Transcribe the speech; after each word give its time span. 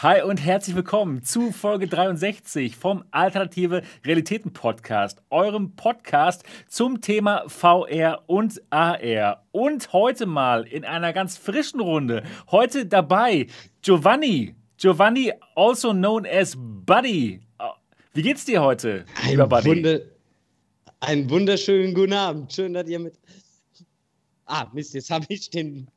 Hi 0.00 0.22
und 0.22 0.36
herzlich 0.36 0.76
willkommen 0.76 1.24
zu 1.24 1.50
Folge 1.50 1.88
63 1.88 2.76
vom 2.76 3.02
Alternative 3.10 3.82
Realitäten 4.06 4.52
Podcast, 4.52 5.20
eurem 5.28 5.74
Podcast 5.74 6.44
zum 6.68 7.00
Thema 7.00 7.42
VR 7.48 8.22
und 8.28 8.62
AR. 8.70 9.44
Und 9.50 9.92
heute 9.92 10.26
mal 10.26 10.62
in 10.68 10.84
einer 10.84 11.12
ganz 11.12 11.36
frischen 11.36 11.80
Runde. 11.80 12.22
Heute 12.52 12.86
dabei 12.86 13.48
Giovanni. 13.82 14.54
Giovanni, 14.76 15.32
also 15.56 15.90
known 15.90 16.24
as 16.26 16.56
Buddy. 16.56 17.40
Wie 18.14 18.22
geht's 18.22 18.44
dir 18.44 18.62
heute, 18.62 19.04
ein 19.20 19.30
lieber 19.30 19.48
Buddy? 19.48 19.68
Wunder 19.68 20.00
einen 21.00 21.28
wunderschönen 21.28 21.92
guten 21.92 22.12
Abend. 22.12 22.52
Schön, 22.52 22.72
dass 22.72 22.86
ihr 22.86 23.00
mit. 23.00 23.18
Ah, 24.46 24.68
Mist, 24.72 24.94
jetzt 24.94 25.10
habe 25.10 25.26
ich 25.28 25.50
den 25.50 25.88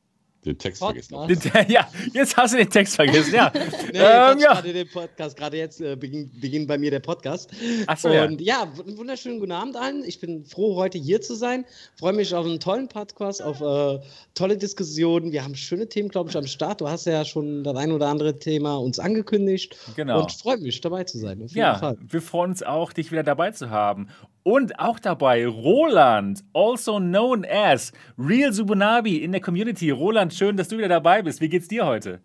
den 0.44 0.58
Text 0.58 0.80
vergessen. 0.80 1.14
ja, 1.68 1.88
jetzt 2.12 2.36
hast 2.36 2.54
du 2.54 2.58
den 2.58 2.68
Text 2.68 2.96
vergessen, 2.96 3.34
ja. 3.34 3.52
nee, 3.92 3.98
ähm, 3.98 4.38
ja. 4.38 4.54
gerade 4.54 4.72
den 4.72 4.88
Podcast. 4.88 5.36
Gerade 5.36 5.56
jetzt 5.56 5.80
äh, 5.80 5.94
beginnt, 5.94 6.40
beginnt, 6.40 6.66
bei 6.66 6.78
mir 6.78 6.90
der 6.90 7.00
Podcast. 7.00 7.50
Ach 7.86 7.96
so, 7.96 8.08
Und 8.08 8.40
ja. 8.40 8.64
ja, 8.64 8.82
einen 8.84 8.98
wunderschönen 8.98 9.38
guten 9.38 9.52
Abend 9.52 9.76
allen. 9.76 10.04
Ich 10.04 10.18
bin 10.20 10.44
froh, 10.44 10.74
heute 10.76 10.98
hier 10.98 11.20
zu 11.20 11.36
sein. 11.36 11.64
Freue 11.96 12.12
mich 12.12 12.34
auf 12.34 12.44
einen 12.44 12.58
tollen 12.58 12.88
Podcast, 12.88 13.40
auf 13.40 13.60
äh, 13.60 14.04
tolle 14.34 14.56
Diskussionen. 14.56 15.30
Wir 15.30 15.44
haben 15.44 15.54
schöne 15.54 15.88
Themen, 15.88 16.08
glaube 16.08 16.30
ich, 16.30 16.36
am 16.36 16.46
Start. 16.46 16.80
Du 16.80 16.88
hast 16.88 17.06
ja 17.06 17.24
schon 17.24 17.62
das 17.62 17.76
ein 17.76 17.92
oder 17.92 18.08
andere 18.08 18.38
Thema 18.38 18.76
uns 18.76 18.98
angekündigt. 18.98 19.76
Genau. 19.94 20.22
Und 20.22 20.32
freue 20.32 20.58
mich, 20.58 20.80
dabei 20.80 21.04
zu 21.04 21.18
sein. 21.18 21.46
ja, 21.50 21.78
Fall. 21.78 21.98
wir 22.00 22.20
freuen 22.20 22.50
uns 22.50 22.64
auch, 22.64 22.92
dich 22.92 23.12
wieder 23.12 23.22
dabei 23.22 23.52
zu 23.52 23.70
haben. 23.70 24.08
Und 24.44 24.78
auch 24.80 24.98
dabei 24.98 25.46
Roland, 25.46 26.42
also 26.52 26.98
known 26.98 27.44
as 27.44 27.92
Real 28.18 28.52
Subunabi 28.52 29.18
in 29.18 29.32
der 29.32 29.40
Community. 29.40 29.90
Roland, 29.90 30.34
schön, 30.34 30.56
dass 30.56 30.68
du 30.68 30.78
wieder 30.78 30.88
dabei 30.88 31.22
bist. 31.22 31.40
Wie 31.40 31.48
geht's 31.48 31.68
dir 31.68 31.86
heute? 31.86 32.20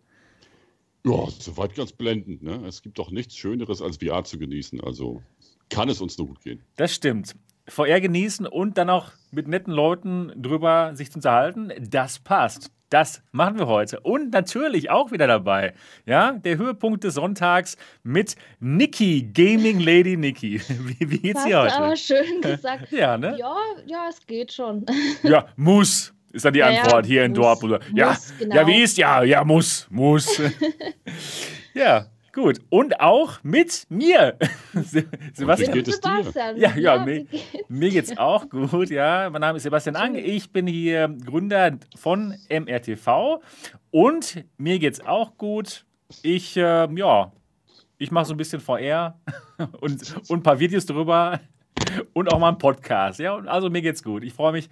Ja, 1.05 1.27
soweit 1.39 1.75
ganz 1.75 1.91
blendend. 1.91 2.41
Ne? 2.41 2.65
Es 2.67 2.81
gibt 2.81 2.97
doch 2.97 3.11
nichts 3.11 3.35
Schöneres, 3.35 3.81
als 3.81 3.97
VR 3.97 4.23
zu 4.23 4.39
genießen. 4.39 4.81
Also 4.81 5.21
kann 5.69 5.89
es 5.89 6.01
uns 6.01 6.17
nur 6.17 6.27
gut 6.27 6.41
gehen. 6.41 6.63
Das 6.75 6.93
stimmt. 6.93 7.35
VR 7.67 8.01
genießen 8.01 8.47
und 8.47 8.77
dann 8.77 8.89
auch 8.89 9.11
mit 9.31 9.47
netten 9.47 9.73
Leuten 9.73 10.31
drüber 10.35 10.95
sich 10.95 11.11
zu 11.11 11.19
unterhalten, 11.19 11.71
das 11.79 12.19
passt. 12.19 12.71
Das 12.89 13.21
machen 13.31 13.59
wir 13.59 13.67
heute. 13.67 13.99
Und 13.99 14.31
natürlich 14.31 14.89
auch 14.89 15.11
wieder 15.11 15.27
dabei, 15.27 15.73
ja, 16.05 16.31
der 16.31 16.57
Höhepunkt 16.57 17.03
des 17.03 17.15
Sonntags 17.15 17.75
mit 18.03 18.35
Niki, 18.61 19.29
Gaming 19.33 19.79
Lady 19.79 20.15
Niki. 20.15 20.61
Wie, 20.69 21.11
wie 21.11 21.19
geht's 21.19 21.43
dir 21.43 21.61
heute? 21.61 21.75
aber 21.75 21.95
schön 21.97 22.41
gesagt. 22.41 22.91
ja, 22.91 23.17
ne? 23.17 23.35
Ja, 23.37 23.55
ja, 23.85 24.05
es 24.09 24.25
geht 24.25 24.53
schon. 24.53 24.85
ja, 25.23 25.47
muss, 25.57 26.13
ist 26.31 26.45
dann 26.45 26.53
die 26.53 26.59
ja, 26.59 26.67
Antwort 26.67 27.05
hier 27.05 27.21
muss, 27.21 27.27
in 27.27 27.33
Dortmund. 27.33 27.79
Ja, 27.93 28.09
muss, 28.09 28.33
genau. 28.39 28.55
ja, 28.55 28.67
wie 28.67 28.81
ist? 28.81 28.97
Ja, 28.97 29.23
ja, 29.23 29.43
muss, 29.43 29.87
muss. 29.89 30.41
ja, 31.73 32.05
Gut. 32.37 32.59
Und 32.69 32.99
auch 32.99 33.39
mit 33.41 33.87
mir. 33.89 34.37
Sebastian. 35.33 35.73
Wie 35.73 35.79
geht 35.79 35.87
es 35.87 35.99
dir? 35.99 36.23
Ja, 36.35 36.53
ja, 36.55 36.77
ja 36.77 37.03
mir, 37.03 37.25
mir 37.67 37.89
geht's 37.89 38.15
auch 38.15 38.47
gut. 38.47 38.91
Ja, 38.91 39.27
mein 39.31 39.41
Name 39.41 39.57
ist 39.57 39.63
Sebastian 39.63 39.95
Ang. 39.95 40.13
Ich 40.13 40.51
bin 40.51 40.67
hier 40.67 41.07
Gründer 41.25 41.79
von 41.95 42.35
MRTV 42.47 43.41
und 43.89 44.45
mir 44.55 44.77
geht's 44.77 45.03
auch 45.03 45.35
gut. 45.35 45.83
Ich, 46.21 46.55
äh, 46.55 46.87
ja, 46.93 47.31
ich 47.97 48.11
mache 48.11 48.25
so 48.25 48.35
ein 48.35 48.37
bisschen 48.37 48.61
VR 48.61 49.19
und, 49.81 50.29
und 50.29 50.31
ein 50.31 50.43
paar 50.43 50.59
Videos 50.59 50.85
drüber 50.85 51.39
und 52.13 52.31
auch 52.31 52.37
mal 52.37 52.49
einen 52.49 52.59
Podcast. 52.59 53.19
Ja, 53.19 53.35
also 53.35 53.71
mir 53.71 53.81
geht's 53.81 54.03
gut. 54.03 54.23
Ich 54.23 54.33
freue 54.33 54.51
mich, 54.51 54.69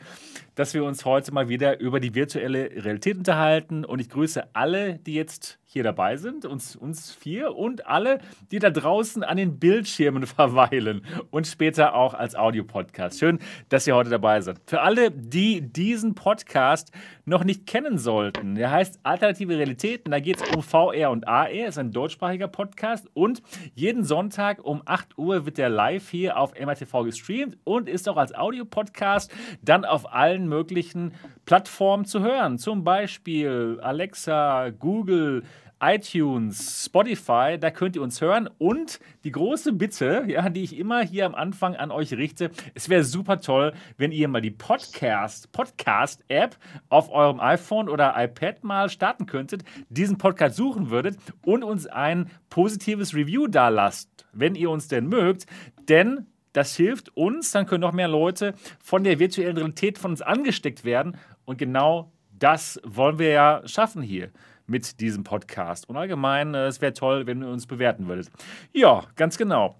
dass 0.53 0.75
wir 0.75 0.83
uns 0.83 1.03
heute 1.03 1.33
mal 1.33 1.49
wieder 1.49 1.79
über 1.79 1.99
die 1.99 2.13
virtuelle 2.13 2.69
Realität 2.85 3.17
unterhalten 3.17 3.85
und 3.85 3.99
ich 3.99 4.09
grüße 4.09 4.53
alle, 4.53 4.99
die 4.99 5.15
jetzt 5.15 5.57
hier 5.75 5.83
dabei 5.83 6.15
sind, 6.15 6.45
uns, 6.45 6.77
uns 6.77 7.13
vier 7.13 7.53
und 7.53 7.85
alle, 7.85 8.19
die 8.49 8.59
da 8.59 8.69
draußen 8.69 9.23
an 9.23 9.35
den 9.35 9.59
Bildschirmen 9.59 10.25
verweilen 10.25 11.05
und 11.31 11.47
später 11.47 11.95
auch 11.95 12.13
als 12.13 12.33
Audiopodcast. 12.33 13.19
Schön, 13.19 13.39
dass 13.67 13.85
ihr 13.85 13.93
heute 13.93 14.09
dabei 14.09 14.39
seid. 14.39 14.61
Für 14.67 14.79
alle, 14.79 15.11
die 15.11 15.59
diesen 15.59 16.15
Podcast 16.15 16.93
noch 17.25 17.43
nicht 17.43 17.67
kennen 17.67 17.97
sollten, 17.97 18.55
der 18.55 18.71
heißt 18.71 19.01
Alternative 19.03 19.57
Realitäten, 19.57 20.11
da 20.11 20.21
geht 20.21 20.41
es 20.41 20.55
um 20.55 20.63
VR 20.63 21.11
und 21.11 21.27
AR, 21.27 21.49
ist 21.49 21.77
ein 21.77 21.91
deutschsprachiger 21.91 22.47
Podcast 22.47 23.09
und 23.13 23.43
jeden 23.73 24.05
Sonntag 24.05 24.63
um 24.63 24.81
8 24.85 25.17
Uhr 25.17 25.45
wird 25.45 25.57
der 25.57 25.67
live 25.67 26.09
hier 26.09 26.37
auf 26.37 26.53
MRTV 26.57 27.03
gestreamt 27.03 27.57
und 27.65 27.89
ist 27.89 28.07
auch 28.07 28.15
als 28.15 28.33
Audiopodcast 28.33 29.29
dann 29.61 29.83
auf 29.83 30.13
allen 30.13 30.47
möglichen 30.47 31.15
Plattformen 31.43 32.05
zu 32.05 32.21
hören, 32.21 32.57
zum 32.59 32.85
Beispiel 32.85 33.77
Alexa, 33.81 34.69
Google, 34.69 35.43
iTunes, 35.81 36.85
Spotify, 36.85 37.57
da 37.59 37.69
könnt 37.69 37.95
ihr 37.95 38.01
uns 38.01 38.21
hören. 38.21 38.49
Und 38.57 38.99
die 39.23 39.31
große 39.31 39.73
Bitte, 39.73 40.25
ja, 40.27 40.49
die 40.49 40.63
ich 40.63 40.77
immer 40.77 41.01
hier 41.01 41.25
am 41.25 41.35
Anfang 41.35 41.75
an 41.75 41.91
euch 41.91 42.13
richte, 42.13 42.51
es 42.73 42.89
wäre 42.89 43.03
super 43.03 43.41
toll, 43.41 43.73
wenn 43.97 44.11
ihr 44.11 44.27
mal 44.27 44.41
die 44.41 44.51
Podcast, 44.51 45.51
Podcast-App 45.51 46.57
auf 46.89 47.11
eurem 47.11 47.39
iPhone 47.39 47.89
oder 47.89 48.13
iPad 48.17 48.63
mal 48.63 48.89
starten 48.89 49.25
könntet, 49.25 49.63
diesen 49.89 50.17
Podcast 50.17 50.55
suchen 50.55 50.89
würdet 50.89 51.17
und 51.43 51.63
uns 51.63 51.87
ein 51.87 52.29
positives 52.49 53.13
Review 53.13 53.47
da 53.47 53.69
lasst, 53.69 54.25
wenn 54.31 54.55
ihr 54.55 54.69
uns 54.69 54.87
denn 54.87 55.07
mögt. 55.07 55.45
Denn 55.89 56.25
das 56.53 56.75
hilft 56.75 57.15
uns, 57.17 57.51
dann 57.51 57.65
können 57.65 57.81
noch 57.81 57.91
mehr 57.91 58.07
Leute 58.07 58.53
von 58.79 59.03
der 59.03 59.19
virtuellen 59.19 59.57
Realität 59.57 59.97
von 59.97 60.11
uns 60.11 60.21
angesteckt 60.21 60.85
werden. 60.85 61.17
Und 61.43 61.57
genau 61.57 62.13
das 62.31 62.79
wollen 62.85 63.19
wir 63.19 63.29
ja 63.29 63.61
schaffen 63.65 64.01
hier 64.01 64.31
mit 64.67 64.99
diesem 64.99 65.23
Podcast. 65.23 65.89
Und 65.89 65.97
allgemein, 65.97 66.53
äh, 66.53 66.67
es 66.67 66.81
wäre 66.81 66.93
toll, 66.93 67.27
wenn 67.27 67.41
ihr 67.41 67.49
uns 67.49 67.67
bewerten 67.67 68.07
würdet. 68.07 68.29
Ja, 68.73 69.03
ganz 69.15 69.37
genau. 69.37 69.79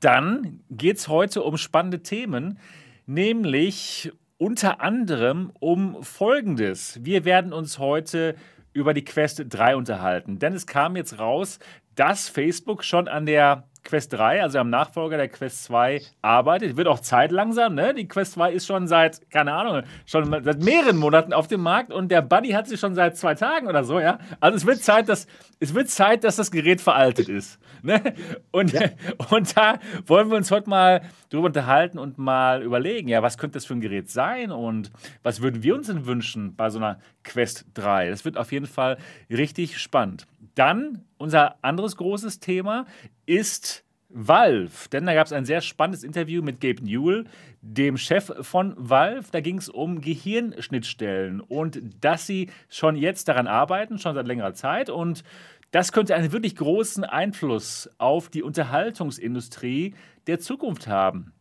Dann 0.00 0.60
geht 0.70 0.98
es 0.98 1.08
heute 1.08 1.42
um 1.42 1.56
spannende 1.56 2.02
Themen, 2.02 2.58
nämlich 3.06 4.12
unter 4.38 4.80
anderem 4.80 5.50
um 5.60 6.02
Folgendes. 6.02 6.98
Wir 7.02 7.24
werden 7.24 7.52
uns 7.52 7.78
heute 7.78 8.36
über 8.72 8.92
die 8.92 9.04
Quest 9.04 9.42
3 9.48 9.76
unterhalten, 9.76 10.38
denn 10.38 10.52
es 10.52 10.66
kam 10.66 10.96
jetzt 10.96 11.18
raus, 11.18 11.58
dass 11.94 12.28
Facebook 12.28 12.84
schon 12.84 13.08
an 13.08 13.24
der 13.24 13.64
Quest 13.86 14.12
3, 14.12 14.42
also 14.42 14.58
am 14.58 14.68
Nachfolger 14.68 15.16
der 15.16 15.28
Quest 15.28 15.64
2, 15.64 16.02
arbeitet. 16.20 16.76
Wird 16.76 16.88
auch 16.88 17.00
Zeit 17.00 17.30
langsam, 17.30 17.74
ne? 17.74 17.94
Die 17.94 18.08
Quest 18.08 18.32
2 18.32 18.52
ist 18.52 18.66
schon 18.66 18.88
seit, 18.88 19.30
keine 19.30 19.52
Ahnung, 19.52 19.82
schon 20.04 20.42
seit 20.42 20.62
mehreren 20.62 20.96
Monaten 20.96 21.32
auf 21.32 21.46
dem 21.46 21.62
Markt 21.62 21.92
und 21.92 22.10
der 22.10 22.20
Buddy 22.20 22.50
hat 22.50 22.66
sie 22.66 22.76
schon 22.76 22.94
seit 22.94 23.16
zwei 23.16 23.34
Tagen 23.34 23.68
oder 23.68 23.84
so, 23.84 24.00
ja? 24.00 24.18
Also 24.40 24.56
es 24.56 24.66
wird 24.66 24.82
Zeit, 24.82 25.08
dass, 25.08 25.28
es 25.60 25.72
wird 25.72 25.88
Zeit, 25.88 26.24
dass 26.24 26.36
das 26.36 26.50
Gerät 26.50 26.80
veraltet 26.80 27.28
ist. 27.28 27.58
Ne? 27.82 28.02
Und, 28.50 28.72
ja. 28.72 28.88
und 29.30 29.56
da 29.56 29.78
wollen 30.06 30.30
wir 30.30 30.36
uns 30.36 30.50
heute 30.50 30.68
mal 30.68 31.02
drüber 31.30 31.46
unterhalten 31.46 31.98
und 31.98 32.18
mal 32.18 32.62
überlegen, 32.62 33.08
ja, 33.08 33.22
was 33.22 33.38
könnte 33.38 33.54
das 33.54 33.66
für 33.66 33.74
ein 33.74 33.80
Gerät 33.80 34.10
sein 34.10 34.50
und 34.50 34.90
was 35.22 35.40
würden 35.40 35.62
wir 35.62 35.74
uns 35.76 35.86
denn 35.86 36.06
wünschen 36.06 36.56
bei 36.56 36.70
so 36.70 36.78
einer 36.78 36.98
Quest 37.22 37.66
3? 37.74 38.10
Das 38.10 38.24
wird 38.24 38.36
auf 38.36 38.50
jeden 38.50 38.66
Fall 38.66 38.98
richtig 39.30 39.78
spannend. 39.78 40.26
Dann 40.56 41.05
unser 41.18 41.56
anderes 41.62 41.96
großes 41.96 42.40
Thema 42.40 42.86
ist 43.26 43.84
Valve, 44.08 44.88
denn 44.92 45.04
da 45.04 45.14
gab 45.14 45.26
es 45.26 45.32
ein 45.32 45.44
sehr 45.44 45.60
spannendes 45.60 46.04
Interview 46.04 46.40
mit 46.42 46.60
Gabe 46.60 46.82
Newell, 46.82 47.24
dem 47.60 47.96
Chef 47.96 48.32
von 48.40 48.74
Valve. 48.76 49.28
Da 49.32 49.40
ging 49.40 49.58
es 49.58 49.68
um 49.68 50.00
Gehirnschnittstellen 50.00 51.40
und 51.40 51.80
dass 52.00 52.26
sie 52.26 52.50
schon 52.68 52.96
jetzt 52.96 53.28
daran 53.28 53.46
arbeiten, 53.48 53.98
schon 53.98 54.14
seit 54.14 54.26
längerer 54.26 54.54
Zeit. 54.54 54.90
Und 54.90 55.24
das 55.72 55.92
könnte 55.92 56.14
einen 56.14 56.32
wirklich 56.32 56.54
großen 56.56 57.04
Einfluss 57.04 57.90
auf 57.98 58.28
die 58.28 58.42
Unterhaltungsindustrie 58.42 59.94
der 60.28 60.38
Zukunft 60.38 60.86
haben. 60.86 61.32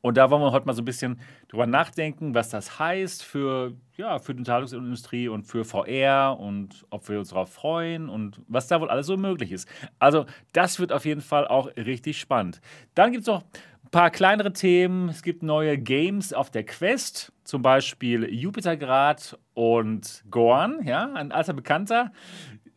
Und 0.00 0.16
da 0.16 0.30
wollen 0.30 0.42
wir 0.42 0.52
heute 0.52 0.66
mal 0.66 0.74
so 0.74 0.82
ein 0.82 0.86
bisschen 0.86 1.20
drüber 1.48 1.66
nachdenken, 1.66 2.34
was 2.34 2.48
das 2.48 2.78
heißt 2.78 3.22
für, 3.22 3.74
ja, 3.96 4.18
für 4.18 4.34
die 4.34 4.38
Unterhaltungsindustrie 4.38 5.28
und 5.28 5.44
für 5.44 5.64
VR 5.64 6.36
und 6.38 6.84
ob 6.90 7.08
wir 7.08 7.18
uns 7.18 7.28
darauf 7.28 7.52
freuen 7.52 8.08
und 8.08 8.40
was 8.48 8.68
da 8.68 8.80
wohl 8.80 8.90
alles 8.90 9.06
so 9.06 9.16
möglich 9.16 9.52
ist. 9.52 9.68
Also, 9.98 10.26
das 10.52 10.80
wird 10.80 10.92
auf 10.92 11.04
jeden 11.04 11.20
Fall 11.20 11.46
auch 11.46 11.68
richtig 11.76 12.18
spannend. 12.18 12.60
Dann 12.94 13.12
gibt 13.12 13.22
es 13.22 13.28
noch 13.28 13.42
ein 13.84 13.90
paar 13.90 14.10
kleinere 14.10 14.52
Themen. 14.52 15.08
Es 15.08 15.22
gibt 15.22 15.42
neue 15.42 15.78
Games 15.78 16.32
auf 16.32 16.50
der 16.50 16.64
Quest, 16.64 17.32
zum 17.44 17.62
Beispiel 17.62 18.24
Jupitergrad 18.24 19.38
und 19.54 20.24
Gorn, 20.30 20.80
ja, 20.84 21.12
ein 21.12 21.30
alter 21.30 21.52
Bekannter. 21.52 22.12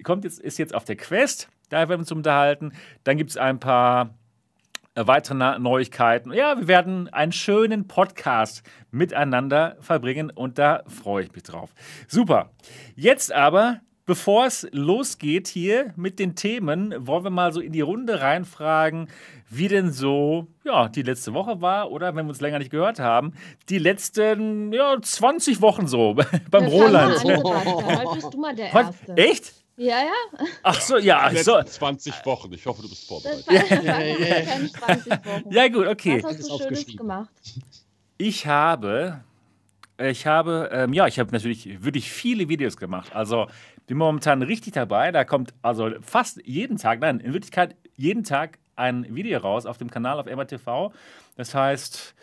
Kommt 0.03 0.23
jetzt, 0.23 0.39
ist 0.39 0.59
jetzt 0.59 0.75
auf 0.75 0.85
der 0.85 0.95
Quest. 0.95 1.49
Da 1.69 1.77
werden 1.77 1.91
wir 1.91 1.99
uns 1.99 2.11
unterhalten. 2.11 2.73
Dann 3.03 3.17
gibt 3.17 3.31
es 3.31 3.37
ein 3.37 3.59
paar 3.59 4.15
weitere 5.07 5.59
Neuigkeiten. 5.59 6.33
Ja, 6.33 6.57
wir 6.57 6.67
werden 6.67 7.09
einen 7.09 7.31
schönen 7.31 7.87
Podcast 7.87 8.63
miteinander 8.91 9.77
verbringen 9.79 10.29
und 10.29 10.57
da 10.57 10.83
freue 10.87 11.25
ich 11.25 11.31
mich 11.33 11.43
drauf. 11.43 11.73
Super. 12.07 12.51
Jetzt 12.95 13.33
aber, 13.33 13.81
bevor 14.05 14.45
es 14.45 14.67
losgeht 14.71 15.47
hier 15.47 15.93
mit 15.95 16.19
den 16.19 16.35
Themen, 16.35 16.95
wollen 16.97 17.23
wir 17.23 17.29
mal 17.29 17.53
so 17.53 17.61
in 17.61 17.71
die 17.71 17.81
Runde 17.81 18.21
reinfragen, 18.21 19.07
wie 19.49 19.67
denn 19.67 19.91
so 19.91 20.47
ja, 20.63 20.89
die 20.89 21.01
letzte 21.01 21.33
Woche 21.33 21.61
war 21.61 21.91
oder 21.91 22.15
wenn 22.15 22.25
wir 22.25 22.29
uns 22.29 22.41
länger 22.41 22.59
nicht 22.59 22.71
gehört 22.71 22.99
haben, 22.99 23.33
die 23.69 23.79
letzten 23.79 24.73
ja, 24.73 24.95
20 25.01 25.61
Wochen 25.61 25.87
so 25.87 26.13
beim 26.51 26.65
das 26.65 26.71
Roland. 26.71 27.23
Heute 27.23 28.15
bist 28.15 28.33
du 28.33 28.37
mal 28.39 28.55
der 28.55 28.71
Erste. 28.71 29.13
Echt? 29.15 29.53
Ja, 29.79 29.97
ja. 29.99 30.45
Ach 30.63 30.81
so, 30.81 30.97
ja. 30.97 31.29
Die 31.29 31.37
So. 31.37 31.55
letzten 31.55 31.71
20 31.79 32.25
Wochen. 32.25 32.51
Ich 32.53 32.65
hoffe, 32.65 32.81
du 32.81 32.89
bist 32.89 33.07
vorbereitet. 33.07 33.45
das 33.47 33.69
Ja, 33.69 33.99
ja, 34.01 34.17
ja. 34.17 34.41
keine 34.45 34.71
20 34.71 35.11
Wochen. 35.25 35.53
Ja, 35.53 35.67
gut, 35.69 35.87
okay. 35.87 36.21
Was 36.21 36.37
hast 36.37 36.49
du 36.49 36.57
Schönes 36.57 36.97
gemacht? 36.97 37.29
Ich 38.17 38.45
habe, 38.45 39.21
ich 39.97 40.27
habe, 40.27 40.69
ähm, 40.73 40.91
ja, 40.91 41.07
ich 41.07 41.17
habe 41.17 41.31
natürlich 41.31 41.81
wirklich 41.81 42.11
viele 42.11 42.49
Videos 42.49 42.75
gemacht. 42.75 43.15
Also 43.15 43.47
bin 43.87 43.97
momentan 43.97 44.41
richtig 44.41 44.73
dabei. 44.73 45.11
Da 45.13 45.23
kommt 45.23 45.53
also 45.61 45.89
fast 46.01 46.41
jeden 46.45 46.75
Tag, 46.77 46.99
nein, 46.99 47.21
in 47.21 47.31
Wirklichkeit 47.33 47.75
jeden 47.95 48.25
Tag 48.25 48.59
ein 48.75 49.15
Video 49.15 49.39
raus 49.39 49.65
auf 49.65 49.77
dem 49.77 49.89
Kanal 49.89 50.19
auf 50.19 50.25
MRTV. 50.25 50.91
Das 51.37 51.55
heißt, 51.55 52.13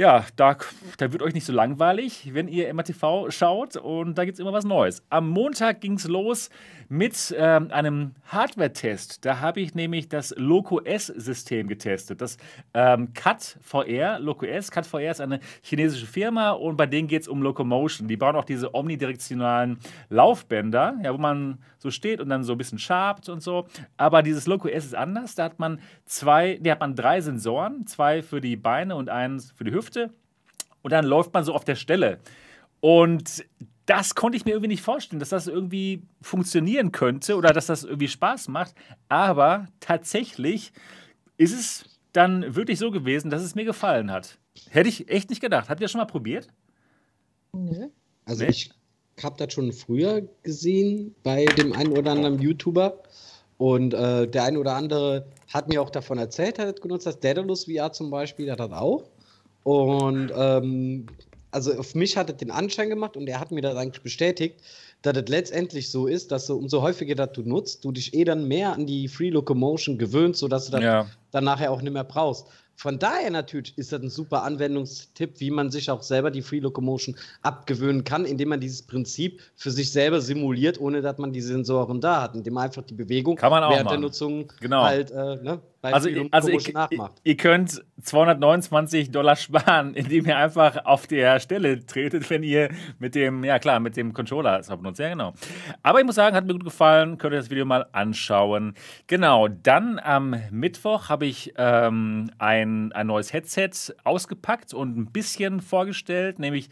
ja, 0.00 0.24
da, 0.36 0.56
da 0.96 1.12
wird 1.12 1.20
euch 1.20 1.34
nicht 1.34 1.44
so 1.44 1.52
langweilig, 1.52 2.30
wenn 2.32 2.48
ihr 2.48 2.72
MRTV 2.72 3.26
schaut 3.28 3.76
und 3.76 4.16
da 4.16 4.24
gibt 4.24 4.36
es 4.36 4.40
immer 4.40 4.54
was 4.54 4.64
Neues. 4.64 5.02
Am 5.10 5.28
Montag 5.28 5.82
ging 5.82 5.92
es 5.92 6.08
los 6.08 6.48
mit 6.88 7.34
ähm, 7.36 7.70
einem 7.70 8.12
Hardware-Test. 8.24 9.26
Da 9.26 9.40
habe 9.40 9.60
ich 9.60 9.74
nämlich 9.74 10.08
das 10.08 10.34
Loco 10.38 10.80
S-System 10.80 11.68
getestet. 11.68 12.22
Das 12.22 12.38
ähm, 12.72 13.12
CAT 13.12 13.58
VR, 13.60 14.18
Loco 14.18 14.46
S, 14.46 14.70
CAT 14.70 14.86
VR 14.86 15.10
ist 15.10 15.20
eine 15.20 15.38
chinesische 15.60 16.06
Firma 16.06 16.52
und 16.52 16.78
bei 16.78 16.86
denen 16.86 17.06
geht 17.06 17.22
es 17.22 17.28
um 17.28 17.42
Locomotion. 17.42 18.08
Die 18.08 18.16
bauen 18.16 18.36
auch 18.36 18.46
diese 18.46 18.74
omnidirektionalen 18.74 19.80
Laufbänder, 20.08 20.98
ja, 21.02 21.12
wo 21.12 21.18
man 21.18 21.58
so 21.76 21.90
steht 21.90 22.20
und 22.20 22.30
dann 22.30 22.42
so 22.42 22.52
ein 22.52 22.58
bisschen 22.58 22.78
schabt 22.78 23.28
und 23.28 23.42
so. 23.42 23.66
Aber 23.98 24.22
dieses 24.22 24.46
Loco 24.46 24.66
S 24.66 24.86
ist 24.86 24.94
anders. 24.94 25.34
Da 25.34 25.44
hat 25.44 25.58
man 25.58 25.78
zwei, 26.06 26.58
nee, 26.62 26.70
hat 26.70 26.80
man 26.80 26.96
drei 26.96 27.20
Sensoren, 27.20 27.86
zwei 27.86 28.22
für 28.22 28.40
die 28.40 28.56
Beine 28.56 28.96
und 28.96 29.10
eins 29.10 29.52
für 29.52 29.64
die 29.64 29.72
Hüfte. 29.72 29.89
Und 30.82 30.92
dann 30.92 31.04
läuft 31.04 31.32
man 31.34 31.44
so 31.44 31.54
auf 31.54 31.64
der 31.64 31.74
Stelle. 31.76 32.18
Und 32.80 33.44
das 33.86 34.14
konnte 34.14 34.36
ich 34.36 34.44
mir 34.44 34.52
irgendwie 34.52 34.68
nicht 34.68 34.82
vorstellen, 34.82 35.20
dass 35.20 35.30
das 35.30 35.46
irgendwie 35.46 36.02
funktionieren 36.22 36.92
könnte 36.92 37.36
oder 37.36 37.52
dass 37.52 37.66
das 37.66 37.84
irgendwie 37.84 38.08
Spaß 38.08 38.48
macht. 38.48 38.74
Aber 39.08 39.66
tatsächlich 39.80 40.72
ist 41.36 41.52
es 41.52 41.84
dann 42.12 42.54
wirklich 42.54 42.78
so 42.78 42.90
gewesen, 42.90 43.30
dass 43.30 43.42
es 43.42 43.54
mir 43.54 43.64
gefallen 43.64 44.10
hat. 44.10 44.38
Hätte 44.70 44.88
ich 44.88 45.08
echt 45.08 45.30
nicht 45.30 45.40
gedacht. 45.40 45.68
Habt 45.68 45.80
ihr 45.80 45.84
das 45.84 45.90
schon 45.92 46.00
mal 46.00 46.06
probiert? 46.06 46.48
Nö. 47.52 47.88
Also 48.24 48.44
Nee? 48.44 48.50
ich 48.50 48.70
habe 49.22 49.36
das 49.44 49.52
schon 49.52 49.72
früher 49.72 50.22
gesehen 50.42 51.14
bei 51.22 51.44
dem 51.44 51.72
einen 51.72 51.92
oder 51.92 52.12
anderen 52.12 52.40
YouTuber. 52.40 53.02
Und 53.58 53.92
äh, 53.92 54.26
der 54.26 54.44
eine 54.44 54.58
oder 54.58 54.74
andere 54.76 55.26
hat 55.48 55.68
mir 55.68 55.82
auch 55.82 55.90
davon 55.90 56.16
erzählt, 56.16 56.58
hat 56.58 56.68
das 56.76 56.80
genutzt, 56.80 57.06
das 57.06 57.20
Daedalus 57.20 57.64
VR 57.66 57.92
zum 57.92 58.10
Beispiel, 58.10 58.50
hat 58.50 58.60
das 58.60 58.72
auch. 58.72 59.09
Und 59.62 60.32
ähm, 60.34 61.06
also 61.50 61.74
auf 61.78 61.94
mich 61.94 62.16
hat 62.16 62.30
es 62.30 62.36
den 62.36 62.50
Anschein 62.50 62.88
gemacht 62.88 63.16
und 63.16 63.28
er 63.28 63.40
hat 63.40 63.50
mir 63.50 63.60
das 63.60 63.76
eigentlich 63.76 64.02
bestätigt, 64.02 64.60
dass 65.02 65.16
es 65.16 65.28
letztendlich 65.28 65.90
so 65.90 66.06
ist, 66.06 66.30
dass 66.30 66.46
du 66.46 66.54
umso 66.56 66.82
häufiger 66.82 67.14
das 67.14 67.32
du 67.32 67.42
nutzt, 67.42 67.84
du 67.84 67.90
dich 67.92 68.14
eh 68.14 68.24
dann 68.24 68.46
mehr 68.46 68.72
an 68.72 68.86
die 68.86 69.08
Free 69.08 69.30
Locomotion 69.30 69.98
gewöhnst, 69.98 70.40
sodass 70.40 70.66
du 70.66 70.72
das 70.72 70.82
Ja. 70.82 71.06
dann 71.32 71.44
nachher 71.44 71.72
auch 71.72 71.82
nicht 71.82 71.92
mehr 71.92 72.04
brauchst. 72.04 72.46
Von 72.76 72.98
daher 72.98 73.30
natürlich 73.30 73.76
ist 73.76 73.92
das 73.92 74.00
ein 74.00 74.08
super 74.08 74.42
Anwendungstipp, 74.42 75.38
wie 75.38 75.50
man 75.50 75.70
sich 75.70 75.90
auch 75.90 76.02
selber 76.02 76.30
die 76.30 76.40
Free 76.40 76.60
Locomotion 76.60 77.14
abgewöhnen 77.42 78.04
kann, 78.04 78.24
indem 78.24 78.48
man 78.50 78.60
dieses 78.60 78.82
Prinzip 78.82 79.42
für 79.54 79.70
sich 79.70 79.92
selber 79.92 80.20
simuliert, 80.22 80.80
ohne 80.80 81.02
dass 81.02 81.18
man 81.18 81.30
die 81.32 81.42
Sensoren 81.42 82.00
da 82.00 82.22
hat, 82.22 82.34
indem 82.34 82.54
man 82.54 82.64
einfach 82.64 82.82
die 82.82 82.94
Bewegung 82.94 83.38
während 83.38 83.70
der 83.70 83.82
machen. 83.82 84.00
Nutzung 84.00 84.52
Genau. 84.60 84.82
halt 84.82 85.10
äh, 85.10 85.36
ne, 85.42 85.60
Also, 85.82 86.10
also 86.30 86.50
Locomotion 86.50 87.10
ihr, 87.24 87.36
könnt 87.36 87.82
229 88.02 89.10
Dollar 89.10 89.36
sparen, 89.36 89.94
indem 89.94 90.26
ihr 90.26 90.36
einfach 90.36 90.84
auf 90.84 91.06
der 91.06 91.40
Stelle 91.40 91.84
tretet, 91.86 92.28
wenn 92.28 92.42
ihr 92.42 92.70
mit 92.98 93.14
dem, 93.14 93.44
ja 93.44 93.58
klar, 93.58 93.80
mit 93.80 93.96
dem 93.96 94.12
Controller 94.12 94.58
es 94.58 94.68
benutzt. 94.68 95.00
Ja, 95.00 95.08
genau. 95.08 95.32
Aber 95.82 96.00
ich 96.00 96.04
muss 96.04 96.16
sagen, 96.16 96.36
hat 96.36 96.44
mir 96.46 96.52
gut 96.52 96.64
gefallen. 96.64 97.16
Könnt 97.16 97.32
ihr 97.32 97.38
das 97.38 97.50
Video 97.50 97.64
mal 97.64 97.86
anschauen. 97.92 98.74
Genau, 99.06 99.48
dann 99.48 99.98
am 99.98 100.36
Mittwoch 100.50 101.08
habe 101.08 101.24
ich 101.24 101.54
ähm, 101.56 102.30
ein, 102.38 102.92
ein 102.92 103.06
neues 103.06 103.32
Headset 103.32 103.94
ausgepackt 104.04 104.74
und 104.74 104.98
ein 104.98 105.06
bisschen 105.06 105.60
vorgestellt, 105.60 106.38
nämlich 106.38 106.68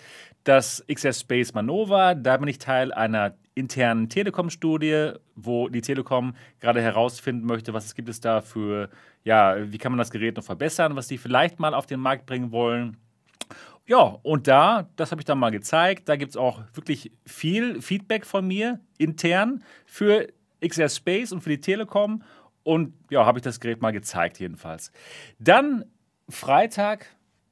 das 0.48 0.82
XS 0.90 1.20
Space 1.20 1.52
Manova. 1.52 2.14
Da 2.14 2.38
bin 2.38 2.48
ich 2.48 2.58
Teil 2.58 2.92
einer 2.92 3.34
internen 3.54 4.08
Telekom-Studie, 4.08 5.12
wo 5.34 5.68
die 5.68 5.82
Telekom 5.82 6.34
gerade 6.60 6.80
herausfinden 6.80 7.46
möchte, 7.46 7.74
was 7.74 7.94
gibt 7.94 8.08
es 8.08 8.20
da 8.20 8.40
für, 8.40 8.88
ja, 9.24 9.56
wie 9.70 9.78
kann 9.78 9.92
man 9.92 9.98
das 9.98 10.10
Gerät 10.10 10.36
noch 10.36 10.44
verbessern, 10.44 10.96
was 10.96 11.08
die 11.08 11.18
vielleicht 11.18 11.60
mal 11.60 11.74
auf 11.74 11.86
den 11.86 12.00
Markt 12.00 12.24
bringen 12.24 12.50
wollen. 12.50 12.96
Ja, 13.86 14.18
und 14.22 14.48
da, 14.48 14.88
das 14.96 15.10
habe 15.10 15.20
ich 15.20 15.24
dann 15.24 15.38
mal 15.38 15.50
gezeigt, 15.50 16.08
da 16.08 16.16
gibt 16.16 16.30
es 16.30 16.36
auch 16.36 16.62
wirklich 16.72 17.12
viel 17.26 17.82
Feedback 17.82 18.24
von 18.24 18.46
mir 18.46 18.80
intern 18.96 19.62
für 19.86 20.28
XR 20.66 20.88
Space 20.88 21.32
und 21.32 21.40
für 21.42 21.50
die 21.50 21.60
Telekom. 21.60 22.22
Und 22.62 22.94
ja, 23.10 23.24
habe 23.24 23.38
ich 23.38 23.42
das 23.42 23.60
Gerät 23.60 23.80
mal 23.80 23.92
gezeigt, 23.92 24.40
jedenfalls. 24.40 24.92
Dann 25.38 25.84
Freitag 26.28 27.06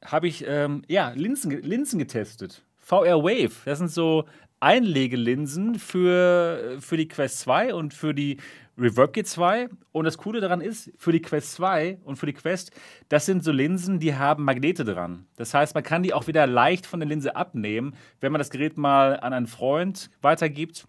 habe 0.05 0.29
ich 0.29 0.45
ähm, 0.47 0.83
ja, 0.89 1.11
Linsen, 1.11 1.51
Linsen 1.63 1.99
getestet. 1.99 2.66
VR 2.87 3.25
Wave, 3.25 3.51
das 3.65 3.79
sind 3.79 3.91
so 3.91 4.27
Einlegelinsen 4.61 5.75
für, 5.75 6.77
für 6.79 6.97
die 6.97 7.09
Quest 7.09 7.41
2 7.41 7.75
und 7.75 7.93
für 7.93 8.15
die 8.15 8.37
Reverb 8.79 9.17
G2. 9.17 9.69
Und 9.91 10.05
das 10.05 10.17
Coole 10.19 10.41
daran 10.41 10.61
ist, 10.61 10.93
für 10.97 11.11
die 11.11 11.21
Quest 11.21 11.55
2 11.55 11.99
und 12.05 12.15
für 12.15 12.27
die 12.27 12.33
Quest, 12.33 12.71
das 13.09 13.27
sind 13.27 13.43
so 13.43 13.51
Linsen, 13.51 13.99
die 13.99 14.15
haben 14.15 14.45
Magnete 14.45 14.85
dran. 14.85 15.27
Das 15.35 15.53
heißt, 15.53 15.75
man 15.75 15.83
kann 15.83 16.05
die 16.05 16.15
auch 16.15 16.29
wieder 16.29 16.47
leicht 16.47 16.87
von 16.87 17.01
der 17.01 17.09
Linse 17.09 17.35
abnehmen, 17.35 17.97
wenn 18.21 18.31
man 18.31 18.39
das 18.39 18.51
Gerät 18.51 18.77
mal 18.77 19.19
an 19.19 19.33
einen 19.33 19.49
Freund 19.49 20.09
weitergibt 20.23 20.87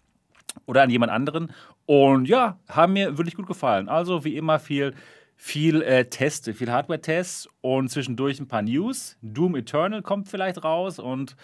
oder 0.67 0.83
an 0.83 0.91
jemand 0.91 1.11
anderen. 1.11 1.51
Und 1.87 2.27
ja, 2.27 2.59
haben 2.69 2.93
mir 2.93 3.17
wirklich 3.17 3.35
gut 3.35 3.47
gefallen. 3.47 3.89
Also 3.89 4.23
wie 4.23 4.37
immer 4.37 4.59
viel, 4.59 4.93
viel 5.35 5.81
äh, 5.81 6.05
Teste, 6.05 6.53
viel 6.53 6.71
Hardware-Tests 6.71 7.49
und 7.61 7.89
zwischendurch 7.89 8.39
ein 8.39 8.47
paar 8.47 8.61
News. 8.61 9.17
Doom 9.23 9.55
Eternal 9.55 10.03
kommt 10.03 10.27
vielleicht 10.27 10.63
raus 10.63 10.99
und 10.99 11.35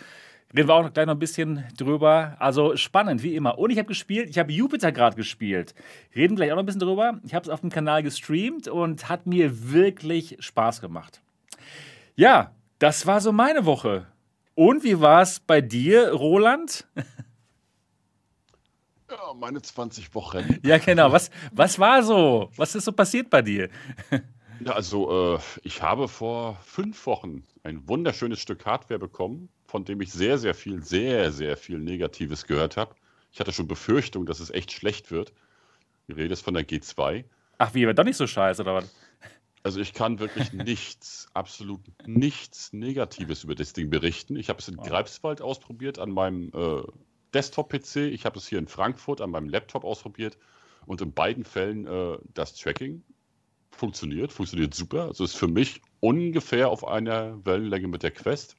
reden 0.55 0.67
wir 0.67 0.73
auch 0.75 0.83
noch 0.83 0.93
gleich 0.93 1.05
noch 1.05 1.15
ein 1.15 1.19
bisschen 1.19 1.63
drüber. 1.77 2.35
Also 2.39 2.75
spannend, 2.75 3.23
wie 3.23 3.35
immer. 3.35 3.57
Und 3.57 3.71
ich 3.71 3.77
habe 3.77 3.87
gespielt, 3.87 4.29
ich 4.29 4.37
habe 4.37 4.51
Jupiter 4.51 4.91
gerade 4.91 5.15
gespielt. 5.15 5.73
Reden 6.15 6.35
gleich 6.35 6.51
auch 6.51 6.55
noch 6.55 6.63
ein 6.63 6.65
bisschen 6.65 6.81
drüber. 6.81 7.19
Ich 7.23 7.33
habe 7.33 7.43
es 7.43 7.49
auf 7.49 7.61
dem 7.61 7.69
Kanal 7.69 8.03
gestreamt 8.03 8.67
und 8.67 9.09
hat 9.09 9.25
mir 9.25 9.71
wirklich 9.71 10.37
Spaß 10.39 10.81
gemacht. 10.81 11.21
Ja, 12.15 12.51
das 12.79 13.07
war 13.07 13.21
so 13.21 13.31
meine 13.31 13.65
Woche. 13.65 14.07
Und 14.55 14.83
wie 14.83 14.99
war 14.99 15.21
es 15.21 15.39
bei 15.39 15.61
dir, 15.61 16.11
Roland? 16.11 16.85
Ja, 19.09 19.33
meine 19.35 19.61
20 19.61 20.13
Wochen. 20.15 20.59
Ja, 20.63 20.77
genau. 20.79 21.11
Was, 21.11 21.29
was 21.51 21.77
war 21.77 22.01
so? 22.03 22.49
Was 22.55 22.73
ist 22.73 22.85
so 22.85 22.91
passiert 22.91 23.29
bei 23.29 23.41
dir? 23.41 23.69
Ja, 24.63 24.73
also 24.73 25.35
äh, 25.35 25.39
ich 25.63 25.81
habe 25.81 26.07
vor 26.07 26.57
fünf 26.63 27.05
Wochen 27.05 27.43
ein 27.63 27.87
wunderschönes 27.87 28.39
Stück 28.39 28.65
Hardware 28.65 28.99
bekommen, 28.99 29.49
von 29.73 29.85
dem 29.85 30.01
ich 30.01 30.13
sehr, 30.13 30.37
sehr 30.37 30.53
viel, 30.53 30.83
sehr, 30.83 31.31
sehr 31.31 31.57
viel 31.57 31.79
Negatives 31.79 32.45
gehört 32.45 32.77
habe. 32.77 32.93
Ich 33.31 33.39
hatte 33.39 33.51
schon 33.51 33.67
Befürchtung, 33.67 34.27
dass 34.27 34.39
es 34.39 34.51
echt 34.51 34.71
schlecht 34.71 35.09
wird. 35.09 35.33
Die 36.07 36.11
Rede 36.11 36.31
ist 36.31 36.41
von 36.41 36.53
der 36.53 36.63
G2. 36.63 37.23
Ach, 37.57 37.73
wie, 37.73 37.87
war 37.87 37.95
doch 37.95 38.03
nicht 38.03 38.17
so 38.17 38.27
scheiße, 38.27 38.61
oder 38.61 38.75
was? 38.75 38.95
Also 39.63 39.79
ich 39.79 39.95
kann 39.95 40.19
wirklich 40.19 40.53
nichts, 40.53 41.27
absolut 41.33 41.79
nichts 42.05 42.71
Negatives 42.71 43.43
über 43.43 43.55
das 43.55 43.73
Ding 43.73 43.89
berichten. 43.89 44.35
Ich 44.35 44.49
habe 44.49 44.59
es 44.59 44.67
in 44.67 44.77
Greifswald 44.77 45.41
ausprobiert 45.41 45.97
an 45.97 46.11
meinem 46.11 46.51
äh, 46.53 46.83
Desktop-PC. 47.33 47.95
Ich 48.13 48.27
habe 48.27 48.37
es 48.37 48.47
hier 48.47 48.59
in 48.59 48.67
Frankfurt 48.67 49.21
an 49.21 49.31
meinem 49.31 49.49
Laptop 49.49 49.85
ausprobiert. 49.85 50.37
Und 50.85 51.01
in 51.01 51.13
beiden 51.13 51.45
Fällen 51.45 51.87
äh, 51.87 52.19
das 52.35 52.53
Tracking 52.53 53.01
funktioniert, 53.71 54.33
funktioniert 54.33 54.75
super. 54.75 55.05
Also 55.05 55.23
ist 55.23 55.35
für 55.35 55.47
mich 55.47 55.81
ungefähr 55.99 56.69
auf 56.69 56.87
einer 56.87 57.43
Wellenlänge 57.43 57.87
mit 57.87 58.03
der 58.03 58.11
Quest. 58.11 58.55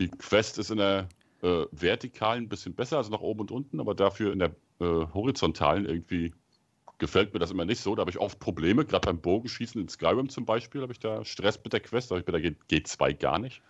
Die 0.00 0.08
Quest 0.08 0.58
ist 0.58 0.70
in 0.70 0.78
der 0.78 1.08
äh, 1.42 1.66
vertikalen 1.72 2.44
ein 2.44 2.48
bisschen 2.48 2.74
besser, 2.74 2.96
also 2.96 3.10
nach 3.10 3.20
oben 3.20 3.40
und 3.40 3.50
unten, 3.50 3.80
aber 3.80 3.94
dafür 3.94 4.32
in 4.32 4.38
der 4.38 4.56
äh, 4.80 4.84
horizontalen 4.84 5.84
irgendwie 5.84 6.34
gefällt 6.98 7.32
mir 7.32 7.38
das 7.38 7.50
immer 7.50 7.64
nicht 7.66 7.80
so. 7.80 7.94
Da 7.94 8.00
habe 8.00 8.10
ich 8.10 8.18
oft 8.18 8.38
Probleme, 8.40 8.84
gerade 8.84 9.04
beim 9.06 9.20
Bogenschießen 9.20 9.80
in 9.80 9.88
Skyrim 9.88 10.28
zum 10.28 10.46
Beispiel, 10.46 10.82
habe 10.82 10.92
ich 10.92 11.00
da 11.00 11.24
Stress 11.24 11.60
mit 11.62 11.72
der 11.72 11.80
Quest, 11.80 12.10
da 12.10 12.14
habe 12.14 12.20
ich 12.20 12.26
bei 12.26 12.32
der 12.32 12.40
G- 12.40 12.56
G2 12.68 13.12
gar 13.14 13.38
nicht. 13.38 13.62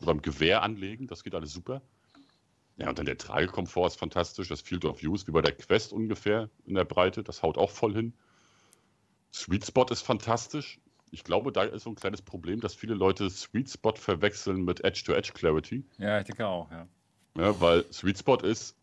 Und 0.00 0.06
beim 0.06 0.22
Gewehr 0.22 0.62
anlegen, 0.62 1.06
das 1.06 1.24
geht 1.24 1.34
alles 1.34 1.52
super. 1.52 1.82
Ja, 2.76 2.90
und 2.90 2.98
dann 2.98 3.06
der 3.06 3.18
Tragekomfort 3.18 3.88
ist 3.88 3.98
fantastisch, 3.98 4.48
das 4.48 4.60
Field 4.60 4.84
of 4.84 5.02
Use, 5.02 5.26
wie 5.26 5.32
bei 5.32 5.42
der 5.42 5.52
Quest 5.52 5.92
ungefähr 5.92 6.48
in 6.66 6.74
der 6.74 6.84
Breite, 6.84 7.22
das 7.24 7.42
haut 7.42 7.58
auch 7.58 7.70
voll 7.70 7.94
hin. 7.94 8.12
Sweet 9.32 9.66
Spot 9.66 9.86
ist 9.90 10.02
fantastisch. 10.02 10.78
Ich 11.10 11.24
glaube, 11.24 11.52
da 11.52 11.62
ist 11.62 11.84
so 11.84 11.90
ein 11.90 11.96
kleines 11.96 12.22
Problem, 12.22 12.60
dass 12.60 12.74
viele 12.74 12.94
Leute 12.94 13.28
Sweet 13.30 13.70
Spot 13.70 13.94
verwechseln 13.94 14.64
mit 14.64 14.84
Edge-to-Edge 14.84 15.32
Clarity. 15.34 15.84
Ja, 15.98 16.18
ich 16.18 16.26
denke 16.26 16.46
auch, 16.46 16.70
ja. 16.70 16.86
Ja, 17.36 17.60
weil 17.60 17.90
Sweet 17.92 18.18
Spot 18.18 18.36
ist 18.36 18.76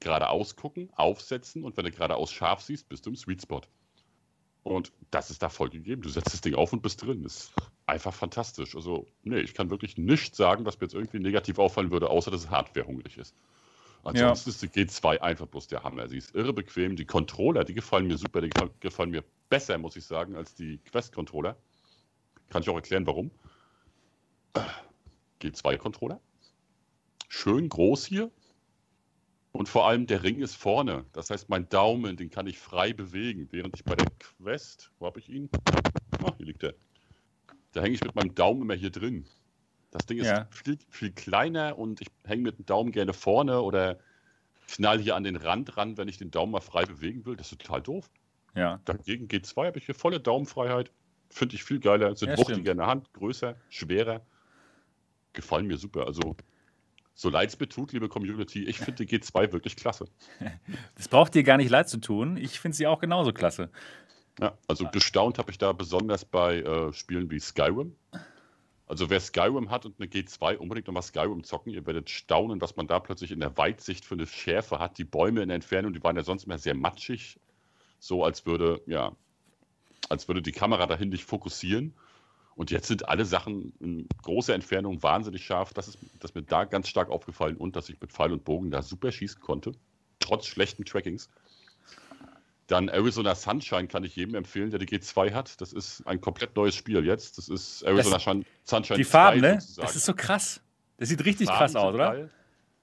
geradeaus 0.00 0.56
gucken, 0.56 0.90
aufsetzen 0.94 1.64
und 1.64 1.76
wenn 1.76 1.84
du 1.84 1.90
geradeaus 1.90 2.32
scharf 2.32 2.62
siehst, 2.62 2.88
bist 2.88 3.06
du 3.06 3.10
im 3.10 3.16
Sweet 3.16 3.42
Spot. 3.42 3.62
Und 4.62 4.92
das 5.12 5.30
ist 5.30 5.42
da 5.42 5.48
voll 5.48 5.70
gegeben. 5.70 6.02
Du 6.02 6.08
setzt 6.08 6.32
das 6.32 6.40
Ding 6.40 6.54
auf 6.54 6.72
und 6.72 6.82
bist 6.82 7.00
drin. 7.00 7.24
Ist 7.24 7.52
einfach 7.86 8.12
fantastisch. 8.12 8.74
Also, 8.74 9.06
nee, 9.22 9.38
ich 9.38 9.54
kann 9.54 9.70
wirklich 9.70 9.96
nichts 9.96 10.36
sagen, 10.36 10.64
was 10.66 10.80
mir 10.80 10.86
jetzt 10.86 10.94
irgendwie 10.94 11.20
negativ 11.20 11.60
auffallen 11.60 11.92
würde, 11.92 12.10
außer 12.10 12.32
dass 12.32 12.40
es 12.40 12.50
hardwarehungrig 12.50 13.16
ist. 13.16 13.34
Ansonsten 14.06 14.50
ist 14.50 14.62
die 14.62 14.68
G2 14.68 15.18
einfach 15.18 15.46
bloß 15.46 15.66
der 15.66 15.82
Hammer. 15.82 16.08
Sie 16.08 16.18
ist 16.18 16.34
irre 16.34 16.52
bequem. 16.52 16.96
Die 16.96 17.04
Controller, 17.04 17.64
die 17.64 17.74
gefallen 17.74 18.06
mir 18.06 18.16
super. 18.16 18.40
Die 18.40 18.50
gefallen- 18.50 18.70
gefallen 18.80 19.10
mir 19.10 19.24
besser, 19.48 19.78
muss 19.78 19.96
ich 19.96 20.04
sagen, 20.04 20.36
als 20.36 20.54
die 20.54 20.78
Quest-Controller. 20.78 21.56
Kann 22.50 22.62
ich 22.62 22.68
auch 22.68 22.76
erklären, 22.76 23.06
warum. 23.06 23.30
G2-Controller. 25.42 26.20
Schön 27.28 27.68
groß 27.68 28.06
hier. 28.06 28.30
Und 29.52 29.68
vor 29.68 29.88
allem 29.88 30.06
der 30.06 30.22
Ring 30.22 30.40
ist 30.40 30.54
vorne. 30.54 31.04
Das 31.12 31.30
heißt, 31.30 31.48
mein 31.48 31.68
Daumen, 31.68 32.16
den 32.16 32.30
kann 32.30 32.46
ich 32.46 32.58
frei 32.58 32.92
bewegen. 32.92 33.48
Während 33.50 33.74
ich 33.74 33.84
bei 33.84 33.96
der 33.96 34.06
Quest, 34.18 34.92
wo 34.98 35.06
habe 35.06 35.18
ich 35.18 35.28
ihn? 35.28 35.48
Ah, 36.22 36.34
hier 36.36 36.46
liegt 36.46 36.62
er. 36.62 36.74
Da 37.72 37.82
hänge 37.82 37.94
ich 37.94 38.04
mit 38.04 38.14
meinem 38.14 38.34
Daumen 38.34 38.62
immer 38.62 38.74
hier 38.74 38.90
drin. 38.90 39.26
Das 39.96 40.06
Ding 40.06 40.18
ist 40.18 40.26
Ja. 40.26 40.46
viel, 40.50 40.78
viel 40.90 41.10
kleiner 41.12 41.78
und 41.78 42.00
ich 42.02 42.08
hänge 42.24 42.42
mit 42.42 42.58
dem 42.58 42.66
Daumen 42.66 42.92
gerne 42.92 43.12
vorne 43.12 43.62
oder 43.62 43.98
knall 44.68 44.98
hier 45.00 45.16
an 45.16 45.24
den 45.24 45.36
Rand 45.36 45.76
ran, 45.76 45.96
wenn 45.96 46.08
ich 46.08 46.18
den 46.18 46.30
Daumen 46.30 46.52
mal 46.52 46.60
frei 46.60 46.84
bewegen 46.84 47.24
will. 47.24 47.36
Das 47.36 47.50
ist 47.50 47.60
total 47.60 47.80
doof. 47.80 48.10
Ja. 48.54 48.80
Dagegen 48.84 49.26
G2 49.28 49.66
habe 49.66 49.78
ich 49.78 49.86
hier 49.86 49.94
volle 49.94 50.20
Daumenfreiheit. 50.20 50.90
Finde 51.30 51.54
ich 51.56 51.64
viel 51.64 51.80
geiler. 51.80 52.14
Sind 52.14 52.30
Ja, 52.30 52.38
wuchtiger 52.38 52.72
in 52.72 52.78
der 52.78 52.86
Hand, 52.86 53.12
größer, 53.14 53.56
schwerer. 53.68 54.20
Gefallen 55.32 55.66
mir 55.66 55.76
super. 55.76 56.06
Also, 56.06 56.36
so 57.14 57.30
leid 57.30 57.48
es 57.50 57.58
mir 57.58 57.68
tut, 57.68 57.92
liebe 57.92 58.08
Community, 58.08 58.64
ich 58.64 58.78
finde 58.78 59.04
die 59.06 59.18
G2 59.20 59.52
wirklich 59.52 59.76
klasse. 59.76 60.06
Das 60.96 61.08
braucht 61.08 61.34
dir 61.34 61.42
gar 61.42 61.56
nicht 61.56 61.70
leid 61.70 61.88
zu 61.88 61.98
tun. 61.98 62.36
Ich 62.36 62.60
finde 62.60 62.76
sie 62.76 62.86
auch 62.86 63.00
genauso 63.00 63.32
klasse. 63.32 63.70
Ja, 64.40 64.56
also 64.68 64.86
gestaunt 64.88 65.38
habe 65.38 65.50
ich 65.50 65.58
da 65.58 65.72
besonders 65.72 66.24
bei 66.24 66.60
äh, 66.60 66.92
Spielen 66.92 67.30
wie 67.30 67.40
Skyrim. 67.40 67.96
Also 68.86 69.10
wer 69.10 69.18
Skyrim 69.18 69.70
hat 69.70 69.84
und 69.84 69.98
eine 69.98 70.08
G2, 70.08 70.56
unbedingt 70.56 70.86
nochmal 70.86 71.02
Skyrim 71.02 71.42
zocken. 71.42 71.72
Ihr 71.72 71.84
werdet 71.86 72.08
staunen, 72.08 72.60
was 72.60 72.76
man 72.76 72.86
da 72.86 73.00
plötzlich 73.00 73.32
in 73.32 73.40
der 73.40 73.56
Weitsicht 73.56 74.04
für 74.04 74.14
eine 74.14 74.26
Schärfe 74.26 74.78
hat. 74.78 74.98
Die 74.98 75.04
Bäume 75.04 75.42
in 75.42 75.48
der 75.48 75.56
Entfernung, 75.56 75.92
die 75.92 76.02
waren 76.04 76.16
ja 76.16 76.22
sonst 76.22 76.44
immer 76.44 76.58
sehr 76.58 76.74
matschig. 76.74 77.40
So 77.98 78.24
als 78.24 78.46
würde, 78.46 78.80
ja, 78.86 79.12
als 80.08 80.28
würde 80.28 80.40
die 80.40 80.52
Kamera 80.52 80.86
dahin 80.86 81.08
nicht 81.08 81.24
fokussieren. 81.24 81.94
Und 82.54 82.70
jetzt 82.70 82.86
sind 82.86 83.08
alle 83.08 83.24
Sachen 83.24 83.74
in 83.80 84.08
großer 84.22 84.54
Entfernung 84.54 85.02
wahnsinnig 85.02 85.44
scharf. 85.44 85.74
Das 85.74 85.88
ist, 85.88 85.98
das 86.20 86.30
ist 86.30 86.34
mir 86.36 86.42
da 86.42 86.64
ganz 86.64 86.88
stark 86.88 87.10
aufgefallen 87.10 87.56
und 87.56 87.74
dass 87.74 87.88
ich 87.88 88.00
mit 88.00 88.12
Pfeil 88.12 88.32
und 88.32 88.44
Bogen 88.44 88.70
da 88.70 88.82
super 88.82 89.10
schießen 89.10 89.40
konnte. 89.40 89.72
Trotz 90.20 90.46
schlechten 90.46 90.84
Trackings. 90.84 91.28
Dann 92.66 92.88
Arizona 92.88 93.34
Sunshine 93.34 93.86
kann 93.86 94.02
ich 94.02 94.16
jedem 94.16 94.34
empfehlen, 94.34 94.70
der 94.70 94.80
die 94.80 94.86
G2 94.86 95.32
hat. 95.32 95.60
Das 95.60 95.72
ist 95.72 96.04
ein 96.06 96.20
komplett 96.20 96.56
neues 96.56 96.74
Spiel 96.74 97.04
jetzt. 97.04 97.38
Das 97.38 97.48
ist 97.48 97.82
Arizona 97.82 98.18
Shun- 98.18 98.44
Sunshine 98.64 98.96
Die 98.96 99.04
Farben, 99.04 99.40
2 99.40 99.46
ne? 99.46 99.60
sozusagen. 99.60 99.86
Das 99.86 99.96
ist 99.96 100.04
so 100.06 100.14
krass. 100.14 100.60
Das 100.96 101.08
sieht 101.08 101.24
richtig 101.24 101.46
Farben 101.46 101.58
krass 101.60 101.76
aus, 101.76 101.94
oder? 101.94 102.10
Geil. 102.12 102.30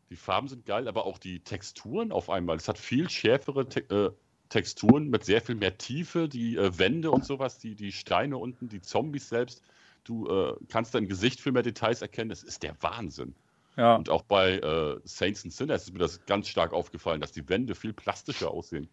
Die 0.09 0.15
Farben 0.15 0.47
sind 0.47 0.65
geil, 0.65 0.87
aber 0.87 1.05
auch 1.05 1.17
die 1.17 1.39
Texturen 1.41 2.11
auf 2.11 2.29
einmal. 2.29 2.55
Es 2.57 2.67
hat 2.67 2.77
viel 2.77 3.09
schärfere 3.09 3.67
Te 3.67 3.79
äh, 3.89 4.11
Texturen 4.49 5.09
mit 5.09 5.25
sehr 5.25 5.41
viel 5.41 5.55
mehr 5.55 5.77
Tiefe. 5.77 6.29
Die 6.29 6.55
äh, 6.55 6.77
Wände 6.77 7.11
und 7.11 7.25
sowas, 7.25 7.57
die, 7.57 7.75
die 7.75 7.91
Steine 7.91 8.37
unten, 8.37 8.69
die 8.69 8.81
Zombies 8.81 9.27
selbst. 9.27 9.63
Du 10.03 10.27
äh, 10.29 10.53
kannst 10.69 10.93
dein 10.95 11.07
Gesicht 11.07 11.41
viel 11.41 11.51
mehr 11.51 11.63
Details 11.63 12.01
erkennen. 12.01 12.29
Das 12.29 12.43
ist 12.43 12.61
der 12.63 12.75
Wahnsinn. 12.81 13.35
Ja. 13.75 13.95
Und 13.95 14.09
auch 14.09 14.21
bei 14.21 14.59
äh, 14.59 14.99
Saints 15.03 15.43
and 15.43 15.51
Sinners 15.53 15.85
ist 15.85 15.93
mir 15.93 15.99
das 15.99 16.25
ganz 16.25 16.47
stark 16.47 16.71
aufgefallen, 16.73 17.19
dass 17.19 17.31
die 17.31 17.49
Wände 17.49 17.73
viel 17.73 17.93
plastischer 17.93 18.51
aussehen. 18.51 18.87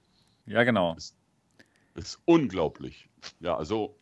Ja, 0.46 0.64
genau. 0.64 0.94
Das 0.94 1.14
ist 1.94 2.20
unglaublich. 2.24 3.08
Ja, 3.40 3.56
also 3.56 3.96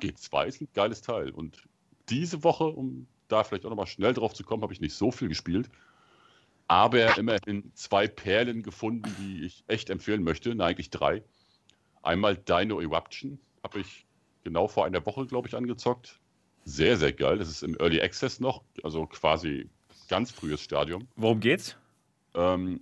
G2 0.00 0.46
ist 0.46 0.60
ein 0.60 0.68
geiles 0.74 1.02
Teil. 1.02 1.30
Und 1.30 1.62
diese 2.08 2.44
Woche, 2.44 2.64
um 2.64 3.06
da 3.28 3.44
vielleicht 3.44 3.64
auch 3.64 3.70
nochmal 3.70 3.86
schnell 3.86 4.14
drauf 4.14 4.34
zu 4.34 4.44
kommen, 4.44 4.62
habe 4.62 4.72
ich 4.72 4.80
nicht 4.80 4.94
so 4.94 5.10
viel 5.10 5.28
gespielt. 5.28 5.68
Aber 6.68 7.18
immerhin 7.18 7.70
zwei 7.74 8.06
Perlen 8.08 8.62
gefunden, 8.62 9.14
die 9.18 9.44
ich 9.44 9.64
echt 9.66 9.90
empfehlen 9.90 10.22
möchte. 10.22 10.54
Na, 10.54 10.66
eigentlich 10.66 10.90
drei. 10.90 11.22
Einmal 12.02 12.36
Dino 12.36 12.80
Eruption. 12.80 13.38
Habe 13.62 13.80
ich 13.80 14.06
genau 14.44 14.68
vor 14.68 14.86
einer 14.86 15.04
Woche, 15.04 15.26
glaube 15.26 15.48
ich, 15.48 15.54
angezockt. 15.54 16.18
Sehr, 16.64 16.96
sehr 16.96 17.12
geil. 17.12 17.38
Das 17.38 17.48
ist 17.48 17.62
im 17.62 17.76
Early 17.78 18.00
Access 18.00 18.40
noch. 18.40 18.62
Also 18.82 19.06
quasi 19.06 19.68
ganz 20.08 20.30
frühes 20.30 20.60
Stadium. 20.60 21.08
Worum 21.16 21.40
geht's? 21.40 21.76
Ähm, 22.34 22.80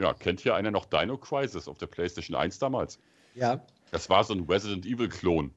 ja, 0.00 0.12
kennt 0.14 0.40
hier 0.40 0.54
einer 0.54 0.70
noch 0.70 0.84
Dino 0.86 1.16
Crisis 1.16 1.68
auf 1.68 1.78
der 1.78 1.86
PlayStation 1.86 2.36
1 2.36 2.58
damals? 2.58 2.98
Ja. 3.34 3.60
Das 3.90 4.08
war 4.10 4.24
so 4.24 4.34
ein 4.34 4.44
Resident 4.48 4.84
Evil-Klon. 4.86 5.52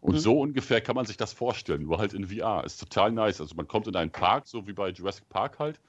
Und 0.00 0.14
Mhm. 0.14 0.18
so 0.18 0.40
ungefähr 0.40 0.80
kann 0.80 0.96
man 0.96 1.06
sich 1.06 1.16
das 1.16 1.32
vorstellen, 1.32 1.84
nur 1.84 1.98
halt 1.98 2.12
in 2.12 2.26
VR. 2.28 2.62
Ist 2.64 2.78
total 2.78 3.10
nice. 3.12 3.40
Also 3.40 3.54
man 3.54 3.66
kommt 3.66 3.86
in 3.86 3.96
einen 3.96 4.10
Park, 4.10 4.46
so 4.46 4.66
wie 4.66 4.72
bei 4.72 4.90
Jurassic 4.90 5.28
Park 5.30 5.58
halt. 5.58 5.80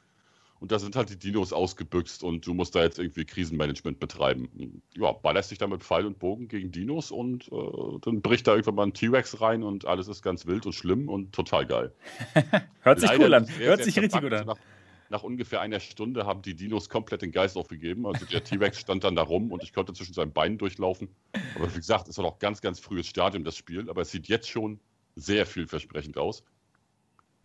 Und 0.62 0.71
da 0.71 0.79
sind 0.79 0.95
halt 0.95 1.09
die 1.09 1.19
Dinos 1.19 1.51
ausgebüxt 1.51 2.24
und 2.24 2.47
du 2.47 2.53
musst 2.53 2.75
da 2.75 2.81
jetzt 2.81 2.97
irgendwie 2.97 3.25
Krisenmanagement 3.25 4.00
betreiben. 4.00 4.81
Ja, 4.95 5.12
ballerst 5.12 5.51
dich 5.51 5.57
da 5.57 5.67
mit 5.67 5.83
Pfeil 5.83 6.05
und 6.05 6.17
Bogen 6.17 6.47
gegen 6.47 6.71
Dinos 6.71 7.12
und 7.12 7.51
äh, 7.51 8.00
dann 8.01 8.21
bricht 8.21 8.47
da 8.47 8.51
irgendwann 8.53 8.75
mal 8.75 8.83
ein 8.88 8.93
T-Rex 8.93 9.41
rein 9.41 9.63
und 9.63 9.85
alles 9.85 10.07
ist 10.07 10.21
ganz 10.24 10.45
wild 10.45 10.65
und 10.65 10.71
schlimm 10.74 11.09
und 11.09 11.33
total 11.33 11.65
geil. 11.65 11.93
Hört 12.81 13.01
sich 13.01 13.09
Leider 13.09 13.25
cool 13.25 13.33
an. 13.33 13.45
sehr, 13.45 13.67
Hört 13.67 13.77
sehr 13.79 13.85
sich 13.85 14.00
richtig 14.00 14.21
gut 14.21 14.31
an. 14.33 14.45
Nach, 14.47 14.57
nach 15.09 15.24
ungefähr 15.24 15.62
einer 15.62 15.79
Stunde 15.79 16.25
haben 16.25 16.41
die 16.41 16.55
Dinos 16.55 16.89
komplett 16.89 17.21
den 17.21 17.31
Geist 17.31 17.57
aufgegeben. 17.57 18.05
Also 18.07 18.25
der 18.25 18.43
T-Rex 18.43 18.79
stand 18.81 19.03
dann 19.03 19.15
da 19.15 19.21
rum 19.21 19.51
und 19.51 19.63
ich 19.63 19.74
konnte 19.74 19.93
zwischen 19.93 20.13
seinen 20.13 20.33
Beinen 20.33 20.57
durchlaufen. 20.57 21.09
Aber 21.55 21.71
wie 21.71 21.77
gesagt, 21.77 22.07
ist 22.07 22.17
noch 22.17 22.39
ganz, 22.39 22.62
ganz 22.62 22.79
frühes 22.79 23.07
Stadium, 23.07 23.43
das 23.43 23.55
Spiel. 23.55 23.89
Aber 23.89 24.01
es 24.01 24.12
sieht 24.12 24.27
jetzt 24.27 24.50
schon 24.50 24.79
sehr 25.15 25.45
vielversprechend 25.45 26.17
aus. 26.17 26.43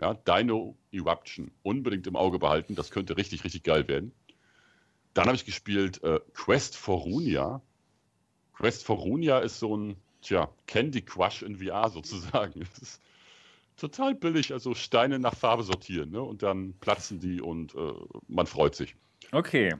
Ja, 0.00 0.14
Dino 0.14 0.76
Eruption. 0.92 1.50
Unbedingt 1.62 2.06
im 2.06 2.16
Auge 2.16 2.38
behalten. 2.38 2.74
Das 2.74 2.90
könnte 2.90 3.16
richtig, 3.16 3.44
richtig 3.44 3.62
geil 3.62 3.86
werden. 3.88 4.12
Dann 5.12 5.26
habe 5.26 5.36
ich 5.36 5.44
gespielt 5.44 6.02
äh, 6.02 6.20
Quest 6.32 6.76
for 6.76 7.00
Runia. 7.00 7.60
Quest 8.54 8.84
for 8.84 8.96
Runia 8.96 9.40
ist 9.40 9.58
so 9.58 9.76
ein, 9.76 9.96
tja, 10.22 10.48
Candy 10.66 11.02
Crush 11.02 11.42
in 11.42 11.56
VR 11.56 11.90
sozusagen. 11.90 12.62
Es 12.76 12.78
ist 12.78 13.00
total 13.80 14.14
billig, 14.14 14.52
also 14.52 14.74
Steine 14.74 15.18
nach 15.18 15.34
Farbe 15.34 15.62
sortieren, 15.62 16.10
ne? 16.10 16.22
Und 16.22 16.42
dann 16.42 16.74
platzen 16.80 17.18
die 17.18 17.40
und 17.40 17.74
äh, 17.74 17.92
man 18.28 18.46
freut 18.46 18.74
sich. 18.74 18.94
Okay. 19.32 19.74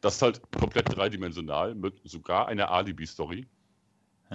Das 0.00 0.16
ist 0.16 0.22
halt 0.22 0.40
komplett 0.58 0.94
dreidimensional 0.94 1.74
mit 1.74 2.00
sogar 2.04 2.48
einer 2.48 2.70
Alibi-Story. 2.70 3.46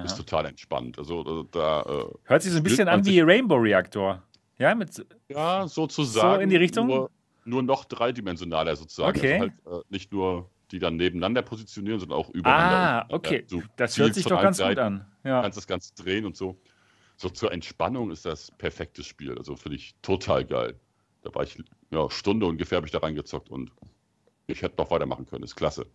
Ist 0.04 0.18
total 0.18 0.48
entspannt. 0.48 0.98
Also 0.98 1.42
äh, 1.42 1.46
da, 1.52 1.82
äh, 1.82 2.06
Hört 2.24 2.42
sich 2.42 2.52
so 2.52 2.58
ein 2.58 2.64
bisschen 2.64 2.88
an 2.88 3.06
wie 3.06 3.20
Rainbow 3.20 3.58
Reactor. 3.58 4.24
Ja, 4.58 4.74
mit. 4.74 5.06
ja, 5.30 5.68
sozusagen. 5.68 6.36
So 6.36 6.42
in 6.42 6.50
die 6.50 6.56
Richtung? 6.56 6.88
Nur, 6.88 7.12
nur 7.46 7.62
noch 7.62 7.86
dreidimensionaler 7.86 8.76
sozusagen. 8.76 9.16
Okay. 9.16 9.34
Also 9.34 9.52
halt, 9.66 9.84
äh, 9.84 9.86
nicht 9.90 10.12
nur 10.12 10.50
die 10.72 10.80
dann 10.80 10.96
nebeneinander 10.96 11.44
positionieren, 11.44 12.00
sondern 12.00 12.18
auch 12.18 12.30
übereinander. 12.32 12.78
Ah, 12.78 13.02
und, 13.04 13.12
äh, 13.12 13.16
okay. 13.16 13.46
du 13.48 13.62
Das 13.76 13.98
hört 14.00 14.16
sich 14.16 14.26
doch 14.26 14.42
ganz 14.42 14.58
gut 14.58 14.66
Seiten. 14.66 14.80
an. 14.80 15.06
Ja. 15.24 15.42
kannst 15.44 15.58
das 15.58 15.68
Ganze 15.68 15.94
drehen 15.94 16.26
und 16.26 16.36
so. 16.36 16.60
So 17.24 17.30
zur 17.30 17.54
Entspannung 17.54 18.12
ist 18.12 18.26
das 18.26 18.52
perfektes 18.52 19.06
Spiel. 19.06 19.38
Also 19.38 19.56
finde 19.56 19.78
ich 19.78 19.96
total 20.02 20.44
geil. 20.44 20.78
Da 21.22 21.34
war 21.34 21.44
ich, 21.44 21.58
ja, 21.90 22.10
Stunde 22.10 22.46
ungefähr 22.46 22.76
habe 22.76 22.86
ich 22.86 22.92
da 22.92 22.98
reingezockt 22.98 23.50
und 23.50 23.72
ich 24.46 24.62
hätte 24.62 24.76
noch 24.78 24.92
weitermachen 24.92 25.26
können. 25.26 25.46
Ist 25.46 25.56
klasse. 25.56 25.86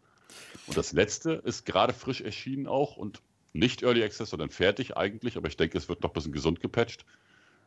Und 0.66 0.78
das 0.78 0.94
letzte 0.94 1.32
ist 1.32 1.66
gerade 1.66 1.92
frisch 1.92 2.22
erschienen 2.22 2.66
auch 2.66 2.96
und 2.96 3.20
nicht 3.52 3.82
Early 3.82 4.02
Access, 4.02 4.30
sondern 4.30 4.48
fertig 4.48 4.96
eigentlich, 4.96 5.36
aber 5.36 5.48
ich 5.48 5.58
denke, 5.58 5.76
es 5.76 5.90
wird 5.90 6.02
noch 6.02 6.08
ein 6.08 6.12
bisschen 6.14 6.32
gesund 6.32 6.60
gepatcht. 6.60 7.04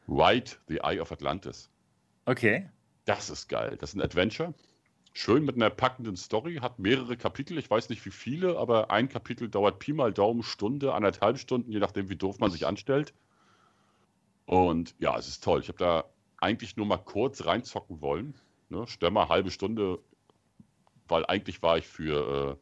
Ride 0.07 0.53
the 0.67 0.77
Eye 0.77 0.99
of 0.99 1.11
Atlantis. 1.11 1.69
Okay. 2.25 2.67
Das 3.05 3.29
ist 3.29 3.47
geil. 3.47 3.77
Das 3.79 3.91
ist 3.91 3.95
ein 3.95 4.01
Adventure. 4.01 4.55
Schön 5.13 5.45
mit 5.45 5.55
einer 5.55 5.69
packenden 5.69 6.17
Story, 6.17 6.55
hat 6.55 6.79
mehrere 6.79 7.15
Kapitel, 7.15 7.59
ich 7.59 7.69
weiß 7.69 7.89
nicht 7.89 8.03
wie 8.07 8.11
viele, 8.11 8.57
aber 8.57 8.89
ein 8.89 9.07
Kapitel 9.07 9.49
dauert 9.49 9.77
Pi 9.77 9.93
mal 9.93 10.11
Daumen 10.11 10.41
Stunde, 10.41 10.95
anderthalb 10.95 11.37
Stunden, 11.37 11.71
je 11.71 11.77
nachdem, 11.79 12.09
wie 12.09 12.15
doof 12.15 12.39
man 12.39 12.49
sich 12.49 12.65
anstellt. 12.65 13.13
Und 14.45 14.95
ja, 14.99 15.17
es 15.17 15.27
ist 15.27 15.43
toll. 15.43 15.61
Ich 15.61 15.67
habe 15.67 15.77
da 15.77 16.05
eigentlich 16.37 16.75
nur 16.75 16.85
mal 16.85 16.97
kurz 16.97 17.45
reinzocken 17.45 18.01
wollen. 18.01 18.35
Ne? 18.69 18.85
Mal 19.11 19.29
halbe 19.29 19.51
Stunde, 19.51 19.99
weil 21.07 21.25
eigentlich 21.25 21.61
war 21.61 21.77
ich 21.77 21.87
für, 21.87 22.57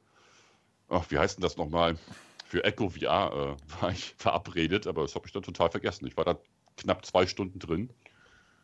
äh, 0.89 0.93
ach, 0.93 1.05
wie 1.09 1.17
heißt 1.17 1.37
denn 1.37 1.43
das 1.43 1.57
nochmal? 1.57 1.97
Für 2.45 2.63
Echo 2.63 2.89
VR 2.89 3.57
äh, 3.57 3.81
war 3.81 3.91
ich 3.91 4.15
verabredet, 4.17 4.87
aber 4.87 5.03
das 5.03 5.15
habe 5.15 5.27
ich 5.27 5.33
dann 5.33 5.43
total 5.43 5.69
vergessen. 5.69 6.07
Ich 6.07 6.17
war 6.17 6.25
da 6.25 6.39
knapp 6.77 7.05
zwei 7.05 7.27
Stunden 7.27 7.59
drin. 7.59 7.89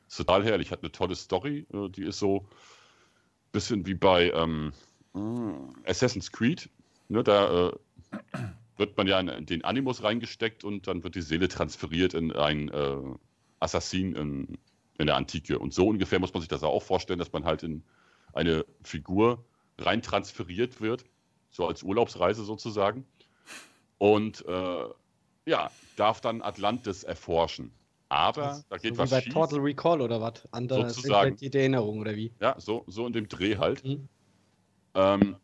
Ist 0.07 0.17
total 0.17 0.43
herrlich. 0.43 0.71
Hat 0.71 0.81
eine 0.81 0.91
tolle 0.91 1.15
Story. 1.15 1.65
Äh, 1.73 1.89
die 1.89 2.03
ist 2.03 2.19
so 2.19 2.39
ein 2.39 3.51
bisschen 3.51 3.85
wie 3.85 3.95
bei 3.95 4.31
ähm, 4.31 4.73
äh, 5.15 5.89
Assassin's 5.89 6.31
Creed. 6.31 6.69
Ne, 7.07 7.23
da 7.23 7.69
äh, 7.69 7.71
wird 8.77 8.97
man 8.97 9.07
ja 9.07 9.19
in 9.19 9.45
den 9.45 9.63
Animus 9.63 10.03
reingesteckt 10.03 10.63
und 10.63 10.87
dann 10.87 11.03
wird 11.03 11.15
die 11.15 11.21
Seele 11.21 11.47
transferiert 11.47 12.13
in 12.13 12.31
ein 12.31 12.69
äh, 12.69 12.97
Assassin 13.59 14.15
in, 14.15 14.57
in 14.97 15.05
der 15.05 15.15
Antike. 15.15 15.59
Und 15.59 15.73
so 15.73 15.87
ungefähr 15.87 16.19
muss 16.19 16.33
man 16.33 16.41
sich 16.41 16.49
das 16.49 16.63
auch 16.63 16.83
vorstellen, 16.83 17.19
dass 17.19 17.31
man 17.31 17.45
halt 17.45 17.63
in 17.63 17.83
eine 18.33 18.65
Figur 18.83 19.45
rein 19.77 20.01
transferiert 20.01 20.81
wird, 20.81 21.05
so 21.51 21.67
als 21.67 21.83
Urlaubsreise 21.83 22.43
sozusagen. 22.43 23.05
Und 23.97 24.45
äh, 24.45 24.85
ja, 25.45 25.71
darf 25.95 26.21
dann 26.21 26.41
Atlantis 26.41 27.03
erforschen. 27.03 27.71
Aber 28.09 28.63
da 28.69 28.77
geht 28.77 28.95
so 28.95 28.99
was 28.99 29.09
wie 29.09 29.15
bei 29.15 29.21
schief. 29.21 29.33
Total 29.33 29.59
Recall 29.59 30.01
oder 30.01 30.21
was? 30.21 30.47
Andere 30.51 30.89
Sozusagen. 30.89 31.37
die 31.37 31.51
Erinnerung 31.53 31.99
oder 31.99 32.15
wie? 32.15 32.33
Ja, 32.39 32.59
so, 32.59 32.83
so 32.87 33.07
in 33.07 33.13
dem 33.13 33.27
Dreh 33.27 33.57
halt. 33.57 33.83
Mhm. 33.83 34.07
Ähm, 34.93 35.35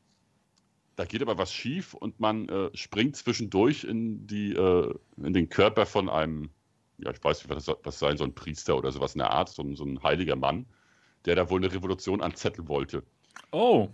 da 1.02 1.06
geht 1.06 1.24
aber 1.24 1.40
was 1.40 1.52
schief 1.52 1.96
und 1.96 2.20
man 2.20 2.48
äh, 2.48 2.70
springt 2.78 3.16
zwischendurch 3.16 3.86
in, 3.86 4.28
die, 4.28 4.54
äh, 4.54 4.94
in 5.18 5.34
den 5.34 5.50
Körper 5.50 5.88
von 5.88 6.10
einem, 6.10 6.52
ja, 7.00 7.10
ich 7.10 7.24
weiß 7.24 7.44
nicht, 7.44 7.56
was 7.56 7.66
das 7.82 7.98
sein 7.98 8.18
soll, 8.18 8.28
ein 8.28 8.36
Priester 8.36 8.78
oder 8.78 8.92
sowas 8.92 9.16
in 9.16 9.20
der 9.20 9.32
Art, 9.32 9.50
so, 9.50 9.64
ein- 9.64 9.76
so 9.76 9.84
ein 9.84 10.04
heiliger 10.04 10.36
Mann, 10.36 10.68
der 11.26 11.36
da 11.36 11.50
wohl 11.50 11.60
eine 11.60 11.74
Revolution 11.74 12.22
anzetteln 12.22 12.68
wollte. 12.68 13.04
Oh, 13.52 13.90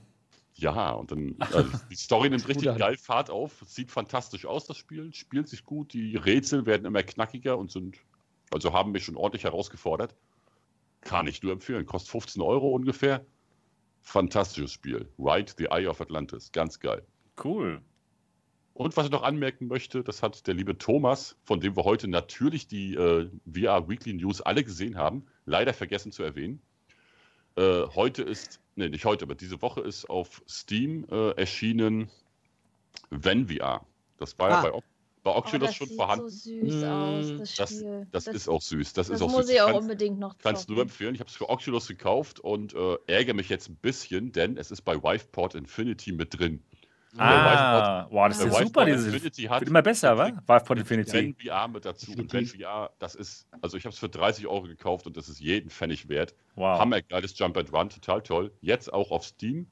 Ja, 0.55 0.91
und 0.91 1.11
dann, 1.11 1.35
also 1.39 1.69
die 1.89 1.95
Story 1.95 2.29
nimmt 2.29 2.45
richtig 2.49 2.77
geil 2.77 2.97
Fahrt 2.97 3.29
auf. 3.29 3.63
Sieht 3.65 3.89
fantastisch 3.89 4.45
aus, 4.45 4.65
das 4.65 4.75
Spiel. 4.75 5.13
Spielt 5.13 5.47
sich 5.47 5.63
gut. 5.63 5.93
Die 5.93 6.17
Rätsel 6.17 6.65
werden 6.65 6.85
immer 6.85 7.03
knackiger 7.03 7.57
und 7.57 7.71
sind, 7.71 7.95
also 8.51 8.73
haben 8.73 8.91
mich 8.91 9.05
schon 9.05 9.15
ordentlich 9.15 9.45
herausgefordert. 9.45 10.13
Kann 11.01 11.27
ich 11.27 11.41
nur 11.41 11.53
empfehlen. 11.53 11.85
Kostet 11.85 12.11
15 12.11 12.41
Euro 12.41 12.69
ungefähr. 12.71 13.25
Fantastisches 14.07 14.71
Spiel. 14.71 15.05
Ride 15.19 15.51
the 15.57 15.65
Eye 15.69 15.85
of 15.87 15.99
Atlantis. 15.99 16.49
Ganz 16.53 16.79
geil. 16.79 17.05
cool. 17.43 17.81
Und 18.73 18.95
was 18.95 19.05
ich 19.07 19.11
noch 19.11 19.23
anmerken 19.23 19.67
möchte, 19.67 20.01
das 20.03 20.21
hat 20.23 20.45
der 20.47 20.53
liebe 20.53 20.77
Thomas, 20.77 21.35
von 21.43 21.59
dem 21.59 21.75
wir 21.75 21.83
heute 21.83 22.07
natürlich 22.07 22.67
die 22.67 22.93
äh, 22.93 23.29
VR 23.51 23.89
Weekly 23.89 24.13
News 24.13 24.39
alle 24.39 24.63
gesehen 24.63 24.97
haben, 24.97 25.25
leider 25.45 25.73
vergessen 25.73 26.11
zu 26.13 26.23
erwähnen. 26.23 26.61
Äh, 27.57 27.81
heute 27.95 28.21
ist, 28.23 28.61
nee, 28.75 28.87
nicht 28.87 29.03
heute, 29.03 29.25
aber 29.25 29.35
diese 29.35 29.61
Woche 29.61 29.81
ist 29.81 30.09
auf 30.09 30.41
Steam 30.47 31.05
äh, 31.11 31.31
erschienen 31.31 32.09
Wenn 33.09 33.47
VR. 33.49 33.85
Das 34.17 34.37
war 34.39 34.49
ja 34.49 34.59
Ah. 34.59 34.61
bei, 34.61 34.83
O- 35.27 35.33
bei 35.33 35.35
Oh, 35.35 35.37
Oculus 35.39 35.67
das 35.69 35.75
schon 35.75 35.87
sieht 35.87 35.97
vorhanden. 35.97 36.29
so 36.29 36.49
süß 36.49 36.83
aus, 36.83 37.27
das 37.39 37.55
Das, 37.55 37.69
Spiel. 37.71 38.07
das, 38.11 38.27
ist 38.27 38.47
auch 38.49 38.61
süß. 38.61 38.93
Das, 38.93 39.07
das 39.07 39.15
ist 39.15 39.21
auch 39.21 39.29
muss 39.31 39.45
süß. 39.47 39.55
ich 39.55 39.61
auch 39.61 39.65
Kannst- 39.67 39.81
unbedingt 39.81 40.19
noch 40.19 40.37
Kannst 40.37 40.69
du 40.69 40.73
nur 40.73 40.81
empfehlen. 40.83 41.13
Ich 41.15 41.19
habe 41.21 41.29
es 41.29 41.35
für 41.35 41.49
Oculus 41.49 41.87
gekauft 41.87 42.39
und 42.39 42.73
äh, 42.73 42.97
ärgere 43.07 43.33
mich 43.35 43.49
jetzt 43.49 43.69
ein 43.69 43.75
bisschen, 43.75 44.31
denn 44.31 44.57
es 44.57 44.71
ist 44.71 44.81
bei 44.81 44.95
Wiveport 44.95 45.55
Infinity 45.55 46.11
mit 46.11 46.37
drin. 46.37 46.63
Ah, 47.19 48.05
wow, 48.11 48.27
das 48.27 48.39
ist 48.39 48.45
ja 48.53 48.63
super. 48.65 48.85
Dieses, 48.85 49.05
Infinity 49.07 49.43
hat 49.43 49.61
wird 49.61 49.69
immer 49.69 49.81
besser, 49.81 50.17
wa? 50.17 50.27
Viveport 50.27 50.79
Infinity. 50.79 51.13
Wenn 51.13 51.35
VR 51.35 51.67
mit 51.67 51.83
dazu. 51.85 52.11
Und 52.11 52.31
wenn. 52.31 52.45
VR, 52.45 52.91
das 52.99 53.15
ist, 53.15 53.47
also 53.61 53.75
ich 53.77 53.85
habe 53.85 53.93
es 53.93 53.99
für 53.99 54.09
30 54.09 54.45
Euro 54.45 54.63
gekauft 54.63 55.07
und 55.07 55.17
das 55.17 55.27
ist 55.29 55.39
jeden 55.39 55.69
Pfennig 55.71 56.09
wert. 56.09 56.35
Wow. 56.55 56.79
Hammergeiles 56.79 57.37
Jump 57.39 57.57
and 57.57 57.73
Run, 57.73 57.89
total 57.89 58.21
toll. 58.21 58.51
Jetzt 58.61 58.93
auch 58.93 59.09
auf 59.11 59.23
Steam. 59.25 59.67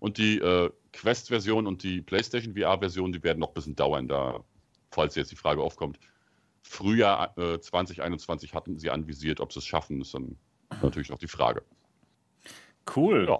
Und 0.00 0.18
die 0.18 0.38
äh, 0.38 0.68
Quest-Version 0.92 1.66
und 1.66 1.82
die 1.84 2.02
PlayStation 2.02 2.54
VR-Version, 2.56 3.12
die 3.12 3.22
werden 3.22 3.38
noch 3.38 3.48
ein 3.48 3.54
bisschen 3.54 3.76
dauern, 3.76 4.08
da, 4.08 4.40
falls 4.92 5.14
jetzt 5.14 5.30
die 5.32 5.36
Frage 5.36 5.62
aufkommt. 5.62 5.98
Frühjahr 6.62 7.36
äh, 7.38 7.58
2021 7.60 8.54
hatten 8.54 8.78
sie 8.78 8.90
anvisiert, 8.90 9.40
ob 9.40 9.52
sie 9.52 9.58
es 9.58 9.66
schaffen, 9.66 10.00
ist 10.00 10.14
dann 10.14 10.36
natürlich 10.80 11.10
noch 11.10 11.18
die 11.18 11.28
Frage. 11.28 11.62
Cool. 12.94 13.26
Ja. 13.28 13.38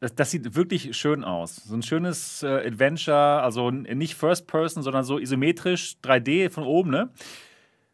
Das, 0.00 0.14
das 0.14 0.30
sieht 0.30 0.54
wirklich 0.54 0.94
schön 0.96 1.24
aus. 1.24 1.56
So 1.56 1.74
ein 1.74 1.82
schönes 1.82 2.42
äh, 2.42 2.46
Adventure, 2.66 3.42
also 3.42 3.70
nicht 3.70 4.14
First 4.14 4.46
Person, 4.46 4.82
sondern 4.82 5.04
so 5.04 5.18
isometrisch 5.18 5.96
3D 6.02 6.50
von 6.50 6.64
oben, 6.64 6.90
ne? 6.90 7.10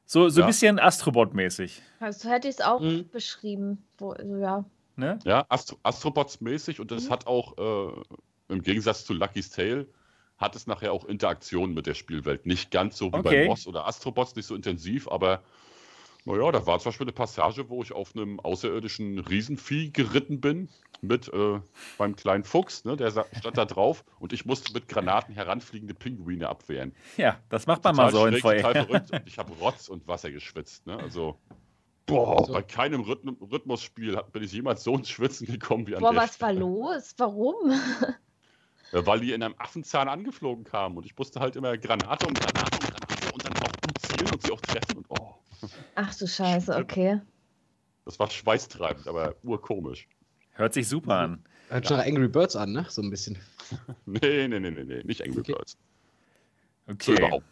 So, 0.05 0.29
so 0.29 0.41
ein 0.41 0.43
Ja. 0.43 0.47
bisschen 0.49 0.79
Astrobot-mäßig. 0.81 1.81
Also 2.01 2.29
hätte 2.29 2.49
ich 2.49 2.57
es 2.57 2.61
auch 2.61 2.81
Mhm. 2.81 3.09
beschrieben. 3.11 3.85
Wo, 3.99 4.11
also, 4.11 4.37
ja. 4.37 4.65
Ne? 4.97 5.19
Ja, 5.25 5.47
Astro 5.49 5.79
Astrobots-mäßig 5.85 6.81
und 6.81 6.93
es 6.93 7.07
Mhm. 7.07 7.11
hat 7.12 7.27
auch, 7.27 7.57
äh, 7.57 8.03
im 8.49 8.61
Gegensatz 8.62 9.05
zu 9.07 9.15
Lucky's 9.15 9.49
Tale, 9.51 9.87
hat 10.43 10.55
es 10.57 10.67
nachher 10.67 10.93
auch 10.93 11.05
Interaktionen 11.07 11.75
mit 11.75 11.87
der 11.87 11.95
Spielwelt. 11.95 12.45
Nicht 12.45 12.71
ganz 12.71 12.99
so 12.99 13.07
wie 13.13 13.17
Okay. 13.17 13.43
bei 13.43 13.47
Moss 13.47 13.67
oder 13.67 13.87
Astrobots, 13.87 14.35
nicht 14.37 14.47
so 14.47 14.55
intensiv, 14.55 15.09
aber 15.09 15.43
naja, 16.25 16.53
da 16.53 16.65
war 16.67 16.79
zum 16.79 16.91
Beispiel 16.91 17.07
eine 17.07 17.13
Passage, 17.13 17.69
wo 17.69 17.83
ich 17.83 17.93
auf 17.93 18.15
einem 18.15 18.39
außerirdischen 18.39 19.19
Riesenvieh 19.19 19.91
geritten 19.91 20.41
bin 20.41 20.69
mit 21.01 21.29
äh, 21.33 21.59
meinem 21.99 22.15
kleinen 22.15 22.45
Fuchs, 22.45 22.85
ne, 22.85 22.97
der 22.97 23.11
stand 23.11 23.59
da 23.59 23.65
drauf 23.65 24.05
und 24.21 24.33
ich 24.33 24.45
musste 24.45 24.73
mit 24.73 24.87
Granaten 24.87 25.35
heranfliegende 25.35 25.95
Pinguine 25.95 26.49
abwehren. 26.49 26.95
Ja, 27.17 27.41
das 27.49 27.67
macht 27.67 27.83
man 27.83 27.97
mal 27.97 28.13
so 28.13 28.25
in 28.27 28.37
total 28.39 28.85
und 28.89 29.11
ich 29.27 29.39
habe 29.39 29.53
Rotz 29.55 29.89
und 29.89 30.07
Wasser 30.07 30.31
geschwitzt. 30.31 30.87
Ne? 30.87 30.97
Also, 30.97 31.40
boah, 32.07 32.45
So. 32.47 32.53
bei 32.53 32.62
keinem 32.62 33.01
Rhythm 33.01 33.31
Rhythmusspiel 33.40 34.16
hat- 34.16 34.33
bin 34.33 34.45
ich 34.45 34.53
jemals 34.53 34.85
so 34.85 34.95
ins 34.97 35.11
Schwitzen 35.11 35.47
gekommen 35.49 35.88
wie 35.88 35.97
an 35.97 36.03
Boah, 36.03 36.12
der 36.12 36.23
was 36.23 36.40
war 36.40 36.53
los? 36.53 37.14
Warum? 37.19 37.57
Ja, 38.92 39.07
weil 39.07 39.20
die 39.20 39.33
in 39.33 39.42
einem 39.42 39.55
Affenzahn 39.59 40.09
angeflogen 40.09 40.64
kamen 40.64 40.96
und 40.98 41.07
ich 41.07 41.16
musste 41.16 41.40
halt 41.40 41.57
immer 41.57 41.76
Granate 41.78 42.26
um 42.26 42.35
Granate 42.35 42.78
um 42.78 42.87
Granate 42.87 43.33
und 43.33 43.44
dann 43.44 43.57
auch 43.57 43.72
gut 43.83 43.98
zielen 43.98 44.31
und 44.31 44.42
sie 44.42 44.52
auch 44.52 44.61
treffen 44.61 44.98
und 44.98 45.07
oh, 45.09 45.35
Ach 45.94 46.14
du 46.14 46.26
Scheiße, 46.26 46.76
okay. 46.76 47.20
das 48.05 48.18
war 48.18 48.28
schweißtreibend, 48.31 49.07
aber 49.09 49.35
urkomisch. 49.42 50.09
Hört 50.52 50.74
sich 50.74 50.88
super 50.88 51.14
an. 51.16 51.44
Hört 51.68 51.87
schon 51.88 51.96
nach 51.96 52.07
Angry 52.07 52.28
Birds 52.28 52.57
an, 52.57 52.72
ne? 52.72 52.85
So 52.88 53.00
ein 53.02 53.11
bisschen. 53.11 53.38
Nee, 54.05 54.48
nee, 54.48 54.61
nee, 54.61 54.70
nee, 54.70 54.85
nee, 54.85 55.02
nicht 55.05 55.22
Angry 55.22 55.40
Okay. 55.40 55.52
Birds. 55.52 55.76
So 57.00 57.12
Okay. 57.12 57.18
überhaupt. 57.18 57.46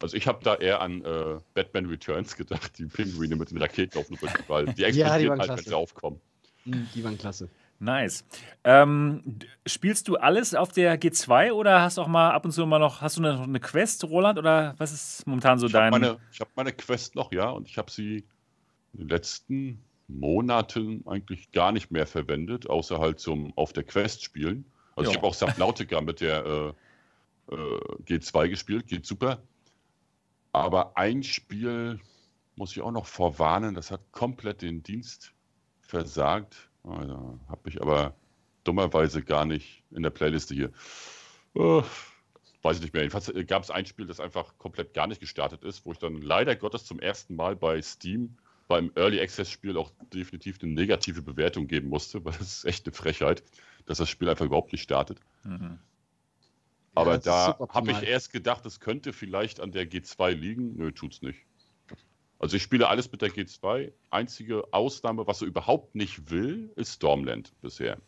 Also 0.00 0.16
ich 0.16 0.26
habe 0.26 0.42
da 0.42 0.54
eher 0.54 0.80
an 0.80 1.04
äh, 1.04 1.40
Batman 1.54 1.86
Returns 1.86 2.36
gedacht, 2.36 2.78
die 2.78 2.86
Pinguine 2.86 3.36
mit 3.36 3.50
den 3.50 3.58
Raketen 3.58 3.98
auf 3.98 4.06
dem 4.06 4.16
Rücken, 4.16 4.44
weil 4.46 4.66
die 4.66 4.84
explodieren 4.84 5.30
waren 5.30 5.40
halt, 5.40 5.48
wenn 5.50 5.54
klasse. 5.54 5.68
sie 5.68 5.76
aufkommen. 5.76 6.20
Mhm, 6.64 6.90
Die 6.94 7.04
waren 7.04 7.18
klasse. 7.18 7.50
Nice. 7.78 8.24
Ähm, 8.64 9.38
spielst 9.66 10.08
du 10.08 10.16
alles 10.16 10.54
auf 10.54 10.72
der 10.72 10.98
G2 10.98 11.52
oder 11.52 11.82
hast 11.82 11.98
auch 11.98 12.06
mal 12.08 12.30
ab 12.30 12.44
und 12.44 12.52
zu 12.52 12.66
mal 12.66 12.78
noch, 12.78 13.02
hast 13.02 13.18
du 13.18 13.22
noch 13.22 13.42
eine 13.42 13.60
Quest, 13.60 14.04
Roland, 14.04 14.38
oder 14.38 14.74
was 14.78 14.92
ist 14.92 15.26
momentan 15.26 15.58
so 15.58 15.66
Ich 15.66 15.74
habe 15.74 15.90
dein. 15.90 16.00
meine, 16.00 16.18
ich 16.32 16.40
hab 16.40 16.48
meine 16.56 16.72
Quest 16.72 17.14
noch, 17.14 17.32
ja, 17.32 17.50
und 17.50 17.68
ich 17.68 17.76
habe 17.76 17.90
sie 17.90 18.24
in 18.94 19.00
den 19.00 19.08
letzten 19.08 19.84
Monaten 20.08 21.02
eigentlich 21.06 21.52
gar 21.52 21.72
nicht 21.72 21.90
mehr 21.90 22.06
verwendet, 22.06 22.68
außer 22.70 22.98
halt 22.98 23.20
zum 23.20 23.52
auf 23.56 23.72
der 23.72 23.84
Quest 23.84 24.22
spielen. 24.24 24.64
Also 24.94 25.10
ich 25.10 25.14
Ja. 25.14 25.20
habe 25.20 25.28
auch 25.28 25.34
Subnautica 25.34 26.00
mit 26.00 26.20
der 26.22 26.46
äh, 27.50 27.54
äh, 27.54 27.80
G2 28.06 28.48
gespielt, 28.48 28.86
geht 28.86 29.04
super. 29.04 29.42
Aber 30.52 30.96
ein 30.96 31.22
Spiel 31.22 32.00
muss 32.54 32.72
ich 32.72 32.80
auch 32.80 32.92
noch 32.92 33.04
vorwarnen, 33.06 33.74
das 33.74 33.90
hat 33.90 34.00
komplett 34.12 34.62
den 34.62 34.82
Dienst 34.82 35.34
versagt. 35.82 36.65
Also, 36.86 37.40
habe 37.48 37.68
ich 37.68 37.80
aber 37.82 38.14
dummerweise 38.64 39.22
gar 39.22 39.44
nicht 39.44 39.82
in 39.90 40.02
der 40.02 40.10
Playliste 40.10 40.54
hier. 40.54 40.72
Äh, 41.54 41.82
weiß 42.62 42.76
ich 42.76 42.82
nicht 42.82 42.94
mehr. 42.94 43.02
Jedenfalls 43.02 43.32
gab 43.46 43.62
es 43.62 43.70
ein 43.70 43.86
Spiel, 43.86 44.06
das 44.06 44.20
einfach 44.20 44.56
komplett 44.58 44.94
gar 44.94 45.06
nicht 45.06 45.20
gestartet 45.20 45.64
ist, 45.64 45.84
wo 45.84 45.92
ich 45.92 45.98
dann 45.98 46.20
leider 46.20 46.56
Gottes 46.56 46.84
zum 46.84 46.98
ersten 47.00 47.36
Mal 47.36 47.56
bei 47.56 47.80
Steam 47.82 48.36
beim 48.68 48.90
Early 48.96 49.20
Access 49.20 49.50
Spiel 49.50 49.76
auch 49.76 49.92
definitiv 50.12 50.58
eine 50.62 50.72
negative 50.72 51.22
Bewertung 51.22 51.68
geben 51.68 51.88
musste, 51.88 52.24
weil 52.24 52.32
das 52.32 52.58
ist 52.58 52.64
echt 52.64 52.86
eine 52.86 52.94
Frechheit, 52.94 53.42
dass 53.86 53.98
das 53.98 54.10
Spiel 54.10 54.28
einfach 54.28 54.44
überhaupt 54.44 54.72
nicht 54.72 54.82
startet. 54.82 55.20
Mhm. 55.44 55.78
Aber 56.94 57.16
ist 57.16 57.26
da 57.26 57.58
habe 57.68 57.92
ich 57.92 58.02
erst 58.02 58.32
gedacht, 58.32 58.64
es 58.66 58.80
könnte 58.80 59.12
vielleicht 59.12 59.60
an 59.60 59.70
der 59.70 59.88
G2 59.88 60.30
liegen. 60.30 60.76
Nö, 60.76 60.92
tut's 60.92 61.22
nicht. 61.22 61.40
Also 62.38 62.56
ich 62.56 62.62
spiele 62.62 62.88
alles 62.88 63.10
mit 63.10 63.22
der 63.22 63.30
G2. 63.30 63.92
Einzige 64.10 64.64
Ausnahme, 64.72 65.26
was 65.26 65.40
er 65.40 65.48
überhaupt 65.48 65.94
nicht 65.94 66.30
will, 66.30 66.70
ist 66.76 66.94
Stormland 66.94 67.52
bisher. 67.62 67.98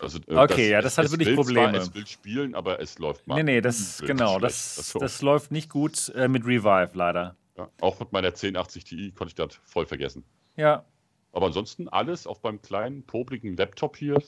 Also, 0.00 0.18
äh, 0.28 0.36
Okay, 0.36 0.70
ja, 0.70 0.80
das 0.80 0.98
hat 0.98 1.10
wirklich 1.10 1.34
Probleme. 1.34 1.72
Zwar, 1.72 1.80
es 1.82 1.94
will 1.94 2.06
spielen, 2.06 2.54
aber 2.54 2.80
es 2.80 2.98
läuft 2.98 3.26
mal. 3.26 3.36
Nee, 3.36 3.42
nee, 3.42 3.60
das, 3.60 4.02
genau, 4.04 4.38
das, 4.38 4.76
so. 4.76 4.98
das 4.98 5.22
läuft 5.22 5.50
nicht 5.50 5.70
gut 5.70 6.10
äh, 6.14 6.28
mit 6.28 6.44
Revive, 6.44 6.90
leider. 6.94 7.36
Ja, 7.56 7.68
auch 7.80 7.98
mit 7.98 8.12
meiner 8.12 8.28
1080 8.28 8.84
Ti 8.84 9.12
konnte 9.12 9.30
ich 9.30 9.34
das 9.34 9.58
voll 9.64 9.86
vergessen. 9.86 10.24
Ja, 10.56 10.84
Aber 11.32 11.46
ansonsten 11.46 11.88
alles 11.88 12.26
auf 12.26 12.42
meinem 12.42 12.62
kleinen, 12.62 13.04
popligen 13.04 13.56
Laptop 13.56 13.96
hier. 13.96 14.22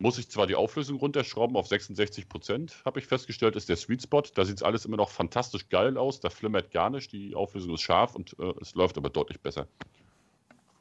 Muss 0.00 0.18
ich 0.18 0.28
zwar 0.28 0.46
die 0.46 0.54
Auflösung 0.54 0.98
runterschrauben 0.98 1.56
auf 1.56 1.66
66 1.66 2.28
Prozent, 2.28 2.82
habe 2.84 3.00
ich 3.00 3.06
festgestellt, 3.06 3.56
ist 3.56 3.68
der 3.68 3.76
Sweet 3.76 4.02
Spot. 4.02 4.22
Da 4.22 4.44
sieht 4.44 4.62
alles 4.62 4.84
immer 4.84 4.96
noch 4.96 5.10
fantastisch 5.10 5.68
geil 5.68 5.98
aus. 5.98 6.20
Da 6.20 6.30
flimmert 6.30 6.70
gar 6.70 6.88
nicht. 6.88 7.12
Die 7.12 7.34
Auflösung 7.34 7.74
ist 7.74 7.80
scharf 7.80 8.14
und 8.14 8.38
äh, 8.38 8.52
es 8.60 8.74
läuft 8.74 8.96
aber 8.96 9.10
deutlich 9.10 9.40
besser. 9.40 9.66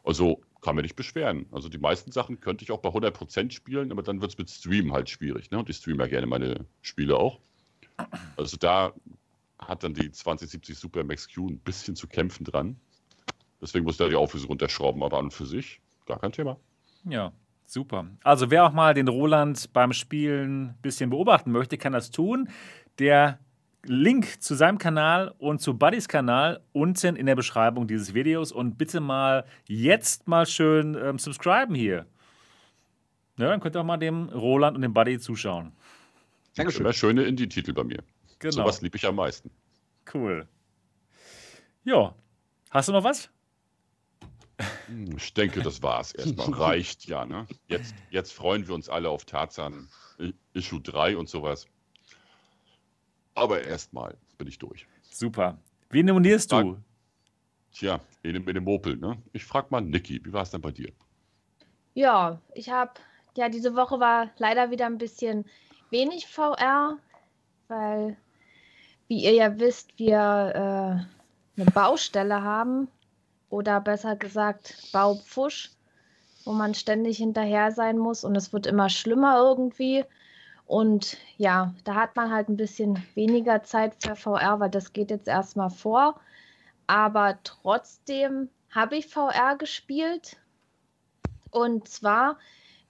Also 0.04 0.42
kann 0.62 0.76
mir 0.76 0.84
nicht 0.84 0.96
beschweren. 0.96 1.48
Also 1.52 1.68
die 1.68 1.80
meisten 1.80 2.12
Sachen 2.12 2.40
könnte 2.40 2.64
ich 2.64 2.72
auch 2.72 2.80
bei 2.80 2.90
100 2.90 3.14
Prozent 3.14 3.54
spielen, 3.54 3.92
aber 3.92 4.04
dann 4.04 4.22
wird 4.22 4.32
es 4.32 4.38
mit 4.38 4.50
Stream 4.50 4.94
halt 4.94 5.10
schwierig. 5.10 5.50
Ne? 5.50 5.58
Und 5.58 5.70
ich 5.70 5.78
streame 5.78 6.04
ja 6.04 6.08
gerne 6.08 6.28
meine 6.28 6.66
Spiele 6.82 7.18
auch. 7.18 7.40
Also 8.36 8.56
da 8.58 8.94
hat 9.58 9.84
dann 9.84 9.96
die 9.96 10.12
2070 10.12 10.78
Super 10.78 11.04
Max 11.04 11.28
Q 11.34 11.50
ein 11.50 11.60
bisschen 11.60 11.96
zu 11.96 12.08
kämpfen 12.08 12.44
dran. 12.46 12.80
Deswegen 13.60 13.86
muss 13.86 13.98
der 13.98 14.10
die 14.10 14.16
Auflösung 14.16 14.50
runterschrauben, 14.50 15.02
aber 15.02 15.18
an 15.18 15.26
und 15.26 15.34
für 15.34 15.48
sich 15.48 15.82
gar 16.06 16.20
kein 16.20 16.32
Thema. 16.32 16.60
ja, 17.04 17.34
super. 17.68 18.08
Also 18.24 18.50
wer 18.50 18.66
auch 18.66 18.74
mal 18.74 18.94
den 18.94 19.08
Roland 19.08 19.72
beim 19.74 19.94
Spielen 19.94 20.64
ein 20.64 20.78
bisschen 20.82 21.10
beobachten 21.10 21.52
möchte, 21.52 21.78
kann 21.78 21.94
das 21.94 22.10
tun. 22.12 22.50
Der 23.00 23.40
Link 23.84 24.42
zu 24.42 24.56
seinem 24.56 24.78
Kanal 24.78 25.34
und 25.38 25.62
zu 25.62 25.78
Buddys 25.78 26.08
Kanal 26.08 26.62
unten 26.74 27.16
in 27.16 27.26
der 27.26 27.36
Beschreibung 27.36 27.88
dieses 27.88 28.14
Videos 28.14 28.52
und 28.52 28.78
bitte 28.78 29.00
mal 29.00 29.46
jetzt 29.68 30.28
mal 30.28 30.46
schön 30.46 30.98
ähm, 31.02 31.20
subscriben 31.20 31.76
hier. 31.76 32.06
Ja, 33.38 33.50
dann 33.50 33.60
könnt 33.60 33.76
ihr 33.76 33.82
auch 33.82 33.86
mal 33.86 33.98
dem 33.98 34.30
Roland 34.30 34.76
und 34.76 34.82
dem 34.82 34.94
Buddy 34.94 35.20
zuschauen. 35.20 35.72
Dankeschön. 36.56 36.82
Immer 36.82 36.94
schöne 36.94 37.24
Indie-Titel 37.24 37.74
bei 37.74 37.84
mir. 37.84 38.04
Genau. 38.40 38.52
Sowas 38.52 38.82
liebe 38.82 38.98
ich 38.98 39.06
am 39.06 39.16
meisten. 39.16 39.52
Cool. 40.12 40.48
Ja. 41.84 42.16
Hast 42.72 42.90
du 42.90 42.94
noch 42.94 43.04
was? 43.04 43.30
Hm, 44.88 45.18
Ich 45.18 45.34
denke, 45.34 45.62
das 45.62 45.82
war's 45.84 46.12
erstmal. 46.14 46.50
Reicht 46.54 47.06
ja, 47.06 47.26
ne? 47.26 47.46
Jetzt, 47.68 47.94
jetzt 48.10 48.34
freuen 48.34 48.68
wir 48.68 48.74
uns 48.76 48.90
alle 48.90 49.10
auf 49.10 49.26
Tarzan 49.26 49.90
Issue 50.54 50.82
3 50.82 51.18
und 51.18 51.30
sowas. 51.30 51.68
Aber 53.36 53.64
erstmal 53.64 54.18
bin 54.38 54.48
ich 54.48 54.58
durch. 54.58 54.88
Super. 55.12 55.60
Wen 55.90 56.08
nominierst 56.08 56.52
du? 56.52 56.78
Tja, 57.72 58.00
in 58.24 58.34
dem, 58.34 58.48
in 58.48 58.56
dem 58.56 58.64
Mopel, 58.64 58.98
ne? 58.98 59.22
Ich 59.34 59.46
frag 59.46 59.70
mal 59.70 59.82
Niki, 59.82 60.20
wie 60.26 60.34
war 60.34 60.42
es 60.42 60.50
denn 60.50 60.62
bei 60.62 60.72
dir? 60.72 60.92
Ja, 61.94 62.42
ich 62.56 62.70
habe, 62.70 62.94
ja, 63.36 63.50
diese 63.50 63.76
Woche 63.76 64.00
war 64.00 64.32
leider 64.38 64.72
wieder 64.72 64.88
ein 64.88 64.98
bisschen 64.98 65.46
wenig 65.92 66.28
VR, 66.28 66.98
weil, 67.68 68.18
wie 69.08 69.24
ihr 69.24 69.34
ja 69.34 69.60
wisst, 69.60 69.98
wir 70.00 70.18
äh, 70.18 71.62
eine 71.62 71.72
Baustelle 71.72 72.42
haben 72.42 72.88
oder 73.50 73.80
besser 73.82 74.16
gesagt 74.16 74.92
Baupfusch, 74.92 75.72
wo 76.46 76.52
man 76.52 76.74
ständig 76.74 77.18
hinterher 77.18 77.72
sein 77.72 77.98
muss 77.98 78.24
und 78.24 78.36
es 78.36 78.54
wird 78.54 78.68
immer 78.68 78.90
schlimmer 78.90 79.38
irgendwie. 79.38 80.06
Und 80.66 81.18
ja, 81.38 81.74
da 81.86 81.96
hat 81.96 82.16
man 82.16 82.32
halt 82.32 82.50
ein 82.50 82.58
bisschen 82.58 83.02
weniger 83.16 83.64
Zeit 83.64 83.96
für 84.00 84.16
VR, 84.16 84.60
weil 84.60 84.70
das 84.70 84.92
geht 84.92 85.12
jetzt 85.12 85.28
erstmal 85.28 85.70
vor. 85.70 86.20
Aber 86.88 87.38
trotzdem 87.44 88.50
habe 88.70 88.98
ich 88.98 89.08
VR 89.08 89.56
gespielt. 89.58 90.38
Und 91.52 91.88
zwar, 91.88 92.38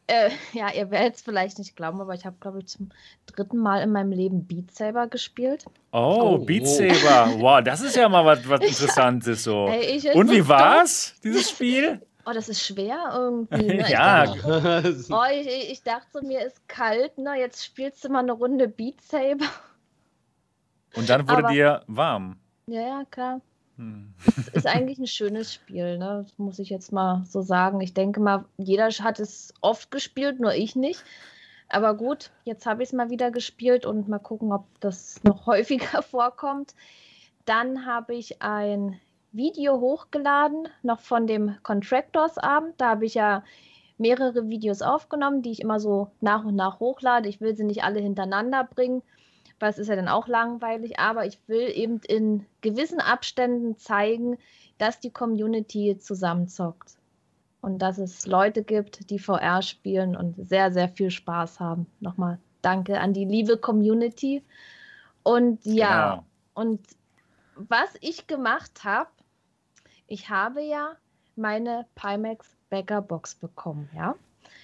äh, 0.07 0.29
ja, 0.53 0.71
ihr 0.73 0.89
werdet 0.91 1.15
es 1.15 1.21
vielleicht 1.21 1.57
nicht 1.59 1.75
glauben, 1.75 1.99
aber 2.01 2.13
ich 2.13 2.25
habe, 2.25 2.35
glaube 2.39 2.59
ich, 2.59 2.67
zum 2.67 2.89
dritten 3.25 3.57
Mal 3.57 3.81
in 3.81 3.91
meinem 3.91 4.11
Leben 4.11 4.45
Beat 4.47 4.71
Saber 4.73 5.07
gespielt. 5.07 5.65
Oh, 5.91 6.17
Oh, 6.21 6.37
Beat. 6.37 6.67
Saber. 6.67 7.39
Wow, 7.39 7.61
das 7.63 7.81
ist 7.81 7.95
ja 7.95 8.07
mal 8.09 8.25
was, 8.25 8.47
was 8.47 8.61
Interessantes 8.67 9.43
so. 9.43 9.67
Ey, 9.67 9.97
ich- 9.97 10.13
Und 10.15 10.31
wie 10.31 10.39
so 10.41 10.47
war's, 10.49 11.15
dieses 11.23 11.49
Spiel? 11.49 12.01
Oh, 12.29 12.33
das 12.33 12.49
ist 12.49 12.61
schwer 12.61 13.09
irgendwie. 13.13 13.67
Ne? 13.67 13.81
Ich 13.83 13.87
Ja, 13.89 14.25
dachte- 14.25 15.05
Oh, 15.11 15.21
ich, 15.31 15.47
ich 15.47 15.71
ich 15.71 15.83
dachte, 15.83 16.21
mir 16.25 16.41
ist 16.45 16.67
kalt, 16.67 17.17
ne? 17.17 17.35
Jetzt 17.39 17.63
spielst 17.63 18.03
du 18.03 18.09
mal 18.09 18.19
eine 18.19 18.33
Runde 18.33 18.67
Beat 18.67 18.99
Saber. 19.01 19.45
Und 20.95 21.09
dann 21.09 21.21
wurde 21.29 21.37
Aber- 21.45 21.53
dir 21.53 21.83
warm. 21.87 22.37
Ja, 22.67 22.81
ja, 22.81 23.03
klar. 23.09 23.39
Hm. 23.77 24.13
Es 24.37 24.47
ist 24.49 24.67
eigentlich 24.67 24.97
ein 24.97 25.07
schönes 25.07 25.53
Spiel, 25.53 25.97
ne? 25.97 26.23
Das 26.23 26.37
muss 26.37 26.59
ich 26.59 26.69
jetzt 26.69 26.91
mal 26.91 27.23
so 27.25 27.41
sagen. 27.41 27.79
Ich 27.81 27.93
denke 27.93 28.19
mal, 28.19 28.45
jeder 28.57 28.89
hat 28.89 29.19
es 29.19 29.53
oft 29.61 29.91
gespielt, 29.91 30.39
nur 30.39 30.53
ich 30.53 30.75
nicht. 30.75 31.03
Aber 31.69 31.95
gut, 31.95 32.31
jetzt 32.43 32.65
habe 32.65 32.81
ich 32.81 32.89
es 32.89 32.93
mal 32.93 33.09
wieder 33.09 33.29
gespielt 33.29 33.85
und 33.85 34.07
mal 34.07 34.19
gucken, 34.19 34.51
ob 34.51 34.65
das 34.79 35.23
noch 35.23 35.45
häufiger 35.45 36.01
vorkommt. 36.01 36.73
Dann 37.45 37.85
habe 37.85 38.15
ich 38.15 38.41
ein 38.41 38.99
Video 39.31 39.79
hochgeladen, 39.79 40.67
noch 40.81 40.99
von 40.99 41.27
dem 41.27 41.55
Contractors 41.63 42.37
Abend. 42.37 42.73
Da 42.77 42.89
habe 42.89 43.05
ich 43.05 43.13
ja 43.13 43.43
mehrere 43.97 44.49
Videos 44.49 44.81
aufgenommen, 44.81 45.41
die 45.41 45.51
ich 45.51 45.61
immer 45.61 45.79
so 45.79 46.11
nach 46.21 46.43
und 46.45 46.55
nach 46.55 46.79
hochlade. 46.79 47.29
Ich 47.29 47.41
will 47.41 47.55
sie 47.55 47.63
nicht 47.63 47.83
alle 47.83 47.99
hintereinander 47.99 48.63
bringen, 48.63 49.01
weil 49.59 49.69
es 49.69 49.77
ist 49.77 49.87
ja 49.87 49.95
dann 49.95 50.07
auch 50.07 50.27
langweilig, 50.27 50.99
aber 50.99 51.25
ich 51.25 51.39
will 51.47 51.71
eben 51.73 51.99
in 52.07 52.45
gewissen 52.61 52.99
Abständen 52.99 53.77
zeigen, 53.77 54.37
dass 54.77 54.99
die 54.99 55.11
Community 55.11 55.97
zusammenzockt 55.97 56.97
und 57.61 57.79
dass 57.79 57.97
es 57.97 58.25
Leute 58.25 58.63
gibt, 58.63 59.09
die 59.09 59.19
VR 59.19 59.61
spielen 59.61 60.15
und 60.15 60.35
sehr, 60.47 60.71
sehr 60.71 60.89
viel 60.89 61.09
Spaß 61.09 61.59
haben. 61.59 61.87
Nochmal 61.99 62.39
danke 62.61 62.99
an 62.99 63.13
die 63.13 63.25
liebe 63.25 63.57
Community. 63.57 64.43
Und 65.23 65.65
ja, 65.65 66.11
Genau. 66.11 66.23
und 66.53 66.79
was 67.55 67.89
ich 68.01 68.27
gemacht 68.27 68.83
habe, 68.83 69.09
ich 70.05 70.29
habe 70.29 70.61
ja 70.61 70.95
meine 71.35 71.85
Pimax 71.95 72.55
Bäcker 72.69 73.01
Box 73.01 73.35
bekommen, 73.35 73.89
ja. 73.95 74.15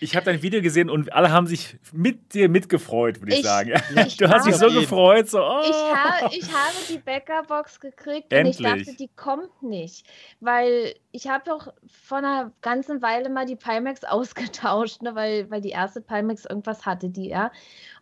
Ich 0.04 0.18
habe 0.18 0.26
dein 0.26 0.42
Video 0.42 0.62
gesehen 0.62 0.90
und 0.90 1.14
alle 1.14 1.32
haben 1.32 1.48
sich 1.48 1.78
mit 1.94 2.34
dir 2.34 2.50
mitgefreut, 2.50 3.22
würde 3.22 3.32
ich, 3.32 3.40
Ich- 3.40 3.46
sagen. 3.46 3.72
ich 4.06 4.18
du 4.18 4.28
hast 4.30 4.46
dich 4.46 4.54
habe- 4.60 4.70
so 4.72 4.80
gefreut, 4.82 5.30
so, 5.30 5.40
oh. 5.42 5.62
Ich, 5.64 5.72
ha 5.72 6.30
ich 6.32 6.44
habe 6.52 6.76
die 6.90 6.98
Bäckerbox 6.98 7.80
gekriegt 7.80 8.34
und 8.34 8.46
ich 8.46 8.60
Endlich. 8.60 8.86
dachte, 8.86 8.98
die 8.98 9.10
kommt 9.16 9.64
nicht. 9.64 10.06
Weil 10.42 10.94
ich 11.12 11.30
habe 11.30 11.44
doch 11.46 11.74
vor 11.88 12.18
einer 12.18 12.52
ganzen 12.62 13.02
Weile 13.02 13.30
mal 13.30 13.46
die 13.46 13.56
Pimax 13.56 14.04
ausgetauscht, 14.04 15.02
ne, 15.02 15.16
weil, 15.16 15.50
weil 15.50 15.62
die 15.62 15.70
erste 15.70 16.02
Pimax 16.02 16.44
irgendwas 16.46 16.86
hatte, 16.86 17.10
die, 17.10 17.30
ja. 17.30 17.52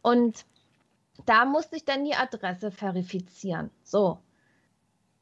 Und 0.02 0.46
da 1.28 1.46
musste 1.46 1.76
ich 1.76 1.86
dann 1.86 2.04
die 2.04 2.16
Adresse 2.16 2.72
verifizieren. 2.72 3.70
So. 3.84 4.18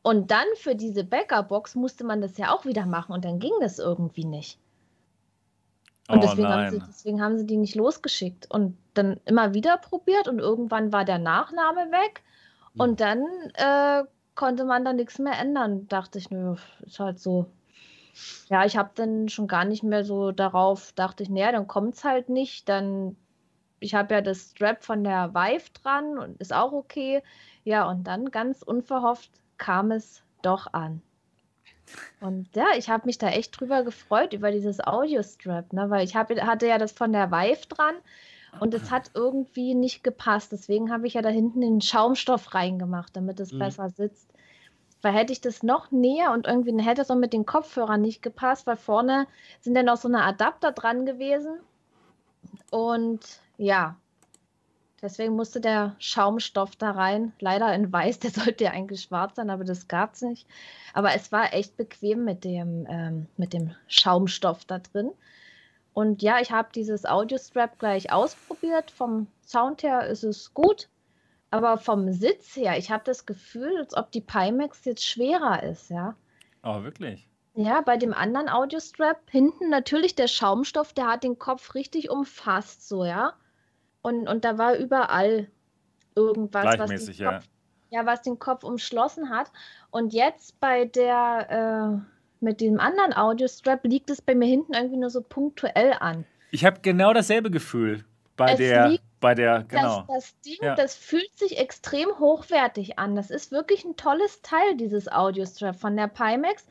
Und 0.02 0.32
dann 0.32 0.46
für 0.56 0.76
diese 0.76 1.04
Bäckerbox 1.04 1.76
musste 1.76 2.06
man 2.06 2.22
das 2.22 2.38
ja 2.38 2.54
auch 2.54 2.64
wieder 2.66 2.86
machen 2.86 3.12
und 3.12 3.26
dann 3.26 3.40
ging 3.40 3.52
das 3.60 3.80
irgendwie 3.80 4.24
nicht. 4.24 4.58
Und 6.10 6.18
oh 6.18 6.22
deswegen, 6.22 6.48
haben 6.48 6.72
sie, 6.72 6.80
deswegen 6.80 7.22
haben 7.22 7.38
sie 7.38 7.46
die 7.46 7.58
nicht 7.58 7.76
losgeschickt. 7.76 8.50
Und 8.50 8.76
dann 8.96 9.20
immer 9.26 9.54
wieder 9.54 9.78
probiert 9.78 10.28
und 10.28 10.40
irgendwann 10.40 10.92
war 10.92 11.06
der 11.06 11.20
Nachname 11.20 11.92
weg. 11.92 12.24
Hm. 12.74 12.82
Und 12.82 13.00
dann 13.00 13.26
äh, 13.54 14.04
konnte 14.34 14.66
man 14.66 14.84
da 14.84 14.92
nichts 14.92 15.20
mehr 15.20 15.38
ändern. 15.38 15.88
Dachte 15.88 16.18
ich, 16.18 16.32
nö, 16.32 16.56
ist 16.82 17.00
halt 17.00 17.20
so. 17.20 17.46
Ja, 18.50 18.66
ich 18.66 18.76
habe 18.76 18.90
dann 18.96 19.30
schon 19.30 19.48
gar 19.48 19.66
nicht 19.66 19.84
mehr 19.84 20.04
so 20.04 20.32
darauf, 20.32 20.94
dachte 20.94 21.22
ich, 21.22 21.30
naja, 21.30 21.52
dann 21.52 21.68
kommt 21.68 21.94
es 21.94 22.04
halt 22.04 22.28
nicht. 22.28 22.68
Dann, 22.68 23.16
ich 23.80 23.94
habe 23.94 24.16
ja 24.16 24.22
das 24.22 24.50
Strap 24.50 24.84
von 24.84 25.04
der 25.04 25.36
Vive 25.36 25.70
dran 25.84 26.18
und 26.18 26.42
ist 26.42 26.54
auch 26.54 26.72
okay. 26.72 27.22
Ja, 27.64 27.88
und 27.88 28.06
dann 28.06 28.32
ganz 28.32 28.64
unverhofft 28.64 29.30
kam 29.60 29.92
es 29.92 30.24
doch 30.42 30.74
an. 30.74 31.04
Und 32.20 32.54
ja, 32.56 32.68
ich 32.78 32.90
habe 32.90 33.06
mich 33.06 33.18
da 33.18 33.30
echt 33.30 33.60
drüber 33.60 33.84
gefreut, 33.84 34.34
über 34.34 34.52
dieses 34.52 34.86
Audio-Strap, 34.86 35.74
ne? 35.74 35.90
weil 35.90 36.04
ich 36.04 36.16
hab, 36.16 36.30
hatte 36.30 36.68
ja 36.68 36.78
das 36.78 36.92
von 36.92 37.14
der 37.14 37.32
Vive 37.32 37.68
dran 37.68 37.96
und 38.60 38.74
es 38.74 38.92
hat 38.92 39.12
irgendwie 39.14 39.74
nicht 39.74 40.04
gepasst. 40.04 40.52
Deswegen 40.52 40.92
habe 40.92 41.08
ich 41.08 41.14
ja 41.14 41.22
da 41.22 41.30
hinten 41.30 41.62
den 41.62 41.82
Schaumstoff 41.82 42.54
reingemacht, 42.54 43.16
damit 43.16 43.40
es 43.40 43.54
Mhm. 43.54 43.60
besser 43.60 43.90
sitzt. 43.90 44.28
Weil 45.02 45.14
hätte 45.14 45.32
ich 45.32 45.40
das 45.40 45.64
noch 45.64 45.92
näher 45.92 46.34
und 46.34 46.46
irgendwie 46.46 46.78
hätte 46.84 47.02
es 47.02 47.10
auch 47.10 47.16
mit 47.16 47.32
den 47.32 47.46
Kopfhörern 47.46 48.02
nicht 48.02 48.22
gepasst, 48.22 48.68
weil 48.68 48.76
vorne 48.76 49.28
sind 49.62 49.76
ja 49.76 49.84
noch 49.84 49.96
so 49.96 50.10
eine 50.10 50.24
Adapter 50.24 50.74
dran 50.74 51.06
gewesen. 51.06 51.60
Und 52.70 53.22
ja, 53.58 53.96
deswegen 55.02 55.36
musste 55.36 55.62
der 55.62 55.96
Schaumstoff 56.00 56.76
da 56.76 56.92
rein. 56.92 57.34
Leider 57.40 57.74
in 57.74 57.92
weiß, 57.92 58.20
der 58.20 58.32
sollte 58.32 58.66
ja 58.66 58.72
eigentlich 58.72 59.02
schwarz 59.02 59.36
sein, 59.36 59.50
aber 59.50 59.64
das 59.64 59.88
gab 59.88 60.14
es 60.14 60.22
nicht. 60.22 60.48
Aber 60.94 61.14
es 61.14 61.32
war 61.32 61.54
echt 61.54 61.78
bequem 61.78 62.26
mit 62.26 62.44
dem, 62.44 62.86
ähm, 62.90 63.28
mit 63.38 63.54
dem 63.54 63.76
Schaumstoff 63.88 64.66
da 64.66 64.80
drin. 64.80 65.12
Und 65.94 66.22
ja, 66.22 66.40
ich 66.40 66.52
habe 66.52 66.70
dieses 66.74 67.06
Audio-Strap 67.06 67.80
gleich 67.80 68.12
ausprobiert. 68.12 68.92
Vom 68.92 69.28
Sound 69.46 69.84
her 69.84 70.06
ist 70.08 70.24
es 70.24 70.54
gut. 70.54 70.88
Aber 71.52 71.78
vom 71.78 72.12
Sitz 72.12 72.56
her, 72.56 72.78
ich 72.78 72.92
habe 72.92 73.04
das 73.06 73.26
Gefühl, 73.26 73.78
als 73.78 73.98
ob 73.98 74.12
die 74.12 74.22
Pimax 74.22 74.86
jetzt 74.86 75.04
schwerer 75.04 75.64
ist, 75.64 75.90
ja. 75.90 76.16
Oh, 76.64 76.84
wirklich? 76.84 77.28
Ja, 77.56 77.82
bei 77.82 77.98
dem 77.98 78.14
anderen 78.14 78.50
Audiostrap 78.50 79.20
hinten 79.30 79.70
natürlich 79.70 80.16
der 80.16 80.28
Schaumstoff, 80.28 80.94
der 80.94 81.08
hat 81.08 81.24
den 81.24 81.40
Kopf 81.40 81.74
richtig 81.74 82.10
umfasst, 82.10 82.88
so, 82.88 83.04
ja. 83.04 83.34
Und, 84.02 84.28
und 84.28 84.46
da 84.46 84.58
war 84.58 84.76
überall 84.76 85.48
irgendwas, 86.16 86.64
was 86.66 86.72
den, 86.76 86.78
Gleichmäßig, 86.78 87.18
ja. 87.20 87.34
Kopf, 87.34 87.46
ja, 87.92 88.06
was 88.06 88.22
den 88.22 88.40
Kopf 88.40 88.64
umschlossen 88.64 89.30
hat. 89.30 89.52
Und 89.92 90.14
jetzt 90.14 90.60
bei 90.60 90.86
der, 90.86 92.02
äh, 92.02 92.44
mit 92.44 92.62
dem 92.62 92.80
anderen 92.80 93.14
Audiostrap 93.14 93.84
liegt 93.84 94.10
es 94.10 94.22
bei 94.22 94.36
mir 94.36 94.48
hinten 94.48 94.74
irgendwie 94.74 94.98
nur 94.98 95.10
so 95.10 95.22
punktuell 95.22 95.94
an. 96.00 96.26
Ich 96.52 96.66
habe 96.66 96.80
genau 96.82 97.14
dasselbe 97.14 97.52
Gefühl 97.52 98.06
bei 98.38 98.54
Es 98.54 98.58
der, 98.58 98.98
bei 99.20 99.36
der, 99.36 99.66
genau. 99.68 100.06
Das, 100.08 100.08
das 100.08 100.40
Ding, 100.42 100.58
Ja. 100.62 100.76
das 100.76 100.96
fühlt 100.96 101.38
sich 101.38 101.58
extrem 101.60 102.08
hochwertig 102.20 102.98
an. 102.98 103.16
Das 103.16 103.30
ist 103.30 103.52
wirklich 103.52 103.84
ein 103.84 103.98
tolles 103.98 104.42
Teil, 104.42 104.78
dieses 104.78 105.12
Audiostrap 105.12 105.76
von 105.76 105.98
der 105.98 106.08
Pimax. 106.08 106.66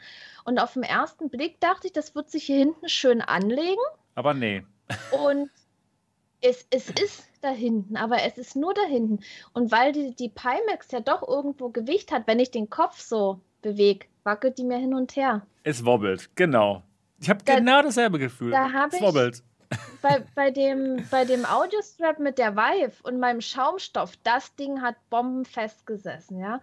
Und 0.45 0.59
auf 0.59 0.73
den 0.73 0.83
ersten 0.83 1.29
Blick 1.29 1.61
dachte 1.61 1.89
ich, 1.89 1.93
das 1.93 2.15
wird 2.15 2.31
sich 2.31 2.45
hier 2.45 2.57
hinten 2.57 2.89
schön 2.89 3.21
anlegen. 3.21 3.83
Aber 4.15 4.33
nee. 4.33 4.65
Und 5.13 5.51
es, 6.41 6.67
es 6.71 6.91
ist 6.91 7.25
da 7.41 7.51
hinten, 7.51 7.97
aber 7.97 8.23
es 8.23 8.39
ist 8.39 8.57
nur 8.57 8.75
da 8.75 8.83
hinten. 8.83 9.21
Und 9.53 9.71
weil 9.73 9.93
die, 9.93 10.15
die 10.15 10.29
Pimax 10.29 10.91
ja 10.91 11.01
doch 11.01 11.27
irgendwo 11.27 11.69
Gewicht 11.71 12.13
hat, 12.13 12.27
wenn 12.27 12.39
ich 12.41 12.51
den 12.51 12.71
Kopf 12.71 13.01
so 13.01 13.41
bewege, 13.63 14.07
wackelt 14.25 14.59
die 14.59 14.65
mir 14.65 14.79
hin 14.79 14.95
und 14.95 15.17
her. 15.17 15.47
Es 15.65 15.85
wobbelt, 15.85 16.31
genau. 16.37 16.83
Ich 17.21 17.29
habe 17.29 17.43
Da- 17.45 17.57
genau 17.57 17.83
dasselbe 17.83 18.19
Gefühl. 18.19 18.51
da 18.53 18.73
hab 18.73 18.89
es 18.93 18.95
ich- 19.01 19.03
wobbelt. 19.03 19.43
Bei, 20.01 20.25
bei, 20.35 20.51
dem, 20.51 21.05
bei 21.11 21.25
dem 21.27 21.45
Audiostrap 21.45 22.19
mit 22.21 22.39
der 22.39 22.57
Vive 22.57 23.03
und 23.03 23.19
meinem 23.21 23.41
Schaumstoff, 23.43 24.17
das 24.23 24.55
Ding 24.57 24.81
hat 24.81 24.97
bombenfest 25.11 25.85
gesessen, 25.87 26.39
ja. 26.39 26.63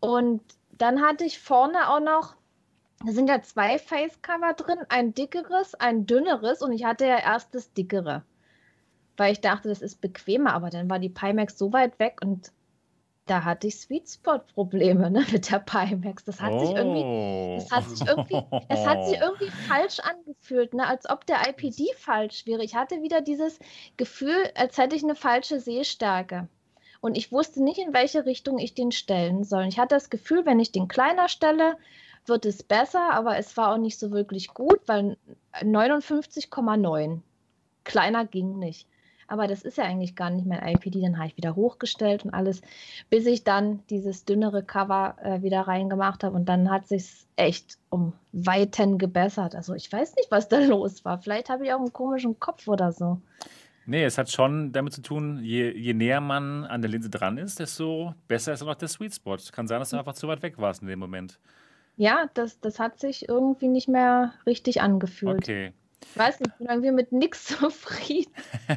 Und 0.00 0.42
dann 0.72 1.00
hatte 1.00 1.24
ich 1.24 1.38
vorne 1.38 1.88
auch 1.88 2.00
noch, 2.00 2.34
da 3.04 3.12
sind 3.12 3.28
ja 3.28 3.40
zwei 3.40 3.78
Facecover 3.78 4.52
drin, 4.54 4.78
ein 4.90 5.14
dickeres, 5.14 5.74
ein 5.74 6.04
dünneres 6.06 6.60
und 6.60 6.72
ich 6.72 6.84
hatte 6.84 7.06
ja 7.06 7.18
erst 7.18 7.54
das 7.54 7.72
dickere. 7.72 8.24
Weil 9.16 9.32
ich 9.32 9.40
dachte, 9.40 9.68
das 9.68 9.82
ist 9.82 10.00
bequemer, 10.00 10.52
aber 10.52 10.70
dann 10.70 10.90
war 10.90 10.98
die 10.98 11.08
Pimax 11.08 11.58
so 11.58 11.72
weit 11.72 11.98
weg 11.98 12.18
und 12.22 12.52
da 13.26 13.42
hatte 13.42 13.66
ich 13.66 13.80
Sweet 13.80 14.08
Spot 14.08 14.38
Probleme 14.54 15.10
ne, 15.10 15.24
mit 15.32 15.50
der 15.50 15.58
Pimax. 15.58 16.24
Das 16.24 16.40
hat 16.40 16.60
sich 16.60 16.70
irgendwie, 16.70 17.56
das 17.56 17.70
hat 17.70 17.84
sich 17.88 18.06
irgendwie, 18.06 18.42
es 18.68 18.86
hat 18.86 19.04
sich 19.04 19.18
irgendwie 19.18 19.50
falsch 19.68 19.98
angefühlt, 20.00 20.74
ne, 20.74 20.86
als 20.86 21.08
ob 21.10 21.26
der 21.26 21.48
IPD 21.48 21.92
falsch 21.96 22.46
wäre. 22.46 22.62
Ich 22.62 22.74
hatte 22.74 23.02
wieder 23.02 23.20
dieses 23.20 23.58
Gefühl, 23.96 24.50
als 24.54 24.78
hätte 24.78 24.96
ich 24.96 25.02
eine 25.02 25.16
falsche 25.16 25.60
Sehstärke. 25.60 26.48
Und 27.00 27.16
ich 27.16 27.30
wusste 27.30 27.62
nicht, 27.62 27.78
in 27.78 27.92
welche 27.92 28.24
Richtung 28.26 28.58
ich 28.58 28.74
den 28.74 28.90
stellen 28.90 29.44
soll. 29.44 29.66
Ich 29.66 29.78
hatte 29.78 29.94
das 29.94 30.08
Gefühl, 30.10 30.46
wenn 30.46 30.60
ich 30.60 30.72
den 30.72 30.88
kleiner 30.88 31.28
stelle, 31.28 31.76
wird 32.24 32.46
es 32.46 32.62
besser, 32.62 33.12
aber 33.12 33.36
es 33.36 33.56
war 33.56 33.72
auch 33.72 33.78
nicht 33.78 33.98
so 33.98 34.10
wirklich 34.10 34.48
gut, 34.48 34.80
weil 34.86 35.16
59,9 35.52 37.20
kleiner 37.84 38.24
ging 38.24 38.58
nicht. 38.58 38.88
Aber 39.28 39.46
das 39.46 39.62
ist 39.62 39.78
ja 39.78 39.84
eigentlich 39.84 40.14
gar 40.14 40.30
nicht 40.30 40.46
mein 40.46 40.66
IPD. 40.66 41.00
Dann 41.00 41.18
habe 41.18 41.28
ich 41.28 41.36
wieder 41.36 41.56
hochgestellt 41.56 42.24
und 42.24 42.32
alles, 42.32 42.62
bis 43.10 43.26
ich 43.26 43.44
dann 43.44 43.80
dieses 43.90 44.24
dünnere 44.24 44.62
Cover 44.62 45.16
äh, 45.22 45.42
wieder 45.42 45.62
reingemacht 45.62 46.24
habe. 46.24 46.36
Und 46.36 46.48
dann 46.48 46.70
hat 46.70 46.86
sich 46.88 47.26
echt 47.36 47.78
um 47.90 48.12
Weiten 48.32 48.98
gebessert. 48.98 49.54
Also 49.54 49.74
ich 49.74 49.90
weiß 49.90 50.16
nicht, 50.16 50.30
was 50.30 50.48
da 50.48 50.58
los 50.64 51.04
war. 51.04 51.18
Vielleicht 51.18 51.48
habe 51.48 51.64
ich 51.64 51.72
auch 51.72 51.80
einen 51.80 51.92
komischen 51.92 52.38
Kopf 52.38 52.68
oder 52.68 52.92
so. 52.92 53.20
Nee, 53.88 54.04
es 54.04 54.18
hat 54.18 54.30
schon 54.30 54.72
damit 54.72 54.92
zu 54.92 55.00
tun, 55.00 55.38
je, 55.44 55.70
je 55.70 55.94
näher 55.94 56.20
man 56.20 56.64
an 56.64 56.82
der 56.82 56.90
Linse 56.90 57.08
dran 57.08 57.38
ist, 57.38 57.60
desto 57.60 58.14
besser 58.26 58.52
ist 58.52 58.62
auch 58.62 58.74
der 58.74 58.88
Sweet 58.88 59.14
Spot. 59.14 59.36
Kann 59.52 59.68
sein, 59.68 59.78
dass 59.78 59.90
du 59.90 59.96
einfach 59.96 60.14
zu 60.14 60.26
weit 60.26 60.42
weg 60.42 60.58
warst 60.58 60.82
in 60.82 60.88
dem 60.88 60.98
Moment. 60.98 61.38
Ja, 61.96 62.28
das, 62.34 62.60
das 62.60 62.80
hat 62.80 62.98
sich 62.98 63.28
irgendwie 63.28 63.68
nicht 63.68 63.88
mehr 63.88 64.34
richtig 64.44 64.82
angefühlt. 64.82 65.38
Okay. 65.38 65.72
Ich 66.02 66.18
weiß 66.18 66.40
nicht, 66.40 66.50
ich 66.52 66.58
bin 66.58 66.66
irgendwie 66.68 66.92
mit 66.92 67.12
nichts 67.12 67.44
zufrieden. 67.58 68.32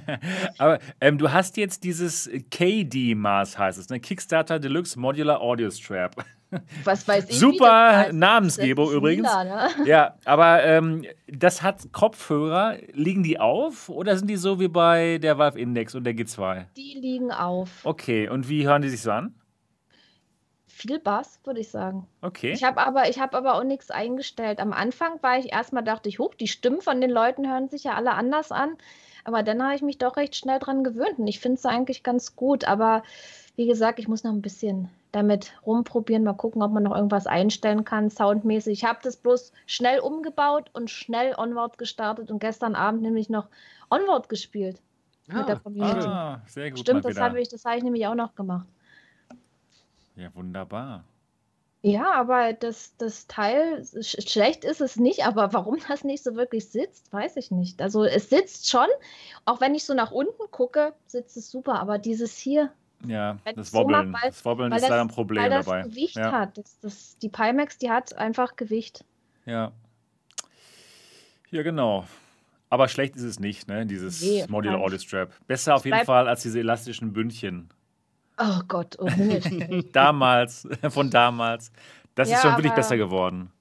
Aber 0.58 0.80
ähm, 1.02 1.18
du 1.18 1.32
hast 1.32 1.58
jetzt 1.58 1.84
dieses 1.84 2.30
KD-Maß, 2.52 3.58
heißt 3.58 3.80
es, 3.80 3.90
ne? 3.90 4.00
Kickstarter 4.00 4.60
Deluxe 4.60 5.00
Modular 5.00 5.42
Audio 5.42 5.70
Strap. 5.70 6.16
Was 6.84 7.08
weiß 7.08 7.30
ich. 7.30 7.38
Super 7.38 8.12
Namensgebung 8.12 8.92
übrigens. 8.92 9.28
Lila, 9.28 9.44
ne? 9.44 9.70
Ja, 9.86 10.16
aber 10.26 10.64
ähm, 10.64 11.06
das 11.28 11.62
hat 11.62 11.92
Kopfhörer. 11.92 12.78
Liegen 12.94 13.22
die 13.22 13.40
auf 13.40 13.90
oder 13.90 14.18
sind 14.18 14.28
die 14.30 14.36
so 14.36 14.60
wie 14.60 14.68
bei 14.68 15.20
der 15.20 15.38
Valve 15.38 15.60
Index 15.60 15.94
und 15.94 16.06
der 16.06 16.14
G2? 16.16 16.66
Die 16.76 16.98
liegen 17.00 17.32
auf. 17.32 17.70
Okay, 17.84 18.28
und 18.28 18.50
wie 18.50 18.66
hören 18.66 18.82
die 18.82 18.90
sich 18.90 19.02
so 19.02 19.12
an? 19.12 19.36
Viel 20.80 21.00
Bass, 21.00 21.40
würde 21.44 21.60
ich 21.60 21.70
sagen. 21.70 22.08
Okay. 22.22 22.52
Ich 22.54 22.64
habe 22.64 22.80
aber, 22.82 23.02
hab 23.02 23.36
aber 23.36 23.56
auch 23.56 23.64
nichts 23.64 23.92
eingestellt. 23.92 24.60
Am 24.60 24.74
Anfang 24.74 25.22
war 25.22 25.38
ich 25.38 25.52
erstmal, 25.52 25.84
dachte 25.84 26.10
ich, 26.10 26.20
hoch, 26.20 26.34
die 26.34 26.48
Stimmen 26.48 26.82
von 26.82 27.02
den 27.02 27.10
Leuten 27.10 27.50
hören 27.50 27.68
sich 27.70 27.84
ja 27.84 27.96
alle 27.96 28.14
anders 28.14 28.52
an. 28.52 28.78
Aber 29.26 29.44
dann 29.44 29.62
habe 29.62 29.76
ich 29.76 29.82
mich 29.82 29.98
doch 29.98 30.16
recht 30.16 30.36
schnell 30.36 30.60
dran 30.60 30.84
gewöhnt 30.84 31.20
und 31.20 31.28
ich 31.28 31.40
finde 31.40 31.58
es 31.58 31.66
eigentlich 31.66 32.04
ganz 32.04 32.36
gut. 32.36 32.66
Aber 32.66 33.04
wie 33.58 33.68
gesagt, 33.68 34.00
ich 34.00 34.08
muss 34.08 34.24
noch 34.24 34.32
ein 34.32 34.42
bisschen 34.42 34.90
damit 35.12 35.54
rumprobieren, 35.66 36.24
mal 36.24 36.34
gucken, 36.34 36.62
ob 36.62 36.72
man 36.72 36.84
noch 36.84 36.96
irgendwas 36.96 37.28
einstellen 37.28 37.84
kann, 37.84 38.10
soundmäßig. 38.10 38.80
Ich 38.80 38.86
habe 38.86 39.00
das 39.04 39.18
bloß 39.18 39.52
schnell 39.66 40.00
umgebaut 40.00 40.70
und 40.74 40.90
schnell 40.90 41.36
Onward 41.36 41.78
gestartet 41.78 42.32
und 42.32 42.40
gestern 42.40 42.76
Abend 42.76 43.02
nämlich 43.02 43.30
noch 43.30 43.48
Onward 43.90 44.30
gespielt. 44.30 44.82
Ah, 45.30 45.40
mit 45.40 45.50
der 45.50 45.60
Community. 45.60 46.08
Ah, 46.08 46.42
sehr 46.48 46.70
gut. 46.70 46.80
Stimmt, 46.80 47.06
das 47.06 47.20
habe 47.20 47.42
ich, 47.42 47.50
hab 47.50 47.78
ich 47.78 47.84
nämlich 47.84 48.08
auch 48.08 48.16
noch 48.16 48.36
gemacht. 48.36 48.68
Ja, 50.20 50.36
wunderbar. 50.36 51.06
Ja, 51.82 52.12
aber 52.14 52.52
das, 52.52 52.94
das 52.98 53.28
Teil, 53.28 53.86
schlecht 54.02 54.66
ist 54.66 54.82
es 54.82 54.98
nicht, 54.98 55.26
aber 55.26 55.54
warum 55.54 55.78
das 55.88 56.04
nicht 56.04 56.24
so 56.24 56.36
wirklich 56.36 56.68
sitzt, 56.68 57.12
weiß 57.14 57.38
ich 57.38 57.52
nicht. 57.52 57.82
Also 57.82 58.04
es 58.04 58.30
sitzt 58.30 58.70
schon, 58.70 58.88
auch 59.46 59.62
wenn 59.62 59.74
ich 59.76 59.86
so 59.86 59.94
nach 59.94 60.12
unten 60.12 60.52
gucke, 60.52 60.94
sitzt 61.06 61.38
es 61.38 61.50
super, 61.50 61.80
aber 61.80 61.98
dieses 61.98 62.38
hier. 62.38 62.72
Ja, 63.08 63.38
das 63.56 63.72
Wobbeln, 63.72 64.08
so 64.08 64.12
mache, 64.12 64.24
weil, 64.24 64.30
das 64.30 64.44
Wobbeln 64.44 64.72
ist 64.74 64.82
das, 64.82 64.90
leider 64.90 65.02
ein 65.02 65.08
Problem 65.08 65.42
weil 65.42 65.50
das 65.50 65.66
dabei. 65.66 65.84
Gewicht 65.84 66.18
ja. 66.18 66.34
hat. 66.34 66.58
Das, 66.58 66.80
das, 66.82 67.18
die 67.20 67.30
Pimax, 67.30 67.78
die 67.78 67.90
hat 67.90 68.14
einfach 68.18 68.58
Gewicht. 68.58 69.06
Ja. 69.46 69.72
Ja, 71.50 71.64
genau. 71.64 72.06
Aber 72.70 72.90
schlecht 72.90 73.16
ist 73.16 73.24
es 73.24 73.40
nicht, 73.40 73.70
ne? 73.70 73.86
Dieses 73.86 74.22
nee, 74.22 74.46
Modular 74.50 74.82
Audio 74.82 75.00
Strap. 75.00 75.32
Besser 75.48 75.76
auf 75.76 75.86
jeden 75.86 76.04
Fall 76.04 76.28
als 76.28 76.44
diese 76.44 76.60
elastischen 76.60 77.14
Bündchen. 77.14 77.70
Oh 78.42 78.62
Gott, 78.68 78.98
oh 79.00 79.08
damals, 79.92 80.66
von 80.90 81.10
damals. 81.10 81.72
Das 82.16 82.30
ja, 82.30 82.38
ist 82.38 82.42
schon 82.42 82.56
wirklich 82.56 82.74
besser 82.74 82.96
geworden. 82.96 83.52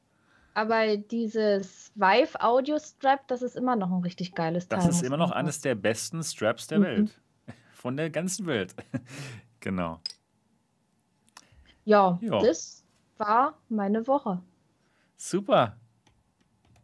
Aber 0.55 0.97
dieses 0.97 1.93
Vive 1.95 2.41
Audio 2.41 2.79
Strap, 2.79 3.27
das 3.29 3.43
ist 3.43 3.57
immer 3.57 3.77
noch 3.77 3.91
ein 3.91 4.03
richtig 4.03 4.35
geiles 4.35 4.69
Teil. 4.69 4.79
Das 4.79 4.89
ist 4.89 5.03
immer 5.03 5.17
noch 5.17 5.33
eines 5.33 5.61
der 5.61 5.75
besten 5.75 6.23
Straps 6.23 6.67
der 6.69 6.79
mhm. 6.79 6.85
Welt. 6.85 7.21
Von 7.73 7.97
der 7.97 8.11
ganzen 8.11 8.47
Welt. 8.47 8.75
genau. 9.61 10.01
Ja, 11.85 12.19
jo. 12.21 12.41
das 12.41 12.85
war 13.19 13.55
meine 13.69 14.07
Woche. 14.07 14.41
Super. 15.17 15.77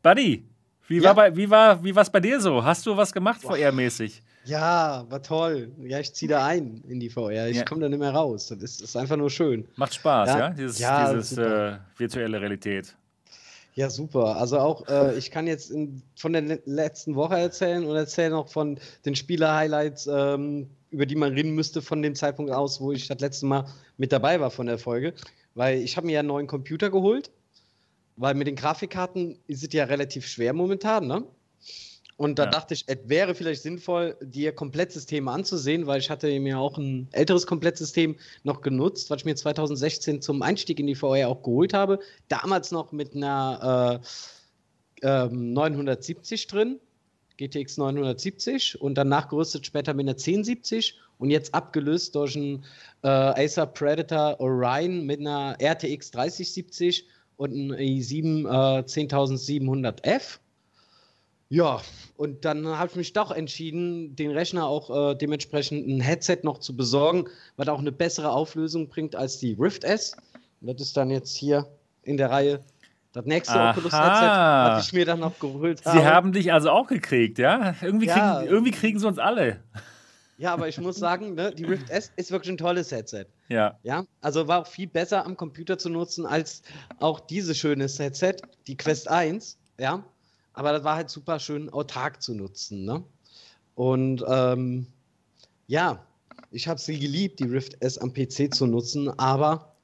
Buddy, 0.02 0.48
wie 0.88 0.98
ja. 0.98 1.16
war 1.16 1.34
wie 1.36 1.48
war 1.48 1.82
wie 1.82 1.94
war's 1.94 2.10
bei 2.10 2.20
dir 2.20 2.40
so? 2.40 2.62
Hast 2.62 2.86
du 2.86 2.96
was 2.96 3.12
gemacht 3.12 3.42
VR-mäßig? 3.42 4.20
Ja, 4.44 5.06
war 5.08 5.22
toll. 5.22 5.72
Ja, 5.78 6.00
ich 6.00 6.14
ziehe 6.14 6.28
da 6.28 6.44
ein 6.44 6.82
in 6.88 7.00
die 7.00 7.10
VR. 7.10 7.48
Ich 7.48 7.56
ja. 7.56 7.64
komme 7.64 7.80
da 7.80 7.88
nicht 7.88 7.98
mehr 7.98 8.12
raus. 8.12 8.48
Das 8.48 8.58
ist, 8.58 8.82
ist, 8.82 8.96
einfach 8.96 9.16
nur 9.16 9.30
schön. 9.30 9.66
Macht 9.76 9.94
Spaß, 9.94 10.28
ja? 10.28 10.38
ja? 10.38 10.50
Dieses, 10.50 10.78
ja, 10.78 11.12
dieses 11.14 11.38
äh, 11.38 11.78
virtuelle 11.96 12.40
Realität. 12.40 12.94
Ja, 13.74 13.90
super. 13.90 14.36
Also 14.36 14.58
auch, 14.58 14.86
äh, 14.88 15.16
ich 15.18 15.30
kann 15.30 15.46
jetzt 15.46 15.70
in, 15.70 16.02
von 16.16 16.32
der 16.32 16.60
letzten 16.64 17.16
Woche 17.16 17.36
erzählen 17.36 17.84
und 17.84 17.96
erzähle 17.96 18.30
noch 18.30 18.48
von 18.48 18.78
den 19.04 19.16
Spieler-Highlights, 19.16 20.06
ähm, 20.06 20.68
über 20.90 21.06
die 21.06 21.16
man 21.16 21.32
reden 21.32 21.54
müsste 21.54 21.82
von 21.82 22.00
dem 22.00 22.14
Zeitpunkt 22.14 22.52
aus, 22.52 22.80
wo 22.80 22.92
ich 22.92 23.08
das 23.08 23.18
letzte 23.18 23.46
Mal 23.46 23.66
mit 23.96 24.12
dabei 24.12 24.38
war 24.40 24.50
von 24.50 24.66
der 24.66 24.78
Folge. 24.78 25.14
Weil 25.54 25.78
ich 25.78 25.96
habe 25.96 26.06
mir 26.06 26.12
ja 26.14 26.20
einen 26.20 26.28
neuen 26.28 26.46
Computer 26.46 26.90
geholt, 26.90 27.30
weil 28.16 28.34
mit 28.34 28.46
den 28.46 28.56
Grafikkarten 28.56 29.38
ist 29.48 29.64
es 29.64 29.72
ja 29.72 29.84
relativ 29.84 30.26
schwer 30.26 30.52
momentan, 30.52 31.08
ne? 31.08 31.24
Und 32.16 32.38
da 32.38 32.44
ja. 32.44 32.50
dachte 32.50 32.74
ich, 32.74 32.84
es 32.86 32.98
wäre 33.06 33.34
vielleicht 33.34 33.62
sinnvoll, 33.62 34.16
dir 34.22 34.52
Komplettsysteme 34.52 35.30
anzusehen, 35.30 35.86
weil 35.86 35.98
ich 35.98 36.10
hatte 36.10 36.38
mir 36.38 36.58
auch 36.58 36.78
ein 36.78 37.08
älteres 37.10 37.46
Komplettsystem 37.46 38.16
noch 38.44 38.60
genutzt, 38.60 39.10
was 39.10 39.18
ich 39.18 39.24
mir 39.24 39.34
2016 39.34 40.22
zum 40.22 40.42
Einstieg 40.42 40.78
in 40.78 40.86
die 40.86 40.94
VR 40.94 41.28
auch 41.28 41.42
geholt 41.42 41.74
habe. 41.74 41.98
Damals 42.28 42.70
noch 42.70 42.92
mit 42.92 43.16
einer 43.16 44.00
äh, 45.02 45.26
äh, 45.26 45.28
970 45.28 46.46
drin, 46.46 46.78
GTX 47.36 47.78
970 47.78 48.80
und 48.80 48.94
dann 48.94 49.08
nachgerüstet 49.08 49.66
später 49.66 49.92
mit 49.92 50.04
einer 50.04 50.12
1070 50.12 51.00
und 51.18 51.30
jetzt 51.30 51.52
abgelöst 51.52 52.14
durch 52.14 52.36
einen 52.36 52.64
äh, 53.02 53.08
Acer 53.08 53.66
Predator 53.66 54.38
Orion 54.38 55.04
mit 55.04 55.18
einer 55.18 55.56
RTX 55.60 56.12
3070 56.12 57.08
und 57.36 57.52
einem 57.52 57.72
i7 57.72 58.46
äh, 58.46 58.84
10700F. 58.84 60.38
Ja, 61.48 61.80
und 62.16 62.44
dann 62.44 62.66
habe 62.66 62.90
ich 62.90 62.96
mich 62.96 63.12
doch 63.12 63.30
entschieden, 63.30 64.16
den 64.16 64.30
Rechner 64.30 64.66
auch 64.66 65.12
äh, 65.12 65.14
dementsprechend 65.14 65.86
ein 65.86 66.00
Headset 66.00 66.38
noch 66.42 66.58
zu 66.58 66.76
besorgen, 66.76 67.26
was 67.56 67.68
auch 67.68 67.78
eine 67.78 67.92
bessere 67.92 68.30
Auflösung 68.30 68.88
bringt 68.88 69.14
als 69.14 69.38
die 69.38 69.54
Rift 69.58 69.84
S. 69.84 70.16
Und 70.60 70.68
das 70.68 70.88
ist 70.88 70.96
dann 70.96 71.10
jetzt 71.10 71.36
hier 71.36 71.66
in 72.02 72.16
der 72.16 72.30
Reihe 72.30 72.64
das 73.12 73.24
nächste 73.26 73.58
Oculus-Headset, 73.58 74.26
was 74.26 74.86
ich 74.86 74.92
mir 74.92 75.04
dann 75.04 75.20
noch 75.20 75.38
geholt 75.38 75.84
habe. 75.84 75.98
Sie 75.98 76.04
haben 76.04 76.32
dich 76.32 76.52
also 76.52 76.70
auch 76.70 76.86
gekriegt, 76.86 77.38
ja? 77.38 77.74
Irgendwie, 77.80 78.06
ja. 78.06 78.38
Kriegen, 78.38 78.50
irgendwie 78.50 78.72
kriegen 78.72 78.98
sie 78.98 79.06
uns 79.06 79.18
alle. 79.18 79.60
Ja, 80.36 80.52
aber 80.52 80.66
ich 80.66 80.80
muss 80.80 80.96
sagen, 80.96 81.34
ne, 81.34 81.52
die 81.52 81.64
Rift 81.64 81.90
S 81.90 82.10
ist 82.16 82.32
wirklich 82.32 82.52
ein 82.52 82.58
tolles 82.58 82.90
Headset. 82.90 83.26
Ja. 83.48 83.78
Ja, 83.84 84.04
also 84.20 84.48
war 84.48 84.62
auch 84.62 84.66
viel 84.66 84.88
besser 84.88 85.24
am 85.24 85.36
Computer 85.36 85.78
zu 85.78 85.90
nutzen 85.90 86.26
als 86.26 86.62
auch 86.98 87.20
dieses 87.20 87.56
schöne 87.56 87.86
Headset, 87.86 88.36
die 88.66 88.76
Quest 88.76 89.08
1. 89.08 89.58
Ja, 89.78 90.02
aber 90.54 90.72
das 90.72 90.84
war 90.84 90.96
halt 90.96 91.10
super 91.10 91.38
schön 91.38 91.68
autark 91.68 92.22
zu 92.22 92.34
nutzen. 92.34 92.84
Ne? 92.84 93.04
Und 93.74 94.24
ähm, 94.26 94.86
ja, 95.66 96.06
ich 96.50 96.68
habe 96.68 96.80
sie 96.80 96.98
geliebt, 96.98 97.40
die 97.40 97.44
Rift 97.44 97.82
S 97.82 97.98
am 97.98 98.12
PC 98.12 98.54
zu 98.54 98.66
nutzen, 98.66 99.08
aber 99.18 99.74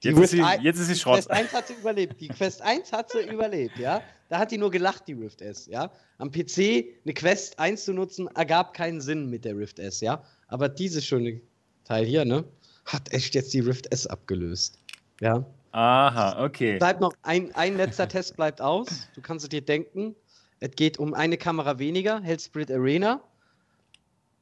jetzt 0.00 0.18
ist, 0.18 0.30
sie, 0.30 0.42
jetzt 0.62 0.78
ist 0.78 0.86
sie 0.88 0.96
Schrott. 0.96 1.18
Die 1.18 1.28
Quest 1.28 1.30
1 1.30 1.52
hat 1.52 1.68
sie 1.68 1.74
überlebt. 1.74 2.20
Die 2.20 2.28
Quest 2.28 2.62
1 2.62 2.92
hat 2.92 3.10
sie 3.10 3.28
überlebt, 3.28 3.78
ja. 3.78 4.02
Da 4.28 4.38
hat 4.38 4.50
die 4.50 4.58
nur 4.58 4.70
gelacht, 4.70 5.06
die 5.06 5.12
Rift 5.12 5.40
S, 5.40 5.66
ja. 5.66 5.92
Am 6.18 6.30
PC 6.32 6.86
eine 7.04 7.14
Quest 7.14 7.58
1 7.58 7.84
zu 7.84 7.92
nutzen, 7.92 8.28
ergab 8.34 8.74
keinen 8.74 9.00
Sinn 9.00 9.28
mit 9.28 9.44
der 9.44 9.56
Rift 9.56 9.78
S, 9.78 10.00
ja. 10.00 10.24
Aber 10.48 10.68
dieses 10.68 11.04
schöne 11.04 11.40
Teil 11.84 12.06
hier, 12.06 12.24
ne, 12.24 12.44
hat 12.86 13.12
echt 13.12 13.34
jetzt 13.34 13.52
die 13.52 13.60
Rift 13.60 13.92
S 13.92 14.06
abgelöst, 14.06 14.78
ja. 15.20 15.44
Aha, 15.76 16.42
okay. 16.42 16.78
Bleibt 16.78 17.02
noch 17.02 17.12
ein, 17.20 17.54
ein 17.54 17.76
letzter 17.76 18.08
Test 18.08 18.34
bleibt 18.34 18.62
aus. 18.62 19.10
Du 19.14 19.20
kannst 19.20 19.44
es 19.44 19.50
dir 19.50 19.60
denken. 19.60 20.16
Es 20.58 20.70
geht 20.70 20.98
um 20.98 21.12
eine 21.12 21.36
Kamera 21.36 21.78
weniger, 21.78 22.18
Hellspirit 22.22 22.70
Arena. 22.70 23.20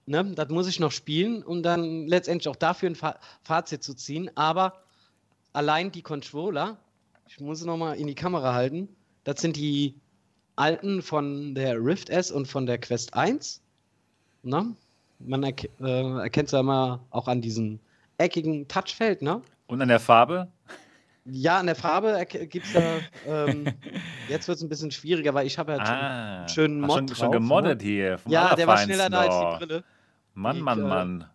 Ne, 0.07 0.25
das 0.37 0.49
muss 0.51 0.68
ich 0.68 0.79
noch 0.79 0.92
spielen, 0.92 1.42
um 1.42 1.64
dann 1.64 2.07
letztendlich 2.07 2.47
auch 2.47 2.55
dafür 2.55 2.88
ein 2.88 2.94
Fa 2.94 3.18
Fazit 3.42 3.83
zu 3.83 3.94
ziehen. 3.94 4.31
Aber 4.37 4.75
allein 5.53 5.90
die 5.90 6.03
Controller, 6.03 6.77
ich 7.27 7.40
muss 7.40 7.59
es 7.59 7.66
nochmal 7.66 7.97
in 7.97 8.07
die 8.07 8.14
Kamera 8.14 8.55
halten, 8.55 8.88
das 9.25 9.40
sind 9.40 9.57
die 9.57 9.97
alten 10.55 11.03
von 11.03 11.57
der 11.57 11.85
Rift 11.85 12.11
S 12.11 12.31
und 12.31 12.47
von 12.47 12.64
der 12.64 12.79
Quest 12.79 13.12
1. 13.14 13.61
Ne? 14.44 14.77
Man 15.18 15.42
erk 15.42 15.64
äh, 15.81 16.18
erkennt 16.20 16.47
es 16.47 16.53
ja 16.53 16.61
immer 16.61 17.01
auch 17.11 17.27
an 17.27 17.40
diesen 17.40 17.81
eckigen 18.18 18.68
Touchfeld, 18.68 19.20
ne? 19.20 19.42
Und 19.66 19.83
an 19.83 19.88
der 19.88 19.99
Farbe? 19.99 20.47
Ja, 21.26 21.58
an 21.58 21.66
der 21.66 21.74
Farbe 21.74 22.26
gibt 22.28 22.66
es 22.66 22.72
da. 22.74 22.98
Ähm, 23.26 23.64
jetzt 24.28 24.46
wird 24.46 24.56
es 24.58 24.62
ein 24.62 24.68
bisschen 24.68 24.90
schwieriger, 24.90 25.32
weil 25.32 25.46
ich 25.46 25.58
habe 25.58 25.72
ja 25.72 25.78
Ah, 25.78 26.38
einen 26.40 26.48
schönen 26.48 26.80
Mod 26.80 26.92
schon, 26.92 27.06
drauf, 27.06 27.16
schon 27.16 27.32
gemoddet 27.32 27.80
hier. 27.82 28.18
vom 28.18 28.30
Ja, 28.30 28.54
der 28.54 28.66
war 28.66 28.78
schneller 28.78 29.08
da 29.08 29.20
als 29.20 29.58
die 29.60 29.64
Brille. 29.66 29.84
Mann, 30.34 30.56
Die, 30.56 30.62
Mann, 30.62 30.78
äh, 30.80 30.82
Mann. 30.82 31.30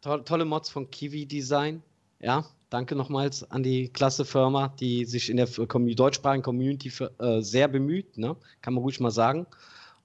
To 0.00 0.18
tolle 0.18 0.44
Mods 0.44 0.70
von 0.70 0.90
Kiwi 0.90 1.26
Design. 1.26 1.82
Ja, 2.20 2.44
danke 2.70 2.96
nochmals 2.96 3.50
an 3.50 3.62
die 3.62 3.88
klasse 3.88 4.24
Firma, 4.24 4.68
die 4.80 5.04
sich 5.04 5.28
in 5.28 5.36
der 5.36 5.46
deutschsprachigen 5.46 6.42
Community 6.42 6.88
für, 6.88 7.12
äh, 7.18 7.42
sehr 7.42 7.68
bemüht, 7.68 8.16
ne? 8.16 8.36
kann 8.62 8.72
man 8.74 8.82
ruhig 8.82 9.00
mal 9.00 9.10
sagen. 9.10 9.46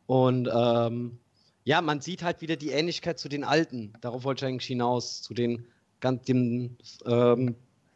Und 0.08 0.50
ähm, 0.54 1.20
ja, 1.64 1.82
man 1.82 2.02
sieht 2.02 2.24
halt 2.24 2.42
wieder 2.42 2.58
die 2.58 2.72
Ähnlichkeit 2.72 3.18
zu 3.20 3.30
den 3.30 3.44
alten. 3.46 3.94
Darauf 4.02 4.24
wollte 4.26 4.44
ich 4.46 4.50
eigentlich 4.52 4.68
hinaus, 4.68 5.22
zu 5.22 5.34
den 5.34 5.68
ganz 6.02 6.26
den 6.26 6.78
ähm, 7.06 7.56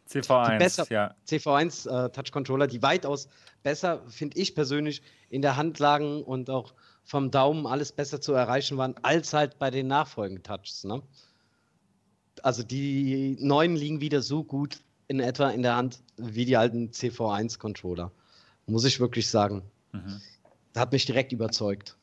CV1, 0.10 0.58
besser- 0.60 0.88
ja. 0.92 1.16
CV1 1.28 1.88
äh, 1.90 2.10
Touch 2.12 2.32
Controller, 2.32 2.68
die 2.68 2.82
weitaus 2.82 3.28
besser, 3.64 4.02
finde 4.08 4.38
ich 4.38 4.54
persönlich, 4.56 5.02
in 5.30 5.42
der 5.42 5.58
Hand 5.58 5.80
lagen 5.80 6.24
und 6.24 6.50
auch 6.50 6.74
vom 7.04 7.32
Daumen 7.32 7.66
alles 7.68 7.92
besser 7.92 8.22
zu 8.22 8.34
erreichen 8.34 8.78
waren, 8.78 8.96
als 9.04 9.34
halt 9.34 9.58
bei 9.60 9.72
den 9.72 9.88
nachfolgenden 9.88 10.44
Touches. 10.44 10.84
Ne? 10.84 11.02
Also 12.44 12.64
die 12.64 13.38
neuen 13.40 13.76
liegen 13.76 14.02
wieder 14.02 14.22
so 14.22 14.44
gut 14.44 14.80
in 15.08 15.20
etwa 15.20 15.50
in 15.50 15.62
der 15.62 15.76
Hand 15.76 16.00
wie 16.18 16.46
die 16.46 16.58
alten 16.58 16.90
CV1 16.92 17.58
Controller. 17.60 18.12
Muss 18.68 18.86
ich 18.86 19.00
wirklich 19.00 19.30
sagen. 19.30 19.64
Mhm. 19.92 20.22
Hat 20.76 20.92
mich 20.92 21.06
direkt 21.06 21.32
überzeugt. 21.32 21.96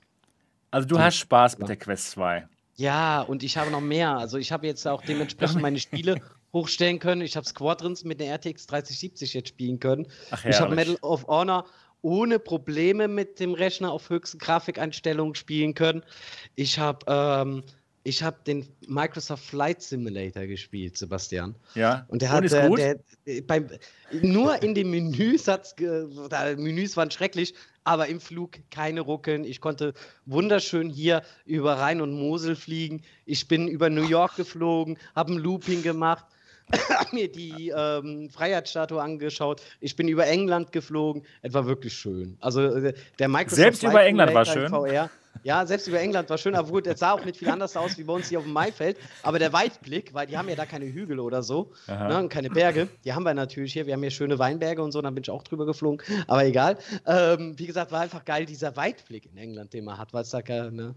Also 0.70 0.88
du 0.88 0.96
Ja. 0.96 1.04
hast 1.04 1.16
Spaß 1.16 1.58
mit 1.58 1.68
der 1.68 1.76
Quest 1.76 2.12
2. 2.12 2.46
Ja, 2.76 3.20
und 3.22 3.42
ich 3.42 3.56
habe 3.58 3.70
noch 3.70 3.80
mehr. 3.80 4.16
Also 4.16 4.38
ich 4.38 4.50
habe 4.52 4.66
jetzt 4.66 4.86
auch 4.86 5.02
dementsprechend 5.02 5.60
meine 5.60 5.78
Spiele 5.78 6.20
hochstellen 6.52 6.98
können. 6.98 7.22
Ich 7.22 7.36
habe 7.36 7.46
Squadrons 7.46 8.04
mit 8.04 8.20
der 8.20 8.34
RTX 8.34 8.66
3070 8.66 9.34
jetzt 9.34 9.48
spielen 9.48 9.80
können. 9.80 10.06
Ach, 10.30 10.44
Ich 10.44 10.60
habe. 10.60 10.74
Medal 10.74 10.96
of 11.02 11.26
Honor 11.26 11.66
ohne 12.02 12.40
Probleme 12.40 13.06
mit 13.06 13.38
dem 13.38 13.54
Rechner 13.54 13.92
auf 13.92 14.10
höchsten 14.10 14.38
Grafikeinstellungen 14.38 15.36
spielen 15.36 15.74
können. 15.74 16.02
Ich 16.56 16.78
habe 16.78 17.04
ähm, 17.06 17.62
ich 18.04 18.22
habe 18.22 18.38
den 18.46 18.66
Microsoft 18.88 19.44
Flight 19.44 19.80
Simulator 19.80 20.46
gespielt, 20.46 20.96
Sebastian. 20.96 21.54
Ja. 21.74 22.04
Und 22.08 22.22
der 22.22 22.30
hat 22.30 22.44
ist 22.44 22.52
äh, 22.52 22.66
gut? 22.66 22.78
Der, 22.78 22.98
äh, 23.26 23.40
beim, 23.42 23.68
nur 24.22 24.60
in 24.62 24.74
den 24.74 24.90
Menüs 24.90 25.46
hat's, 25.46 25.76
Menüs 25.78 26.96
waren 26.96 27.10
schrecklich, 27.10 27.54
aber 27.84 28.08
im 28.08 28.20
Flug 28.20 28.58
keine 28.70 29.02
Ruckeln. 29.02 29.44
Ich 29.44 29.60
konnte 29.60 29.94
wunderschön 30.26 30.90
hier 30.90 31.22
über 31.44 31.74
Rhein 31.78 32.00
und 32.00 32.12
Mosel 32.12 32.56
fliegen. 32.56 33.02
Ich 33.24 33.46
bin 33.46 33.68
über 33.68 33.88
New 33.88 34.06
York 34.08 34.36
geflogen, 34.36 34.98
habe 35.14 35.34
ein 35.34 35.38
Looping 35.38 35.82
gemacht. 35.82 36.26
hab 36.90 37.12
mir 37.12 37.30
die 37.30 37.72
ähm, 37.74 38.30
Freiheitsstatue 38.30 39.00
angeschaut. 39.00 39.62
Ich 39.80 39.96
bin 39.96 40.08
über 40.08 40.26
England 40.26 40.72
geflogen. 40.72 41.24
Es 41.42 41.54
war 41.54 41.66
wirklich 41.66 41.94
schön. 41.94 42.36
Also 42.40 42.62
äh, 42.62 42.94
der 43.18 43.28
Microsoft 43.28 43.56
Selbst 43.56 43.82
über 43.82 44.02
England 44.02 44.34
war 44.34 44.56
in 44.56 44.68
VR. 44.68 45.10
Ja, 45.44 45.66
selbst 45.66 45.88
über 45.88 45.98
England 45.98 46.30
war 46.30 46.38
schön, 46.38 46.54
aber 46.54 46.68
gut, 46.68 46.86
es 46.86 47.00
sah 47.00 47.12
auch 47.12 47.24
nicht 47.24 47.38
viel 47.38 47.48
anders 47.48 47.76
aus 47.76 47.98
wie 47.98 48.04
bei 48.04 48.12
uns 48.12 48.28
hier 48.28 48.38
auf 48.38 48.44
dem 48.44 48.52
Maifeld. 48.52 48.96
Aber 49.22 49.38
der 49.38 49.52
Weitblick, 49.52 50.14
weil 50.14 50.26
die 50.26 50.36
haben 50.36 50.48
ja 50.48 50.54
da 50.54 50.66
keine 50.66 50.86
Hügel 50.86 51.18
oder 51.18 51.42
so, 51.42 51.72
ne, 51.88 52.18
und 52.18 52.28
keine 52.28 52.50
Berge, 52.50 52.88
die 53.04 53.12
haben 53.12 53.24
wir 53.24 53.34
natürlich 53.34 53.72
hier. 53.72 53.86
Wir 53.86 53.94
haben 53.94 54.02
hier 54.02 54.10
schöne 54.10 54.38
Weinberge 54.38 54.82
und 54.82 54.92
so, 54.92 55.00
da 55.00 55.10
bin 55.10 55.22
ich 55.22 55.30
auch 55.30 55.42
drüber 55.42 55.66
geflogen, 55.66 56.02
aber 56.28 56.44
egal. 56.44 56.78
Ähm, 57.06 57.58
wie 57.58 57.66
gesagt, 57.66 57.90
war 57.90 58.00
einfach 58.00 58.24
geil, 58.24 58.46
dieser 58.46 58.76
Weitblick 58.76 59.26
in 59.26 59.36
England, 59.36 59.72
den 59.72 59.84
man 59.84 59.98
hat, 59.98 60.12
weil 60.12 60.22
es 60.22 60.30
da 60.30 60.42
keine, 60.42 60.94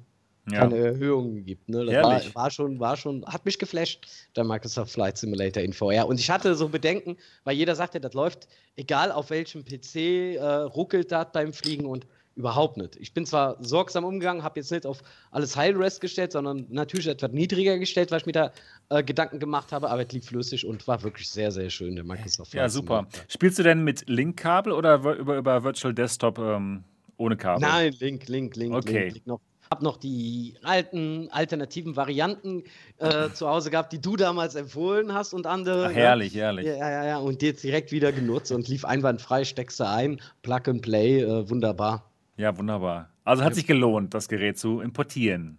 Ja. 0.51 0.59
keine 0.59 0.77
Erhöhungen 0.77 1.43
gibt. 1.43 1.69
Ne? 1.69 1.85
Das 1.85 1.95
war, 2.03 2.35
war, 2.35 2.51
schon, 2.51 2.79
war 2.79 2.95
schon, 2.97 3.25
hat 3.25 3.45
mich 3.45 3.57
geflasht, 3.57 4.05
der 4.35 4.43
Microsoft 4.43 4.91
Flight 4.91 5.17
Simulator 5.17 5.63
in 5.63 5.73
VR. 5.73 6.07
Und 6.07 6.19
ich 6.19 6.29
hatte 6.29 6.53
so 6.53 6.69
Bedenken, 6.69 7.17
weil 7.43 7.55
jeder 7.55 7.75
sagte, 7.75 7.99
das 7.99 8.13
läuft, 8.13 8.47
egal 8.75 9.11
auf 9.11 9.31
welchem 9.31 9.65
PC, 9.65 9.95
äh, 10.35 10.39
ruckelt 10.43 11.11
das 11.11 11.27
beim 11.33 11.51
Fliegen 11.51 11.85
und 11.85 12.05
überhaupt 12.35 12.77
nicht. 12.77 12.97
Ich 12.97 13.13
bin 13.13 13.25
zwar 13.25 13.55
sorgsam 13.63 14.03
umgegangen, 14.03 14.43
habe 14.43 14.59
jetzt 14.59 14.69
nicht 14.71 14.85
auf 14.85 15.01
alles 15.31 15.55
High-Res 15.55 15.99
gestellt, 15.99 16.33
sondern 16.33 16.67
natürlich 16.69 17.07
etwas 17.07 17.31
niedriger 17.31 17.79
gestellt, 17.79 18.11
weil 18.11 18.19
ich 18.19 18.25
mir 18.25 18.33
da 18.33 18.51
äh, 18.89 19.03
Gedanken 19.03 19.39
gemacht 19.39 19.71
habe, 19.71 19.89
aber 19.89 20.05
es 20.05 20.11
lief 20.11 20.25
flüssig 20.25 20.65
und 20.65 20.85
war 20.87 21.01
wirklich 21.01 21.29
sehr, 21.29 21.51
sehr 21.51 21.69
schön, 21.69 21.95
der 21.95 22.03
Microsoft 22.03 22.53
Ja, 22.53 22.63
Flight 22.63 22.71
super. 22.71 22.97
Simulator. 23.09 23.23
Spielst 23.29 23.59
du 23.59 23.63
denn 23.63 23.83
mit 23.83 24.07
Link-Kabel 24.09 24.73
oder 24.73 24.95
über, 25.17 25.37
über 25.37 25.63
Virtual 25.63 25.93
Desktop 25.93 26.37
ähm, 26.37 26.83
ohne 27.17 27.37
Kabel? 27.37 27.61
Nein, 27.67 27.95
Link, 27.99 28.27
Link, 28.27 28.55
Link, 28.57 28.75
Okay. 28.75 29.03
Link. 29.05 29.13
Link 29.13 29.27
noch. 29.27 29.39
Hab 29.75 29.81
noch 29.81 29.97
die 29.97 30.55
alten 30.63 31.27
alternativen 31.31 31.97
Varianten 31.97 32.63
äh, 32.97 33.29
zu 33.33 33.49
Hause 33.49 33.69
gehabt, 33.71 33.91
die 33.91 33.99
du 33.99 34.15
damals 34.15 34.55
empfohlen 34.55 35.13
hast 35.13 35.33
und 35.33 35.47
andere. 35.47 35.87
Ach, 35.87 35.89
ne? 35.89 35.95
herrlich, 35.95 36.33
herrlich. 36.33 36.65
Ja, 36.65 36.75
ja, 36.75 36.89
ja, 36.89 37.05
ja. 37.05 37.17
Und 37.17 37.41
jetzt 37.41 37.61
direkt 37.61 37.91
wieder 37.91 38.13
genutzt 38.13 38.53
und 38.53 38.69
lief 38.69 38.85
einwandfrei, 38.85 39.43
steckst 39.43 39.81
du 39.81 39.85
ein, 39.85 40.21
Plug 40.43 40.61
and 40.67 40.81
Play, 40.81 41.23
äh, 41.23 41.49
wunderbar. 41.49 42.09
Ja, 42.37 42.57
wunderbar. 42.57 43.09
Also 43.25 43.43
hat 43.43 43.53
sich 43.53 43.67
gelohnt, 43.67 44.13
das 44.13 44.29
Gerät 44.29 44.57
zu 44.57 44.79
importieren. 44.79 45.57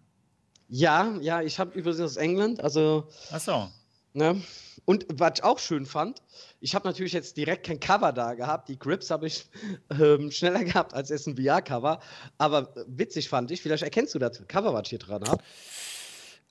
Ja, 0.71 1.15
ja, 1.21 1.43
ich 1.43 1.59
habe 1.59 1.79
übrigens 1.79 2.01
aus 2.01 2.17
England, 2.17 2.63
also, 2.63 3.09
Ach 3.31 3.41
so. 3.41 3.69
ne? 4.15 4.41
Und 4.87 5.05
was 5.13 5.33
ich 5.37 5.45
auch 5.45 5.59
schön 5.59 5.85
fand, 5.85 6.23
ich 6.61 6.75
habe 6.75 6.87
natürlich 6.89 7.13
jetzt 7.13 7.37
direkt 7.37 7.67
kein 7.67 7.79
Cover 7.81 8.13
da 8.13 8.33
gehabt. 8.35 8.69
Die 8.69 8.79
Grips 8.79 9.11
habe 9.11 9.27
ich 9.27 9.45
ähm, 10.01 10.31
schneller 10.31 10.65
gehabt 10.65 10.95
als 10.95 11.11
es 11.11 11.27
ein 11.27 11.37
VR-Cover. 11.37 12.01
Aber 12.39 12.61
äh, 12.77 12.85
witzig 12.87 13.29
fand 13.29 13.51
ich, 13.51 13.61
vielleicht 13.61 13.83
erkennst 13.83 14.15
du 14.15 14.19
das 14.19 14.43
Cover, 14.49 14.73
was 14.73 14.83
ich 14.85 14.91
hier 14.91 14.99
dran 15.01 15.23
habe. 15.29 15.43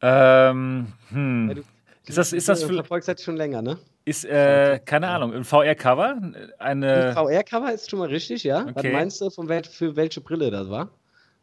Ähm, 0.02 0.93
hm. 1.10 1.48
Ja, 1.50 1.54
du- 1.56 1.63
Ist 2.08 2.17
das, 2.17 2.34
ist 2.34 2.48
das 2.50 2.63
verfolgst 2.63 3.08
das 3.08 3.24
schon 3.24 3.38
länger, 3.38 3.62
ne? 3.62 3.78
ist, 4.04 4.24
äh, 4.26 4.80
keine 4.86 5.08
Ahnung, 5.08 5.34
ein 5.34 5.43
VR-Cover? 5.43 6.21
Eine. 6.60 7.13
VR-Cover 7.13 7.74
ist 7.74 7.89
schon 7.89 8.00
mal 8.00 8.10
richtig, 8.10 8.43
ja? 8.43 8.65
Was 8.67 8.76
Okay. 8.76 8.91
meinst 8.91 9.19
du, 9.21 9.30
von 9.32 9.48
wel 9.50 9.63
für 9.63 9.95
welche 9.95 10.21
Brille 10.21 10.52
das 10.52 10.69
war? 10.69 10.91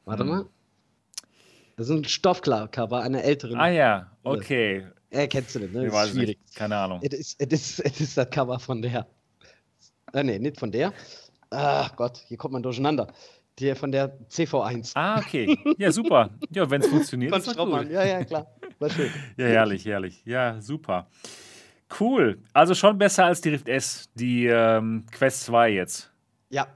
Warte 0.04 0.22
Hm. 0.22 0.28
mal. 0.28 0.46
Das 1.76 1.88
ist 1.88 1.92
ein 1.96 2.04
Stoffcover 2.04 3.00
einer 3.02 3.24
älteren. 3.24 3.58
Ah 3.58 3.68
ja, 3.68 4.12
okay. 4.22 4.86
Äh, 5.12 5.28
kennst 5.28 5.54
du 5.54 5.60
nicht, 5.60 5.72
ne? 5.74 5.86
Ich 5.86 5.92
Das 5.92 6.06
ist 6.06 6.12
schwierig. 6.12 6.38
nicht. 6.40 6.56
Keine 6.56 6.76
Ahnung. 6.76 7.00
Es 7.02 7.36
ist, 7.36 7.80
es 7.80 8.00
ist 8.00 8.16
das 8.16 8.30
Cover 8.30 8.58
von 8.58 8.80
der. 8.82 9.06
Äh, 10.12 10.24
nee, 10.24 10.38
nicht 10.38 10.58
von 10.58 10.72
der. 10.72 10.92
Ach 11.50 11.94
Gott, 11.96 12.18
hier 12.26 12.36
kommt 12.38 12.52
man 12.52 12.62
durcheinander. 12.62 13.12
Die 13.58 13.74
von 13.74 13.92
der 13.92 14.18
CV1. 14.30 14.92
Ah, 14.94 15.18
okay. 15.18 15.54
Ja, 15.76 15.92
super. 15.92 16.30
Ja, 16.50 16.68
wenn 16.70 16.80
es 16.80 16.86
funktioniert, 16.88 17.30
von 17.30 17.42
Straumann. 17.42 17.82
gut. 17.84 17.92
Ja, 17.92 18.04
ja, 18.04 18.24
klar. 18.24 18.46
War 18.78 18.88
schön. 18.88 19.10
Ja, 19.36 19.46
herrlich, 19.46 19.84
herrlich. 19.84 20.22
Ja, 20.24 20.58
super. 20.62 21.06
Cool. 22.00 22.38
Also 22.54 22.74
schon 22.74 22.96
besser 22.96 23.26
als 23.26 23.42
die 23.42 23.50
Rift 23.50 23.68
S, 23.68 24.08
die 24.14 24.46
ähm, 24.46 25.04
Quest 25.12 25.44
2 25.44 25.68
jetzt. 25.72 26.10
Ja. 26.48 26.66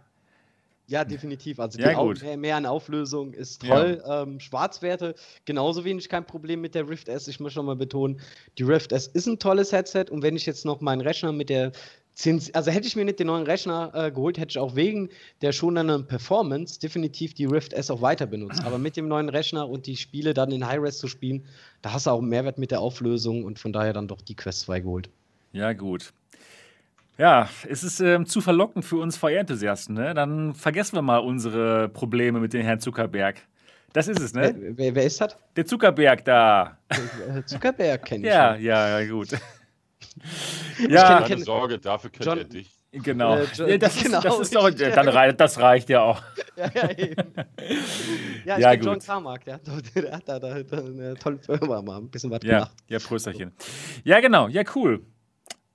Ja, 0.89 1.05
definitiv. 1.05 1.59
Also 1.59 1.79
Ja, 1.79 1.91
die 1.91 2.67
Auflösung 2.67 3.33
ist 3.33 3.63
Ja. 3.65 3.75
toll. 3.75 4.03
Ähm, 4.09 4.41
Schwarzwerte 4.41 5.15
genauso 5.45 5.85
wenig 5.85 6.09
kein 6.09 6.25
Problem 6.25 6.61
mit 6.61 6.75
der 6.75 6.89
Rift 6.89 7.09
S. 7.09 7.27
Ich 7.29 7.41
muss 7.41 7.53
schon 7.53 7.67
mal 7.67 7.77
betonen, 7.77 8.21
die 8.59 8.63
Rift 8.63 8.93
S 8.93 9.09
ist 9.09 9.27
ein 9.27 9.39
tolles 9.39 9.73
Headset 9.73 10.07
und 10.11 10.23
wenn 10.23 10.37
ich 10.37 10.47
jetzt 10.47 10.65
noch 10.65 10.81
meinen 10.81 11.01
Rechner 11.01 11.33
mit 11.33 11.51
der 11.51 11.73
10, 12.15 12.41
also 12.55 12.71
hätte 12.71 12.87
ich 12.87 12.97
mir 12.97 13.05
nicht 13.05 13.19
den 13.19 13.27
neuen 13.27 13.45
Rechner 13.45 13.93
äh, 13.95 14.11
geholt, 14.11 14.39
hätte 14.39 14.51
ich 14.51 14.59
auch 14.59 14.75
wegen 14.75 15.11
der 15.43 15.53
schonenden 15.53 16.07
Performance 16.07 16.81
definitiv 16.81 17.35
die 17.35 17.45
Rift 17.45 17.75
S 17.75 17.91
auch 17.91 18.01
weiter 18.01 18.27
benutzt. 18.27 18.65
Aber 18.65 18.79
mit 18.79 18.97
dem 18.97 19.07
neuen 19.07 19.29
Rechner 19.29 19.69
und 19.69 19.87
die 19.87 19.97
Spiele 19.97 20.33
dann 20.33 20.51
in 20.51 20.67
High-Res 20.67 20.97
zu 20.99 21.09
spielen, 21.09 21.45
da 21.83 21.93
hast 21.93 22.07
du 22.07 22.11
auch 22.11 22.21
einen 22.21 22.29
Mehrwert 22.29 22.57
mit 22.57 22.71
der 22.71 22.81
Auflösung 22.81 23.45
und 23.45 23.59
von 23.59 23.73
daher 23.73 23.93
dann 23.93 24.09
doch 24.09 24.23
die 24.23 24.35
Quest 24.35 24.61
2 24.61 24.81
geholt. 24.81 25.11
Ja, 25.53 25.73
gut. 25.75 26.13
Ja, 27.19 27.49
es 27.69 27.83
ist 27.83 28.01
ähm, 28.01 28.27
zu 28.27 28.41
verlockend 28.41 28.85
für 28.85 28.97
uns 28.97 29.17
VR-Enthusiasten. 29.17 29.95
Ne? 29.95 30.13
Dann 30.15 30.55
vergessen 30.55 30.97
wir 30.97 31.03
mal 31.03 31.19
unsere 31.19 31.89
Probleme 31.89 32.41
mit 32.41 32.53
dem 32.53 32.63
Herrn 32.63 32.79
Zuckerberg. 32.81 33.37
Das 33.95 34.09
ist 34.09 34.21
es, 34.21 34.35
ne? 34.35 34.55
Wer, 34.55 34.77
wer, 34.77 34.95
wer 34.95 35.05
ist 35.05 35.21
das? 35.21 35.37
Der 35.57 35.65
Zuckerberg 35.65 36.23
da. 36.27 36.77
Äh, 36.89 37.43
Zuckerberg 37.47 38.05
kenne 38.05 38.27
ich. 38.27 38.33
Ja, 38.35 38.55
schon. 38.55 38.65
ja, 38.65 39.01
ja, 39.01 39.11
gut. 39.11 39.29
ja, 40.89 41.19
Keine 41.21 41.27
kenn- 41.27 41.45
Sorge, 41.45 41.79
dafür 41.79 42.11
kennt 42.11 42.27
John- 42.27 42.39
er 42.39 42.45
dich. 42.45 42.71
genau. 42.93 43.39
Äh, 43.39 43.79
das, 43.79 44.03
genau, 44.03 44.19
ist, 44.19 44.25
das 44.27 44.39
ist 44.41 44.55
doch, 44.55 44.71
dann 44.95 45.09
rei 45.09 45.33
das 45.33 45.59
reicht 45.59 45.89
ja 45.89 46.03
auch. 46.03 46.23
Ja, 46.57 46.71
ja, 46.75 46.91
eben. 46.99 47.33
Ja, 48.45 48.57
ich 48.59 48.63
Ja, 48.63 48.73
John. 48.75 48.99
Carmack, 48.99 49.45
der 49.45 49.55
hat, 49.55 49.63
der 49.95 50.13
hat 50.13 50.29
da, 50.29 50.39
da, 50.39 50.63
da 50.63 50.77
eine 50.79 51.15
tolle 51.15 51.39
Firma 51.39 51.81
mal 51.81 51.97
ein 51.99 52.11
bisschen 52.11 52.31
was 52.31 52.41
Ja, 52.45 52.59
gemacht. 52.59 52.73
ja, 52.89 52.99
Prösterchen. 52.99 53.53
Ja, 54.05 54.21
genau. 54.21 54.49
Ja, 54.49 54.63
cool. 54.75 55.03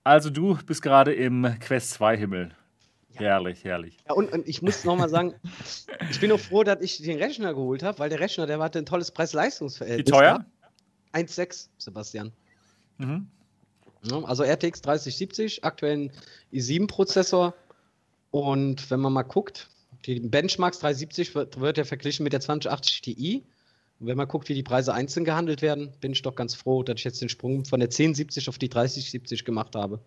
Also 0.03 0.29
du 0.29 0.57
bist 0.65 0.81
gerade 0.81 1.13
im 1.13 1.57
Quest 1.59 1.91
2 1.91 2.17
Himmel. 2.17 2.51
Herrlich, 3.13 3.63
herrlich. 3.63 3.97
Ja, 4.07 4.13
und, 4.15 4.31
und 4.31 4.47
ich 4.47 4.61
muss 4.61 4.83
nochmal 4.85 5.09
sagen, 5.09 5.35
ich 6.09 6.19
bin 6.19 6.31
auch 6.31 6.39
froh, 6.39 6.63
dass 6.63 6.81
ich 6.81 6.97
den 6.97 7.17
Rechner 7.17 7.53
geholt 7.53 7.83
habe, 7.83 7.99
weil 7.99 8.09
der 8.09 8.19
Rechner, 8.19 8.47
der 8.47 8.59
hatte 8.59 8.79
ein 8.79 8.85
tolles 8.85 9.09
Wie 9.09 9.13
Preis-Leistungs-Verhältnis. 9.13 10.11
teuer? 10.11 10.45
1,6, 11.13 11.67
Sebastian. 11.77 12.31
Mhm. 12.97 13.27
Ja, 14.03 14.23
also 14.23 14.43
RTX 14.43 14.81
3070, 14.81 15.63
aktuellen 15.63 16.11
i7-Prozessor. 16.53 17.53
Und 18.31 18.89
wenn 18.89 19.01
man 19.01 19.13
mal 19.13 19.23
guckt, 19.23 19.69
die 20.05 20.19
Benchmarks 20.19 20.79
370 20.79 21.35
wird, 21.35 21.59
wird 21.59 21.77
ja 21.77 21.83
verglichen 21.83 22.23
mit 22.23 22.33
der 22.33 22.39
2080 22.39 23.01
Ti. 23.01 23.43
Und 24.01 24.07
wenn 24.07 24.17
man 24.17 24.27
guckt, 24.27 24.49
wie 24.49 24.55
die 24.55 24.63
Preise 24.63 24.95
einzeln 24.95 25.25
gehandelt 25.25 25.61
werden, 25.61 25.91
bin 26.01 26.11
ich 26.11 26.23
doch 26.23 26.33
ganz 26.33 26.55
froh, 26.55 26.81
dass 26.81 26.95
ich 26.95 27.03
jetzt 27.03 27.21
den 27.21 27.29
Sprung 27.29 27.65
von 27.65 27.79
der 27.79 27.87
1070 27.87 28.49
auf 28.49 28.57
die 28.57 28.67
3070 28.67 29.45
gemacht 29.45 29.75
habe. 29.75 29.99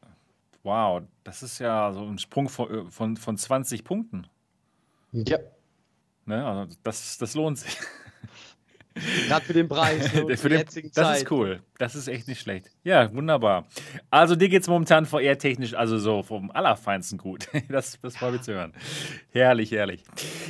Wow, 0.64 1.02
das 1.22 1.44
ist 1.44 1.60
ja 1.60 1.92
so 1.92 2.00
ein 2.00 2.18
Sprung 2.18 2.48
von, 2.48 2.90
von, 2.90 3.16
von 3.16 3.38
20 3.38 3.84
Punkten. 3.84 4.26
Ja. 5.12 5.38
Ne? 6.26 6.44
Also 6.44 6.74
das, 6.82 7.18
das 7.18 7.34
lohnt 7.34 7.58
sich. 7.58 7.78
Gerade 9.26 9.44
für 9.44 9.52
den 9.52 9.68
Preis. 9.68 10.12
Ne, 10.24 10.36
für 10.36 10.48
den, 10.48 10.64
das 10.64 10.92
Zeit. 10.92 11.16
ist 11.18 11.30
cool. 11.30 11.60
Das 11.78 11.94
ist 11.94 12.08
echt 12.08 12.28
nicht 12.28 12.40
schlecht. 12.40 12.70
Ja, 12.84 13.12
wunderbar. 13.14 13.66
Also 14.10 14.36
dir 14.36 14.48
geht 14.48 14.62
es 14.62 14.68
momentan 14.68 15.06
VR-technisch, 15.06 15.74
also 15.74 15.98
so 15.98 16.22
vom 16.22 16.50
Allerfeinsten 16.50 17.18
gut. 17.18 17.48
Das, 17.68 17.98
das 18.00 18.16
freut 18.16 18.34
mich 18.34 18.42
zu 18.42 18.52
hören. 18.52 18.72
Herrlich, 19.30 19.72
herrlich. 19.72 20.04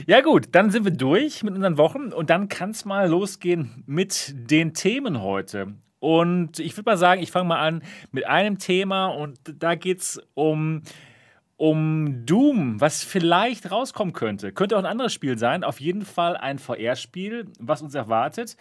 Ja 0.07 0.21
gut, 0.21 0.49
dann 0.53 0.71
sind 0.71 0.85
wir 0.85 0.93
durch 0.93 1.43
mit 1.43 1.55
unseren 1.55 1.79
Wochen 1.79 2.13
und 2.13 2.29
dann 2.29 2.49
kann 2.49 2.71
es 2.71 2.85
mal 2.85 3.09
losgehen 3.09 3.83
mit 3.87 4.35
den 4.37 4.75
Themen 4.75 5.23
heute. 5.23 5.75
Und 6.01 6.59
ich 6.59 6.77
würde 6.77 6.91
mal 6.91 6.97
sagen, 6.99 7.23
ich 7.23 7.31
fange 7.31 7.49
mal 7.49 7.61
an 7.61 7.83
mit 8.13 8.27
einem 8.27 8.59
Thema 8.59 9.07
und 9.07 9.39
da 9.59 9.75
geht 9.75 10.01
es 10.01 10.21
um 10.35 10.83
um 11.57 12.27
Doom, 12.27 12.81
was 12.81 13.05
vielleicht 13.05 13.71
rauskommen 13.71 14.13
könnte. 14.13 14.53
Könnte 14.53 14.77
auch 14.77 14.81
ein 14.81 14.87
anderes 14.87 15.13
Spiel 15.13 15.39
sein. 15.39 15.65
Auf 15.65 15.81
jeden 15.81 16.05
Fall 16.05 16.37
ein 16.37 16.59
VR-Spiel, 16.59 17.47
was 17.59 17.83
uns 17.83 17.95
erwartet. 17.95 18.57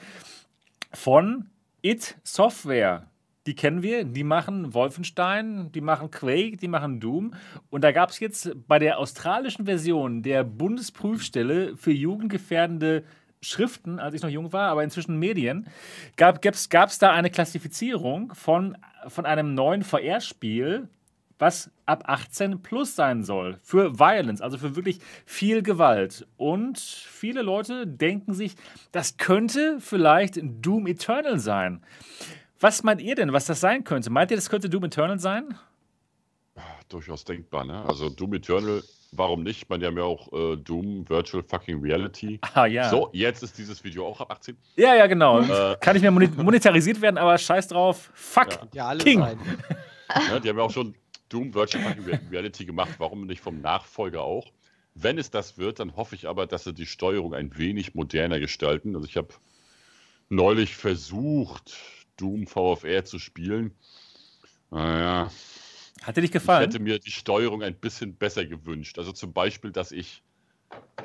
Von 0.91 1.49
It 1.81 2.17
Software. 2.23 3.07
Die 3.45 3.55
kennen 3.55 3.83
wir, 3.83 4.05
die 4.05 4.23
machen 4.23 4.73
Wolfenstein, 4.73 5.69
die 5.73 5.81
machen 5.81 6.11
Quake, 6.11 6.55
die 6.55 6.69
machen 6.69 7.01
Doom. 7.01 7.33
Und 7.69 7.83
da 7.83 7.91
gab 7.91 8.09
es 8.09 8.19
jetzt 8.21 8.51
bei 8.67 8.79
der 8.79 8.99
australischen 8.99 9.65
Version 9.65 10.21
der 10.23 10.45
Bundesprüfstelle 10.45 11.75
für 11.75 11.91
jugendgefährdende 11.91 13.03
Schriften, 13.41 13.99
als 13.99 14.15
ich 14.15 14.21
noch 14.21 14.29
jung 14.29 14.53
war, 14.53 14.69
aber 14.69 14.83
inzwischen 14.83 15.19
Medien, 15.19 15.67
gab 16.15 16.45
es 16.45 16.69
da 16.99 17.11
eine 17.11 17.29
Klassifizierung 17.29 18.33
von, 18.33 18.77
von 19.07 19.25
einem 19.25 19.53
neuen 19.53 19.83
VR-Spiel, 19.83 20.87
was 21.39 21.71
ab 21.85 22.03
18 22.07 22.61
plus 22.61 22.95
sein 22.95 23.23
soll. 23.23 23.59
Für 23.61 23.99
Violence, 23.99 24.41
also 24.41 24.57
für 24.57 24.75
wirklich 24.75 24.99
viel 25.25 25.61
Gewalt. 25.61 26.27
Und 26.37 26.79
viele 26.79 27.41
Leute 27.41 27.87
denken 27.87 28.33
sich, 28.33 28.55
das 28.91 29.17
könnte 29.17 29.77
vielleicht 29.79 30.39
Doom 30.41 30.87
Eternal 30.87 31.39
sein. 31.39 31.83
Was 32.59 32.83
meint 32.83 33.01
ihr 33.01 33.15
denn, 33.15 33.33
was 33.33 33.45
das 33.45 33.59
sein 33.59 33.83
könnte? 33.83 34.09
Meint 34.09 34.31
ihr, 34.31 34.37
das 34.37 34.49
könnte 34.49 34.69
Doom 34.69 34.85
Eternal 34.85 35.19
sein? 35.19 35.57
Durchaus 36.87 37.25
denkbar, 37.25 37.65
ne? 37.65 37.83
Also 37.85 38.09
Doom 38.09 38.35
Eternal, 38.35 38.83
warum 39.11 39.43
nicht? 39.43 39.69
Man, 39.69 39.79
die 39.79 39.87
haben 39.87 39.97
ja 39.97 40.03
auch 40.03 40.31
äh, 40.31 40.55
Doom 40.57 41.09
Virtual 41.09 41.43
Fucking 41.43 41.81
Reality. 41.81 42.39
Ah, 42.53 42.67
ja. 42.67 42.89
So, 42.89 43.09
jetzt 43.13 43.41
ist 43.41 43.57
dieses 43.57 43.83
Video 43.83 44.05
auch 44.05 44.21
ab 44.21 44.31
18. 44.31 44.55
Ja, 44.75 44.93
ja, 44.93 45.07
genau. 45.07 45.41
Äh, 45.41 45.75
Kann 45.81 45.93
nicht 45.93 46.03
mehr 46.03 46.11
monetarisiert 46.11 47.01
werden, 47.01 47.17
aber 47.17 47.37
scheiß 47.37 47.67
drauf. 47.69 48.11
Fuck. 48.13 48.59
Ja, 48.73 48.95
King. 48.95 49.19
Ja, 49.19 50.39
die 50.39 50.49
haben 50.49 50.57
ja 50.57 50.63
auch 50.63 50.71
schon 50.71 50.93
Doom 51.33 51.53
Virtual 51.53 51.83
Reality 52.31 52.65
gemacht, 52.65 52.95
warum 52.99 53.25
nicht 53.25 53.41
vom 53.41 53.59
Nachfolger 53.61 54.21
auch? 54.21 54.51
Wenn 54.95 55.17
es 55.17 55.31
das 55.31 55.57
wird, 55.57 55.79
dann 55.79 55.95
hoffe 55.95 56.13
ich 56.13 56.27
aber, 56.27 56.45
dass 56.45 56.65
sie 56.65 56.73
die 56.73 56.85
Steuerung 56.85 57.33
ein 57.33 57.57
wenig 57.57 57.95
moderner 57.95 58.39
gestalten. 58.39 58.95
Also 58.95 59.07
ich 59.07 59.17
habe 59.17 59.33
neulich 60.29 60.75
versucht, 60.75 61.75
Doom 62.17 62.45
VFR 62.45 63.03
zu 63.03 63.17
spielen. 63.17 63.73
Naja. 64.69 65.31
Hat 66.03 66.17
dir 66.17 66.21
nicht 66.21 66.33
gefallen? 66.33 66.69
Ich 66.69 66.75
hätte 66.75 66.83
mir 66.83 66.99
die 66.99 67.11
Steuerung 67.11 67.63
ein 67.63 67.75
bisschen 67.75 68.15
besser 68.15 68.45
gewünscht. 68.45 68.99
Also 68.99 69.11
zum 69.11 69.33
Beispiel, 69.33 69.71
dass 69.71 69.91
ich 69.91 70.21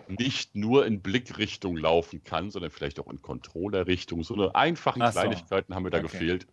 nicht 0.09 0.55
nur 0.55 0.85
in 0.85 1.01
Blickrichtung 1.01 1.77
laufen 1.77 2.23
kann, 2.25 2.51
sondern 2.51 2.71
vielleicht 2.71 3.01
auch 3.01 3.09
in 3.09 3.23
Controllerrichtung. 3.23 4.23
So 4.23 4.35
eine 4.35 4.55
einfachen 4.55 5.01
so. 5.01 5.11
Kleinigkeiten 5.11 5.75
haben 5.75 5.85
mir 5.85 5.91
da 5.91 5.99
okay. 5.99 6.09
gefehlt 6.09 6.47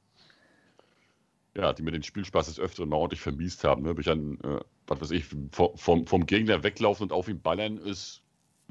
ja, 1.55 1.73
die 1.73 1.83
mir 1.83 1.91
den 1.91 2.03
Spielspaß 2.03 2.47
des 2.47 2.59
Öfteren 2.59 2.89
mal 2.89 2.97
ordentlich 2.97 3.21
vermiest 3.21 3.63
haben. 3.63 3.83
Ne? 3.83 3.95
Ich 3.99 4.09
an, 4.09 4.37
äh, 4.43 4.59
was 4.87 5.01
weiß 5.01 5.11
ich, 5.11 5.25
vom, 5.51 6.05
vom 6.05 6.25
Gegner 6.25 6.63
weglaufen 6.63 7.03
und 7.03 7.11
auf 7.13 7.27
ihn 7.27 7.41
ballern 7.41 7.77
ist 7.77 8.21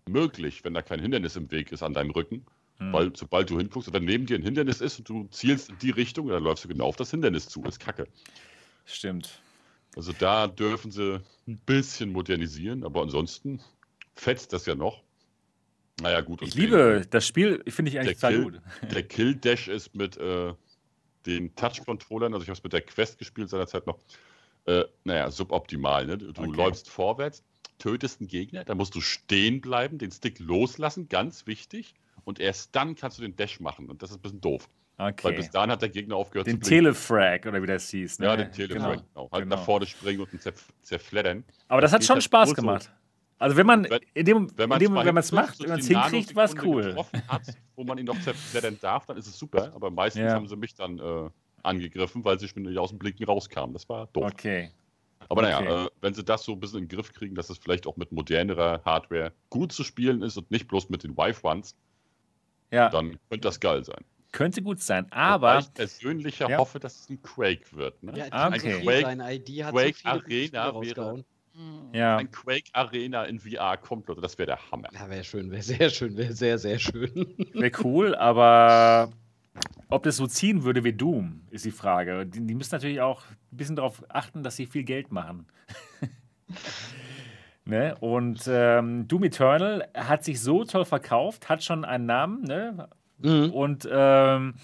möglich, 0.07 0.65
wenn 0.65 0.75
da 0.75 0.83
kein 0.83 1.01
Hindernis 1.01 1.37
im 1.37 1.51
Weg 1.51 1.73
ist 1.73 1.83
an 1.83 1.95
deinem 1.95 2.11
Rücken. 2.11 2.45
Mhm. 2.79 2.93
Weil 2.93 3.17
sobald 3.17 3.49
du 3.51 3.59
hinguckst 3.59 3.89
oder 3.89 4.01
neben 4.01 4.27
dir 4.27 4.37
ein 4.37 4.43
Hindernis 4.43 4.81
ist 4.81 4.99
und 4.99 5.09
du 5.09 5.29
zielst 5.31 5.71
in 5.71 5.79
die 5.79 5.91
Richtung, 5.91 6.29
dann 6.29 6.43
läufst 6.43 6.65
du 6.65 6.69
genau 6.69 6.87
auf 6.87 6.97
das 6.97 7.11
Hindernis 7.11 7.49
zu. 7.49 7.63
Ist 7.63 7.81
kacke. 7.81 8.07
Stimmt. 8.85 9.41
Also 9.97 10.13
da 10.13 10.49
dürfen 10.49 10.91
sie 10.91 11.21
ein 11.47 11.59
bisschen 11.65 12.13
modernisieren, 12.13 12.85
aber 12.85 13.03
ansonsten 13.03 13.61
fetzt 14.15 14.53
das 14.53 14.67
ja 14.67 14.75
noch. 14.75 15.03
Naja, 16.01 16.21
gut. 16.21 16.43
Ich 16.43 16.55
liebe 16.55 17.07
das 17.09 17.27
Spiel, 17.27 17.63
finde 17.69 17.93
ich 17.93 18.01
eigentlich 18.01 18.17
total 18.17 18.43
gut. 18.43 18.61
Der 18.93 19.05
Kill-Dash 19.05 19.69
ist 19.69 19.95
mit 19.95 20.17
äh, 20.17 20.53
den 21.27 21.55
Touch-Controllern, 21.55 22.33
also 22.33 22.43
ich 22.43 22.49
habe 22.49 22.59
es 22.59 22.65
mit 22.65 22.73
der 22.73 22.83
Quest 22.83 23.19
gespielt 23.19 23.49
seinerzeit 23.49 23.87
noch, 23.87 23.99
äh, 24.67 24.85
naja, 25.05 25.31
suboptimal. 25.31 26.07
Ne? 26.07 26.19
Du 26.19 26.29
okay. 26.29 26.57
läufst 26.57 26.89
vorwärts, 26.89 27.43
tötest 27.79 28.21
einen 28.21 28.29
Gegner, 28.29 28.65
dann 28.65 28.77
musst 28.77 28.95
du 28.95 29.01
stehen 29.01 29.61
bleiben, 29.61 29.99
den 29.99 30.11
Stick 30.11 30.39
loslassen, 30.39 31.09
ganz 31.09 31.47
wichtig. 31.47 31.95
Und 32.25 32.41
erst 32.41 32.75
dann 32.75 32.95
kannst 32.95 33.19
du 33.19 33.23
den 33.23 33.37
Dash 33.37 33.61
machen. 33.61 33.91
Und 33.91 34.03
das 34.03 34.11
ist 34.11 34.17
ein 34.17 34.23
bisschen 34.23 34.41
doof. 34.41 34.69
Okay. 34.97 35.25
Weil 35.25 35.33
bis 35.35 35.51
dahin 35.51 35.71
hat 35.71 35.83
der 35.83 35.89
Gegner 35.89 36.17
aufgehört 36.17 36.47
den 36.47 36.63
zu 36.63 36.71
Den 36.71 36.77
Telefrag, 36.79 37.45
oder 37.47 37.61
wie 37.61 37.67
das 37.67 37.91
hieß. 37.91 38.21
Ne? 38.21 38.27
Ja, 38.27 38.37
den 38.37 38.53
Telefrag, 38.53 38.93
genau. 38.93 39.03
genau. 39.13 39.31
Halt 39.33 39.45
genau. 39.45 39.57
nach 39.57 39.65
vorne 39.65 39.87
springen 39.87 40.21
und 40.21 40.41
zerf 40.41 40.73
zerfleddern. 40.83 41.45
Aber 41.69 41.81
das, 41.81 41.91
das 41.91 42.01
hat 42.01 42.05
schon 42.07 42.15
halt 42.15 42.25
Spaß 42.25 42.55
gemacht. 42.55 42.91
Also 43.39 43.57
wenn 43.57 43.67
man 43.67 43.85
in 44.15 44.25
dem, 44.25 44.51
wenn 44.57 44.69
man 44.69 45.17
es 45.17 45.33
macht, 45.33 45.61
wenn 45.61 45.69
man 45.69 45.81
es 45.81 45.89
hinkriegt, 45.89 46.35
war 46.35 46.45
es 46.45 46.55
cool. 46.63 46.97
Hat, 47.29 47.43
wo 47.77 47.85
man 47.85 47.99
ihn 47.99 48.07
noch 48.07 48.21
zerfleddern 48.21 48.79
darf, 48.81 49.07
dann 49.07 49.17
ist 49.17 49.27
es 49.27 49.39
super. 49.39 49.73
Aber 49.75 49.91
meistens 49.91 50.23
ja. 50.23 50.35
haben 50.35 50.47
sie 50.47 50.57
mich 50.57 50.75
dann 50.75 50.99
äh, 50.99 51.31
angegriffen, 51.63 52.25
weil 52.25 52.39
sie 52.39 52.49
schon 52.49 52.79
aus 52.79 52.91
dem 52.91 52.99
Blinken 52.99 53.27
rauskamen. 53.27 53.73
Das 53.73 53.89
war 53.89 54.07
doof. 54.13 54.31
Okay. 54.33 54.71
Aber 55.29 55.43
naja, 55.43 55.61
okay. 55.61 55.87
äh, 55.87 55.91
wenn 56.01 56.15
sie 56.15 56.25
das 56.25 56.45
so 56.45 56.53
ein 56.53 56.61
bisschen 56.61 56.81
in 56.81 56.89
den 56.89 56.97
Griff 56.97 57.13
kriegen, 57.13 57.35
dass 57.35 57.51
es 57.51 57.59
vielleicht 57.59 57.87
auch 57.87 57.97
mit 57.97 58.13
modernerer 58.13 58.83
Hardware 58.85 59.33
gut 59.51 59.73
zu 59.73 59.83
spielen 59.83 60.23
ist 60.23 60.37
und 60.37 60.51
nicht 60.51 60.69
bloß 60.69 60.91
mit 60.91 61.03
den 61.03 61.17
Wife-Ones, 61.17 61.75
ja. 62.71 62.91
dann 62.91 63.19
könnte 63.31 63.49
das 63.49 63.59
geil 63.59 63.85
sein. 63.85 64.05
Könnte 64.33 64.63
gut 64.63 64.81
sein, 64.81 65.11
aber. 65.13 65.61
ich 65.61 65.73
persönlich 65.73 66.41
ja. 66.41 66.59
hoffe, 66.59 66.81
dass 66.81 67.01
es 67.01 67.09
ein 67.09 67.23
Quake 67.23 67.65
wird. 67.73 68.03
Ne? 68.03 68.13
Ja, 68.17 68.49
okay. 68.49 68.83
Quake, 68.83 69.35
ID 69.35 69.65
hat 69.65 69.73
Quake 69.73 69.97
so 69.97 70.09
Arena 70.09 70.81
wäre 70.81 71.25
ja. 71.93 72.17
ein 72.17 72.31
Quake 72.31 72.71
Arena 72.73 73.25
in 73.25 73.39
VR 73.39 73.77
kommt, 73.77 74.09
Leute, 74.09 74.21
das 74.21 74.39
wäre 74.39 74.47
der 74.47 74.71
Hammer. 74.71 74.89
Ja, 74.93 75.09
wäre 75.09 75.25
schön, 75.25 75.51
wäre 75.51 75.63
sehr 75.63 75.91
schön, 75.91 76.17
wäre 76.17 76.33
sehr, 76.33 76.59
sehr 76.59 76.79
schön. 76.79 77.35
Wäre 77.53 77.73
cool, 77.85 78.15
aber 78.15 79.11
ob 79.89 80.03
das 80.03 80.17
so 80.17 80.27
ziehen 80.27 80.65
würde 80.65 80.83
wie 80.85 80.93
Doom, 80.93 81.43
ist 81.51 81.65
die 81.65 81.71
Frage. 81.71 82.27
Die, 82.27 82.45
die 82.45 82.55
müssen 82.55 82.75
natürlich 82.75 83.01
auch 83.01 83.23
ein 83.53 83.57
bisschen 83.57 83.77
darauf 83.77 84.03
achten, 84.09 84.43
dass 84.43 84.57
sie 84.57 84.67
viel 84.67 84.85
Geld 84.85 85.13
machen. 85.13 85.47
ne? 87.65 87.97
Und 88.01 88.43
ähm, 88.49 89.07
Doom 89.07 89.25
Eternal 89.25 89.89
hat 89.95 90.25
sich 90.25 90.41
so 90.41 90.65
toll 90.65 90.85
verkauft, 90.85 91.49
hat 91.49 91.63
schon 91.63 91.85
einen 91.85 92.07
Namen, 92.07 92.43
ne? 92.43 92.89
Mhm. 93.19 93.51
Und 93.53 93.89
ähm, 93.91 94.55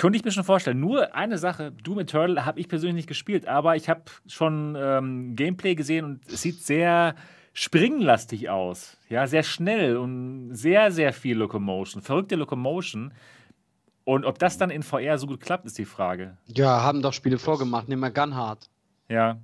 könnte 0.00 0.16
ich 0.16 0.24
mir 0.24 0.30
schon 0.30 0.44
vorstellen. 0.44 0.80
Nur 0.80 1.14
eine 1.14 1.36
Sache, 1.36 1.72
Doom 1.72 1.98
Eternal 1.98 2.46
habe 2.46 2.58
ich 2.58 2.68
persönlich 2.68 2.96
nicht 2.96 3.06
gespielt, 3.06 3.46
aber 3.46 3.76
ich 3.76 3.90
habe 3.90 4.04
schon 4.26 4.74
ähm, 4.74 5.36
Gameplay 5.36 5.74
gesehen 5.74 6.06
und 6.06 6.26
es 6.26 6.40
sieht 6.40 6.62
sehr 6.62 7.14
springlastig 7.52 8.48
aus. 8.48 8.96
Ja, 9.10 9.26
sehr 9.26 9.42
schnell 9.42 9.98
und 9.98 10.54
sehr, 10.54 10.90
sehr 10.90 11.12
viel 11.12 11.36
Locomotion. 11.36 12.00
Verrückte 12.00 12.36
Locomotion. 12.36 13.12
Und 14.04 14.24
ob 14.24 14.38
das 14.38 14.56
dann 14.56 14.70
in 14.70 14.82
VR 14.82 15.18
so 15.18 15.26
gut 15.26 15.40
klappt, 15.40 15.66
ist 15.66 15.76
die 15.76 15.84
Frage. 15.84 16.38
Ja, 16.46 16.82
haben 16.82 17.02
doch 17.02 17.12
Spiele 17.12 17.38
vorgemacht. 17.38 17.86
Nimm 17.86 18.00
mal 18.00 18.10
Gunhard. 18.10 18.70
Ja. 19.10 19.38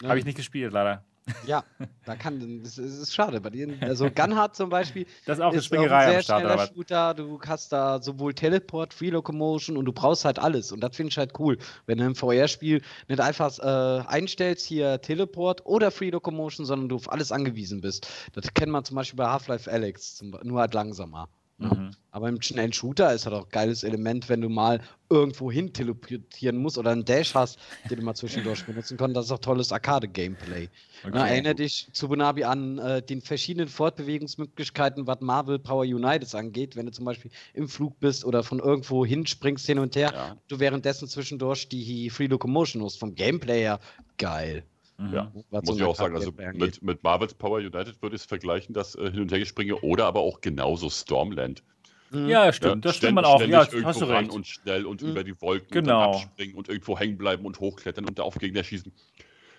ja. 0.00 0.08
Habe 0.08 0.20
ich 0.20 0.24
nicht 0.24 0.36
gespielt, 0.36 0.72
leider. 0.72 1.02
Ja, 1.46 1.64
da 2.04 2.16
kann, 2.16 2.62
das 2.62 2.78
ist 2.78 3.14
schade 3.14 3.40
bei 3.40 3.50
dir. 3.50 3.76
Also 3.80 4.10
Gunhard 4.10 4.56
zum 4.56 4.70
Beispiel. 4.70 5.06
Das 5.26 5.38
ist 5.38 5.44
auch 5.44 5.52
eine 5.52 5.62
Springerei 5.62 5.96
ein 5.96 6.10
sehr 6.10 6.22
schneller 6.22 6.66
Shooter. 6.66 7.14
Du 7.14 7.40
hast 7.40 7.72
da 7.72 8.00
sowohl 8.00 8.34
Teleport, 8.34 8.94
Free 8.94 9.10
Locomotion 9.10 9.76
und 9.76 9.84
du 9.84 9.92
brauchst 9.92 10.24
halt 10.24 10.38
alles. 10.38 10.70
Und 10.72 10.80
das 10.80 10.94
finde 10.94 11.10
ich 11.10 11.18
halt 11.18 11.38
cool, 11.38 11.58
wenn 11.86 11.98
du 11.98 12.04
im 12.04 12.14
VR-Spiel 12.14 12.82
nicht 13.08 13.20
einfach 13.20 13.58
äh, 13.58 14.06
einstellst, 14.06 14.66
hier 14.66 15.00
Teleport 15.00 15.66
oder 15.66 15.90
Free 15.90 16.10
Locomotion, 16.10 16.64
sondern 16.64 16.88
du 16.88 16.96
auf 16.96 17.10
alles 17.10 17.32
angewiesen 17.32 17.80
bist. 17.80 18.08
Das 18.32 18.54
kennt 18.54 18.70
man 18.70 18.84
zum 18.84 18.96
Beispiel 18.96 19.16
bei 19.16 19.26
Half-Life 19.26 19.70
Alex, 19.70 20.22
nur 20.22 20.60
halt 20.60 20.74
langsamer. 20.74 21.28
Mhm. 21.58 21.92
Aber 22.10 22.28
im 22.28 22.40
schnellen 22.42 22.72
Shooter 22.72 23.14
ist 23.14 23.24
halt 23.24 23.34
auch 23.34 23.44
ein 23.44 23.50
geiles 23.50 23.82
Element, 23.82 24.28
wenn 24.28 24.42
du 24.42 24.48
mal 24.48 24.80
irgendwo 25.08 25.50
hin 25.50 25.72
teleportieren 25.72 26.58
musst 26.58 26.76
oder 26.76 26.90
einen 26.90 27.04
Dash 27.04 27.34
hast, 27.34 27.58
den 27.88 27.98
du 27.98 28.04
mal 28.04 28.14
zwischendurch 28.14 28.64
benutzen 28.66 28.96
kannst. 28.96 29.16
Das 29.16 29.26
ist 29.26 29.30
auch 29.30 29.38
tolles 29.38 29.72
Arcade-Gameplay. 29.72 30.68
Okay. 31.02 31.10
Na, 31.12 31.28
erinnere 31.28 31.54
dich 31.54 31.88
zu 31.92 32.08
Bunabi 32.08 32.44
an 32.44 32.78
äh, 32.78 33.02
den 33.02 33.22
verschiedenen 33.22 33.68
Fortbewegungsmöglichkeiten, 33.68 35.06
was 35.06 35.20
Marvel 35.20 35.58
Power 35.58 35.84
United 35.84 36.34
angeht. 36.34 36.76
Wenn 36.76 36.86
du 36.86 36.92
zum 36.92 37.06
Beispiel 37.06 37.30
im 37.54 37.68
Flug 37.68 37.98
bist 38.00 38.24
oder 38.24 38.42
von 38.42 38.58
irgendwo 38.58 39.06
hinspringst 39.06 39.64
hin 39.66 39.78
und 39.78 39.96
her, 39.96 40.10
ja. 40.12 40.36
du 40.48 40.60
währenddessen 40.60 41.08
zwischendurch 41.08 41.68
die 41.68 42.10
Free 42.10 42.26
Locomotion 42.26 42.82
hast. 42.82 42.98
Vom 42.98 43.14
Gameplay 43.14 43.60
her 43.60 43.80
geil. 44.18 44.64
Mhm. 44.98 45.12
Ja, 45.12 45.32
muss 45.50 45.76
ich 45.76 45.82
auch 45.82 45.94
sagen. 45.96 46.14
Also 46.16 46.32
mit, 46.54 46.82
mit 46.82 47.02
Marvels 47.02 47.34
Power 47.34 47.58
United 47.58 48.00
würde 48.00 48.16
ich 48.16 48.22
es 48.22 48.26
vergleichen, 48.26 48.72
das 48.74 48.94
äh, 48.94 49.10
Hin- 49.10 49.20
und 49.20 49.32
Hergespringe 49.32 49.76
oder 49.76 50.06
aber 50.06 50.20
auch 50.20 50.40
genauso 50.40 50.88
Stormland. 50.88 51.62
Mhm. 52.10 52.28
Ja, 52.28 52.52
stimmt. 52.52 52.84
Das 52.84 52.96
stimmt 52.96 53.14
man 53.16 53.24
auch. 53.24 53.40
Ja, 53.42 53.62
irgendwo 53.64 53.84
hast 53.88 54.00
du 54.00 54.04
ran 54.06 54.24
recht. 54.24 54.30
und 54.32 54.46
schnell 54.46 54.86
und 54.86 55.02
Mhm. 55.02 55.08
über 55.10 55.24
die 55.24 55.38
Wolken 55.42 55.70
Genau. 55.70 56.06
und 56.06 56.14
dann 56.14 56.22
abspringen 56.22 56.54
und 56.56 56.68
irgendwo 56.68 56.98
hängen 56.98 57.18
bleiben 57.18 57.44
und 57.44 57.60
hochklettern 57.60 58.06
und 58.06 58.18
da 58.18 58.22
auf 58.22 58.36
Gegner 58.36 58.64
schießen. 58.64 58.92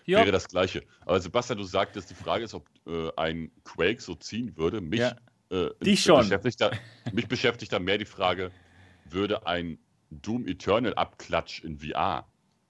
Ja. 0.06 0.20
Wäre 0.20 0.32
das 0.32 0.48
Gleiche. 0.48 0.84
Aber 1.06 1.20
Sebastian, 1.20 1.58
du 1.60 1.66
sagtest, 1.66 2.10
die 2.10 2.16
Frage 2.16 2.46
ist, 2.46 2.54
ob 2.54 2.66
äh, 2.88 3.10
ein 3.18 3.52
Quake 3.66 4.02
so 4.02 4.16
ziehen 4.16 4.56
würde. 4.56 4.80
Mich, 4.80 5.02
Ja. 5.02 5.16
äh, 5.52 5.70
Dich 5.84 6.02
schon. 6.02 6.20
Beschäftigt 6.22 6.62
da, 6.62 6.72
mich 7.12 7.28
beschäftigt 7.28 7.74
da 7.74 7.80
mehr 7.80 7.98
die 7.98 8.06
Frage, 8.06 8.52
würde 9.10 9.46
ein 9.46 9.78
Doom 10.10 10.48
Eternal 10.48 10.94
Abklatsch 10.96 11.62
in 11.64 11.78
VR, 11.80 12.26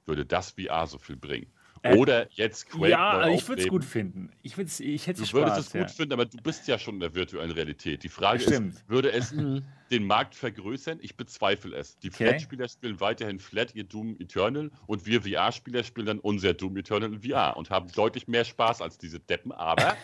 würde 0.07 0.25
das 0.25 0.51
VR 0.59 0.87
so 0.87 0.97
viel 0.97 1.15
bringen? 1.15 1.45
Äh, 1.83 1.95
Oder 1.95 2.27
jetzt 2.31 2.69
Quake 2.69 2.89
Ja, 2.91 3.25
neu 3.27 3.33
ich 3.33 3.47
würde 3.47 3.61
es 3.63 3.67
gut 3.67 3.83
finden. 3.85 4.31
Ich, 4.43 4.57
würd's, 4.57 4.79
ich 4.79 5.07
hätte 5.07 5.21
Du 5.21 5.27
Spaß. 5.27 5.39
würdest 5.41 5.59
es 5.67 5.73
ja. 5.73 5.81
gut 5.81 5.91
finden, 5.91 6.13
aber 6.13 6.25
du 6.25 6.37
bist 6.37 6.67
ja 6.67 6.77
schon 6.79 6.95
in 6.95 6.99
der 7.01 7.13
virtuellen 7.15 7.51
Realität. 7.51 8.03
Die 8.03 8.09
Frage 8.09 8.39
Stimmt. 8.41 8.75
ist, 8.75 8.89
würde 8.89 9.11
es 9.11 9.31
Mhm. 9.31 9.63
den 9.91 10.05
Markt 10.05 10.35
vergrößern? 10.35 10.99
Ich 11.01 11.15
bezweifle 11.15 11.75
es. 11.75 11.97
Die 11.99 12.07
Okay. 12.09 12.29
Flat-Spieler 12.29 12.67
spielen 12.67 12.99
weiterhin 12.99 13.39
Flat 13.39 13.75
ihr 13.75 13.83
Doom 13.83 14.15
Eternal 14.19 14.71
und 14.85 15.05
wir 15.05 15.21
VR-Spieler 15.21 15.83
spielen 15.83 16.07
dann 16.07 16.19
unser 16.19 16.53
Doom 16.53 16.77
Eternal 16.77 17.13
in 17.13 17.21
VR 17.21 17.55
und 17.57 17.69
haben 17.69 17.91
deutlich 17.93 18.27
mehr 18.27 18.45
Spaß 18.45 18.81
als 18.81 18.97
diese 18.97 19.19
Deppen, 19.19 19.51
aber 19.51 19.95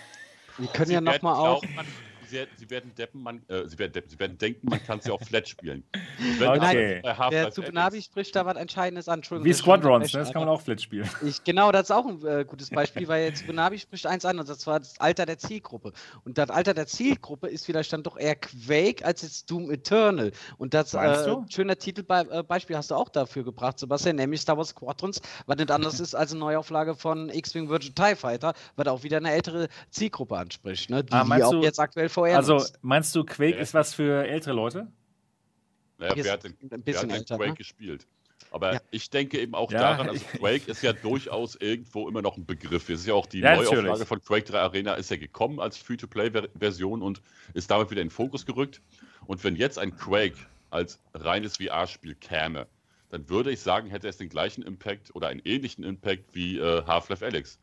Wir 0.58 0.68
können 0.68 0.92
ja 0.92 1.02
nochmal 1.02 1.36
auch. 1.36 1.64
man, 1.76 1.86
sie, 2.34 2.48
sie 2.58 2.70
werden 2.70 2.94
deppen, 2.96 3.22
man, 3.22 3.42
äh, 3.48 3.68
sie, 3.68 3.78
werden, 3.80 3.94
deppen, 3.94 4.10
sie 4.10 4.20
werden 4.20 4.38
denken, 4.38 4.68
man 4.70 4.84
kann 4.84 5.00
sie 5.02 5.12
auch 5.12 5.22
Flat 5.22 5.48
spielen. 5.48 5.84
Wenn 6.40 6.50
Okay. 6.50 7.02
Der 7.02 7.72
Navi 7.72 8.02
spricht 8.02 8.36
da 8.36 8.46
was 8.46 8.58
Entscheidendes 8.58 9.08
an. 9.08 9.22
Wie 9.44 9.54
Squadrons, 9.54 10.14
ne? 10.14 10.20
das 10.20 10.32
kann 10.32 10.42
man 10.42 10.50
auch 10.50 10.62
Flat 10.62 10.82
spielen. 10.82 11.10
Ich, 11.24 11.44
genau, 11.44 11.72
das 11.72 11.84
ist 11.84 11.92
auch 11.92 12.06
ein 12.06 12.26
äh, 12.26 12.44
gutes 12.46 12.70
Beispiel, 12.70 13.08
weil 13.08 13.26
jetzt 13.26 13.48
Navi 13.48 13.80
spricht 13.80 14.06
eins 14.06 14.26
an 14.26 14.40
und 14.40 14.50
das 14.50 14.66
war 14.68 14.80
das 14.80 15.00
Alter 15.00 15.26
der 15.26 15.38
Zielgruppe. 15.38 15.94
Und 16.26 16.38
das 16.38 16.50
Alter 16.50 16.74
der 16.74 16.88
Zielgruppe 16.88 17.48
ist 17.48 17.66
vielleicht 17.66 17.94
dann 17.94 18.04
doch 18.04 18.18
eher 18.18 18.36
Quake 18.36 19.06
als 19.06 19.22
jetzt 19.22 19.50
Doom 19.50 19.72
Eternal. 19.72 20.32
Und 20.58 20.74
das 20.74 20.94
äh, 20.94 21.36
schöner 21.50 21.78
Titelbeispiel 21.78 22.76
hast 22.76 22.92
du 22.92 22.96
auch 22.96 23.10
dafür 23.10 23.44
gebracht, 23.44 23.80
Sebastian, 23.80 24.16
nämlich 24.18 24.42
Star 24.42 24.58
Wars 24.58 24.70
Squadrons, 24.70 25.22
was 25.46 25.58
nicht 25.58 25.72
anders 25.72 26.00
ist 26.00 26.16
als 26.16 26.32
eine 26.32 26.40
Neuauflage 26.40 26.96
von 26.96 27.30
X-Wing 27.30 27.70
Virgin 27.70 27.96
TIE 27.96 28.16
Fighter, 28.16 28.54
was 28.76 28.88
auch 28.88 29.04
wieder 29.04 29.18
eine 29.18 29.32
ältere 29.32 29.68
Zielgruppe 29.92 30.38
anspricht, 30.38 30.90
ne? 30.90 31.04
die, 31.04 31.14
Ah, 31.14 31.24
die 31.24 31.44
auch 31.44 31.52
du- 31.52 31.62
jetzt 31.62 31.80
aktuell 31.80 32.10
vorher 32.24 32.38
Also, 32.38 32.56
nutzt. 32.56 32.80
meinst 32.82 33.16
du, 33.16 33.24
Quake 33.26 33.56
Ja. 33.56 33.62
ist 33.62 33.74
was 33.74 33.94
für 33.94 34.26
ältere 34.26 34.54
Leute? 34.54 34.88
Naja, 35.98 36.16
wer 36.16 36.32
hat 36.34 36.44
denn, 36.44 36.54
ein 36.54 36.70
wer 36.70 36.78
hat 36.78 36.86
bisschen 36.86 37.10
denn 37.10 37.18
älter, 37.18 37.38
Quake 37.38 37.50
ne? 37.52 37.56
gespielt? 37.56 38.08
Aber 38.52 38.74
Ja. 38.74 38.82
ich 38.92 39.10
denke 39.10 39.40
eben 39.40 39.56
auch 39.56 39.72
Ja, 39.72 39.80
daran, 39.80 40.10
also 40.10 40.24
Quake 40.38 40.70
ist 40.70 40.84
ja 40.84 40.94
durchaus 40.94 41.56
irgendwo 41.56 42.08
immer 42.08 42.22
noch 42.22 42.38
ein 42.38 42.46
Begriff. 42.46 42.90
Es 42.90 43.02
ist 43.02 43.08
ja 43.08 43.14
auch 43.14 43.26
die 43.26 43.40
Ja, 43.40 43.56
Neuauflage 43.56 43.88
natürlich. 43.88 44.08
von 44.08 44.22
Quake 44.22 44.44
3 44.46 44.60
Arena 44.60 44.94
ist 44.94 45.10
ja 45.10 45.18
gekommen 45.18 45.60
als 45.60 45.78
Free-to-Play-Version 45.78 47.02
und 47.02 47.22
ist 47.54 47.72
damit 47.72 47.90
wieder 47.90 48.02
in 48.02 48.08
den 48.08 48.12
Fokus 48.14 48.46
gerückt. 48.46 48.82
Und 49.26 49.44
wenn 49.44 49.56
jetzt 49.56 49.80
ein 49.80 49.96
Quake 49.96 50.38
als 50.70 51.00
reines 51.14 51.58
VR-Spiel 51.58 52.16
käme, 52.16 52.68
dann 53.10 53.28
würde 53.30 53.52
ich 53.52 53.60
sagen, 53.62 53.90
hätte 53.90 54.08
es 54.08 54.18
den 54.18 54.30
gleichen 54.30 54.62
Impact 54.64 55.16
oder 55.16 55.28
einen 55.30 55.42
ähnlichen 55.44 55.84
Impact 55.84 56.34
wie 56.36 56.58
äh, 56.60 56.84
Half-Life 56.86 57.26
Alyx. 57.26 57.60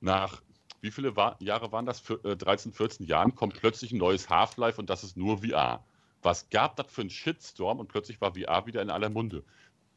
Nach 0.00 0.42
wie 0.80 0.90
viele 0.90 1.16
wa 1.16 1.36
Jahre 1.40 1.72
waren 1.72 1.86
das? 1.86 2.00
Für, 2.00 2.22
äh, 2.24 2.36
13, 2.36 2.72
14 2.72 3.06
Jahren 3.06 3.34
kommt 3.34 3.54
plötzlich 3.54 3.92
ein 3.92 3.98
neues 3.98 4.28
Half-Life 4.30 4.80
und 4.80 4.88
das 4.90 5.04
ist 5.04 5.16
nur 5.16 5.38
VR. 5.38 5.84
Was 6.22 6.48
gab 6.50 6.76
das 6.76 6.86
für 6.90 7.00
einen 7.02 7.10
Shitstorm 7.10 7.80
und 7.80 7.88
plötzlich 7.88 8.20
war 8.20 8.34
VR 8.34 8.66
wieder 8.66 8.82
in 8.82 8.90
aller 8.90 9.08
Munde. 9.10 9.42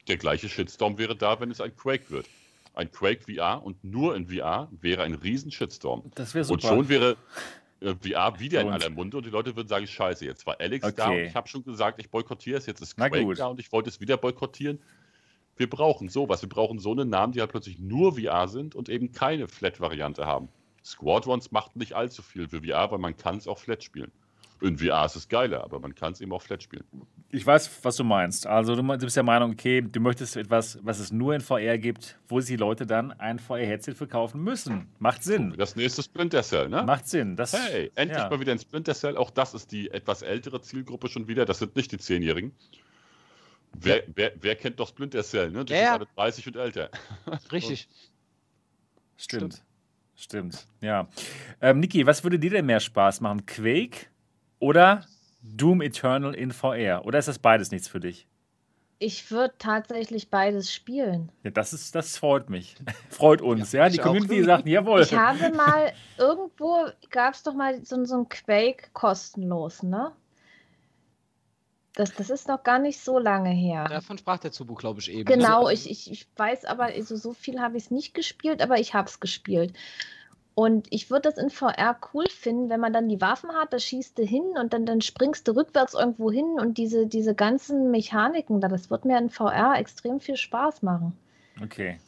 Der 0.08 0.16
gleiche 0.16 0.48
Shitstorm 0.48 0.98
wäre 0.98 1.16
da, 1.16 1.40
wenn 1.40 1.50
es 1.50 1.60
ein 1.60 1.74
Quake 1.76 2.10
wird. 2.10 2.26
Ein 2.74 2.90
Quake 2.90 3.22
VR 3.32 3.62
und 3.62 3.82
nur 3.84 4.16
in 4.16 4.26
VR 4.26 4.68
wäre 4.80 5.02
ein 5.04 5.14
riesen 5.14 5.50
Shitstorm. 5.50 6.10
Das 6.14 6.34
wäre 6.34 6.46
Und 6.52 6.60
super. 6.62 6.74
schon 6.74 6.88
wäre 6.88 7.16
äh, 7.80 7.94
VR 7.94 8.38
wieder 8.40 8.60
in 8.62 8.66
Und- 8.68 8.72
aller 8.74 8.90
Munde 8.90 9.16
und 9.18 9.24
die 9.26 9.30
Leute 9.30 9.54
würden 9.56 9.68
sagen, 9.68 9.86
scheiße, 9.86 10.24
jetzt 10.24 10.46
war 10.46 10.56
Alex 10.60 10.94
da 10.94 11.06
und 11.06 11.12
Okay. 11.12 11.26
ich 11.26 11.34
habe 11.34 11.48
schon 11.48 11.62
gesagt, 11.64 12.00
ich 12.00 12.10
boykottiere 12.10 12.58
es, 12.58 12.66
jetzt 12.66 12.80
ist 12.80 12.96
Quake 12.96 13.34
da 13.34 13.46
und 13.46 13.60
ich 13.60 13.70
wollte 13.72 13.88
es 13.90 14.00
wieder 14.00 14.16
boykottieren. 14.16 14.80
Wir 15.56 15.70
brauchen 15.70 16.08
sowas. 16.08 16.42
Wir 16.42 16.48
brauchen 16.48 16.78
so 16.80 16.90
einen 16.92 17.08
Namen, 17.10 17.32
die 17.32 17.40
halt 17.40 17.50
plötzlich 17.52 17.78
nur 17.78 18.16
VR 18.18 18.48
sind 18.48 18.74
und 18.74 18.88
eben 18.88 19.12
keine 19.12 19.46
Flat-Variante 19.46 20.26
haben. 20.26 20.48
Squadrons 20.84 21.50
macht 21.50 21.76
nicht 21.76 21.94
allzu 21.94 22.22
viel 22.22 22.48
für 22.48 22.62
VR, 22.62 22.90
weil 22.90 22.98
man 22.98 23.16
kann 23.16 23.36
es 23.36 23.48
auch 23.48 23.58
Flat 23.58 23.82
spielen. 23.82 24.12
In 24.60 24.78
VR 24.78 25.04
ist 25.04 25.16
es 25.16 25.28
geiler, 25.28 25.64
aber 25.64 25.78
man 25.80 25.94
kann 25.94 26.12
es 26.12 26.20
eben 26.20 26.32
auch 26.32 26.40
Flat 26.40 26.62
spielen. 26.62 26.84
Ich 27.30 27.44
weiß, 27.44 27.70
was 27.82 27.96
du 27.96 28.04
meinst. 28.04 28.46
Also, 28.46 28.76
du 28.76 28.82
bist 28.98 29.16
der 29.16 29.22
Meinung, 29.24 29.50
okay, 29.50 29.82
du 29.82 30.00
möchtest 30.00 30.36
etwas, 30.36 30.78
was 30.82 31.00
es 31.00 31.10
nur 31.12 31.34
in 31.34 31.40
VR 31.40 31.76
gibt, 31.76 32.18
wo 32.28 32.40
sich 32.40 32.50
die 32.50 32.56
Leute 32.56 32.86
dann 32.86 33.10
ein 33.12 33.38
VR-Headset 33.40 33.94
verkaufen 33.94 34.42
müssen. 34.42 34.88
Macht 35.00 35.24
Sinn. 35.24 35.54
Das 35.58 35.74
nächste 35.74 36.02
Splinter 36.02 36.42
Cell, 36.42 36.68
ne? 36.68 36.82
Macht 36.84 37.08
Sinn. 37.08 37.34
Das, 37.36 37.52
Hey, 37.52 37.90
endlich 37.96 38.18
ja. 38.18 38.30
mal 38.30 38.40
wieder 38.40 38.52
ein 38.52 38.58
Splinter 38.60 38.94
Cell. 38.94 39.16
Auch 39.16 39.30
das 39.30 39.52
ist 39.54 39.72
die 39.72 39.90
etwas 39.90 40.22
ältere 40.22 40.60
Zielgruppe 40.62 41.08
schon 41.08 41.26
wieder. 41.26 41.44
Das 41.44 41.58
sind 41.58 41.74
nicht 41.76 41.90
die 41.92 41.98
Zehnjährigen. 41.98 42.52
Wer, 43.72 44.04
wer, 44.14 44.32
wer 44.40 44.54
kennt 44.54 44.78
doch 44.78 44.88
Splinter 44.88 45.22
Cell, 45.24 45.50
ne? 45.50 45.64
Die 45.64 45.72
Ja, 45.72 45.78
sind 45.78 45.86
ja. 45.86 45.94
alle 45.94 46.06
30 46.14 46.46
und 46.46 46.56
älter. 46.56 46.90
Richtig. 47.52 47.88
Stimmt. 49.16 49.54
Stimmt. 49.54 49.64
Ja. 50.80 51.08
Ähm, 51.60 51.80
Niki, 51.80 52.06
was 52.06 52.22
würde 52.22 52.38
dir 52.38 52.50
denn 52.50 52.66
mehr 52.66 52.80
Spaß 52.80 53.20
machen? 53.20 53.46
Quake 53.46 54.06
oder 54.58 55.04
Doom 55.42 55.82
Eternal 55.82 56.34
in 56.34 56.52
VR? 56.52 57.04
Oder 57.04 57.18
ist 57.18 57.28
das 57.28 57.38
beides 57.38 57.70
nichts 57.70 57.88
für 57.88 58.00
dich? 58.00 58.26
Ich 58.98 59.30
würde 59.30 59.54
tatsächlich 59.58 60.30
beides 60.30 60.72
spielen. 60.72 61.30
Ja, 61.42 61.50
das 61.50 61.72
ist, 61.72 61.94
das 61.94 62.16
freut 62.16 62.48
mich. 62.48 62.76
freut 63.10 63.42
uns, 63.42 63.72
ja. 63.72 63.88
Die 63.88 63.96
ich 63.96 64.00
auch. 64.00 64.06
Community 64.06 64.42
sagt, 64.44 64.66
jawohl. 64.66 65.02
Ich 65.02 65.14
habe 65.14 65.52
mal, 65.52 65.92
irgendwo 66.16 66.86
gab 67.10 67.34
es 67.34 67.42
doch 67.42 67.54
mal 67.54 67.84
so, 67.84 68.02
so 68.04 68.18
ein 68.18 68.28
Quake 68.28 68.90
kostenlos, 68.92 69.82
ne? 69.82 70.12
Das, 71.94 72.12
das 72.12 72.28
ist 72.28 72.48
noch 72.48 72.64
gar 72.64 72.80
nicht 72.80 73.00
so 73.00 73.18
lange 73.18 73.50
her. 73.50 73.84
Davon 73.88 74.18
sprach 74.18 74.38
der 74.38 74.50
Zubu, 74.50 74.74
glaube 74.74 75.00
ich, 75.00 75.12
eben. 75.12 75.24
Genau, 75.24 75.66
Also, 75.66 75.70
ich, 75.70 75.90
ich, 75.90 76.10
ich 76.10 76.26
weiß 76.36 76.64
aber, 76.64 76.84
also 76.84 77.16
so 77.16 77.32
viel 77.32 77.60
habe 77.60 77.76
ich 77.76 77.84
es 77.84 77.90
nicht 77.90 78.14
gespielt, 78.14 78.62
aber 78.62 78.78
ich 78.80 78.94
habe 78.94 79.08
es 79.08 79.20
gespielt. 79.20 79.72
Und 80.56 80.86
ich 80.90 81.10
würde 81.10 81.30
das 81.30 81.38
in 81.38 81.50
VR 81.50 81.96
cool 82.12 82.28
finden, 82.28 82.68
wenn 82.68 82.80
man 82.80 82.92
dann 82.92 83.08
die 83.08 83.20
Waffen 83.20 83.50
hat, 83.50 83.72
da 83.72 83.78
schießt 83.78 84.16
du 84.18 84.22
hin 84.22 84.54
und 84.60 84.72
dann, 84.72 84.86
dann 84.86 85.00
springst 85.00 85.48
du 85.48 85.52
rückwärts 85.52 85.94
irgendwo 85.94 86.30
hin 86.30 86.58
und 86.60 86.78
diese, 86.78 87.06
diese 87.06 87.34
ganzen 87.34 87.90
Mechaniken 87.90 88.60
da, 88.60 88.68
das 88.68 88.88
wird 88.88 89.04
mir 89.04 89.18
in 89.18 89.30
VR 89.30 89.74
extrem 89.78 90.20
viel 90.20 90.36
Spaß 90.36 90.82
machen. 90.82 91.16
Okay. 91.62 91.98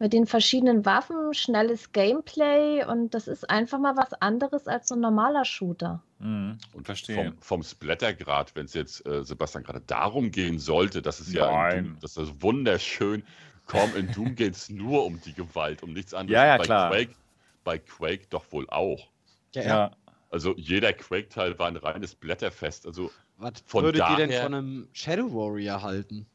Mit 0.00 0.12
den 0.12 0.26
verschiedenen 0.26 0.84
Waffen, 0.84 1.32
schnelles 1.34 1.92
Gameplay 1.92 2.84
und 2.84 3.14
das 3.14 3.28
ist 3.28 3.48
einfach 3.48 3.78
mal 3.78 3.96
was 3.96 4.12
anderes 4.14 4.66
als 4.66 4.88
so 4.88 4.96
ein 4.96 5.00
normaler 5.00 5.44
Shooter. 5.44 6.02
Mhm. 6.18 6.58
Und 6.72 6.84
Verstehe. 6.84 7.16
vom, 7.16 7.38
vom 7.40 7.62
Splattergrad, 7.62 8.54
wenn 8.56 8.64
es 8.66 8.74
jetzt, 8.74 9.06
äh, 9.06 9.22
Sebastian, 9.24 9.62
gerade 9.62 9.80
darum 9.86 10.30
gehen 10.30 10.58
sollte, 10.58 11.00
dass 11.00 11.20
es 11.20 11.32
ja. 11.32 11.70
Doom, 11.70 11.96
das 12.00 12.16
ist 12.16 12.42
wunderschön. 12.42 13.22
Komm, 13.66 13.94
in 13.96 14.10
Doom 14.12 14.34
geht 14.34 14.54
es 14.56 14.68
nur 14.68 15.06
um 15.06 15.20
die 15.20 15.32
Gewalt, 15.32 15.82
um 15.82 15.92
nichts 15.92 16.12
anderes. 16.12 16.34
Ja, 16.34 16.46
ja, 16.46 16.56
bei 16.58 16.64
klar. 16.64 16.90
Quake, 16.90 17.14
bei 17.62 17.78
Quake 17.78 18.26
doch 18.30 18.50
wohl 18.52 18.68
auch. 18.70 19.08
ja, 19.54 19.62
ja. 19.62 19.90
Also 20.30 20.52
jeder 20.56 20.92
Quake-Teil 20.92 21.56
war 21.60 21.68
ein 21.68 21.76
reines 21.76 22.16
Blätterfest. 22.16 22.86
Also 22.88 23.12
Was 23.36 23.52
Von 23.66 23.84
würdet 23.84 24.02
ihr 24.10 24.16
denn 24.16 24.30
daher- 24.30 24.42
von 24.42 24.54
einem 24.54 24.88
Shadow 24.92 25.32
Warrior 25.32 25.80
halten? 25.80 26.26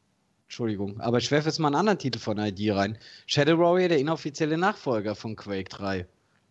Entschuldigung, 0.50 1.00
aber 1.00 1.18
ich 1.18 1.30
werfe 1.30 1.48
jetzt 1.48 1.60
mal 1.60 1.68
einen 1.68 1.76
anderen 1.76 2.00
Titel 2.00 2.18
von 2.18 2.36
ID 2.36 2.74
rein. 2.74 2.98
Shadow 3.28 3.56
Warrior, 3.56 3.88
der 3.88 4.00
inoffizielle 4.00 4.58
Nachfolger 4.58 5.14
von 5.14 5.36
Quake 5.36 5.68
3. 5.68 6.08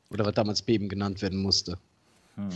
Oder 0.09 0.25
was 0.25 0.35
damals 0.35 0.61
Beben 0.61 0.87
genannt 0.87 1.21
werden 1.21 1.41
musste. 1.41 1.77
Hm. 2.35 2.47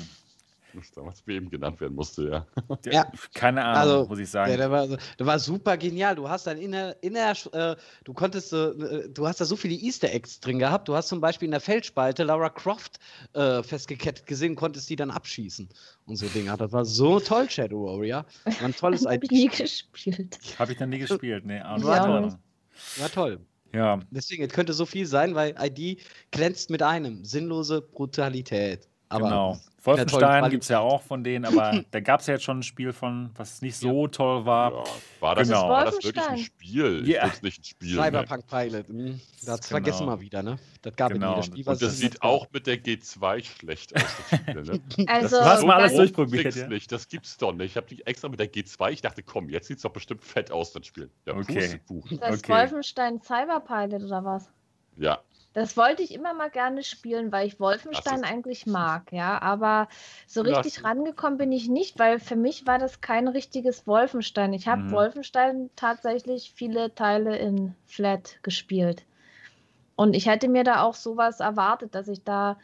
Was 0.76 0.92
damals 0.92 1.22
BM 1.22 1.50
genannt 1.50 1.80
werden 1.82 1.96
musste, 1.96 2.30
ja. 2.30 2.48
Ja. 2.92 3.12
Keine 3.34 3.64
Ahnung, 3.64 3.78
Also, 3.82 4.08
muss 4.10 4.20
ich 4.20 4.32
Der, 4.32 4.46
sagen. 4.46 4.58
der, 4.58 4.72
war, 4.72 4.88
der 4.88 5.26
war 5.26 5.40
super 5.40 5.78
genial. 5.78 6.16
Du 6.16 6.28
hast 6.30 6.48
dann 6.48 6.58
inner, 6.58 6.96
inner 7.02 7.34
äh, 7.54 7.76
du 8.04 8.14
konntest, 8.14 8.54
äh, 8.54 9.10
du 9.10 9.28
hast 9.28 9.40
da 9.42 9.46
so 9.46 9.56
viele 9.56 9.76
Easter 9.76 10.10
Eggs 10.10 10.40
drin 10.40 10.60
gehabt. 10.60 10.88
Du 10.88 10.96
hast 10.96 11.08
zum 11.10 11.22
Beispiel 11.22 11.46
in 11.48 11.52
der 11.52 11.62
Feldspalte 11.62 12.24
Lara 12.24 12.50
Croft 12.50 13.00
äh, 13.34 13.62
festgekettet 13.64 14.26
gesehen, 14.26 14.56
konntest 14.56 14.90
die 14.90 14.96
dann 14.96 15.12
abschießen 15.12 15.70
und 16.06 16.16
so 16.16 16.28
Dinge. 16.28 16.56
Das 16.58 16.72
war 16.72 16.86
so 16.86 17.20
toll, 17.20 17.50
Shadow 17.50 17.86
Warrior. 17.86 18.26
War 18.46 18.54
ein 18.64 18.76
tolles 18.76 19.06
Habe 19.06 19.20
ich 19.24 19.32
nie 19.32 19.46
ID. 19.46 19.58
gespielt. 19.58 20.40
Habe 20.60 20.74
ich 20.74 20.80
noch 20.80 20.88
nie 20.88 21.00
gespielt. 21.00 21.46
Nee, 21.46 21.62
auch 21.62 21.78
nicht. 21.78 21.86
Ja. 21.86 22.04
Ahnung. 22.04 22.38
War 22.98 23.12
toll. 23.12 23.40
Ja, 23.74 24.00
Deswegen, 24.12 24.44
es 24.44 24.54
könnte 24.54 24.72
so 24.74 24.86
viel 24.86 25.08
sein, 25.08 25.34
weil 25.34 25.56
ID 25.60 26.00
glänzt 26.30 26.70
mit 26.70 26.84
einem. 26.84 27.26
Sinnlose 27.26 27.82
Brutalität. 27.82 28.88
Aber 29.14 29.26
genau. 29.26 29.58
Wolfenstein 29.86 30.50
gibt 30.50 30.64
es 30.64 30.70
ja 30.70 30.80
auch 30.80 31.02
von 31.02 31.26
denen, 31.26 31.44
aber 31.44 31.84
da 31.92 32.00
gab 32.00 32.22
es 32.22 32.28
ja 32.28 32.36
jetzt 32.36 32.44
schon 32.46 32.60
ein 32.60 32.64
Spiel 32.64 32.94
von, 32.94 33.32
was 33.36 33.62
nicht 33.62 33.76
so 33.76 34.08
toll 34.08 34.46
war. 34.46 34.72
ja. 34.72 34.84
War, 35.20 35.36
das, 35.36 35.50
Genau. 35.50 35.68
war 35.68 35.84
das 35.84 35.96
wirklich 36.02 36.26
ein. 36.26 36.38
Spiel? 36.38 37.04
Ja. 37.06 37.26
Ich 37.28 37.34
würd's 37.34 37.42
nicht 37.44 37.60
ein 37.60 37.64
Spiel. 37.66 37.96
ne? 37.98 38.02
Cyberpunk 38.04 38.48
Pilot. 38.48 38.88
hm, 38.88 39.20
Das 39.46 39.60
Genau. 39.60 39.68
vergessen 39.68 40.06
wir 40.08 40.22
wieder, 40.22 40.42
ne? 40.42 40.56
Das 40.84 40.96
gab 40.96 41.12
Genau. 41.12 41.38
es 41.38 41.38
nie. 41.38 41.40
Das 41.40 41.46
Spiel, 41.48 41.68
Und 41.68 41.82
das 41.82 41.92
es 41.94 42.00
sieht 42.00 42.22
auch 42.22 42.48
mit 42.54 42.66
der 42.66 42.78
G2 42.82 43.44
schlecht 43.44 43.94
aus, 43.98 44.04
das 44.30 44.40
Spiel. 44.40 44.64
Ne? 44.64 44.82
Also, 45.08 45.38
Du 45.40 45.46
hast 45.46 45.66
mal 45.66 45.76
alles 45.76 45.96
durchprobiert, 45.96 46.56
ja? 46.56 46.62
Nützlich, 46.64 46.88
das 46.88 47.08
gibt's 47.10 47.36
doch 47.38 47.52
nicht. 47.54 47.72
Ich 47.72 47.76
habe 47.76 47.88
die 47.88 48.06
extra 48.08 48.30
mit 48.30 48.40
der 48.40 48.50
G2, 48.52 48.90
ich 48.92 49.02
dachte, 49.02 49.22
komm, 49.22 49.50
jetzt 49.50 49.68
sieht's 49.68 49.82
doch 49.82 49.92
bestimmt 49.92 50.24
fett 50.24 50.50
aus, 50.50 50.72
das 50.72 50.88
Spiel. 50.88 51.10
Ja, 51.26 51.34
Okay. 51.36 51.82
Das 52.22 52.40
Okay. 52.40 52.54
Wolfenstein 52.54 53.22
Cyberpilot 53.22 54.02
oder 54.04 54.24
was? 54.24 54.50
Ja, 54.96 55.20
Das 55.54 55.78
wollte 55.78 56.02
ich 56.02 56.14
immer 56.14 56.34
mal 56.34 56.50
gerne 56.50 56.82
spielen, 56.84 57.32
weil 57.32 57.46
ich 57.48 57.60
Wolfenstein 57.60 58.24
eigentlich 58.24 58.66
mag, 58.66 59.12
ja. 59.12 59.40
Aber 59.42 59.88
so 60.26 60.42
richtig 60.42 60.78
Lass- 60.78 60.84
rangekommen 60.84 61.38
bin 61.38 61.52
ich 61.52 61.70
nicht, 61.70 62.00
weil 62.00 62.20
für 62.20 62.36
mich 62.36 62.66
war 62.66 62.80
das 62.80 63.02
kein 63.02 63.28
richtiges 63.28 63.86
Wolfenstein. 63.86 64.54
Ich 64.54 64.68
habe 64.68 64.82
Mhm. 64.82 64.92
Wolfenstein 64.92 65.70
tatsächlich 65.76 66.52
viele 66.56 66.96
Teile 66.96 67.38
in 67.38 67.76
Flat 67.86 68.40
gespielt. 68.42 69.04
Und 69.96 70.16
ich 70.16 70.26
hätte 70.28 70.48
mir 70.50 70.64
da 70.64 70.82
auch 70.82 70.96
sowas 70.96 71.40
erwartet, 71.40 71.94
dass 71.94 72.08
ich 72.08 72.24
da 72.24 72.58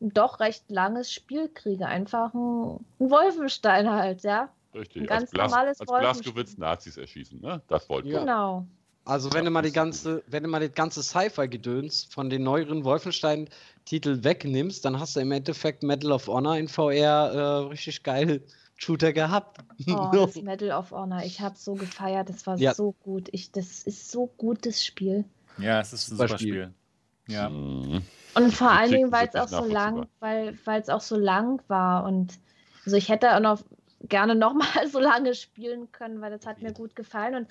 ein 0.00 0.10
doch 0.12 0.40
recht 0.40 0.68
langes 0.72 1.12
Spiel 1.12 1.48
kriege. 1.48 1.86
Einfach 1.86 2.34
ein, 2.34 2.84
ein 2.98 3.10
Wolfenstein 3.10 3.88
halt, 3.92 4.22
ja. 4.24 4.48
Richtig. 4.74 5.02
Ein 5.02 5.06
ganz 5.06 5.22
als 5.30 5.32
normales 5.34 5.80
als 5.80 5.88
Wolfenstein. 5.88 6.22
Glasgewitz 6.22 6.58
Nazis 6.58 6.96
erschießen, 6.96 7.40
ne? 7.40 7.62
Das 7.68 7.88
wollt 7.88 8.06
ihr. 8.06 8.14
Ja. 8.14 8.20
Genau. 8.20 8.66
Also 9.06 9.32
wenn 9.34 9.44
du 9.44 9.50
mal 9.50 9.62
die 9.62 9.72
ganze, 9.72 10.22
wenn 10.28 10.42
du 10.42 10.48
mal 10.48 10.60
das 10.60 10.74
ganze 10.74 11.02
Sci-Fi-Gedöns 11.02 12.04
von 12.10 12.30
den 12.30 12.42
neueren 12.42 12.84
Wolfenstein-Titeln 12.84 14.24
wegnimmst, 14.24 14.84
dann 14.84 14.98
hast 14.98 15.16
du 15.16 15.20
im 15.20 15.30
Endeffekt 15.32 15.82
Medal 15.82 16.12
of 16.12 16.26
Honor 16.26 16.56
in 16.56 16.68
VR 16.68 17.32
äh, 17.32 17.68
richtig 17.68 18.02
geil 18.02 18.42
Shooter 18.76 19.12
gehabt. 19.12 19.58
Oh, 19.88 20.08
das 20.12 20.36
Medal 20.36 20.72
of 20.72 20.90
Honor. 20.90 21.22
Ich 21.24 21.40
habe 21.40 21.56
so 21.56 21.74
gefeiert. 21.74 22.28
Das 22.30 22.46
war 22.46 22.56
Ja. 22.58 22.74
so 22.74 22.92
gut. 22.92 23.28
Ich, 23.32 23.52
das 23.52 23.82
ist 23.82 24.10
so 24.10 24.26
gutes 24.38 24.84
Spiel. 24.84 25.24
Ja, 25.58 25.80
es 25.80 25.92
ist 25.92 26.08
ein 26.08 26.16
Super 26.16 26.28
super 26.28 26.38
Spiel. 26.38 26.52
Spiel. 26.54 26.74
Ja. 27.28 27.48
Mhm. 27.48 28.02
Und 28.34 28.52
vor 28.52 28.68
Die 28.68 28.74
allen 28.78 28.90
Dingen, 28.90 29.12
weil 29.12 29.28
es 29.28 29.34
auch 29.36 29.48
so 29.48 29.64
lang, 29.64 30.06
weil 30.20 30.58
weil 30.64 30.80
es 30.80 30.88
auch 30.88 31.00
so 31.00 31.16
lang 31.16 31.62
war 31.68 32.04
und 32.04 32.38
also 32.84 32.96
ich 32.96 33.08
hätte 33.08 33.34
auch 33.36 33.40
noch 33.40 33.62
gerne 34.08 34.34
noch 34.34 34.54
mal 34.54 34.88
so 34.90 34.98
lange 34.98 35.34
spielen 35.34 35.90
können, 35.92 36.20
weil 36.20 36.30
das 36.32 36.44
hat 36.46 36.60
mir 36.60 36.72
gut 36.72 36.96
gefallen 36.96 37.34
und 37.36 37.48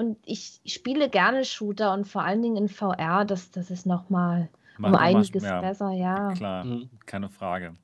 und 0.00 0.16
ich 0.24 0.60
spiele 0.66 1.08
gerne 1.08 1.44
Shooter 1.44 1.92
und 1.92 2.06
vor 2.08 2.22
allen 2.22 2.42
Dingen 2.42 2.56
in 2.56 2.68
VR, 2.68 3.24
das 3.24 3.50
das 3.50 3.70
ist 3.70 3.86
noch 3.86 4.08
mal 4.10 4.48
Macht 4.78 4.88
um 4.88 4.92
nochmal- 4.92 5.14
einiges 5.14 5.42
ja, 5.44 5.60
besser, 5.60 5.90
ja. 5.92 6.32
Klar, 6.32 6.64
Mhm. 6.64 6.88
keine 7.06 7.28
Frage. 7.28 7.76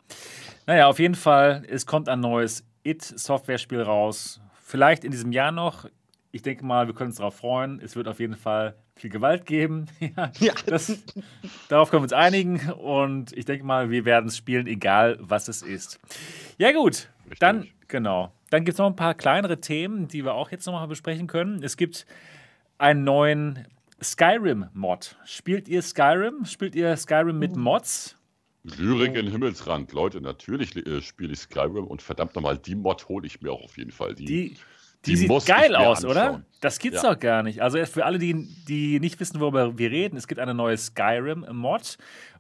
Naja, 0.67 0.87
auf 0.89 0.99
jeden 0.99 1.15
Fall, 1.15 1.65
es 1.69 1.87
kommt 1.87 2.09
ein 2.09 2.21
neues 2.21 2.65
It-Software-Spiel 2.85 3.83
raus. 3.83 4.41
Vielleicht 4.63 5.05
in 5.05 5.11
diesem 5.13 5.31
Jahr 5.33 5.53
noch. 5.53 5.87
Ich 6.33 6.43
denke 6.43 6.65
mal, 6.65 6.87
wir 6.87 6.95
können 6.95 7.11
uns 7.11 7.17
darauf 7.19 7.37
freuen. 7.37 7.81
Es 7.81 7.97
wird 7.97 8.09
auf 8.09 8.19
jeden 8.21 8.37
Fall 8.37 8.75
viel 8.95 9.11
Gewalt 9.11 9.47
geben. 9.47 9.87
ja, 10.01 10.31
Ja. 10.39 10.55
das, 10.67 11.03
darauf 11.69 11.91
können 11.91 12.01
wir 12.01 12.05
uns 12.05 12.13
einigen. 12.13 12.71
Und 12.73 13.33
ich 13.33 13.45
denke 13.45 13.65
mal, 13.65 13.91
wir 13.91 14.05
werden 14.05 14.27
es 14.27 14.37
spielen, 14.37 14.67
egal 14.67 15.19
was 15.21 15.49
es 15.49 15.63
ist. 15.63 16.01
Ja, 16.59 16.73
gut. 16.73 17.09
Richtig. 17.25 17.39
Dann, 17.41 17.69
genau. 17.89 18.33
Dann 18.51 18.65
gibt 18.65 18.75
es 18.75 18.79
noch 18.79 18.87
ein 18.87 18.97
paar 18.97 19.15
kleinere 19.15 19.61
Themen, 19.61 20.09
die 20.09 20.25
wir 20.25 20.35
auch 20.35 20.51
jetzt 20.51 20.67
nochmal 20.67 20.87
besprechen 20.89 21.27
können. 21.27 21.63
Es 21.63 21.77
gibt 21.77 22.07
einen 22.79 23.05
neuen 23.05 23.67
Skyrim-Mod. 24.03 25.17
Spielt 25.25 25.69
ihr 25.69 25.83
Skyrim? 25.83 26.45
Spielt 26.45 26.75
ihr 26.75 26.97
Skyrim 26.97 27.39
mit 27.39 27.57
Mods? 27.57 28.17
Lyrik 28.65 29.15
in 29.17 29.31
Himmelsrand. 29.31 29.93
Leute, 29.93 30.21
natürlich 30.21 30.77
äh, 30.77 31.01
spiele 31.01 31.33
ich 31.33 31.39
Skyrim 31.41 31.87
und 31.87 32.03
verdammt 32.03 32.35
nochmal, 32.35 32.59
die 32.59 32.75
Mod 32.75 33.09
hole 33.09 33.27
ich 33.27 33.41
mir 33.41 33.53
auch 33.53 33.63
auf 33.63 33.77
jeden 33.79 33.93
Fall. 33.93 34.15
Die, 34.15 34.25
Die, 34.25 34.49
die, 35.05 35.13
Die 35.13 35.17
sieht 35.17 35.47
geil 35.47 35.77
aus, 35.77 36.05
oder? 36.05 36.23
anschauen. 36.25 36.47
Das 36.61 36.79
gibt's 36.81 37.03
Ja. 37.03 37.13
doch 37.15 37.21
gar 37.21 37.43
nicht. 37.45 37.63
Also 37.63 37.85
für 37.87 38.05
alle, 38.05 38.19
die, 38.19 38.49
die 38.69 38.99
nicht 38.99 39.21
wissen, 39.21 39.39
worüber 39.41 39.79
wir 39.79 39.91
reden, 39.91 40.17
es 40.17 40.27
gibt 40.27 40.41
eine 40.41 40.55
neue 40.55 40.77
Skyrim-Mod. 40.77 41.97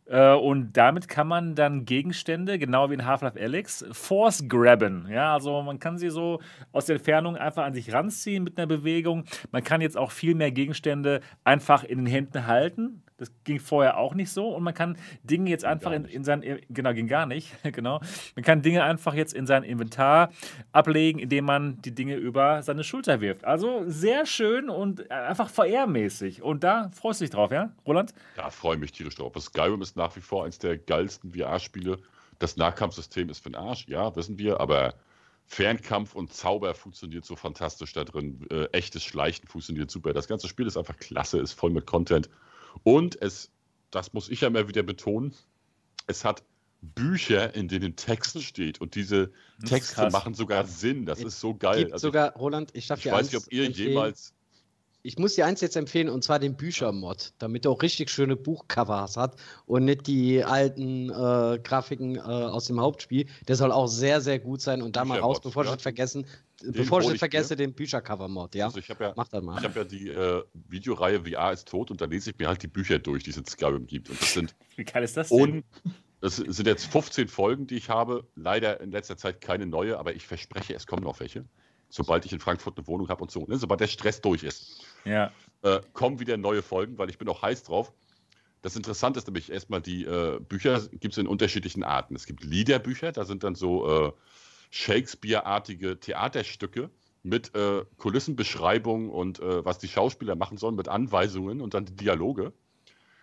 Äh, 0.06 0.34
und 0.34 0.76
damit 0.76 1.08
kann 1.08 1.26
man 1.26 1.54
dann 1.54 1.84
Gegenstände, 1.84 2.58
genau 2.58 2.90
wie 2.90 2.94
in 2.94 3.06
Half-Life 3.06 3.40
Alyx, 3.40 3.84
force 3.92 4.48
grabben. 4.48 5.08
Ja, 5.10 5.34
also 5.34 5.62
man 5.62 5.78
kann 5.78 5.98
sie 5.98 6.10
so 6.10 6.40
aus 6.72 6.86
der 6.86 6.96
Entfernung 6.96 7.36
einfach 7.36 7.64
an 7.64 7.74
sich 7.74 7.92
ranziehen 7.92 8.44
mit 8.44 8.56
einer 8.56 8.66
Bewegung. 8.66 9.24
Man 9.50 9.64
kann 9.64 9.80
jetzt 9.80 9.96
auch 9.96 10.12
viel 10.12 10.34
mehr 10.34 10.52
Gegenstände 10.52 11.20
einfach 11.44 11.84
in 11.84 11.98
den 11.98 12.06
Händen 12.06 12.46
halten. 12.46 13.02
Das 13.18 13.32
ging 13.44 13.58
vorher 13.60 13.96
auch 13.96 14.14
nicht 14.14 14.30
so. 14.30 14.48
Und 14.48 14.62
man 14.62 14.74
kann 14.74 14.98
Dinge 15.22 15.48
jetzt 15.48 15.64
einfach 15.64 15.92
in, 15.92 16.04
in 16.04 16.24
sein, 16.24 16.42
genau, 16.68 16.92
ging 16.92 17.08
gar 17.08 17.24
nicht, 17.24 17.50
genau. 17.72 18.00
Man 18.34 18.44
kann 18.44 18.62
Dinge 18.62 18.84
einfach 18.84 19.14
jetzt 19.14 19.32
in 19.32 19.46
sein 19.46 19.62
Inventar 19.62 20.30
ablegen, 20.72 21.18
indem 21.18 21.46
man 21.46 21.80
die 21.80 21.94
Dinge 21.94 22.16
über 22.16 22.62
seine 22.62 22.84
Schulter 22.84 23.20
wirft. 23.20 23.44
Also 23.44 23.84
sehr 23.86 24.26
schön 24.26 24.68
und 24.68 25.10
einfach 25.10 25.48
VR-mäßig. 25.48 26.42
Und 26.42 26.62
da 26.62 26.90
freust 26.90 27.20
du 27.20 27.24
dich 27.24 27.30
drauf, 27.30 27.50
ja, 27.50 27.72
Roland? 27.86 28.12
Ja, 28.36 28.50
freue 28.50 28.76
mich 28.76 28.92
tierisch 28.92 29.14
drauf. 29.14 29.32
Skyrim 29.38 29.80
ist 29.80 29.96
nach 29.96 30.14
wie 30.16 30.20
vor 30.20 30.44
eines 30.44 30.58
der 30.58 30.76
geilsten 30.76 31.32
VR-Spiele. 31.32 31.98
Das 32.38 32.56
Nahkampfsystem 32.56 33.30
ist 33.30 33.42
für 33.42 33.50
den 33.50 33.56
Arsch, 33.56 33.86
ja, 33.88 34.14
wissen 34.14 34.38
wir, 34.38 34.60
aber 34.60 34.94
Fernkampf 35.46 36.14
und 36.14 36.32
Zauber 36.32 36.74
funktioniert 36.74 37.24
so 37.24 37.36
fantastisch 37.36 37.92
da 37.92 38.04
drin. 38.04 38.46
Äh, 38.50 38.64
echtes 38.72 39.04
Schleichen 39.04 39.46
funktioniert 39.46 39.90
super. 39.90 40.12
Das 40.12 40.28
ganze 40.28 40.48
Spiel 40.48 40.66
ist 40.66 40.76
einfach 40.76 40.96
klasse, 40.98 41.38
ist 41.38 41.52
voll 41.52 41.70
mit 41.70 41.86
Content. 41.86 42.28
Und 42.82 43.20
es, 43.20 43.50
das 43.90 44.12
muss 44.12 44.28
ich 44.28 44.42
ja 44.42 44.48
immer 44.48 44.68
wieder 44.68 44.82
betonen, 44.82 45.34
es 46.06 46.24
hat 46.24 46.42
Bücher, 46.82 47.54
in 47.54 47.68
denen 47.68 47.96
Text 47.96 48.42
steht. 48.42 48.80
Und 48.80 48.94
diese 48.94 49.30
Texte 49.64 50.10
machen 50.10 50.34
sogar 50.34 50.66
Sinn. 50.66 51.06
Das 51.06 51.20
ist 51.22 51.40
so 51.40 51.54
geil. 51.54 51.80
Gibt 51.80 51.92
Also 51.92 52.08
sogar, 52.08 52.34
Roland, 52.36 52.70
ich 52.74 52.86
darf 52.86 52.98
ich 52.98 53.04
dir 53.04 53.12
weiß 53.12 53.18
eins 53.20 53.32
nicht, 53.32 53.42
ob 53.42 53.52
ihr 53.52 53.64
empfehlen. 53.66 53.90
jemals. 53.90 54.32
Ich 55.02 55.18
muss 55.18 55.34
dir 55.34 55.46
eins 55.46 55.60
jetzt 55.60 55.76
empfehlen, 55.76 56.08
und 56.08 56.24
zwar 56.24 56.40
den 56.40 56.56
Büchermod, 56.56 57.32
damit 57.38 57.64
du 57.64 57.70
auch 57.70 57.80
richtig 57.80 58.10
schöne 58.10 58.34
Buchcovers 58.34 59.16
hat 59.16 59.36
und 59.64 59.84
nicht 59.84 60.08
die 60.08 60.42
alten 60.42 61.10
äh, 61.10 61.60
Grafiken 61.62 62.16
äh, 62.16 62.20
aus 62.20 62.66
dem 62.66 62.80
Hauptspiel. 62.80 63.26
Der 63.46 63.54
soll 63.54 63.70
auch 63.70 63.86
sehr, 63.86 64.20
sehr 64.20 64.40
gut 64.40 64.60
sein. 64.60 64.82
Und 64.82 64.96
da 64.96 65.04
mal 65.04 65.20
raus, 65.20 65.40
bevor 65.40 65.62
ich 65.62 65.68
ja. 65.68 65.76
das 65.76 65.82
vergessen, 65.82 66.26
bevor 66.62 67.00
ich 67.02 67.10
ich 67.10 67.18
vergesse, 67.18 67.54
mir. 67.54 67.56
den 67.58 67.74
Büchercover-Mod, 67.74 68.54
ja? 68.54 68.66
Also 68.66 68.78
ich 68.78 68.90
habe 68.90 69.04
ja, 69.04 69.14
Mach 69.16 69.28
das 69.28 69.42
mal. 69.42 69.58
Ich 69.58 69.64
habe 69.64 69.78
ja 69.80 69.84
die 69.84 70.08
äh, 70.08 70.42
Videoreihe 70.68 71.24
VR 71.24 71.52
ist 71.52 71.68
tot 71.68 71.90
und 71.90 72.00
da 72.00 72.06
lese 72.06 72.30
ich 72.30 72.38
mir 72.38 72.48
halt 72.48 72.62
die 72.62 72.68
Bücher 72.68 72.98
durch, 72.98 73.24
die 73.24 73.30
es 73.30 73.36
in 73.36 73.44
Skyrim 73.44 73.86
gibt. 73.86 74.10
Und 74.10 74.20
das 74.20 74.32
sind, 74.32 74.54
Wie 74.76 74.84
geil 74.84 75.02
ist 75.02 75.16
das 75.16 75.28
denn? 75.28 75.64
das 76.20 76.36
sind 76.36 76.66
jetzt 76.66 76.86
15 76.86 77.28
Folgen, 77.28 77.66
die 77.66 77.76
ich 77.76 77.88
habe. 77.88 78.26
Leider 78.34 78.80
in 78.80 78.90
letzter 78.90 79.16
Zeit 79.16 79.40
keine 79.40 79.66
neue, 79.66 79.98
aber 79.98 80.14
ich 80.14 80.26
verspreche, 80.26 80.74
es 80.74 80.86
kommen 80.86 81.02
noch 81.02 81.20
welche. 81.20 81.44
Sobald 81.88 82.24
ich 82.24 82.32
in 82.32 82.40
Frankfurt 82.40 82.76
eine 82.76 82.86
Wohnung 82.86 83.08
habe 83.08 83.22
und 83.22 83.30
so. 83.30 83.46
Ne? 83.46 83.56
Sobald 83.58 83.80
der 83.80 83.86
Stress 83.86 84.20
durch 84.20 84.42
ist, 84.42 84.82
ja. 85.04 85.30
äh, 85.62 85.80
kommen 85.92 86.18
wieder 86.18 86.36
neue 86.36 86.62
Folgen, 86.62 86.98
weil 86.98 87.10
ich 87.10 87.18
bin 87.18 87.28
auch 87.28 87.42
heiß 87.42 87.62
drauf. 87.62 87.92
Das 88.62 88.74
Interessante 88.74 89.18
ist 89.18 89.26
nämlich 89.28 89.52
erstmal, 89.52 89.80
die 89.80 90.04
äh, 90.04 90.40
Bücher 90.40 90.80
gibt 90.88 91.12
es 91.12 91.18
in 91.18 91.28
unterschiedlichen 91.28 91.84
Arten. 91.84 92.16
Es 92.16 92.26
gibt 92.26 92.42
Liederbücher, 92.42 93.12
da 93.12 93.24
sind 93.24 93.44
dann 93.44 93.54
so 93.54 94.08
äh, 94.08 94.12
Shakespeare-artige 94.76 95.98
Theaterstücke 95.98 96.90
mit 97.22 97.54
äh, 97.54 97.84
Kulissenbeschreibung 97.96 99.08
und 99.08 99.40
äh, 99.40 99.64
was 99.64 99.78
die 99.78 99.88
Schauspieler 99.88 100.36
machen 100.36 100.58
sollen, 100.58 100.76
mit 100.76 100.88
Anweisungen 100.88 101.62
und 101.62 101.72
dann 101.72 101.86
die 101.86 101.96
Dialoge. 101.96 102.52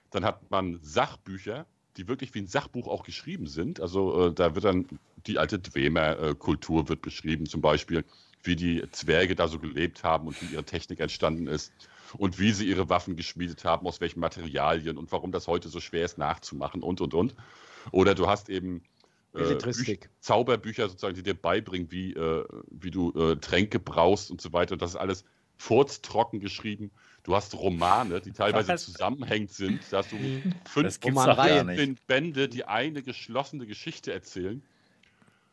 Dann 0.10 0.26
hat 0.26 0.49
man 0.49 0.80
Sachbücher, 0.82 1.68
die 1.95 2.08
wirklich 2.08 2.34
wie 2.34 2.39
ein 2.39 2.47
Sachbuch 2.47 2.88
auch 2.88 3.04
geschrieben 3.04 3.45
sind. 3.45 3.80
Also 3.80 4.30
äh, 4.30 4.34
da 4.34 4.56
wird 4.56 4.66
dann 4.66 4.88
die 5.28 5.38
alte 5.38 5.60
Dwemer-Kultur 5.60 6.89
wird 6.89 7.01
beschrieben, 7.04 7.45
zum 7.45 7.62
Beispiel, 7.62 8.04
wie 8.41 8.56
die 8.56 8.84
Zwerge 8.91 9.36
da 9.36 9.47
so 9.47 9.60
gelebt 9.60 10.04
haben 10.04 10.28
und 10.28 10.41
wie 10.41 10.54
ihre 10.54 10.66
Technik 10.66 10.99
entstanden 10.99 11.47
ist 11.47 11.72
und 12.18 12.39
wie 12.39 12.51
sie 12.51 12.68
ihre 12.68 12.89
Waffen 12.89 13.16
geschmiedet 13.16 13.64
haben, 13.64 13.86
aus 13.86 14.01
welchen 14.01 14.20
Materialien 14.20 14.97
und 14.97 15.12
warum 15.12 15.32
das 15.32 15.47
heute 15.47 15.70
so 15.70 15.80
schwer 15.80 16.04
ist 16.04 16.18
nachzumachen 16.18 16.82
und 16.82 16.99
und 16.99 17.14
und. 17.14 17.36
Oder 17.91 18.16
du 18.16 18.28
hast 18.28 18.49
eben 18.49 18.78
äh, 18.78 18.93
Belletristik. 19.34 20.05
Büch- 20.05 20.09
Zauberbücher 20.21 20.88
sozusagen, 20.89 21.15
die 21.15 21.23
dir 21.23 21.34
beibringen, 21.34 21.91
wie, 21.91 22.13
äh, 22.13 22.45
wie 22.71 22.91
du 22.91 23.11
äh, 23.13 23.36
Tränke 23.38 23.79
brauchst 23.79 24.31
und 24.31 24.41
so 24.41 24.53
weiter. 24.53 24.73
Und 24.73 24.81
das 24.81 24.91
ist 24.91 24.95
alles 24.97 25.25
furztrocken 25.57 26.39
geschrieben. 26.39 26.91
Du 27.23 27.36
hast 27.36 27.55
Romane, 27.55 28.19
die 28.21 28.31
teilweise 28.31 28.75
zusammenhängend 28.75 29.51
sind. 29.51 29.81
Da 29.91 29.99
hast 29.99 30.11
du 30.11 30.17
Das 30.84 30.99
fünf 31.77 31.89
nicht. 31.89 32.07
Bände, 32.07 32.49
die 32.49 32.65
eine 32.65 33.01
geschlossene 33.01 33.65
Geschichte 33.65 34.11
erzählen. 34.11 34.61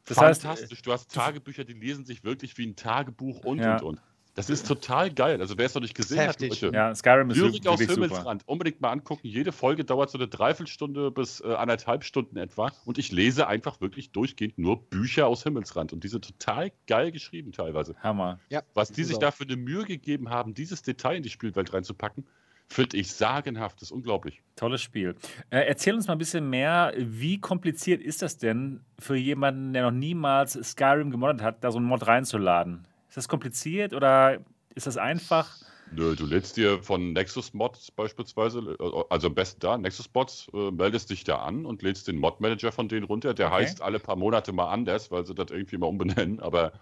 Das 0.07 0.19
heißt, 0.19 0.43
Fantastisch. 0.43 0.83
du 0.83 0.93
hast 0.93 1.13
Tagebücher, 1.15 1.65
die 1.65 1.75
lesen 1.75 2.05
sich 2.05 2.25
wirklich 2.25 2.59
wie 2.59 2.67
ein 2.67 2.75
Tagebuch 2.75 3.45
und 3.45 3.61
Ja. 3.61 3.75
und 3.77 3.83
und. 3.83 4.01
Das 4.35 4.49
ist 4.49 4.67
total 4.67 5.11
geil. 5.13 5.41
Also 5.41 5.59
wer 5.59 5.67
es 5.67 5.75
noch 5.75 5.83
nicht 5.83 5.95
gesehen 5.95 6.21
hat. 6.29 6.41
Leute, 6.41 6.71
ja, 6.73 6.95
Skyrim 6.95 7.31
ist 7.31 7.37
Lyrik 7.37 7.67
aus 7.67 7.79
wirklich 7.81 7.95
super. 7.97 8.07
Himmelsrand. 8.09 8.43
Unbedingt 8.47 8.81
mal 8.81 8.91
angucken. 8.91 9.27
Jede 9.27 9.53
Folge 9.53 9.85
dauert 9.85 10.11
so 10.11 10.19
eine 10.19 10.29
Dreiviertelstunde 10.29 11.11
bis 11.11 11.41
äh, 11.41 11.53
anderthalb 11.55 12.05
Stunden 12.05 12.37
etwa. 12.37 12.71
Und 12.85 12.99
ich 12.99 13.11
lese 13.13 13.49
einfach 13.49 13.81
wirklich 13.81 14.13
durchgehend 14.13 14.57
nur 14.59 14.83
Bücher 14.89 15.27
aus 15.27 15.43
Himmelsrand. 15.43 15.93
Und 15.93 16.05
diese 16.05 16.21
total 16.21 16.71
geil 16.87 17.11
geschrieben 17.13 17.53
teilweise. 17.53 17.95
Hammer. 18.03 18.39
Ja, 18.51 18.63
Was 18.75 18.93
die 18.93 19.05
sich 19.05 19.17
auch- 19.17 19.21
da 19.21 19.31
für 19.33 19.45
eine 19.45 19.57
Mühe 19.57 19.85
gegeben 19.85 20.31
haben, 20.31 20.55
dieses 20.55 20.83
Detail 20.83 21.17
in 21.17 21.23
die 21.23 21.31
Spielwelt 21.31 21.73
reinzupacken, 21.75 22.25
finde 22.69 22.99
ich 22.99 23.13
sagenhaft. 23.13 23.77
Das 23.83 23.89
ist 23.89 23.93
unglaublich. 23.93 24.43
Tolles 24.55 24.81
Spiel. 24.81 25.17
Äh, 25.51 25.63
erzähl 25.67 25.95
uns 25.95 26.07
mal 26.07 26.13
ein 26.15 26.19
bisschen 26.19 26.49
mehr, 26.49 26.95
wie 26.97 27.41
kompliziert 27.41 28.01
ist 28.01 28.23
das 28.23 28.39
denn 28.39 28.81
für 28.99 29.17
jemanden, 29.17 29.73
der 29.73 29.83
noch 29.83 29.91
niemals 29.91 30.53
Skyrim 30.53 31.11
gemoddet 31.11 31.43
hat, 31.43 31.65
da 31.65 31.73
so 31.73 31.79
einen 31.79 31.87
Mod 31.89 32.07
reinzuladen? 32.07 32.87
Ist 33.11 33.17
das 33.17 33.29
kompliziert 33.29 33.93
oder 33.93 34.39
ist 34.77 34.87
das 34.87 34.97
einfach? 34.97 35.59
Nö, 35.93 36.15
du 36.15 36.25
lädst 36.27 36.57
dir 36.57 36.81
von 36.81 37.13
Nexus 37.13 37.53
Mods 37.53 37.91
beispielsweise, 37.91 38.77
also 39.11 39.27
am 39.27 39.35
besten 39.35 39.59
da, 39.59 39.77
Nexus 39.77 40.09
Mods, 40.15 40.49
äh, 40.55 40.71
meldest 40.71 41.11
dich 41.11 41.25
da 41.25 41.39
an 41.39 41.67
und 41.67 41.83
lädst 41.83 42.07
den 42.07 42.19
Mod-Manager 42.19 42.71
von 42.71 42.89
denen 42.89 43.03
runter. 43.03 43.35
Der 43.35 43.49
Okay. 43.49 43.57
heißt 43.57 43.83
alle 43.83 43.99
paar 43.99 44.15
Monate 44.15 44.53
mal 44.53 44.71
anders, 44.71 45.11
weil 45.11 45.27
sie 45.27 45.35
das 45.35 45.51
irgendwie 45.51 45.77
mal 45.77 45.87
umbenennen, 45.87 46.39
aber 46.39 46.73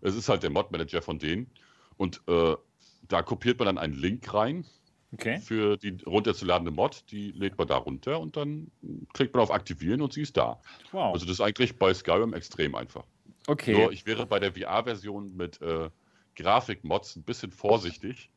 es 0.00 0.16
ist 0.16 0.30
halt 0.30 0.42
der 0.42 0.48
Mod-Manager 0.48 1.02
von 1.02 1.18
denen. 1.18 1.50
Und 1.98 2.22
äh, 2.28 2.56
da 3.06 3.22
kopiert 3.22 3.58
man 3.58 3.66
dann 3.66 3.76
einen 3.76 3.94
Link 3.94 4.32
rein 4.32 4.64
Okay. 5.12 5.38
Für 5.38 5.78
die 5.78 5.96
runterzuladende 6.06 6.70
Mod, 6.70 7.04
die 7.10 7.32
lädt 7.32 7.56
man 7.56 7.66
da 7.66 7.76
runter 7.76 8.20
und 8.20 8.36
dann 8.36 8.70
klickt 9.14 9.34
man 9.34 9.42
auf 9.42 9.50
Aktivieren 9.50 10.02
und 10.02 10.12
sie 10.12 10.20
ist 10.20 10.36
da. 10.36 10.60
Wow. 10.92 11.14
Also 11.14 11.24
das 11.24 11.34
ist 11.34 11.40
eigentlich 11.40 11.78
bei 11.78 11.94
Skyrim 11.94 12.34
extrem 12.34 12.74
einfach. 12.74 13.04
Okay. 13.48 13.72
Nur 13.72 13.92
ich 13.92 14.04
wäre 14.04 14.26
bei 14.26 14.38
der 14.38 14.52
VR-Version 14.52 15.34
mit 15.34 15.60
äh, 15.62 15.88
Grafikmods 16.36 17.16
ein 17.16 17.22
bisschen 17.22 17.50
vorsichtig. 17.50 18.30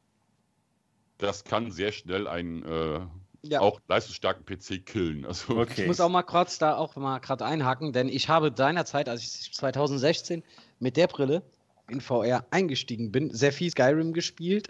Das 1.18 1.43
kann 1.43 1.70
sehr 1.70 1.91
schnell 1.91 2.28
einen 2.28 2.64
äh, 2.64 3.01
ja. 3.43 3.59
auch 3.59 3.82
leistungsstarken 3.89 4.45
PC 4.45 4.86
killen. 4.86 5.26
Also 5.26 5.57
okay. 5.57 5.82
Ich 5.82 5.88
muss 5.88 5.99
auch 5.99 6.09
mal 6.09 6.24
kurz 6.24 6.59
da 6.59 6.78
auch 6.78 6.95
mal 6.95 7.20
gerade 7.20 7.45
einhaken, 7.45 7.91
denn 7.91 8.07
ich 8.07 8.30
habe 8.30 8.53
seinerzeit, 8.55 9.09
als 9.09 9.22
ich 9.22 9.53
2016 9.53 10.43
mit 10.80 10.95
der 10.95 11.07
Brille 11.07 11.43
in 11.89 11.99
VR 11.99 12.45
eingestiegen 12.49 13.12
bin, 13.12 13.34
sehr 13.34 13.51
viel 13.51 13.70
Skyrim 13.70 14.14
gespielt 14.14 14.70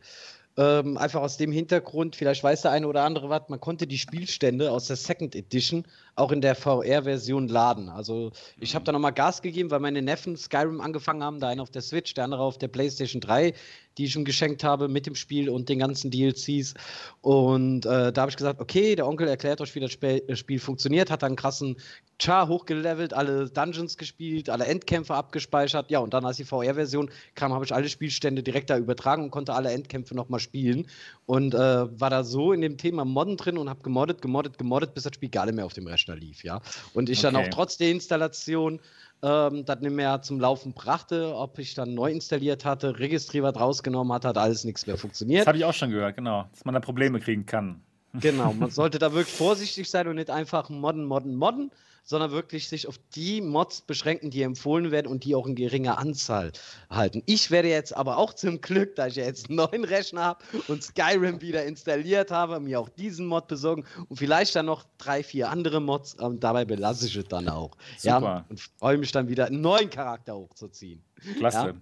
ähm, 0.57 0.97
einfach 0.97 1.21
aus 1.21 1.37
dem 1.37 1.51
Hintergrund, 1.51 2.15
vielleicht 2.15 2.43
weiß 2.43 2.63
der 2.63 2.71
eine 2.71 2.87
oder 2.87 3.03
andere 3.03 3.29
was, 3.29 3.43
man 3.47 3.59
konnte 3.59 3.87
die 3.87 3.97
Spielstände 3.97 4.71
aus 4.71 4.87
der 4.87 4.97
Second 4.97 5.35
Edition 5.35 5.85
auch 6.15 6.31
in 6.31 6.41
der 6.41 6.55
VR-Version 6.55 7.47
laden. 7.47 7.89
Also 7.89 8.31
ich 8.59 8.75
habe 8.75 8.83
mhm. 8.83 8.85
da 8.85 8.91
nochmal 8.91 9.13
Gas 9.13 9.41
gegeben, 9.41 9.71
weil 9.71 9.79
meine 9.79 10.01
Neffen 10.01 10.35
Skyrim 10.35 10.81
angefangen 10.81 11.23
haben, 11.23 11.39
der 11.39 11.49
eine 11.49 11.61
auf 11.61 11.71
der 11.71 11.81
Switch, 11.81 12.13
der 12.13 12.25
andere 12.25 12.41
auf 12.41 12.57
der 12.57 12.67
PlayStation 12.67 13.21
3, 13.21 13.53
die 14.01 14.07
ich 14.07 14.15
ihm 14.15 14.25
geschenkt 14.25 14.63
habe 14.63 14.87
mit 14.87 15.05
dem 15.05 15.13
Spiel 15.13 15.47
und 15.47 15.69
den 15.69 15.77
ganzen 15.77 16.09
DLCs. 16.09 16.73
Und 17.21 17.85
äh, 17.85 18.11
da 18.11 18.21
habe 18.21 18.31
ich 18.31 18.35
gesagt, 18.35 18.59
okay, 18.59 18.95
der 18.95 19.07
Onkel 19.07 19.27
erklärt 19.27 19.61
euch, 19.61 19.75
wie 19.75 19.79
das 19.79 19.91
Spiel, 19.91 20.23
das 20.27 20.39
Spiel 20.39 20.59
funktioniert, 20.59 21.11
hat 21.11 21.21
dann 21.21 21.27
einen 21.27 21.35
krassen 21.35 21.77
Char 22.19 22.47
hochgelevelt, 22.47 23.13
alle 23.13 23.47
Dungeons 23.49 23.97
gespielt, 23.97 24.49
alle 24.49 24.65
Endkämpfe 24.65 25.13
abgespeichert. 25.13 25.91
Ja, 25.91 25.99
und 25.99 26.15
dann, 26.15 26.25
als 26.25 26.37
die 26.37 26.45
VR-Version 26.45 27.11
kam, 27.35 27.53
habe 27.53 27.63
ich 27.63 27.75
alle 27.75 27.89
Spielstände 27.89 28.41
direkt 28.41 28.71
da 28.71 28.77
übertragen 28.77 29.23
und 29.23 29.29
konnte 29.29 29.53
alle 29.53 29.71
Endkämpfe 29.71 30.15
nochmal 30.15 30.39
spielen. 30.39 30.87
Und 31.27 31.53
äh, 31.53 31.57
war 31.57 32.09
da 32.09 32.23
so 32.23 32.53
in 32.53 32.61
dem 32.61 32.77
Thema 32.77 33.05
Modden 33.05 33.37
drin 33.37 33.59
und 33.59 33.69
habe 33.69 33.83
gemoddet, 33.83 34.23
gemoddet, 34.23 34.57
gemoddet, 34.57 34.95
bis 34.95 35.03
das 35.03 35.13
Spiel 35.13 35.29
gar 35.29 35.45
nicht 35.45 35.55
mehr 35.55 35.65
auf 35.65 35.73
dem 35.73 35.85
Rechner 35.85 36.15
lief, 36.15 36.43
ja. 36.43 36.59
Und 36.95 37.07
ich 37.09 37.19
okay. 37.19 37.33
dann 37.33 37.43
auch 37.43 37.49
trotz 37.49 37.77
der 37.77 37.91
Installation 37.91 38.79
ähm, 39.23 39.65
das 39.65 39.79
nicht 39.79 39.93
mehr 39.93 40.21
zum 40.21 40.39
Laufen 40.39 40.73
brachte, 40.73 41.35
ob 41.35 41.59
ich 41.59 41.73
dann 41.73 41.93
neu 41.93 42.11
installiert 42.11 42.65
hatte, 42.65 42.99
Registrierer 42.99 43.55
rausgenommen 43.55 44.13
hat, 44.13 44.25
hat 44.25 44.37
alles 44.37 44.63
nichts 44.63 44.87
mehr 44.87 44.97
funktioniert. 44.97 45.41
Das 45.41 45.47
habe 45.47 45.57
ich 45.57 45.65
auch 45.65 45.73
schon 45.73 45.91
gehört, 45.91 46.15
genau. 46.15 46.45
Dass 46.51 46.65
man 46.65 46.73
da 46.73 46.79
Probleme 46.79 47.19
kriegen 47.19 47.45
kann. 47.45 47.81
Genau, 48.13 48.53
man 48.59 48.71
sollte 48.71 48.99
da 48.99 49.13
wirklich 49.13 49.35
vorsichtig 49.35 49.89
sein 49.89 50.07
und 50.07 50.15
nicht 50.15 50.29
einfach 50.29 50.69
modden, 50.69 51.05
modden, 51.05 51.35
modden, 51.35 51.71
sondern 52.03 52.31
wirklich 52.31 52.67
sich 52.67 52.87
auf 52.87 52.99
die 53.15 53.41
Mods 53.41 53.81
beschränken, 53.81 54.31
die 54.31 54.41
empfohlen 54.41 54.91
werden 54.91 55.07
und 55.07 55.23
die 55.23 55.35
auch 55.35 55.47
in 55.47 55.55
geringer 55.55 55.97
Anzahl 55.97 56.51
halten. 56.89 57.23
Ich 57.25 57.51
werde 57.51 57.69
jetzt 57.69 57.95
aber 57.95 58.17
auch 58.17 58.33
zum 58.33 58.61
Glück, 58.61 58.95
da 58.95 59.07
ich 59.07 59.15
ja 59.15 59.25
jetzt 59.25 59.49
einen 59.49 59.57
neuen 59.57 59.83
Rechner 59.83 60.23
habe 60.23 60.45
und 60.67 60.83
Skyrim 60.83 61.41
wieder 61.41 61.65
installiert 61.65 62.31
habe, 62.31 62.59
mir 62.59 62.79
auch 62.79 62.89
diesen 62.89 63.27
Mod 63.27 63.47
besorgen 63.47 63.85
und 64.09 64.17
vielleicht 64.17 64.55
dann 64.55 64.65
noch 64.65 64.85
drei, 64.97 65.23
vier 65.23 65.49
andere 65.49 65.79
Mods. 65.79 66.15
Und 66.15 66.43
dabei 66.43 66.65
belasse 66.65 67.07
ich 67.07 67.15
es 67.15 67.25
dann 67.25 67.47
auch. 67.47 67.71
Super. 67.97 68.21
Ja, 68.21 68.45
und 68.49 68.59
freue 68.79 68.97
mich 68.97 69.11
dann 69.11 69.27
wieder, 69.27 69.45
einen 69.45 69.61
neuen 69.61 69.89
Charakter 69.89 70.35
hochzuziehen. 70.35 71.03
Klasse. 71.37 71.57
Ja? 71.57 71.73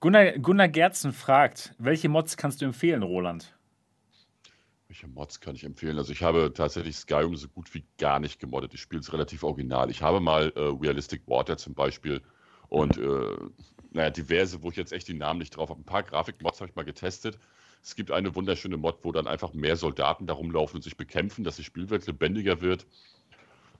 Gunnar, 0.00 0.32
Gunnar 0.38 0.68
Gerzen 0.68 1.14
fragt, 1.14 1.74
welche 1.78 2.10
Mods 2.10 2.36
kannst 2.36 2.60
du 2.60 2.66
empfehlen, 2.66 3.02
Roland? 3.02 3.53
Welche 4.94 5.08
Mods 5.08 5.40
kann 5.40 5.56
ich 5.56 5.64
empfehlen? 5.64 5.98
Also 5.98 6.12
ich 6.12 6.22
habe 6.22 6.52
tatsächlich 6.54 6.96
Skyrim 6.96 7.34
so 7.34 7.48
gut 7.48 7.74
wie 7.74 7.84
gar 7.98 8.20
nicht 8.20 8.38
gemoddet. 8.38 8.74
Ich 8.74 8.80
spiele 8.80 9.00
es 9.00 9.12
relativ 9.12 9.42
original. 9.42 9.90
Ich 9.90 10.02
habe 10.02 10.20
mal 10.20 10.52
äh, 10.54 10.60
Realistic 10.60 11.22
Water 11.26 11.56
zum 11.56 11.74
Beispiel 11.74 12.22
und 12.68 12.96
äh, 12.98 13.36
naja, 13.90 14.10
diverse, 14.10 14.62
wo 14.62 14.70
ich 14.70 14.76
jetzt 14.76 14.92
echt 14.92 15.08
die 15.08 15.14
Namen 15.14 15.40
nicht 15.40 15.56
drauf 15.56 15.70
habe. 15.70 15.80
Ein 15.80 15.84
paar 15.84 16.04
Grafikmods 16.04 16.60
habe 16.60 16.70
ich 16.70 16.76
mal 16.76 16.84
getestet. 16.84 17.40
Es 17.82 17.96
gibt 17.96 18.12
eine 18.12 18.36
wunderschöne 18.36 18.76
Mod, 18.76 19.00
wo 19.02 19.10
dann 19.10 19.26
einfach 19.26 19.52
mehr 19.52 19.74
Soldaten 19.74 20.28
da 20.28 20.34
rumlaufen 20.34 20.76
und 20.76 20.82
sich 20.82 20.96
bekämpfen, 20.96 21.42
dass 21.42 21.56
die 21.56 21.64
Spielwelt 21.64 22.06
lebendiger 22.06 22.60
wird. 22.60 22.86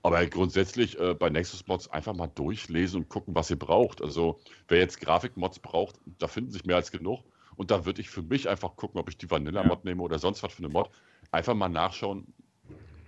Aber 0.03 0.25
grundsätzlich 0.25 0.99
äh, 0.99 1.13
bei 1.13 1.29
Nexus 1.29 1.65
Mods 1.65 1.87
einfach 1.87 2.13
mal 2.13 2.27
durchlesen 2.27 3.03
und 3.03 3.09
gucken, 3.09 3.35
was 3.35 3.49
ihr 3.49 3.57
braucht. 3.57 4.01
Also 4.01 4.41
wer 4.67 4.79
jetzt 4.79 4.99
Grafikmods 4.99 5.59
braucht, 5.59 5.95
da 6.05 6.27
finden 6.27 6.51
sich 6.51 6.65
mehr 6.65 6.75
als 6.75 6.91
genug. 6.91 7.23
Und 7.57 7.71
da 7.71 7.85
würde 7.85 8.01
ich 8.01 8.09
für 8.09 8.21
mich 8.21 8.49
einfach 8.49 8.75
gucken, 8.75 8.99
ob 8.99 9.09
ich 9.09 9.17
die 9.17 9.29
Vanilla-Mod 9.29 9.79
ja. 9.83 9.89
nehme 9.89 10.03
oder 10.03 10.19
sonst 10.19 10.43
was 10.43 10.53
für 10.53 10.59
eine 10.59 10.69
Mod. 10.69 10.89
Einfach 11.31 11.53
mal 11.53 11.69
nachschauen, 11.69 12.27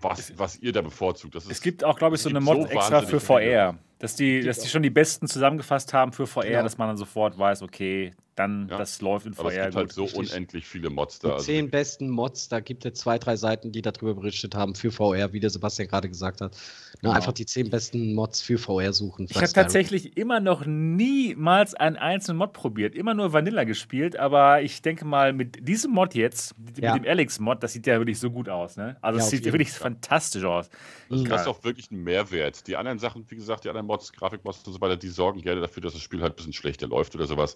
was, 0.01 0.37
was 0.37 0.57
ihr 0.57 0.71
da 0.71 0.81
bevorzugt. 0.81 1.35
Ist, 1.35 1.49
es 1.49 1.61
gibt 1.61 1.83
auch, 1.83 1.97
glaube 1.97 2.15
ich, 2.15 2.21
so 2.21 2.29
eine 2.29 2.39
Mod 2.39 2.63
so 2.63 2.67
extra 2.67 3.01
für 3.01 3.19
VR. 3.19 3.77
Dass 3.99 4.15
die, 4.15 4.41
dass 4.41 4.59
die 4.59 4.67
schon 4.67 4.83
die 4.83 4.91
besten 4.91 5.27
zusammengefasst 5.27 5.93
haben 5.93 6.13
für 6.13 6.27
VR, 6.27 6.49
ja. 6.49 6.63
dass 6.63 6.77
man 6.77 6.87
dann 6.87 6.97
sofort 6.97 7.37
weiß, 7.37 7.63
okay, 7.63 8.13
dann 8.37 8.67
ja. 8.69 8.77
das 8.77 9.01
läuft 9.01 9.25
in 9.25 9.33
VR. 9.33 9.41
Aber 9.41 9.51
es 9.51 9.63
gibt 9.63 9.75
halt 9.75 9.91
so 9.91 10.05
unendlich 10.05 10.65
viele 10.65 10.89
Mods 10.89 11.19
da. 11.19 11.27
Die 11.27 11.33
also 11.33 11.45
zehn 11.45 11.69
besten 11.69 12.09
Mods, 12.09 12.49
da 12.49 12.59
gibt 12.59 12.85
es 12.85 12.93
zwei, 12.99 13.17
drei 13.17 13.35
Seiten, 13.35 13.71
die 13.71 13.81
darüber 13.81 14.13
berichtet 14.13 14.55
haben 14.55 14.75
für 14.75 14.91
VR, 14.91 15.33
wie 15.33 15.39
der 15.39 15.49
Sebastian 15.49 15.87
gerade 15.87 16.07
gesagt 16.07 16.41
hat. 16.41 16.55
Genau. 17.01 17.13
Einfach 17.13 17.33
die 17.33 17.45
zehn 17.45 17.69
besten 17.69 18.13
Mods 18.13 18.41
für 18.41 18.57
VR 18.57 18.93
suchen. 18.93 19.27
Ich 19.29 19.35
habe 19.35 19.51
tatsächlich 19.51 20.17
immer 20.17 20.39
noch 20.39 20.65
niemals 20.65 21.73
einen 21.73 21.95
einzelnen 21.95 22.37
Mod 22.37 22.53
probiert, 22.53 22.95
immer 22.95 23.13
nur 23.13 23.33
Vanilla 23.33 23.63
gespielt, 23.63 24.17
aber 24.17 24.61
ich 24.61 24.81
denke 24.81 25.05
mal, 25.05 25.33
mit 25.33 25.67
diesem 25.67 25.91
Mod 25.91 26.15
jetzt, 26.15 26.57
mit 26.59 26.79
ja. 26.79 26.97
dem 26.97 27.07
Alex-Mod, 27.07 27.61
das 27.61 27.73
sieht 27.73 27.87
ja 27.87 27.97
wirklich 27.99 28.19
so 28.19 28.29
gut 28.29 28.49
aus. 28.49 28.77
Ne? 28.77 28.97
Also 29.01 29.19
es 29.19 29.29
sieht 29.29 29.45
ja 29.45 29.51
wirklich 29.51 29.71
fantastisch 29.71 30.43
aus. 30.43 30.69
Das 31.09 31.21
ist 31.21 31.47
auch 31.47 31.63
wirklich 31.63 31.91
ein 31.91 32.03
Mehrwert. 32.03 32.67
Die 32.67 32.75
anderen 32.75 32.99
Sachen, 32.99 33.25
wie 33.29 33.35
gesagt, 33.35 33.65
die 33.65 33.69
anderen 33.69 33.87
Mods, 33.87 34.13
Grafikmods 34.13 34.63
und 34.65 34.73
so 34.73 34.81
weiter, 34.81 34.97
die 34.97 35.09
sorgen 35.09 35.41
gerne 35.41 35.61
dafür, 35.61 35.81
dass 35.81 35.93
das 35.93 36.01
Spiel 36.01 36.21
halt 36.21 36.33
ein 36.33 36.35
bisschen 36.35 36.53
schlechter 36.53 36.87
läuft 36.87 37.15
oder 37.15 37.25
sowas. 37.25 37.55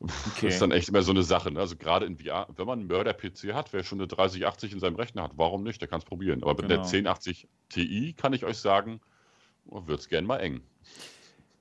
Okay. 0.00 0.46
Das 0.46 0.54
ist 0.54 0.62
dann 0.62 0.70
echt 0.72 0.88
immer 0.88 1.02
so 1.02 1.12
eine 1.12 1.22
Sache. 1.22 1.50
Ne? 1.50 1.60
Also 1.60 1.76
gerade 1.76 2.06
in 2.06 2.16
VR, 2.16 2.48
wenn 2.56 2.66
man 2.66 2.78
einen 2.78 2.88
Mörder-PC 2.88 3.52
hat, 3.52 3.72
wer 3.72 3.84
schon 3.84 3.98
eine 3.98 4.08
3080 4.08 4.72
in 4.72 4.80
seinem 4.80 4.96
Rechner 4.96 5.24
hat, 5.24 5.32
warum 5.36 5.62
nicht? 5.62 5.80
Der 5.80 5.88
kann 5.88 5.98
es 5.98 6.06
probieren. 6.06 6.42
Aber 6.42 6.52
mit 6.52 6.62
genau. 6.62 6.82
der 6.82 6.84
1080 6.84 7.48
Ti 7.68 8.14
kann 8.14 8.32
ich 8.32 8.44
euch 8.44 8.56
sagen, 8.56 9.00
oh, 9.66 9.86
wird 9.86 10.00
es 10.00 10.08
gern 10.08 10.24
mal 10.24 10.38
eng. 10.38 10.62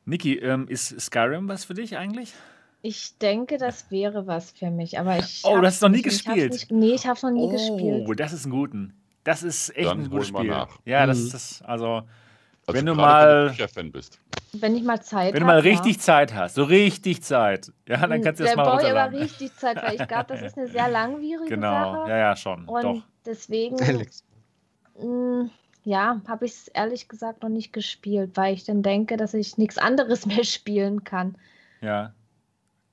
Niki, 0.05 0.37
ähm, 0.37 0.67
ist 0.69 0.99
Skyrim 0.99 1.49
was 1.49 1.65
für 1.65 1.73
dich 1.73 1.97
eigentlich? 1.97 2.33
Ich 2.81 3.17
denke, 3.17 3.57
das 3.57 3.91
wäre 3.91 4.25
was 4.25 4.51
für 4.51 4.71
mich, 4.71 4.97
aber 4.97 5.19
ich. 5.19 5.41
Oh, 5.43 5.59
du 5.59 5.65
hast 5.65 5.75
es 5.75 5.81
noch 5.81 5.89
nie 5.89 6.01
gespielt? 6.01 6.53
Nicht, 6.53 6.71
nee, 6.71 6.93
ich 6.93 7.05
habe 7.05 7.17
es 7.17 7.23
noch 7.23 7.31
nie 7.31 7.43
oh, 7.43 7.51
gespielt. 7.51 8.05
Oh, 8.07 8.13
das 8.13 8.31
ist 8.31 8.45
ein 8.45 8.51
guten. 8.51 8.93
Das 9.25 9.43
ist 9.43 9.75
echt 9.75 9.89
Dann 9.89 10.03
ein 10.03 10.09
gutes 10.09 10.29
Spiel. 10.29 10.55
Ja, 10.85 11.05
das 11.05 11.19
mhm. 11.19 11.25
ist 11.25 11.33
das, 11.33 11.61
also 11.63 12.03
also 12.69 12.79
wenn 12.79 12.85
du 12.85 12.95
mal 12.95 13.53
wenn 13.75 13.85
du 13.85 13.91
bist. 13.91 14.19
Wenn 14.53 14.75
ich 14.75 14.83
mal 14.83 15.01
Zeit 15.01 15.33
Wenn 15.33 15.41
du 15.41 15.45
mal 15.45 15.59
richtig 15.59 15.97
ja. 15.97 16.01
Zeit 16.01 16.33
hast, 16.33 16.55
so 16.55 16.63
richtig 16.63 17.21
Zeit, 17.21 17.71
ja, 17.87 17.97
dann 17.97 18.13
hm, 18.13 18.23
kannst 18.23 18.39
du 18.39 18.45
das 18.45 18.55
mal 18.55 18.67
runterladen. 18.67 18.93
Der 18.95 19.03
aber 19.03 19.19
richtig 19.19 19.55
Zeit, 19.55 19.77
weil 19.83 19.95
ich 19.95 20.07
glaube, 20.07 20.25
das 20.27 20.41
ist 20.41 20.57
eine 20.57 20.67
sehr 20.67 20.89
langwierige 20.89 21.49
genau. 21.49 21.71
Sache. 21.71 21.91
Genau, 21.91 22.07
ja, 22.07 22.17
ja, 22.17 22.35
schon. 22.35 22.65
Und 22.65 22.83
Doch. 22.83 23.03
deswegen, 23.25 23.75
mh, 23.75 24.05
hm, 24.99 25.51
ja, 25.83 26.21
habe 26.27 26.45
ich 26.45 26.53
es 26.53 26.67
ehrlich 26.69 27.07
gesagt 27.07 27.43
noch 27.43 27.49
nicht 27.49 27.73
gespielt, 27.73 28.31
weil 28.35 28.53
ich 28.53 28.63
dann 28.63 28.81
denke, 28.81 29.17
dass 29.17 29.33
ich 29.33 29.57
nichts 29.57 29.77
anderes 29.77 30.25
mehr 30.27 30.43
spielen 30.43 31.03
kann. 31.03 31.35
Ja, 31.81 32.13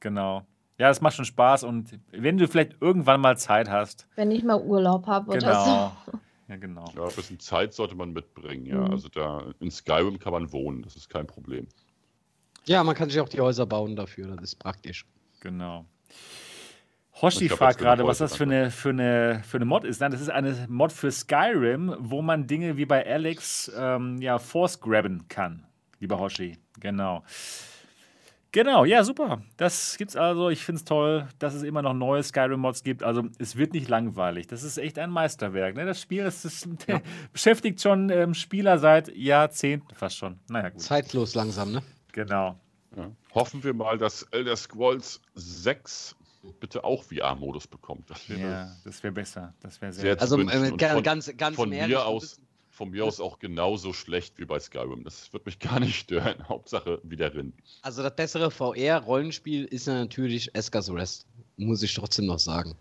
genau. 0.00 0.42
Ja, 0.78 0.88
das 0.88 1.00
macht 1.00 1.16
schon 1.16 1.24
Spaß 1.24 1.64
und 1.64 1.98
wenn 2.12 2.36
du 2.36 2.46
vielleicht 2.48 2.82
irgendwann 2.82 3.22
mal 3.22 3.38
Zeit 3.38 3.70
hast. 3.70 4.06
Wenn 4.14 4.30
ich 4.30 4.44
mal 4.44 4.60
Urlaub 4.60 5.06
habe 5.06 5.38
genau. 5.38 5.46
oder 5.46 5.92
so. 6.04 6.18
Ja, 6.48 6.56
genau. 6.56 6.84
Ja, 6.94 7.04
ein 7.04 7.14
bisschen 7.14 7.40
Zeit 7.40 7.74
sollte 7.74 7.94
man 7.94 8.12
mitbringen, 8.12 8.66
ja. 8.66 8.80
Mhm. 8.80 8.90
Also 8.90 9.08
da 9.08 9.52
in 9.60 9.70
Skyrim 9.70 10.18
kann 10.18 10.32
man 10.32 10.52
wohnen, 10.52 10.82
das 10.82 10.96
ist 10.96 11.08
kein 11.08 11.26
Problem. 11.26 11.66
Ja, 12.66 12.82
man 12.84 12.94
kann 12.94 13.08
sich 13.08 13.20
auch 13.20 13.28
die 13.28 13.40
Häuser 13.40 13.66
bauen 13.66 13.96
dafür, 13.96 14.28
das 14.28 14.42
ist 14.42 14.56
praktisch. 14.56 15.04
Genau. 15.40 15.86
Hoshi 17.20 17.46
glaub, 17.46 17.58
fragt 17.58 17.78
gerade, 17.78 18.06
was 18.06 18.18
das 18.18 18.36
für 18.36 18.44
eine, 18.44 18.70
für, 18.70 18.90
eine, 18.90 19.42
für 19.44 19.56
eine 19.56 19.64
Mod 19.64 19.84
ist. 19.84 20.00
Nein, 20.00 20.10
das 20.10 20.20
ist 20.20 20.28
eine 20.28 20.66
Mod 20.68 20.92
für 20.92 21.10
Skyrim, 21.10 21.96
wo 21.98 22.20
man 22.20 22.46
Dinge 22.46 22.76
wie 22.76 22.84
bei 22.84 23.06
Alex 23.06 23.72
ähm, 23.76 24.20
ja, 24.20 24.38
Force 24.38 24.80
grabben 24.80 25.26
kann. 25.28 25.66
Lieber 25.98 26.18
Hoshi, 26.18 26.58
genau. 26.78 27.24
Genau, 28.56 28.86
ja, 28.86 29.04
super. 29.04 29.42
Das 29.58 29.98
gibt's 29.98 30.16
also. 30.16 30.48
Ich 30.48 30.64
finde 30.64 30.78
es 30.78 30.86
toll, 30.86 31.28
dass 31.38 31.52
es 31.52 31.62
immer 31.62 31.82
noch 31.82 31.92
neue 31.92 32.22
Skyrim-Mods 32.22 32.84
gibt. 32.84 33.02
Also, 33.02 33.24
es 33.38 33.56
wird 33.56 33.74
nicht 33.74 33.90
langweilig. 33.90 34.46
Das 34.46 34.62
ist 34.62 34.78
echt 34.78 34.98
ein 34.98 35.10
Meisterwerk. 35.10 35.76
Ne? 35.76 35.84
Das 35.84 36.00
Spiel 36.00 36.24
das 36.24 36.42
ist, 36.46 36.66
ja. 36.88 37.02
beschäftigt 37.34 37.82
schon 37.82 38.08
ähm, 38.08 38.32
Spieler 38.32 38.78
seit 38.78 39.14
Jahrzehnten 39.14 39.94
fast 39.94 40.16
schon. 40.16 40.38
Naja, 40.48 40.70
gut. 40.70 40.80
Zeitlos 40.80 41.34
langsam, 41.34 41.70
ne? 41.70 41.82
Genau. 42.12 42.58
Ja. 42.96 43.10
Hoffen 43.34 43.62
wir 43.62 43.74
mal, 43.74 43.98
dass 43.98 44.22
Elder 44.30 44.56
Scrolls 44.56 45.20
6 45.34 46.16
bitte 46.58 46.82
auch 46.82 47.02
VR-Modus 47.02 47.66
bekommt. 47.66 48.08
Das 48.08 48.26
ja, 48.26 48.74
das 48.86 49.02
wäre 49.02 49.12
besser. 49.12 49.52
Das 49.60 49.82
wäre 49.82 49.92
sehr, 49.92 50.18
sehr 50.18 50.20
Also, 50.22 50.40
äh, 50.40 51.02
ganz, 51.02 51.30
ganz 51.36 51.56
von 51.56 51.68
mir 51.68 52.06
aus 52.06 52.40
von 52.76 52.90
mir 52.90 53.06
aus 53.06 53.20
auch 53.20 53.38
genauso 53.38 53.94
schlecht 53.94 54.38
wie 54.38 54.44
bei 54.44 54.60
Skyrim. 54.60 55.02
Das 55.02 55.32
wird 55.32 55.46
mich 55.46 55.58
gar 55.60 55.80
nicht 55.80 55.98
stören. 55.98 56.48
Hauptsache 56.48 57.00
wieder 57.02 57.30
drin. 57.30 57.52
Also 57.82 58.02
das 58.02 58.14
bessere 58.14 58.50
VR-Rollenspiel 58.50 59.64
ist 59.64 59.86
ja 59.86 59.94
natürlich 59.94 60.54
Eskas 60.54 60.92
Rest. 60.92 61.26
Muss 61.56 61.82
ich 61.82 61.94
trotzdem 61.94 62.26
noch 62.26 62.38
sagen. 62.38 62.74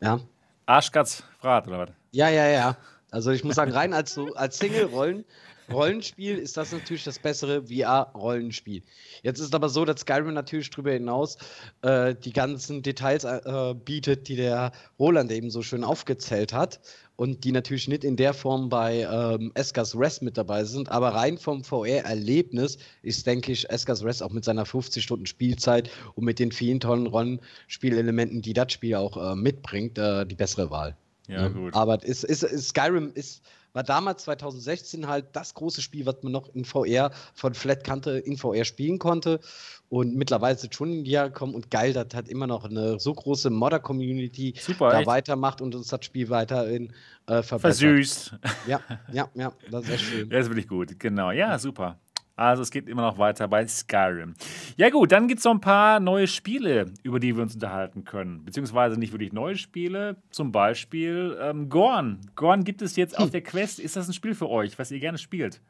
Ja. 0.00 0.20
Arschkatz 0.66 1.24
Frat, 1.40 1.66
oder 1.66 1.80
was? 1.80 1.90
Ja, 2.12 2.28
ja, 2.28 2.46
ja. 2.46 2.76
Also 3.10 3.32
ich 3.32 3.42
muss 3.42 3.56
sagen, 3.56 3.72
rein 3.72 3.92
als, 3.92 4.14
so, 4.14 4.32
als 4.34 4.58
Single-Rollen. 4.58 5.24
Rollenspiel 5.70 6.38
ist 6.38 6.56
das 6.56 6.72
natürlich 6.72 7.04
das 7.04 7.18
bessere 7.18 7.66
VR-Rollenspiel. 7.66 8.82
Jetzt 9.22 9.38
ist 9.38 9.46
es 9.46 9.52
aber 9.52 9.68
so, 9.68 9.84
dass 9.84 10.00
Skyrim 10.00 10.34
natürlich 10.34 10.70
darüber 10.70 10.92
hinaus 10.92 11.38
äh, 11.82 12.14
die 12.14 12.32
ganzen 12.32 12.82
Details 12.82 13.24
äh, 13.24 13.74
bietet, 13.74 14.28
die 14.28 14.36
der 14.36 14.72
Roland 14.98 15.30
eben 15.30 15.50
so 15.50 15.62
schön 15.62 15.84
aufgezählt 15.84 16.52
hat 16.52 16.80
und 17.16 17.44
die 17.44 17.52
natürlich 17.52 17.88
nicht 17.88 18.04
in 18.04 18.16
der 18.16 18.34
Form 18.34 18.68
bei 18.68 19.02
ähm, 19.02 19.52
Eskas 19.54 19.96
Rest 19.96 20.22
mit 20.22 20.36
dabei 20.36 20.64
sind, 20.64 20.88
aber 20.90 21.10
rein 21.10 21.38
vom 21.38 21.62
VR-Erlebnis 21.62 22.78
ist, 23.02 23.26
denke 23.26 23.52
ich, 23.52 23.70
Eskas 23.70 24.02
Rest 24.02 24.22
auch 24.22 24.30
mit 24.30 24.44
seiner 24.44 24.64
50 24.64 25.02
Stunden 25.02 25.26
Spielzeit 25.26 25.90
und 26.14 26.24
mit 26.24 26.38
den 26.38 26.52
vielen 26.52 26.80
tollen 26.80 27.06
Rollenspielelementen, 27.06 28.42
die 28.42 28.54
das 28.54 28.72
Spiel 28.72 28.96
auch 28.96 29.16
äh, 29.16 29.36
mitbringt, 29.36 29.98
äh, 29.98 30.26
die 30.26 30.34
bessere 30.34 30.70
Wahl. 30.70 30.96
Ja, 31.28 31.48
gut. 31.48 31.74
Aber 31.74 32.02
ist, 32.02 32.24
ist, 32.24 32.42
ist 32.42 32.70
Skyrim 32.70 33.12
ist 33.14 33.42
war 33.72 33.82
damals 33.82 34.24
2016 34.24 35.08
halt 35.08 35.26
das 35.32 35.54
große 35.54 35.82
Spiel, 35.82 36.06
was 36.06 36.16
man 36.22 36.32
noch 36.32 36.54
in 36.54 36.64
VR 36.64 37.10
von 37.34 37.54
Flat 37.54 37.84
Kante 37.84 38.18
in 38.18 38.36
VR 38.36 38.64
spielen 38.64 38.98
konnte. 38.98 39.40
Und 39.88 40.14
mittlerweile 40.14 40.54
ist 40.54 40.64
es 40.64 40.74
schon 40.74 40.90
ein 40.90 41.04
Jahr 41.04 41.28
gekommen 41.28 41.54
und 41.54 41.70
geil, 41.70 41.92
das 41.92 42.08
hat 42.14 42.28
immer 42.28 42.46
noch 42.46 42.64
eine 42.64 42.98
so 42.98 43.12
große 43.12 43.50
Modder-Community 43.50 44.54
da 44.78 44.98
echt. 44.98 45.06
weitermacht 45.06 45.60
und 45.60 45.74
uns 45.74 45.88
das 45.88 46.04
Spiel 46.04 46.30
weiterhin 46.30 46.92
äh, 47.26 47.42
verbessert. 47.42 47.60
Versüßt. 47.60 48.34
Ja, 48.66 48.80
ja, 49.12 49.28
ja, 49.34 49.52
das 49.70 49.84
ist 49.84 49.90
echt 49.90 50.04
schön. 50.04 50.28
Das 50.30 50.44
ist 50.44 50.48
wirklich 50.48 50.68
gut, 50.68 50.98
genau. 50.98 51.30
Ja, 51.30 51.58
super. 51.58 51.98
Also 52.34 52.62
es 52.62 52.70
geht 52.70 52.88
immer 52.88 53.02
noch 53.02 53.18
weiter 53.18 53.46
bei 53.46 53.66
Skyrim. 53.66 54.34
Ja 54.76 54.90
gut, 54.90 55.12
dann 55.12 55.28
gibt 55.28 55.40
es 55.40 55.44
noch 55.44 55.52
ein 55.52 55.60
paar 55.60 56.00
neue 56.00 56.26
Spiele, 56.26 56.86
über 57.02 57.20
die 57.20 57.36
wir 57.36 57.42
uns 57.42 57.54
unterhalten 57.54 58.04
können. 58.04 58.44
Beziehungsweise 58.44 58.98
nicht 58.98 59.12
wirklich 59.12 59.32
neue 59.32 59.56
Spiele, 59.56 60.16
zum 60.30 60.50
Beispiel 60.50 61.36
ähm, 61.40 61.68
Gorn. 61.68 62.20
Gorn 62.34 62.64
gibt 62.64 62.80
es 62.82 62.96
jetzt 62.96 63.18
hm. 63.18 63.24
auf 63.24 63.30
der 63.30 63.42
Quest. 63.42 63.78
Ist 63.78 63.96
das 63.96 64.08
ein 64.08 64.14
Spiel 64.14 64.34
für 64.34 64.48
euch, 64.48 64.78
was 64.78 64.90
ihr 64.90 65.00
gerne 65.00 65.18
spielt? 65.18 65.60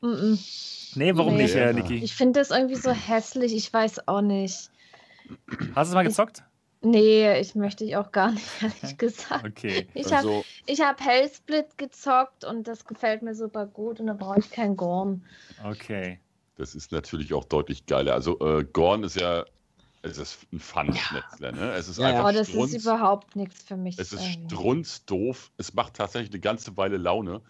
Mm 0.00 0.06
-mm. 0.06 0.96
Nee, 0.96 1.14
warum 1.14 1.36
nee. 1.36 1.42
nicht, 1.44 1.54
äh, 1.54 1.72
Niki? 1.72 1.96
Ich 2.02 2.14
finde 2.14 2.40
das 2.40 2.50
irgendwie 2.50 2.74
so 2.74 2.90
hässlich, 2.90 3.54
ich 3.54 3.72
weiß 3.72 4.08
auch 4.08 4.22
nicht. 4.22 4.70
Hast 5.74 5.88
du 5.88 5.92
es 5.92 5.94
mal 5.94 6.02
gezockt? 6.02 6.42
Nee, 6.82 7.38
ich 7.38 7.54
möchte 7.54 7.84
ich 7.84 7.96
auch 7.96 8.10
gar 8.10 8.32
nicht, 8.32 8.46
ehrlich 8.62 8.96
gesagt. 8.96 9.44
Okay. 9.44 9.86
Ich 9.94 10.14
also, 10.14 10.44
habe 10.68 10.82
hab 10.82 11.00
Hellsplit 11.00 11.76
gezockt 11.76 12.44
und 12.44 12.66
das 12.66 12.84
gefällt 12.84 13.22
mir 13.22 13.34
super 13.34 13.66
gut 13.66 14.00
und 14.00 14.06
da 14.06 14.14
brauche 14.14 14.40
ich 14.40 14.50
kein 14.50 14.76
Gorn. 14.76 15.24
Okay. 15.64 16.20
Das 16.56 16.74
ist 16.74 16.92
natürlich 16.92 17.32
auch 17.34 17.44
deutlich 17.44 17.86
geiler. 17.86 18.14
Also 18.14 18.38
äh, 18.40 18.64
Gorn 18.64 19.02
ist 19.04 19.16
ja 19.16 19.44
es 20.02 20.18
ist 20.18 20.46
ein 20.52 20.60
Pfannschnetzler, 20.60 21.52
ne? 21.52 21.72
Es 21.72 21.88
ist 21.88 21.98
ja, 21.98 22.08
einfach 22.08 22.30
oh, 22.30 22.32
das 22.32 22.48
strunz, 22.48 22.72
ist 22.72 22.84
überhaupt 22.84 23.36
nichts 23.36 23.62
für 23.62 23.76
mich. 23.76 23.98
Es 23.98 24.12
ist 24.12 24.24
strunzdoof. 24.24 25.50
Es 25.58 25.74
macht 25.74 25.94
tatsächlich 25.94 26.32
eine 26.32 26.40
ganze 26.40 26.76
Weile 26.76 26.96
Laune. 26.96 27.42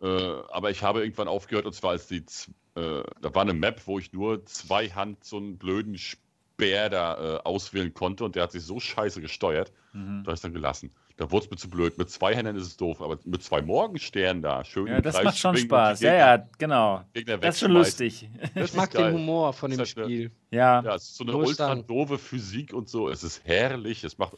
Äh, 0.00 0.06
aber 0.06 0.70
ich 0.70 0.84
habe 0.84 1.00
irgendwann 1.00 1.26
aufgehört, 1.26 1.66
und 1.66 1.74
zwar 1.74 1.90
als 1.90 2.06
die, 2.06 2.18
äh, 2.18 3.02
da 3.20 3.34
war 3.34 3.42
eine 3.42 3.54
Map, 3.54 3.82
wo 3.86 3.98
ich 3.98 4.12
nur 4.12 4.46
zwei 4.46 4.88
Hand 4.90 5.24
so 5.24 5.38
einen 5.38 5.58
blöden 5.58 5.94
Sp 5.98 6.22
Bär 6.58 6.90
da 6.90 7.36
äh, 7.36 7.38
auswählen 7.44 7.94
konnte 7.94 8.24
und 8.24 8.36
der 8.36 8.42
hat 8.42 8.52
sich 8.52 8.62
so 8.62 8.78
scheiße 8.78 9.22
gesteuert, 9.22 9.72
mhm. 9.94 10.24
da 10.24 10.32
ist 10.32 10.44
dann 10.44 10.52
gelassen. 10.52 10.90
Da 11.16 11.30
wurde 11.32 11.46
es 11.46 11.50
mir 11.50 11.56
zu 11.56 11.68
blöd. 11.68 11.98
Mit 11.98 12.10
zwei 12.10 12.34
Händen 12.34 12.56
ist 12.56 12.66
es 12.66 12.76
doof, 12.76 13.00
aber 13.00 13.18
mit 13.24 13.42
zwei 13.42 13.60
Morgensternen 13.60 14.40
da, 14.40 14.64
schön. 14.64 14.86
Ja, 14.86 15.00
das 15.00 15.20
macht 15.22 15.38
schon 15.38 15.56
Spaß. 15.56 15.98
Gegner, 15.98 16.14
ja, 16.14 16.36
ja, 16.36 16.48
genau. 16.58 17.04
das 17.40 17.56
ist 17.56 17.60
schon 17.60 17.72
lustig. 17.72 18.28
ich 18.54 18.74
mag 18.74 18.90
den 18.90 19.14
Humor 19.14 19.52
von 19.52 19.70
dem 19.70 19.84
Spiel. 19.84 20.04
Eine, 20.04 20.58
ja. 20.58 20.82
ja, 20.82 20.94
es 20.94 21.04
ist 21.04 21.16
so 21.16 21.24
eine 21.24 21.36
ultra 21.36 21.74
doofe 21.74 22.18
Physik 22.18 22.72
und 22.72 22.88
so. 22.88 23.08
Es 23.08 23.24
ist 23.24 23.44
herrlich. 23.44 24.04
Es 24.04 24.18
macht 24.18 24.36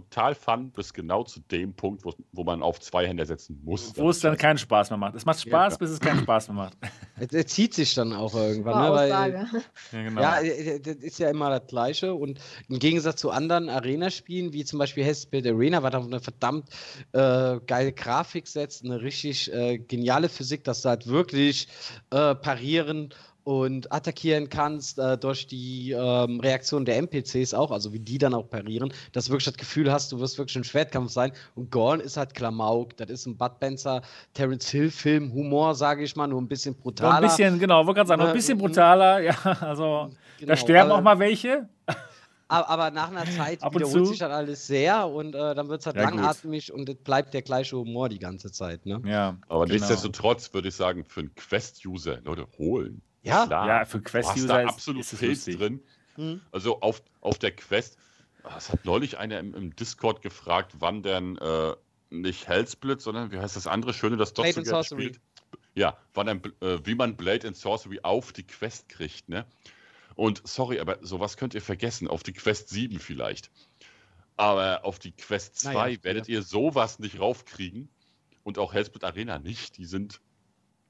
total 0.00 0.34
fun 0.34 0.70
bis 0.70 0.92
genau 0.92 1.24
zu 1.24 1.40
dem 1.40 1.74
Punkt, 1.74 2.04
wo, 2.04 2.12
wo 2.32 2.44
man 2.44 2.62
auf 2.62 2.80
zwei 2.80 3.06
Hände 3.06 3.24
setzen 3.26 3.60
muss. 3.64 3.96
Wo 3.96 4.10
es 4.10 4.20
dann 4.20 4.36
keinen 4.36 4.58
Spaß 4.58 4.90
mehr 4.90 4.96
macht. 4.96 5.14
Es 5.14 5.24
macht 5.24 5.40
Spaß, 5.40 5.74
ja. 5.74 5.78
bis 5.78 5.90
es 5.90 6.00
keinen 6.00 6.20
Spaß 6.20 6.48
mehr 6.48 6.56
macht. 6.56 6.76
Er 7.20 7.46
zieht 7.46 7.74
sich 7.74 7.94
dann 7.94 8.12
auch 8.12 8.32
irgendwann. 8.32 8.80
Ne? 8.80 8.92
Weil, 8.92 9.08
ja, 9.10 9.48
genau. 9.90 10.20
ja, 10.20 10.36
das 10.78 10.96
ist 10.96 11.18
ja 11.18 11.30
immer 11.30 11.50
das 11.50 11.66
Gleiche. 11.66 12.14
Und 12.14 12.38
im 12.68 12.78
Gegensatz 12.78 13.20
zu 13.20 13.30
anderen 13.30 13.68
Arena-Spielen, 13.68 14.52
wie 14.52 14.64
zum 14.64 14.78
Beispiel 14.78 15.02
Hellsplit 15.02 15.44
Arena, 15.44 15.82
war 15.82 15.90
da 15.90 15.98
eine 15.98 16.20
verdammt 16.20 16.68
äh, 17.12 17.58
geile 17.66 17.92
Grafik 17.92 18.46
setzt, 18.46 18.84
eine 18.84 19.02
richtig 19.02 19.52
äh, 19.52 19.78
geniale 19.78 20.28
Physik, 20.28 20.62
dass 20.62 20.82
du 20.82 20.90
halt 20.90 21.08
wirklich 21.08 21.66
äh, 22.10 22.36
parieren 22.36 23.12
und 23.48 23.90
attackieren 23.90 24.50
kannst 24.50 24.98
äh, 24.98 25.16
durch 25.16 25.46
die 25.46 25.92
ähm, 25.92 26.38
Reaktion 26.40 26.84
der 26.84 26.98
NPCs 26.98 27.54
auch, 27.54 27.70
also 27.70 27.94
wie 27.94 27.98
die 27.98 28.18
dann 28.18 28.34
auch 28.34 28.50
parieren, 28.50 28.92
dass 29.12 29.24
du 29.24 29.30
wirklich 29.30 29.46
das 29.46 29.56
Gefühl 29.56 29.90
hast, 29.90 30.12
du 30.12 30.20
wirst 30.20 30.36
wirklich 30.36 30.56
im 30.56 30.64
Schwertkampf 30.64 31.10
sein. 31.10 31.32
Und 31.54 31.70
Gorn 31.70 32.00
ist 32.00 32.18
halt 32.18 32.34
Klamauk, 32.34 32.94
das 32.98 33.08
ist 33.08 33.24
ein 33.24 33.38
Bud 33.38 33.58
Benzer, 33.58 34.02
Terence 34.34 34.68
Hill 34.68 34.90
Film, 34.90 35.32
Humor, 35.32 35.74
sage 35.74 36.04
ich 36.04 36.14
mal, 36.14 36.26
nur 36.26 36.42
ein 36.42 36.46
bisschen 36.46 36.74
brutaler. 36.74 37.08
Nur 37.08 37.20
ein 37.20 37.22
bisschen, 37.22 37.58
genau, 37.58 37.86
wollte 37.86 37.96
gerade 37.96 38.08
sagen, 38.08 38.20
nur 38.20 38.28
ein 38.28 38.36
bisschen 38.36 38.58
äh, 38.58 38.60
brutaler, 38.60 39.20
ja, 39.20 39.34
also 39.62 40.10
genau, 40.38 40.50
da 40.50 40.56
sterben 40.58 40.90
äh, 40.90 40.92
auch 40.92 41.00
mal 41.00 41.18
welche. 41.18 41.70
Aber, 42.48 42.68
aber 42.68 42.90
nach 42.90 43.10
einer 43.10 43.24
Zeit 43.24 43.62
wiederholt 43.74 44.08
sich 44.08 44.18
dann 44.18 44.30
alles 44.30 44.66
sehr 44.66 45.08
und 45.08 45.34
äh, 45.34 45.54
dann 45.54 45.70
wird 45.70 45.80
es 45.80 45.86
halt 45.86 45.96
ja, 45.96 46.02
langatmig 46.02 46.66
gut. 46.66 46.76
und 46.78 46.88
es 46.90 46.96
bleibt 46.96 47.32
der 47.32 47.40
gleiche 47.40 47.78
Humor 47.78 48.10
die 48.10 48.18
ganze 48.18 48.52
Zeit. 48.52 48.84
Ne? 48.84 49.00
Ja, 49.06 49.38
aber 49.48 49.64
genau. 49.64 49.76
nichtsdestotrotz 49.76 50.52
würde 50.52 50.68
ich 50.68 50.74
sagen, 50.74 51.06
für 51.06 51.20
einen 51.20 51.34
Quest-User, 51.34 52.20
Leute, 52.24 52.46
holen. 52.58 53.00
Ja, 53.28 53.46
Klar. 53.46 53.66
ja 53.66 53.84
für 53.84 54.00
Quest-User 54.00 54.62
ist 54.62 54.68
absolut 54.68 55.00
ist 55.02 55.18
Pilz 55.18 55.44
drin. 55.44 55.82
Hm. 56.14 56.40
Also 56.50 56.80
auf, 56.80 57.02
auf 57.20 57.38
der 57.38 57.52
Quest, 57.52 57.98
es 58.56 58.70
hat 58.70 58.84
neulich 58.84 59.18
einer 59.18 59.38
im, 59.38 59.54
im, 59.54 59.76
Discord 59.76 60.22
gefragt, 60.22 60.72
wann 60.78 61.02
denn 61.02 61.36
äh, 61.38 61.74
nicht 62.10 62.48
Hellsplit, 62.48 63.00
sondern 63.00 63.30
wie 63.30 63.38
heißt 63.38 63.56
das 63.56 63.66
andere 63.66 63.94
Schöne, 63.94 64.16
das 64.16 64.32
doch 64.32 64.46
sogar 64.46 64.84
spielt? 64.84 65.20
Ja, 65.74 65.96
wann 66.14 66.26
dann, 66.26 66.42
äh, 66.60 66.78
wie 66.84 66.94
man 66.94 67.16
Blade 67.16 67.46
and 67.46 67.56
Sorcery 67.56 68.00
auf 68.02 68.32
die 68.32 68.44
Quest 68.44 68.88
kriegt, 68.88 69.28
ne? 69.28 69.46
Und 70.16 70.42
sorry, 70.44 70.80
aber 70.80 70.98
sowas 71.02 71.36
könnt 71.36 71.54
ihr 71.54 71.62
vergessen, 71.62 72.08
auf 72.08 72.24
die 72.24 72.32
Quest 72.32 72.70
7 72.70 72.98
vielleicht. 72.98 73.52
Aber 74.36 74.84
auf 74.84 74.98
die 74.98 75.12
Quest 75.12 75.60
2 75.60 75.72
naja, 75.72 75.98
werdet 76.02 76.26
ja. 76.26 76.34
ihr 76.34 76.42
sowas 76.42 76.98
nicht 76.98 77.20
raufkriegen. 77.20 77.88
Und 78.42 78.58
auch 78.58 78.72
Hellsplit 78.72 79.04
Arena 79.04 79.38
nicht. 79.38 79.76
Die 79.76 79.84
sind 79.84 80.20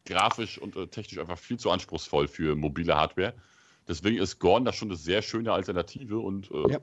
grafisch 0.08 0.58
und 0.58 0.74
äh, 0.76 0.86
technisch 0.86 1.18
einfach 1.18 1.38
viel 1.38 1.58
zu 1.58 1.70
anspruchsvoll 1.70 2.28
für 2.28 2.56
mobile 2.56 2.94
Hardware. 2.96 3.34
Deswegen 3.86 4.18
ist 4.18 4.38
Gorn 4.38 4.64
da 4.64 4.72
schon 4.72 4.88
eine 4.88 4.96
sehr 4.96 5.22
schöne 5.22 5.52
Alternative 5.52 6.18
und 6.18 6.50
äh, 6.50 6.72
ja. 6.72 6.78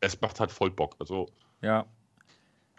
es 0.00 0.20
macht 0.20 0.40
halt 0.40 0.50
voll 0.50 0.70
Bock. 0.70 0.96
Also 0.98 1.28
ja. 1.62 1.86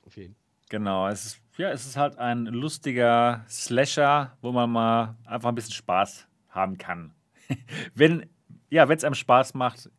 Auf 0.06 0.18
jeden. 0.18 0.36
Genau, 0.70 1.08
es 1.08 1.26
ist, 1.26 1.42
ja, 1.58 1.70
es 1.72 1.86
ist 1.86 1.96
halt 1.96 2.18
ein 2.18 2.46
lustiger 2.46 3.46
Slasher, 3.48 4.36
wo 4.42 4.52
man 4.52 4.72
mal 4.72 5.16
einfach 5.26 5.50
ein 5.50 5.56
bisschen 5.56 5.74
Spaß 5.74 6.28
haben 6.50 6.78
kann. 6.78 7.14
wenn 7.94 8.28
ja, 8.70 8.90
wenn 8.90 8.98
es 8.98 9.04
einem 9.04 9.16
Spaß 9.16 9.54
macht, 9.54 9.90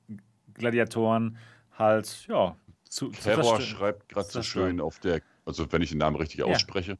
Gladiatoren 0.54 1.38
halt, 1.78 2.26
ja, 2.28 2.56
zu, 2.88 3.08
Terror 3.10 3.56
zu 3.56 3.62
schreibt 3.62 4.08
gerade 4.08 4.28
so 4.28 4.42
schön 4.42 4.80
auf 4.80 4.98
der, 4.98 5.22
also 5.44 5.70
wenn 5.72 5.82
ich 5.82 5.90
den 5.90 5.98
Namen 5.98 6.16
richtig 6.16 6.40
ja. 6.40 6.46
ausspreche, 6.46 6.98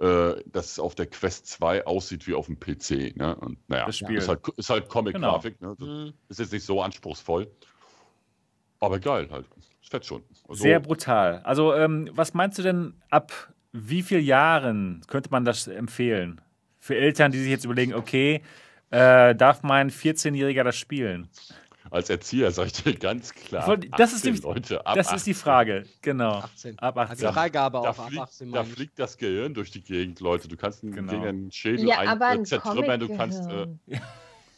äh, 0.00 0.34
dass 0.46 0.72
es 0.72 0.78
auf 0.78 0.94
der 0.94 1.06
Quest 1.06 1.46
2 1.46 1.86
aussieht 1.86 2.26
wie 2.26 2.34
auf 2.34 2.46
dem 2.46 2.58
PC. 2.58 3.16
Ne? 3.16 3.34
Und 3.36 3.58
naja, 3.68 3.86
das 3.86 3.98
Spiel. 3.98 4.18
Ist, 4.18 4.28
halt, 4.28 4.46
ist 4.56 4.70
halt 4.70 4.88
Comic-Grafik. 4.88 5.58
Genau. 5.58 5.74
Ne? 5.78 5.86
Mhm. 5.86 6.12
Ist 6.28 6.40
jetzt 6.40 6.52
nicht 6.52 6.64
so 6.64 6.80
anspruchsvoll. 6.80 7.50
Aber 8.80 9.00
geil 9.00 9.28
halt. 9.30 9.46
Das 9.80 9.88
fett 9.88 10.06
schon. 10.06 10.22
Also, 10.48 10.62
Sehr 10.62 10.80
brutal. 10.80 11.40
Also, 11.44 11.74
ähm, 11.74 12.10
was 12.12 12.34
meinst 12.34 12.58
du 12.58 12.62
denn, 12.62 12.94
ab 13.10 13.32
wie 13.72 14.02
vielen 14.02 14.24
Jahren 14.24 15.02
könnte 15.08 15.30
man 15.30 15.44
das 15.44 15.66
empfehlen? 15.66 16.40
Für 16.78 16.96
Eltern, 16.96 17.32
die 17.32 17.38
sich 17.38 17.50
jetzt 17.50 17.64
überlegen, 17.64 17.94
okay, 17.94 18.42
äh, 18.90 19.34
darf 19.34 19.62
mein 19.62 19.90
14-Jähriger 19.90 20.62
das 20.62 20.76
spielen? 20.76 21.28
Als 21.90 22.10
Erzieher 22.10 22.50
sage 22.50 22.68
ich 22.68 22.82
dir 22.82 22.94
ganz 22.94 23.32
klar. 23.32 23.64
Voll, 23.64 23.78
das, 23.78 24.12
ist, 24.12 24.24
die, 24.24 24.30
Leute, 24.30 24.82
das 24.94 25.12
ist 25.12 25.26
die 25.26 25.34
Frage, 25.34 25.84
genau. 26.02 26.38
18. 26.38 26.78
Ab 26.78 26.96
18. 26.96 27.10
Also 27.10 27.32
Freigabe 27.32 27.80
da, 27.82 27.90
auch 27.90 28.06
fliegt, 28.06 28.20
ab 28.20 28.28
18. 28.28 28.52
Da 28.52 28.64
fliegt 28.64 28.98
das 28.98 29.16
Gehirn 29.18 29.54
durch 29.54 29.70
die 29.70 29.82
Gegend, 29.82 30.20
Leute. 30.20 30.48
Du 30.48 30.56
kannst 30.56 30.82
einen, 30.82 30.92
genau. 30.92 31.12
gegen 31.12 31.26
einen 31.26 31.52
Schädel 31.52 31.88
ja, 31.88 31.98
ein, 31.98 32.20
ein 32.20 32.44
zertrümmern, 32.44 33.00
du 33.00 33.16
kannst. 33.16 33.40
Äh, 33.50 33.66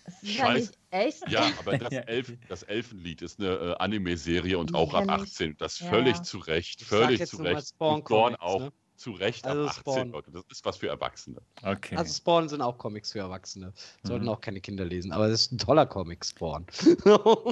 das 0.04 0.22
ist 0.22 0.36
ja 0.36 0.52
nicht 0.52 0.72
echt. 0.90 1.28
Ja, 1.28 1.50
aber 1.58 1.78
das, 1.78 1.92
Elf, 1.92 2.32
das 2.48 2.62
Elfenlied 2.62 3.22
ist 3.22 3.40
eine 3.40 3.48
äh, 3.48 3.74
Anime-Serie 3.78 4.58
und 4.58 4.74
auch 4.74 4.94
ab 4.94 5.08
18. 5.08 5.56
Das 5.58 5.80
ja. 5.80 5.88
völlig 5.88 6.22
zu 6.22 6.38
Recht. 6.38 6.82
Völlig 6.82 7.26
zu 7.26 7.38
Recht. 7.38 7.74
Und 7.78 8.10
Dorn 8.10 8.36
auch. 8.36 8.60
Ne? 8.60 8.72
Zu 9.00 9.12
Recht 9.12 9.46
also 9.46 9.62
ab 9.62 9.70
18, 9.70 9.80
Spawn. 9.80 10.10
Leute. 10.10 10.30
Das 10.30 10.44
ist 10.50 10.64
was 10.66 10.76
für 10.76 10.88
Erwachsene. 10.88 11.40
Okay. 11.62 11.96
Also 11.96 12.12
Spawn 12.12 12.50
sind 12.50 12.60
auch 12.60 12.76
Comics 12.76 13.12
für 13.12 13.20
Erwachsene. 13.20 13.72
Sollten 14.02 14.26
mhm. 14.26 14.30
auch 14.30 14.42
keine 14.42 14.60
Kinder 14.60 14.84
lesen, 14.84 15.10
aber 15.10 15.28
das 15.28 15.42
ist 15.42 15.52
ein 15.52 15.58
toller 15.58 15.86
Comic, 15.86 16.24
Spawn. 16.24 16.66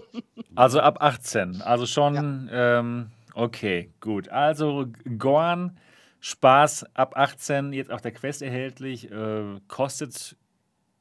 also 0.55 0.81
ab 0.81 0.99
18. 1.01 1.63
Also 1.63 1.87
schon, 1.87 2.49
ja. 2.53 2.81
ähm, 2.81 3.11
okay, 3.35 3.91
gut. 4.01 4.29
Also 4.29 4.89
Gorn, 5.17 5.79
Spaß 6.21 6.95
ab 6.95 7.17
18, 7.17 7.73
jetzt 7.73 7.91
auf 7.91 8.03
der 8.03 8.13
Quest 8.13 8.43
erhältlich, 8.43 9.11
äh, 9.11 9.59
kostet 9.69 10.37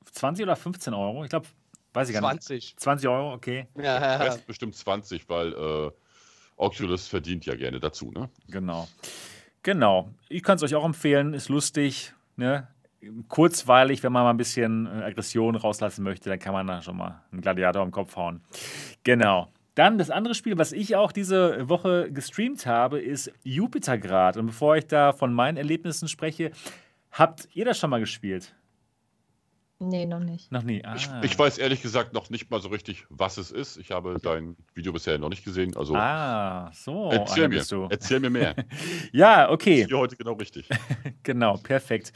20 0.10 0.44
oder 0.44 0.56
15 0.56 0.94
Euro? 0.94 1.26
Ich 1.26 1.30
glaube, 1.30 1.48
weiß 1.92 2.08
ich 2.08 2.14
gar 2.14 2.22
20. 2.22 2.56
nicht. 2.56 2.80
20 2.80 3.10
Euro, 3.10 3.34
okay. 3.34 3.68
Ja, 3.76 3.84
ja, 3.84 4.26
ja. 4.26 4.38
bestimmt 4.48 4.78
20, 4.78 5.28
weil 5.28 5.52
äh, 5.52 5.92
Oculus 6.56 7.06
verdient 7.10 7.46
ja 7.46 7.56
gerne 7.56 7.82
dazu, 7.82 8.12
ne? 8.12 8.30
Genau. 8.48 8.88
Genau. 9.68 10.08
Ich 10.30 10.44
kann 10.44 10.56
es 10.56 10.64
euch 10.64 10.76
auch 10.76 10.86
empfehlen, 10.86 11.34
ist 11.34 11.50
lustig, 11.50 12.14
ne? 12.38 12.70
kurzweilig, 13.28 14.02
wenn 14.02 14.14
man 14.14 14.24
mal 14.24 14.30
ein 14.30 14.38
bisschen 14.38 14.86
äh, 14.86 15.04
Aggression 15.04 15.58
rauslassen 15.58 16.04
möchte, 16.04 16.30
dann 16.30 16.40
kann 16.40 16.54
man 16.54 16.68
da 16.68 16.82
schon 16.82 16.96
mal 16.96 17.22
einen 17.34 17.42
Gladiator 17.42 17.82
am 17.82 17.92
Kopf 17.92 18.16
hauen. 18.16 18.40
Genau. 19.04 19.52
Dann 19.76 19.98
das 19.98 20.10
andere 20.10 20.36
Spiel, 20.36 20.58
was 20.58 20.72
ich 20.72 20.96
auch 20.96 21.12
diese 21.12 21.68
Woche 21.68 22.10
gestreamt 22.14 22.66
habe, 22.66 23.02
ist 23.02 23.30
Jupitergrad. 23.44 24.38
Und 24.38 24.46
bevor 24.46 24.78
ich 24.78 24.88
da 24.88 25.12
von 25.12 25.34
meinen 25.34 25.58
Erlebnissen 25.58 26.08
spreche, 26.08 26.52
habt 27.12 27.50
ihr 27.54 27.66
das 27.66 27.78
schon 27.78 27.90
mal 27.90 28.00
gespielt? 28.00 28.56
Nee, 29.80 30.08
noch 30.08 30.20
nicht. 30.20 30.52
Noch 30.52 30.64
nie. 30.64 30.84
Ah. 30.84 30.96
Ich, 30.96 31.08
ich 31.22 31.38
weiß 31.38 31.60
ehrlich 31.60 31.84
gesagt 31.84 32.12
noch 32.14 32.32
nicht 32.32 32.50
mal 32.50 32.60
so 32.60 32.70
richtig, 32.70 33.06
was 33.10 33.38
es 33.38 33.52
ist. 33.52 33.78
Ich 33.78 33.92
habe 33.92 34.18
dein 34.22 34.56
Video 34.74 34.92
bisher 34.92 35.20
noch 35.20 35.30
nicht 35.30 35.46
gesehen. 35.46 35.78
Also 35.78 35.96
Ah, 35.96 36.72
so. 36.74 37.10
erzähl, 37.12 37.48
mir, 37.48 37.58
bist 37.58 37.72
du. 37.72 37.88
erzähl 37.90 38.20
mir 38.20 38.32
mehr. 38.32 38.56
Ja, 39.12 39.50
okay. 39.52 39.82
Ist 39.82 39.90
hier 39.90 39.98
heute 40.00 40.16
genau 40.16 40.34
richtig. 40.34 40.68
Genau, 41.24 41.58
perfekt. 41.58 42.12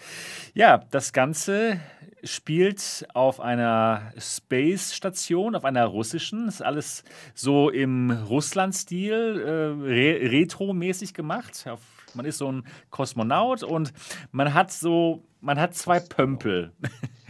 Ja, 0.55 0.80
das 0.89 1.14
Ganze 1.14 1.80
spielt 2.24 3.05
auf 3.14 3.39
einer 3.39 4.12
Space-Station, 4.18 5.55
auf 5.55 5.66
einer 5.66 5.86
russischen. 5.86 6.47
Ist 6.47 6.62
alles 6.64 7.03
so 7.36 7.70
im 7.70 8.09
Russland-Stil, 8.12 9.12
äh, 9.14 9.49
re 9.84 10.32
retro-mäßig 10.32 11.14
gemacht. 11.14 11.66
Auf, 11.70 11.82
man 12.14 12.26
ist 12.26 12.38
so 12.39 12.51
ein 12.51 12.64
Kosmonaut 12.89 13.64
und 13.64 13.93
man 14.32 14.53
hat 14.53 14.72
so, 14.72 15.24
man 15.41 15.59
hat 15.59 15.76
zwei 15.76 15.99
Pömpel. 15.99 16.72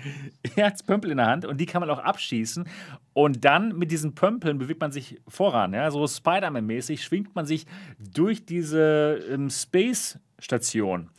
er 0.55 0.67
hat 0.67 0.85
Pömpel 0.85 1.11
in 1.11 1.17
der 1.17 1.27
Hand 1.27 1.45
und 1.45 1.59
die 1.59 1.65
kann 1.65 1.81
man 1.81 1.89
auch 1.89 1.99
abschießen. 1.99 2.65
Und 3.13 3.43
dann 3.45 3.77
mit 3.77 3.91
diesen 3.91 4.15
Pömpeln 4.15 4.57
bewegt 4.57 4.81
man 4.81 4.91
sich 4.91 5.19
voran. 5.27 5.73
Ja? 5.73 5.91
So 5.91 6.07
Spider-Man-mäßig 6.07 7.03
schwingt 7.03 7.35
man 7.35 7.45
sich 7.45 7.65
durch 7.99 8.45
diese 8.45 9.19
ähm, 9.29 9.49
Space-Station. 9.49 11.09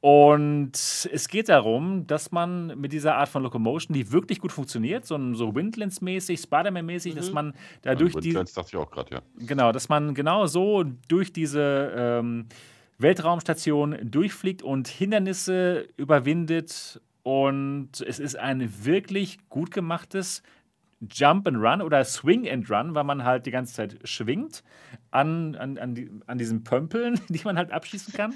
Und 0.00 0.72
es 1.12 1.26
geht 1.26 1.48
darum, 1.48 2.06
dass 2.06 2.30
man 2.30 2.78
mit 2.78 2.92
dieser 2.92 3.16
Art 3.16 3.28
von 3.28 3.42
Locomotion, 3.42 3.92
die 3.92 4.12
wirklich 4.12 4.40
gut 4.40 4.52
funktioniert, 4.52 5.04
so, 5.04 5.34
so 5.34 5.54
Windlands-mäßig, 5.54 6.40
Spider-Man-mäßig, 6.40 7.14
dass 7.14 7.32
man 7.32 7.54
da 7.82 7.94
durch 7.94 8.14
die, 8.14 8.26
Windlands 8.26 8.52
dachte 8.52 8.68
ich 8.72 8.76
auch 8.76 8.90
gerade, 8.90 9.16
ja. 9.16 9.22
genau, 9.38 9.72
dass 9.72 9.88
man 9.88 10.14
genau 10.14 10.46
so 10.46 10.84
durch 11.08 11.32
diese 11.32 11.92
ähm, 11.96 12.46
Weltraumstation 12.98 13.98
durchfliegt 14.02 14.62
und 14.62 14.88
Hindernisse 14.88 15.88
überwindet. 15.96 17.00
Und 17.26 18.02
es 18.06 18.20
ist 18.20 18.38
ein 18.38 18.84
wirklich 18.84 19.38
gut 19.48 19.72
gemachtes 19.72 20.44
Jump 21.10 21.48
and 21.48 21.56
Run 21.56 21.82
oder 21.82 22.04
Swing 22.04 22.48
and 22.48 22.70
Run, 22.70 22.94
weil 22.94 23.02
man 23.02 23.24
halt 23.24 23.46
die 23.46 23.50
ganze 23.50 23.74
Zeit 23.74 23.98
schwingt 24.04 24.62
an, 25.10 25.56
an, 25.56 25.76
an, 25.76 25.96
die, 25.96 26.08
an 26.28 26.38
diesen 26.38 26.62
Pömpeln, 26.62 27.18
die 27.28 27.40
man 27.42 27.58
halt 27.58 27.72
abschießen 27.72 28.14
kann. 28.14 28.32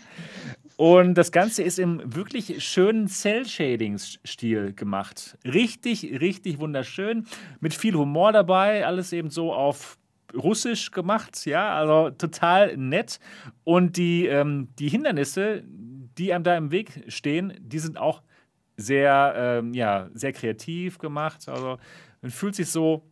Und 0.76 1.14
das 1.14 1.30
Ganze 1.30 1.62
ist 1.62 1.78
im 1.78 2.02
wirklich 2.04 2.64
schönen 2.64 3.06
Cell-Shading-Stil 3.06 4.72
gemacht. 4.72 5.38
Richtig, 5.44 6.20
richtig 6.20 6.58
wunderschön. 6.58 7.26
Mit 7.60 7.74
viel 7.74 7.94
Humor 7.94 8.32
dabei. 8.32 8.84
Alles 8.84 9.12
eben 9.12 9.30
so 9.30 9.54
auf 9.54 9.98
Russisch 10.34 10.90
gemacht. 10.90 11.46
Ja, 11.46 11.76
also 11.76 12.10
total 12.10 12.76
nett. 12.76 13.20
Und 13.62 13.96
die, 13.96 14.26
ähm, 14.26 14.66
die 14.80 14.88
Hindernisse, 14.88 15.62
die 15.64 16.32
einem 16.32 16.42
da 16.42 16.56
im 16.56 16.72
Weg 16.72 17.04
stehen, 17.06 17.54
die 17.60 17.78
sind 17.78 17.96
auch 17.96 18.22
sehr, 18.80 19.34
ähm, 19.36 19.74
ja, 19.74 20.08
sehr 20.14 20.32
kreativ 20.32 20.98
gemacht. 20.98 21.48
Also 21.48 21.78
man 22.22 22.30
fühlt 22.30 22.54
sich 22.54 22.70
so 22.70 23.02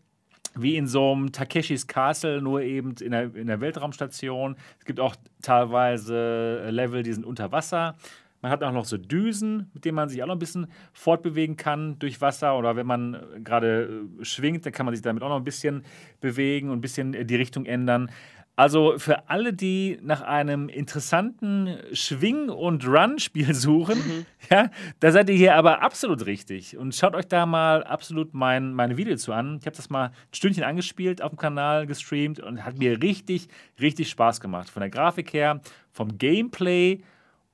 wie 0.54 0.76
in 0.76 0.86
so 0.86 1.12
einem 1.12 1.32
Takeshis 1.32 1.86
Castle, 1.86 2.42
nur 2.42 2.62
eben 2.62 2.94
in 3.00 3.12
der, 3.12 3.34
in 3.34 3.46
der 3.46 3.60
Weltraumstation. 3.60 4.56
Es 4.78 4.84
gibt 4.84 5.00
auch 5.00 5.14
teilweise 5.42 6.62
äh, 6.64 6.70
Level, 6.70 7.02
die 7.02 7.12
sind 7.12 7.24
unter 7.24 7.52
Wasser. 7.52 7.96
Man 8.40 8.52
hat 8.52 8.62
auch 8.62 8.72
noch 8.72 8.84
so 8.84 8.96
Düsen, 8.96 9.70
mit 9.74 9.84
denen 9.84 9.96
man 9.96 10.08
sich 10.08 10.22
auch 10.22 10.28
noch 10.28 10.36
ein 10.36 10.38
bisschen 10.38 10.68
fortbewegen 10.92 11.56
kann 11.56 11.98
durch 11.98 12.20
Wasser. 12.20 12.56
Oder 12.56 12.76
wenn 12.76 12.86
man 12.86 13.14
äh, 13.14 13.40
gerade 13.40 14.04
äh, 14.20 14.24
schwingt, 14.24 14.64
dann 14.64 14.72
kann 14.72 14.86
man 14.86 14.94
sich 14.94 15.02
damit 15.02 15.22
auch 15.22 15.28
noch 15.28 15.36
ein 15.36 15.44
bisschen 15.44 15.84
bewegen 16.20 16.70
und 16.70 16.78
ein 16.78 16.80
bisschen 16.80 17.12
die 17.12 17.36
Richtung 17.36 17.66
ändern. 17.66 18.10
Also 18.58 18.98
für 18.98 19.28
alle, 19.28 19.52
die 19.52 20.00
nach 20.02 20.20
einem 20.20 20.68
interessanten 20.68 21.78
Schwing- 21.92 22.48
und 22.48 22.84
Run-Spiel 22.88 23.54
suchen, 23.54 24.26
ja, 24.50 24.72
da 24.98 25.12
seid 25.12 25.30
ihr 25.30 25.36
hier 25.36 25.54
aber 25.54 25.80
absolut 25.80 26.26
richtig. 26.26 26.76
Und 26.76 26.92
schaut 26.92 27.14
euch 27.14 27.28
da 27.28 27.46
mal 27.46 27.84
absolut 27.84 28.34
mein, 28.34 28.74
meine 28.74 28.96
Video 28.96 29.14
zu 29.14 29.32
an. 29.32 29.58
Ich 29.60 29.66
habe 29.66 29.76
das 29.76 29.90
mal 29.90 30.06
ein 30.06 30.34
Stündchen 30.34 30.64
angespielt 30.64 31.22
auf 31.22 31.30
dem 31.30 31.38
Kanal, 31.38 31.86
gestreamt 31.86 32.40
und 32.40 32.64
hat 32.64 32.78
mir 32.78 33.00
richtig, 33.00 33.46
richtig 33.80 34.10
Spaß 34.10 34.40
gemacht. 34.40 34.68
Von 34.68 34.80
der 34.80 34.90
Grafik 34.90 35.32
her, 35.32 35.60
vom 35.92 36.18
Gameplay 36.18 37.04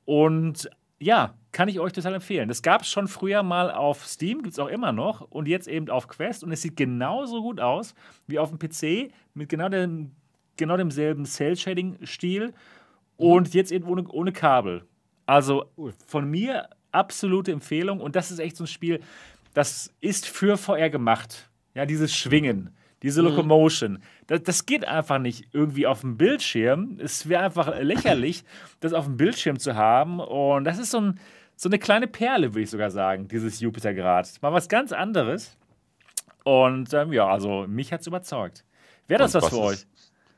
und 0.06 0.70
ja, 0.98 1.34
kann 1.52 1.68
ich 1.68 1.80
euch 1.80 1.92
total 1.92 2.14
empfehlen. 2.14 2.48
Das 2.48 2.62
gab 2.62 2.80
es 2.80 2.88
schon 2.88 3.08
früher 3.08 3.42
mal 3.42 3.70
auf 3.70 4.06
Steam, 4.06 4.40
gibt 4.40 4.54
es 4.54 4.58
auch 4.58 4.68
immer 4.68 4.92
noch 4.92 5.20
und 5.20 5.48
jetzt 5.48 5.68
eben 5.68 5.90
auf 5.90 6.08
Quest 6.08 6.42
und 6.42 6.50
es 6.50 6.62
sieht 6.62 6.78
genauso 6.78 7.42
gut 7.42 7.60
aus 7.60 7.94
wie 8.26 8.38
auf 8.38 8.48
dem 8.48 8.58
PC 8.58 9.12
mit 9.34 9.50
genau 9.50 9.68
dem 9.68 10.12
genau 10.56 10.76
demselben 10.76 11.24
Cell-Shading-Stil 11.24 12.52
und 13.16 13.54
jetzt 13.54 13.72
eben 13.72 13.86
ohne, 13.86 14.06
ohne 14.08 14.32
Kabel. 14.32 14.84
Also 15.26 15.66
von 16.06 16.30
mir 16.30 16.68
absolute 16.92 17.52
Empfehlung 17.52 18.00
und 18.00 18.16
das 18.16 18.30
ist 18.30 18.38
echt 18.38 18.56
so 18.56 18.64
ein 18.64 18.68
Spiel, 18.68 19.00
das 19.52 19.92
ist 20.00 20.26
für 20.26 20.56
VR 20.56 20.90
gemacht. 20.90 21.50
Ja, 21.74 21.86
dieses 21.86 22.14
Schwingen, 22.14 22.70
diese 23.02 23.20
Locomotion. 23.20 24.00
Das, 24.28 24.42
das 24.42 24.66
geht 24.66 24.86
einfach 24.86 25.18
nicht 25.18 25.48
irgendwie 25.52 25.86
auf 25.86 26.02
dem 26.02 26.16
Bildschirm. 26.16 26.98
Es 27.00 27.28
wäre 27.28 27.42
einfach 27.42 27.80
lächerlich, 27.80 28.44
das 28.80 28.92
auf 28.92 29.06
dem 29.06 29.16
Bildschirm 29.16 29.58
zu 29.58 29.74
haben 29.74 30.20
und 30.20 30.64
das 30.64 30.78
ist 30.78 30.90
so, 30.92 31.00
ein, 31.00 31.20
so 31.56 31.68
eine 31.68 31.78
kleine 31.78 32.06
Perle, 32.06 32.54
würde 32.54 32.62
ich 32.62 32.70
sogar 32.70 32.90
sagen, 32.90 33.26
dieses 33.26 33.60
Jupitergrad. 33.60 34.40
Mal 34.40 34.52
was 34.52 34.68
ganz 34.68 34.92
anderes 34.92 35.56
und 36.44 36.92
ähm, 36.92 37.12
ja, 37.12 37.26
also 37.26 37.66
mich 37.66 37.92
hat 37.92 38.02
es 38.02 38.06
überzeugt. 38.06 38.64
Wäre 39.08 39.22
das 39.22 39.34
Und 39.34 39.42
was 39.42 39.50
für 39.50 39.58
euch? 39.58 39.86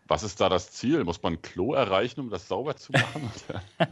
Was 0.09 0.23
ist 0.23 0.41
da 0.41 0.49
das 0.49 0.71
Ziel? 0.71 1.03
Muss 1.05 1.23
man 1.23 1.35
ein 1.35 1.43
Klo 1.43 1.75
erreichen, 1.75 2.21
um 2.21 2.31
das 2.31 2.47
sauber 2.47 2.77
zu 2.77 2.93
machen? 2.93 3.31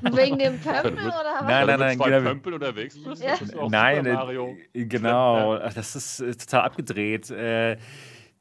Wegen 0.17 0.39
dem 0.39 0.61
Pömpel 0.61 0.93
oder 0.93 1.39
was? 1.41 1.43
Nein, 1.43 1.67
nein, 1.67 1.81
nein, 1.81 1.99
zwei 1.99 2.11
genau. 2.11 2.31
Pömpel 2.31 2.55
unterwegs 2.55 2.97
bist? 3.03 3.23
Ja. 3.23 3.31
das 3.31 3.43
ist 3.43 3.57
auch 3.57 3.69
Nein, 3.69 3.99
Super 3.99 4.11
äh, 4.11 4.15
Mario. 4.15 4.57
genau. 4.73 5.59
Das 5.59 5.97
ist 5.97 6.21
äh, 6.21 6.35
total 6.35 6.63
abgedreht. 6.63 7.31
Äh, 7.31 7.79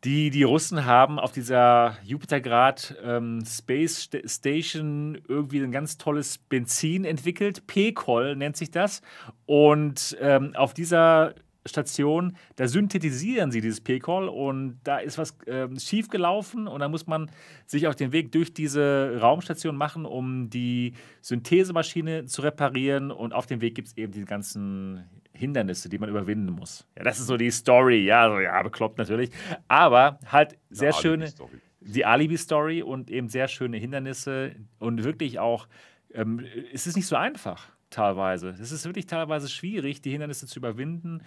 die, 0.04 0.32
die 0.32 0.44
Russen 0.44 0.86
haben 0.86 1.18
auf 1.18 1.32
dieser 1.32 1.98
Jupitergrad 2.04 2.96
ähm, 3.04 3.42
Space 3.46 4.02
St 4.02 4.18
Station 4.26 5.22
irgendwie 5.30 5.62
ein 5.64 5.72
ganz 5.72 5.98
tolles 5.98 6.38
Benzin 6.38 7.06
entwickelt. 7.06 7.66
P-Col 7.68 8.36
nennt 8.36 8.58
sich 8.58 8.70
das. 8.70 9.02
Und 9.46 10.18
ähm, 10.20 10.56
auf 10.56 10.74
dieser 10.74 11.34
Station, 11.66 12.36
da 12.56 12.68
synthetisieren 12.68 13.52
sie 13.52 13.62
dieses 13.62 13.82
P-Col 13.82 14.28
und 14.28 14.80
da 14.84 14.98
ist 14.98 15.18
was 15.18 15.38
ähm, 15.48 15.80
schief 15.80 16.10
gelaufen 16.10 16.68
und 16.68 16.82
da 16.82 16.90
muss 16.90 17.08
man 17.08 17.32
sich 17.66 17.88
auf 17.88 17.96
den 17.96 18.12
Weg 18.12 18.32
durch 18.32 18.54
diese 18.54 19.18
Raumstation 19.22 19.76
machen, 19.76 20.06
um 20.06 20.50
die 20.50 20.94
Synthesemaschine 21.22 22.26
zu 22.26 22.42
reparieren 22.42 23.12
und 23.12 23.34
auf 23.34 23.46
dem 23.46 23.62
Weg 23.62 23.76
gibt 23.76 23.88
es 23.90 23.98
eben 23.98 24.12
die 24.12 24.26
ganzen 24.26 25.06
Hindernisse, 25.34 25.90
die 25.90 25.98
man 25.98 26.10
überwinden 26.10 26.52
muss. 26.52 26.86
Ja, 26.98 27.04
das 27.04 27.20
ist 27.20 27.28
so 27.28 27.38
die 27.38 27.52
Story, 27.52 28.06
ja, 28.06 28.30
so, 28.30 28.40
ja, 28.40 28.62
bekloppt 28.62 28.98
natürlich, 28.98 29.32
aber 29.68 30.20
halt 30.26 30.58
sehr 30.70 30.94
Eine 30.94 31.02
schöne, 31.02 31.24
Alibi-Story. 31.24 31.58
die 31.82 32.06
Alibi-Story 32.06 32.84
und 32.84 33.10
eben 33.10 33.30
sehr 33.30 33.48
schöne 33.48 33.78
Hindernisse 33.78 34.56
und 34.80 35.04
wirklich 35.04 35.40
auch, 35.40 35.68
ähm, 36.14 36.46
es 36.72 36.88
ist 36.88 36.96
nicht 36.96 37.08
so 37.08 37.16
einfach 37.16 37.70
teilweise. 37.90 38.50
Es 38.60 38.72
ist 38.72 38.86
wirklich 38.86 39.06
teilweise 39.06 39.50
schwierig, 39.50 40.02
die 40.02 40.12
Hindernisse 40.12 40.48
zu 40.48 40.60
überwinden 40.60 41.22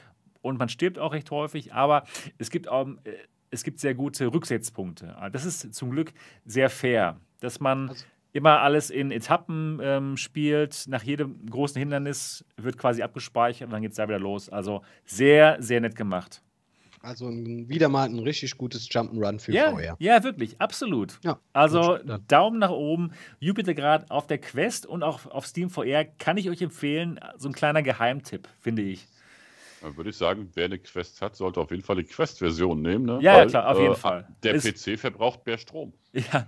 und 0.47 0.59
man 0.59 0.69
stirbt 0.69 0.99
auch 0.99 1.13
recht 1.13 1.31
häufig, 1.31 1.75
aber 1.75 2.05
es 2.39 2.51
gibt 2.51 2.69
auch, 2.69 2.87
äh, 3.05 3.13
es 3.51 3.63
gibt 3.65 3.79
sehr 3.81 3.95
gute 3.95 4.27
Rücksetzpunkte. 4.33 5.15
Das 5.33 5.45
ist 5.45 5.75
zum 5.75 5.91
Glück 5.91 6.13
sehr 6.45 6.69
fair, 6.71 7.21
dass 7.41 7.61
man 7.61 7.91
Also- 7.91 8.05
immer 8.33 8.61
alles 8.61 8.91
in 8.91 9.11
Etappen 9.11 9.81
ähm, 9.83 10.17
spielt. 10.17 10.85
Nach 10.89 11.03
jedem 11.03 11.47
großen 11.49 11.79
Hindernis 11.79 12.45
wird 12.57 12.77
quasi 12.77 13.03
abgespeichert 13.03 13.67
und 13.69 13.73
dann 13.73 13.83
geht 13.83 13.93
es 13.93 13.97
da 13.97 14.07
wieder 14.09 14.19
los. 14.19 14.49
Also 14.51 14.83
sehr, 15.07 15.57
sehr 15.63 15.81
nett 15.81 15.95
gemacht. 15.97 16.43
Also 17.03 17.29
ein, 17.29 17.69
wieder 17.69 17.89
mal 17.89 18.09
ein 18.09 18.19
richtig 18.19 18.59
gutes 18.59 18.89
Jump'n'Run 18.91 19.39
für 19.39 19.53
Ja, 19.53 19.71
VR. 19.71 19.97
ja, 20.01 20.23
wirklich, 20.25 20.61
absolut. 20.61 21.19
Ja, 21.23 21.39
Also 21.53 21.99
gut. 22.05 22.21
Daumen 22.29 22.59
nach 22.59 22.71
oben. 22.71 23.13
Jupitergrad 23.39 24.11
auf 24.11 24.27
der 24.27 24.39
Quest 24.39 24.87
und 24.87 25.03
auch 25.05 25.25
auf 25.31 25.47
Steam 25.47 25.71
VR 25.71 26.05
kann 26.05 26.37
ich 26.37 26.51
euch 26.51 26.61
empfehlen. 26.63 27.21
So 27.39 27.49
ein 27.49 27.53
kleiner 27.55 27.83
Geheimtipp, 27.83 28.49
finde 28.59 28.83
ich. 28.83 29.07
Dann 29.83 29.97
würde 29.97 30.11
ich 30.11 30.17
sagen, 30.17 30.51
wer 30.55 30.65
eine 30.67 30.79
Quest 30.79 31.21
hat, 31.23 31.37
sollte 31.37 31.61
auf 31.61 31.71
jeden 31.71 31.83
Fall 31.83 31.97
die 31.97 32.05
Quest-Version 32.05 32.81
nehmen. 32.81 33.05
Ne? 33.05 33.19
Ja, 33.21 33.39
ja, 33.39 33.47
klar, 33.47 33.69
auf 33.71 33.79
jeden 33.81 33.95
Fall. 33.97 34.27
Der 34.43 34.55
Ist- 34.55 34.65
PC 34.87 34.99
verbraucht 34.99 35.45
mehr 35.47 35.59
Strom. 35.59 35.93
Ja, 36.13 36.47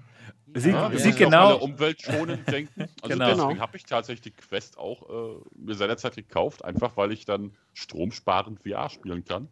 sieht, 0.55 0.73
Ja, 0.73 0.87
alle 0.87 1.13
genau. 1.13 1.57
umweltschonend 1.59 2.51
denken. 2.51 2.89
Also 3.03 3.13
Genau. 3.19 3.27
deswegen 3.35 3.61
habe 3.61 3.77
ich 3.77 3.85
tatsächlich 3.85 4.23
die 4.23 4.31
Quest 4.31 4.79
auch 4.79 5.09
äh, 5.09 5.41
mir 5.57 5.75
seinerzeit 5.75 6.17
gekauft, 6.17 6.65
einfach 6.65 6.97
weil 6.97 7.13
ich 7.13 7.27
dann 7.27 7.53
stromsparend 7.75 8.61
VR 8.63 8.89
spielen 8.89 9.25
kann. 9.25 9.49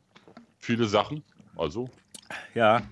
Viele 0.59 0.87
Sachen. 0.87 1.23
Also 1.57 1.91
Ja, 2.55 2.83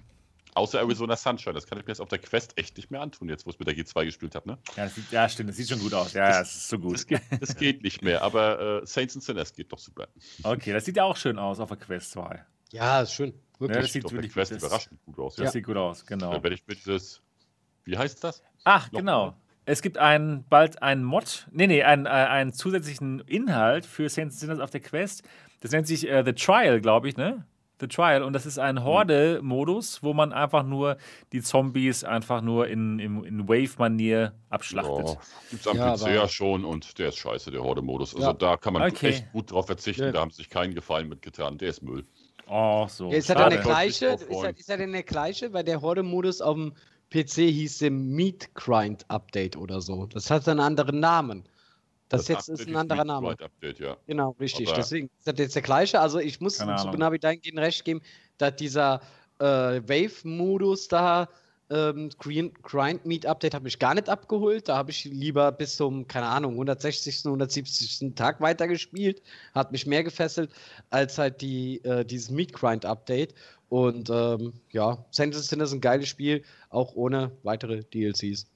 Außer 0.54 0.78
Arizona 0.78 1.16
Sunshine. 1.16 1.54
Das 1.54 1.66
kann 1.66 1.78
ich 1.78 1.84
mir 1.84 1.90
jetzt 1.90 2.00
auf 2.00 2.08
der 2.08 2.20
Quest 2.20 2.56
echt 2.56 2.76
nicht 2.76 2.90
mehr 2.90 3.00
antun, 3.00 3.28
jetzt 3.28 3.44
wo 3.44 3.50
ich 3.50 3.58
mit 3.58 3.66
der 3.66 3.74
G2 3.74 4.04
gespielt 4.04 4.34
habe. 4.36 4.50
Ne? 4.50 4.58
Ja, 4.76 4.88
sieht, 4.88 5.10
ja, 5.10 5.28
stimmt. 5.28 5.50
Das 5.50 5.56
sieht 5.56 5.68
schon 5.68 5.80
gut 5.80 5.92
aus. 5.92 6.12
Ja, 6.12 6.28
das, 6.28 6.38
das 6.38 6.54
ist 6.54 6.68
so 6.68 6.78
gut. 6.78 6.94
Das 6.94 7.06
geht, 7.06 7.22
das 7.40 7.56
geht 7.56 7.82
nicht 7.82 8.02
mehr, 8.02 8.22
aber 8.22 8.82
äh, 8.82 8.86
Saints 8.86 9.16
and 9.16 9.24
Sinners 9.24 9.52
geht 9.52 9.72
doch 9.72 9.78
super. 9.78 10.08
Okay, 10.42 10.72
das 10.72 10.84
sieht 10.84 10.96
ja 10.96 11.04
auch 11.04 11.16
schön 11.16 11.38
aus 11.38 11.58
auf 11.58 11.68
der 11.68 11.78
Quest 11.78 12.12
2. 12.12 12.44
Ja, 12.70 13.02
ist 13.02 13.12
schön. 13.12 13.34
Wirklich. 13.58 13.76
Ja, 13.76 13.82
das 13.82 13.92
sieht 13.92 14.10
wirklich 14.10 14.32
Quest 14.32 14.52
das, 14.52 14.62
überraschend 14.62 15.00
gut 15.04 15.18
aus. 15.18 15.36
Das 15.36 15.46
ja. 15.46 15.50
sieht 15.50 15.64
gut 15.64 15.76
aus, 15.76 16.06
genau. 16.06 16.32
Dann 16.32 16.42
werde 16.42 16.54
ich 16.54 16.66
mit 16.66 16.78
dieses, 16.78 17.20
wie 17.84 17.96
heißt 17.96 18.22
das? 18.22 18.42
Ach, 18.64 18.90
Noch 18.92 19.00
genau. 19.00 19.26
Mal. 19.26 19.36
Es 19.66 19.80
gibt 19.80 19.96
ein, 19.96 20.44
bald 20.50 20.82
einen 20.82 21.04
Mod, 21.04 21.46
nee, 21.50 21.66
nee, 21.66 21.82
einen, 21.82 22.06
äh, 22.06 22.10
einen 22.10 22.52
zusätzlichen 22.52 23.20
Inhalt 23.20 23.86
für 23.86 24.08
Saints 24.08 24.38
Sinners 24.38 24.58
auf 24.58 24.70
der 24.70 24.80
Quest. 24.80 25.22
Das 25.60 25.70
nennt 25.70 25.86
sich 25.86 26.08
äh, 26.08 26.22
The 26.24 26.34
Trial, 26.34 26.80
glaube 26.80 27.08
ich, 27.08 27.16
ne? 27.16 27.46
The 27.84 27.88
Trial. 27.88 28.22
Und 28.22 28.32
das 28.32 28.46
ist 28.46 28.58
ein 28.58 28.78
hm. 28.78 28.84
Horde-Modus, 28.84 30.02
wo 30.02 30.14
man 30.14 30.32
einfach 30.32 30.62
nur 30.64 30.96
die 31.32 31.42
Zombies 31.42 32.04
einfach 32.04 32.40
nur 32.40 32.68
in, 32.68 32.98
in, 32.98 33.24
in 33.24 33.48
Wave-Manier 33.48 34.32
abschlachtet. 34.48 35.08
Ja, 35.08 35.16
gibt's 35.50 35.68
am 35.68 35.76
ja, 35.76 35.94
PC 35.94 36.06
ja 36.08 36.28
schon 36.28 36.64
und 36.64 36.98
der 36.98 37.08
ist 37.08 37.18
scheiße, 37.18 37.50
der 37.50 37.62
Horde-Modus. 37.62 38.14
Also 38.14 38.28
ja. 38.28 38.32
da 38.32 38.56
kann 38.56 38.72
man 38.72 38.82
okay. 38.82 39.08
echt 39.08 39.32
gut 39.32 39.50
drauf 39.50 39.66
verzichten. 39.66 40.12
Da 40.12 40.20
haben 40.20 40.30
sich 40.30 40.48
keinen 40.48 40.74
Gefallen 40.74 41.08
mitgetan. 41.08 41.58
Der 41.58 41.68
ist 41.68 41.82
Müll. 41.82 42.04
Oh, 42.46 42.86
so. 42.88 43.10
ist 43.10 43.30
er 43.30 43.36
denn 43.36 43.50
der 43.50 43.60
gleiche? 43.60 44.06
Ist 44.06 44.30
er, 44.30 44.56
ist 44.56 44.68
er 44.68 44.76
denn 44.76 44.92
der 44.92 45.02
gleiche? 45.02 45.52
Weil 45.52 45.64
der 45.64 45.80
Horde-Modus 45.80 46.40
auf 46.40 46.54
dem 46.54 46.72
PC 47.10 47.50
hieß 47.50 47.78
der 47.78 47.90
Meat 47.90 48.54
Grind 48.54 49.04
Update 49.08 49.56
oder 49.56 49.80
so. 49.80 50.06
Das 50.06 50.30
hat 50.30 50.48
einen 50.48 50.60
anderen 50.60 51.00
Namen. 51.00 51.44
Das, 52.08 52.26
das 52.26 52.28
jetzt 52.28 52.48
ist 52.48 52.68
ein 52.68 52.76
anderer 52.76 53.04
Name. 53.04 53.30
Update, 53.30 53.78
ja. 53.78 53.96
Genau, 54.06 54.36
richtig. 54.38 54.68
Aber 54.68 54.76
Deswegen 54.76 55.10
ist 55.18 55.26
das 55.26 55.38
jetzt 55.38 55.54
der 55.54 55.62
gleiche. 55.62 56.00
Also 56.00 56.18
ich 56.18 56.40
muss 56.40 56.58
zu 56.58 56.66
Benavi 56.90 57.18
dahingehend 57.18 57.58
recht 57.58 57.84
geben, 57.84 58.02
dass 58.38 58.56
dieser 58.56 59.00
äh, 59.38 59.44
Wave-Modus 59.44 60.88
da 60.88 61.28
ähm, 61.70 62.10
Grind 62.18 63.06
Meat 63.06 63.26
Update 63.26 63.54
hat 63.54 63.62
mich 63.62 63.78
gar 63.78 63.94
nicht 63.94 64.08
abgeholt. 64.08 64.68
Da 64.68 64.76
habe 64.76 64.90
ich 64.90 65.04
lieber 65.04 65.50
bis 65.50 65.76
zum, 65.76 66.06
keine 66.06 66.26
Ahnung, 66.26 66.52
160., 66.52 67.24
170. 67.24 68.14
Tag 68.14 68.40
weitergespielt. 68.40 69.22
Hat 69.54 69.72
mich 69.72 69.86
mehr 69.86 70.04
gefesselt 70.04 70.50
als 70.90 71.18
halt 71.18 71.40
die, 71.40 71.82
äh, 71.84 72.04
dieses 72.04 72.30
Meat 72.30 72.52
Grind 72.52 72.84
Update. 72.84 73.34
Und 73.70 74.10
ähm, 74.10 74.52
ja, 74.70 75.04
Sentinels 75.10 75.52
ist 75.52 75.72
ein 75.72 75.80
geiles 75.80 76.08
Spiel, 76.08 76.44
auch 76.68 76.94
ohne 76.94 77.32
weitere 77.42 77.82
DLCs. 77.82 78.46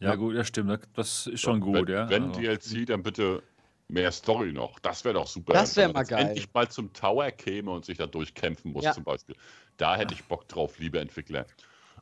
Ja, 0.00 0.14
gut, 0.14 0.36
das 0.36 0.48
stimmt. 0.48 0.80
Das 0.94 1.26
ist 1.26 1.40
schon 1.40 1.60
gut, 1.60 1.88
wenn, 1.88 1.94
ja. 1.94 2.08
Wenn 2.10 2.24
also. 2.28 2.40
DLC, 2.40 2.86
dann 2.86 3.02
bitte 3.02 3.42
mehr 3.88 4.12
Story 4.12 4.52
noch. 4.52 4.78
Das 4.80 5.04
wäre 5.04 5.14
doch 5.14 5.26
super. 5.26 5.52
Das 5.52 5.76
wäre 5.76 5.92
mal 5.92 6.04
geil. 6.04 6.26
Endlich 6.26 6.52
mal 6.52 6.68
zum 6.68 6.92
Tower 6.92 7.30
käme 7.30 7.70
und 7.70 7.84
sich 7.84 7.98
da 7.98 8.06
durchkämpfen 8.06 8.72
muss, 8.72 8.84
ja. 8.84 8.92
zum 8.92 9.04
Beispiel. 9.04 9.36
Da 9.76 9.96
hätte 9.96 10.14
ich 10.14 10.24
Bock 10.24 10.48
drauf, 10.48 10.78
liebe 10.78 10.98
Entwickler. 10.98 11.46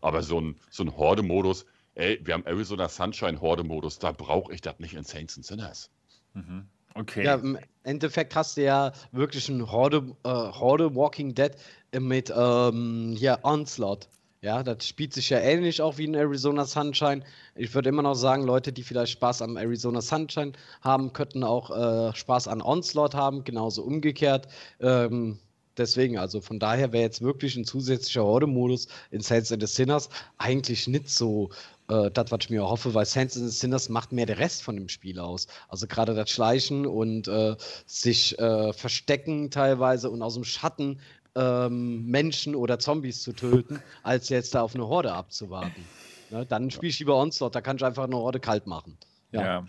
Aber 0.01 0.23
so 0.23 0.41
ein, 0.41 0.57
so 0.71 0.83
ein 0.83 0.97
Horde-Modus, 0.97 1.67
ey, 1.95 2.21
wir 2.25 2.35
haben 2.35 2.47
Arizona 2.47 2.89
Sunshine 2.89 3.41
Horde-Modus, 3.41 3.99
da 3.99 4.13
brauche 4.13 4.53
ich 4.53 4.61
das 4.61 4.79
nicht 4.79 4.95
in 4.95 5.05
Saints 5.05 5.37
and 5.37 5.47
Sinners. 5.47 5.91
Mhm. 6.35 6.69
Okay. 6.95 7.25
Ja, 7.25 7.35
im 7.35 7.59
Endeffekt 7.83 8.35
hast 8.37 8.57
du 8.57 8.63
ja 8.63 8.93
wirklich 9.11 9.49
ein 9.49 9.71
Horde, 9.71 10.15
äh, 10.25 10.29
Horde 10.29 10.95
Walking 10.95 11.35
Dead 11.35 11.53
mit 11.99 12.33
ähm, 12.35 13.15
hier 13.17 13.41
Onslaught. 13.43 14.09
Ja, 14.45 14.63
das 14.63 14.87
spielt 14.87 15.15
sich 15.15 15.31
ja 15.31 15.39
ähnlich 15.39 15.81
auch 15.81 15.97
wie 15.97 16.05
in 16.05 16.13
Arizona 16.13 16.67
Sunshine. 16.67 17.23
Ich 17.55 17.75
würde 17.75 17.89
immer 17.89 18.03
noch 18.03 18.15
sagen, 18.15 18.43
Leute, 18.43 18.75
die 18.75 18.83
vielleicht 18.83 19.13
Spaß 19.13 19.41
am 19.41 19.57
Arizona 19.57 20.03
Sunshine 20.03 20.53
haben, 20.83 21.15
könnten 21.15 21.43
auch 21.43 21.71
äh, 21.71 22.15
Spaß 22.15 22.49
an 22.49 22.61
Onslaught 22.61 23.15
haben, 23.15 23.45
genauso 23.45 23.83
umgekehrt. 23.83 24.47
Ähm, 24.81 25.39
deswegen, 25.79 26.19
also 26.19 26.43
von 26.43 26.59
daher 26.59 26.93
wäre 26.93 27.05
jetzt 27.05 27.23
wirklich 27.23 27.57
ein 27.57 27.65
zusätzlicher 27.65 28.23
Horde-Modus 28.23 28.89
in 29.11 29.23
Saints 29.23 29.51
and 29.51 29.67
the 29.67 29.67
Sinners 29.67 30.11
eigentlich 30.37 30.87
nicht 30.89 31.09
so 31.09 31.49
äh, 31.89 32.11
das, 32.11 32.31
was 32.31 32.41
ich 32.43 32.51
mir 32.51 32.69
hoffe, 32.69 32.93
weil 32.93 33.07
Saints 33.07 33.39
and 33.39 33.51
the 33.51 33.59
Sinners 33.59 33.89
macht 33.89 34.13
mehr 34.13 34.27
der 34.27 34.39
Rest 34.39 34.63
von 34.63 34.77
dem 34.77 34.91
Spiel 34.91 35.21
aus. 35.21 35.47
Also 35.71 35.87
gerade 35.87 36.15
das 36.15 36.29
Schleichen 36.29 36.87
und 36.87 37.29
äh, 37.29 37.57
sich 37.87 38.39
äh, 38.39 38.75
verstecken 38.75 39.51
teilweise 39.51 40.11
und 40.11 40.21
aus 40.21 40.35
dem 40.35 40.45
Schatten 40.45 41.01
ähm, 41.35 42.07
Menschen 42.07 42.55
oder 42.55 42.79
Zombies 42.79 43.23
zu 43.23 43.33
töten, 43.33 43.81
als 44.03 44.29
jetzt 44.29 44.55
da 44.55 44.63
auf 44.63 44.75
eine 44.75 44.87
Horde 44.87 45.13
abzuwarten. 45.13 45.85
Ne? 46.31 46.47
Dann 46.47 46.71
spiele 46.71 46.91
ich 46.91 46.99
lieber 46.99 47.17
Onslaught, 47.17 47.55
da 47.55 47.61
kann 47.61 47.77
ich 47.77 47.85
einfach 47.85 48.05
eine 48.05 48.17
Horde 48.17 48.41
kalt 48.41 48.67
machen. 48.67 48.97
ja. 49.33 49.43
ja. 49.43 49.67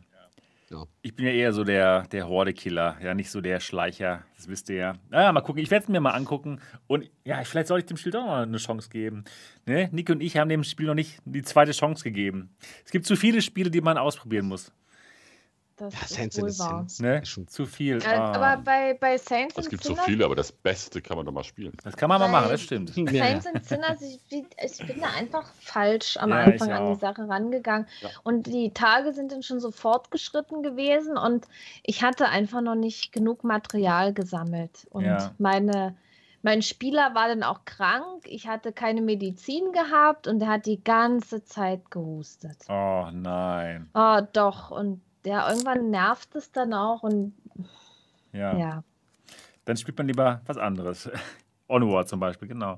Ja. 0.72 0.86
Ich 1.04 1.16
bin 1.16 1.26
ja 1.26 1.32
eher 1.32 1.54
so 1.54 1.64
der, 1.64 2.08
der 2.08 2.28
Horde-Killer, 2.28 2.98
ja, 3.02 3.14
nicht 3.14 3.30
so 3.30 3.40
der 3.40 3.60
Schleicher, 3.60 4.24
das 4.36 4.48
wisst 4.48 4.70
ihr 4.70 4.76
ja. 4.76 4.96
Naja, 5.10 5.32
mal 5.32 5.42
gucken, 5.42 5.62
ich 5.62 5.70
werde 5.70 5.84
es 5.84 5.90
mir 5.90 6.00
mal 6.00 6.12
angucken 6.12 6.60
und 6.88 7.08
ja, 7.24 7.44
vielleicht 7.44 7.68
soll 7.68 7.80
ich 7.80 7.86
dem 7.86 7.98
Spiel 7.98 8.12
doch 8.12 8.26
noch 8.26 8.34
eine 8.34 8.58
Chance 8.58 8.90
geben. 8.90 9.26
Ne? 9.68 9.90
Nick 9.92 10.10
und 10.10 10.22
ich 10.22 10.38
haben 10.38 10.50
dem 10.50 10.64
Spiel 10.64 10.88
noch 10.88 10.96
nicht 10.96 11.20
die 11.26 11.44
zweite 11.44 11.72
Chance 11.72 12.04
gegeben. 12.04 12.50
Es 12.84 12.92
gibt 12.92 13.06
zu 13.06 13.16
viele 13.16 13.44
Spiele, 13.44 13.70
die 13.70 13.82
man 13.82 14.00
ausprobieren 14.00 14.48
muss. 14.48 14.72
Das 15.78 15.94
ja, 15.94 16.08
Saints 16.08 16.42
wohl 16.42 16.58
wahr. 16.58 16.88
Ne? 17.00 17.26
Schon 17.26 17.50
zu 17.50 17.66
viel. 17.66 17.98
Äh, 18.02 18.06
ah. 18.06 18.32
Aber 18.34 18.62
bei, 18.64 18.94
bei 18.94 19.18
Saints 19.18 19.58
Es 19.58 19.70
gibt 19.70 19.84
so 19.84 19.96
viele, 19.96 20.24
aber 20.24 20.36
das 20.36 20.52
Beste 20.52 21.02
kann 21.02 21.18
man 21.18 21.26
doch 21.26 21.34
mal 21.34 21.44
spielen. 21.44 21.74
Das 21.84 21.98
kann 21.98 22.08
man 22.08 22.22
mal 22.22 22.30
machen, 22.30 22.50
das 22.50 22.62
stimmt. 22.62 22.94
Saints 22.94 23.46
and 23.46 23.66
Sinners, 23.66 24.02
ich, 24.02 24.20
ich, 24.30 24.88
bin 24.88 25.02
da 25.02 25.08
einfach 25.18 25.52
falsch 25.60 26.16
am 26.16 26.30
ja, 26.30 26.44
Anfang 26.44 26.72
an 26.72 26.94
die 26.94 27.00
Sache 27.00 27.28
rangegangen. 27.28 27.88
Ja. 28.02 28.10
Und 28.24 28.48
die 28.48 28.74
Tage 28.74 29.12
sind 29.12 29.34
dann 29.34 29.44
schon 29.44 29.60
so 29.60 29.72
fortgeschritten 29.72 30.64
gewesen 30.64 31.18
und 31.18 31.46
ich 31.84 32.04
hatte 32.04 32.30
einfach 32.30 32.62
noch 32.62 32.76
nicht 32.76 33.12
genug 33.12 33.44
Material 33.44 34.14
gesammelt. 34.14 34.88
Und 34.92 35.06
ja. 35.06 35.32
meine 35.38 35.96
mein 36.46 36.62
Spieler 36.62 37.16
war 37.16 37.28
dann 37.28 37.42
auch 37.42 37.66
krank. 37.66 38.26
Ich 38.26 38.48
hatte 38.48 38.72
keine 38.72 39.02
Medizin 39.02 39.72
gehabt 39.72 40.28
und 40.28 40.40
er 40.44 40.50
hat 40.50 40.68
die 40.68 40.84
ganze 40.84 41.44
Zeit 41.44 41.90
gehustet. 41.90 42.58
Oh 42.70 43.08
nein. 43.12 43.90
Oh, 43.96 44.20
doch. 44.32 44.70
Und 44.70 45.02
ja, 45.26 45.50
irgendwann 45.50 45.90
nervt 45.90 46.36
es 46.36 46.52
dann 46.52 46.74
auch 46.74 47.04
und 47.04 47.34
ja. 48.32 48.58
ja. 48.58 48.84
Dann 49.66 49.78
spielt 49.78 49.98
man 49.98 50.08
lieber 50.08 50.42
was 50.46 50.58
anderes. 50.58 51.10
Onward 51.68 52.08
zum 52.08 52.20
Beispiel, 52.20 52.48
genau. 52.48 52.78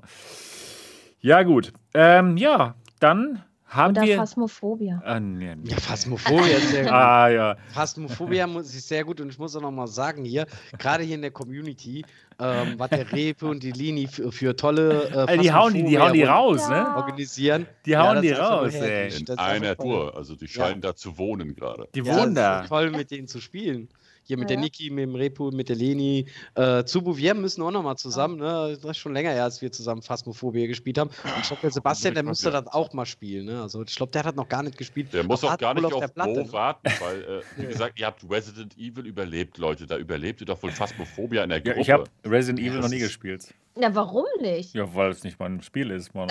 Ja, 1.20 1.42
gut. 1.42 1.72
Ähm, 1.94 2.36
ja, 2.36 2.74
dann 3.00 3.42
haben 3.66 3.90
Oder 3.90 4.02
wir. 4.02 4.16
Phasmophobia. 4.16 5.02
Ah, 5.04 5.20
nee, 5.20 5.54
nee. 5.54 5.70
Ja, 5.70 5.76
Phasmophobia 5.76 6.56
ist 6.56 6.70
sehr 6.70 6.82
gut. 6.84 6.92
ah, 6.92 7.28
ja. 7.28 7.56
Phasmophobia 7.74 8.46
muss 8.46 8.74
ich 8.74 8.82
sehr 8.82 9.04
gut 9.04 9.20
und 9.20 9.28
ich 9.28 9.38
muss 9.38 9.54
auch 9.56 9.60
noch 9.60 9.70
mal 9.70 9.86
sagen 9.86 10.24
hier, 10.24 10.46
gerade 10.78 11.02
hier 11.02 11.16
in 11.16 11.22
der 11.22 11.32
Community, 11.32 12.04
ähm, 12.40 12.78
was 12.78 12.90
der 12.90 13.10
Repe 13.12 13.46
und 13.46 13.62
die 13.62 13.72
Lini 13.72 14.06
für, 14.06 14.30
für 14.30 14.54
tolle 14.54 15.08
äh, 15.10 15.14
also 15.26 15.42
die 15.42 15.52
hauen 15.52 15.74
die, 15.74 15.84
die 15.84 15.98
hauen 15.98 16.12
die 16.12 16.22
raus, 16.22 16.68
ja. 16.70 16.82
ne? 16.82 16.96
Organisieren. 16.96 17.66
Die 17.84 17.96
hauen 17.96 18.16
ja, 18.16 18.20
die 18.20 18.30
raus, 18.32 18.74
ey. 18.74 19.12
In 19.12 19.38
einer 19.38 19.76
Tour, 19.76 20.16
also 20.16 20.36
die 20.36 20.46
scheinen 20.46 20.82
ja. 20.82 20.90
da 20.90 20.96
zu 20.96 21.18
wohnen 21.18 21.54
gerade. 21.54 21.88
Die 21.94 22.06
wohnen 22.06 22.34
da. 22.34 22.64
toll 22.66 22.90
mit 22.90 23.10
denen 23.10 23.26
zu 23.26 23.40
spielen. 23.40 23.88
Hier 24.28 24.36
mit 24.36 24.50
ja. 24.50 24.56
der 24.56 24.64
Niki, 24.64 24.90
mit 24.90 25.04
dem 25.04 25.14
Repo, 25.14 25.50
mit 25.50 25.70
der 25.70 25.76
Leni. 25.76 26.26
Äh, 26.54 26.84
zu 26.84 27.00
Bouvier 27.00 27.32
müssen 27.32 27.62
auch 27.62 27.70
nochmal 27.70 27.96
zusammen. 27.96 28.36
Ne? 28.36 28.76
Das 28.78 28.90
ist 28.90 28.98
schon 28.98 29.14
länger 29.14 29.30
her, 29.30 29.44
als 29.44 29.62
wir 29.62 29.72
zusammen 29.72 30.02
Phasmophobia 30.02 30.66
gespielt 30.66 30.98
haben. 30.98 31.08
Und 31.08 31.32
ich 31.40 31.46
glaube, 31.46 31.62
der 31.62 31.70
Sebastian, 31.70 32.12
der 32.12 32.22
müsste 32.24 32.50
das 32.50 32.66
auch 32.66 32.92
mal 32.92 33.06
spielen. 33.06 33.46
Ne? 33.46 33.62
Also 33.62 33.82
ich 33.82 33.96
glaube, 33.96 34.12
der 34.12 34.24
hat 34.24 34.36
noch 34.36 34.46
gar 34.46 34.62
nicht 34.62 34.76
gespielt. 34.76 35.14
Der 35.14 35.24
muss 35.24 35.42
auch 35.44 35.56
gar 35.56 35.72
nicht 35.72 35.86
auf, 35.86 36.02
auf 36.02 36.12
Bo 36.12 36.52
warten, 36.52 36.90
weil, 37.00 37.22
äh, 37.22 37.42
wie 37.56 37.66
gesagt, 37.68 37.98
ihr 37.98 38.04
habt 38.04 38.22
Resident 38.30 38.76
Evil 38.76 39.06
überlebt, 39.06 39.56
Leute. 39.56 39.86
Da 39.86 39.96
überlebt 39.96 40.42
ihr 40.42 40.46
doch 40.46 40.62
wohl 40.62 40.72
Phasmophobia 40.72 41.44
in 41.44 41.48
der 41.48 41.62
Gruppe. 41.62 41.76
Ja, 41.76 41.80
ich 41.80 41.90
habe 41.90 42.04
Resident 42.26 42.60
Evil 42.60 42.80
noch 42.80 42.90
nie 42.90 42.98
gespielt. 42.98 43.54
Ja, 43.80 43.94
warum 43.94 44.24
nicht? 44.40 44.74
Ja, 44.74 44.92
weil 44.92 45.10
es 45.10 45.22
nicht 45.22 45.38
mein 45.38 45.62
Spiel 45.62 45.92
ist. 45.92 46.12
Man 46.12 46.28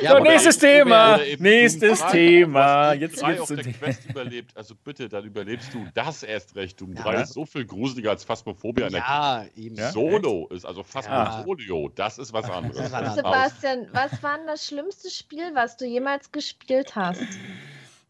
ja, 0.00 0.16
so, 0.16 0.22
nächstes 0.22 0.58
Thema. 0.58 1.18
Nächstes 1.38 2.02
Thema. 2.06 2.94
Jetzt 2.94 3.20
drei 3.20 3.38
auf 3.38 3.48
der 3.48 3.62
Quest 3.62 4.08
überlebt. 4.08 4.56
Also 4.56 4.74
bitte, 4.74 5.08
dann 5.08 5.24
überlebst 5.24 5.74
du 5.74 5.86
das 5.92 6.22
erst 6.22 6.56
recht. 6.56 6.80
Doom 6.80 6.94
ja. 6.94 7.02
3 7.02 7.22
ist 7.22 7.34
so 7.34 7.44
viel 7.44 7.66
gruseliger 7.66 8.10
als 8.10 8.24
Phasmophobia 8.24 8.86
in 8.86 8.92
der 8.92 9.02
ja, 9.02 9.44
eben. 9.54 9.76
Solo 9.76 10.48
ist 10.48 10.64
also 10.64 10.82
Phasmofolio. 10.82 11.90
Das 11.94 12.18
ist 12.18 12.32
was 12.32 12.48
anderes. 12.48 12.90
Sebastian, 13.14 13.88
was 13.92 14.22
war 14.22 14.38
denn 14.38 14.46
das 14.46 14.66
schlimmste 14.66 15.10
Spiel, 15.10 15.54
was 15.54 15.76
du 15.76 15.84
jemals 15.84 16.32
gespielt 16.32 16.96
hast? 16.96 17.22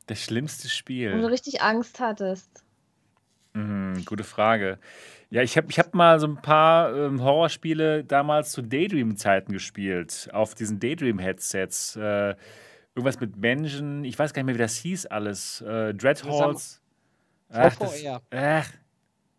Das 0.07 0.21
schlimmste 0.21 0.69
Spiel. 0.69 1.17
Wo 1.17 1.23
du 1.23 1.31
richtig 1.31 1.63
Angst 1.63 1.99
hattest. 1.99 2.64
Mhm, 3.55 4.05
gute 4.05 4.25
Frage. 4.25 4.79
Ja, 5.31 5.43
ich 5.43 5.57
habe 5.57 5.69
ich 5.71 5.79
hab 5.79 5.95
mal 5.95 6.21
so 6.21 6.27
ein 6.27 6.37
paar 6.37 6.95
ähm, 6.95 7.23
Horrorspiele 7.23 8.05
damals 8.05 8.51
zu 8.53 8.63
Daydream-Zeiten 8.63 9.53
gespielt, 9.53 10.29
auf 10.33 10.55
diesen 10.55 10.81
Daydream-Headsets. 10.81 11.97
Äh, 11.97 12.35
irgendwas 12.95 13.21
mit 13.21 13.37
Menschen, 13.37 14.05
ich 14.05 14.19
weiß 14.19 14.33
gar 14.33 14.43
nicht 14.43 14.47
mehr, 14.47 14.55
wie 14.57 14.59
das 14.59 14.77
hieß 14.77 15.07
alles. 15.07 15.61
Äh, 15.63 15.95
Dreadhalls. 15.95 16.83
Ach, 17.51 17.77
das, 17.77 18.05
ach, 18.31 18.67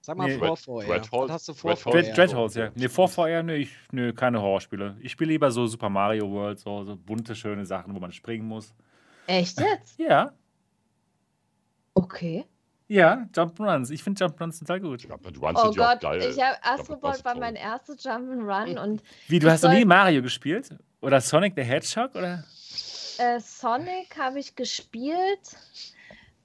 Sag 0.01 0.17
mal 0.17 0.27
nee. 0.27 0.37
vor 0.37 0.55
VR. 0.55 0.85
Dreadhalls? 0.85 1.31
hast 1.31 1.47
du 1.47 1.53
vor 1.53 1.75
VR? 1.75 1.91
Dread, 1.91 2.17
Dreadhalls, 2.17 2.55
ja. 2.55 2.71
Nee, 2.75 2.89
vor 2.89 3.09
VR, 3.09 3.41
nee, 3.43 3.55
ich, 3.55 3.71
nee, 3.91 4.13
keine 4.13 4.41
Horrorspiele. 4.41 4.97
Ich 5.01 5.13
spiele 5.13 5.31
lieber 5.31 5.49
so 5.49 5.65
Super 5.65 5.89
Mario 5.89 6.29
World, 6.29 6.59
so, 6.59 6.83
so 6.83 6.95
bunte, 6.95 7.35
schöne 7.35 7.65
Sachen, 7.65 7.95
wo 7.95 7.99
man 7.99 8.11
springen 8.11 8.47
muss. 8.47 8.73
Echt 9.27 9.59
jetzt? 9.59 9.97
Ja. 9.97 10.31
Okay. 11.95 12.45
Ja, 12.87 13.27
Jump'n'Runs. 13.35 13.89
Ich 13.89 14.03
finde 14.03 14.23
Jump'n'Runs 14.23 14.59
total 14.59 14.79
gut. 14.79 15.01
Jump'n'Runs 15.01 15.59
oh 15.63 15.71
Gott, 15.73 16.01
geil. 16.01 16.21
Ich 16.21 16.41
habe 16.41 16.57
Astrobot 16.61 17.25
war 17.25 17.35
mein 17.35 17.55
erstes 17.55 18.03
Jump'n'Run 18.03 18.77
und. 18.77 19.01
Wie, 19.27 19.39
du 19.39 19.49
hast 19.49 19.63
noch 19.63 19.71
nie 19.71 19.85
Mario 19.85 20.21
gespielt? 20.21 20.69
Oder 21.01 21.21
Sonic 21.21 21.53
the 21.55 21.63
Hedgehog? 21.63 22.15
Oder? 22.15 22.43
Äh, 23.17 23.39
Sonic 23.39 24.17
habe 24.17 24.39
ich 24.39 24.55
gespielt, 24.55 25.39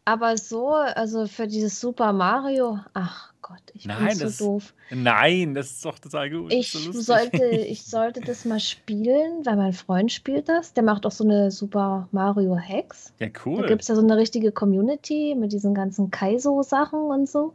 aber 0.04 0.36
so, 0.36 0.68
also 0.74 1.26
für 1.26 1.46
dieses 1.46 1.80
Super 1.80 2.12
Mario, 2.12 2.78
ach 2.94 3.32
Gott, 3.42 3.62
ich 3.74 3.86
Nein, 3.86 4.08
bin 4.08 4.18
das- 4.18 4.38
so 4.38 4.44
doof. 4.54 4.74
Nein, 4.90 5.54
das 5.54 5.70
ist 5.70 5.84
doch 5.84 5.98
total 5.98 6.30
gut. 6.30 6.52
Ich 6.52 6.72
so 6.72 6.92
sollte, 6.92 7.44
ich 7.46 7.84
sollte 7.84 8.20
das 8.20 8.44
mal 8.44 8.60
spielen, 8.60 9.44
weil 9.44 9.56
mein 9.56 9.72
Freund 9.72 10.12
spielt 10.12 10.48
das. 10.48 10.72
Der 10.72 10.82
macht 10.84 11.06
auch 11.06 11.10
so 11.12 11.24
eine 11.24 11.50
Super 11.50 12.08
Mario 12.12 12.56
Hex. 12.56 13.12
Ja, 13.18 13.28
Da 13.28 13.40
cool. 13.46 13.66
gibt 13.66 13.82
es 13.82 13.88
ja 13.88 13.94
so 13.94 14.02
eine 14.02 14.16
richtige 14.16 14.52
Community 14.52 15.34
mit 15.38 15.52
diesen 15.52 15.74
ganzen 15.74 16.10
Kaizo-Sachen 16.10 17.00
und 17.00 17.28
so. 17.28 17.54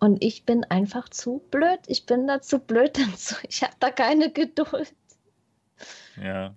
Und 0.00 0.22
ich 0.24 0.44
bin 0.44 0.64
einfach 0.64 1.08
zu 1.08 1.42
blöd. 1.52 1.78
Ich 1.86 2.06
bin 2.06 2.26
da 2.26 2.40
zu 2.40 2.58
blöd 2.58 2.98
dazu. 3.12 3.36
Ich 3.48 3.62
habe 3.62 3.74
da 3.78 3.90
keine 3.90 4.30
Geduld. 4.32 4.92
Ja. 6.20 6.54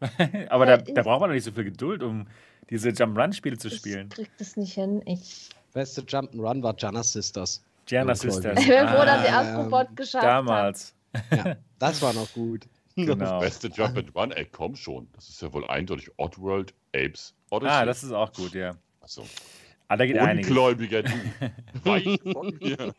Aber 0.50 0.66
da, 0.66 0.76
da 0.78 1.02
braucht 1.02 1.20
man 1.20 1.30
doch 1.30 1.34
nicht 1.34 1.44
so 1.44 1.52
viel 1.52 1.64
Geduld, 1.64 2.02
um 2.02 2.26
diese 2.70 2.90
Jump-Run-Spiele 2.90 3.58
zu 3.58 3.70
spielen. 3.70 4.08
Ich 4.10 4.14
krieg 4.14 4.30
das 4.38 4.56
nicht 4.56 4.74
hin. 4.74 5.02
Ich, 5.06 5.50
Beste 5.72 6.02
Jump'n'Run 6.02 6.62
war 6.62 6.74
Jana 6.78 7.02
Sisters. 7.02 7.62
Ungläubig. 7.90 8.16
Sisters. 8.16 8.60
ich 8.60 8.68
bin 8.68 8.88
froh, 8.88 9.04
dass 9.04 9.24
ich 9.24 9.32
Ah, 9.32 9.40
Astrobot 9.40 9.96
geschafft 9.96 10.24
habe. 10.26 10.46
Damals. 10.46 10.94
Ja, 11.30 11.56
das 11.78 12.00
war 12.02 12.12
noch 12.12 12.30
gut. 12.32 12.66
Genau. 12.94 13.40
Beste 13.40 13.68
Jump 13.68 13.96
and 13.96 14.14
Run, 14.14 14.32
ey, 14.32 14.44
komm 14.44 14.76
schon. 14.76 15.08
Das 15.14 15.26
ist 15.30 15.40
ja 15.40 15.50
wohl 15.54 15.66
eindeutig 15.66 16.10
Oddworld 16.18 16.74
Apes 16.94 17.32
Odyssey. 17.48 17.72
Ah, 17.74 17.86
das 17.86 18.02
ist 18.04 18.12
auch 18.12 18.30
gut, 18.34 18.52
ja. 18.52 18.72
Achso. 19.00 19.24
Ah, 19.88 19.96
da 19.96 20.04
geht 20.04 20.18
einiges. 20.18 20.50
Ungläubiger 20.50 21.02
du. 21.02 21.10
Weich 21.84 22.20
von 22.20 22.54
mir. 22.60 22.94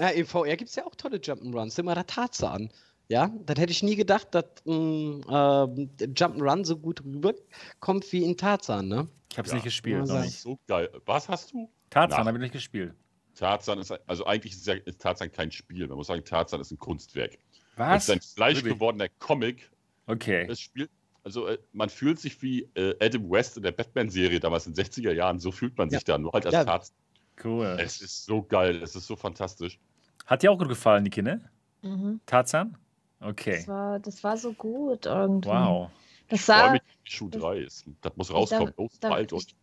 Ja, 0.00 0.08
im 0.08 0.26
VR 0.26 0.56
gibt 0.56 0.70
es 0.70 0.74
ja 0.74 0.84
auch 0.84 0.96
tolle 0.96 1.18
Jump'n'Runs. 1.18 1.78
Immer 1.78 1.94
der 1.94 2.08
Tarzan. 2.08 2.70
Ja, 3.10 3.28
das 3.44 3.58
hätte 3.58 3.72
ich 3.72 3.82
nie 3.82 3.96
gedacht, 3.96 4.28
dass 4.34 4.44
ein 4.66 5.24
ähm, 5.28 5.90
Jump'n'Run 5.98 6.64
so 6.64 6.76
gut 6.78 7.02
rüberkommt 7.04 8.10
wie 8.12 8.22
in 8.24 8.36
Tarzan, 8.36 8.86
ne? 8.86 9.08
Ich 9.32 9.36
habe 9.36 9.46
es 9.46 9.50
Ja. 9.52 9.56
nicht 9.56 9.64
gespielt, 9.64 10.06
sag- 10.06 10.24
nicht. 10.24 10.38
So 10.40 10.58
geil. 10.68 10.88
Was 11.06 11.28
hast 11.28 11.52
du? 11.52 11.68
Tarzan 11.90 12.24
habe 12.26 12.38
ich 12.38 12.42
nicht 12.42 12.52
gespielt. 12.52 12.94
Tarzan 13.34 13.78
ist, 13.80 13.90
also 14.06 14.26
eigentlich 14.26 14.52
ist, 14.52 14.64
ja, 14.66 14.74
ist 14.74 15.00
Tarzan 15.00 15.32
kein 15.32 15.50
Spiel. 15.50 15.88
Man 15.88 15.96
muss 15.96 16.06
sagen, 16.06 16.24
Tarzan 16.24 16.60
ist 16.60 16.70
ein 16.70 16.78
Kunstwerk. 16.78 17.36
Was? 17.76 18.04
Es 18.04 18.08
ist 18.08 18.14
ein 18.14 18.20
Fleisch 18.36 18.56
Wirklich? 18.58 18.74
gewordener 18.74 19.08
Comic. 19.18 19.70
Okay. 20.06 20.46
Es 20.48 20.60
spielt, 20.60 20.90
also 21.24 21.46
äh, 21.48 21.58
man 21.72 21.88
fühlt 21.88 22.20
sich 22.20 22.40
wie 22.42 22.68
äh, 22.74 22.94
Adam 23.04 23.28
West 23.30 23.56
in 23.56 23.64
der 23.64 23.72
Batman-Serie 23.72 24.38
damals 24.38 24.66
in 24.68 24.74
den 24.74 24.84
60er 24.84 25.12
Jahren. 25.12 25.40
So 25.40 25.50
fühlt 25.50 25.76
man 25.78 25.90
sich 25.90 26.04
da, 26.04 26.16
nur 26.16 26.32
halt 26.32 26.46
als 26.46 26.54
Ja. 26.54 26.64
Tarzan. 26.64 26.94
Cool. 27.42 27.76
Es 27.80 28.00
ist 28.02 28.24
so 28.26 28.42
geil, 28.42 28.80
es 28.82 28.94
ist 28.94 29.06
so 29.06 29.16
fantastisch. 29.16 29.80
Hat 30.26 30.42
dir 30.44 30.52
auch 30.52 30.58
gut 30.58 30.68
gefallen, 30.68 31.02
die 31.04 31.10
Kinder? 31.10 31.40
Mhm. 31.82 32.20
Tarzan? 32.26 32.76
Okay. 33.20 33.56
Das, 33.56 33.68
war, 33.68 33.98
das 33.98 34.24
war 34.24 34.36
so 34.36 34.52
gut 34.52 35.06
irgendwie. 35.06 35.48
Wow. 35.48 35.90
Das 36.28 36.40
Ich 36.40 36.46
freue 36.46 36.72
mich, 36.72 36.82
wie 37.04 37.10
Schuh 37.10 37.28
3 37.28 37.58
ist. 37.58 37.84
Das 38.02 38.16
muss 38.16 38.32
rauskommen. 38.32 38.72
Los, 38.76 38.98
da- 39.00 39.08
bald. 39.10 39.32
ich- 39.32 39.54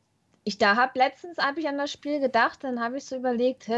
ich 0.44 0.58
da 0.58 0.76
habe 0.78 0.98
letztens 0.98 1.38
hab 1.40 1.58
ich 1.58 1.68
an 1.68 1.78
das 1.78 1.92
Spiel 1.92 2.20
gedacht, 2.22 2.64
dann 2.64 2.80
habe 2.80 2.98
ich 2.98 3.06
so 3.06 3.18
überlegt, 3.18 3.70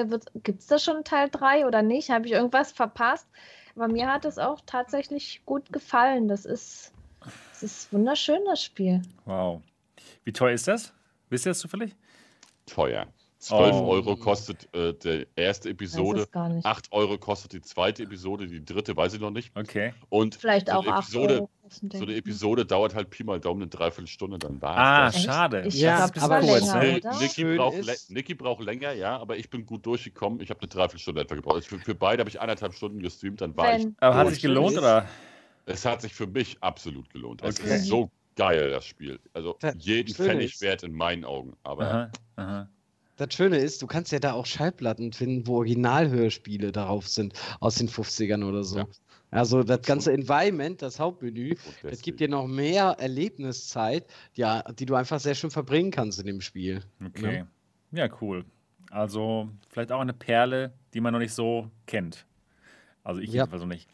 gibt 0.44 0.60
es 0.60 0.68
da 0.68 0.78
schon 0.78 1.04
Teil 1.04 1.30
3 1.30 1.66
oder 1.66 1.82
nicht? 1.82 2.10
Habe 2.12 2.28
ich 2.28 2.34
irgendwas 2.34 2.72
verpasst? 2.72 3.28
Aber 3.76 3.88
mir 3.88 4.08
hat 4.12 4.26
es 4.26 4.38
auch 4.38 4.60
tatsächlich 4.66 5.42
gut 5.46 5.72
gefallen. 5.72 6.28
Das 6.28 6.46
ist, 6.46 6.92
das 7.52 7.64
ist 7.64 7.94
wunderschön, 7.94 8.44
das 8.46 8.64
Spiel. 8.64 9.02
Wow. 9.26 9.62
Wie 10.26 10.34
teuer 10.34 10.54
ist 10.54 10.68
das? 10.68 10.94
Wisst 11.30 11.46
ihr 11.48 11.52
das 11.52 11.60
zufällig? 11.60 11.96
teuer. 12.68 13.08
12 13.40 13.74
Oh. 13.76 13.88
Euro 13.88 14.16
kostet 14.18 14.68
äh, 14.76 14.94
die 14.94 15.26
erste 15.36 15.70
Ich 15.70 15.74
Episode. 15.76 16.22
es 16.24 16.32
gar 16.32 16.50
nicht. 16.50 16.66
8 16.66 16.92
Euro 16.92 17.18
kostet 17.18 17.54
die 17.54 17.62
zweite 17.62 18.04
Episode, 18.04 18.48
die 18.48 18.64
dritte 18.64 18.96
weiß 18.98 19.14
ich 19.14 19.22
noch 19.22 19.32
nicht. 19.32 19.56
Okay. 19.56 19.94
Und 20.10 20.36
Vielleicht 20.36 20.68
so 20.68 20.74
auch 20.74 20.84
eine 20.86 20.96
8 20.96 21.04
Episode, 21.08 21.34
Euro. 21.36 21.50
so 21.70 22.04
eine 22.04 22.12
ich. 22.12 22.18
Episode 22.18 22.66
dauert 22.66 22.96
halt 22.96 23.10
Pi 23.10 23.24
mal 23.24 23.40
Daumen 23.40 23.62
eine 23.62 23.70
Dreiviertelstunde, 23.70 24.40
dann 24.40 24.62
war 24.62 24.76
Ah, 24.78 25.08
es 25.08 25.14
das. 25.16 25.24
Schade. 25.24 25.64
Ich 25.66 25.76
Ja, 25.80 25.98
glaube, 25.98 26.12
das 26.16 26.24
aber 26.24 26.34
war 26.36 26.42
länger, 26.42 26.80
Nee, 26.84 26.98
oder? 26.98 27.20
Niki, 27.20 27.56
braucht, 27.56 28.10
Niki 28.10 28.34
braucht 28.34 28.62
länger, 28.64 28.92
ja, 28.92 29.18
aber 29.18 29.38
ich 29.38 29.50
bin 29.50 29.66
gut 29.66 29.86
durchgekommen. 29.86 30.42
Ich 30.42 30.50
habe 30.50 30.60
eine 30.60 30.68
Dreiviertelstunde 30.68 31.22
etwa 31.22 31.36
gebraucht. 31.36 31.56
Also 31.56 31.68
für, 31.70 31.80
für 31.80 31.96
beide 31.96 32.20
habe 32.22 32.30
ich 32.30 32.42
eineinhalb 32.42 32.74
Stunden 32.74 33.00
gestreamt, 33.00 33.40
dann 33.40 33.56
war 33.56 33.78
ich. 33.78 33.86
Wenn, 33.86 33.96
Aber 34.00 34.16
hat 34.16 34.28
sich 34.30 34.42
gelohnt, 34.42 34.78
oder? 34.78 35.06
Es 35.66 35.86
hat 35.86 36.02
sich 36.02 36.14
für 36.14 36.28
mich 36.28 36.58
absolut 36.62 37.10
gelohnt. 37.10 37.42
Es 37.42 37.58
Okay. 37.60 37.76
ist 37.76 37.86
so 37.88 38.10
geil, 38.36 38.70
das 38.72 38.86
Spiel. 38.86 39.18
Also 39.34 39.58
jeden 39.78 40.14
Pfennig 40.14 40.60
wert 40.62 40.84
in 40.84 40.94
meinen 40.94 41.24
Augen. 41.24 41.56
Aber 41.64 41.86
Aha, 41.86 42.12
aha. 42.36 42.70
Das 43.20 43.34
Schöne 43.34 43.58
ist, 43.58 43.82
du 43.82 43.88
kannst 43.88 44.14
ja 44.14 44.20
da 44.20 44.32
auch 44.32 44.46
Schallplatten 44.46 45.12
finden, 45.12 45.46
wo 45.46 45.58
Originalhörspiele 45.58 46.72
darauf 46.72 47.06
sind, 47.06 47.34
aus 47.60 47.76
den 47.76 47.90
50ern 47.90 48.48
oder 48.48 48.64
so. 48.64 48.78
Ja. 48.80 48.88
Also 49.30 49.62
das 49.62 49.82
ganze 49.82 50.14
Environment, 50.14 50.82
das 50.82 51.00
Hauptmenü, 51.02 51.56
das 51.84 52.02
gibt 52.02 52.22
dir 52.22 52.30
noch 52.30 52.48
mehr 52.48 52.96
Erlebniszeit, 52.98 54.06
ja, 54.36 54.64
die 54.72 54.86
du 54.86 54.96
einfach 54.96 55.20
sehr 55.20 55.36
schön 55.36 55.52
verbringen 55.52 55.92
kannst 55.92 56.20
in 56.20 56.28
dem 56.28 56.40
Spiel. 56.40 56.82
Okay. 57.06 57.44
Ja, 57.92 58.08
cool. 58.22 58.46
Also 58.90 59.50
vielleicht 59.70 59.92
auch 59.92 60.00
eine 60.00 60.14
Perle, 60.14 60.72
die 60.94 61.02
man 61.02 61.12
noch 61.12 61.20
nicht 61.20 61.34
so 61.34 61.70
kennt. 61.88 62.26
Also 63.04 63.20
ich 63.20 63.32
Ja. 63.32 63.44
jedenfalls 63.44 63.62
noch 63.62 63.68
nicht. 63.68 63.90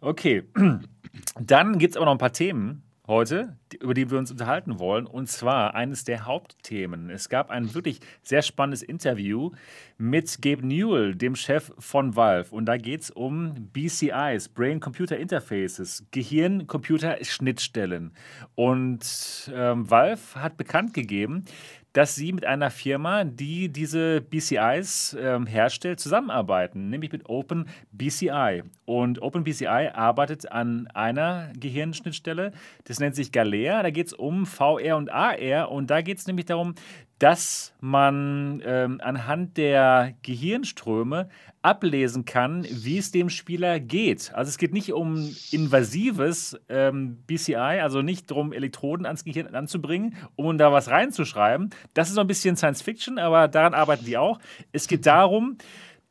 Okay. 0.00 0.44
Dann 1.40 1.78
gibt 1.78 1.92
es 1.92 1.96
aber 1.96 2.06
noch 2.06 2.12
ein 2.12 2.18
paar 2.18 2.32
Themen 2.32 2.82
heute, 3.12 3.56
über 3.80 3.94
die 3.94 4.10
wir 4.10 4.18
uns 4.18 4.30
unterhalten 4.30 4.78
wollen. 4.78 5.06
Und 5.06 5.28
zwar 5.28 5.74
eines 5.74 6.04
der 6.04 6.24
Hauptthemen. 6.24 7.10
Es 7.10 7.28
gab 7.28 7.50
ein 7.50 7.74
wirklich 7.74 8.00
sehr 8.22 8.40
spannendes 8.42 8.82
Interview 8.82 9.50
mit 9.98 10.40
Gabe 10.40 10.66
Newell, 10.66 11.14
dem 11.14 11.36
Chef 11.36 11.70
von 11.78 12.16
Valve. 12.16 12.54
Und 12.54 12.64
da 12.66 12.78
geht 12.78 13.02
es 13.02 13.10
um 13.10 13.68
BCIs, 13.72 14.48
Brain 14.48 14.80
Computer 14.80 15.18
Interfaces, 15.18 16.06
Gehirn-Computer-Schnittstellen. 16.10 18.12
Und 18.54 19.52
ähm, 19.54 19.90
Valve 19.90 20.22
hat 20.34 20.56
bekannt 20.56 20.94
gegeben, 20.94 21.44
dass 21.92 22.14
sie 22.14 22.32
mit 22.32 22.44
einer 22.44 22.70
Firma, 22.70 23.24
die 23.24 23.68
diese 23.68 24.20
BCIs 24.20 25.16
ähm, 25.20 25.46
herstellt, 25.46 26.00
zusammenarbeiten, 26.00 26.88
nämlich 26.88 27.12
mit 27.12 27.28
OpenBCI. 27.28 28.62
Und 28.84 29.20
OpenBCI 29.20 29.90
arbeitet 29.92 30.50
an 30.50 30.86
einer 30.88 31.52
Gehirnschnittstelle, 31.58 32.52
das 32.84 32.98
nennt 32.98 33.14
sich 33.14 33.32
Galea. 33.32 33.82
Da 33.82 33.90
geht 33.90 34.08
es 34.08 34.12
um 34.12 34.46
VR 34.46 34.96
und 34.96 35.10
AR 35.10 35.70
und 35.70 35.90
da 35.90 36.00
geht 36.00 36.18
es 36.18 36.26
nämlich 36.26 36.46
darum, 36.46 36.74
dass 37.22 37.72
man 37.78 38.60
ähm, 38.66 39.00
anhand 39.00 39.56
der 39.56 40.14
Gehirnströme 40.22 41.28
ablesen 41.62 42.24
kann, 42.24 42.66
wie 42.68 42.98
es 42.98 43.12
dem 43.12 43.30
Spieler 43.30 43.78
geht. 43.78 44.34
Also 44.34 44.48
es 44.48 44.58
geht 44.58 44.72
nicht 44.72 44.92
um 44.92 45.32
invasives 45.52 46.58
ähm, 46.68 47.18
BCI, 47.28 47.54
also 47.54 48.02
nicht 48.02 48.28
darum, 48.28 48.52
Elektroden 48.52 49.06
ans 49.06 49.22
Gehirn 49.22 49.54
anzubringen, 49.54 50.16
um 50.34 50.58
da 50.58 50.72
was 50.72 50.90
reinzuschreiben. 50.90 51.70
Das 51.94 52.08
ist 52.08 52.16
so 52.16 52.20
ein 52.20 52.26
bisschen 52.26 52.56
Science 52.56 52.82
Fiction, 52.82 53.20
aber 53.20 53.46
daran 53.46 53.72
arbeiten 53.72 54.04
die 54.04 54.18
auch. 54.18 54.40
Es 54.72 54.88
geht 54.88 55.06
darum, 55.06 55.58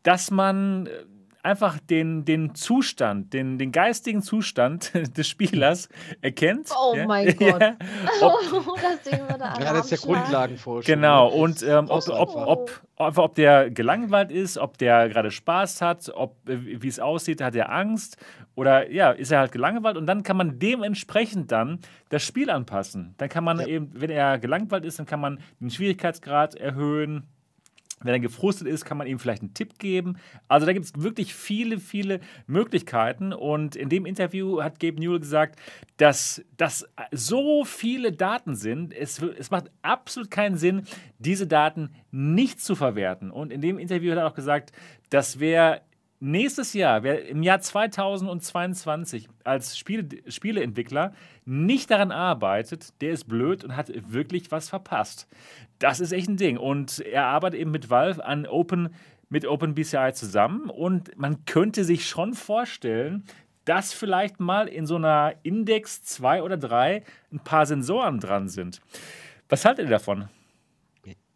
dass 0.03 0.31
man 0.31 0.85
äh, 0.85 0.91
einfach 1.43 1.79
den, 1.79 2.25
den 2.25 2.55
Zustand, 2.55 3.33
den, 3.33 3.57
den 3.57 3.71
geistigen 3.71 4.21
Zustand 4.21 4.91
des 5.17 5.27
Spielers 5.27 5.89
erkennt. 6.21 6.69
Oh 6.77 6.95
mein 7.07 7.35
Gott. 7.37 7.61
Ja. 7.61 7.77
Ob, 8.21 8.39
das 8.81 9.01
Ding 9.11 9.21
würde 9.21 9.43
Ja, 9.43 9.73
das 9.73 9.91
ist 9.91 10.03
ja. 10.05 10.13
Grundlagenforschung. 10.13 10.85
Genau, 10.95 11.29
ne? 11.29 11.35
und 11.35 11.63
ähm, 11.63 11.85
ob, 11.89 12.07
ob, 12.09 12.29
einfach. 12.29 12.47
ob, 12.47 12.81
ob, 12.97 13.17
ob 13.17 13.35
der 13.35 13.69
gelangweilt 13.69 14.31
ist, 14.31 14.57
ob 14.57 14.77
der 14.77 15.09
gerade 15.09 15.31
Spaß 15.31 15.81
hat, 15.81 16.11
ob 16.13 16.37
äh, 16.47 16.81
wie 16.81 16.87
es 16.87 16.99
aussieht, 16.99 17.41
hat 17.41 17.55
er 17.55 17.71
Angst 17.71 18.17
oder 18.55 18.91
ja, 18.91 19.11
ist 19.11 19.31
er 19.31 19.39
halt 19.39 19.51
gelangweilt 19.51 19.97
und 19.97 20.05
dann 20.07 20.23
kann 20.23 20.37
man 20.37 20.59
dementsprechend 20.59 21.51
dann 21.51 21.79
das 22.09 22.23
Spiel 22.23 22.49
anpassen. 22.49 23.15
Dann 23.17 23.29
kann 23.29 23.43
man 23.43 23.59
Ja. 23.59 23.67
eben, 23.67 23.89
wenn 23.93 24.09
er 24.09 24.39
gelangweilt 24.39 24.85
ist, 24.85 24.99
dann 24.99 25.05
kann 25.05 25.19
man 25.21 25.39
den 25.59 25.69
Schwierigkeitsgrad 25.69 26.55
erhöhen. 26.55 27.23
Wenn 28.03 28.13
er 28.13 28.19
gefrustet 28.19 28.67
ist, 28.67 28.85
kann 28.85 28.97
man 28.97 29.07
ihm 29.07 29.19
vielleicht 29.19 29.41
einen 29.41 29.53
Tipp 29.53 29.79
geben. 29.79 30.17
Also 30.47 30.65
da 30.65 30.73
gibt 30.73 30.85
es 30.85 30.91
wirklich 30.95 31.33
viele, 31.33 31.79
viele 31.79 32.19
Möglichkeiten. 32.47 33.33
Und 33.33 33.75
in 33.75 33.89
dem 33.89 34.05
Interview 34.05 34.61
hat 34.61 34.79
Gabe 34.79 34.99
Newell 34.99 35.19
gesagt, 35.19 35.59
dass 35.97 36.43
das 36.57 36.87
so 37.11 37.65
viele 37.65 38.11
Daten 38.11 38.55
sind. 38.55 38.93
Es, 38.93 39.21
es 39.21 39.51
macht 39.51 39.71
absolut 39.81 40.31
keinen 40.31 40.57
Sinn, 40.57 40.83
diese 41.19 41.47
Daten 41.47 41.91
nicht 42.11 42.61
zu 42.61 42.75
verwerten. 42.75 43.31
Und 43.31 43.51
in 43.51 43.61
dem 43.61 43.77
Interview 43.77 44.11
hat 44.11 44.19
er 44.19 44.27
auch 44.27 44.35
gesagt, 44.35 44.71
dass 45.09 45.39
wer 45.39 45.81
nächstes 46.21 46.73
Jahr, 46.73 47.03
wer 47.03 47.27
im 47.27 47.43
Jahr 47.43 47.59
2022 47.59 49.27
als 49.43 49.77
Spiele, 49.77 50.07
Spieleentwickler 50.27 51.13
nicht 51.45 51.89
daran 51.89 52.11
arbeitet, 52.11 53.01
der 53.01 53.11
ist 53.11 53.27
blöd 53.27 53.63
und 53.63 53.75
hat 53.75 53.91
wirklich 54.11 54.51
was 54.51 54.69
verpasst. 54.69 55.27
Das 55.81 55.99
ist 55.99 56.11
echt 56.11 56.29
ein 56.29 56.37
Ding. 56.37 56.57
Und 56.57 56.99
er 56.99 57.25
arbeitet 57.25 57.59
eben 57.59 57.71
mit 57.71 57.89
Valve 57.89 58.23
an 58.23 58.45
Open, 58.45 58.93
mit 59.29 59.45
OpenBCI 59.45 60.11
zusammen 60.13 60.69
und 60.69 61.17
man 61.17 61.45
könnte 61.45 61.83
sich 61.85 62.07
schon 62.07 62.33
vorstellen, 62.33 63.25
dass 63.65 63.93
vielleicht 63.93 64.39
mal 64.39 64.67
in 64.67 64.85
so 64.85 64.95
einer 64.95 65.33
Index 65.43 66.03
2 66.03 66.43
oder 66.43 66.57
3 66.57 67.03
ein 67.31 67.39
paar 67.39 67.65
Sensoren 67.65 68.19
dran 68.19 68.47
sind. 68.47 68.81
Was 69.49 69.65
haltet 69.65 69.85
ihr 69.85 69.91
davon? 69.91 70.29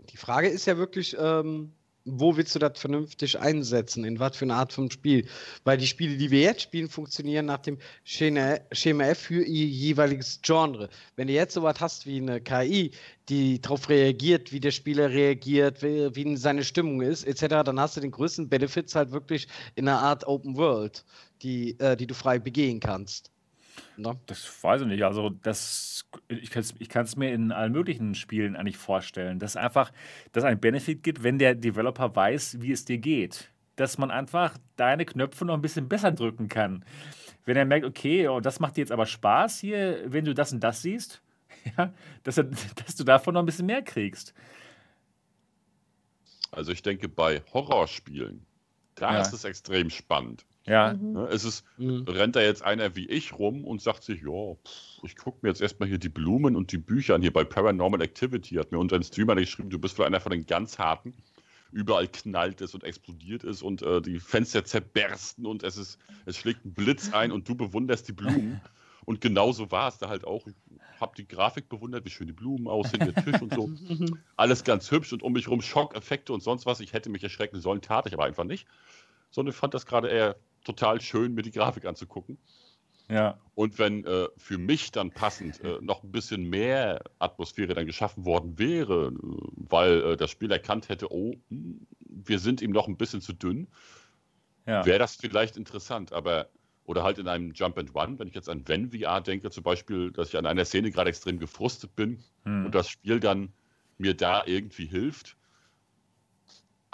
Die 0.09 0.17
Frage 0.17 0.47
ist 0.47 0.65
ja 0.65 0.77
wirklich, 0.77 1.15
ähm, 1.19 1.71
wo 2.05 2.37
willst 2.37 2.53
du 2.55 2.59
das 2.59 2.79
vernünftig 2.79 3.39
einsetzen? 3.39 4.05
In 4.05 4.19
was 4.19 4.37
für 4.37 4.45
eine 4.45 4.55
Art 4.55 4.71
von 4.71 4.91
Spiel? 4.91 5.27
Weil 5.63 5.77
die 5.77 5.87
Spiele, 5.87 6.17
die 6.17 6.31
wir 6.31 6.41
jetzt 6.41 6.61
spielen, 6.61 6.87
funktionieren 6.87 7.47
nach 7.47 7.59
dem 7.59 7.79
Schema, 8.03 8.59
F 8.71 9.19
für 9.19 9.43
ihr 9.43 9.65
jeweiliges 9.65 10.39
Genre. 10.41 10.89
Wenn 11.15 11.27
du 11.27 11.33
jetzt 11.33 11.55
sowas 11.55 11.79
hast 11.79 12.05
wie 12.05 12.17
eine 12.21 12.41
KI, 12.41 12.91
die 13.27 13.59
darauf 13.59 13.89
reagiert, 13.89 14.51
wie 14.51 14.59
der 14.59 14.71
Spieler 14.71 15.09
reagiert, 15.09 15.81
wie, 15.81 16.15
wie 16.15 16.37
seine 16.37 16.63
Stimmung 16.63 17.01
ist, 17.01 17.25
etc., 17.25 17.63
dann 17.65 17.79
hast 17.79 17.97
du 17.97 18.01
den 18.01 18.11
größten 18.11 18.49
Benefits 18.49 18.95
halt 18.95 19.11
wirklich 19.11 19.47
in 19.75 19.87
einer 19.87 19.99
Art 19.99 20.27
Open 20.27 20.55
World, 20.57 21.03
die, 21.41 21.79
äh, 21.79 21.97
die 21.97 22.07
du 22.07 22.13
frei 22.13 22.37
begehen 22.39 22.79
kannst. 22.79 23.31
Ne? 23.97 24.17
Das 24.25 24.63
weiß 24.63 24.81
ich 24.81 24.87
nicht. 24.87 25.03
Also, 25.03 25.29
das, 25.29 26.05
ich 26.27 26.49
kann 26.49 27.03
es 27.03 27.15
mir 27.15 27.33
in 27.33 27.51
allen 27.51 27.71
möglichen 27.71 28.15
Spielen 28.15 28.55
eigentlich 28.55 28.77
vorstellen, 28.77 29.39
dass 29.39 29.55
einfach 29.55 29.91
dass 30.31 30.43
ein 30.43 30.59
Benefit 30.59 31.03
gibt, 31.03 31.23
wenn 31.23 31.39
der 31.39 31.55
Developer 31.55 32.15
weiß, 32.15 32.61
wie 32.61 32.71
es 32.71 32.85
dir 32.85 32.97
geht. 32.97 33.51
Dass 33.75 33.97
man 33.97 34.11
einfach 34.11 34.57
deine 34.77 35.05
Knöpfe 35.05 35.45
noch 35.45 35.53
ein 35.53 35.61
bisschen 35.61 35.89
besser 35.89 36.11
drücken 36.11 36.47
kann. 36.47 36.85
Wenn 37.45 37.57
er 37.57 37.65
merkt, 37.65 37.85
okay, 37.85 38.27
oh, 38.27 38.39
das 38.39 38.59
macht 38.59 38.77
dir 38.77 38.81
jetzt 38.81 38.91
aber 38.91 39.05
Spaß 39.05 39.59
hier, 39.59 40.03
wenn 40.05 40.25
du 40.25 40.33
das 40.33 40.51
und 40.51 40.61
das 40.61 40.81
siehst, 40.81 41.21
ja, 41.77 41.93
dass, 42.23 42.37
er, 42.37 42.45
dass 42.45 42.95
du 42.95 43.03
davon 43.03 43.33
noch 43.33 43.41
ein 43.41 43.45
bisschen 43.45 43.65
mehr 43.65 43.81
kriegst. 43.81 44.33
Also 46.51 46.71
ich 46.71 46.81
denke, 46.81 47.09
bei 47.09 47.43
Horrorspielen, 47.53 48.45
da 48.95 49.13
ja. 49.13 49.21
ist 49.21 49.33
es 49.33 49.43
extrem 49.43 49.89
spannend. 49.89 50.45
Ja. 50.65 50.93
Mhm. 50.93 51.13
Ne, 51.13 51.27
es 51.31 51.43
ist, 51.43 51.63
mhm. 51.77 52.05
rennt 52.07 52.35
da 52.35 52.41
jetzt 52.41 52.63
einer 52.63 52.95
wie 52.95 53.07
ich 53.07 53.33
rum 53.33 53.63
und 53.65 53.81
sagt 53.81 54.03
sich, 54.03 54.21
ja, 54.21 54.55
ich 55.03 55.15
gucke 55.15 55.39
mir 55.41 55.49
jetzt 55.49 55.61
erstmal 55.61 55.87
hier 55.87 55.99
die 55.99 56.09
Blumen 56.09 56.55
und 56.55 56.71
die 56.71 56.77
Bücher 56.77 57.15
an. 57.15 57.21
Hier 57.21 57.33
bei 57.33 57.43
Paranormal 57.43 58.01
Activity 58.01 58.55
hat 58.55 58.71
mir 58.71 58.79
unter 58.79 58.95
ein 58.95 59.03
Streamer 59.03 59.35
geschrieben, 59.35 59.69
du 59.69 59.79
bist 59.79 59.95
vielleicht 59.95 60.07
einer 60.07 60.21
von 60.21 60.31
den 60.31 60.45
ganz 60.45 60.79
harten. 60.79 61.13
Überall 61.71 62.07
knallt 62.07 62.61
es 62.61 62.73
und 62.73 62.83
explodiert 62.83 63.43
es 63.43 63.61
und 63.61 63.81
äh, 63.81 64.01
die 64.01 64.19
Fenster 64.19 64.63
zerbersten 64.63 65.45
und 65.45 65.63
es, 65.63 65.77
ist, 65.77 65.99
es 66.25 66.37
schlägt 66.37 66.65
ein 66.65 66.73
Blitz 66.73 67.11
ein 67.11 67.31
und 67.31 67.47
du 67.49 67.55
bewunderst 67.55 68.07
die 68.07 68.13
Blumen. 68.13 68.61
Und 69.05 69.21
genauso 69.21 69.69
war 69.69 69.87
es 69.87 69.99
da 69.99 70.09
halt 70.09 70.25
auch. 70.25 70.47
Ich 70.47 70.55
habe 70.99 71.13
die 71.15 71.27
Grafik 71.27 71.69
bewundert, 71.69 72.05
wie 72.05 72.09
schön 72.09 72.25
die 72.25 72.33
Blumen 72.33 72.67
aussehen, 72.67 73.11
der 73.13 73.23
Tisch 73.23 73.39
und 73.39 73.53
so. 73.53 73.69
Alles 74.35 74.63
ganz 74.63 74.89
hübsch 74.89 75.13
und 75.13 75.21
um 75.21 75.33
mich 75.33 75.45
herum 75.45 75.61
Schockeffekte 75.61 76.33
und 76.33 76.41
sonst 76.41 76.65
was. 76.65 76.79
Ich 76.79 76.93
hätte 76.93 77.11
mich 77.11 77.21
erschrecken 77.21 77.61
sollen, 77.61 77.81
tat 77.81 78.07
ich 78.07 78.13
aber 78.15 78.25
einfach 78.25 78.45
nicht. 78.45 78.67
Sondern 79.29 79.51
ich 79.51 79.55
fand 79.55 79.75
das 79.75 79.85
gerade 79.85 80.07
eher 80.07 80.37
total 80.65 80.99
schön, 80.99 81.33
mir 81.33 81.43
die 81.43 81.51
Grafik 81.51 81.85
anzugucken. 81.85 82.37
Ja. 83.07 83.39
Und 83.53 83.77
wenn 83.77 84.03
äh, 84.05 84.27
für 84.37 84.57
mich 84.57 84.91
dann 84.91 85.11
passend 85.11 85.63
äh, 85.63 85.77
noch 85.79 86.03
ein 86.03 86.11
bisschen 86.11 86.49
mehr 86.49 87.01
Atmosphäre 87.19 87.73
dann 87.73 87.85
geschaffen 87.85 88.25
worden 88.25 88.57
wäre, 88.57 89.07
äh, 89.07 89.39
weil 89.55 90.01
äh, 90.01 90.17
das 90.17 90.31
Spiel 90.31 90.51
erkannt 90.51 90.89
hätte, 90.89 91.11
oh, 91.11 91.33
hm, 91.49 91.85
wir 91.99 92.39
sind 92.39 92.61
ihm 92.61 92.71
noch 92.71 92.87
ein 92.87 92.97
bisschen 92.97 93.21
zu 93.21 93.33
dünn, 93.33 93.67
ja. 94.65 94.85
wäre 94.85 94.99
das 94.99 95.15
vielleicht 95.15 95.55
interessant. 95.55 96.13
Aber, 96.13 96.49
oder 96.85 97.03
halt 97.03 97.19
in 97.19 97.27
einem 97.27 97.51
Jump 97.53 97.77
and 97.77 97.93
Run, 97.93 98.17
wenn 98.17 98.27
ich 98.27 98.35
jetzt 98.35 98.49
an 98.49 98.63
Wenn 98.67 98.91
VR 98.91 99.21
denke, 99.21 99.51
zum 99.51 99.63
Beispiel, 99.63 100.11
dass 100.11 100.29
ich 100.29 100.37
an 100.37 100.47
einer 100.47 100.65
Szene 100.65 100.89
gerade 100.89 101.09
extrem 101.09 101.37
gefrustet 101.37 101.95
bin 101.95 102.23
hm. 102.43 102.65
und 102.65 102.75
das 102.75 102.89
Spiel 102.89 103.19
dann 103.19 103.53
mir 103.97 104.15
da 104.15 104.43
irgendwie 104.45 104.85
hilft, 104.85 105.37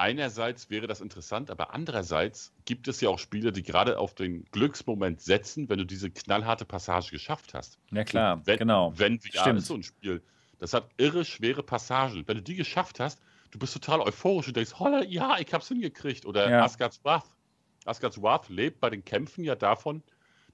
einerseits 0.02 0.72
wäre 0.72 0.88
das 0.88 1.00
interessant, 1.00 1.52
aber 1.52 1.74
andererseits 1.76 2.52
gibt 2.66 2.88
es 2.88 3.02
ja 3.02 3.10
auch 3.10 3.20
Spiele, 3.20 3.52
die 3.52 3.62
gerade 3.62 4.00
auf 4.00 4.16
den 4.16 4.46
Glücksmoment 4.46 5.22
setzen, 5.22 5.70
wenn 5.70 5.78
du 5.78 5.86
diese 5.86 6.10
knallharte 6.10 6.66
Passage 6.66 7.12
geschafft 7.12 7.54
hast. 7.54 7.78
Ja 7.92 8.04
klar, 8.04 8.42
wenn, 8.46 8.58
genau. 8.58 8.94
Wenn 8.98 9.20
VR 9.20 9.42
Stimmt. 9.42 9.60
ist 9.60 9.68
so 9.68 9.76
ein 9.76 9.84
Spiel, 9.84 10.24
das 10.58 10.74
hat 10.74 10.90
irre 10.98 11.24
schwere 11.24 11.62
Passagen. 11.62 12.28
Wenn 12.28 12.38
du 12.38 12.42
die 12.42 12.56
geschafft 12.56 13.00
hast, 13.00 13.22
du 13.52 13.60
bist 13.60 13.74
total 13.74 14.02
euphorisch 14.02 14.48
und 14.48 14.58
denkst, 14.58 14.74
holla, 14.80 15.04
ja, 15.04 15.38
ich 15.38 15.54
hab's 15.54 15.68
hingekriegt. 15.68 16.26
Oder 16.26 16.50
ja. 16.50 16.64
Asgard's 16.64 17.00
Wrath. 17.04 17.30
Asgard's 17.86 18.22
Wrath 18.22 18.50
lebt 18.50 18.80
bei 18.80 18.90
den 18.90 19.06
Kämpfen 19.06 19.44
ja 19.44 19.56
davon, 19.56 20.02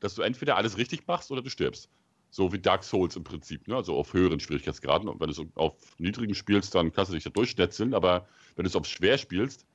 dass 0.02 0.14
du 0.14 0.24
entweder 0.24 0.58
alles 0.58 0.78
richtig 0.78 1.08
machst 1.08 1.32
oder 1.32 1.42
du 1.42 1.50
stirbst. 1.50 1.90
So 2.30 2.52
wie 2.52 2.60
Dark 2.60 2.84
Souls 2.84 3.16
im 3.16 3.24
Prinzip, 3.24 3.68
ne? 3.68 3.76
also 3.76 3.96
auf 3.96 4.14
höheren 4.14 4.40
Schwierigkeitsgraden. 4.40 5.08
Und 5.08 5.20
wenn 5.20 5.30
du 5.30 5.42
es 5.42 5.48
auf 5.56 5.76
niedrigen 5.98 6.36
spielst, 6.36 6.76
dann 6.76 6.92
kannst 6.92 7.12
du 7.12 7.16
dich 7.16 7.24
da 7.24 7.30
durchschnetzeln, 7.30 7.94
aber 7.94 8.28
wenn 8.56 8.64
du 8.64 8.70
es 8.70 8.76
auf 8.76 8.86
schwer 8.86 9.18
spielst, 9.18 9.66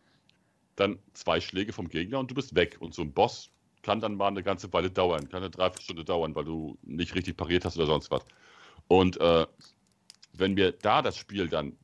dann 0.77 0.99
zwei 1.13 1.41
Schläge 1.41 1.73
vom 1.73 1.89
Gegner 1.89 2.19
und 2.19 2.31
du 2.31 2.35
bist 2.35 2.55
weg. 2.55 2.77
Und 2.81 2.95
so 2.95 3.03
ein 3.03 3.13
Boss 3.13 3.51
kann 3.83 4.01
dann 4.01 4.15
mal 4.15 4.29
eine 4.29 4.43
ganze 4.43 4.73
Weile 4.73 4.91
dauern, 4.91 5.29
kann 5.29 5.43
eine 5.43 5.51
Dreiviertelstunde 5.51 6.05
dauern, 6.05 6.35
weil 6.35 6.45
du 6.45 6.79
nicht 6.83 7.15
richtig 7.15 7.37
pariert 7.37 7.65
hast 7.65 7.77
oder 7.77 7.87
sonst 7.87 8.11
was. 8.11 8.25
Und 8.89 9.19
äh, 9.21 9.47
wenn 10.33 10.55
mir 10.55 10.73
da 10.73 11.03
das 11.03 11.17
Spiel 11.17 11.49
dann 11.49 11.77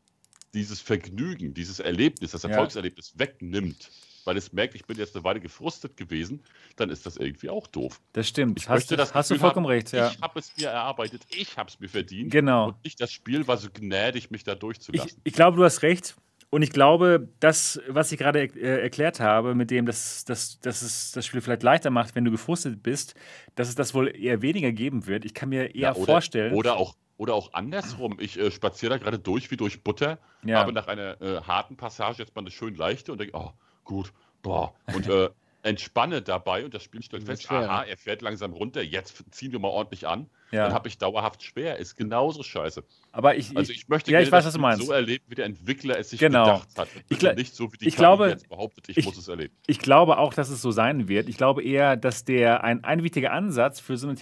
dieses 0.54 0.80
Vergnügen, 0.80 1.54
dieses 1.54 1.80
Erlebnis, 1.80 2.30
das 2.30 2.44
Erfolgserlebnis 2.44 3.14
ja. 3.14 3.26
wegnimmt, 3.26 3.90
weil 4.24 4.36
es 4.36 4.52
merkt, 4.52 4.74
ich 4.74 4.84
bin 4.84 4.96
jetzt 4.96 5.14
eine 5.14 5.24
Weile 5.24 5.40
gefrustet 5.40 5.96
gewesen, 5.96 6.42
dann 6.76 6.90
ist 6.90 7.06
das 7.06 7.16
irgendwie 7.16 7.50
auch 7.50 7.66
doof. 7.66 8.00
Das 8.12 8.28
stimmt. 8.28 8.58
Ich 8.60 8.68
hast 8.68 8.76
möchte 8.76 8.96
das 8.96 9.14
hast 9.14 9.30
du 9.30 9.36
vollkommen 9.36 9.66
haben, 9.66 9.72
recht. 9.72 9.92
Ja. 9.92 10.10
Ich 10.10 10.20
habe 10.20 10.38
es 10.38 10.56
mir 10.56 10.68
erarbeitet, 10.68 11.22
ich 11.30 11.56
habe 11.56 11.70
es 11.70 11.80
mir 11.80 11.88
verdient. 11.88 12.30
Genau. 12.30 12.68
Und 12.68 12.84
nicht 12.84 13.00
das 13.00 13.12
Spiel 13.12 13.46
war 13.46 13.56
so 13.56 13.68
gnädig, 13.72 14.30
mich 14.30 14.44
da 14.44 14.54
durchzulassen. 14.54 15.18
Ich, 15.24 15.32
ich 15.32 15.32
glaube, 15.32 15.56
du 15.56 15.64
hast 15.64 15.82
recht. 15.82 16.16
Und 16.50 16.62
ich 16.62 16.70
glaube, 16.70 17.28
das, 17.40 17.80
was 17.88 18.10
ich 18.10 18.18
gerade 18.18 18.40
äh, 18.40 18.82
erklärt 18.82 19.20
habe, 19.20 19.54
mit 19.54 19.70
dem, 19.70 19.84
dass, 19.84 20.24
dass, 20.24 20.58
dass 20.60 20.80
es 20.80 21.12
das 21.12 21.26
Spiel 21.26 21.42
vielleicht 21.42 21.62
leichter 21.62 21.90
macht, 21.90 22.14
wenn 22.14 22.24
du 22.24 22.30
gefrustet 22.30 22.82
bist, 22.82 23.14
dass 23.54 23.68
es 23.68 23.74
das 23.74 23.92
wohl 23.92 24.14
eher 24.16 24.40
weniger 24.40 24.72
geben 24.72 25.06
wird. 25.06 25.26
Ich 25.26 25.34
kann 25.34 25.50
mir 25.50 25.74
eher 25.74 25.80
ja, 25.80 25.94
oder, 25.94 26.06
vorstellen. 26.06 26.54
Oder 26.54 26.76
auch, 26.76 26.94
oder 27.18 27.34
auch 27.34 27.52
andersrum. 27.52 28.16
Ich 28.18 28.38
äh, 28.38 28.50
spaziere 28.50 28.92
da 28.92 28.98
gerade 28.98 29.18
durch 29.18 29.50
wie 29.50 29.58
durch 29.58 29.82
Butter, 29.82 30.18
ja. 30.42 30.58
habe 30.58 30.72
nach 30.72 30.86
einer 30.86 31.20
äh, 31.20 31.42
harten 31.42 31.76
Passage 31.76 32.22
jetzt 32.22 32.34
mal 32.34 32.40
eine 32.40 32.50
schön 32.50 32.74
leichte 32.74 33.12
und 33.12 33.20
denke, 33.20 33.36
oh, 33.36 33.52
gut, 33.88 34.12
boah. 34.42 34.74
Und 34.94 35.08
äh, 35.08 35.30
entspanne 35.62 36.22
dabei 36.22 36.64
und 36.64 36.74
das 36.74 36.84
Spiel 36.84 37.02
stellt 37.02 37.22
fest, 37.24 37.44
schwer. 37.44 37.68
aha, 37.70 37.82
er 37.84 37.96
fährt 37.96 38.22
langsam 38.22 38.52
runter, 38.52 38.82
jetzt 38.82 39.24
ziehen 39.32 39.50
wir 39.50 39.58
mal 39.58 39.68
ordentlich 39.68 40.06
an. 40.06 40.28
Ja. 40.50 40.64
Dann 40.64 40.72
habe 40.72 40.88
ich 40.88 40.96
dauerhaft 40.96 41.42
schwer. 41.42 41.76
Ist 41.76 41.96
genauso 41.96 42.42
scheiße. 42.42 42.82
Aber 43.12 43.36
ich, 43.36 43.54
also 43.54 43.70
ich 43.70 43.88
möchte 43.88 44.10
ja, 44.10 44.20
ich 44.20 44.32
weiß, 44.32 44.56
meinst. 44.56 44.86
so 44.86 44.92
erleben, 44.92 45.22
wie 45.28 45.34
der 45.34 45.44
Entwickler 45.44 45.98
es 45.98 46.08
sich 46.08 46.20
genau. 46.20 46.44
gedacht 46.44 46.68
hat. 46.78 46.88
Ich 47.10 47.20
nicht 47.36 47.54
so, 47.54 47.70
wie 47.70 47.76
die 47.76 47.88
ich 47.88 47.96
glaube, 47.96 48.30
jetzt 48.30 48.48
behauptet, 48.48 48.88
ich, 48.88 48.96
ich, 48.96 49.04
muss 49.04 49.18
es 49.18 49.28
erleben. 49.28 49.54
Ich 49.66 49.78
glaube 49.78 50.16
auch, 50.16 50.32
dass 50.32 50.48
es 50.48 50.62
so 50.62 50.70
sein 50.70 51.06
wird. 51.06 51.28
Ich 51.28 51.36
glaube 51.36 51.62
eher, 51.62 51.96
dass 51.96 52.24
der 52.24 52.64
ein, 52.64 52.82
ein 52.82 53.02
wichtiger 53.02 53.32
Ansatz 53.32 53.78
für 53.78 53.98
so 53.98 54.08
eine 54.08 54.16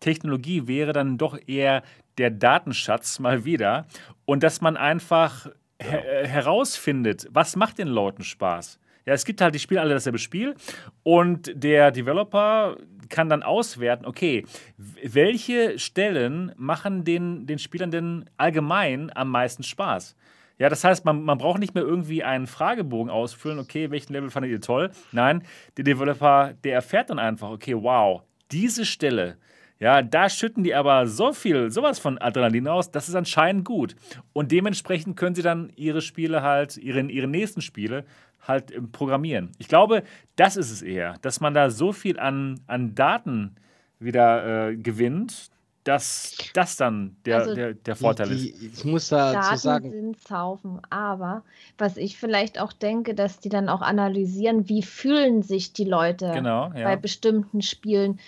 Technologie 0.00 0.66
wäre 0.66 0.92
dann 0.92 1.16
doch 1.16 1.38
eher 1.46 1.82
der 2.18 2.30
Datenschatz 2.30 3.18
mal 3.18 3.46
wieder 3.46 3.86
und 4.26 4.42
dass 4.42 4.60
man 4.60 4.76
einfach 4.76 5.46
ja. 5.80 5.86
her 5.86 6.26
herausfindet, 6.26 7.28
was 7.30 7.56
macht 7.56 7.78
den 7.78 7.88
Leuten 7.88 8.24
Spaß. 8.24 8.78
Ja, 9.06 9.14
es 9.14 9.24
gibt 9.24 9.40
halt, 9.40 9.54
die 9.54 9.60
spielen 9.60 9.80
alle 9.80 9.94
dasselbe 9.94 10.18
Spiel 10.18 10.56
und 11.04 11.52
der 11.54 11.92
Developer 11.92 12.76
kann 13.08 13.28
dann 13.28 13.44
auswerten, 13.44 14.04
okay, 14.04 14.44
welche 14.76 15.78
Stellen 15.78 16.52
machen 16.56 17.04
den, 17.04 17.46
den 17.46 17.60
Spielern 17.60 17.92
denn 17.92 18.28
allgemein 18.36 19.12
am 19.14 19.30
meisten 19.30 19.62
Spaß? 19.62 20.16
Ja, 20.58 20.68
das 20.68 20.82
heißt, 20.82 21.04
man, 21.04 21.22
man 21.22 21.38
braucht 21.38 21.60
nicht 21.60 21.74
mehr 21.74 21.84
irgendwie 21.84 22.24
einen 22.24 22.48
Fragebogen 22.48 23.10
ausfüllen, 23.10 23.60
okay, 23.60 23.92
welchen 23.92 24.12
Level 24.12 24.30
fandet 24.30 24.50
ihr 24.50 24.60
toll? 24.60 24.90
Nein, 25.12 25.44
der 25.76 25.84
Developer, 25.84 26.54
der 26.64 26.74
erfährt 26.74 27.10
dann 27.10 27.20
einfach, 27.20 27.50
okay, 27.50 27.76
wow, 27.76 28.22
diese 28.50 28.84
Stelle, 28.84 29.36
ja, 29.78 30.00
da 30.00 30.30
schütten 30.30 30.64
die 30.64 30.74
aber 30.74 31.06
so 31.06 31.34
viel, 31.34 31.70
sowas 31.70 31.98
von 31.98 32.16
Adrenalin 32.18 32.66
aus, 32.66 32.90
das 32.90 33.08
ist 33.10 33.14
anscheinend 33.14 33.66
gut. 33.66 33.94
Und 34.32 34.50
dementsprechend 34.50 35.18
können 35.18 35.34
sie 35.34 35.42
dann 35.42 35.70
ihre 35.76 36.00
Spiele 36.00 36.40
halt, 36.40 36.78
ihre, 36.78 37.00
ihre 37.02 37.26
nächsten 37.26 37.60
Spiele 37.60 38.06
halt 38.46 38.70
im 38.70 38.92
Programmieren. 38.92 39.52
Ich 39.58 39.68
glaube, 39.68 40.02
das 40.36 40.56
ist 40.56 40.70
es 40.70 40.82
eher, 40.82 41.14
dass 41.22 41.40
man 41.40 41.54
da 41.54 41.70
so 41.70 41.92
viel 41.92 42.18
an, 42.18 42.60
an 42.66 42.94
Daten 42.94 43.56
wieder 43.98 44.68
äh, 44.68 44.76
gewinnt, 44.76 45.50
dass 45.86 46.36
das 46.52 46.76
dann 46.76 47.16
der, 47.24 47.38
also 47.38 47.54
der, 47.54 47.74
der 47.74 47.94
Vorteil 47.94 48.28
die, 48.28 48.50
ist. 48.50 48.78
Ich 48.78 48.84
muss 48.84 49.08
da 49.08 49.32
Daten 49.32 49.56
sagen. 49.56 49.90
sind 49.90 50.20
Zaufen, 50.20 50.80
aber 50.90 51.44
was 51.78 51.96
ich 51.96 52.18
vielleicht 52.18 52.60
auch 52.60 52.72
denke, 52.72 53.14
dass 53.14 53.38
die 53.38 53.48
dann 53.48 53.68
auch 53.68 53.82
analysieren, 53.82 54.68
wie 54.68 54.82
fühlen 54.82 55.42
sich 55.42 55.72
die 55.72 55.84
Leute 55.84 56.32
genau, 56.34 56.72
ja. 56.74 56.84
bei 56.84 56.96
bestimmten 56.96 57.62
Spielen 57.62 58.18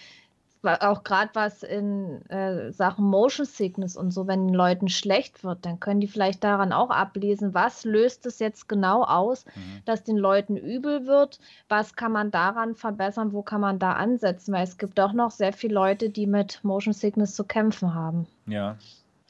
auch 0.77 1.05
gerade 1.05 1.31
was 1.35 1.63
in 1.63 2.23
äh, 2.29 2.73
Sachen 2.73 3.05
Motion 3.05 3.47
Sickness 3.47 3.97
und 3.97 4.11
so, 4.11 4.27
wenn 4.27 4.49
den 4.49 4.55
Leuten 4.55 4.89
schlecht 4.89 5.45
wird, 5.45 5.65
dann 5.65 5.81
können 5.81 6.01
die 6.01 6.09
vielleicht 6.09 6.45
daran 6.45 6.73
auch 6.73 6.91
ablesen, 6.91 7.55
was 7.55 7.85
löst 7.85 8.27
es 8.27 8.39
jetzt 8.39 8.69
genau 8.69 9.03
aus, 9.05 9.45
mhm. 9.47 9.83
dass 9.85 10.05
den 10.05 10.17
Leuten 10.17 10.57
übel 10.57 11.07
wird, 11.07 11.39
was 11.69 11.97
kann 11.97 12.13
man 12.13 12.31
daran 12.31 12.75
verbessern, 12.75 13.33
wo 13.33 13.43
kann 13.43 13.61
man 13.61 13.79
da 13.79 13.93
ansetzen, 13.93 14.53
weil 14.53 14.65
es 14.65 14.79
gibt 14.79 14.99
auch 15.01 15.13
noch 15.13 15.31
sehr 15.31 15.53
viele 15.53 15.75
Leute, 15.75 16.11
die 16.11 16.27
mit 16.27 16.63
Motion 16.63 16.93
Sickness 16.93 17.35
zu 17.35 17.45
kämpfen 17.45 17.95
haben. 17.95 18.27
Ja. 18.47 18.77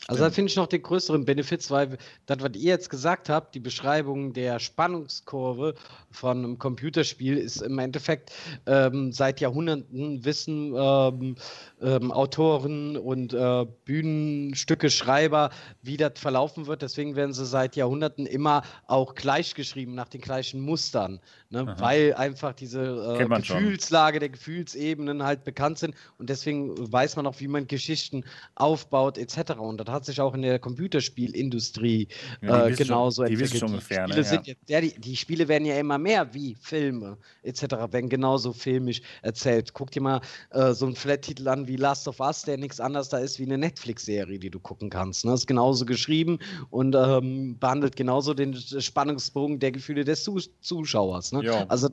Also 0.06 0.24
da 0.24 0.30
finde 0.30 0.48
ich 0.50 0.56
noch 0.56 0.68
den 0.68 0.82
größeren 0.82 1.24
Benefits, 1.24 1.70
weil 1.70 1.98
das, 2.26 2.38
was 2.40 2.52
ihr 2.54 2.70
jetzt 2.70 2.88
gesagt 2.88 3.28
habt, 3.28 3.54
die 3.54 3.60
Beschreibung 3.60 4.32
der 4.32 4.58
Spannungskurve 4.58 5.74
von 6.10 6.38
einem 6.38 6.58
Computerspiel 6.58 7.36
ist 7.36 7.60
im 7.60 7.78
Endeffekt 7.78 8.32
ähm, 8.66 9.12
seit 9.12 9.40
Jahrhunderten 9.40 10.24
wissen 10.24 10.72
ähm, 10.74 11.34
ähm, 11.82 12.12
Autoren 12.12 12.96
und 12.96 13.34
äh, 13.34 13.66
Bühnenstücke, 13.84 14.88
Schreiber, 14.88 15.50
wie 15.82 15.96
das 15.96 16.12
verlaufen 16.16 16.66
wird. 16.66 16.80
Deswegen 16.80 17.16
werden 17.16 17.34
sie 17.34 17.44
seit 17.44 17.76
Jahrhunderten 17.76 18.24
immer 18.24 18.62
auch 18.86 19.14
gleich 19.14 19.54
geschrieben, 19.54 19.94
nach 19.94 20.08
den 20.08 20.22
gleichen 20.22 20.60
Mustern, 20.60 21.20
ne? 21.50 21.74
weil 21.78 22.14
einfach 22.14 22.54
diese 22.54 23.18
äh, 23.18 23.26
Gefühlslage 23.26 24.20
der 24.20 24.30
Gefühlsebenen 24.30 25.22
halt 25.22 25.44
bekannt 25.44 25.78
sind 25.78 25.94
und 26.16 26.30
deswegen 26.30 26.90
weiß 26.92 27.16
man 27.16 27.26
auch, 27.26 27.40
wie 27.40 27.48
man 27.48 27.66
Geschichten 27.66 28.24
aufbaut 28.54 29.18
etc. 29.18 29.52
Und 29.58 29.78
das 29.78 29.87
hat 29.88 30.04
sich 30.04 30.20
auch 30.20 30.34
in 30.34 30.42
der 30.42 30.58
Computerspielindustrie 30.58 32.08
ja, 32.42 32.66
äh, 32.66 32.72
genauso 32.72 33.22
schon, 33.22 33.32
entwickelt. 33.32 33.62
Die, 33.62 33.64
ungefähr, 33.64 34.08
Spiele 34.08 34.22
ne? 34.22 34.42
ja. 34.46 34.54
ja 34.68 34.80
die, 34.80 35.00
die, 35.00 35.16
Spiele 35.16 35.48
werden 35.48 35.64
ja 35.64 35.78
immer 35.78 35.98
mehr 35.98 36.32
wie 36.34 36.54
Filme 36.60 37.18
etc. 37.42 37.62
werden 37.90 38.08
genauso 38.08 38.52
filmisch 38.52 39.00
erzählt. 39.22 39.72
Guck 39.72 39.90
dir 39.90 40.02
mal 40.02 40.20
äh, 40.50 40.72
so 40.72 40.86
einen 40.86 40.94
Flat-Titel 40.94 41.48
an 41.48 41.66
wie 41.66 41.76
Last 41.76 42.08
of 42.08 42.20
Us, 42.20 42.42
der 42.42 42.58
nichts 42.58 42.80
anderes 42.80 43.08
da 43.08 43.18
ist 43.18 43.38
wie 43.38 43.44
eine 43.44 43.58
Netflix-Serie, 43.58 44.38
die 44.38 44.50
du 44.50 44.60
gucken 44.60 44.90
kannst. 44.90 45.24
Ne? 45.24 45.34
Ist 45.34 45.46
genauso 45.46 45.84
geschrieben 45.84 46.38
und 46.70 46.94
ähm, 46.94 47.58
behandelt 47.58 47.96
genauso 47.96 48.34
den 48.34 48.54
Spannungsbogen 48.54 49.58
der 49.58 49.72
Gefühle 49.72 50.04
des 50.04 50.24
Zus 50.24 50.50
Zuschauers. 50.60 51.32
Ne? 51.32 51.42
Also 51.68 51.88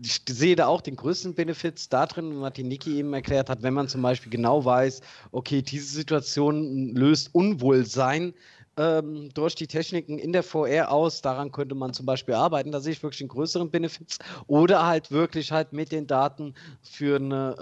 ich 0.00 0.20
sehe 0.28 0.56
da 0.56 0.66
auch 0.66 0.80
den 0.80 0.96
größten 0.96 1.34
Benefits 1.34 1.88
da 1.88 2.06
drin, 2.06 2.40
was 2.40 2.52
die 2.54 2.64
Niki 2.64 2.98
eben 2.98 3.12
erklärt 3.12 3.48
hat, 3.48 3.62
wenn 3.62 3.74
man 3.74 3.88
zum 3.88 4.02
Beispiel 4.02 4.30
genau 4.30 4.64
weiß, 4.64 5.00
okay, 5.32 5.62
diese 5.62 5.86
Situation 5.86 6.94
löst 6.94 7.30
Unwohlsein 7.36 8.32
ähm, 8.78 9.28
durch 9.34 9.54
die 9.54 9.66
Techniken 9.66 10.18
in 10.18 10.32
der 10.32 10.42
VR 10.42 10.90
aus. 10.90 11.20
Daran 11.20 11.52
könnte 11.52 11.74
man 11.74 11.92
zum 11.92 12.06
Beispiel 12.06 12.32
arbeiten. 12.32 12.72
Da 12.72 12.80
sehe 12.80 12.92
ich 12.92 13.02
wirklich 13.02 13.20
einen 13.20 13.28
größeren 13.28 13.70
Benefits. 13.70 14.18
Oder 14.46 14.86
halt 14.86 15.10
wirklich 15.10 15.52
halt 15.52 15.74
mit 15.74 15.92
den 15.92 16.06
Daten 16.06 16.54
für 16.82 17.16
eine 17.16 17.56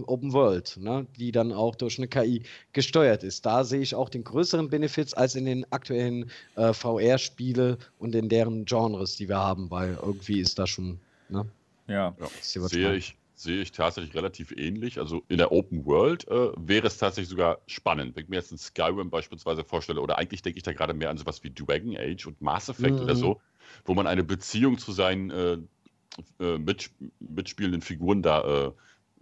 äh, 0.00 0.10
Open 0.10 0.32
World, 0.32 0.76
ne, 0.80 1.06
die 1.16 1.30
dann 1.30 1.52
auch 1.52 1.76
durch 1.76 1.98
eine 1.98 2.08
KI 2.08 2.42
gesteuert 2.72 3.22
ist. 3.22 3.46
Da 3.46 3.62
sehe 3.62 3.80
ich 3.80 3.94
auch 3.94 4.08
den 4.08 4.24
größeren 4.24 4.68
Benefits 4.68 5.14
als 5.14 5.36
in 5.36 5.44
den 5.44 5.64
aktuellen 5.72 6.28
äh, 6.56 6.72
VR-Spiele 6.72 7.78
und 8.00 8.16
in 8.16 8.28
deren 8.28 8.64
Genres, 8.64 9.16
die 9.16 9.28
wir 9.28 9.38
haben, 9.38 9.70
weil 9.70 9.96
irgendwie 10.02 10.40
ist 10.40 10.58
da 10.58 10.66
schon. 10.66 10.98
Ne? 11.28 11.46
Ja, 11.86 12.14
ja. 12.20 12.66
sehe 12.68 12.96
ich, 12.96 13.16
sehe 13.42 13.62
ich 13.62 13.72
tatsächlich 13.72 14.14
relativ 14.14 14.52
ähnlich. 14.52 14.98
Also 14.98 15.22
in 15.28 15.38
der 15.38 15.50
Open 15.50 15.86
World 15.86 16.28
äh, 16.28 16.50
wäre 16.56 16.86
es 16.86 16.98
tatsächlich 16.98 17.30
sogar 17.30 17.60
spannend. 17.66 18.14
Wenn 18.14 18.24
ich 18.24 18.28
mir 18.28 18.36
jetzt 18.36 18.52
ein 18.52 18.58
Skyrim 18.58 19.10
beispielsweise 19.10 19.64
vorstelle, 19.64 20.00
oder 20.00 20.18
eigentlich 20.18 20.42
denke 20.42 20.58
ich 20.58 20.62
da 20.62 20.72
gerade 20.72 20.94
mehr 20.94 21.10
an 21.10 21.16
sowas 21.16 21.42
wie 21.42 21.50
Dragon 21.50 21.96
Age 21.96 22.26
und 22.26 22.40
Mass 22.42 22.68
Effect 22.68 22.96
mhm. 22.96 23.02
oder 23.02 23.16
so, 23.16 23.40
wo 23.84 23.94
man 23.94 24.06
eine 24.06 24.24
Beziehung 24.24 24.78
zu 24.78 24.92
seinen 24.92 25.30
äh, 25.30 25.58
äh, 26.38 26.58
mit, 26.58 26.90
mitspielenden 27.20 27.82
Figuren 27.82 28.22
da 28.22 28.72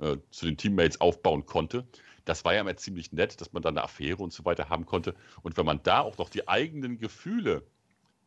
äh, 0.00 0.04
äh, 0.04 0.18
zu 0.30 0.46
den 0.46 0.56
Teammates 0.56 1.00
aufbauen 1.00 1.46
konnte. 1.46 1.86
Das 2.24 2.44
war 2.44 2.54
ja 2.54 2.60
immer 2.60 2.76
ziemlich 2.76 3.12
nett, 3.12 3.40
dass 3.40 3.52
man 3.52 3.62
da 3.62 3.68
eine 3.68 3.82
Affäre 3.82 4.22
und 4.22 4.32
so 4.32 4.44
weiter 4.44 4.68
haben 4.68 4.84
konnte. 4.84 5.14
Und 5.42 5.56
wenn 5.56 5.64
man 5.64 5.82
da 5.82 6.00
auch 6.00 6.18
noch 6.18 6.28
die 6.28 6.48
eigenen 6.48 6.98
Gefühle 6.98 7.62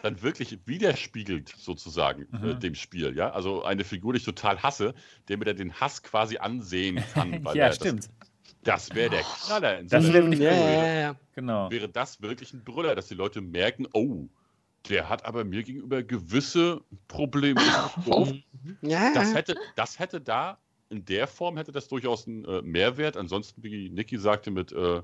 dann 0.02 0.22
wirklich 0.22 0.58
widerspiegelt, 0.66 1.54
sozusagen, 1.58 2.28
äh, 2.34 2.38
mhm. 2.38 2.50
äh, 2.50 2.56
dem 2.56 2.76
Spiel. 2.76 3.16
Ja? 3.16 3.32
Also 3.32 3.64
eine 3.64 3.84
Figur, 3.84 4.14
die 4.14 4.18
ich 4.18 4.26
total 4.26 4.62
hasse, 4.62 4.94
der 5.28 5.38
mir 5.38 5.46
dann 5.46 5.58
den 5.58 5.74
Hass 5.74 6.04
quasi 6.04 6.38
ansehen 6.38 7.04
kann. 7.14 7.44
ja, 7.54 7.72
stimmt. 7.72 8.10
Das, 8.64 8.88
das 8.88 8.96
wäre 8.96 9.10
der 9.10 9.24
Knaller. 9.24 9.80
In 9.80 9.88
das 9.88 10.12
wäre 10.12 10.36
ja, 10.36 10.54
ja, 10.54 11.00
ja. 11.00 11.16
Genau. 11.34 11.72
Wäre 11.72 11.90
das 11.90 12.22
wirklich 12.22 12.54
ein 12.54 12.64
Brüller, 12.64 12.96
dass 12.96 13.08
die 13.08 13.16
Leute 13.16 13.42
merken, 13.42 13.88
oh, 13.94 14.28
der 14.90 15.10
hat 15.10 15.26
aber 15.26 15.44
mir 15.44 15.64
gegenüber 15.64 16.04
gewisse 16.04 16.82
Probleme. 17.08 17.62
ja. 18.82 19.14
das, 19.14 19.34
hätte, 19.34 19.56
das 19.76 20.00
hätte 20.00 20.22
da, 20.22 20.58
in 20.90 21.06
der 21.06 21.28
Form 21.28 21.58
hätte 21.58 21.72
das 21.72 21.88
durchaus 21.88 22.28
einen 22.28 22.46
äh, 22.46 22.62
Mehrwert. 22.62 23.18
Ansonsten, 23.18 23.64
wie 23.64 23.90
Niki 23.90 24.18
sagte, 24.18 24.52
mit 24.52 24.72
äh, 24.72 25.02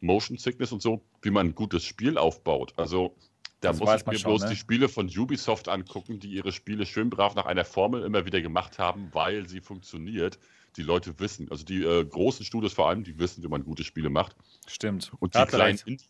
Motion 0.00 0.36
Sickness 0.36 0.72
und 0.72 0.82
so, 0.82 1.02
wie 1.22 1.30
man 1.30 1.48
ein 1.48 1.54
gutes 1.54 1.84
Spiel 1.84 2.18
aufbaut. 2.18 2.72
Also 2.76 3.14
da 3.62 3.70
das 3.70 3.78
muss 3.78 3.94
ich 3.94 4.06
mir 4.06 4.18
schon, 4.18 4.30
bloß 4.32 4.42
ne? 4.42 4.48
die 4.50 4.56
Spiele 4.56 4.88
von 4.88 5.08
Ubisoft 5.08 5.68
angucken, 5.68 6.18
die 6.18 6.32
ihre 6.32 6.50
Spiele 6.50 6.84
schön 6.84 7.10
brav 7.10 7.36
nach 7.36 7.46
einer 7.46 7.64
Formel 7.64 8.02
immer 8.02 8.26
wieder 8.26 8.42
gemacht 8.42 8.78
haben, 8.78 9.08
weil 9.12 9.48
sie 9.48 9.60
funktioniert. 9.60 10.38
Die 10.76 10.82
Leute 10.82 11.18
wissen, 11.20 11.50
also 11.50 11.64
die 11.64 11.82
äh, 11.82 12.04
großen 12.04 12.44
Studios 12.44 12.72
vor 12.72 12.88
allem, 12.88 13.04
die 13.04 13.18
wissen, 13.18 13.42
wie 13.44 13.48
man 13.48 13.62
gute 13.62 13.84
Spiele 13.84 14.10
macht. 14.10 14.34
Stimmt. 14.66 15.12
Und 15.20 15.34
die 15.34 15.44
kleinen, 15.44 15.78
Indie, 15.84 16.04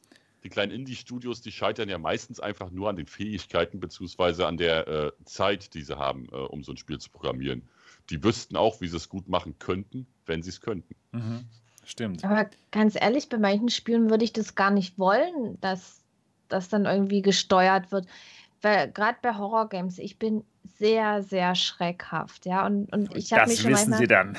die 0.44 0.48
kleinen 0.48 0.72
Indie-Studios, 0.72 1.42
die 1.42 1.52
scheitern 1.52 1.88
ja 1.88 1.98
meistens 1.98 2.40
einfach 2.40 2.70
nur 2.70 2.88
an 2.88 2.96
den 2.96 3.06
Fähigkeiten 3.06 3.80
beziehungsweise 3.80 4.46
an 4.46 4.56
der 4.56 4.88
äh, 4.88 5.12
Zeit, 5.24 5.74
die 5.74 5.82
sie 5.82 5.98
haben, 5.98 6.28
äh, 6.32 6.36
um 6.36 6.62
so 6.62 6.72
ein 6.72 6.78
Spiel 6.78 6.98
zu 6.98 7.10
programmieren. 7.10 7.68
Die 8.08 8.22
wüssten 8.24 8.56
auch, 8.56 8.80
wie 8.80 8.88
sie 8.88 8.96
es 8.96 9.08
gut 9.08 9.28
machen 9.28 9.58
könnten, 9.58 10.06
wenn 10.26 10.42
sie 10.42 10.50
es 10.50 10.60
könnten. 10.60 10.94
Mhm. 11.10 11.44
Stimmt. 11.84 12.24
Aber 12.24 12.48
ganz 12.70 12.94
ehrlich, 12.94 13.28
bei 13.28 13.38
manchen 13.38 13.68
Spielen 13.68 14.08
würde 14.08 14.24
ich 14.24 14.32
das 14.32 14.54
gar 14.54 14.70
nicht 14.70 14.98
wollen, 14.98 15.60
dass 15.60 16.01
das 16.52 16.68
dann 16.68 16.84
irgendwie 16.84 17.22
gesteuert 17.22 17.92
wird. 17.92 18.06
Weil 18.62 18.90
gerade 18.92 19.18
bei 19.20 19.34
Horrorgames, 19.34 19.98
ich 19.98 20.18
bin 20.18 20.44
sehr, 20.78 21.22
sehr 21.22 21.54
schreckhaft, 21.54 22.46
ja. 22.46 22.66
Und, 22.66 22.92
und 22.92 23.16
ich 23.16 23.32
habe 23.32 23.48
mich 23.48 23.60
schon 23.60 23.72
wissen 23.72 23.90
manchmal, 23.90 23.98
sie 23.98 24.06
dann. 24.06 24.38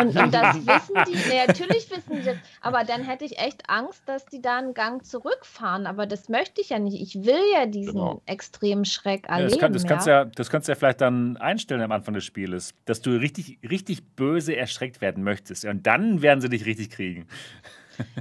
und, 0.00 0.16
und 0.16 0.34
das 0.34 0.56
wissen 0.66 0.94
die, 1.06 1.28
nee, 1.28 1.46
natürlich 1.46 1.90
wissen 1.90 2.16
sie 2.16 2.22
das, 2.22 2.36
aber 2.60 2.84
dann 2.84 3.02
hätte 3.02 3.24
ich 3.24 3.38
echt 3.38 3.68
Angst, 3.68 4.02
dass 4.06 4.24
die 4.26 4.40
da 4.40 4.58
einen 4.58 4.74
Gang 4.74 5.04
zurückfahren. 5.04 5.86
Aber 5.86 6.06
das 6.06 6.28
möchte 6.28 6.60
ich 6.60 6.70
ja 6.70 6.78
nicht. 6.78 7.00
Ich 7.00 7.24
will 7.24 7.40
ja 7.54 7.66
diesen 7.66 7.94
genau. 7.94 8.22
extremen 8.26 8.84
Schreck 8.84 9.28
erleben. 9.28 9.50
Ja, 9.50 9.56
das, 9.56 9.58
kann, 9.58 9.72
das, 9.72 9.82
ja. 9.82 9.88
Kannst 9.88 10.06
ja, 10.06 10.24
das 10.24 10.50
kannst 10.50 10.68
du 10.68 10.72
ja 10.72 10.76
vielleicht 10.76 11.00
dann 11.00 11.36
einstellen 11.38 11.82
am 11.82 11.92
Anfang 11.92 12.14
des 12.14 12.24
Spieles, 12.24 12.74
dass 12.84 13.00
du 13.00 13.10
richtig, 13.10 13.58
richtig 13.68 14.16
böse 14.16 14.56
erschreckt 14.56 15.00
werden 15.00 15.24
möchtest. 15.24 15.64
Und 15.64 15.86
dann 15.86 16.22
werden 16.22 16.40
sie 16.40 16.48
dich 16.48 16.66
richtig 16.66 16.90
kriegen. 16.90 17.26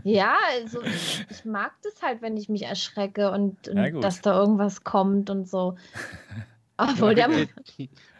Ja, 0.04 0.36
also 0.54 0.82
ich 0.84 1.46
mag 1.46 1.72
das 1.84 2.02
halt, 2.02 2.22
wenn 2.22 2.38
ich 2.38 2.50
mich 2.50 2.64
erschrecke 2.64 3.32
und, 3.32 3.68
und 3.68 4.02
dass 4.02 4.22
da 4.22 4.38
irgendwas 4.40 4.84
kommt 4.84 5.30
und 5.30 5.48
so. 5.48 5.76
Obwohl 6.90 7.18
ja, 7.18 7.28
der 7.28 7.48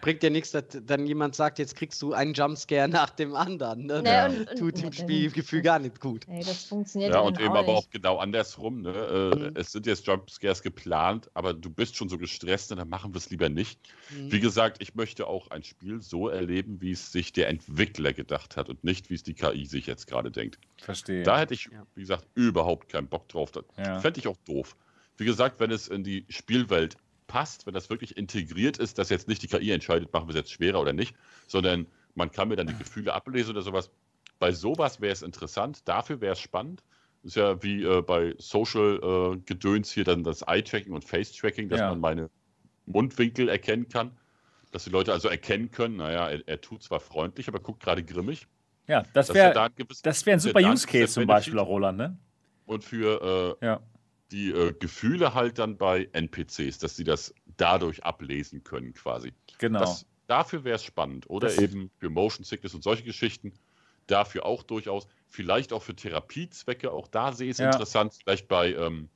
bringt 0.02 0.24
ja 0.24 0.30
nichts, 0.30 0.52
dass 0.52 0.66
dann 0.84 1.06
jemand 1.06 1.36
sagt, 1.36 1.60
jetzt 1.60 1.76
kriegst 1.76 2.02
du 2.02 2.14
einen 2.14 2.34
Jumpscare 2.34 2.88
nach 2.88 3.10
dem 3.10 3.36
anderen. 3.36 3.86
Ne? 3.86 4.04
Ja. 4.06 4.28
Und, 4.28 4.50
und, 4.50 4.58
Tut 4.58 4.82
dem 4.82 4.92
Spielgefühl 4.92 5.62
gar 5.62 5.80
nicht 5.80 6.00
gut. 6.00 6.28
Ey, 6.28 6.44
das 6.44 6.66
funktioniert 6.66 7.14
ja, 7.14 7.20
und 7.22 7.40
eben 7.40 7.56
aber 7.56 7.74
auch 7.74 7.90
genau 7.90 8.18
andersrum. 8.18 8.82
Ne? 8.82 8.92
Äh, 8.92 9.36
mhm. 9.36 9.52
Es 9.56 9.72
sind 9.72 9.86
jetzt 9.86 10.06
Jumpscares 10.08 10.62
geplant, 10.62 11.30
aber 11.34 11.54
du 11.54 11.70
bist 11.70 11.96
schon 11.96 12.10
so 12.10 12.18
gestresst, 12.18 12.72
dann 12.72 12.88
machen 12.90 13.14
wir 13.14 13.18
es 13.18 13.30
lieber 13.30 13.50
nicht. 13.50 13.80
Mhm. 14.10 14.32
Wie 14.32 14.40
gesagt, 14.40 14.82
ich 14.82 14.96
möchte 14.96 15.28
auch 15.28 15.50
ein 15.50 15.64
Spiel 15.64 16.02
so 16.02 16.28
erleben, 16.28 16.82
wie 16.82 16.92
es 16.92 17.12
sich 17.12 17.34
der 17.34 17.50
Entwickler 17.50 18.14
gedacht 18.14 18.58
hat 18.58 18.70
und 18.70 18.84
nicht, 18.84 19.10
wie 19.10 19.16
es 19.16 19.24
die 19.24 19.34
KI 19.34 19.66
sich 19.66 19.88
jetzt 19.88 20.08
gerade 20.08 20.32
denkt. 20.32 20.60
Verstehe. 20.78 21.24
Da 21.24 21.40
hätte 21.40 21.54
ich, 21.54 21.70
wie 21.96 22.02
gesagt, 22.02 22.26
überhaupt 22.36 22.90
keinen 22.90 23.08
Bock 23.08 23.28
drauf. 23.30 23.52
Das 23.52 23.64
ja. 23.78 24.00
fände 24.00 24.20
ich 24.20 24.28
auch 24.28 24.38
doof. 24.46 24.76
Wie 25.18 25.26
gesagt, 25.26 25.60
wenn 25.60 25.72
es 25.72 25.88
in 25.88 26.04
die 26.04 26.26
Spielwelt 26.30 26.98
passt, 27.32 27.66
wenn 27.66 27.74
das 27.74 27.90
wirklich 27.90 28.18
integriert 28.18 28.78
ist, 28.78 28.98
dass 28.98 29.10
jetzt 29.10 29.30
nicht 29.30 29.42
die 29.42 29.48
KI 29.48 29.72
entscheidet, 29.72 30.12
machen 30.12 30.28
wir 30.28 30.32
es 30.32 30.36
jetzt 30.36 30.52
schwerer 30.52 30.82
oder 30.82 30.92
nicht, 30.92 31.16
sondern 31.48 31.88
man 32.14 32.30
kann 32.30 32.50
mir 32.50 32.58
dann 32.58 32.68
die 32.68 32.78
Gefühle 32.78 33.14
ablesen 33.14 33.52
oder 33.52 33.62
sowas. 33.62 33.90
Bei 34.38 34.52
sowas 34.52 35.00
wäre 35.00 35.14
es 35.14 35.22
interessant, 35.22 35.88
dafür 35.88 36.20
wäre 36.20 36.34
es 36.34 36.42
spannend. 36.42 36.84
Das 37.24 37.30
ist 37.30 37.36
ja 37.36 37.64
wie 37.64 37.84
äh, 37.84 38.02
bei 38.02 38.36
Social-Gedöns 38.38 39.92
äh, 39.92 39.94
hier 39.94 40.04
dann 40.04 40.26
das 40.26 40.42
Eye-Tracking 40.42 40.92
und 40.92 41.06
Face-Tracking, 41.06 41.70
dass 41.70 41.80
ja. 41.80 41.90
man 41.90 42.02
meine 42.02 42.30
Mundwinkel 42.86 43.48
erkennen 43.48 43.88
kann. 43.88 44.12
Dass 44.72 44.84
die 44.84 44.90
Leute 44.90 45.14
also 45.14 45.30
erkennen 45.30 45.72
können, 45.72 45.98
naja, 45.98 46.30
er, 46.30 46.48
er 46.48 46.60
tut 46.60 46.84
zwar 46.84 47.00
freundlich, 47.00 47.48
aber 47.48 47.60
guckt 47.60 47.82
gerade 47.82 48.04
grimmig. 48.04 48.48
Ja, 48.88 49.04
das 49.14 49.34
wäre 49.34 49.54
da 49.54 49.70
das 50.04 50.26
wär 50.26 50.34
ein 50.34 50.40
super 50.40 50.60
Use 50.60 50.86
Case 50.86 51.14
zum 51.14 51.28
Beispiel 51.28 51.60
Roland, 51.60 51.98
ne? 51.98 52.18
Und 52.66 52.84
für 52.84 53.58
äh, 53.62 53.66
ja 53.66 53.82
die 54.32 54.52
äh, 54.52 54.74
Gefühle 54.74 55.34
halt 55.34 55.60
dann 55.60 55.78
bei 55.78 56.10
NPCs, 56.14 56.78
dass 56.80 56.96
sie 56.96 57.04
das 57.04 57.34
dadurch 57.58 58.04
ablesen 58.04 58.64
können 58.64 58.94
quasi. 58.94 59.34
Genau. 59.58 59.80
Das, 59.80 60.06
dafür 60.28 60.64
wäre 60.64 60.78
es 60.78 60.84
spannend. 60.84 61.30
Oder 61.30 61.48
das 61.48 61.58
eben 61.58 61.92
für 62.00 62.10
Motion 62.10 62.44
Sickness 62.44 62.74
und 62.74 62.84
solche 62.84 63.04
Geschichten. 63.04 63.54
Dafür 64.08 64.46
auch 64.46 64.64
durchaus. 64.64 65.08
Vielleicht 65.30 65.74
auch 65.74 65.84
für 65.84 65.96
Therapiezwecke. 65.96 66.92
Auch 66.92 67.08
da 67.08 67.34
sehe 67.34 67.48
ich 67.48 67.52
es 67.52 67.58
ja. 67.60 67.68
interessant. 67.68 68.14
Vielleicht 68.24 68.48
bei 68.48 68.74
ähm, 68.74 69.10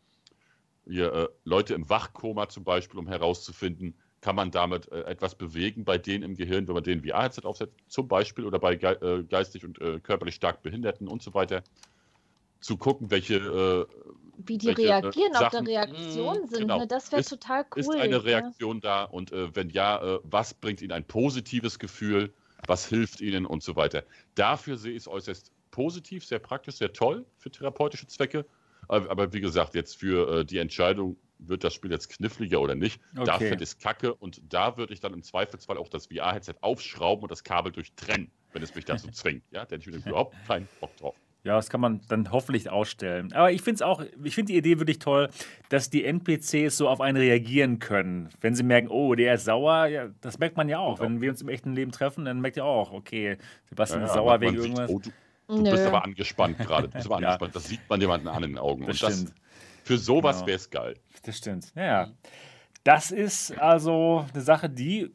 hier, 0.85 1.13
äh, 1.13 1.27
Leute 1.43 1.73
im 1.73 1.89
Wachkoma 1.89 2.49
zum 2.49 2.63
Beispiel, 2.63 2.99
um 2.99 3.07
herauszufinden, 3.07 3.95
kann 4.21 4.35
man 4.35 4.51
damit 4.51 4.91
äh, 4.91 5.03
etwas 5.03 5.35
bewegen 5.35 5.85
bei 5.85 5.97
denen 5.97 6.23
im 6.23 6.35
Gehirn, 6.35 6.67
wenn 6.67 6.75
man 6.75 6.83
denen 6.83 7.03
VR-Headset 7.03 7.41
aufsetzt, 7.45 7.73
zum 7.87 8.07
Beispiel, 8.07 8.45
oder 8.45 8.59
bei 8.59 8.75
ge 8.75 8.91
äh, 9.01 9.23
geistig 9.23 9.65
und 9.65 9.79
äh, 9.81 9.99
körperlich 9.99 10.35
stark 10.35 10.61
Behinderten 10.63 11.07
und 11.07 11.21
so 11.21 11.33
weiter 11.33 11.63
zu 12.59 12.77
gucken, 12.77 13.11
welche. 13.11 13.87
Äh, 14.37 14.43
Wie 14.45 14.57
die 14.57 14.67
welche, 14.67 14.81
äh, 14.83 14.93
reagieren, 14.93 15.31
äh, 15.31 15.37
Sachen, 15.37 15.59
ob 15.59 15.65
da 15.65 15.71
Reaktionen 15.71 16.41
mhm, 16.43 16.47
sind. 16.47 16.59
Genau. 16.61 16.79
Ne? 16.79 16.87
Das 16.87 17.11
wäre 17.11 17.23
total 17.23 17.65
cool. 17.75 17.79
Ist 17.79 17.89
eine 17.95 18.23
Reaktion 18.23 18.77
ja. 18.77 18.81
da 18.81 19.03
und 19.05 19.31
äh, 19.31 19.55
wenn 19.55 19.69
ja, 19.69 20.15
äh, 20.15 20.19
was 20.23 20.53
bringt 20.53 20.81
ihnen 20.81 20.91
ein 20.91 21.05
positives 21.05 21.79
Gefühl? 21.79 22.33
Was 22.67 22.87
hilft 22.87 23.21
ihnen 23.21 23.45
und 23.45 23.61
so 23.61 23.75
weiter? 23.75 24.03
Dafür 24.33 24.77
sehe 24.77 24.91
ich 24.91 24.99
es 25.03 25.07
äußerst 25.07 25.51
positiv, 25.71 26.25
sehr 26.25 26.39
praktisch, 26.39 26.75
sehr 26.75 26.93
toll 26.93 27.25
für 27.37 27.51
therapeutische 27.51 28.07
Zwecke. 28.07 28.45
Aber, 28.87 29.09
aber 29.11 29.33
wie 29.33 29.41
gesagt, 29.41 29.75
jetzt 29.75 29.97
für 29.97 30.39
äh, 30.39 30.45
die 30.45 30.57
Entscheidung, 30.57 31.17
wird 31.39 31.63
das 31.63 31.73
Spiel 31.73 31.91
jetzt 31.91 32.09
kniffliger 32.09 32.61
oder 32.61 32.75
nicht, 32.75 33.01
da 33.13 33.35
Okay. 33.35 33.49
finde 33.49 33.63
ich 33.63 33.71
es 33.71 33.77
kacke 33.77 34.13
und 34.13 34.41
da 34.49 34.77
würde 34.77 34.93
ich 34.93 34.99
dann 34.99 35.13
im 35.13 35.23
Zweifelsfall 35.23 35.77
auch 35.77 35.89
das 35.89 36.07
VR-Headset 36.07 36.55
aufschrauben 36.61 37.23
und 37.23 37.31
das 37.31 37.43
Kabel 37.43 37.71
durchtrennen, 37.71 38.31
wenn 38.53 38.63
es 38.63 38.73
mich 38.73 38.85
dazu 38.85 39.07
zwingt. 39.11 39.43
Ja, 39.51 39.65
da 39.65 39.75
hätte 39.75 39.75
ich 39.75 39.87
wieder 39.87 40.05
überhaupt 40.05 40.35
keinen 40.47 40.67
Bock 40.79 40.95
drauf. 40.97 41.15
Ja, 41.45 41.55
das 41.55 41.69
kann 41.69 41.79
man 41.79 42.01
dann 42.09 42.31
hoffentlich 42.31 42.69
ausstellen. 42.71 43.31
Aber 43.33 43.51
ich 43.51 43.61
finde 43.61 43.75
es 43.75 43.81
auch, 43.83 44.03
ich 44.23 44.33
finde 44.33 44.51
die 44.51 44.57
Idee 44.57 44.79
wirklich 44.79 44.97
toll, 44.99 45.29
dass 45.69 45.91
die 45.91 46.03
NPCs 46.03 46.75
so 46.75 46.89
auf 46.89 46.99
einen 47.01 47.17
reagieren 47.17 47.77
können. 47.79 48.29
Wenn 48.41 48.55
sie 48.55 48.63
merken, 48.63 48.87
oh, 48.89 49.13
der 49.13 49.35
ist 49.35 49.45
sauer, 49.45 49.85
ja, 49.85 50.07
das 50.21 50.39
merkt 50.39 50.57
man 50.57 50.67
ja 50.69 50.79
auch. 50.79 50.97
Genau. 50.97 51.07
Wenn 51.07 51.21
wir 51.21 51.29
uns 51.29 51.41
im 51.43 51.49
echten 51.49 51.73
Leben 51.73 51.91
treffen, 51.91 52.25
dann 52.25 52.41
merkt 52.41 52.57
ihr 52.57 52.65
auch, 52.65 52.91
okay, 52.91 53.37
Sebastian 53.69 54.01
Ja, 54.01 54.07
ist 54.07 54.13
sauer 54.15 54.41
wegen 54.41 54.53
sieht, 54.53 54.61
irgendwas. 54.63 54.89
Oh, 54.89 54.99
du, 54.99 55.11
du 55.47 55.61
Nö. 55.61 55.69
bist 55.69 55.85
aber 55.85 56.03
angespannt 56.03 56.57
gerade. 56.57 56.87
Du 56.89 56.93
bist 56.95 57.05
aber 57.05 57.15
Ja. 57.21 57.27
angespannt. 57.27 57.55
Das 57.55 57.65
sieht 57.65 57.81
man 57.87 58.01
jemanden 58.01 58.27
an 58.27 58.41
in 58.43 58.49
den 58.53 58.57
Augen. 58.57 58.81
Das 58.87 59.01
und 59.01 59.03
das, 59.03 59.19
stimmt. 59.19 59.33
für 59.83 59.97
sowas 59.99 60.37
Genau. 60.37 60.47
wäre 60.47 60.55
es 60.55 60.69
geil. 60.71 60.95
Das 61.23 61.37
stimmt. 61.37 61.71
Ja, 61.75 62.09
das 62.83 63.11
ist 63.11 63.55
also 63.59 64.25
eine 64.33 64.41
Sache, 64.41 64.67
die 64.67 65.11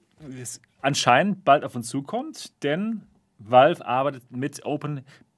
anscheinend 0.80 1.44
bald 1.44 1.64
auf 1.64 1.74
uns 1.74 1.88
zukommt, 1.88 2.62
denn 2.62 3.02
Valve 3.38 3.84
arbeitet 3.86 4.30
mit 4.30 4.64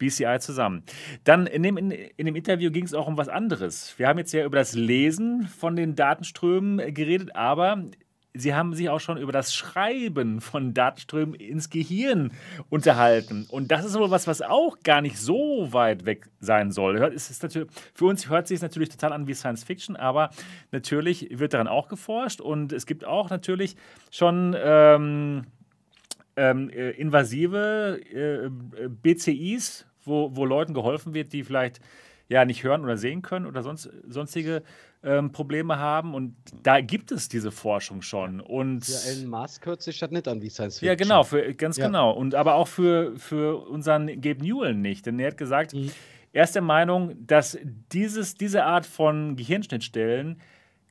OpenBCI 0.02 0.38
zusammen. 0.40 0.82
Dann 1.24 1.46
in 1.46 1.62
dem, 1.62 1.76
in, 1.76 1.90
in 1.90 2.26
dem 2.26 2.36
Interview 2.36 2.70
ging 2.70 2.84
es 2.84 2.94
auch 2.94 3.06
um 3.06 3.16
was 3.16 3.28
anderes. 3.28 3.94
Wir 3.98 4.08
haben 4.08 4.18
jetzt 4.18 4.32
ja 4.32 4.44
über 4.44 4.58
das 4.58 4.74
Lesen 4.74 5.48
von 5.48 5.76
den 5.76 5.94
Datenströmen 5.94 6.94
geredet, 6.94 7.34
aber 7.34 7.84
Sie 8.34 8.54
haben 8.54 8.72
sich 8.72 8.88
auch 8.88 8.98
schon 8.98 9.18
über 9.18 9.30
das 9.30 9.54
Schreiben 9.54 10.40
von 10.40 10.72
Datenströmen 10.72 11.34
ins 11.34 11.68
Gehirn 11.68 12.32
unterhalten. 12.70 13.46
Und 13.50 13.70
das 13.70 13.84
ist 13.84 13.98
wohl 13.98 14.10
was, 14.10 14.26
was 14.26 14.40
auch 14.40 14.78
gar 14.82 15.02
nicht 15.02 15.18
so 15.18 15.70
weit 15.74 16.06
weg 16.06 16.30
sein 16.40 16.70
soll. 16.70 16.96
Es 17.14 17.28
ist 17.28 17.42
natürlich, 17.42 17.68
für 17.92 18.06
uns 18.06 18.30
hört 18.30 18.48
sich 18.48 18.56
es 18.56 18.62
natürlich 18.62 18.88
total 18.88 19.12
an 19.12 19.26
wie 19.26 19.34
Science 19.34 19.64
Fiction, 19.64 19.96
aber 19.96 20.30
natürlich 20.70 21.28
wird 21.38 21.52
daran 21.52 21.68
auch 21.68 21.88
geforscht 21.88 22.40
und 22.40 22.72
es 22.72 22.86
gibt 22.86 23.04
auch 23.04 23.28
natürlich 23.28 23.76
schon 24.10 24.56
ähm, 24.58 25.42
ähm, 26.36 26.70
äh, 26.70 26.90
invasive 26.92 28.00
äh, 28.10 28.46
äh, 28.46 28.88
BCIs, 28.88 29.86
wo, 30.04 30.34
wo 30.36 30.44
Leuten 30.44 30.74
geholfen 30.74 31.14
wird, 31.14 31.32
die 31.32 31.44
vielleicht 31.44 31.80
ja 32.28 32.44
nicht 32.44 32.62
hören 32.64 32.82
oder 32.84 32.96
sehen 32.96 33.20
können 33.22 33.46
oder 33.46 33.62
sonst, 33.62 33.90
sonstige 34.08 34.62
ähm, 35.02 35.32
Probleme 35.32 35.78
haben. 35.78 36.14
Und 36.14 36.34
da 36.62 36.80
gibt 36.80 37.12
es 37.12 37.28
diese 37.28 37.50
Forschung 37.50 38.00
schon. 38.00 38.40
Und 38.40 38.86
Ja, 38.88 39.10
Elon 39.10 39.26
Musk 39.30 39.66
hört 39.66 39.82
sich 39.82 39.98
das 39.98 40.10
nicht 40.10 40.28
an 40.28 40.40
wie 40.40 40.48
Science 40.48 40.78
Fiction. 40.78 40.86
ja, 40.88 40.94
genau, 40.94 41.24
für, 41.24 41.52
ganz 41.54 41.76
Ja. 41.76 41.86
genau. 41.86 42.12
Und 42.12 42.34
aber 42.34 42.54
auch 42.54 42.68
für, 42.68 43.16
für 43.18 43.66
unseren 43.68 44.06
Gabe 44.20 44.42
Newell 44.44 44.74
nicht. 44.74 45.04
Denn 45.06 45.18
er 45.18 45.28
hat 45.32 45.36
gesagt, 45.36 45.74
Mhm. 45.74 45.90
er 46.32 46.44
ist 46.44 46.54
der 46.54 46.62
Meinung, 46.62 47.14
dass 47.26 47.58
dieses, 47.92 48.34
diese 48.36 48.64
Art 48.64 48.86
von 48.86 49.36
Gehirnschnittstellen 49.36 50.40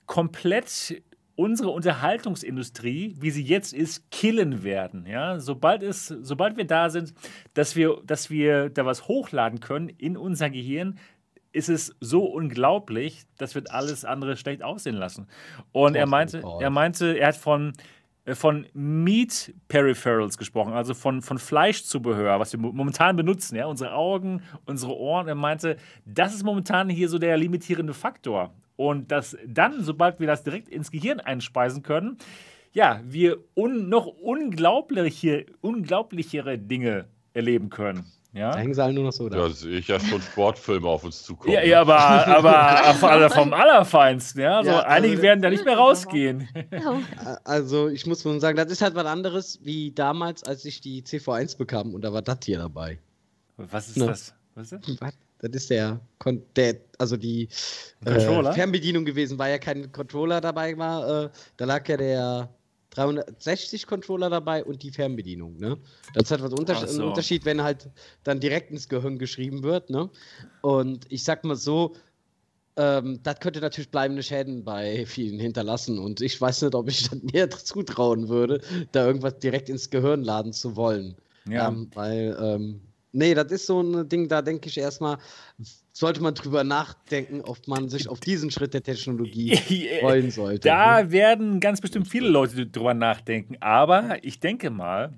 komplett 0.06 1.02
unsere 1.42 1.70
Unterhaltungsindustrie, 1.70 3.16
wie 3.20 3.32
sie 3.32 3.44
jetzt 3.44 3.74
ist, 3.74 4.12
killen 4.12 4.64
werden. 4.64 5.06
Ja? 5.06 5.40
Sobald, 5.40 5.82
es, 5.84 6.08
sobald 6.08 6.56
wir 6.58 6.66
da 6.66 6.90
sind, 6.90 7.14
dass 7.54 7.76
wir, 7.76 7.98
dass 8.06 8.30
wir 8.30 8.70
da 8.70 8.86
was 8.86 9.08
hochladen 9.08 9.60
können 9.60 9.90
in 9.90 10.18
unser 10.18 10.50
Gehirn, 10.50 11.00
ist 11.52 11.68
es 11.68 11.96
so 12.00 12.24
unglaublich, 12.26 13.24
das 13.38 13.56
wird 13.56 13.72
alles 13.72 14.06
andere 14.06 14.38
schlecht 14.38 14.64
aussehen 14.64 14.96
lassen. 14.96 15.28
Und 15.72 15.96
er 15.96 16.06
Thorsten 16.06 16.10
meinte, 16.12 16.44
er 16.62 16.70
meinte, 16.70 17.18
er 17.18 17.28
hat 17.30 17.36
von, 17.36 17.74
äh, 18.26 18.36
von 18.36 18.68
Meat 18.74 19.54
Peripherals 19.68 20.38
gesprochen, 20.38 20.74
also 20.74 20.94
von, 20.94 21.22
von 21.22 21.38
Fleischzubehör, 21.40 22.40
was 22.40 22.54
wir 22.54 22.60
mo- 22.60 22.72
momentan 22.72 23.16
benutzen, 23.18 23.56
ja, 23.58 23.66
unsere 23.66 23.94
Augen, 23.94 24.42
unsere 24.66 24.96
Ohren. 24.96 25.28
Er 25.28 25.36
meinte, 25.36 25.76
das 26.06 26.34
ist 26.36 26.44
momentan 26.44 26.88
hier 26.88 27.10
so 27.10 27.18
der 27.18 27.36
limitierende 27.36 27.94
Faktor. 27.94 28.54
Und 28.90 29.12
dass 29.12 29.38
dann, 29.46 29.84
sobald 29.84 30.20
wir 30.20 30.26
das 30.26 30.44
direkt 30.44 30.68
ins 30.68 30.90
Gehirn 30.90 31.20
einspeisen 31.20 31.84
können, 31.84 32.18
ja, 32.74 33.00
wir 33.04 33.38
un 33.56 33.90
noch 33.90 34.08
unglaubliche, 34.08 35.46
unglaublichere 35.62 36.58
Dinge 36.58 37.06
erleben 37.34 37.70
können. 37.70 38.06
Da 38.34 38.40
Ja, 38.40 38.56
hängen 38.56 38.74
sie 38.74 38.82
alle 38.82 38.94
nur 38.94 39.04
noch 39.04 39.12
so 39.12 39.28
da. 39.30 39.38
Da 39.38 39.50
sehe 39.50 39.78
ich 39.80 39.88
ja 39.90 40.00
schon 40.00 40.22
Sportfilme 40.22 40.88
auf 40.88 41.04
uns 41.04 41.22
zukommen. 41.22 41.54
ja, 41.54 41.62
ja 41.64 41.82
aber, 41.82 42.00
aber 42.00 43.30
vom 43.36 43.54
Allerfeinsten. 43.54 44.42
Ja? 44.42 44.64
So, 44.64 44.70
Ja, 44.70 44.80
einige 44.86 45.12
also- 45.14 45.24
werden 45.24 45.42
da 45.42 45.50
nicht 45.50 45.66
mehr 45.66 45.78
rausgehen. 45.78 46.48
Also, 47.44 47.88
ich 47.90 48.06
muss 48.08 48.24
nur 48.26 48.40
sagen, 48.40 48.56
das 48.58 48.72
ist 48.72 48.82
halt 48.82 48.96
was 48.96 49.06
anderes 49.06 49.60
wie 49.64 49.92
damals, 49.92 50.44
als 50.44 50.66
ich 50.66 50.82
die 50.82 51.04
CV1 51.04 51.58
bekam 51.58 51.94
und 51.94 52.02
da 52.04 52.14
war 52.14 52.22
das 52.22 52.40
hier 52.46 52.58
dabei. 52.58 52.98
Was 53.58 53.90
ist 53.90 53.98
Ne. 53.98 54.08
das? 54.08 54.34
Was 54.56 54.72
ist 54.72 54.88
das? 55.02 55.14
Das 55.42 55.52
ist 55.54 55.70
der, 55.72 56.00
Kon 56.20 56.44
der 56.56 56.78
also 57.00 57.18
die? 57.18 57.50
Äh, 58.06 58.20
Fernbedienung 58.54 59.06
gewesen, 59.06 59.40
weil 59.40 59.52
ja 59.52 59.58
kein 59.58 59.92
Controller 59.92 60.40
dabei 60.40 60.78
war. 60.78 61.26
Äh, 61.26 61.30
da 61.58 61.66
lag 61.66 61.88
ja 61.90 61.98
der 61.98 62.50
360 62.92 63.88
Controller 63.88 64.30
dabei 64.30 64.64
und 64.64 64.84
die 64.84 64.92
Fernbedienung. 64.92 65.58
Ne? 65.58 65.78
Das 66.14 66.26
ist 66.26 66.32
halt 66.32 66.44
was 66.44 66.54
Unters 66.54 66.84
Ach 66.84 66.88
so. 66.88 67.02
ein 67.02 67.08
Unterschied, 67.08 67.46
wenn 67.46 67.64
halt 67.64 67.90
dann 68.24 68.40
direkt 68.40 68.70
ins 68.70 68.88
Gehirn 68.88 69.18
geschrieben 69.18 69.64
wird. 69.64 69.90
Ne? 69.90 70.10
Und 70.62 71.06
ich 71.10 71.24
sag 71.24 71.44
mal 71.44 71.56
so, 71.56 71.96
ähm, 72.76 73.20
das 73.24 73.40
könnte 73.40 73.62
natürlich 73.62 73.90
bleibende 73.90 74.24
Schäden 74.24 74.64
bei 74.64 75.06
vielen 75.06 75.40
hinterlassen. 75.40 75.98
Und 76.00 76.22
ich 76.22 76.40
weiß 76.40 76.62
nicht, 76.62 76.76
ob 76.76 76.88
ich 76.90 77.10
das 77.10 77.20
mir 77.34 77.50
zutrauen 77.50 78.30
würde, 78.30 78.62
da 78.92 79.08
irgendwas 79.08 79.40
direkt 79.40 79.70
ins 79.70 79.90
Gehirn 79.90 80.24
laden 80.24 80.54
zu 80.54 80.76
wollen. 80.76 81.16
Ja. 81.50 81.70
Ähm, 81.70 81.90
weil, 81.94 82.38
ähm, 82.40 82.82
nee, 83.12 83.34
das 83.34 83.52
ist 83.52 83.66
so 83.66 83.82
ein 83.82 84.08
Ding, 84.08 84.28
da 84.28 84.42
denke 84.42 84.70
ich 84.70 84.78
erstmal, 84.78 85.18
sollte 85.92 86.22
man 86.22 86.34
drüber 86.34 86.64
nachdenken, 86.64 87.42
ob 87.42 87.68
man 87.68 87.90
sich 87.90 88.08
auf 88.08 88.20
diesen 88.20 88.52
Schritt 88.52 88.74
der 88.74 88.84
Technologie 88.84 89.56
freuen 90.00 90.32
sollte. 90.32 90.68
Da 90.68 91.12
werden 91.12 91.60
ganz 91.60 91.82
bestimmt 91.82 92.08
viele 92.08 92.30
Leute 92.30 92.66
drüber 92.68 92.94
nachdenken. 92.94 93.58
Aber 93.60 94.24
ich 94.24 94.40
denke 94.40 94.70
mal, 94.70 95.14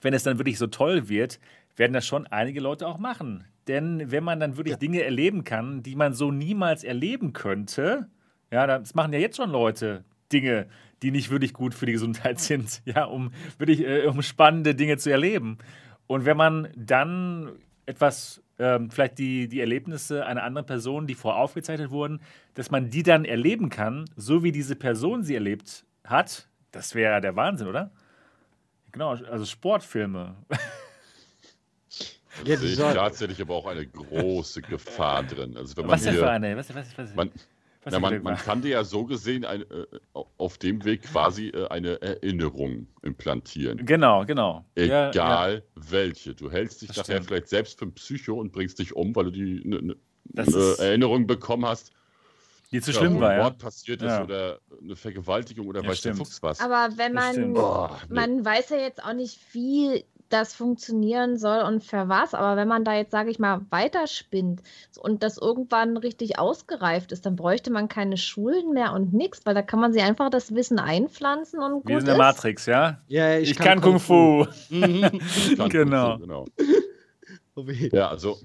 wenn 0.00 0.14
es 0.14 0.22
dann 0.22 0.38
wirklich 0.38 0.58
so 0.58 0.66
toll 0.66 1.08
wird, 1.08 1.38
werden 1.76 1.92
das 1.92 2.06
schon 2.06 2.26
einige 2.26 2.60
Leute 2.60 2.86
auch 2.86 2.98
machen. 2.98 3.44
Denn 3.68 4.10
wenn 4.10 4.24
man 4.24 4.40
dann 4.40 4.56
wirklich 4.56 4.74
Ja. 4.74 4.78
Dinge 4.78 5.02
erleben 5.02 5.44
kann, 5.44 5.82
die 5.82 5.96
man 5.96 6.14
so 6.14 6.30
niemals 6.30 6.84
erleben 6.84 7.32
könnte, 7.32 8.08
ja, 8.50 8.66
das 8.66 8.94
machen 8.94 9.12
ja 9.12 9.18
jetzt 9.18 9.36
schon 9.36 9.50
Leute 9.50 10.04
Dinge, 10.32 10.66
die 11.02 11.10
nicht 11.10 11.30
wirklich 11.30 11.52
gut 11.52 11.74
für 11.74 11.86
die 11.86 11.92
Gesundheit 11.92 12.38
sind, 12.40 12.80
ja, 12.84 13.04
um 13.04 13.32
wirklich 13.58 13.80
äh, 13.80 14.06
um 14.06 14.22
spannende 14.22 14.74
Dinge 14.74 14.96
zu 14.96 15.10
erleben. 15.10 15.58
Und 16.06 16.24
wenn 16.24 16.36
man 16.36 16.68
dann 16.76 17.52
etwas, 17.86 18.42
ähm, 18.58 18.90
vielleicht 18.90 19.18
die, 19.18 19.48
die 19.48 19.60
Erlebnisse 19.60 20.26
einer 20.26 20.42
anderen 20.42 20.66
Person, 20.66 21.06
die 21.06 21.14
vorher 21.14 21.40
aufgezeichnet 21.40 21.90
wurden, 21.90 22.20
dass 22.54 22.70
man 22.70 22.90
die 22.90 23.02
dann 23.02 23.24
erleben 23.24 23.68
kann, 23.68 24.04
so 24.16 24.42
wie 24.42 24.52
diese 24.52 24.76
Person 24.76 25.22
sie 25.22 25.34
erlebt 25.34 25.84
hat, 26.04 26.48
das 26.70 26.94
wäre 26.94 27.20
der 27.20 27.36
Wahnsinn, 27.36 27.68
oder? 27.68 27.90
Genau, 28.92 29.10
also 29.10 29.44
Sportfilme. 29.44 30.36
Ja, 32.44 32.54
Da 32.54 32.56
sehe 32.56 32.70
ich 32.70 32.76
tatsächlich 32.76 33.40
aber 33.40 33.54
auch 33.54 33.66
eine 33.66 33.86
große 33.86 34.62
Gefahr 34.62 35.22
drin. 35.22 35.56
Also 35.56 35.76
wenn 35.76 35.86
man 35.86 35.94
Was 35.94 36.02
denn 36.02 36.12
hier, 36.12 36.20
für 36.20 36.30
eine? 36.30 36.56
Was, 36.56 36.74
was, 36.74 36.98
was, 36.98 37.14
Man, 37.14 37.30
na, 37.90 37.98
man, 38.00 38.22
man 38.22 38.36
kann 38.36 38.62
dir 38.62 38.70
ja 38.70 38.84
so 38.84 39.04
gesehen 39.04 39.44
ein, 39.44 39.62
äh, 39.62 39.86
auf 40.38 40.58
dem 40.58 40.84
Weg 40.84 41.02
quasi 41.02 41.48
äh, 41.48 41.68
eine 41.68 42.00
Erinnerung 42.02 42.88
implantieren. 43.02 43.84
Genau, 43.86 44.24
genau. 44.24 44.64
Ja, 44.76 45.10
Egal 45.10 45.54
ja. 45.54 45.82
welche. 45.90 46.34
Du 46.34 46.50
hältst 46.50 46.82
dich 46.82 46.88
Das 46.88 46.96
nachher 46.98 47.14
stimmt. 47.16 47.26
vielleicht 47.28 47.48
selbst 47.48 47.78
für 47.78 47.86
ein 47.86 47.92
Psycho 47.94 48.34
und 48.34 48.52
bringst 48.52 48.78
dich 48.78 48.94
um, 48.96 49.14
weil 49.14 49.24
du 49.26 49.30
die 49.32 49.62
ne, 49.64 49.80
ne, 49.82 49.96
eine 50.36 50.74
Erinnerung 50.78 51.26
bekommen 51.26 51.64
hast, 51.66 51.92
Die 52.72 52.80
zu 52.80 52.90
ja, 52.90 52.98
schlimm 52.98 53.20
war, 53.20 53.30
ein 53.30 53.36
ja. 53.38 53.42
Mord 53.44 53.58
passiert 53.58 54.02
ist 54.02 54.08
Ja. 54.08 54.24
oder 54.24 54.58
eine 54.82 54.96
Vergewaltigung 54.96 55.68
oder 55.68 55.82
Ja, 55.82 55.88
weiß 55.88 56.00
der 56.00 56.14
stimmt. 56.14 56.26
Fuchs 56.26 56.42
was. 56.42 56.60
Aber 56.60 56.88
wenn 56.96 57.12
man. 57.12 57.52
Boah, 57.54 58.00
nee. 58.08 58.14
man 58.14 58.44
weiß 58.44 58.70
ja 58.70 58.78
jetzt 58.78 59.02
auch 59.04 59.12
nicht, 59.14 59.38
wie 59.52 60.04
das 60.28 60.54
funktionieren 60.54 61.36
soll 61.36 61.62
und 61.62 61.84
für 61.84 62.08
was, 62.08 62.34
aber 62.34 62.56
wenn 62.56 62.68
man 62.68 62.84
da 62.84 62.94
jetzt, 62.94 63.12
sage 63.12 63.30
ich 63.30 63.38
mal, 63.38 63.60
weiterspinnt 63.70 64.62
und 65.00 65.22
das 65.22 65.38
irgendwann 65.38 65.96
richtig 65.96 66.38
ausgereift 66.38 67.12
ist, 67.12 67.26
dann 67.26 67.36
bräuchte 67.36 67.70
man 67.70 67.88
keine 67.88 68.16
Schulen 68.16 68.72
mehr 68.72 68.92
und 68.92 69.12
nichts, 69.12 69.44
weil 69.44 69.54
da 69.54 69.62
kann 69.62 69.80
man 69.80 69.92
sich 69.92 70.02
einfach 70.02 70.30
das 70.30 70.54
Wissen 70.54 70.78
einpflanzen 70.78 71.60
und 71.60 71.82
gut 71.82 71.88
Wir 71.88 72.00
sind 72.00 72.00
in 72.00 72.04
der 72.06 72.14
ist. 72.14 72.18
Matrix, 72.36 72.66
ja? 72.66 73.00
ja, 73.06 73.38
Ich, 73.38 73.56
kann, 73.56 73.80
Kung 73.80 74.00
Fu. 74.00 74.46
Mhm. 74.70 75.02
Kann- 75.56 75.68
genau. 75.70 76.18
genau. 76.18 76.44
Oh 77.54 77.66
weh. 77.66 77.88
Ja, 77.92 78.08
also, 78.08 78.38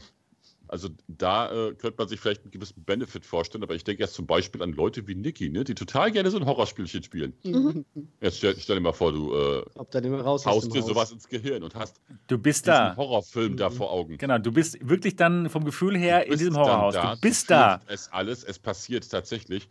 also 0.71 0.87
da 1.09 1.51
äh, 1.51 1.75
könnte 1.75 1.95
man 1.97 2.07
sich 2.07 2.19
vielleicht 2.19 2.43
einen 2.43 2.51
gewissen 2.51 2.81
Benefit 2.85 3.25
vorstellen, 3.25 3.61
aber 3.63 3.75
ich 3.75 3.83
denke 3.83 4.01
jetzt 4.03 4.13
zum 4.13 4.25
Beispiel 4.25 4.63
an 4.63 4.71
Leute 4.71 5.05
wie 5.05 5.15
Niki, 5.15 5.49
ne, 5.49 5.65
die 5.65 5.75
total 5.75 6.11
gerne 6.11 6.31
so 6.31 6.37
ein 6.37 6.45
Horrorspielchen 6.45 7.03
spielen. 7.03 7.33
Mhm. 7.43 7.85
Jetzt 8.21 8.37
stell, 8.37 8.55
stell 8.57 8.77
dir 8.77 8.81
mal 8.81 8.93
vor, 8.93 9.11
du 9.11 9.33
äh, 9.35 9.65
Ob 9.75 9.91
da 9.91 9.99
nicht 9.99 10.09
mehr 10.09 10.21
raus 10.21 10.45
haust 10.45 10.67
im 10.67 10.71
dir 10.73 10.79
Haus. 10.81 10.87
sowas 10.87 11.11
ins 11.11 11.27
Gehirn 11.27 11.61
und 11.63 11.75
hast 11.75 11.99
Du 12.27 12.37
bist 12.37 12.65
diesen 12.65 12.73
da. 12.73 12.95
Horrorfilm 12.95 13.57
da 13.57 13.69
Mhm. 13.69 13.73
vor 13.73 13.91
Augen. 13.91 14.17
Genau, 14.17 14.37
du 14.37 14.51
bist 14.53 14.77
wirklich 14.87 15.17
dann 15.17 15.49
vom 15.49 15.65
Gefühl 15.65 15.97
her 15.97 16.25
Du 16.25 16.31
in 16.31 16.37
diesem 16.39 16.53
dann 16.53 16.63
Horrorhaus. 16.63 16.93
da, 16.93 17.15
du 17.15 17.21
bist 17.21 17.51
da. 17.51 17.79
fühlst 17.79 17.91
Es 17.91 18.11
alles, 18.13 18.43
es 18.45 18.57
passiert 18.57 19.09
tatsächlich. 19.11 19.67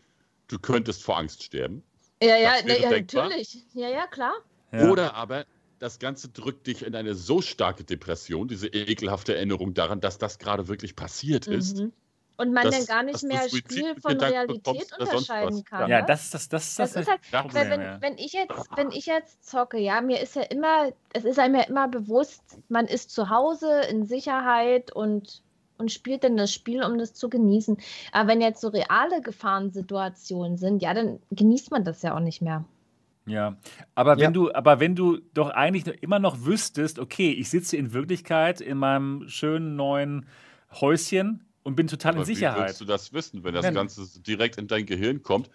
Du 0.48 0.58
könntest 0.58 1.02
vor 1.02 1.16
Angst 1.16 1.42
sterben. 1.42 1.82
Ja, 2.22 2.36
ja, 2.36 2.56
ja 2.66 2.90
natürlich. 2.90 3.64
Ja, 3.72 3.88
ja, 3.88 4.06
klar. 4.06 4.34
Ja. 4.72 4.90
Oder 4.90 5.14
aber 5.14 5.46
das 5.80 5.98
Ganze 5.98 6.28
drückt 6.28 6.66
dich 6.66 6.84
in 6.86 6.94
eine 6.94 7.14
so 7.14 7.40
starke 7.40 7.84
Depression, 7.84 8.46
diese 8.46 8.68
ekelhafte 8.68 9.34
Erinnerung 9.34 9.74
daran, 9.74 10.00
dass 10.00 10.18
das 10.18 10.38
gerade 10.38 10.68
wirklich 10.68 10.94
passiert 10.94 11.46
ist. 11.46 11.78
Mhm. 11.78 11.92
Und 12.36 12.52
man 12.52 12.64
dass- 12.64 12.76
dann 12.76 12.86
gar 12.86 13.02
nicht 13.02 13.22
mehr 13.22 13.48
Spiel 13.48 13.94
von 14.00 14.12
Gedanken 14.12 14.34
Realität 14.34 14.98
unterscheiden 14.98 15.64
kann. 15.64 15.90
Ja, 15.90 16.00
ne? 16.00 16.06
das 16.06 16.24
ist 16.24 16.34
das, 16.34 16.48
das, 16.48 16.74
Das 16.74 16.92
das, 16.92 17.02
ist 17.02 17.10
halt, 17.10 17.20
das 17.32 17.54
weil 17.54 17.70
wenn, 17.70 18.02
wenn 18.02 18.18
ich 18.18 18.32
jetzt, 18.32 18.68
wenn 18.76 18.90
ich 18.92 19.06
jetzt 19.06 19.44
zocke, 19.46 19.78
ja, 19.78 20.00
mir 20.00 20.20
ist 20.20 20.36
ja 20.36 20.42
immer, 20.42 20.92
es 21.12 21.24
ist 21.24 21.38
einem 21.38 21.56
ja 21.56 21.62
immer 21.62 21.88
bewusst, 21.88 22.42
man 22.68 22.86
ist 22.86 23.10
zu 23.10 23.28
Hause 23.28 23.82
in 23.90 24.06
Sicherheit 24.06 24.92
und, 24.92 25.42
und 25.76 25.92
spielt 25.92 26.24
dann 26.24 26.36
das 26.36 26.52
Spiel, 26.52 26.82
um 26.82 26.98
das 26.98 27.12
zu 27.14 27.28
genießen. 27.28 27.78
Aber 28.12 28.28
wenn 28.28 28.40
jetzt 28.40 28.60
so 28.60 28.68
reale 28.68 29.20
Gefahrensituationen 29.22 30.56
sind, 30.56 30.80
ja, 30.82 30.94
dann 30.94 31.20
genießt 31.30 31.70
man 31.70 31.84
das 31.84 32.00
ja 32.02 32.14
auch 32.14 32.20
nicht 32.20 32.40
mehr. 32.40 32.64
Ja, 33.30 33.56
aber 33.94 34.16
wenn 34.16 34.22
Ja. 34.24 34.30
du, 34.30 34.52
aber 34.52 34.80
wenn 34.80 34.94
du 34.96 35.18
doch 35.34 35.50
eigentlich 35.50 35.86
noch- 35.86 35.94
immer 36.00 36.18
noch 36.18 36.44
wüsstest, 36.44 36.98
okay, 36.98 37.30
ich 37.32 37.48
sitze 37.50 37.76
in 37.76 37.92
Wirklichkeit 37.92 38.60
in 38.60 38.76
meinem 38.78 39.28
schönen 39.28 39.76
neuen 39.76 40.26
Häuschen 40.80 41.44
und 41.62 41.76
bin 41.76 41.86
total 41.86 42.12
Aber 42.12 42.22
in 42.22 42.28
Wie 42.28 42.34
Sicherheit. 42.34 42.68
willst 42.68 42.80
du 42.80 42.84
das 42.84 43.12
wissen, 43.12 43.44
wenn 43.44 43.54
das 43.54 43.64
Nein. 43.64 43.74
Ganze 43.74 44.20
direkt 44.22 44.56
in 44.58 44.66
dein 44.66 44.86
Gehirn 44.86 45.22
kommt? 45.22 45.50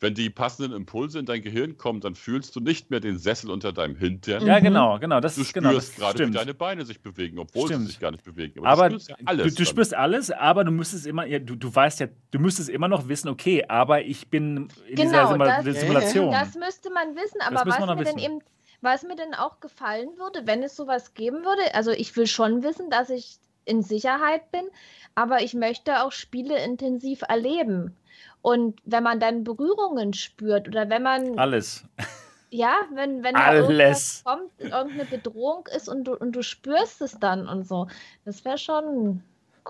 Wenn 0.00 0.12
die 0.14 0.28
passenden 0.28 0.72
Impulse 0.74 1.18
in 1.20 1.24
dein 1.24 1.40
Gehirn 1.40 1.78
kommen, 1.78 2.00
dann 2.00 2.14
fühlst 2.14 2.54
du 2.56 2.60
nicht 2.60 2.90
mehr 2.90 3.00
den 3.00 3.16
Sessel 3.16 3.50
unter 3.50 3.72
deinem 3.72 3.96
Hintern. 3.96 4.44
Ja, 4.44 4.58
Mhm. 4.58 4.64
genau, 4.64 4.98
genau. 4.98 5.20
Das 5.20 5.36
Du 5.36 5.40
ist 5.42 5.48
spürst 5.48 5.64
genau, 5.64 5.74
das 5.74 5.94
gerade, 5.94 6.26
wie 6.26 6.30
deine 6.32 6.52
Beine 6.52 6.84
sich 6.84 7.00
bewegen, 7.00 7.38
obwohl 7.38 7.68
Stimmt. 7.68 7.82
sie 7.82 7.86
sich 7.92 8.00
gar 8.00 8.10
nicht 8.10 8.24
bewegen. 8.24 8.66
Aber 8.66 8.88
du 8.90 8.96
spürst 8.98 9.08
ja 9.10 9.16
du, 9.18 9.24
alles. 9.26 9.54
du 9.54 9.62
dann. 9.62 9.66
spürst 9.66 9.94
alles, 9.94 10.30
aber 10.30 10.64
du 10.64 10.72
müsstest 10.72 11.06
immer, 11.06 11.24
ja, 11.26 11.38
du, 11.38 11.54
du 11.54 11.74
weißt 11.74 12.00
ja, 12.00 12.08
du 12.32 12.38
müsstest 12.38 12.68
immer 12.68 12.88
noch 12.88 13.08
wissen, 13.08 13.28
okay, 13.28 13.64
aber 13.68 14.02
ich 14.02 14.28
bin 14.28 14.68
in 14.88 14.96
dieser 14.96 15.10
Genau, 15.10 15.28
Simula 15.32 15.62
das- 15.62 15.80
Simulation. 15.80 16.30
Das 16.32 16.54
müsste 16.56 16.90
man 16.90 17.14
wissen, 17.14 17.40
aber 17.40 17.62
was 17.64 17.78
mir 17.78 17.86
noch 17.86 17.96
denn 17.96 18.06
wissen. 18.06 18.18
eben, 18.18 18.38
was 18.80 19.04
mir 19.04 19.16
denn 19.16 19.32
auch 19.34 19.60
gefallen 19.60 20.08
würde, 20.18 20.46
wenn 20.46 20.62
es 20.62 20.76
sowas 20.76 21.14
geben 21.14 21.44
würde, 21.44 21.74
also 21.74 21.92
ich 21.92 22.14
will 22.16 22.26
schon 22.26 22.62
wissen, 22.62 22.90
dass 22.90 23.08
ich 23.10 23.36
in 23.64 23.80
Sicherheit 23.82 24.50
bin, 24.50 24.64
aber 25.14 25.40
ich 25.42 25.54
möchte 25.54 26.02
auch 26.02 26.12
Spiele 26.12 26.62
intensiv 26.62 27.22
erleben. 27.26 27.96
Und 28.44 28.78
wenn 28.84 29.02
man 29.02 29.20
dann 29.20 29.42
Berührungen 29.42 30.12
spürt 30.12 30.68
oder 30.68 30.90
wenn 30.90 31.02
man, 31.02 31.38
alles. 31.38 31.84
ja, 32.50 32.74
wenn, 32.92 33.22
wenn 33.24 33.34
da 33.34 33.46
Alles. 33.46 33.62
irgendwas 33.68 34.22
kommt, 34.22 34.50
irgendeine 34.60 35.06
Bedrohung 35.06 35.66
ist 35.74 35.88
und 35.88 36.04
du, 36.04 36.14
und 36.14 36.32
du 36.32 36.42
spürst 36.42 37.00
es 37.00 37.18
dann 37.18 37.48
und 37.48 37.66
so, 37.66 37.88
das 38.26 38.44
wäre 38.44 38.58
schon 38.58 39.22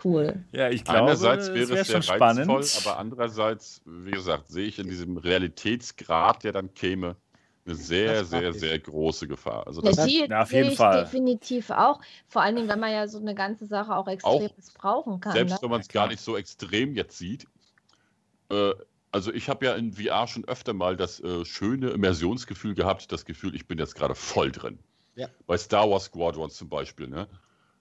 cool. 0.04 0.44
Ja, 0.52 0.70
ich 0.70 0.84
glaube, 0.84 1.02
Einerseits 1.02 1.54
wäre 1.54 1.68
wäre 1.70 1.80
es 1.82 1.86
sehr 1.86 2.02
spannend. 2.02 2.48
reizvoll, 2.48 2.64
aber 2.74 2.98
andererseits, 2.98 3.80
wie 3.86 4.10
gesagt, 4.10 4.48
sehe 4.48 4.66
ich 4.66 4.78
in 4.80 4.88
diesem 4.88 5.16
Realitätsgrad, 5.18 6.42
der 6.42 6.52
dann 6.52 6.74
käme, 6.74 7.16
eine 7.66 7.76
sehr, 7.76 8.24
sehr, 8.24 8.50
ich. 8.50 8.60
sehr 8.60 8.78
große 8.78 9.28
Gefahr. 9.28 9.66
Also 9.66 9.80
das 9.82 9.96
Ja, 10.28 10.42
auf 10.42 10.50
sehe 10.50 10.62
jeden 10.62 10.72
ich 10.72 10.76
Fall. 10.76 11.04
definitiv 11.04 11.70
auch. 11.70 12.00
Vor 12.28 12.42
allen 12.42 12.56
Dingen, 12.56 12.68
wenn 12.68 12.80
man 12.80 12.92
ja 12.92 13.06
so 13.06 13.18
eine 13.18 13.34
ganze 13.34 13.66
Sache 13.66 13.94
auch 13.94 14.08
extrem 14.08 14.50
missbrauchen 14.56 15.20
kann. 15.20 15.32
selbst 15.32 15.54
ne? 15.54 15.58
wenn 15.62 15.70
man 15.70 15.80
es 15.80 15.88
gar 15.88 16.08
nicht 16.08 16.20
so 16.20 16.36
extrem 16.36 16.94
jetzt 16.94 17.16
sieht. 17.18 17.46
Äh, 18.54 18.74
also 19.12 19.32
ich 19.32 19.48
habe 19.48 19.66
ja 19.66 19.74
in 19.74 19.92
VR 19.92 20.26
schon 20.26 20.44
öfter 20.46 20.72
mal 20.72 20.96
das 20.96 21.20
äh, 21.20 21.44
schöne 21.44 21.90
Immersionsgefühl 21.90 22.74
gehabt, 22.74 23.12
das 23.12 23.24
Gefühl, 23.24 23.54
ich 23.54 23.66
bin 23.68 23.78
jetzt 23.78 23.94
gerade 23.94 24.14
voll 24.14 24.50
drin. 24.50 24.78
Ja. 25.14 25.28
Bei 25.46 25.56
Star 25.56 25.88
Wars 25.88 26.04
Squadrons 26.06 26.54
zum 26.54 26.68
Beispiel. 26.68 27.06
Ne? 27.06 27.28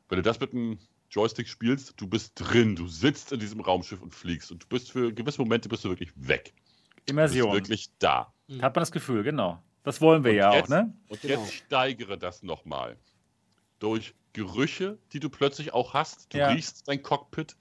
Wenn 0.10 0.18
du 0.18 0.22
das 0.22 0.40
mit 0.40 0.54
einem 0.54 0.78
Joystick 1.10 1.48
spielst, 1.48 1.94
du 1.98 2.08
bist 2.08 2.34
drin, 2.36 2.76
du 2.76 2.88
sitzt 2.88 3.32
in 3.32 3.40
diesem 3.40 3.62
Raumschiff 3.62 4.02
und 4.02 4.14
fliegst 4.14 4.52
und 4.52 4.64
du 4.64 4.68
bist 4.68 4.91
für 4.91 5.12
gewisse 5.12 5.41
Momente 5.41 5.70
bist 5.70 5.84
du 5.84 5.90
wirklich 5.90 6.12
weg. 6.16 6.54
Du 6.56 6.62
bist 6.98 7.10
Immersion. 7.10 7.54
wirklich 7.54 7.90
da. 7.98 8.32
Hat 8.62 8.76
man 8.76 8.82
das 8.82 8.91
Gefühl, 8.91 9.24
genau. 9.24 9.62
Das 9.84 10.00
wollen 10.02 10.24
wir 10.24 10.32
Und 10.32 10.38
ja 10.38 10.50
auch, 10.52 10.56
jetzt- 10.56 10.70
ne? 10.70 10.94
Und 11.08 11.22
Genau. 11.22 11.41
jetzt 11.41 11.54
steigere 11.54 12.18
das 12.18 12.44
nochmal. 12.44 12.98
Durch 13.80 14.14
Gerüche, 14.34 14.98
die 15.12 15.20
du 15.20 15.30
plötzlich 15.30 15.74
auch 15.74 15.94
hast. 15.94 16.34
Du 16.34 16.38
Ja. 16.38 16.50
riechst 16.50 16.88
dein 16.88 17.02
Cockpit. 17.04 17.56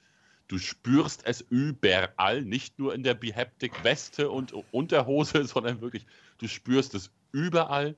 Du 0.48 0.58
spürst 0.58 1.22
es 1.24 1.40
überall, 1.48 2.42
nicht 2.42 2.78
nur 2.78 2.94
in 2.94 3.02
der 3.02 3.14
Behaptic 3.14 3.84
Weste 3.84 4.30
und 4.30 4.52
Unterhose, 4.70 5.44
sondern 5.46 5.80
wirklich, 5.80 6.06
du 6.38 6.48
spürst 6.48 6.94
es 6.94 7.10
überall. 7.32 7.96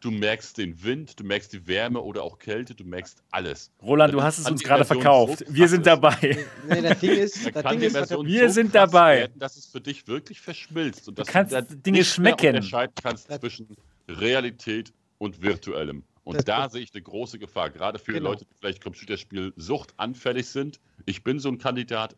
Du 0.00 0.12
merkst 0.12 0.56
den 0.58 0.80
Wind, 0.84 1.18
du 1.18 1.24
merkst 1.24 1.52
die 1.52 1.66
Wärme 1.66 2.00
oder 2.00 2.22
auch 2.22 2.38
Kälte, 2.38 2.72
du 2.72 2.84
merkst 2.84 3.20
alles. 3.32 3.72
Roland, 3.82 4.14
du 4.14 4.22
hast 4.22 4.38
es 4.38 4.48
uns 4.48 4.62
gerade 4.62 4.84
verkauft. 4.84 5.44
so 5.44 5.52
Wir 5.52 5.66
sind 5.66 5.86
dabei. 5.86 6.46
Nee, 6.68 6.82
das 6.82 7.00
Ding 7.00 7.10
ist, 7.10 7.46
Dann 7.46 7.52
das 7.52 7.62
kann 7.64 7.72
Ding 7.72 7.80
die 7.80 7.86
ist, 7.86 7.94
was 7.94 8.10
Immersion 8.10 8.26
Wir 8.28 8.48
so 8.48 8.54
sind 8.54 8.74
dabei. 8.76 9.18
Werden, 9.22 9.38
dass 9.40 9.56
es 9.56 9.66
für 9.66 9.80
dich 9.80 10.06
wirklich 10.06 10.40
verschmilzt. 10.40 11.08
Und 11.08 11.18
dass 11.18 11.26
kannst 11.26 11.52
dann 11.52 11.82
Dinge 11.82 12.04
schmecken. 12.04 12.54
unterscheiden 12.54 12.92
kannst 13.02 13.28
zwischen 13.40 13.76
Realität 14.08 14.92
und 15.18 15.42
virtuellem. 15.42 16.04
Und 16.28 16.46
da 16.46 16.68
sehe 16.68 16.82
ich 16.82 16.92
eine 16.94 17.02
große 17.02 17.38
Gefahr, 17.38 17.70
gerade 17.70 17.98
für 17.98 18.12
Genau. 18.12 18.30
Leute, 18.30 18.44
die 18.44 18.54
vielleicht 18.54 18.82
Computerspiel-Sucht 18.82 19.94
anfällig 19.96 20.46
sind. 20.48 20.78
Ich 21.06 21.24
bin 21.24 21.38
so 21.38 21.48
ein 21.48 21.58
Kandidat. 21.58 22.16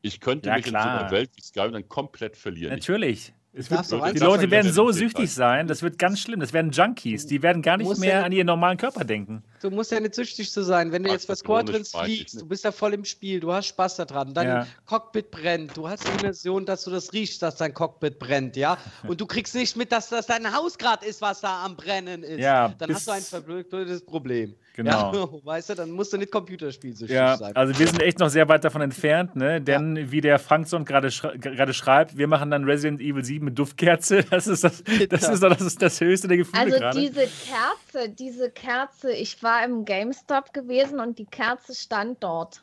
Ich 0.00 0.20
könnte 0.20 0.48
Ja, 0.48 0.56
mich 0.56 0.66
in 0.66 0.72
so 0.72 0.78
klar. 0.78 1.00
einer 1.00 1.10
Welt 1.10 1.30
wie 1.36 1.42
Skyrim 1.42 1.72
dann 1.72 1.88
komplett 1.88 2.36
verlieren. 2.36 2.72
Ich 2.78 2.88
Natürlich. 2.88 3.34
Es 3.54 3.70
wird, 3.70 3.90
die 3.90 3.94
Leute 3.96 4.18
sagen, 4.18 4.50
werden 4.50 4.72
so 4.72 4.90
süchtig 4.92 5.30
sein, 5.30 5.66
das 5.66 5.82
wird 5.82 5.98
ganz 5.98 6.20
schlimm. 6.20 6.40
Das 6.40 6.54
werden 6.54 6.70
Junkies. 6.70 7.26
Die 7.26 7.42
werden 7.42 7.60
gar 7.60 7.76
nicht 7.76 7.98
mehr 7.98 8.20
ja- 8.20 8.22
an 8.24 8.32
ihren 8.32 8.46
normalen 8.46 8.78
Körper 8.78 9.04
denken. 9.04 9.42
du 9.60 9.70
musst 9.70 9.92
ja 9.92 10.00
nicht 10.00 10.14
süchtig 10.14 10.50
zu 10.50 10.62
sein. 10.64 10.90
Wenn 10.90 11.02
du 11.02 11.10
Ach, 11.10 11.12
jetzt 11.12 11.28
meinte 11.46 11.76
ich 11.76 11.88
fliegst, 11.88 12.40
du 12.40 12.46
bist 12.48 12.64
ja 12.64 12.72
voll 12.72 12.94
im 12.94 13.04
Spiel, 13.04 13.40
du 13.40 13.52
hast 13.52 13.66
Spaß 13.66 13.96
daran, 13.96 14.32
dein 14.32 14.46
Ja. 14.48 14.66
Cockpit 14.86 15.30
brennt, 15.30 15.76
du 15.76 15.86
hast 15.86 16.06
die 16.08 16.18
Immersion, 16.20 16.64
dass 16.64 16.84
du 16.84 16.90
das 16.90 17.12
riechst, 17.12 17.42
dass 17.42 17.56
dein 17.56 17.74
Cockpit 17.74 18.18
brennt, 18.18 18.56
ja? 18.56 18.78
Und 19.06 19.20
du 19.20 19.26
kriegst 19.26 19.54
nicht 19.54 19.76
mit, 19.76 19.92
dass 19.92 20.08
das 20.08 20.26
dein 20.26 20.50
Haus 20.56 20.78
gerade 20.78 21.04
ist, 21.04 21.20
was 21.20 21.42
da 21.42 21.62
am 21.64 21.76
Brennen 21.76 22.22
ist. 22.22 22.40
Ja, 22.40 22.68
Dann 22.78 22.94
hast 22.94 23.06
du 23.06 23.10
ein 23.12 23.22
verblödes 23.22 24.02
Problem. 24.04 24.54
Genau. 24.74 25.12
Ja, 25.12 25.28
weißt 25.44 25.70
du, 25.70 25.74
dann 25.74 25.90
musst 25.90 26.12
du 26.12 26.16
nicht 26.16 26.32
Computerspielsüchtig 26.32 27.14
Ja, 27.14 27.36
sein. 27.36 27.54
also 27.54 27.78
wir 27.78 27.86
sind 27.86 28.00
echt 28.02 28.18
noch 28.18 28.30
sehr 28.30 28.48
weit 28.48 28.64
davon 28.64 28.80
entfernt, 28.80 29.36
ne? 29.36 29.60
Denn 29.60 30.10
wie 30.10 30.20
der 30.22 30.38
Frankson 30.38 30.84
gerade 30.84 31.10
schrei 31.10 31.36
gerade 31.36 31.74
schreibt, 31.74 32.16
wir 32.16 32.26
machen 32.26 32.50
dann 32.50 32.64
Resident 32.64 33.00
Evil 33.00 33.24
7 33.24 33.44
mit 33.44 33.58
Duftkerze. 33.58 34.24
Das 34.30 34.46
ist 34.46 34.64
das, 34.64 34.82
das, 35.10 35.28
ist 35.28 35.42
doch 35.42 35.50
das, 35.50 35.60
ist 35.60 35.82
das 35.82 36.00
höchste 36.00 36.28
der 36.28 36.38
Gefühle 36.38 36.62
Also 36.62 36.78
gerade. 36.78 37.00
diese 37.00 37.26
Kerze, 37.26 38.08
diese 38.08 38.50
Kerze, 38.50 39.12
ich 39.12 39.42
war 39.42 39.62
im 39.64 39.84
GameStop 39.84 40.52
gewesen 40.54 41.00
und 41.00 41.18
die 41.18 41.26
Kerze 41.26 41.74
stand 41.74 42.22
dort 42.24 42.62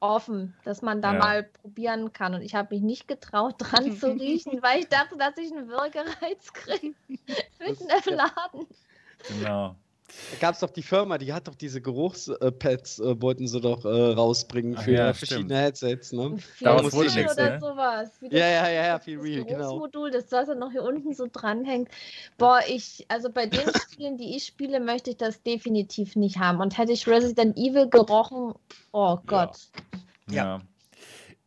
offen, 0.00 0.54
dass 0.64 0.82
man 0.82 1.00
da 1.00 1.12
Ja. 1.12 1.18
mal 1.18 1.42
probieren 1.44 2.12
kann. 2.12 2.34
Und 2.34 2.42
ich 2.42 2.54
habe 2.54 2.74
mich 2.74 2.82
nicht 2.82 3.06
getraut, 3.08 3.54
dran 3.58 3.96
zu 3.96 4.08
riechen, 4.12 4.60
weil 4.62 4.80
ich 4.80 4.88
dachte, 4.88 5.16
dass 5.16 5.36
ich 5.38 5.52
einen 5.52 5.68
Würgereiz 5.68 6.52
kriege. 6.52 6.94
Mitten 7.08 7.86
im 7.88 8.14
Laden. 8.14 8.66
Genau. 9.28 9.76
Da 10.30 10.36
gab 10.38 10.54
es 10.54 10.60
doch 10.60 10.70
die 10.70 10.82
Firma, 10.82 11.18
die 11.18 11.32
hat 11.32 11.48
doch 11.48 11.54
diese 11.54 11.80
Geruchspads, 11.80 13.00
äh, 13.00 13.20
wollten 13.20 13.48
sie 13.48 13.60
doch 13.60 13.84
äh, 13.84 13.88
rausbringen 13.88 14.76
für 14.76 14.92
ja, 14.92 15.12
verschiedene 15.12 15.56
Headsets, 15.58 16.12
ne? 16.12 16.38
Daraus 16.60 16.92
wurde 16.92 17.12
nichts, 17.12 17.34
oder 17.34 17.50
ne? 17.50 17.60
sowas. 17.60 18.10
Wie 18.20 18.28
das- 18.28 18.38
Ja, 18.38 18.46
ja, 18.48 18.68
ja, 18.68 18.84
ja, 18.86 18.94
das 18.96 19.04
Feel 19.04 19.20
Real, 19.20 19.44
genau. 19.44 19.58
Geruchsmodul, 19.58 20.10
das 20.10 20.30
was 20.30 20.48
noch 20.56 20.70
hier 20.70 20.84
unten 20.84 21.12
so 21.12 21.26
dranhängt. 21.30 21.88
Boah, 22.38 22.60
ich, 22.68 23.04
also 23.08 23.30
bei 23.30 23.46
den 23.46 23.60
Spielen, 23.90 24.16
die 24.16 24.36
ich 24.36 24.46
spiele, 24.46 24.80
möchte 24.80 25.10
ich 25.10 25.16
das 25.16 25.42
definitiv 25.42 26.16
nicht 26.16 26.38
haben. 26.38 26.60
Und 26.60 26.78
hätte 26.78 26.92
ich 26.92 27.06
Resident 27.06 27.56
Evil 27.56 27.88
gerochen, 27.88 28.54
oh 28.92 29.18
Gott. 29.26 29.56
Ja. 30.30 30.58
Dann 30.58 30.68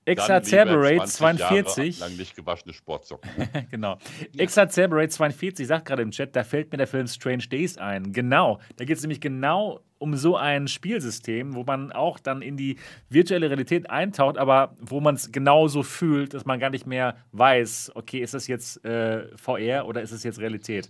Exacerbate 0.09 0.93
lieber 0.93 1.05
20 1.05 1.39
Jahre 1.39 1.65
42. 1.65 1.99
lang 1.99 2.17
nicht 2.17 2.35
gewaschene 2.35 2.73
Sportsocken. 2.73 3.29
genau. 3.71 3.97
Exacerbate 4.37 5.09
42 5.09 5.67
sagt 5.67 5.85
gerade 5.85 6.01
im 6.01 6.11
Chat, 6.11 6.35
da 6.35 6.43
fällt 6.43 6.71
mir 6.71 6.77
der 6.77 6.87
Film 6.87 7.07
Strange 7.07 7.47
Days 7.47 7.77
ein. 7.77 8.11
Genau. 8.11 8.59
Da 8.77 8.85
geht 8.85 8.97
es 8.97 9.03
nämlich 9.03 9.21
genau 9.21 9.81
um 9.99 10.15
so 10.15 10.37
ein 10.37 10.67
Spielsystem, 10.67 11.53
wo 11.53 11.63
man 11.63 11.91
auch 11.91 12.19
dann 12.19 12.41
in 12.41 12.57
die 12.57 12.77
virtuelle 13.09 13.49
Realität 13.49 13.89
eintaucht, 13.89 14.37
aber 14.37 14.75
wo 14.79 15.01
man 15.01 15.15
es 15.15 15.31
genauso 15.31 15.83
fühlt, 15.83 16.33
dass 16.33 16.45
man 16.45 16.59
gar 16.59 16.69
nicht 16.69 16.87
mehr 16.87 17.17
weiß, 17.33 17.91
okay, 17.95 18.19
ist 18.19 18.33
das 18.33 18.47
jetzt 18.47 18.83
äh, 18.85 19.27
VR 19.37 19.85
oder 19.85 20.01
ist 20.01 20.11
es 20.11 20.23
jetzt 20.23 20.39
Realität? 20.39 20.89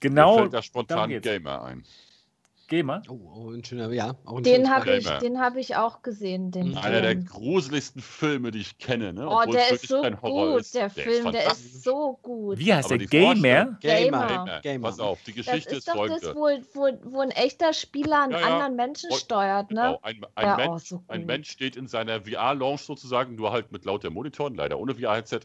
Genau. 0.00 0.36
fällt 0.36 0.46
da 0.46 0.50
darum 0.50 0.62
spontan 0.62 1.08
geht's. 1.10 1.24
Gamer 1.26 1.62
ein. 1.64 1.84
Mal. 2.70 3.02
Oh, 3.08 3.18
oh, 3.34 3.50
ein 3.50 3.64
schöner, 3.64 3.90
ja. 3.92 4.14
Auch 4.24 4.36
ein 4.36 4.42
Den 4.42 4.68
habe 4.70 4.96
ich, 4.96 5.04
Gamer. 5.04 5.18
den 5.20 5.40
hab 5.40 5.56
ich 5.56 5.76
auch 5.76 6.02
gesehen. 6.02 6.50
Den 6.50 6.76
Einer 6.76 7.00
der 7.00 7.16
gruseligsten 7.16 8.02
Filme, 8.02 8.50
die 8.50 8.60
ich 8.60 8.78
kenne. 8.78 9.12
Ne? 9.12 9.26
Oh, 9.28 9.42
der 9.50 9.70
ist 9.72 9.88
so 9.88 10.02
gut, 10.02 10.60
ist. 10.60 10.74
der 10.74 10.90
Film, 10.90 11.32
der 11.32 11.42
fantastisch. 11.42 11.66
ist 11.74 11.84
so 11.84 12.18
gut. 12.22 12.58
Wie 12.58 12.72
heißt 12.72 12.86
Aber 12.92 12.98
der? 12.98 13.06
Gamer? 13.08 13.34
Gamer. 13.34 13.78
Gamer. 13.80 14.26
Gamer. 14.26 14.60
Gamer. 14.60 14.88
Pass 14.88 15.00
auf, 15.00 15.22
die 15.22 15.32
Das 15.34 15.46
Geschichte 15.46 15.70
ist 15.76 15.88
ist, 15.88 15.88
doch 15.88 16.06
das, 16.06 16.22
wo, 16.34 16.48
wo, 16.74 16.88
wo 17.04 17.20
ein 17.20 17.30
echter 17.30 17.72
Spieler 17.72 18.22
einen 18.22 18.32
Ja, 18.32 18.40
ja. 18.40 18.46
anderen 18.46 18.76
Menschen 18.76 19.10
Oh, 19.12 19.16
steuert, 19.16 19.70
ne? 19.70 19.80
Genau, 19.80 19.98
ein, 20.02 20.20
ein, 20.34 20.46
Ja, 20.46 20.56
Mensch, 20.56 20.70
oh, 20.70 20.78
so 20.78 21.02
ein. 21.08 21.24
Mensch 21.26 21.50
steht 21.50 21.76
in 21.76 21.86
seiner 21.88 22.20
VR-Lounge 22.22 22.78
sozusagen, 22.78 23.34
nur 23.34 23.50
halt 23.52 23.72
mit 23.72 23.84
lauter 23.84 24.10
Monitoren, 24.10 24.54
leider 24.54 24.78
ohne 24.78 24.94
VR-Headset, 24.94 25.40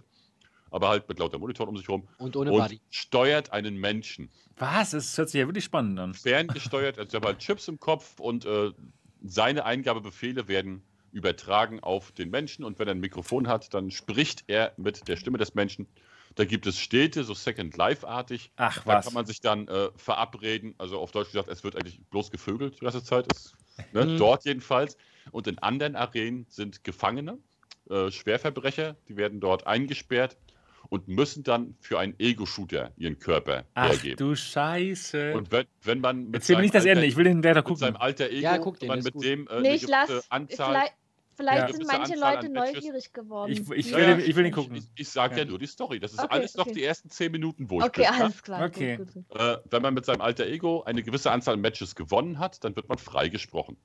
aber 0.73 0.89
halt 0.89 1.07
mit 1.07 1.19
lauter 1.19 1.37
Monitoren 1.39 1.69
um 1.69 1.77
sich 1.77 1.87
rum 1.87 2.07
Und 2.17 2.35
ohne 2.35 2.51
und 2.51 2.59
Buddy. 2.59 2.81
steuert 2.89 3.53
einen 3.53 3.77
Menschen. 3.77 4.29
Was? 4.57 4.91
Das 4.91 5.17
hört 5.17 5.29
sich 5.29 5.39
ja 5.39 5.47
wirklich 5.47 5.63
spannend 5.63 5.99
an. 5.99 6.13
Ferngesteuert, 6.13 6.97
also 6.99 7.17
er 7.17 7.21
hat 7.21 7.27
halt 7.27 7.39
Chips 7.39 7.67
im 7.67 7.79
Kopf 7.79 8.19
und 8.19 8.45
äh, 8.45 8.71
seine 9.23 9.65
Eingabebefehle 9.65 10.47
werden 10.47 10.83
übertragen 11.11 11.79
auf 11.79 12.11
den 12.11 12.31
Menschen 12.31 12.65
und 12.65 12.79
wenn 12.79 12.87
er 12.87 12.95
ein 12.95 12.99
Mikrofon 12.99 13.47
hat, 13.47 13.73
dann 13.73 13.91
spricht 13.91 14.43
er 14.47 14.73
mit 14.77 15.07
der 15.07 15.15
Stimme 15.15 15.37
des 15.37 15.53
Menschen. 15.53 15.87
Da 16.35 16.45
gibt 16.45 16.65
es 16.65 16.79
Städte, 16.79 17.23
so 17.23 17.35
Second 17.35 17.77
Life-artig. 17.77 18.49
Ach 18.55 18.79
Da 18.83 18.85
was. 18.97 19.05
kann 19.05 19.13
man 19.13 19.27
sich 19.27 19.39
dann 19.39 19.67
äh, 19.67 19.89
verabreden. 19.95 20.73
Also 20.79 20.99
auf 20.99 21.11
Deutsch 21.11 21.27
gesagt, 21.31 21.49
es 21.49 21.63
wird 21.63 21.75
eigentlich 21.75 22.01
bloß 22.09 22.31
gevögelt 22.31 22.77
die 22.81 22.83
ganze 22.83 23.03
Zeit. 23.03 23.31
Ist, 23.31 23.55
ne? 23.93 24.05
Mhm. 24.05 24.17
Dort 24.17 24.43
jedenfalls. 24.45 24.97
Und 25.31 25.45
in 25.45 25.59
anderen 25.59 25.95
Arenen 25.95 26.47
sind 26.49 26.83
Gefangene, 26.83 27.37
äh, 27.91 28.09
Schwerverbrecher, 28.09 28.95
die 29.07 29.15
werden 29.17 29.39
dort 29.39 29.67
eingesperrt 29.67 30.35
und 30.93 31.07
müssen 31.07 31.41
dann 31.43 31.75
für 31.79 31.97
einen 31.97 32.13
Ego-Shooter 32.19 32.91
ihren 32.97 33.17
Körper 33.17 33.65
Ach 33.73 33.89
hergeben. 33.89 34.17
du 34.17 34.35
Scheiße. 34.35 35.33
Und 35.33 35.51
wenn, 35.51 35.65
wenn 35.81 35.99
man 36.01 36.25
mit 36.25 36.35
Erzähl 36.35 36.57
mir 36.57 36.61
nicht 36.61 36.75
das 36.75 36.85
Ende, 36.85 37.03
ich 37.07 37.15
will 37.15 37.23
den 37.23 37.43
weiter 37.43 37.55
mit 37.55 37.65
gucken. 37.65 37.79
seinem 37.79 37.95
alter 37.95 38.29
Ego, 38.29 38.41
Ja, 38.41 38.57
guck 38.59 38.79
den, 38.79 38.89
man 38.89 38.99
ist 38.99 39.05
mit 39.05 39.15
gut. 39.15 39.23
dem 39.25 39.47
äh, 39.47 39.61
Nee, 39.61 39.73
ich 39.73 39.87
lass. 39.87 40.29
Anzahl. 40.29 40.67
Vielleicht, 40.69 40.93
vielleicht 41.35 41.69
Ja. 41.69 41.73
sind 41.75 41.87
manche 41.87 42.13
Anzahl 42.13 42.35
Leute 42.35 42.49
neugierig 42.53 43.11
geworden. 43.11 43.51
Ich, 43.51 43.61
ich, 43.71 43.89
Ja, 43.89 43.97
will, 43.97 44.03
ja, 44.03 44.13
den, 44.17 44.29
ich 44.29 44.35
will 44.35 44.43
den 44.43 44.53
gucken. 44.53 44.75
Ich, 44.75 44.83
ich 44.93 45.09
sage 45.09 45.33
ja. 45.33 45.39
Ja. 45.39 45.45
nur 45.45 45.57
die 45.57 45.65
Story. 45.65 45.99
Das 45.99 46.13
ist 46.13 46.19
Okay, 46.19 46.27
alles 46.29 46.53
noch 46.57 46.67
okay. 46.67 46.75
die 46.75 46.83
ersten 46.83 47.09
zehn 47.09 47.31
Minuten, 47.31 47.71
wo 47.71 47.79
ich 47.79 47.85
okay, 47.85 48.03
bin. 48.07 48.15
ne? 48.19 48.23
alles 48.25 48.43
klar. 48.43 48.63
Okay. 48.63 48.97
Gut, 48.97 49.13
gut, 49.15 49.27
gut. 49.29 49.41
Äh, 49.41 49.57
wenn 49.71 49.81
man 49.81 49.95
mit 49.95 50.05
seinem 50.05 50.21
alter 50.21 50.45
Ego 50.45 50.83
eine 50.83 51.01
gewisse 51.01 51.31
Anzahl 51.31 51.57
Matches 51.57 51.95
gewonnen 51.95 52.37
hat, 52.37 52.63
dann 52.63 52.75
wird 52.75 52.87
man 52.87 52.99
freigesprochen. 52.99 53.77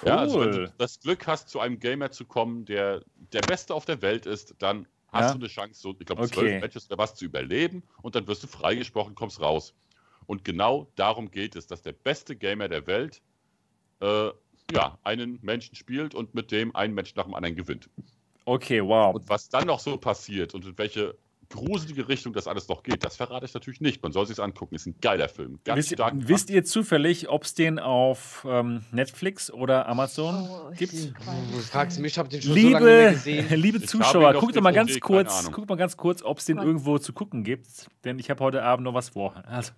Cool. 0.00 0.08
Ja, 0.08 0.18
also 0.18 0.40
wenn 0.42 0.52
du 0.52 0.72
das 0.78 1.00
Glück 1.00 1.26
hast, 1.26 1.48
zu 1.48 1.58
einem 1.58 1.80
Gamer 1.80 2.12
zu 2.12 2.24
kommen, 2.24 2.66
der 2.66 3.02
der 3.32 3.40
Beste 3.40 3.74
auf 3.74 3.84
der 3.84 4.00
Welt 4.00 4.26
ist, 4.26 4.54
dann 4.60 4.86
hast 5.12 5.32
Ja. 5.32 5.34
du 5.34 5.38
eine 5.38 5.48
Chance, 5.48 5.80
so, 5.80 5.96
ich 5.98 6.06
glaube, 6.06 6.22
Okay. 6.22 6.22
zwölf 6.22 6.58
Matches 6.60 6.86
oder 6.90 6.98
was 6.98 7.14
zu 7.14 7.24
überleben 7.24 7.88
und 8.02 8.14
dann 8.14 8.26
wirst 8.26 8.42
du 8.42 8.46
freigesprochen, 8.48 9.14
kommst 9.14 9.40
raus. 9.40 9.74
Und 10.26 10.44
genau 10.44 10.92
darum 10.96 11.30
geht 11.30 11.56
es, 11.56 11.66
dass 11.66 11.82
der 11.82 11.92
beste 11.92 12.36
Gamer 12.36 12.68
der 12.68 12.86
Welt 12.86 13.22
äh, 14.00 14.30
ja, 14.68 14.98
einen 15.04 15.38
Menschen 15.42 15.76
spielt 15.76 16.14
und 16.14 16.34
mit 16.34 16.52
dem 16.52 16.74
ein 16.76 16.94
Mensch 16.94 17.14
nach 17.16 17.24
dem 17.24 17.34
anderen 17.34 17.56
gewinnt. 17.56 17.90
okay, 18.46 18.80
wow. 18.80 19.14
Und 19.14 19.28
was 19.28 19.48
dann 19.48 19.66
noch 19.66 19.80
so 19.80 19.98
passiert 19.98 20.54
und 20.54 20.64
in 20.64 20.78
welche 20.78 21.18
gruselige 21.50 22.08
Richtung 22.08 22.32
das 22.32 22.46
alles 22.46 22.68
noch 22.68 22.82
geht, 22.82 23.04
das 23.04 23.16
verrate 23.16 23.44
ich 23.44 23.52
natürlich 23.54 23.80
nicht. 23.80 24.02
Man 24.02 24.12
soll 24.12 24.26
sich 24.26 24.38
angucken. 24.40 24.74
Ist 24.76 24.86
ein 24.86 24.94
geiler 25.00 25.28
Film. 25.28 25.58
Ganz 25.64 25.78
Wisst, 25.78 25.92
stark. 25.92 26.14
wisst 26.16 26.48
ihr 26.50 26.64
zufällig, 26.64 27.28
ob 27.28 27.42
es 27.44 27.54
den 27.54 27.78
auf 27.78 28.46
ähm, 28.48 28.84
Netflix 28.92 29.50
oder 29.52 29.88
Amazon 29.88 30.48
Oh, 30.48 30.70
gibt? 30.76 30.92
Du 30.92 31.58
fragst 31.60 31.98
mich, 31.98 32.12
ich 32.12 32.18
habe 32.18 32.28
den 32.28 32.40
schon 32.40 32.54
so 32.54 32.68
lange 32.68 32.86
Liebe, 33.00 33.10
gesehen. 33.12 33.60
liebe 33.60 33.82
Zuschauer, 33.82 34.32
guckt 34.34 34.56
doch 34.56 34.62
mal 34.62 34.72
ganz 34.72 34.98
kurz, 35.00 35.50
guckt 35.50 35.68
mal 35.68 35.76
ganz 35.76 35.96
kurz, 35.96 36.22
ob 36.22 36.38
es 36.38 36.44
den 36.44 36.58
irgendwo 36.58 36.98
zu 36.98 37.12
gucken 37.12 37.42
gibt, 37.44 37.66
denn 38.04 38.18
ich 38.18 38.30
habe 38.30 38.42
heute 38.44 38.62
Abend 38.62 38.84
noch 38.84 38.94
was 38.94 39.10
vor. 39.10 39.34
Also, 39.50 39.72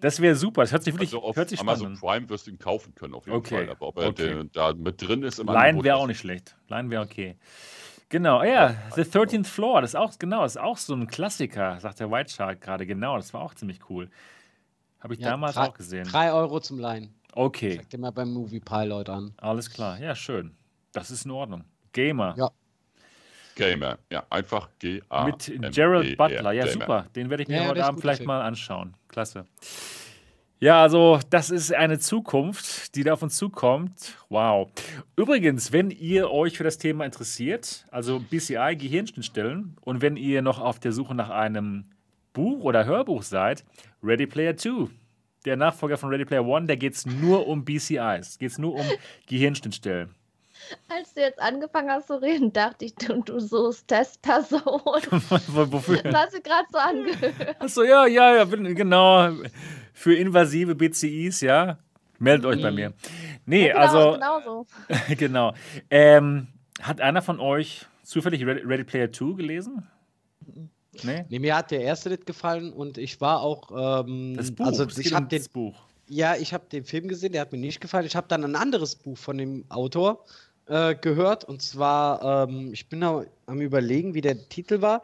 das 0.00 0.20
wäre 0.20 0.36
super. 0.36 0.60
Das 0.60 0.72
hört 0.72 0.84
sich 0.84 0.92
wirklich 0.94 1.14
Also 1.14 1.22
auf 1.22 1.34
hört 1.36 1.48
sich 1.48 1.60
Amazon 1.60 1.96
spannend 1.96 2.00
Prime 2.26 2.28
wirst 2.28 2.46
du 2.46 2.50
ihn 2.50 2.58
kaufen 2.58 2.94
können, 2.94 3.14
auf 3.14 3.26
jeden 3.26 3.38
Okay, 3.38 3.56
Fall. 3.56 3.70
Aber 3.70 3.88
ob 3.88 3.98
er 3.98 4.08
okay. 4.08 4.44
da 4.52 4.74
mit 4.74 5.00
drin 5.00 5.22
ist 5.22 5.38
im. 5.38 5.46
Line 5.46 5.82
wäre 5.82 5.96
auch 5.96 6.02
ich 6.02 6.08
nicht 6.08 6.18
schlecht. 6.20 6.56
Line 6.68 6.90
wäre 6.90 7.02
okay. 7.02 7.36
Genau, 8.10 8.42
ja, 8.42 8.74
The 8.96 9.02
13th 9.02 9.46
Floor, 9.46 9.80
das 9.82 9.90
ist 9.90 9.94
auch, 9.94 10.12
genau, 10.18 10.42
das 10.42 10.56
ist 10.56 10.60
auch 10.62 10.76
so 10.76 10.94
ein 10.94 11.06
Klassiker, 11.06 11.78
sagt 11.80 12.00
der 12.00 12.10
White 12.10 12.30
Shark 12.32 12.60
gerade. 12.60 12.84
Genau, 12.84 13.16
das 13.16 13.32
war 13.32 13.40
auch 13.40 13.54
ziemlich 13.54 13.78
cool. 13.88 14.10
Habe 14.98 15.14
ich 15.14 15.20
Ja, 15.20 15.30
damals 15.30 15.54
drei- 15.54 15.68
auch 15.68 15.74
gesehen. 15.74 16.04
Drei 16.04 16.32
Euro 16.32 16.60
zum 16.60 16.78
Leihen. 16.78 17.14
Okay, 17.32 17.76
Sagt 17.76 17.94
immer 17.94 18.10
beim 18.12 18.32
Movie 18.32 18.58
Pilot 18.60 19.08
an. 19.08 19.32
alles 19.38 19.70
klar. 19.70 19.98
Ja, 20.00 20.14
schön. 20.16 20.56
Das 20.92 21.10
ist 21.12 21.24
in 21.24 21.30
Ordnung. 21.30 21.64
Gamer. 21.92 22.34
Ja. 22.36 22.50
Gamer. 23.54 23.98
Ja, 24.10 24.24
einfach 24.28 24.68
G-A. 24.80 25.24
Mit 25.26 25.48
M 25.48 25.62
E 25.64 25.70
Gerald 25.70 26.08
R, 26.10 26.16
Butler. 26.16 26.52
Ja, 26.52 26.64
Gamer. 26.64 26.72
super. 26.72 27.06
Den 27.14 27.30
werde 27.30 27.44
ich 27.44 27.48
mir 27.48 27.68
heute 27.68 27.84
Abend 27.84 28.00
vielleicht 28.00 28.24
mal 28.24 28.42
anschauen. 28.42 28.94
Klasse. 29.08 29.46
Ja, 30.62 30.82
also 30.82 31.18
das 31.30 31.48
ist 31.48 31.72
eine 31.72 31.98
Zukunft, 31.98 32.94
die 32.94 33.02
da 33.02 33.14
auf 33.14 33.22
uns 33.22 33.36
zukommt. 33.36 34.14
Wow. 34.28 34.68
Übrigens, 35.16 35.72
wenn 35.72 35.90
ihr 35.90 36.30
euch 36.30 36.58
für 36.58 36.64
das 36.64 36.76
Thema 36.76 37.06
interessiert, 37.06 37.86
also 37.90 38.20
BCI 38.20 38.76
Gehirnschnittstellen, 38.76 39.78
und 39.80 40.02
wenn 40.02 40.18
ihr 40.18 40.42
noch 40.42 40.60
auf 40.60 40.78
der 40.78 40.92
Suche 40.92 41.14
nach 41.14 41.30
einem 41.30 41.86
Buch 42.34 42.62
oder 42.62 42.84
Hörbuch 42.84 43.22
seid, 43.22 43.64
Ready 44.02 44.26
Player 44.26 44.54
2. 44.54 44.88
Der 45.46 45.56
Nachfolger 45.56 45.96
von 45.96 46.10
Ready 46.10 46.26
Player 46.26 46.44
One, 46.44 46.66
da 46.66 46.74
geht 46.74 46.92
es 46.92 47.06
nur 47.06 47.46
um 47.46 47.64
BCIs, 47.64 48.36
geht 48.38 48.50
es 48.50 48.58
nur 48.58 48.74
um 48.74 48.84
Gehirnschnittstellen. 49.26 50.14
Als 50.88 51.14
du 51.14 51.20
jetzt 51.20 51.40
angefangen 51.40 51.90
hast 51.90 52.06
zu 52.08 52.20
reden, 52.20 52.52
dachte 52.52 52.84
ich, 52.84 52.94
du, 52.94 53.22
du 53.22 53.40
suchst 53.40 53.88
Testperson. 53.88 54.60
Wofür? 55.72 56.02
Das 56.02 56.14
hast 56.14 56.34
du 56.36 56.40
gerade 56.40 56.66
so 56.72 56.78
angehört. 56.78 57.56
Achso, 57.60 57.82
ja, 57.82 58.06
ja, 58.06 58.36
ja, 58.36 58.44
genau. 58.44 59.30
Für 59.92 60.14
invasive 60.14 60.74
BCIs, 60.74 61.40
ja. 61.42 61.78
Meldet 62.18 62.44
euch 62.46 62.60
bei 62.62 62.70
Mhm. 62.70 62.74
mir. 62.76 62.92
Nee, 63.46 63.68
Ja, 63.68 63.72
genau, 63.72 63.80
also, 63.80 64.12
Genau 64.12 64.40
so. 64.44 64.66
genau. 65.16 65.54
Ähm, 65.88 66.48
hat 66.82 67.00
einer 67.00 67.22
von 67.22 67.40
euch 67.40 67.86
zufällig 68.02 68.44
Ready, 68.44 68.60
Ready 68.62 68.84
Player 68.84 69.10
2 69.12 69.36
gelesen? 69.36 69.86
Nee? 71.02 71.24
Nee, 71.28 71.38
mir 71.38 71.56
hat 71.56 71.70
der 71.70 71.80
erste 71.80 72.10
nicht 72.10 72.26
gefallen 72.26 72.72
und 72.72 72.98
ich 72.98 73.20
war 73.20 73.40
auch. 73.40 74.04
Ähm, 74.04 74.34
Das 74.36 74.50
Buch. 74.50 74.66
Also 74.66 74.86
ich 74.98 75.14
habe 75.14 75.26
den, 75.26 75.38
das 75.38 75.48
Buch. 75.48 75.80
ja, 76.08 76.34
ich 76.36 76.52
habe 76.52 76.64
den 76.70 76.84
Film 76.84 77.08
gesehen, 77.08 77.32
der 77.32 77.40
hat 77.42 77.52
mir 77.52 77.58
nicht 77.58 77.80
gefallen. 77.80 78.04
Ich 78.06 78.16
habe 78.16 78.26
dann 78.28 78.44
ein 78.44 78.56
anderes 78.56 78.96
Buch 78.96 79.16
von 79.16 79.38
dem 79.38 79.64
Autor 79.70 80.24
äh, 80.70 80.94
gehört 80.94 81.44
und 81.44 81.60
zwar, 81.62 82.48
ähm, 82.48 82.72
ich 82.72 82.88
bin 82.88 83.00
da 83.00 83.24
am 83.46 83.60
überlegen, 83.60 84.14
wie 84.14 84.20
der 84.20 84.48
Titel 84.48 84.80
war. 84.80 85.02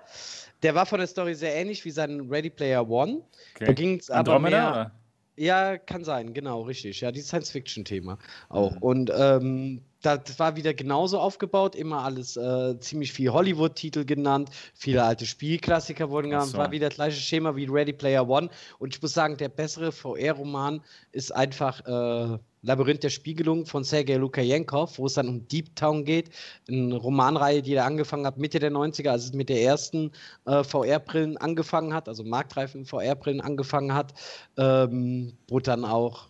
Der 0.62 0.74
war 0.74 0.86
von 0.86 0.98
der 0.98 1.09
Story 1.09 1.34
sehr 1.34 1.55
ähnlich 1.55 1.84
wie 1.84 1.90
sein 1.90 2.28
Ready 2.30 2.51
Player 2.51 2.88
One. 2.88 3.22
Da 3.64 3.72
Okay. 3.72 3.74
ging 3.74 3.98
es 3.98 4.09
aber 4.10 4.38
Andromeda? 4.38 4.72
mehr. 4.72 4.93
Ja, 5.38 5.76
kann 5.76 6.02
sein, 6.05 6.32
genau, 6.32 6.62
richtig. 6.62 7.01
Ja, 7.02 7.12
die 7.12 7.20
Science-Fiction-Thema 7.20 8.18
auch. 8.48 8.72
Mhm. 8.72 8.78
Und 8.78 9.12
ähm, 9.14 9.82
das 10.06 10.38
war 10.38 10.56
wieder 10.56 10.74
genauso 10.74 11.18
aufgebaut, 11.18 11.74
immer 11.74 12.02
alles 12.02 12.36
äh, 12.36 12.78
ziemlich 12.78 13.12
viel 13.12 13.32
Hollywood-Titel 13.32 14.04
genannt, 14.04 14.50
viele 14.74 15.02
alte 15.02 15.26
Spielklassiker 15.26 16.10
wurden 16.10 16.30
genannt, 16.30 16.52
so. 16.52 16.58
war 16.58 16.70
wieder 16.70 16.88
das 16.88 16.96
gleiche 16.96 17.20
Schema 17.20 17.56
wie 17.56 17.64
Ready 17.64 17.92
Player 17.92 18.28
One. 18.28 18.48
Und 18.78 18.94
ich 18.94 19.02
muss 19.02 19.12
sagen, 19.12 19.36
der 19.36 19.48
bessere 19.48 19.92
VR-Roman 19.92 20.82
ist 21.12 21.34
einfach 21.34 21.80
äh, 21.86 22.38
Labyrinth 22.66 23.04
der 23.04 23.10
Spiegelung 23.10 23.64
von 23.64 23.84
Sergei 23.84 24.16
Lukaschenkov, 24.16 24.98
wo 24.98 25.06
es 25.06 25.14
dann 25.14 25.28
um 25.28 25.46
Deep 25.48 25.76
Town 25.76 26.04
geht, 26.04 26.30
eine 26.68 26.96
Romanreihe, 26.96 27.62
die 27.62 27.74
er 27.74 27.84
angefangen 27.84 28.26
hat 28.26 28.38
Mitte 28.38 28.58
der 28.58 28.72
90er, 28.72 29.10
als 29.10 29.24
es 29.24 29.32
mit 29.32 29.48
der 29.48 29.62
ersten 29.62 30.10
äh, 30.46 30.64
VR-Brillen 30.64 31.36
angefangen 31.36 31.94
hat, 31.94 32.08
also 32.08 32.24
marktreifen 32.24 32.84
VR-Brillen 32.84 33.40
angefangen 33.40 33.94
hat, 33.94 34.14
ähm, 34.56 35.34
wo 35.48 35.60
dann 35.60 35.84
auch, 35.84 36.26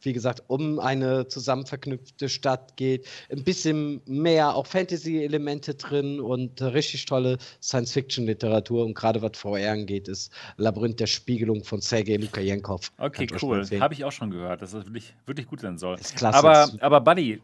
wie 0.00 0.12
gesagt, 0.12 0.42
um 0.48 0.78
eine 0.78 1.28
zusammen 1.28 1.66
verknüpfte 1.66 2.28
Stadt 2.28 2.76
geht. 2.76 3.06
Ein 3.30 3.44
bisschen 3.44 4.00
mehr 4.06 4.54
auch 4.54 4.66
Fantasy-Elemente 4.66 5.74
drin 5.74 6.20
und 6.20 6.60
äh, 6.60 6.66
richtig 6.66 7.04
tolle 7.06 7.38
Science-Fiction-Literatur. 7.62 8.84
Und 8.84 8.94
gerade 8.94 9.22
was 9.22 9.32
VR 9.36 9.72
angeht, 9.72 10.08
ist 10.08 10.32
Labyrinth 10.56 11.00
der 11.00 11.06
Spiegelung 11.06 11.64
von 11.64 11.80
Sergei 11.80 12.16
Lukaschenkov. 12.16 12.92
Okay, 12.98 13.26
Kann 13.26 13.38
cool. 13.42 13.64
Habe 13.80 13.94
ich 13.94 14.04
auch 14.04 14.12
schon 14.12 14.30
gehört, 14.30 14.62
dass 14.62 14.72
das 14.72 14.84
wirklich, 14.86 15.14
wirklich 15.26 15.46
gut 15.46 15.60
sein 15.60 15.78
soll. 15.78 15.98
Ist 15.98 16.16
klasse. 16.16 16.38
Aber, 16.38 16.68
aber 16.80 17.00
Buddy, 17.00 17.40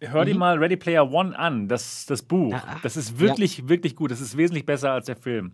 äh, 0.00 0.08
hör 0.08 0.24
dir 0.24 0.34
Mhm. 0.34 0.40
mal 0.40 0.58
Ready 0.58 0.76
Player 0.76 1.10
One 1.10 1.36
an, 1.38 1.68
das, 1.68 2.06
das 2.06 2.22
Buch. 2.22 2.52
Ja. 2.52 2.78
Das 2.82 2.96
ist 2.96 3.18
wirklich, 3.18 3.68
wirklich 3.68 3.96
gut. 3.96 4.10
Das 4.10 4.20
ist 4.20 4.36
wesentlich 4.36 4.64
besser 4.66 4.92
als 4.92 5.06
der 5.06 5.16
Film. 5.16 5.52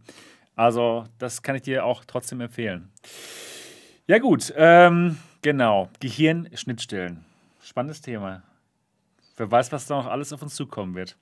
Also, 0.54 1.04
das 1.18 1.42
kann 1.42 1.56
ich 1.56 1.62
dir 1.62 1.84
auch 1.84 2.04
trotzdem 2.04 2.40
empfehlen. 2.42 2.90
Ja, 4.08 4.18
gut. 4.18 4.52
Ähm, 4.56 5.18
genau. 5.42 5.88
Gehirnschnittstellen. 6.00 7.24
Spannendes 7.62 8.00
Thema. 8.00 8.42
Wer 9.36 9.50
weiß, 9.50 9.70
was 9.70 9.86
da 9.86 9.96
noch 9.96 10.06
alles 10.06 10.32
auf 10.32 10.42
uns 10.42 10.54
zukommen 10.56 10.94
wird. 10.94 11.16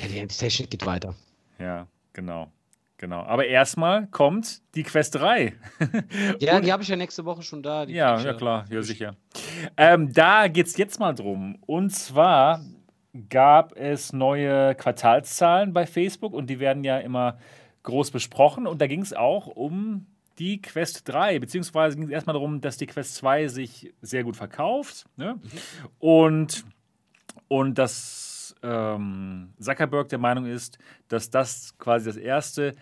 ja, 0.00 0.08
die 0.08 0.26
Technik 0.26 0.70
geht 0.70 0.84
weiter. 0.84 1.14
Ja, 1.58 1.86
genau. 2.12 2.52
Genau. 2.98 3.22
Aber 3.22 3.46
erstmal 3.46 4.08
kommt 4.08 4.60
die 4.74 4.82
Quest 4.82 5.14
3. 5.14 5.54
Ja, 6.40 6.60
die 6.60 6.72
habe 6.72 6.82
ich 6.82 6.88
ja 6.88 6.96
nächste 6.96 7.24
Woche 7.24 7.42
schon 7.42 7.62
da. 7.62 7.84
Ja, 7.84 8.20
ja 8.20 8.34
klar, 8.34 8.66
ja 8.70 8.82
sicher. 8.82 9.16
Ähm, 9.76 10.12
da 10.12 10.48
geht 10.48 10.66
es 10.66 10.76
jetzt 10.76 10.98
mal 11.00 11.14
drum. 11.14 11.56
Und 11.66 11.90
zwar 11.90 12.60
gab 13.30 13.76
es 13.76 14.12
neue 14.12 14.74
Quartalszahlen 14.74 15.72
bei 15.72 15.86
Facebook 15.86 16.34
und 16.34 16.50
die 16.50 16.60
werden 16.60 16.84
ja 16.84 16.98
immer 16.98 17.38
groß 17.84 18.10
besprochen. 18.10 18.66
Und 18.66 18.82
da 18.82 18.86
ging 18.86 19.00
es 19.00 19.12
auch 19.14 19.46
um 19.46 20.06
die 20.38 20.60
Quest 20.60 21.08
3, 21.08 21.38
beziehungsweise 21.38 21.96
ging 21.96 22.06
es 22.06 22.10
erstmal 22.10 22.34
darum, 22.34 22.60
dass 22.60 22.76
die 22.76 22.86
Quest 22.86 23.16
2 23.16 23.48
sich 23.48 23.92
sehr 24.00 24.24
gut 24.24 24.36
verkauft. 24.36 25.06
Ne? 25.16 25.40
Und, 25.98 26.64
und 27.48 27.78
dass 27.78 28.54
ähm, 28.62 29.52
Zuckerberg 29.58 30.08
der 30.08 30.18
Meinung 30.18 30.46
ist, 30.46 30.78
dass 31.08 31.30
das 31.30 31.76
quasi 31.78 32.06
das 32.06 32.16
erste 32.16 32.74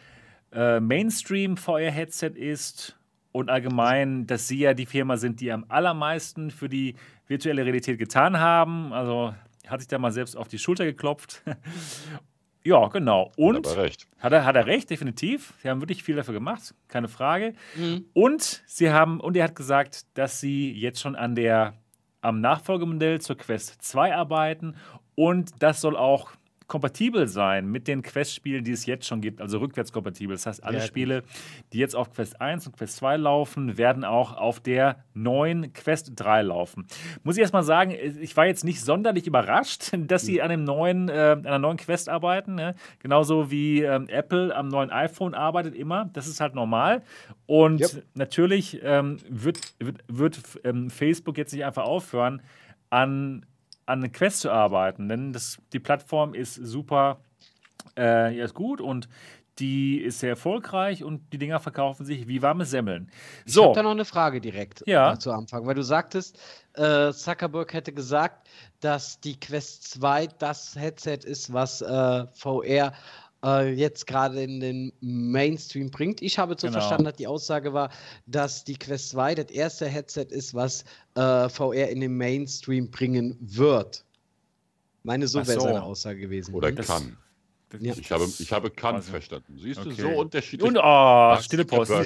äh, 0.53 0.81
Mainstream-VR-Headset 0.81 2.33
ist 2.35 2.97
und 3.33 3.51
allgemein, 3.51 4.27
dass 4.27 4.49
sie 4.49 4.61
ja 4.61 4.75
die 4.75 4.87
Firma 4.87 5.17
sind, 5.17 5.41
die 5.41 5.53
am 5.53 5.65
allermeisten 5.69 6.51
für 6.51 6.69
die 6.69 6.95
virtuelle 7.27 7.65
Realität 7.65 7.99
getan 7.99 8.39
haben. 8.39 8.93
Also 8.93 9.35
hat 9.67 9.81
sich 9.81 9.89
da 9.89 9.99
mal 9.99 10.13
selbst 10.13 10.37
auf 10.37 10.49
die 10.49 10.59
Schulter 10.59 10.85
geklopft. 10.85 11.43
Ja, 12.67 12.89
genau. 12.89 13.31
Und 13.37 13.67
Aber 13.67 13.85
recht. 13.85 14.09
hat 14.19 14.33
er, 14.33 14.45
hat 14.45 14.57
er 14.57 14.67
recht, 14.67 14.91
definitiv. 14.91 15.55
Sie 15.63 15.71
haben 15.71 15.81
wirklich 15.81 16.03
viel 16.03 16.17
dafür 16.17 16.35
gemacht, 16.35 16.75
keine 16.89 17.07
Frage. 17.09 17.55
Mhm. 17.77 18.07
Und 18.13 18.63
sie 18.67 18.91
haben, 18.91 19.21
und 19.21 19.37
er 19.37 19.45
hat 19.45 19.55
gesagt, 19.55 20.07
dass 20.15 20.41
sie 20.41 20.73
jetzt 20.73 21.01
schon 21.01 21.15
an 21.15 21.37
der, 21.37 21.75
am 22.21 22.41
Nachfolgemodell 22.41 23.21
zur 23.21 23.37
Quest 23.37 23.83
2 23.83 24.17
arbeiten 24.17 24.75
und 25.15 25.53
das 25.61 25.81
soll 25.81 25.97
auch 25.97 26.33
kompatibel 26.67 27.29
sein 27.29 27.67
mit 27.71 27.87
den 27.87 28.03
Quest-Spielen, 28.03 28.65
die 28.65 28.73
es 28.73 28.87
jetzt 28.87 29.07
schon 29.07 29.21
gibt, 29.21 29.41
also 29.41 29.59
rückwärtskompatibel. 29.59 30.35
Das 30.35 30.47
heißt, 30.47 30.65
alle 30.65 30.79
Ja. 30.79 30.85
Spiele, 30.85 31.23
die 31.73 31.79
jetzt 31.79 31.95
auf 31.95 32.13
Quest 32.13 32.41
1 32.41 32.67
und 32.67 32.77
Quest 32.77 32.97
2 32.97 33.17
laufen, 33.19 33.79
werden 33.79 34.05
auch 34.05 34.37
auf 34.37 34.59
der 34.59 35.05
neuen 35.15 35.73
Quest 35.73 36.13
3 36.17 36.43
laufen. 36.43 36.87
Muss 37.23 37.37
ich 37.37 37.43
erstmal 37.43 37.63
sagen, 37.63 37.93
ich 38.21 38.37
war 38.37 38.47
jetzt 38.47 38.65
nicht 38.65 38.81
sonderlich 38.81 39.27
überrascht, 39.29 39.91
dass 39.97 40.23
sie 40.23 40.43
an, 40.43 40.51
dem 40.51 40.65
neuen, 40.65 41.09
äh, 41.09 41.13
an 41.39 41.47
einer 41.47 41.59
neuen 41.61 41.77
Quest 41.77 42.09
arbeiten. 42.09 42.57
Ne? 42.57 42.75
Genauso 42.99 43.51
wie 43.51 43.83
ähm, 43.83 44.09
Apple 44.09 44.55
am 44.55 44.67
neuen 44.69 44.91
iPhone 44.91 45.35
arbeitet 45.35 45.75
immer. 45.77 46.11
Das 46.15 46.27
ist 46.27 46.41
halt 46.41 46.55
normal. 46.57 47.03
Und 47.47 47.81
Yep. 47.81 48.03
natürlich 48.15 48.81
ähm, 48.83 49.19
wird, 49.29 49.59
wird, 49.79 49.99
wird 50.09 50.41
ähm, 50.65 50.91
Facebook 50.91 51.39
jetzt 51.39 51.53
nicht 51.53 51.65
einfach 51.65 51.85
aufhören, 51.85 52.43
an, 52.91 53.47
an 53.87 54.01
eine 54.01 54.11
Quest 54.11 54.41
zu 54.41 54.51
arbeiten. 54.51 55.09
Denn 55.09 55.33
das, 55.33 55.59
die 55.73 55.81
Plattform 55.81 56.35
ist 56.35 56.55
super, 56.55 57.25
äh, 57.97 58.37
ja, 58.37 58.45
ist 58.45 58.55
gut 58.55 58.81
und 58.81 59.09
die 59.59 59.99
ist 60.03 60.21
sehr 60.21 60.31
erfolgreich 60.31 61.05
und 61.05 61.33
die 61.33 61.39
Dinger 61.39 61.61
verkaufen 61.61 62.05
sich 62.07 62.29
wie 62.29 62.43
warme 62.43 62.65
Semmeln. 62.67 63.11
Ich 63.47 63.55
So, 63.55 63.63
habe 63.63 63.73
da 63.73 63.83
noch 63.83 63.93
eine 63.93 64.05
Frage 64.05 64.41
direkt 64.41 64.85
Ja. 64.87 65.13
äh, 65.13 65.19
zu 65.19 65.31
Anfang, 65.33 65.67
weil 65.67 65.75
du 65.75 65.83
sagtest, 65.83 66.39
äh, 66.75 67.13
Zuckerberg 67.13 67.73
hätte 67.73 67.93
gesagt, 67.93 68.49
dass 68.81 69.21
die 69.21 69.39
Quest 69.41 69.85
2 69.91 70.27
das 70.39 70.75
Headset 70.77 71.21
ist, 71.25 71.53
was 71.53 71.81
äh, 71.81 72.27
VR 72.33 72.93
äh, 73.47 73.73
jetzt 73.73 74.07
gerade 74.07 74.43
in 74.43 74.61
den 74.61 74.93
Mainstream 75.01 75.91
bringt. 75.91 76.21
Ich 76.21 76.39
habe 76.39 76.57
so 76.59 76.67
Genau. 76.67 76.81
verstanden, 76.81 77.05
dass 77.05 77.17
die 77.17 77.27
Aussage 77.29 77.73
war, 77.73 77.91
dass 78.27 78.65
die 78.65 78.77
Quest 78.77 79.11
2 79.11 79.35
das 79.37 79.51
erste 79.51 79.87
Headset 79.87 80.27
ist, 80.31 80.53
was 80.55 80.85
äh, 81.15 81.49
VR 81.49 81.89
in 81.89 82.01
den 82.01 82.17
Mainstream 82.17 82.91
bringen 82.91 83.39
wird. 83.41 84.05
Meine, 85.03 85.29
so 85.29 85.39
Ach 85.41 85.47
wäre 85.47 85.61
so. 85.61 85.67
seine 85.67 85.83
Aussage 85.83 86.19
gewesen. 86.21 86.55
Oder 86.55 86.73
Das- 86.73 86.87
kann. 86.89 87.17
Ja. 87.81 87.95
Ich 87.99 88.11
habe, 88.13 88.25
ich 88.39 88.53
habe 88.53 88.71
kann 88.71 88.95
Also- 88.97 89.11
verstanden. 89.11 89.59
Siehst 89.59 89.85
du, 89.85 89.91
Okay. 89.91 90.01
so 90.03 90.09
unterschiedlich. 90.09 90.69
und 90.69 90.79
oh, 90.83 91.37
stille 91.41 91.65
Post. 91.65 91.91
ne, 91.91 91.99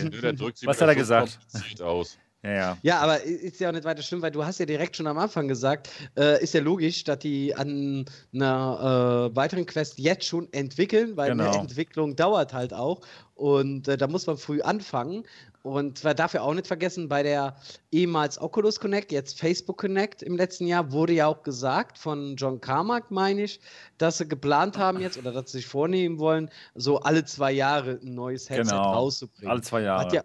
Was 0.65 0.81
hat 0.81 0.89
er 0.89 0.95
so 0.95 0.99
gesagt? 0.99 1.39
kompliziert 1.53 1.83
Aus. 1.83 2.19
Ja, 2.43 2.51
ja. 2.51 2.79
Ja, 2.83 2.99
aber 3.01 3.23
ist 3.23 3.61
ja 3.61 3.69
auch 3.69 3.73
nicht 3.75 3.85
weiter 3.85 4.03
schlimm, 4.03 4.23
weil 4.23 4.31
du 4.31 4.45
hast 4.45 4.59
ja 4.61 4.67
direkt 4.67 4.97
schon 4.97 5.07
am 5.07 5.19
Anfang 5.19 5.47
gesagt, 5.49 5.91
äh, 6.17 6.43
ist 6.43 6.55
ja 6.55 6.61
logisch, 6.61 7.05
dass 7.05 7.19
die 7.19 7.55
an 7.55 8.07
einer 8.35 9.29
äh, 9.33 9.37
weiteren 9.37 9.67
Quest 9.67 9.99
jetzt 9.99 10.25
schon 10.25 10.51
entwickeln, 10.53 11.17
weil 11.17 11.31
eine 11.33 11.43
Genau. 11.45 11.61
Entwicklung 11.61 12.17
dauert 12.17 12.55
halt 12.55 12.73
auch 12.73 13.01
und 13.35 13.89
äh, 13.89 13.97
da 13.99 14.07
muss 14.07 14.27
man 14.27 14.37
früh 14.39 14.63
anfangen. 14.63 15.25
Und 15.63 16.03
man 16.05 16.17
darf 16.17 16.33
ja 16.33 16.41
auch 16.41 16.55
nicht 16.55 16.67
vergessen, 16.67 17.11
bei 17.11 17.23
der 17.23 17.55
ehemals 17.93 18.41
Oculus 18.41 18.81
Connect, 18.81 19.13
jetzt 19.13 19.39
Facebook 19.39 19.77
Connect 19.77 20.23
im 20.23 20.35
letzten 20.35 20.67
Jahr, 20.67 20.91
wurde 20.91 21.13
ja 21.13 21.27
auch 21.27 21.43
gesagt 21.43 21.99
von 21.99 22.37
John 22.37 22.63
Carmack, 22.63 23.11
meine 23.11 23.43
ich, 23.43 23.61
dass 23.99 24.17
sie 24.17 24.27
geplant 24.27 24.79
haben 24.79 25.01
jetzt 25.01 25.19
oder 25.19 25.33
dass 25.33 25.53
sie 25.53 25.59
sich 25.59 25.67
vornehmen 25.67 26.19
wollen, 26.19 26.49
so 26.75 27.01
alle 27.01 27.27
zwei 27.27 27.53
Jahre 27.53 28.01
ein 28.03 28.15
neues 28.15 28.49
Headset 28.49 28.71
Genau. 28.73 28.93
rauszubringen. 28.95 29.51
Alle 29.51 29.61
zwei 29.61 29.83
Jahre. 29.83 30.05
Hat 30.07 30.13
ja, 30.15 30.23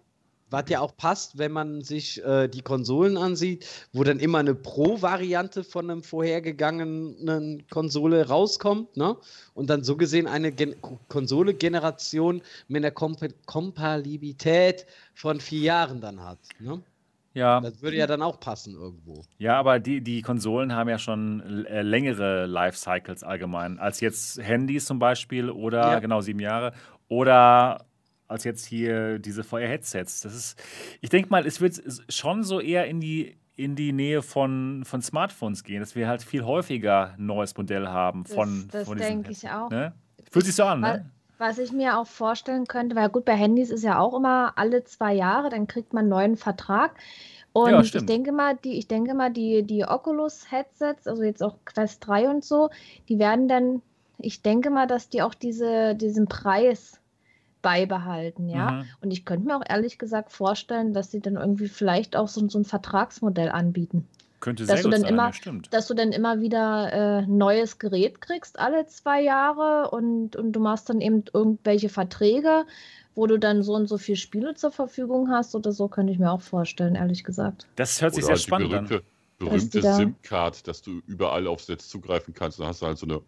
was 0.50 0.64
ja 0.68 0.80
auch 0.80 0.96
passt, 0.96 1.38
wenn 1.38 1.52
man 1.52 1.82
sich 1.82 2.22
äh, 2.24 2.48
die 2.48 2.62
Konsolen 2.62 3.16
ansieht, 3.16 3.66
wo 3.92 4.04
dann 4.04 4.20
immer 4.20 4.38
eine 4.38 4.54
Pro-Variante 4.54 5.64
von 5.64 5.90
einem 5.90 6.02
vorhergegangenen 6.02 7.64
Konsole 7.68 8.28
rauskommt, 8.28 8.96
ne? 8.96 9.16
Und 9.54 9.70
dann 9.70 9.82
so 9.84 9.96
gesehen 9.96 10.26
eine 10.26 10.52
Gen 10.52 10.76
Konsole-Generation 11.08 12.42
mit 12.68 12.84
einer 12.84 12.90
Komp 12.92 13.20
Kompatibilität 13.46 14.86
von 15.14 15.40
vier 15.40 15.60
Jahren 15.60 16.00
dann 16.00 16.22
hat. 16.22 16.38
Ne? 16.60 16.80
ja. 17.34 17.60
Das 17.60 17.82
würde 17.82 17.96
ja 17.96 18.06
dann 18.06 18.22
auch 18.22 18.40
passen 18.40 18.74
irgendwo. 18.74 19.22
Ja, 19.38 19.58
aber 19.58 19.78
die, 19.78 20.00
die 20.00 20.22
Konsolen 20.22 20.74
haben 20.74 20.88
ja 20.88 20.98
schon 20.98 21.66
äh, 21.66 21.82
längere 21.82 22.46
Lifecycles 22.46 23.22
allgemein, 23.22 23.78
als 23.78 24.00
jetzt 24.00 24.40
Handys 24.42 24.86
zum 24.86 24.98
Beispiel 24.98 25.50
oder 25.50 25.92
Ja. 25.92 25.98
genau 26.00 26.20
sieben 26.20 26.40
Jahre 26.40 26.72
oder 27.08 27.84
als 28.28 28.44
jetzt 28.44 28.64
hier 28.64 29.18
diese 29.18 29.44
VR-Headsets. 29.44 30.20
Das 30.20 30.34
ist, 30.34 30.62
ich 31.00 31.10
denke 31.10 31.28
mal, 31.30 31.46
es 31.46 31.60
wird 31.60 31.80
schon 32.08 32.42
so 32.44 32.60
eher 32.60 32.86
in 32.86 33.00
die 33.00 33.36
in 33.58 33.74
die 33.74 33.92
Nähe 33.92 34.20
von, 34.20 34.82
von 34.84 35.00
Smartphones 35.00 35.64
gehen, 35.64 35.80
dass 35.80 35.94
wir 35.96 36.08
halt 36.08 36.22
viel 36.22 36.44
häufiger 36.44 37.14
ein 37.16 37.24
neues 37.24 37.56
Modell 37.56 37.88
haben 37.88 38.24
Das- 38.24 38.34
von, 38.34 38.68
das 38.70 38.82
diesen 38.84 38.98
denke 38.98 39.30
ich 39.30 39.48
auch. 39.48 39.70
Ne? 39.70 39.94
Fühlt 40.30 40.44
sich 40.44 40.54
so 40.54 40.64
an, 40.64 40.80
ne? 40.80 41.10
Was 41.38 41.56
ich 41.58 41.72
mir 41.72 41.98
auch 41.98 42.06
vorstellen 42.06 42.66
könnte, 42.66 42.96
weil 42.96 43.08
gut, 43.08 43.24
bei 43.24 43.34
Handys 43.34 43.70
ist 43.70 43.82
ja 43.82 43.98
auch 43.98 44.14
immer 44.14 44.52
alle 44.56 44.84
zwei 44.84 45.14
Jahre, 45.14 45.48
dann 45.50 45.66
kriegt 45.66 45.92
man 45.94 46.00
einen 46.02 46.08
neuen 46.10 46.36
Vertrag. 46.36 46.94
Und 47.54 47.70
Ja, 47.70 47.80
ich 47.80 47.92
denke 47.92 48.32
mal, 48.32 48.56
die, 48.62 48.76
ich 48.78 48.88
denke 48.88 49.14
mal, 49.14 49.30
die, 49.32 49.62
die 49.62 49.84
Oculus-Headsets, 49.86 51.06
also 51.06 51.22
jetzt 51.22 51.42
auch 51.42 51.56
Quest 51.64 52.06
3 52.06 52.28
und 52.28 52.44
so, 52.44 52.68
die 53.08 53.18
werden 53.18 53.48
dann, 53.48 53.80
ich 54.18 54.42
denke 54.42 54.68
mal, 54.70 54.86
dass 54.86 55.08
die 55.08 55.22
auch 55.22 55.34
diese, 55.34 55.94
diesen 55.94 56.26
Preis 56.26 57.00
beibehalten, 57.66 58.48
ja. 58.48 58.70
Mhm. 58.70 58.84
Und 59.00 59.10
ich 59.10 59.24
könnte 59.24 59.44
mir 59.48 59.56
auch 59.56 59.64
ehrlich 59.68 59.98
gesagt 59.98 60.30
vorstellen, 60.30 60.94
dass 60.94 61.10
sie 61.10 61.18
dann 61.20 61.34
irgendwie 61.34 61.66
vielleicht 61.66 62.14
auch 62.14 62.28
so, 62.28 62.48
so 62.48 62.60
ein 62.60 62.64
Vertragsmodell 62.64 63.48
anbieten. 63.48 64.06
Könnte 64.38 64.64
dass 64.64 64.68
sehr 64.68 64.76
du 64.76 64.82
gut 64.84 64.92
dann 64.94 65.00
sein, 65.00 65.12
immer- 65.14 65.26
ja, 65.26 65.32
stimmt. 65.32 65.74
dass 65.74 65.88
du 65.88 65.94
dann 65.94 66.12
immer 66.12 66.40
wieder 66.40 66.92
äh, 66.92 67.22
ein 67.24 67.36
neues 67.36 67.80
Gerät 67.80 68.20
kriegst, 68.20 68.58
alle 68.60 68.86
zwei 68.86 69.20
Jahre 69.20 69.90
und, 69.90 70.36
und 70.36 70.52
du 70.52 70.60
machst 70.60 70.88
dann 70.88 71.00
eben 71.00 71.24
irgendwelche 71.32 71.88
Verträge, 71.88 72.64
wo 73.16 73.26
du 73.26 73.38
dann 73.38 73.64
so 73.64 73.74
und 73.74 73.88
so 73.88 73.98
viele 73.98 74.16
Spiele 74.16 74.54
zur 74.54 74.70
Verfügung 74.70 75.30
hast 75.30 75.56
oder 75.56 75.72
so, 75.72 75.88
könnte 75.88 76.12
ich 76.12 76.20
mir 76.20 76.30
auch 76.30 76.42
vorstellen, 76.42 76.94
ehrlich 76.94 77.24
gesagt. 77.24 77.66
Das 77.74 78.00
hört 78.00 78.14
sich 78.14 78.22
Oder 78.24 78.36
sehr 78.36 78.36
halt 78.36 78.46
spannend 78.46 78.74
an. 78.74 78.84
berühmte, 78.86 79.04
Dass 79.38 79.48
berühmte 79.50 79.82
SIM-Card, 79.82 80.68
dass 80.68 80.82
du 80.82 81.00
überall 81.08 81.46
aufs 81.48 81.66
Netz 81.68 81.88
zugreifen 81.88 82.32
kannst. 82.32 82.60
Dann 82.60 82.68
hast 82.68 82.82
du 82.82 82.86
halt 82.86 82.98
so 82.98 83.06
eine, 83.06 83.20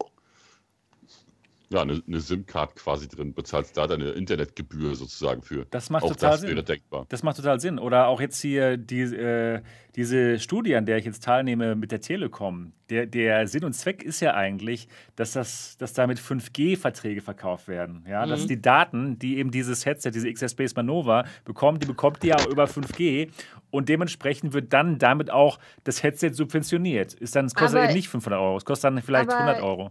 ja, 1.70 1.82
eine, 1.82 2.02
eine 2.06 2.20
SIM-Card 2.20 2.76
quasi 2.76 3.08
drin, 3.08 3.34
bezahlst 3.34 3.76
da 3.76 3.86
deine 3.86 4.10
Internetgebühr 4.10 4.94
sozusagen 4.94 5.42
für. 5.42 5.66
Das 5.70 5.90
macht 5.90 6.04
Auch 6.04 6.08
total 6.12 6.30
das 6.32 6.40
Sinn. 6.40 6.50
wäre 6.50 6.62
denkbar. 6.64 7.04
Das 7.10 7.22
macht 7.22 7.36
total 7.36 7.60
Sinn. 7.60 7.78
Oder 7.78 8.06
auch 8.08 8.20
jetzt 8.22 8.40
hier 8.40 8.78
die, 8.78 9.00
äh, 9.02 9.60
diese 9.94 10.38
Studie, 10.38 10.76
an 10.76 10.86
der 10.86 10.96
ich 10.96 11.04
jetzt 11.04 11.22
teilnehme 11.24 11.74
mit 11.76 11.92
der 11.92 12.00
Telekom. 12.00 12.72
Der, 12.88 13.04
der 13.04 13.46
Sinn 13.48 13.64
und 13.64 13.74
Zweck 13.74 14.02
ist 14.02 14.20
ja 14.20 14.32
eigentlich, 14.34 14.88
dass, 15.16 15.32
das, 15.32 15.76
dass 15.76 15.92
damit 15.92 16.18
5G-Verträge 16.18 17.20
verkauft 17.20 17.68
werden. 17.68 18.02
Ja? 18.08 18.24
Dass 18.24 18.44
Mhm. 18.44 18.48
die 18.48 18.62
Daten, 18.62 19.18
die 19.18 19.36
eben 19.38 19.50
dieses 19.50 19.84
Headset, 19.84 20.10
diese 20.12 20.32
XR 20.32 20.48
Space 20.48 20.74
Manova 20.74 21.24
bekommt, 21.44 21.82
die 21.82 21.86
bekommt 21.86 22.22
die 22.22 22.28
ja 22.28 22.36
auch 22.36 22.46
über 22.46 22.64
5G. 22.66 23.28
Und 23.70 23.90
dementsprechend 23.90 24.54
wird 24.54 24.72
dann 24.72 24.98
damit 24.98 25.30
auch 25.30 25.58
das 25.84 26.02
Headset 26.02 26.30
subventioniert. 26.32 27.12
Ist 27.12 27.36
dann, 27.36 27.44
es 27.44 27.54
kostet 27.54 27.80
Aber- 27.80 27.84
eben 27.88 27.94
nicht 27.94 28.08
500 28.08 28.40
Euro, 28.40 28.56
es 28.56 28.64
kostet 28.64 28.84
dann 28.84 29.02
vielleicht 29.02 29.28
Aber- 29.30 29.38
100 29.40 29.62
Euro. 29.62 29.90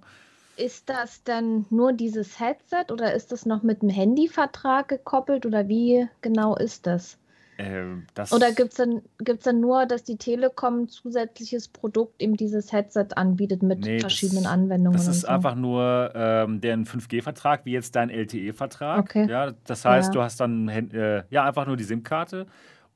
Ist 0.57 0.89
das 0.89 1.23
dann 1.23 1.65
nur 1.69 1.93
dieses 1.93 2.39
Headset 2.39 2.91
oder 2.91 3.13
ist 3.13 3.31
das 3.31 3.45
noch 3.45 3.61
mit 3.63 3.81
einem 3.81 3.91
Handyvertrag 3.91 4.87
gekoppelt 4.87 5.45
oder 5.45 5.67
wie 5.67 6.07
genau 6.21 6.55
ist 6.55 6.87
das? 6.87 7.19
Ähm, 7.59 8.07
das 8.15 8.33
Oder 8.33 8.51
gibt 8.51 8.71
es 8.71 8.77
dann, 8.77 9.01
gibt's 9.19 9.45
dann 9.45 9.59
nur, 9.59 9.85
dass 9.85 10.03
die 10.03 10.17
Telekom 10.17 10.81
ein 10.83 10.89
zusätzliches 10.89 11.67
Produkt 11.67 12.21
eben 12.21 12.35
dieses 12.37 12.71
Headset 12.71 13.07
anbietet 13.15 13.61
mit 13.61 13.79
Nee, 13.79 13.97
das- 13.97 14.13
verschiedenen 14.13 14.47
Anwendungen? 14.47 14.97
Das 14.97 15.07
ist 15.07 15.21
so? 15.21 15.27
einfach 15.27 15.53
nur 15.55 16.11
ähm, 16.15 16.59
deren 16.59 16.85
5G-Vertrag, 16.85 17.65
wie 17.65 17.73
jetzt 17.73 17.95
dein 17.95 18.09
LTE-Vertrag. 18.09 18.99
Okay. 19.01 19.27
Ja, 19.29 19.51
das 19.65 19.85
heißt, 19.85 20.09
Ja. 20.13 20.19
du 20.19 20.23
hast 20.23 20.39
dann 20.39 20.67
äh, 20.69 21.23
ja, 21.29 21.45
einfach 21.45 21.67
nur 21.67 21.77
die 21.77 21.83
SIM-Karte 21.83 22.47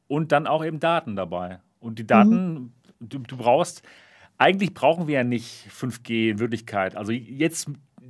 und 0.07 0.31
dann 0.31 0.47
auch 0.47 0.65
eben 0.65 0.79
Daten 0.79 1.15
dabei. 1.15 1.59
Und 1.79 1.99
die 1.99 2.07
Daten, 2.07 2.33
Mhm. 2.59 2.71
du, 2.99 3.19
du 3.19 3.37
brauchst, 3.37 3.83
eigentlich 4.41 4.73
brauchen 4.73 5.07
wir 5.07 5.15
ja 5.15 5.23
nicht 5.23 5.67
5G 5.69 6.31
in 6.31 6.39
Wirklichkeit. 6.39 6.95
Also 6.97 7.11
jetzt, 7.11 7.69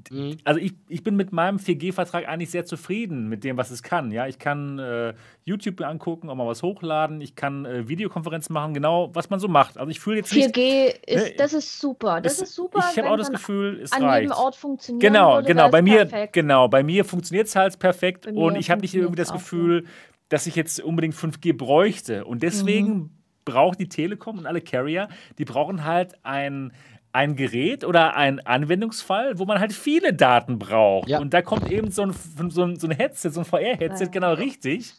Mhm. 0.10 0.38
also 0.46 0.60
ich, 0.60 0.74
ich 0.88 1.04
bin 1.04 1.16
mit 1.16 1.32
meinem 1.32 1.58
4G-Vertrag 1.58 2.28
eigentlich 2.28 2.50
sehr 2.50 2.66
zufrieden 2.66 3.28
mit 3.28 3.44
dem, 3.44 3.58
was 3.58 3.70
es 3.70 3.84
kann. 3.84 4.10
Ja, 4.12 4.26
ich 4.26 4.40
kann 4.40 4.80
äh, 4.80 5.14
YouTube 5.44 5.80
mir 5.80 5.88
angucken, 5.88 6.30
auch 6.30 6.36
mal 6.36 6.48
was 6.48 6.64
hochladen, 6.64 7.20
ich 7.22 7.36
kann 7.36 7.66
äh, 7.66 7.88
Videokonferenzen 7.88 8.52
machen, 8.54 8.74
genau 8.74 9.12
was 9.14 9.30
man 9.30 9.40
so 9.40 9.48
macht. 9.50 9.78
Also 9.78 9.92
ich 9.92 10.00
fühle 10.00 10.18
jetzt 10.18 10.34
nicht. 10.34 10.56
4G 10.56 10.96
ist, 11.06 11.24
Ne, 11.28 11.34
das 11.38 11.54
ist 11.54 11.80
super. 11.80 12.22
Das 12.22 12.34
es- 12.38 12.44
ist 12.44 12.56
super. 12.56 12.80
Ich 12.92 12.98
habe 12.98 13.10
auch 13.12 13.18
das 13.18 13.30
Gefühl, 13.30 13.80
es 13.84 13.92
an 13.92 14.04
reicht. 14.04 14.22
jedem 14.30 14.38
Ort 14.38 14.56
funktionieren 14.56 15.02
Genau, 15.14 15.36
würde, 15.36 15.48
genau. 15.48 15.70
Bei 15.70 15.80
es 15.80 15.84
mir, 15.84 15.98
perfekt. 16.06 16.34
genau, 16.34 16.68
bei 16.70 16.82
mir 16.84 17.04
funktioniert 17.06 17.48
es 17.48 17.56
halt 17.56 17.78
perfekt 17.78 18.26
und 18.28 18.56
ich 18.56 18.72
habe 18.72 18.82
nicht 18.82 18.96
irgendwie 18.96 19.18
das 19.18 19.32
Gefühl, 19.34 19.86
dass 20.30 20.48
ich 20.48 20.56
jetzt 20.56 20.80
unbedingt 20.80 21.14
5G 21.14 21.54
bräuchte. 21.54 22.24
Und 22.26 22.42
deswegen 22.42 22.88
Mhm. 22.94 23.10
Braucht 23.46 23.80
die 23.80 23.90
Telekom 23.90 24.38
und 24.40 24.46
alle 24.46 24.62
Carrier, 24.62 25.10
die 25.38 25.46
brauchen 25.46 25.84
halt 25.86 26.14
ein 26.24 26.72
ein 27.14 27.36
Gerät 27.36 27.84
oder 27.84 28.16
ein 28.16 28.40
Anwendungsfall, 28.40 29.38
wo 29.38 29.44
man 29.44 29.60
halt 29.60 29.74
viele 29.74 30.14
Daten 30.14 30.58
braucht. 30.58 31.10
Ja. 31.10 31.20
Und 31.20 31.34
da 31.34 31.42
kommt 31.42 31.70
eben 31.70 31.92
so 31.92 32.04
ein, 32.04 32.14
so 32.50 32.64
ein, 32.64 32.80
so 32.80 32.88
ein 32.88 32.92
Headset, 32.92 33.32
so 33.32 33.42
ein 33.42 33.46
VR-Headset 33.46 34.06
Ja. 34.06 34.10
genau 34.12 34.34
richtig. 34.34 34.94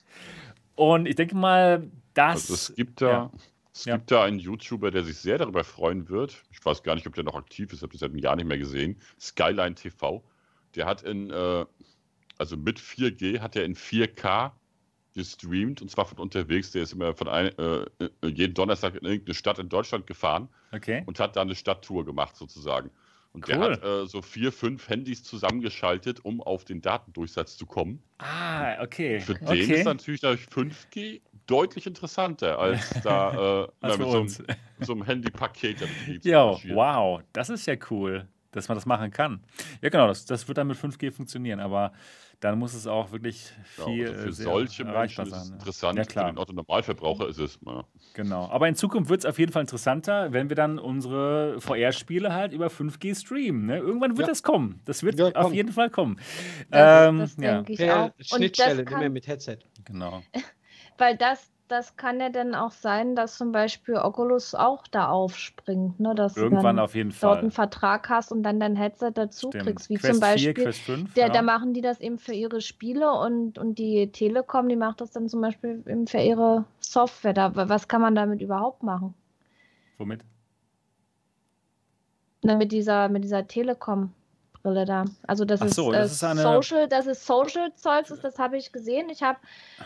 Und 0.74 1.06
ich 1.09 1.14
denke 1.14 1.35
mal, 1.35 1.89
das. 2.12 2.51
Also 2.51 2.55
es 2.55 2.74
gibt 2.74 3.01
da, 3.01 3.09
ja. 3.10 3.31
es 3.73 3.86
Ja. 3.86 3.97
gibt 3.97 4.10
da 4.10 4.24
einen 4.24 4.39
YouTuber, 4.39 4.90
der 4.90 5.05
sich 5.05 5.16
sehr 5.16 5.39
darüber 5.39 5.64
freuen 5.64 6.10
wird. 6.10 6.43
Ich 6.51 6.62
weiß 6.62 6.82
gar 6.82 6.97
nicht, 6.97 7.06
ob 7.06 7.14
der 7.14 7.24
noch 7.24 7.35
aktiv 7.35 7.73
ist, 7.73 7.78
ich 7.78 7.82
habe 7.82 7.93
das 7.93 8.01
seit 8.01 8.10
einem 8.10 8.19
Jahr 8.19 8.36
nicht 8.36 8.47
mehr 8.47 8.59
gesehen. 8.59 8.98
Skyline 9.19 9.74
TV. 9.74 10.23
Der 10.74 10.85
hat 10.85 11.01
in, 11.05 11.31
äh, 11.31 11.64
also 12.36 12.59
mit 12.59 12.78
4G 12.78 13.40
hat 13.40 13.56
er 13.56 13.64
in 13.64 13.74
4K 13.74 14.51
gestreamt 15.15 15.83
und 15.83 15.91
zwar 15.91 16.07
von 16.07 16.19
unterwegs. 16.19 16.73
Der 16.73 16.83
ist 16.83 16.93
immer 16.93 17.15
von 17.15 17.29
ein, 17.29 17.57
äh, 17.59 17.85
äh, 17.99 18.27
jeden 18.27 18.55
Donnerstag 18.55 18.95
in 18.95 19.05
irgendeine 19.05 19.35
Stadt 19.35 19.59
in 19.59 19.69
Deutschland 19.69 20.07
gefahren 20.07 20.49
okay. 20.73 21.03
und 21.07 21.21
hat 21.21 21.37
da 21.37 21.43
eine 21.43 21.55
Stadttour 21.55 22.05
gemacht 22.05 22.37
sozusagen. 22.37 22.91
Und 23.33 23.49
cool. 23.49 23.55
der 23.55 23.71
hat 23.71 23.83
äh, 23.83 24.07
so 24.07 24.21
vier, 24.21 24.53
fünf 24.53 24.89
Handys 24.89 25.23
zusammengeschaltet, 25.25 26.25
um 26.25 26.43
auf 26.43 26.65
den 26.65 26.83
Datendurchsatz 26.83 27.57
zu 27.57 27.65
kommen. 27.65 28.03
Ah, 28.19 28.83
okay. 28.83 29.21
Für 29.21 29.35
den 29.35 29.49
okay. 29.49 29.81
ist 29.81 29.85
natürlich 29.85 30.21
5G 30.21 31.23
deutlich 31.47 31.87
interessanter 31.87 32.59
als 32.59 32.91
da 33.03 33.65
äh, 33.65 33.69
als 33.81 33.99
mit, 33.99 34.09
so 34.09 34.19
einem, 34.19 34.29
so 34.81 34.93
einem 34.93 35.05
Handypaket. 35.05 35.79
Ja, 36.23 36.57
wow, 36.69 37.23
das 37.33 37.49
ist 37.49 37.67
ja 37.67 37.75
cool, 37.91 38.29
dass 38.53 38.69
man 38.69 38.77
das 38.77 38.87
machen 38.87 39.11
kann. 39.11 39.41
Ja, 39.81 39.89
genau, 39.89 40.07
das, 40.07 40.24
das 40.24 40.47
wird 40.47 40.59
dann 40.59 40.69
mit 40.69 40.77
5G 40.77 41.11
funktionieren, 41.11 41.61
aber 41.61 41.93
dann 42.41 42.59
muss 42.59 42.74
es 42.74 42.87
auch 42.87 43.12
wirklich 43.12 43.53
viel. 43.62 44.05
Ja, 44.05 44.11
also 44.11 44.23
für 44.23 44.33
solche 44.33 44.85
Menschen 44.85 45.27
ist 45.27 45.33
es 45.33 45.51
interessant, 45.51 45.99
ja, 45.99 46.05
klar. 46.05 46.27
für 46.27 46.33
den 46.33 46.39
Otto 46.39 46.53
Normalverbraucher 46.53 47.29
ist 47.29 47.39
es. 47.39 47.59
Ja. 47.65 47.85
Genau. 48.15 48.49
Aber 48.51 48.69
in 48.69 48.74
Zukunft 48.74 49.11
wird 49.11 49.20
es 49.20 49.27
auf 49.27 49.39
jeden 49.39 49.53
Fall 49.53 49.62
interessanter, 49.62 50.33
wenn 50.33 50.49
wir 50.49 50.57
dann 50.57 50.79
unsere 50.79 51.61
VR-Spiele 51.61 52.35
halt 52.35 52.53
über 52.53 52.66
5G 52.66 53.19
streamen. 53.19 53.66
Ne? 53.66 53.79
Irgendwann 53.79 54.16
wird 54.16 54.29
das 54.29 54.43
kommen. 54.43 54.81
Das 54.85 55.03
wird 55.03 55.37
auf 55.37 55.53
jeden 55.53 55.73
Fall 55.73 55.91
kommen. 55.91 56.19
Ähm, 56.73 57.19
das 57.19 57.37
denke 57.37 57.73
ich 57.73 57.91
auch. 57.91 58.11
Schnittstelle, 58.19 58.85
kann, 58.85 59.12
mit 59.12 59.27
Headset. 59.27 59.59
Genau. 59.85 60.23
Weil 60.99 61.16
das 61.16 61.53
das 61.69 61.97
kann 61.97 62.21
ja 62.21 62.29
dann 62.29 62.55
auch 62.55 62.71
sein, 62.71 63.17
dass 63.17 63.39
zum 63.39 63.53
Beispiel 63.53 63.97
Oculus 63.97 64.55
auch 64.55 64.87
da 64.87 65.09
aufspringt, 65.09 65.99
ne? 66.01 66.15
Dass 66.15 66.37
Irgendwann 66.37 66.77
du 66.77 66.83
auf 66.83 66.95
jeden 66.95 67.13
Fall. 67.13 67.31
dort 67.31 67.41
einen 67.41 67.51
Vertrag 67.51 68.09
hast 68.09 68.31
und 68.31 68.43
dann 68.43 68.61
dein 68.61 68.77
Headset 68.77 69.13
dazu 69.15 69.49
Stimmt. 69.49 69.65
kriegst. 69.65 69.89
Wie 69.89 69.95
Quest 69.95 70.13
zum 70.13 70.21
Beispiel. 70.21 70.55
4, 70.55 70.65
Quest 70.65 70.81
5, 70.81 71.15
der, 71.15 71.27
ja. 71.29 71.33
Da 71.33 71.43
machen 71.43 71.73
die 71.73 71.81
das 71.81 72.01
eben 72.01 72.19
für 72.19 72.35
ihre 72.35 72.61
Spiele 72.61 73.11
und, 73.13 73.59
und 73.59 73.79
die 73.79 74.13
Telekom, 74.13 74.69
die 74.69 74.77
macht 74.77 75.01
das 75.01 75.13
dann 75.13 75.29
zum 75.29 75.41
Beispiel 75.41 75.83
eben 75.87 76.07
für 76.07 76.19
ihre 76.19 76.65
Software. 76.81 77.33
Da, 77.33 77.53
was 77.55 77.89
kann 77.89 78.01
man 78.03 78.15
damit 78.15 78.43
überhaupt 78.43 78.83
machen? 78.83 79.15
Womit? 79.99 80.25
Na, 82.43 82.57
mit 82.57 82.73
dieser, 82.73 83.09
mit 83.09 83.25
dieser 83.25 83.47
Telekom. 83.47 84.13
Brille 84.63 84.85
da. 84.85 85.05
Also 85.27 85.45
das, 85.45 85.61
so, 85.61 85.93
ist, 85.93 85.99
das 85.99 86.11
äh, 86.11 86.15
ist 86.15 86.25
eine... 86.25 86.43
Social, 86.43 86.89
das 86.89 87.07
ist 87.07 87.27
Social 87.27 87.73
Zeugs, 87.75 88.13
das 88.23 88.39
habe 88.39 88.57
ich 88.57 88.73
gesehen. 88.73 89.09
Ich 89.11 89.23
habe 89.23 89.39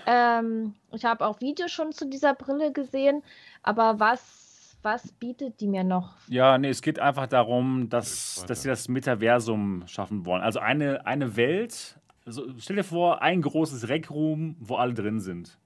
ähm, 0.06 0.74
ich 0.92 1.06
auch 1.06 1.40
Videos 1.40 1.72
schon 1.72 1.92
zu 1.92 2.06
dieser 2.06 2.34
Brille 2.34 2.72
gesehen, 2.72 3.22
aber 3.62 3.98
was, 3.98 4.76
was 4.82 5.12
bietet 5.12 5.60
die 5.60 5.66
mir 5.66 5.84
noch? 5.84 6.14
Ja, 6.28 6.58
nee, 6.58 6.68
es 6.68 6.82
geht 6.82 6.98
einfach 6.98 7.26
darum, 7.26 7.88
dass, 7.88 8.44
dass 8.46 8.62
sie 8.62 8.68
das 8.68 8.88
Metaversum 8.88 9.84
schaffen 9.86 10.26
wollen. 10.26 10.42
Also 10.42 10.60
eine, 10.60 11.06
eine 11.06 11.36
Welt, 11.36 11.98
also 12.24 12.44
stell 12.58 12.76
dir 12.76 12.84
vor, 12.84 13.22
ein 13.22 13.42
großes 13.42 13.88
Rec-Room, 13.88 14.56
wo 14.60 14.76
alle 14.76 14.94
drin 14.94 15.20
sind 15.20 15.58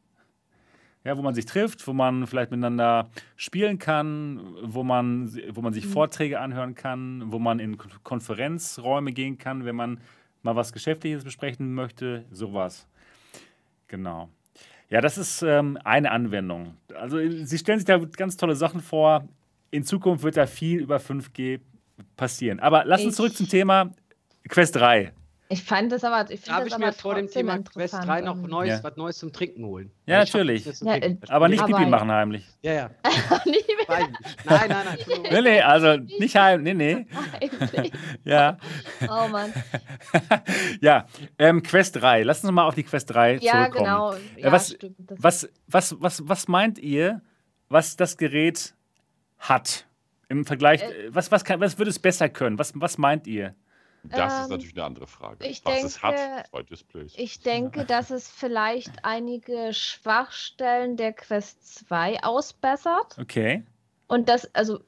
ja, 1.04 1.16
wo 1.16 1.22
man 1.22 1.34
sich 1.34 1.46
trifft, 1.46 1.86
wo 1.86 1.92
man 1.92 2.26
vielleicht 2.26 2.50
miteinander 2.50 3.10
spielen 3.36 3.78
kann, 3.78 4.54
wo 4.62 4.82
man, 4.82 5.34
wo 5.54 5.62
man 5.62 5.72
sich 5.72 5.86
mhm. 5.86 5.90
Vorträge 5.90 6.40
anhören 6.40 6.74
kann, 6.74 7.32
wo 7.32 7.38
man 7.38 7.58
in 7.58 7.78
Konferenzräume 8.02 9.12
gehen 9.12 9.38
kann, 9.38 9.64
wenn 9.64 9.76
man 9.76 10.00
mal 10.42 10.56
was 10.56 10.72
Geschäftliches 10.72 11.24
besprechen 11.24 11.74
möchte, 11.74 12.24
sowas. 12.30 12.86
Genau. 13.88 14.28
Ja, 14.90 15.00
das 15.00 15.18
ist 15.18 15.42
ähm, 15.42 15.78
eine 15.84 16.10
Anwendung. 16.10 16.74
Also 16.94 17.18
Sie 17.18 17.58
stellen 17.58 17.78
sich 17.78 17.86
da 17.86 17.98
ganz 17.98 18.36
tolle 18.36 18.56
Sachen 18.56 18.80
vor. 18.80 19.28
In 19.70 19.84
Zukunft 19.84 20.24
wird 20.24 20.36
da 20.36 20.46
viel 20.46 20.80
über 20.80 20.96
5G 20.96 21.60
passieren. 22.16 22.60
Aber 22.60 22.84
lass 22.84 23.04
uns 23.04 23.16
zurück 23.16 23.34
zum 23.34 23.48
Thema 23.48 23.92
Quest 24.48 24.76
3. 24.76 25.12
Ich 25.52 25.64
fand 25.64 25.90
das 25.90 26.04
aber. 26.04 26.30
Ich 26.30 26.42
Darf 26.42 26.64
ich 26.64 26.78
mir 26.78 26.92
vor 26.92 27.16
dem 27.16 27.28
Thema 27.28 27.58
Quest 27.58 27.94
3 27.94 28.20
noch 28.20 28.36
Neues, 28.36 28.68
ja. 28.68 28.84
was 28.84 28.96
Neues 28.96 29.18
zum 29.18 29.32
Trinken 29.32 29.64
holen? 29.64 29.90
Ja, 30.06 30.20
natürlich. 30.20 30.64
Ja, 30.64 30.94
äh, 30.94 31.16
aber 31.28 31.48
nicht 31.48 31.66
Pipi 31.66 31.86
machen 31.86 32.10
heimlich. 32.10 32.46
Ja, 32.62 32.72
ja. 32.74 32.90
nein, 33.88 34.14
nein, 34.44 34.68
nein. 34.68 34.98
nee, 35.30 35.40
nee, 35.40 35.60
also 35.62 35.96
nicht 35.96 36.36
heim. 36.36 36.62
Nee, 36.62 36.74
nee. 36.74 37.06
ja. 38.24 38.58
Oh 39.08 39.28
Mann. 39.28 39.50
ja, 40.82 41.06
ähm, 41.38 41.62
Quest 41.62 41.96
3. 41.96 42.22
Lass 42.22 42.44
uns 42.44 42.52
mal 42.52 42.66
auf 42.66 42.74
die 42.74 42.82
Quest 42.82 43.12
3 43.14 43.38
ja, 43.40 43.52
zurückkommen. 43.52 43.84
Genau. 43.84 44.12
Äh, 44.12 44.42
ja, 44.42 44.52
was, 44.52 44.72
stimmt. 44.72 44.96
Was, 45.08 45.48
was, 45.66 45.96
was, 46.00 46.28
was 46.28 46.48
meint 46.48 46.78
ihr, 46.78 47.22
was 47.70 47.96
das 47.96 48.18
Gerät 48.18 48.74
hat? 49.38 49.86
Im 50.28 50.44
Vergleich, 50.44 50.82
äh, 50.82 51.08
was, 51.08 51.32
was, 51.32 51.42
kann, 51.44 51.60
was 51.60 51.78
würde 51.78 51.90
es 51.90 51.98
besser 51.98 52.28
können? 52.28 52.58
Was, 52.58 52.72
was 52.76 52.98
meint 52.98 53.26
ihr? 53.26 53.54
Das 54.02 54.34
ähm, 54.34 54.42
ist 54.42 54.48
natürlich 54.50 54.74
eine 54.74 54.84
andere 54.84 55.06
Frage. 55.06 55.46
Ich 55.46 55.64
was 55.64 55.72
denke, 55.74 55.86
es 55.86 56.02
hat, 56.02 56.48
zwei 56.48 56.62
Displays. 56.62 57.12
Ich 57.16 57.40
denke, 57.40 57.84
dass 57.84 58.10
es 58.10 58.30
vielleicht 58.30 59.04
einige 59.04 59.72
Schwachstellen 59.72 60.96
der 60.96 61.12
Quest 61.12 61.86
2 61.86 62.22
ausbessert. 62.22 63.16
Okay. 63.18 63.62
Und 64.08 64.28
das, 64.28 64.52
also 64.54 64.80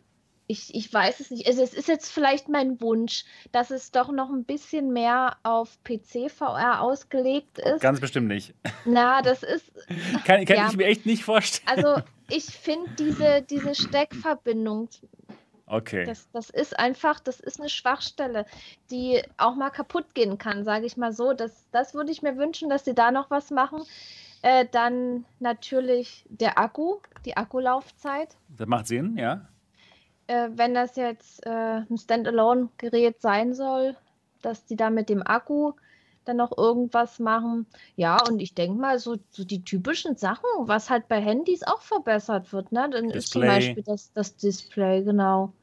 ich, 0.46 0.74
ich 0.74 0.92
weiß 0.92 1.20
es 1.20 1.30
nicht. 1.30 1.46
Also 1.46 1.62
es 1.62 1.72
ist 1.72 1.88
jetzt 1.88 2.10
vielleicht 2.10 2.48
mein 2.48 2.80
Wunsch, 2.80 3.24
dass 3.52 3.70
es 3.70 3.90
doch 3.90 4.10
noch 4.10 4.30
ein 4.30 4.44
bisschen 4.44 4.92
mehr 4.92 5.36
auf 5.42 5.78
PC-VR 5.84 6.80
ausgelegt 6.80 7.58
ist. 7.58 7.80
Ganz 7.80 8.00
bestimmt 8.00 8.28
nicht. 8.28 8.54
Na, 8.84 9.22
das 9.22 9.42
ist. 9.42 9.70
kann, 10.24 10.44
kann 10.44 10.56
ja. 10.56 10.68
ich 10.68 10.76
mir 10.76 10.86
echt 10.86 11.06
nicht 11.06 11.24
vorstellen. 11.24 11.78
Also 11.78 12.02
ich 12.28 12.44
finde 12.44 12.90
diese, 12.98 13.42
diese 13.42 13.74
Steckverbindung 13.74 14.88
Okay. 15.72 16.04
Das, 16.04 16.28
das 16.32 16.50
ist 16.50 16.78
einfach, 16.78 17.18
das 17.18 17.40
ist 17.40 17.58
eine 17.58 17.70
Schwachstelle, 17.70 18.44
die 18.90 19.22
auch 19.38 19.54
mal 19.54 19.70
kaputt 19.70 20.14
gehen 20.14 20.36
kann, 20.36 20.64
sage 20.64 20.84
ich 20.84 20.98
mal 20.98 21.14
so. 21.14 21.32
Das, 21.32 21.66
das 21.72 21.94
würde 21.94 22.12
ich 22.12 22.20
mir 22.20 22.36
wünschen, 22.36 22.68
dass 22.68 22.84
sie 22.84 22.94
da 22.94 23.10
noch 23.10 23.30
was 23.30 23.50
machen. 23.50 23.82
Äh, 24.42 24.66
dann 24.70 25.24
natürlich 25.40 26.26
der 26.28 26.58
Akku, 26.58 26.98
die 27.24 27.38
Akkulaufzeit. 27.38 28.36
Das 28.54 28.66
macht 28.66 28.86
Sinn, 28.86 29.16
ja. 29.16 29.48
Äh, 30.26 30.50
wenn 30.52 30.74
das 30.74 30.96
jetzt 30.96 31.46
äh, 31.46 31.80
ein 31.88 31.96
Standalone-Gerät 31.96 33.22
sein 33.22 33.54
soll, 33.54 33.96
dass 34.42 34.66
die 34.66 34.76
da 34.76 34.90
mit 34.90 35.08
dem 35.08 35.26
Akku 35.26 35.72
dann 36.26 36.36
noch 36.36 36.56
irgendwas 36.58 37.18
machen. 37.18 37.64
Ja, 37.96 38.18
und 38.28 38.40
ich 38.40 38.54
denke 38.54 38.78
mal, 38.78 38.98
so, 38.98 39.16
so 39.30 39.42
die 39.42 39.64
typischen 39.64 40.16
Sachen, 40.16 40.44
was 40.58 40.90
halt 40.90 41.08
bei 41.08 41.18
Handys 41.18 41.62
auch 41.62 41.80
verbessert 41.80 42.52
wird, 42.52 42.72
ne? 42.72 42.90
Dann 42.90 43.08
Display. 43.08 43.18
ist 43.18 43.30
zum 43.30 43.42
Beispiel 43.42 43.82
das, 43.84 44.12
das 44.12 44.36
Display, 44.36 45.02
genau. 45.02 45.54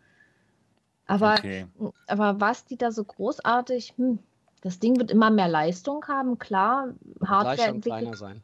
Aber, 1.10 1.34
okay. 1.40 1.66
aber 2.06 2.40
was 2.40 2.66
die 2.66 2.78
da 2.78 2.92
so 2.92 3.04
großartig, 3.04 3.94
hm, 3.98 4.20
das 4.62 4.78
Ding 4.78 5.00
wird 5.00 5.10
immer 5.10 5.32
mehr 5.32 5.48
Leistung 5.48 6.06
haben, 6.08 6.38
klar. 6.38 6.90
Hardware 7.26 7.70
entwickelt, 7.70 8.44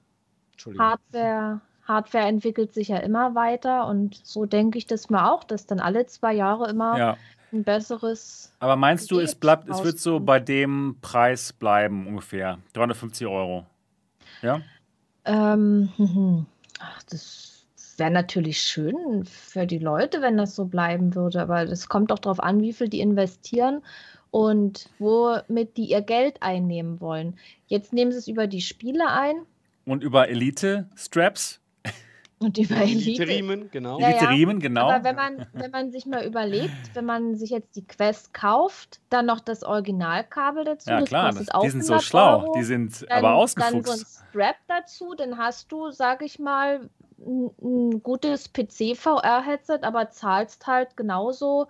Hardware, 0.80 1.62
Hardware 1.84 2.26
entwickelt 2.26 2.74
sich 2.74 2.88
ja 2.88 2.98
immer 2.98 3.36
weiter 3.36 3.86
und 3.86 4.20
so 4.26 4.48
denke 4.48 4.80
ich 4.80 4.88
das 4.88 5.12
mal 5.12 5.30
auch, 5.30 5.44
dass 5.44 5.68
dann 5.68 5.80
alle 5.80 6.08
zwei 6.08 6.34
Jahre 6.34 6.68
immer 6.68 6.98
ja. 6.98 7.18
ein 7.54 7.64
besseres. 7.64 8.52
Aber 8.60 8.76
meinst 8.76 9.12
du, 9.12 9.20
es 9.20 9.36
bleibt, 9.36 9.70
es 9.70 9.84
wird 9.84 10.00
so 10.00 10.20
bei 10.20 10.40
dem 10.40 10.98
Preis 11.02 11.54
bleiben 11.54 12.08
ungefähr 12.08 12.58
350 12.74 13.28
Euro? 13.28 13.68
Ja. 14.42 14.62
Ähm, 15.26 15.90
ach, 16.80 17.04
das 17.04 17.55
wäre 18.00 18.12
natürlich 18.12 18.60
schön 18.60 19.26
für 19.26 19.66
die 19.66 19.80
Leute, 19.80 20.22
wenn 20.22 20.38
das 20.38 20.56
so 20.56 20.66
bleiben 20.66 21.16
würde, 21.16 21.42
aber 21.42 21.64
es 21.64 21.88
kommt 21.88 22.12
auch 22.12 22.20
darauf 22.20 22.40
an, 22.40 22.62
wie 22.62 22.74
viel 22.74 22.90
die 22.90 23.00
investieren 23.00 23.82
und 24.36 24.90
womit 25.00 25.78
die 25.78 25.86
ihr 25.86 26.02
Geld 26.02 26.42
einnehmen 26.42 27.00
wollen. 27.00 27.38
Jetzt 27.68 27.94
nehmen 27.94 28.12
sie 28.12 28.18
es 28.18 28.28
über 28.28 28.48
die 28.48 28.62
Spiele 28.62 29.10
ein. 29.10 29.36
Und 29.86 30.04
über 30.04 30.28
Elite-Straps. 30.28 31.62
Und 32.40 32.58
über 32.58 32.76
Elite. 32.76 33.24
Elite-Riemen, 33.24 33.72
genau. 33.72 33.98
Ja, 33.98 34.10
Elite-Riemen, 34.10 34.60
genau. 34.60 34.90
Aber 34.90 35.06
wenn 35.06 35.16
man, 35.16 35.48
wenn 35.54 35.72
man 35.72 35.92
sich 35.92 36.06
mal 36.06 36.26
überlegt, 36.26 36.94
wenn 36.94 37.06
man 37.06 37.36
sich 37.36 37.50
jetzt 37.50 37.78
die 37.78 37.88
Quest 37.88 38.34
kauft, 38.34 39.00
dann 39.10 39.26
noch 39.26 39.40
das 39.40 39.64
Originalkabel 39.64 40.66
dazu. 40.66 40.90
Ja, 40.90 41.02
klar, 41.04 41.32
das, 41.32 41.48
die 41.64 41.70
sind 41.70 41.86
so 41.86 41.98
schlau. 42.00 42.42
Euro, 42.42 42.54
die 42.58 42.64
sind 42.64 43.10
dann, 43.10 43.20
aber 43.20 43.36
ausgefuchst. 43.36 43.74
Dann 43.74 43.84
so 43.86 43.92
ein 43.94 44.06
Strap 44.30 44.58
dazu, 44.68 45.16
dann 45.16 45.38
hast 45.38 45.72
du, 45.72 45.92
sag 45.92 46.22
ich 46.24 46.40
mal, 46.40 46.90
ein 47.18 48.04
gutes 48.04 48.52
PC-VR-Headset, 48.52 49.80
aber 49.84 50.10
zahlst 50.10 50.68
halt 50.68 50.98
genauso 50.98 51.68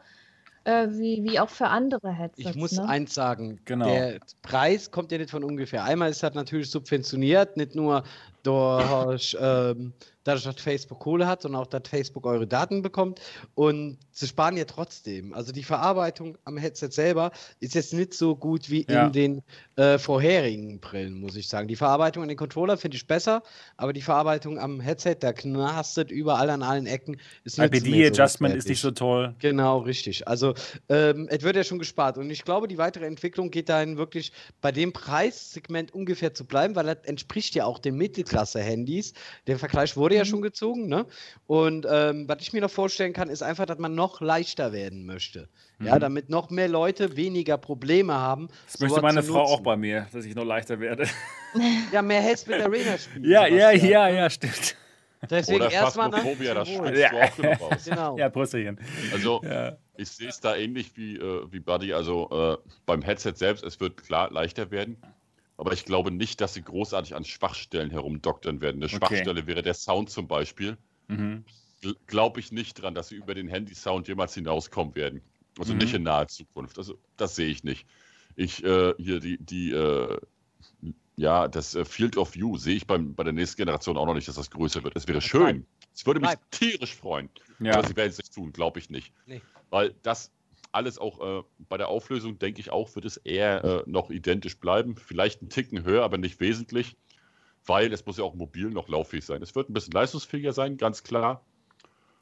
äh, 0.65 0.87
wie, 0.89 1.23
wie 1.23 1.39
auch 1.39 1.49
für 1.49 1.67
andere 1.67 2.11
Headsets. 2.11 2.49
Ich 2.49 2.55
muss 2.55 2.73
ne? 2.73 2.87
eins 2.87 3.13
sagen, 3.13 3.59
genau. 3.65 3.85
der 3.85 4.19
Preis 4.41 4.91
kommt 4.91 5.11
ja 5.11 5.17
nicht 5.17 5.29
von 5.29 5.43
ungefähr. 5.43 5.83
Einmal 5.83 6.09
ist 6.09 6.23
das 6.23 6.33
natürlich 6.33 6.69
subventioniert, 6.69 7.57
nicht 7.57 7.75
nur 7.75 8.03
durch 8.45 9.35
ähm, 9.39 9.93
dadurch, 10.25 10.43
dass 10.43 10.55
Facebook 10.59 10.99
Kohle 10.99 11.27
hat, 11.27 11.43
sondern 11.43 11.61
auch, 11.61 11.67
dass 11.67 11.87
Facebook 11.87 12.25
eure 12.25 12.45
Daten 12.45 12.81
bekommt. 12.81 13.21
Und 13.53 13.97
sie 14.11 14.27
sparen 14.27 14.57
ja 14.57 14.65
trotzdem. 14.65 15.33
Also 15.33 15.51
die 15.51 15.63
Verarbeitung 15.63 16.37
am 16.43 16.57
Headset 16.57 16.89
selber 16.89 17.31
ist 17.59 17.75
jetzt 17.75 17.93
nicht 17.93 18.13
so 18.13 18.35
gut 18.35 18.69
wie 18.69 18.85
ja. 18.89 19.05
in 19.05 19.11
den 19.13 19.41
äh, 19.75 19.97
vorherigen 19.97 20.79
Brillen, 20.79 21.19
muss 21.19 21.35
ich 21.35 21.47
sagen. 21.47 21.67
Die 21.67 21.75
Verarbeitung 21.75 22.23
an 22.23 22.29
den 22.29 22.37
Controller 22.37 22.75
finde 22.75 22.97
ich 22.97 23.07
besser, 23.07 23.43
aber 23.77 23.93
die 23.93 24.01
Verarbeitung 24.01 24.59
am 24.59 24.79
Headset, 24.79 25.17
da 25.19 25.31
knastet 25.31 26.11
überall 26.11 26.49
an 26.49 26.63
allen 26.63 26.87
Ecken. 26.87 27.17
IPD-Adjustment 27.45 28.53
so 28.53 28.57
ist 28.57 28.67
nicht 28.67 28.81
so 28.81 28.91
toll. 28.91 29.35
Genau, 29.39 29.79
richtig. 29.79 30.27
Also 30.27 30.55
ähm, 30.89 31.27
es 31.29 31.43
wird 31.43 31.55
ja 31.55 31.63
schon 31.63 31.79
gespart. 31.79 32.17
Und 32.17 32.31
ich 32.31 32.43
glaube, 32.43 32.67
die 32.67 32.79
weitere 32.79 33.05
Entwicklung 33.05 33.51
geht 33.51 33.69
dahin 33.69 33.97
wirklich 33.97 34.31
bei 34.59 34.71
dem 34.71 34.91
Preissegment 34.91 35.93
ungefähr 35.93 36.33
zu 36.33 36.45
bleiben, 36.45 36.75
weil 36.75 36.85
das 36.85 37.03
entspricht 37.03 37.53
ja 37.53 37.65
auch 37.65 37.77
dem 37.77 37.95
Mittelklasse 37.97 38.34
Mittelklasse-Handys. 38.35 39.13
Der 39.47 39.57
Vergleich 39.59 39.95
wurde 39.97 40.15
ja 40.15 40.21
Mhm. 40.23 40.25
schon 40.27 40.41
gezogen, 40.41 40.87
ne? 40.87 41.05
Und 41.47 41.85
ähm, 41.89 42.27
was 42.27 42.37
ich 42.41 42.53
mir 42.53 42.61
noch 42.61 42.69
vorstellen 42.71 43.13
kann, 43.13 43.29
ist 43.29 43.41
einfach, 43.43 43.65
dass 43.65 43.77
man 43.79 43.95
noch 43.95 44.21
leichter 44.21 44.71
werden 44.73 45.05
möchte. 45.05 45.49
Ja, 45.81 45.95
Mhm. 45.95 45.99
damit 45.99 46.29
noch 46.29 46.49
mehr 46.49 46.67
Leute 46.67 47.15
weniger 47.17 47.57
Probleme 47.57 48.13
haben. 48.13 48.47
Das 48.65 48.79
möchte 48.79 49.01
meine 49.01 49.21
zu 49.23 49.31
Frau 49.33 49.39
nutzen. 49.41 49.53
auch 49.53 49.61
bei 49.61 49.75
mir, 49.77 50.07
dass 50.11 50.25
ich 50.25 50.35
noch 50.35 50.45
leichter 50.45 50.79
werde. 50.79 51.05
Ja, 51.93 52.01
mehr 52.01 52.19
Headspace 52.21 52.63
Arena 52.63 52.97
spielen. 52.97 53.23
Ja, 53.31 53.47
ja, 53.47 53.69
Sebastian. 53.69 53.91
ja, 53.91 54.09
ja, 54.09 54.29
stimmt. 54.29 54.75
Deswegen 55.29 55.61
Oder 55.61 55.71
erstmal. 55.71 56.11
Phasmophobia, 56.11 56.53
das 56.53 56.67
spitzt 56.67 56.81
du 57.11 57.21
auch 57.21 57.35
genug 57.37 57.61
aus. 57.71 57.85
Genau. 57.85 58.17
Ja, 58.17 58.29
Prösterchen. 58.29 58.77
Also, 59.13 59.41
Ja. 59.43 59.77
ich 59.95 60.09
sehe 60.09 60.27
es 60.27 60.39
da 60.41 60.55
ähnlich 60.57 60.91
wie, 60.97 61.15
äh, 61.15 61.45
wie 61.49 61.59
Buddy. 61.61 61.93
Also, 61.93 62.29
äh, 62.61 62.69
beim 62.85 63.01
Headset 63.01 63.33
selbst, 63.35 63.63
es 63.63 63.79
wird 63.79 64.03
klar 64.03 64.29
leichter 64.31 64.69
werden. 64.69 64.97
Aber 65.57 65.71
ich 65.73 65.85
glaube 65.85 66.11
nicht, 66.11 66.41
dass 66.41 66.53
sie 66.53 66.61
großartig 66.61 67.15
an 67.15 67.23
Schwachstellen 67.23 67.89
herumdoktern 67.89 68.59
werden. 68.61 68.77
Eine 68.77 68.85
Okay. 68.85 68.97
Schwachstelle 68.97 69.47
wäre 69.47 69.61
der 69.61 69.73
Sound 69.73 70.09
zum 70.09 70.27
Beispiel. 70.27 70.77
Mhm. 71.07 71.45
Glaube 72.07 72.39
ich 72.39 72.51
nicht 72.51 72.81
dran, 72.81 72.95
dass 72.95 73.09
sie 73.09 73.15
über 73.15 73.33
den 73.35 73.47
Handy-Sound 73.47 74.07
jemals 74.07 74.33
hinauskommen 74.33 74.95
werden. 74.95 75.21
Also 75.57 75.73
Mhm. 75.73 75.79
nicht 75.79 75.93
in 75.93 76.03
naher 76.03 76.27
Zukunft. 76.27 76.77
Also, 76.77 76.97
das 77.15 77.35
sehe 77.35 77.47
ich 77.47 77.63
nicht. 77.63 77.85
Ich, 78.35 78.63
äh, 78.65 78.93
hier, 78.97 79.19
die, 79.21 79.37
die, 79.37 79.71
äh, 79.71 80.17
ja, 81.15 81.47
das 81.47 81.75
äh, 81.75 81.85
Field 81.85 82.17
of 82.17 82.35
View 82.35 82.57
sehe 82.57 82.75
ich 82.75 82.85
beim, 82.85 83.15
bei 83.15 83.23
der 83.23 83.31
nächsten 83.31 83.57
Generation 83.57 83.95
auch 83.95 84.05
noch 84.05 84.15
nicht, 84.15 84.27
dass 84.27 84.35
das 84.35 84.51
größer 84.51 84.83
wird. 84.83 84.97
Es 84.97 85.07
wäre 85.07 85.21
schön. 85.21 85.65
Es 85.93 86.05
würde 86.05 86.19
mich 86.19 86.31
tierisch 86.51 86.93
freuen. 86.95 87.29
Ja. 87.59 87.77
Aber 87.77 87.87
sie 87.87 87.95
werden 87.95 88.09
es 88.09 88.17
nicht 88.17 88.33
tun, 88.33 88.51
glaube 88.51 88.79
ich 88.79 88.89
nicht. 88.89 89.13
Nee. 89.25 89.41
Weil 89.69 89.95
das 90.03 90.31
alles 90.75 90.99
auch 90.99 91.39
äh, 91.39 91.43
bei 91.69 91.77
der 91.77 91.87
Auflösung, 91.87 92.37
denke 92.37 92.59
ich 92.61 92.71
auch, 92.71 92.93
wird 92.95 93.05
es 93.05 93.17
eher 93.17 93.63
äh, 93.63 93.83
noch 93.85 94.09
identisch 94.09 94.59
bleiben. 94.59 94.95
Vielleicht 94.97 95.41
einen 95.41 95.49
Ticken 95.49 95.83
höher, 95.83 96.03
aber 96.03 96.17
nicht 96.17 96.39
wesentlich. 96.39 96.95
Weil 97.65 97.91
es 97.91 98.05
muss 98.05 98.17
ja 98.17 98.23
auch 98.23 98.35
mobil 98.35 98.69
noch 98.69 98.87
lauffähig 98.89 99.25
sein. 99.25 99.41
Es 99.41 99.55
wird 99.55 99.69
ein 99.69 99.73
bisschen 99.73 99.93
leistungsfähiger 99.93 100.53
sein, 100.53 100.77
ganz 100.77 101.03
klar. 101.03 101.43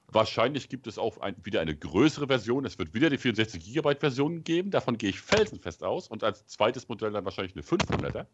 Wahrscheinlich 0.08 0.70
gibt 0.70 0.88
es 0.88 0.98
auch 0.98 1.18
ein, 1.20 1.36
wieder 1.44 1.60
eine 1.60 1.76
größere 1.76 2.28
Version. 2.28 2.66
Es 2.66 2.78
wird 2.80 2.94
wieder 2.94 3.10
die 3.10 3.18
64 3.18 3.62
GB 3.74 3.96
Version 4.00 4.44
geben. 4.44 4.70
Davon 4.72 4.98
gehe 4.98 5.10
ich 5.10 5.20
felsenfest 5.20 5.84
aus. 5.84 6.08
Und 6.08 6.24
als 6.24 6.46
zweites 6.48 6.88
Modell 6.88 7.12
dann 7.12 7.26
wahrscheinlich 7.26 7.56
eine 7.56 7.64
500er. 7.64 8.28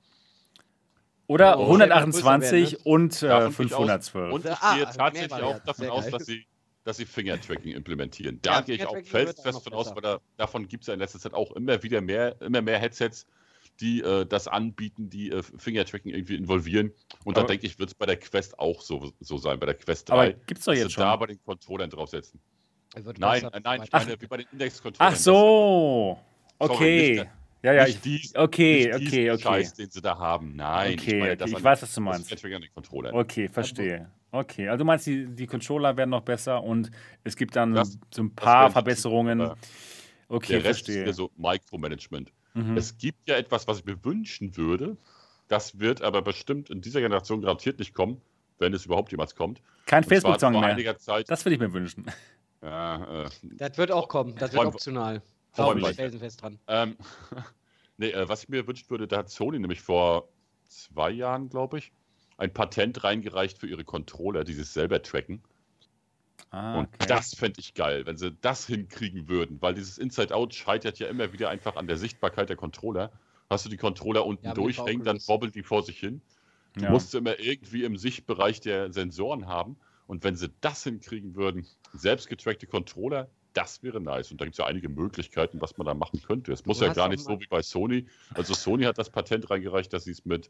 Oder 1.28 1.60
Oh, 1.60 1.64
128 1.64 2.72
größer 2.72 2.86
und 2.86 3.24
äh, 3.24 3.28
Davon 3.28 3.56
gehe 3.56 3.66
ich 3.68 3.74
aus. 3.74 4.10
512. 4.10 4.34
Und 4.34 4.46
ich 4.46 4.52
Ah, 4.52 4.74
gehe 4.76 4.84
mehr 4.84 4.92
tatsächlich 4.94 5.42
auch 5.44 5.60
davon 5.60 5.90
aus, 5.90 6.10
dass 6.10 6.26
sie, 6.26 6.46
dass 6.90 6.98
sie 6.98 7.06
Finger-Tracking 7.06 7.72
implementieren. 7.74 8.40
Da 8.42 8.56
Ja, 8.56 8.62
gehe 8.62 8.76
ich 8.76 8.86
auch 8.86 8.98
felsenfest 9.04 9.54
noch 9.54 9.64
von 9.64 9.74
aus, 9.74 9.94
weil 9.96 10.02
da, 10.02 10.20
davon 10.38 10.68
gibt 10.68 10.84
es 10.84 10.88
ja 10.88 10.96
in 10.96 11.00
letzter 11.00 11.20
Zeit 11.20 11.34
auch 11.36 11.52
immer 11.52 11.82
wieder 11.84 12.02
mehr, 12.02 12.42
immer 12.42 12.62
mehr 12.64 12.80
Headsets, 12.80 13.28
die 13.80 14.02
äh, 14.02 14.26
das 14.26 14.48
anbieten, 14.48 15.10
die 15.10 15.30
äh, 15.32 15.44
Finger-Tracking 15.44 16.12
irgendwie 16.14 16.36
involvieren. 16.36 16.92
Und 17.24 17.38
da 17.38 17.42
Aber- 17.42 17.48
denke 17.48 17.68
ich, 17.68 17.78
wird 17.78 17.90
es 17.90 17.94
bei 17.96 18.08
der 18.08 18.18
Quest 18.18 18.58
auch 18.60 18.82
so, 18.82 19.14
so 19.20 19.38
sein, 19.38 19.60
bei 19.60 19.68
der 19.68 19.76
Quest 19.76 20.10
3. 20.10 20.14
Aber 20.14 20.34
gibt's 20.48 20.66
doch 20.66 20.74
jetzt 20.74 20.90
sie 20.90 20.96
da 20.98 21.12
schon. 21.12 21.20
bei 21.20 21.26
den 21.28 21.44
Controllern 21.44 21.90
draufsetzen. 21.92 22.40
Wird 22.96 23.20
Nein, 23.20 23.44
äh, 23.44 23.60
nein, 23.64 23.84
ich 23.84 23.92
meine, 23.92 24.20
wie 24.20 24.26
bei 24.26 24.38
den 24.38 24.48
Index-Controllern. 24.52 25.14
Ach 25.14 25.16
so. 25.18 26.18
Sorry, 26.60 26.74
Okay. 26.74 27.08
nicht 27.10 27.20
der- 27.22 27.39
Ja, 27.62 27.74
ja, 27.74 27.84
nicht 27.86 27.96
ich, 27.96 28.02
dies- 28.02 28.36
okay, 28.36 28.86
nicht 28.86 28.96
okay, 28.96 29.06
diesen 29.10 29.30
okay. 29.32 29.42
Scheiß, 29.42 29.74
den 29.74 29.90
sie 29.90 30.02
da 30.02 30.18
haben. 30.18 30.56
Nein, 30.56 30.94
Okay, 31.00 31.20
meine 31.20 31.32
okay, 31.32 31.36
das 31.38 31.52
ich 31.52 31.64
weiß, 31.64 31.82
was 31.82 31.94
du 31.94 31.96
das 31.96 32.00
meinst. 32.00 32.28
Finger-Tracking 32.30 32.56
an 32.56 32.62
den 32.62 32.74
Controllern. 32.74 33.16
Okay, 33.16 33.48
verstehe. 33.50 34.10
Okay, 34.32 34.70
also 34.70 34.78
du 34.80 34.86
meinst, 34.86 35.08
die, 35.08 35.26
die 35.28 35.48
Controller 35.48 35.98
werden 35.98 36.12
noch 36.12 36.22
besser 36.22 36.64
und 36.64 36.90
es 37.24 37.36
gibt 37.36 37.56
dann 37.56 37.74
Das- 37.74 37.98
so 38.14 38.24
ein 38.24 38.32
das 38.36 38.44
paar 38.46 38.72
Verbesserungen. 38.72 39.42
aber 39.42 39.58
Okay, 40.32 40.54
Der 40.54 40.64
Rest 40.64 40.82
ist 40.82 40.86
verstehe. 40.86 41.02
wieder 41.04 41.14
so 41.14 41.32
Micromanagement. 41.38 42.32
Mhm. 42.54 42.78
Es 42.78 42.96
gibt 42.98 43.28
ja 43.28 43.36
etwas, 43.36 43.68
was 43.68 43.80
ich 43.80 43.86
mir 43.86 44.04
wünschen 44.06 44.56
würde. 44.56 44.96
Das 45.48 45.80
wird 45.80 46.04
aber 46.04 46.22
bestimmt 46.22 46.70
in 46.70 46.82
dieser 46.82 47.02
Generation 47.02 47.42
garantiert 47.42 47.80
nicht 47.80 47.96
kommen, 47.96 48.22
wenn 48.60 48.72
es 48.76 48.86
überhaupt 48.86 49.12
jemals 49.12 49.36
kommt. 49.36 49.62
Kein 49.88 50.04
Facebook-Song 50.04 50.60
mehr. 50.60 50.98
Zeit. 51.00 51.28
Das 51.30 51.44
würde 51.44 51.56
ich 51.56 51.60
mir 51.60 51.74
wünschen. 51.74 52.06
Ja, 52.62 53.24
äh, 53.26 53.30
Das 53.58 53.78
wird 53.80 53.92
auch 53.92 54.08
kommen. 54.08 54.36
Das 54.36 54.54
wird 54.54 54.66
optional. 54.66 55.24
Glaube 55.54 55.80
ich 55.82 55.96
felsenfest 55.96 56.42
dran. 56.42 56.60
ähm, 56.68 56.98
nee, 57.98 58.12
äh, 58.12 58.28
was 58.30 58.44
ich 58.44 58.50
mir 58.50 58.68
wünschen 58.68 58.90
würde, 58.90 59.08
da 59.08 59.18
hat 59.18 59.30
Sony 59.30 59.60
nämlich 59.60 59.82
vor 59.82 60.30
zwei 60.68 61.10
Jahren, 61.12 61.50
glaube 61.50 61.80
ich, 61.80 61.92
ein 62.38 62.54
Patent 62.54 63.04
reingereicht 63.04 63.58
für 63.58 63.68
ihre 63.68 63.84
Controller, 63.84 64.44
die 64.44 64.54
sich 64.54 64.68
selber 64.70 65.02
tracken. 65.02 65.42
Ah, 66.52 66.80
Und 66.80 66.88
okay. 66.96 67.06
das 67.08 67.36
fände 67.36 67.60
ich 67.60 67.74
geil, 67.74 68.06
wenn 68.06 68.18
sie 68.18 68.32
das 68.32 68.66
hinkriegen 68.66 69.28
würden, 69.28 69.62
weil 69.62 69.74
dieses 69.74 69.98
Inside-Out 69.98 70.56
scheitert 70.56 70.98
ja 70.98 71.08
immer 71.08 71.34
wieder 71.34 71.50
einfach 71.50 71.76
an 71.76 71.86
der 71.88 71.98
Sichtbarkeit 71.98 72.50
der 72.50 72.56
Controller. 72.56 73.12
Hast 73.50 73.66
du 73.66 73.70
die 73.70 73.78
Controller 73.78 74.26
unten 74.26 74.46
Ja, 74.46 74.54
durchhängen, 74.54 75.04
dann 75.04 75.20
bobbeln 75.28 75.52
die 75.52 75.64
vor 75.64 75.84
sich 75.84 76.00
hin. 76.00 76.22
Du 76.76 76.86
ja. 76.86 76.92
musst 76.92 77.12
sie 77.12 77.18
immer 77.18 77.40
irgendwie 77.40 77.84
im 77.84 77.98
Sichtbereich 77.98 78.62
der 78.62 78.94
Sensoren 78.94 79.48
haben. 79.48 79.78
Und 80.08 80.24
wenn 80.24 80.36
sie 80.36 80.50
das 80.62 80.84
hinkriegen 80.84 81.36
würden, 81.36 81.68
selbst 81.94 82.30
getrackte 82.30 82.68
Controller, 82.68 83.30
das 83.60 83.84
wäre 83.84 84.00
nice. 84.00 84.32
Und 84.32 84.40
da 84.40 84.46
gibt 84.46 84.54
es 84.54 84.58
ja 84.60 84.66
einige 84.66 84.88
Möglichkeiten, 84.88 85.60
was 85.60 85.78
man 85.78 85.86
da 85.86 85.94
machen 85.94 86.22
könnte. 86.22 86.54
Es 86.54 86.66
muss 86.66 86.80
Du 86.80 86.86
ja 86.86 86.94
gar 86.94 87.10
nicht 87.10 87.24
so 87.24 87.40
wie 87.42 87.48
bei 87.48 87.62
Sony. 87.62 88.08
Also 88.34 88.54
Sony 88.54 88.86
hat 88.86 88.98
das 88.98 89.10
Patent 89.10 89.50
reingereicht, 89.50 89.92
dass 89.92 90.06
sie 90.06 90.12
es 90.12 90.24
mit 90.26 90.50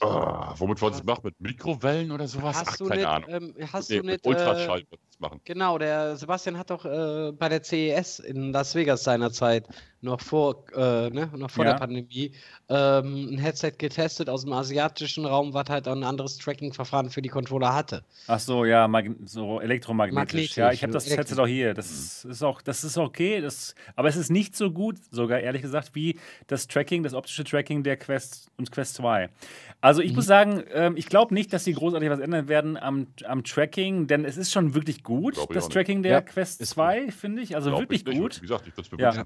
Ah, 0.00 0.54
womit 0.56 0.80
wollen 0.80 0.92
sie 0.92 1.00
es 1.00 1.04
machen? 1.04 1.22
Mit 1.24 1.40
Mikrowellen 1.40 2.12
oder 2.12 2.28
sowas? 2.28 2.56
Hast 2.56 2.68
Ach, 2.68 2.76
du 2.76 2.84
keine 2.86 3.00
nicht, 3.00 3.08
Ahnung. 3.08 3.30
ähm, 3.30 3.54
hast 3.72 3.90
Nee, 3.90 3.98
du 3.98 4.04
mit 4.04 4.24
äh, 4.24 4.28
Ultraschall 4.28 4.84
es 4.92 5.18
machen. 5.18 5.40
Genau, 5.44 5.76
der 5.78 6.16
Sebastian 6.16 6.56
hat 6.56 6.70
doch 6.70 6.84
äh, 6.84 7.32
bei 7.32 7.48
der 7.48 7.64
CES 7.64 8.20
in 8.20 8.52
Las 8.52 8.76
Vegas 8.76 9.02
seinerzeit 9.02 9.66
noch 10.00 10.20
vor, 10.20 10.64
äh, 10.74 11.10
ne, 11.10 11.28
noch 11.36 11.50
vor 11.50 11.64
Ja. 11.64 11.72
der 11.72 11.78
Pandemie 11.78 12.32
ähm, 12.68 13.30
ein 13.32 13.38
Headset 13.38 13.72
getestet 13.78 14.28
aus 14.30 14.44
dem 14.44 14.52
asiatischen 14.52 15.24
Raum, 15.24 15.54
was 15.54 15.68
halt 15.68 15.88
auch 15.88 15.96
ein 15.96 16.04
anderes 16.04 16.38
Tracking-Verfahren 16.38 17.10
für 17.10 17.22
die 17.22 17.28
Controller 17.30 17.74
hatte. 17.74 18.04
Ach 18.26 18.38
so, 18.38 18.64
ja, 18.64 18.86
mag 18.86 19.06
so 19.24 19.60
elektromagnetisch. 19.60 20.14
Magnetisch, 20.34 20.56
ja, 20.56 20.70
ich 20.72 20.82
habe 20.82 20.92
das. 20.92 21.08
Headset 21.08 21.40
auch 21.40 21.46
hier. 21.46 21.74
Das 21.74 22.24
ist 22.24 22.42
auch, 22.42 22.62
das 22.62 22.84
ist 22.84 22.96
okay. 22.98 23.40
Das, 23.40 23.74
aber 23.96 24.08
es 24.08 24.16
ist 24.16 24.30
nicht 24.30 24.54
so 24.56 24.70
gut, 24.70 24.96
sogar 25.10 25.40
ehrlich 25.40 25.62
gesagt, 25.62 25.94
wie 25.94 26.18
das 26.46 26.68
Tracking, 26.68 27.02
das 27.02 27.14
optische 27.14 27.44
Tracking 27.44 27.82
der 27.82 27.96
Quest 27.96 28.50
und 28.56 28.70
Quest 28.70 28.94
2. 28.96 29.30
Also 29.80 30.02
ich 30.02 30.12
muss 30.14 30.26
sagen, 30.26 30.62
ähm, 30.72 30.96
ich 30.96 31.06
glaube 31.06 31.34
nicht, 31.34 31.52
dass 31.52 31.64
sie 31.64 31.72
großartig 31.72 32.10
was 32.10 32.20
ändern 32.20 32.48
werden 32.48 32.76
am, 32.76 33.06
am 33.24 33.44
Tracking, 33.44 34.06
denn 34.06 34.24
es 34.24 34.36
ist 34.36 34.52
schon 34.52 34.74
wirklich 34.74 35.02
gut, 35.02 35.36
das. 35.54 35.68
Tracking 35.68 36.02
der 36.02 36.12
Ja, 36.12 36.20
Quest 36.20 36.60
ist 36.60 36.70
2, 36.70 37.10
finde 37.10 37.42
ich. 37.42 37.54
Also 37.54 37.70
Glaub 37.70 37.82
wirklich 37.82 38.06
ich 38.06 38.16
gut. 38.18 38.36
Wie 38.36 38.40
gesagt, 38.42 38.66
ich 38.66 38.76
würde 38.76 39.08
es 39.08 39.16
Ja, 39.16 39.24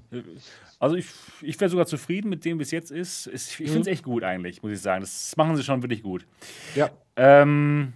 also 0.79 0.95
ich, 0.95 1.05
ich 1.41 1.59
wäre 1.59 1.69
sogar 1.69 1.85
zufrieden 1.85 2.29
mit 2.29 2.45
dem, 2.45 2.59
wie 2.59 2.63
es 2.63 2.71
jetzt 2.71 2.91
ist. 2.91 3.27
Ich 3.27 3.55
finde 3.57 3.81
es 3.81 3.87
echt 3.87 4.03
gut 4.03 4.23
eigentlich, 4.23 4.61
muss 4.63 4.71
ich 4.71 4.81
sagen. 4.81 5.01
Das 5.01 5.35
machen 5.37 5.55
sie 5.55 5.63
schon 5.63 5.81
wirklich 5.83 6.03
gut. 6.03 6.25
Ja. 6.75 6.89
Ähm, 7.15 7.93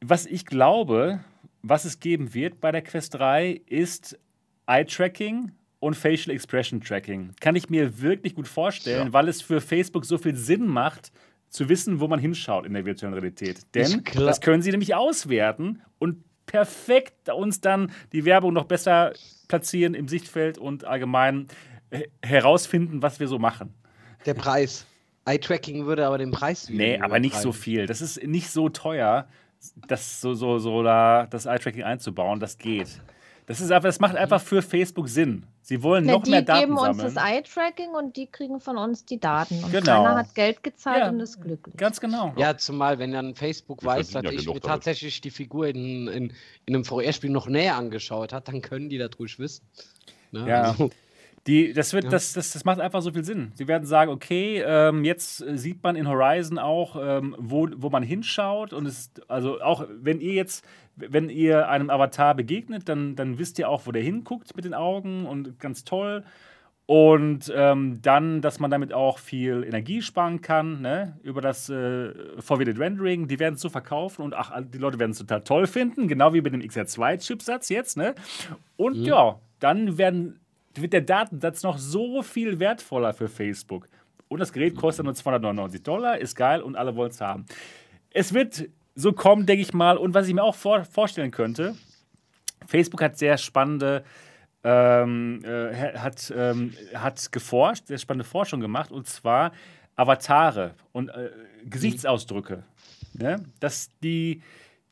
was 0.00 0.26
ich 0.26 0.46
glaube, 0.46 1.20
was 1.62 1.84
es 1.84 2.00
geben 2.00 2.34
wird 2.34 2.60
bei 2.60 2.70
der 2.72 2.82
Quest 2.82 3.14
3, 3.14 3.60
ist 3.66 4.18
Eye-Tracking 4.66 5.52
und 5.80 5.94
Facial 5.94 6.34
Expression 6.34 6.80
Tracking. 6.80 7.30
Kann 7.40 7.56
ich 7.56 7.70
mir 7.70 8.00
wirklich 8.00 8.34
gut 8.34 8.48
vorstellen, 8.48 9.08
Ja. 9.08 9.12
weil 9.12 9.28
es 9.28 9.42
für 9.42 9.60
Facebook 9.60 10.04
so 10.04 10.18
viel 10.18 10.34
Sinn 10.36 10.66
macht, 10.66 11.12
zu 11.48 11.68
wissen, 11.68 12.00
wo 12.00 12.08
man 12.08 12.18
hinschaut 12.18 12.66
in 12.66 12.74
der 12.74 12.84
virtuellen 12.84 13.14
Realität. 13.14 13.60
Denn 13.74 14.02
das 14.14 14.40
können 14.40 14.62
sie 14.62 14.70
nämlich 14.72 14.94
auswerten 14.94 15.80
und 15.98 16.22
perfekt 16.46 17.28
uns 17.28 17.60
dann 17.60 17.92
die 18.12 18.24
Werbung 18.24 18.52
noch 18.52 18.64
besser 18.64 19.12
platzieren 19.48 19.94
im 19.94 20.08
Sichtfeld 20.08 20.58
und 20.58 20.84
allgemein 20.84 21.48
äh, 21.90 22.04
herausfinden, 22.22 23.02
was 23.02 23.20
wir 23.20 23.28
so 23.28 23.38
machen. 23.38 23.74
Der 24.24 24.34
Preis. 24.34 24.86
Eye-Tracking 25.24 25.86
würde 25.86 26.06
aber 26.06 26.18
den 26.18 26.30
Preis 26.30 26.68
Nee, 26.70 26.98
aber 26.98 27.18
nicht 27.18 27.34
so 27.34 27.52
viel. 27.52 27.86
Das 27.86 28.00
ist 28.00 28.22
nicht 28.22 28.50
so 28.50 28.68
teuer, 28.68 29.26
das 29.88 30.20
so, 30.20 30.34
so, 30.34 30.58
so 30.58 30.82
da, 30.82 31.26
das 31.26 31.46
Eye-Tracking 31.46 31.82
einzubauen. 31.82 32.38
Das 32.38 32.58
geht. 32.58 33.00
Das, 33.46 33.60
ist 33.60 33.70
einfach, 33.70 33.88
das 33.88 34.00
macht 34.00 34.16
einfach 34.16 34.40
für 34.40 34.60
Facebook 34.60 35.08
Sinn. 35.08 35.46
Sie 35.62 35.82
wollen 35.82 36.04
Na, 36.04 36.14
noch 36.14 36.24
die 36.24 36.30
mehr 36.32 36.42
Daten 36.42 36.60
geben 36.60 36.72
uns 36.78 36.96
sammeln. 36.98 37.14
das 37.14 37.24
Eye-Tracking 37.24 37.90
und 37.90 38.16
die 38.16 38.26
kriegen 38.26 38.58
von 38.60 38.76
uns 38.76 39.04
die 39.04 39.18
Daten. 39.20 39.62
Und 39.62 39.70
Genau. 39.70 40.02
keiner 40.04 40.16
hat 40.16 40.34
Geld 40.34 40.62
gezahlt 40.64 40.98
Ja. 40.98 41.08
und 41.10 41.20
ist 41.20 41.40
glücklich. 41.40 41.76
Ganz 41.76 42.00
genau. 42.00 42.32
Ja, 42.36 42.56
zumal, 42.56 42.98
wenn 42.98 43.12
dann 43.12 43.34
Facebook 43.36 43.82
Wir 43.82 43.86
weiß, 43.90 44.10
dass 44.10 44.24
ja 44.24 44.30
ich 44.30 44.40
mir 44.46 44.52
damit. 44.54 44.64
tatsächlich 44.64 45.20
die 45.20 45.30
Figur 45.30 45.68
in, 45.68 46.08
in, 46.08 46.32
in 46.66 46.74
einem 46.74 46.84
VR-Spiel 46.84 47.30
noch 47.30 47.46
näher 47.48 47.76
angeschaut 47.76 48.32
hat, 48.32 48.48
dann 48.48 48.62
können 48.62 48.88
die 48.88 48.98
das 48.98 49.10
ruhig 49.18 49.38
wissen. 49.38 49.64
Ne? 50.32 50.48
Ja. 50.48 50.62
Also, 50.62 50.90
Die, 51.46 51.72
das, 51.72 51.92
wird, 51.92 52.04
Ja. 52.04 52.10
das, 52.10 52.32
das, 52.32 52.52
das 52.52 52.64
macht 52.64 52.80
einfach 52.80 53.02
so 53.02 53.12
viel 53.12 53.24
Sinn. 53.24 53.52
Sie 53.54 53.68
werden 53.68 53.84
sagen, 53.84 54.10
okay, 54.10 54.62
ähm, 54.66 55.04
jetzt 55.04 55.42
äh, 55.42 55.56
sieht 55.56 55.82
man 55.82 55.94
in 55.94 56.08
Horizon 56.08 56.58
auch, 56.58 56.96
ähm, 57.00 57.36
wo, 57.38 57.68
wo 57.76 57.88
man 57.88 58.02
hinschaut. 58.02 58.72
Und 58.72 58.86
es, 58.86 59.10
also 59.28 59.60
auch 59.60 59.86
wenn 60.00 60.20
ihr 60.20 60.32
jetzt, 60.32 60.64
wenn 60.96 61.28
ihr 61.28 61.68
einem 61.68 61.90
Avatar 61.90 62.34
begegnet, 62.34 62.88
dann, 62.88 63.14
dann 63.14 63.38
wisst 63.38 63.58
ihr 63.58 63.68
auch, 63.68 63.86
wo 63.86 63.92
der 63.92 64.02
hinguckt 64.02 64.56
mit 64.56 64.64
den 64.64 64.74
Augen 64.74 65.26
und 65.26 65.60
ganz 65.60 65.84
toll. 65.84 66.24
Und 66.86 67.52
ähm, 67.54 68.00
dann, 68.00 68.40
dass 68.42 68.60
man 68.60 68.70
damit 68.70 68.92
auch 68.92 69.18
viel 69.18 69.64
Energie 69.64 70.02
sparen 70.02 70.40
kann, 70.40 70.80
ne? 70.82 71.18
über 71.24 71.40
das 71.40 71.68
äh, 71.68 72.12
Forwarded 72.40 72.78
Rendering. 72.78 73.26
Die 73.26 73.40
werden 73.40 73.54
es 73.56 73.60
so 73.60 73.68
verkaufen 73.68 74.22
und 74.22 74.34
ach, 74.34 74.52
die 74.62 74.78
Leute 74.78 74.98
werden 75.00 75.10
es 75.10 75.18
total 75.18 75.42
toll 75.42 75.66
finden, 75.66 76.06
genau 76.06 76.32
wie 76.32 76.40
mit 76.40 76.52
dem 76.52 76.60
XR2-Chipsatz 76.60 77.70
jetzt. 77.70 77.96
Ne? 77.96 78.14
Und 78.76 78.94
ja, 78.96 79.40
dann 79.58 79.98
werden, 79.98 80.38
wird 80.80 80.92
der 80.92 81.00
Datensatz 81.00 81.62
noch 81.62 81.78
so 81.78 82.22
viel 82.22 82.58
wertvoller 82.58 83.12
für 83.12 83.28
Facebook. 83.28 83.88
und 84.28 84.40
das 84.40 84.52
Gerät 84.52 84.76
kostet 84.76 85.04
nur 85.04 85.14
299 85.14 85.82
Dollar, 85.82 86.18
ist 86.18 86.34
geil 86.34 86.60
und 86.60 86.74
alle 86.76 86.96
wollen 86.96 87.10
es 87.10 87.20
haben. 87.20 87.46
Es 88.10 88.34
wird 88.34 88.68
so 88.96 89.12
kommen, 89.12 89.46
denke 89.46 89.62
ich 89.62 89.72
mal. 89.72 89.98
Und 89.98 90.14
was 90.14 90.26
ich 90.26 90.34
mir 90.34 90.42
auch 90.42 90.54
vor, 90.54 90.84
vorstellen 90.84 91.30
könnte, 91.30 91.76
Facebook 92.66 93.02
hat 93.02 93.18
sehr 93.18 93.38
spannende 93.38 94.02
ähm, 94.66 95.44
äh, 95.44 95.96
hat, 95.96 96.32
ähm, 96.36 96.72
hat 96.92 97.30
geforscht, 97.30 97.86
sehr 97.86 97.98
spannende 97.98 98.24
Forschung 98.24 98.58
gemacht, 98.60 98.90
und 98.90 99.06
zwar 99.06 99.52
Avatare 99.94 100.74
und 100.90 101.08
äh, 101.10 101.30
Gesichtsausdrücke. 101.64 102.64
Ne? 103.14 103.44
Dass 103.60 103.90
die, 104.02 104.42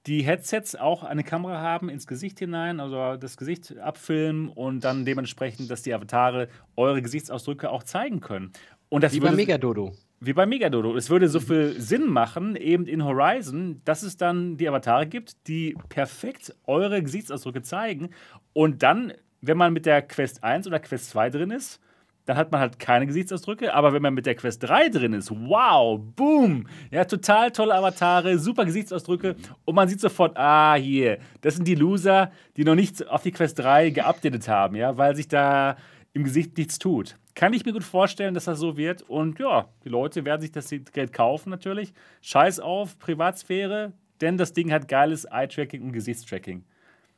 die 0.07 0.23
Headsets 0.23 0.77
auch 0.77 1.03
eine 1.03 1.25
Kamera 1.25 1.61
haben 1.61 1.89
ins 1.89 2.07
Gesicht 2.07 2.39
hinein, 2.39 2.81
also 2.81 3.17
das 3.17 3.37
Gesicht 3.37 3.79
abfilmen 3.79 4.49
und 4.49 4.85
dann 4.85 5.05
dementsprechend, 5.05 5.71
dass 5.71 5.83
die 5.83 5.95
Avatare 5.95 6.49
eure 6.77 7.01
Gesichtsausdrücke 7.01 7.71
auch 7.71 7.83
zeigen 7.83 8.21
können. 8.21 8.53
Und 8.91 9.03
das 9.03 9.15
Wie 9.15 9.23
würde, 9.23 9.33
bei 9.33 9.37
Megadodo. 9.37 9.93
wie 10.21 10.35
bei 10.35 10.47
Megadodo. 10.47 10.95
Es 10.95 11.09
würde 11.09 11.29
so 11.29 11.41
viel 11.41 11.81
Sinn 11.81 12.07
machen, 12.07 12.55
eben 12.55 12.87
in 12.87 13.05
Horizon, 13.05 13.81
dass 13.85 14.03
es 14.03 14.17
dann 14.17 14.57
die 14.57 14.69
Avatare 14.69 15.07
gibt, 15.07 15.49
die 15.49 15.75
perfekt 15.89 16.55
eure 16.67 17.03
Gesichtsausdrücke 17.03 17.63
zeigen. 17.63 18.11
Und 18.53 18.83
dann, 18.83 19.15
wenn 19.41 19.57
man 19.57 19.73
mit 19.73 19.87
der 19.87 20.03
Quest 20.03 20.45
1 20.45 20.67
oder 20.67 20.81
Quest 20.81 21.11
2 21.11 21.31
drin 21.31 21.51
ist, 21.51 21.81
dann 22.27 22.37
hat 22.37 22.53
man 22.53 22.61
halt 22.61 22.79
keine 22.79 23.07
Gesichtsausdrücke. 23.07 23.75
Aber 23.75 23.93
wenn 23.93 24.03
man 24.03 24.15
mit 24.15 24.27
der 24.27 24.35
Quest 24.35 24.63
3 24.63 24.89
drin 24.89 25.13
ist, 25.13 25.31
wow, 25.31 26.01
boom, 26.01 26.67
ja, 26.91 27.05
total 27.05 27.51
tolle 27.51 27.75
Avatare, 27.75 28.39
super 28.39 28.65
Gesichtsausdrücke. 28.65 29.37
Und 29.65 29.75
man 29.75 29.89
sieht 29.89 30.01
sofort, 30.01 30.37
ah, 30.37 30.75
hier, 30.75 31.19
das 31.43 31.57
sind 31.57 31.69
die 31.69 31.75
Loser, 31.75 32.31
die 32.57 32.65
noch 32.65 32.75
nicht 32.75 33.07
auf 33.09 33.23
die 33.23 33.33
Quest 33.33 33.59
3 33.59 33.91
geupdatet 33.91 34.49
haben, 34.49 34.77
ja, 34.77 34.97
weil 34.97 35.15
sich 35.17 35.29
da 35.29 35.77
im 36.13 36.25
Gesicht 36.25 36.57
nichts 36.57 36.79
tut. 36.79 37.17
Kann 37.35 37.53
ich 37.53 37.65
mir 37.65 37.73
gut 37.73 37.83
vorstellen, 37.83 38.35
dass 38.35 38.45
das 38.45 38.61
so 38.61 38.77
wird. 38.77 39.03
Und 39.03 39.41
ja, 39.41 39.69
die 39.85 39.89
Leute 39.89 40.25
werden 40.25 40.41
sich 40.41 40.53
das 40.53 40.69
Geld 40.93 41.13
kaufen 41.13 41.51
natürlich. 41.51 41.93
Scheiß 42.23 42.61
auf 42.61 42.99
Privatsphäre, 43.01 43.93
denn 44.21 44.37
das 44.39 44.53
Ding 44.53 44.71
hat 44.71 44.87
geiles 44.87 45.25
Eye-Tracking 45.25 45.83
und 45.83 45.93
Gesichtstracking. 45.93 46.65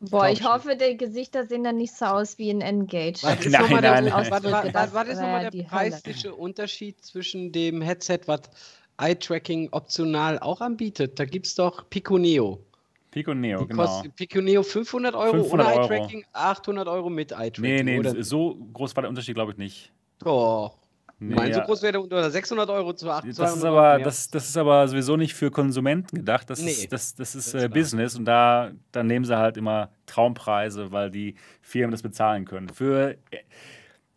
Boah, 0.01 0.29
ich 0.29 0.45
hoffe, 0.45 0.77
die 0.77 0.97
Gesichter 0.97 1.47
sehen 1.47 1.65
dann 1.65 1.77
nicht 1.79 1.95
so 1.95 2.05
aus 2.05 2.37
wie 2.39 2.51
in 2.51 2.61
Engage. 2.61 3.23
Was 3.23 3.41
ist 3.41 3.51
Nein, 3.51 3.63
nochmal 3.63 3.81
der, 3.81 3.93
nein, 3.93 4.05
nein. 4.05 4.31
was, 4.31 4.45
was, 4.45 4.75
was, 4.75 4.95
was 4.95 5.09
ist 5.09 5.15
noch 5.15 5.23
wär 5.23 5.33
mal 5.33 5.41
der 5.43 5.51
die 5.51 5.59
Hölle. 5.61 5.69
preisliche 5.69 6.35
Unterschied 6.35 7.03
zwischen 7.03 7.51
dem 7.51 7.81
Headset, 7.81 8.21
was 8.27 8.43
Eye-Tracking 8.99 9.71
optional 9.73 10.39
auch 10.39 10.61
anbietet? 10.61 11.19
Da 11.19 11.25
gibt 11.25 11.47
es 11.47 11.55
doch 11.55 11.89
Pico 11.89 12.19
Neo. 12.19 12.59
Pico 13.11 13.33
Neo, 13.33 13.61
Die 13.61 13.69
genau. 13.69 13.85
kostet 13.85 14.15
Pico 14.17 14.43
Neo 14.43 14.63
500 14.63 15.15
Euro 15.15 15.43
500 15.45 15.67
ohne. 15.67 15.83
Eye-Tracking, 15.83 16.25
800 16.35 16.89
Euro 16.89 17.09
mit 17.09 17.33
Eye-Tracking. 17.33 17.63
Nee, 17.63 17.83
nee, 17.83 17.99
oder? 17.99 18.23
so 18.23 18.57
groß 18.75 18.95
war 18.95 19.03
der 19.03 19.09
Unterschied, 19.09 19.35
glaube 19.35 19.53
ich, 19.53 19.59
nicht. 19.59 19.91
Oh, 20.25 20.71
Nee, 21.19 21.35
mein 21.35 21.53
so 21.53 21.61
ja. 21.61 21.65
groß 21.65 21.81
wäre 21.83 21.93
der 21.93 22.03
unter 22.03 22.31
600 22.31 22.69
Euro 22.69 22.93
zu 22.93 23.09
800 23.11 23.39
Das 23.39 23.57
ist, 23.57 23.65
Euro 23.65 23.79
aber, 23.79 23.97
mehr. 23.97 24.05
das, 24.05 24.29
das 24.29 24.49
ist 24.51 24.57
aber 24.59 24.87
sowieso 24.87 25.17
nicht 25.17 25.35
für 25.35 25.51
Konsumenten 25.51 26.15
gedacht. 26.17 26.51
Das 26.51 26.61
Nee, 26.61 26.71
ist, 26.71 26.93
das, 26.93 27.15
das 27.15 27.35
ist 27.35 27.47
ist 27.49 27.55
äh, 27.55 27.59
klar. 27.61 27.69
Business 27.71 28.17
und 28.17 28.27
da, 28.27 28.73
da 28.93 29.03
nehmen 29.03 29.25
sie 29.25 29.37
halt 29.39 29.57
immer 29.57 29.91
Traumpreise, 30.05 30.93
weil 30.93 31.11
die 31.11 31.37
Firmen 31.63 31.93
das 31.93 32.03
bezahlen 32.03 32.45
können. 32.45 32.69
Für 32.69 33.13
äh, 33.31 33.39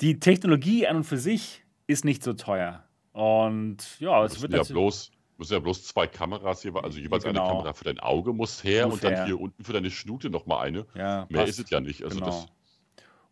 die 0.01 0.19
Technologie 0.19 0.87
an 0.87 0.97
und 0.97 1.03
für 1.05 1.17
sich 1.17 1.63
ist 1.87 2.03
nicht 2.03 2.21
so 2.21 2.33
teuer. 2.33 2.83
Und 3.13 3.77
ja, 3.99 4.23
es 4.25 4.33
Es 4.33 4.41
wird 4.41 4.51
müssen 4.51 4.65
ja 4.67 4.73
bloß, 4.73 5.11
müssen 5.37 5.53
ja 5.53 5.59
bloß 5.59 5.85
zwei 5.85 6.05
Kameras 6.07 6.61
hier, 6.61 6.75
also 6.83 6.99
jeweils 6.99 7.23
Genau. 7.23 7.43
eine 7.45 7.49
Kamera 7.53 7.73
für 7.73 7.85
dein 7.85 7.99
Auge 7.99 8.33
muss 8.33 8.63
her 8.63 8.85
Muss 8.87 8.95
und 8.95 9.03
dann 9.05 9.25
hier 9.25 9.39
unten 9.39 9.63
für 9.63 9.71
deine 9.73 9.89
Schnute 9.89 10.29
nochmal 10.29 10.67
eine. 10.67 10.85
ja, 10.95 11.25
Mehr 11.29 11.41
passt. 11.45 11.59
ist 11.59 11.65
es 11.65 11.69
ja 11.69 11.79
nicht. 11.79 12.03
Also 12.03 12.15
Genau. 12.19 12.27
das, 12.29 12.45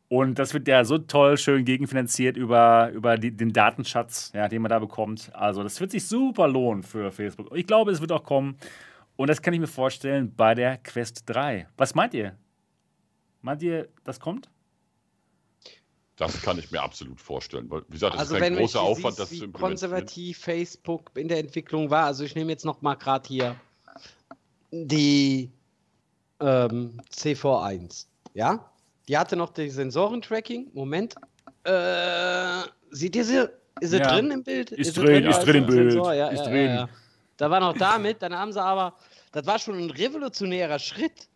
Und 0.10 0.40
das 0.40 0.54
wird 0.54 0.68
ja 0.68 0.86
so 0.86 0.98
toll 0.98 1.38
schön 1.38 1.66
gegenfinanziert 1.66 2.38
über, 2.38 2.92
über 2.92 3.18
die, 3.18 3.32
den 3.32 3.52
Datenschatz, 3.52 4.32
ja, 4.34 4.48
den 4.48 4.62
man 4.62 4.70
da 4.70 4.80
bekommt. 4.80 5.32
Also 5.34 5.64
das 5.64 5.82
wird 5.82 5.92
sich 5.92 6.08
super 6.08 6.48
lohnen 6.48 6.84
für 6.84 7.12
Facebook. 7.12 7.54
Ich 7.56 7.68
glaube, 7.68 7.92
es 7.92 8.00
wird 8.00 8.12
auch 8.12 8.24
kommen. 8.24 8.58
Und 9.18 9.30
das 9.30 9.42
kann 9.42 9.54
ich 9.54 9.60
mir 9.60 9.68
vorstellen 9.68 10.34
bei 10.36 10.56
der 10.56 10.78
Quest 10.78 11.24
3. 11.26 11.68
Was 11.76 11.96
meint 11.96 12.14
ihr? 12.14 12.38
Meint 13.42 13.62
ihr, 13.64 13.90
das 14.04 14.20
kommt? 14.20 14.50
das 16.18 16.42
kann 16.42 16.58
ich 16.58 16.72
mir 16.72 16.82
absolut 16.82 17.22
vorstellen. 17.22 17.70
Weil, 17.70 17.84
wie 17.88 17.94
gesagt, 17.94 18.16
das 18.16 18.22
also 18.22 18.36
ist 18.36 18.42
kein 18.42 18.54
wenn 18.54 18.60
großer 18.60 18.82
Aufwand, 18.82 19.16
siehst, 19.16 19.32
das 19.32 19.40
zu 19.40 19.48
wie 19.48 19.52
konservativ 19.52 20.40
Facebook 20.40 21.12
in 21.16 21.28
der 21.28 21.38
Entwicklung 21.38 21.90
war, 21.90 22.06
also 22.06 22.24
ich 22.24 22.36
nehme 22.36 22.52
jetzt 22.52 22.66
noch 22.66 22.82
mal 22.82 22.96
gerade 22.96 23.28
hier 23.28 23.56
die 24.72 25.52
ähm, 26.40 27.00
CV1, 27.12 28.08
ja? 28.34 28.72
Die 29.08 29.18
hatte 29.18 29.36
noch 29.36 29.52
die 29.52 29.70
Sensorentracking. 29.70 30.72
Moment. 30.74 31.16
Äh, 31.64 32.62
seht 32.92 33.16
ihr 33.16 33.24
sie? 33.26 33.50
Ist 33.80 33.92
sie 33.92 33.98
Ja. 33.98 34.12
drin 34.14 34.32
im 34.32 34.44
Bild? 34.44 34.72
Ist 34.72 34.96
sie 34.96 35.02
drin, 35.02 35.24
ist 35.26 35.36
als 35.36 35.46
drin 35.46 35.56
im 35.58 35.66
Bild. 35.68 35.92
Sensor? 35.92 36.14
Ja, 36.14 36.28
Ist 36.30 36.40
ja, 36.40 36.46
drin. 36.50 36.66
Ja. 36.68 36.90
Da 37.38 37.50
war 37.52 37.60
noch 37.60 37.78
damit, 37.78 38.22
dann 38.22 38.34
haben 38.36 38.52
sie 38.52 38.62
aber, 38.62 38.96
das 39.32 39.46
war 39.46 39.60
schon 39.60 39.78
ein 39.78 39.92
revolutionärer 39.92 40.80
Schritt. 40.80 41.28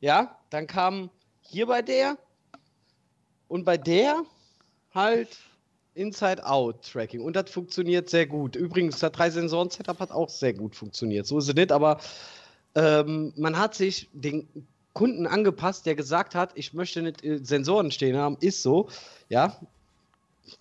Ja, 0.00 0.38
dann 0.48 0.66
kam 0.66 1.10
hier 1.42 1.66
bei 1.66 1.82
der 1.82 2.16
und 3.48 3.64
bei 3.64 3.76
der 3.76 4.22
halt 4.94 5.28
Inside-Out-Tracking. 5.94 7.20
Und 7.20 7.36
das 7.36 7.50
funktioniert 7.50 8.08
sehr 8.08 8.26
gut. 8.26 8.56
Übrigens, 8.56 8.98
das 9.00 9.12
Drei-Sensoren-Setup 9.12 9.98
hat 9.98 10.10
auch 10.10 10.28
sehr 10.28 10.54
gut 10.54 10.74
funktioniert. 10.74 11.26
So 11.26 11.38
ist 11.38 11.48
es 11.48 11.54
nicht, 11.54 11.72
aber 11.72 11.98
ähm, 12.74 13.32
man 13.36 13.58
hat 13.58 13.74
sich 13.74 14.08
den 14.12 14.48
Kunden 14.92 15.26
angepasst, 15.26 15.86
der 15.86 15.94
gesagt 15.94 16.34
hat, 16.34 16.52
ich 16.54 16.74
möchte 16.74 17.02
nicht 17.02 17.22
Sensoren 17.42 17.90
stehen 17.90 18.16
haben. 18.16 18.36
Ist 18.40 18.62
so, 18.62 18.88
ja. 19.28 19.56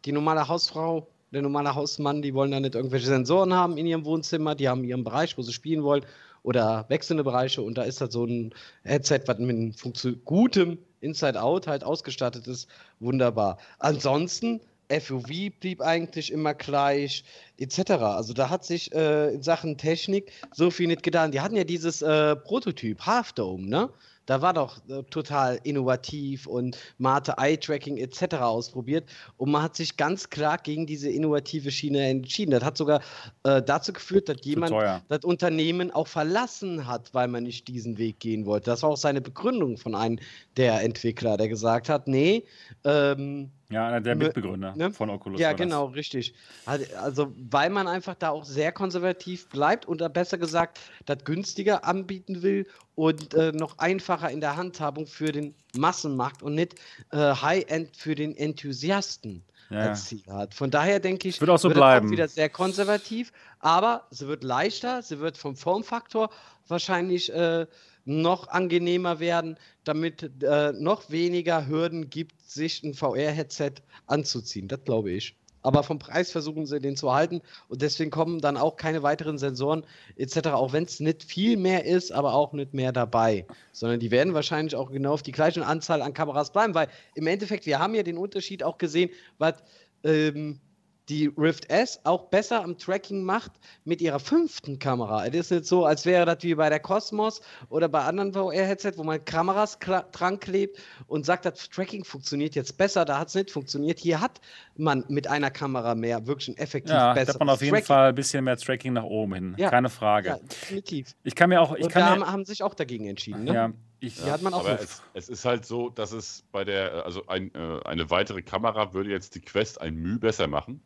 Die 0.06 0.12
normale 0.12 0.48
Hausfrau, 0.48 1.08
der 1.32 1.42
normale 1.42 1.76
Hausmann, 1.76 2.22
die 2.22 2.34
wollen 2.34 2.52
da 2.52 2.60
nicht 2.60 2.76
irgendwelche 2.76 3.08
Sensoren 3.08 3.54
haben 3.54 3.78
in 3.78 3.86
ihrem 3.86 4.06
Wohnzimmer. 4.06 4.56
Die 4.56 4.70
haben 4.70 4.84
ihren 4.84 5.04
Bereich, 5.04 5.38
wo 5.38 5.42
sie 5.42 5.54
spielen 5.54 5.84
wollen 5.84 6.06
oder 6.44 6.86
wechselnde 6.90 7.24
Bereiche. 7.24 7.62
Und 7.62 7.78
da 7.78 7.84
ist 7.84 8.02
halt 8.02 8.12
so 8.12 8.26
ein 8.26 8.54
Headset, 8.84 9.22
was 9.26 9.40
mit 9.40 10.26
gutem 10.26 10.78
Inside-Out 11.02 11.68
halt 11.68 11.84
ausgestattet 11.84 12.48
ist. 12.48 12.68
Wunderbar. 13.00 13.58
Ansonsten 13.80 14.62
FOV 14.90 15.28
blieb 15.60 15.82
eigentlich 15.82 16.32
immer 16.32 16.54
gleich, 16.56 17.24
etc. 17.58 17.92
Also 17.92 18.34
da 18.34 18.50
hat 18.50 18.66
sich 18.66 18.92
äh, 18.94 19.34
in 19.36 19.44
Sachen 19.44 19.78
Technik 19.78 20.32
so 20.52 20.72
viel 20.72 20.88
nicht 20.88 21.04
getan. 21.04 21.32
Die 21.32 21.42
hatten 21.42 21.56
ja 21.56 21.64
dieses 21.64 22.02
äh, 22.02 22.36
Prototyp, 22.36 23.02
Half 23.02 23.34
Dome, 23.34 23.68
ne? 23.68 23.90
Da 24.30 24.44
war 24.44 24.54
doch 24.54 24.78
äh, 24.88 25.02
total 25.10 25.60
innovativ 25.64 26.46
und 26.46 26.78
man 27.00 27.16
hatte 27.16 27.34
Eye-Tracking 27.40 27.98
etc. 27.98 28.36
ausprobiert 28.36 29.10
und 29.38 29.50
man 29.50 29.64
hat 29.64 29.76
sich 29.76 29.98
ganz 29.98 30.30
klar 30.30 30.60
gegen 30.60 30.86
diese 30.86 31.10
innovative 31.10 31.72
Schiene 31.72 32.08
entschieden. 32.08 32.52
Das 32.52 32.64
hat 32.64 32.78
sogar 32.78 33.02
äh, 33.44 33.64
dazu 33.64 33.92
geführt, 33.92 34.30
dass 34.30 34.38
jemand 34.44 34.72
das 35.08 35.24
Unternehmen 35.24 35.90
auch 35.90 36.06
verlassen 36.06 36.86
hat, 36.86 37.12
weil 37.16 37.28
man 37.28 37.42
nicht 37.42 37.68
diesen 37.68 37.98
Weg 37.98 38.20
gehen 38.20 38.46
wollte. 38.46 38.70
Das 38.70 38.84
war 38.84 38.92
auch 38.92 38.98
seine 38.98 39.20
Begründung 39.20 39.78
von 39.78 39.96
einem 39.96 40.20
der 40.58 40.84
Entwickler, 40.84 41.36
der 41.36 41.50
gesagt 41.50 41.90
hat, 41.90 42.08
nee, 42.08 42.46
ähm, 42.84 43.50
Ja, 43.72 43.88
einer 43.88 44.02
der 44.02 44.16
Mitbegründer 44.16 44.76
ne? 44.76 44.92
von 44.92 45.12
Oculus. 45.12 45.40
ja, 45.40 45.54
genau, 45.54 45.86
richtig. 45.86 46.34
Also, 46.66 47.32
weil 47.38 47.70
man 47.70 47.88
einfach 47.88 48.16
da 48.16 48.30
auch 48.30 48.44
sehr 48.44 48.72
konservativ 48.72 49.48
bleibt 49.50 49.86
und 49.86 50.02
da 50.02 50.08
besser 50.08 50.40
gesagt 50.40 50.80
das 51.06 51.24
günstiger 51.24 51.84
anbieten 51.86 52.42
will 52.42 52.66
und 52.96 53.36
äh, 53.36 53.52
noch 53.52 53.78
einfacher 53.78 54.32
in 54.32 54.42
der 54.42 54.58
Handhabung 54.58 55.06
für 55.06 55.32
den 55.32 55.54
Massenmarkt 55.78 56.42
und 56.42 56.56
nicht 56.56 56.76
äh, 57.12 57.18
High-End 57.18 57.96
für 57.96 58.16
den 58.16 58.36
Enthusiasten 58.36 59.44
Ja, 59.70 59.82
als 59.82 60.06
Ziel 60.06 60.24
hat. 60.28 60.56
Von 60.56 60.72
daher 60.72 61.00
denke 61.00 61.28
ich, 61.28 61.40
Wird 61.40 61.52
auch 61.52 61.60
so 61.60 61.70
wird 61.70 61.78
bleiben. 61.78 62.10
wieder 62.10 62.28
sehr 62.28 62.50
konservativ, 62.50 63.32
aber 63.60 64.08
sie 64.10 64.28
wird 64.28 64.44
leichter, 64.44 65.04
sie 65.04 65.20
wird 65.20 65.38
vom 65.38 65.56
Formfaktor 65.56 66.32
wahrscheinlich 66.68 67.32
äh, 67.32 67.68
noch 68.06 68.48
angenehmer 68.48 69.20
werden, 69.20 69.58
damit 69.84 70.44
äh, 70.44 70.72
noch 70.74 71.10
weniger 71.10 71.68
Hürden 71.68 72.10
gibt, 72.10 72.42
sich 72.50 72.84
ein 72.84 72.94
VR-Headset 72.94 73.74
anzuziehen. 74.08 74.68
Das 74.68 74.84
glaube 74.84 75.12
ich. 75.12 75.36
Aber 75.62 75.84
vom 75.84 76.00
Preis 76.00 76.32
versuchen 76.32 76.66
sie 76.66 76.80
den 76.80 76.96
zu 76.96 77.14
halten 77.14 77.42
und 77.68 77.82
deswegen 77.82 78.12
kommen 78.12 78.40
dann 78.40 78.56
auch 78.56 78.78
keine 78.78 79.04
weiteren 79.04 79.38
Sensoren 79.38 79.86
etc., 80.16 80.48
auch 80.50 80.72
wenn 80.72 80.86
es 80.86 81.00
nicht 81.02 81.24
viel 81.24 81.58
mehr 81.58 81.86
ist, 81.86 82.12
aber 82.12 82.34
auch 82.34 82.54
nicht 82.54 82.74
mehr 82.74 82.94
dabei, 82.94 83.46
sondern 83.74 84.00
die 84.00 84.10
werden 84.10 84.34
wahrscheinlich 84.34 84.76
auch 84.76 84.90
genau 84.90 85.14
auf 85.14 85.22
die 85.22 85.34
gleiche 85.34 85.66
Anzahl 85.66 86.02
an 86.02 86.14
Kameras 86.14 86.54
bleiben, 86.54 86.76
weil 86.76 86.88
im 87.16 87.28
Endeffekt, 87.28 87.66
wir 87.66 87.80
haben 87.80 87.94
ja 87.94 88.04
den 88.04 88.18
Unterschied 88.18 88.64
auch 88.64 88.78
gesehen, 88.78 89.10
was 89.38 89.56
ähm, 90.04 90.62
die 91.10 91.32
Rift 91.38 91.70
S 91.70 92.00
auch 92.04 92.26
besser 92.26 92.64
am 92.64 92.78
Tracking 92.78 93.24
macht 93.24 93.52
mit 93.84 94.00
ihrer 94.02 94.20
fünften 94.20 94.78
Kamera. 94.78 95.26
Es 95.26 95.34
ist 95.34 95.52
nicht 95.52 95.66
so, 95.66 95.86
als 95.86 96.06
wäre 96.06 96.26
das 96.26 96.44
wie 96.44 96.54
bei 96.56 96.70
der 96.70 96.80
Cosmos 96.80 97.42
oder 97.70 97.90
bei 97.90 98.04
anderen 98.04 98.34
VR-Headset, 98.34 98.94
wo 98.98 99.04
man 99.04 99.24
Kameras 99.26 99.80
dran 99.80 100.40
klebt 100.40 100.80
und 101.08 101.26
sagt, 101.26 101.46
das 101.46 101.70
Tracking 101.70 102.04
funktioniert 102.04 102.56
jetzt 102.56 102.78
besser. 102.78 103.06
Da 103.06 103.20
hat 103.20 103.30
es 103.30 103.36
nicht 103.36 103.52
funktioniert. 103.52 104.00
Hier 104.00 104.22
hat 104.22 104.40
man 104.78 105.04
mit 105.10 105.28
einer 105.28 105.50
Kamera 105.50 105.96
mehr 105.96 106.28
wirklich 106.28 106.50
ein 106.50 106.58
effektiv 106.58 106.94
Ja, 106.94 107.08
da 107.10 107.14
besseres 107.14 107.36
hat 107.36 107.40
man 107.40 107.50
auf 107.50 107.62
jeden 107.62 107.72
Tracking. 107.74 107.88
Fall 107.88 108.10
ein 108.10 108.16
bisschen 108.16 108.44
mehr 108.44 108.58
Tracking 108.58 108.94
nach 108.94 109.04
oben 109.04 109.34
hin. 109.34 109.56
Ja. 109.58 109.70
Keine 109.70 109.90
Frage. 109.90 110.30
Ja, 110.30 110.38
definitiv. 110.38 111.16
Ich 111.24 111.36
kann 111.36 111.50
mir 111.50 111.62
auch, 111.62 111.76
ich 111.76 111.86
und 111.86 111.92
kann 111.92 112.04
haben, 112.04 112.20
mir, 112.20 112.32
haben 112.32 112.46
sich 112.46 112.62
auch 112.62 112.76
dagegen 112.76 113.08
entschieden. 113.08 113.46
Ne? 113.46 113.54
ja, 113.54 113.72
ich, 114.00 114.16
Die 114.22 114.32
hat 114.32 114.42
man 114.42 114.54
auch 114.54 114.60
Aber 114.60 114.80
es, 114.80 115.02
es 115.14 115.28
ist 115.28 115.46
halt 115.46 115.66
so, 115.66 115.90
dass 115.90 116.12
es 116.12 116.44
bei 116.52 116.64
der, 116.64 117.06
also 117.06 117.26
ein, 117.28 117.54
äh, 117.54 117.80
eine 117.84 118.10
weitere 118.10 118.42
Kamera 118.42 118.94
würde 118.94 119.10
jetzt 119.10 119.36
die 119.36 119.42
Quest 119.42 119.82
ein 119.82 119.96
Mühe 119.96 120.20
besser 120.20 120.48
machen. 120.48 120.82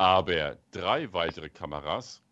Aber 0.00 0.56
drei 0.70 1.12
weitere 1.12 1.50
Kameras, 1.50 2.22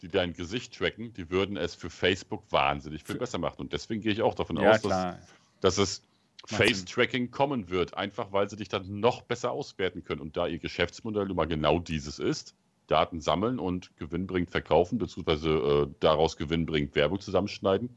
die 0.00 0.08
dein 0.08 0.32
Gesicht 0.32 0.78
tracken, 0.78 1.12
die 1.12 1.28
würden 1.28 1.58
es 1.58 1.74
für 1.74 1.90
Facebook 1.90 2.42
wahnsinnig 2.50 3.04
viel 3.04 3.16
besser 3.16 3.36
machen. 3.36 3.60
Und 3.60 3.74
deswegen 3.74 4.00
gehe 4.00 4.12
ich 4.12 4.22
auch 4.22 4.34
davon 4.34 4.56
Ja, 4.56 4.70
aus, 4.70 4.80
dass, 4.80 5.16
dass 5.60 5.76
es. 5.76 6.02
Face-Tracking 6.46 7.30
kommen 7.30 7.68
wird, 7.68 7.94
einfach 7.94 8.32
weil 8.32 8.48
sie 8.48 8.56
dich 8.56 8.68
dann 8.68 8.98
noch 8.98 9.22
besser 9.22 9.52
auswerten 9.52 10.02
können. 10.02 10.22
Und 10.22 10.36
da 10.38 10.46
ihr 10.46 10.58
Geschäftsmodell 10.58 11.26
nun 11.26 11.36
mal 11.36 11.44
genau 11.44 11.78
dieses 11.78 12.18
ist, 12.18 12.56
Daten 12.86 13.20
sammeln 13.20 13.58
und 13.60 13.94
gewinnbringend 13.98 14.50
verkaufen, 14.50 14.98
beziehungsweise 14.98 15.50
äh, 15.50 15.94
daraus 16.00 16.36
gewinnbringend 16.38 16.96
Werbung 16.96 17.20
zusammenschneiden, 17.20 17.96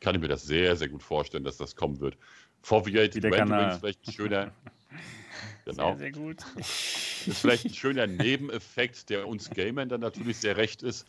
kann 0.00 0.16
ich 0.16 0.20
mir 0.20 0.28
das 0.28 0.42
sehr, 0.42 0.76
sehr 0.76 0.88
gut 0.88 1.02
vorstellen, 1.04 1.44
dass 1.44 1.56
das 1.56 1.76
kommen 1.76 2.00
wird. 2.00 2.18
Foveated 2.60 3.22
Rendering 3.22 3.38
Kanal. 3.38 3.70
ist 3.70 3.78
vielleicht 3.78 4.06
ein 4.06 4.12
schöner, 4.12 4.52
genau, 5.64 5.96
Sehr, 5.96 5.98
sehr 5.98 6.12
gut. 6.12 6.44
ist 6.56 7.38
vielleicht 7.38 7.64
ein 7.66 7.74
schöner 7.74 8.06
Nebeneffekt, 8.06 9.10
der 9.10 9.26
uns 9.26 9.50
Gamern 9.50 9.88
dann 9.88 10.00
natürlich 10.00 10.38
sehr 10.38 10.56
recht 10.56 10.82
ist. 10.82 11.06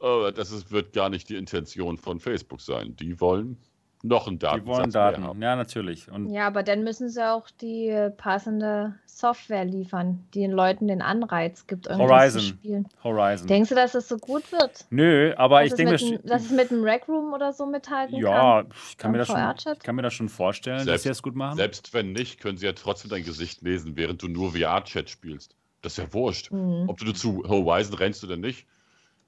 Aber 0.00 0.32
das 0.32 0.50
ist, 0.50 0.70
wird 0.70 0.92
gar 0.92 1.08
nicht 1.10 1.28
die 1.28 1.36
Intention 1.36 1.96
von 1.96 2.18
Facebook 2.18 2.60
sein. 2.60 2.96
Die 2.96 3.20
wollen 3.20 3.56
noch 4.04 4.26
einen 4.26 4.38
Die 4.38 4.44
Datensatz 4.46 4.66
wollen 4.78 4.90
Daten. 4.90 5.42
Ja, 5.42 5.54
natürlich. 5.56 6.10
Und 6.10 6.28
Ja, 6.32 6.46
aber 6.48 6.62
dann 6.64 6.82
müssen 6.82 7.08
sie 7.08 7.24
auch 7.24 7.48
die 7.60 7.88
äh, 7.88 8.10
passende 8.10 8.94
Software 9.06 9.64
liefern, 9.64 10.26
die 10.34 10.40
den 10.40 10.50
Leuten 10.50 10.88
den 10.88 11.02
Anreiz 11.02 11.66
gibt, 11.68 11.86
irgendwas 11.86 12.10
Horizon. 12.10 12.40
zu 12.40 12.46
spielen. 12.48 12.88
Horizon. 13.04 13.46
Denkst 13.46 13.68
du, 13.68 13.74
dass 13.76 13.94
es 13.94 14.08
so 14.08 14.16
gut 14.16 14.50
wird? 14.50 14.86
Nö, 14.90 15.32
aber 15.36 15.60
dass, 15.62 15.70
ich 15.70 15.76
denke 15.76 15.96
dem- 15.96 16.20
dass 16.26 16.44
es 16.46 16.50
mit 16.50 16.70
dem 16.70 16.82
Rec 16.82 17.06
Room 17.08 17.32
oder 17.32 17.52
so 17.52 17.64
mithalten 17.64 18.14
kann? 18.20 18.22
Ja, 18.22 18.64
ich 18.90 18.96
kann, 18.98 19.12
mir 19.12 19.18
das 19.18 19.28
schon, 19.28 19.36
VR-Chat? 19.36 19.76
ich 19.78 19.82
kann 19.84 19.94
mir 19.94 20.02
das 20.02 20.14
schon 20.14 20.28
vorstellen, 20.28 20.78
dass 20.78 20.84
Selbst- 20.86 21.02
sie 21.04 21.08
das 21.10 21.22
gut 21.22 21.36
machen. 21.36 21.56
Selbst 21.56 21.94
wenn 21.94 22.12
nicht, 22.12 22.40
können 22.40 22.58
sie 22.58 22.66
ja 22.66 22.72
trotzdem 22.72 23.10
dein 23.10 23.22
Gesicht 23.24 23.62
lesen, 23.62 23.96
während 23.96 24.20
du 24.22 24.28
nur 24.28 24.52
VR-Chat 24.52 25.10
spielst. 25.10 25.54
Das 25.82 25.92
ist 25.92 25.98
ja 26.04 26.12
wurscht. 26.12 26.50
Mhm. 26.50 26.84
Ob 26.88 26.98
du 26.98 27.12
zu 27.12 27.44
Horizon 27.46 27.94
rennst 27.94 28.24
oder 28.24 28.36
nicht. 28.36 28.66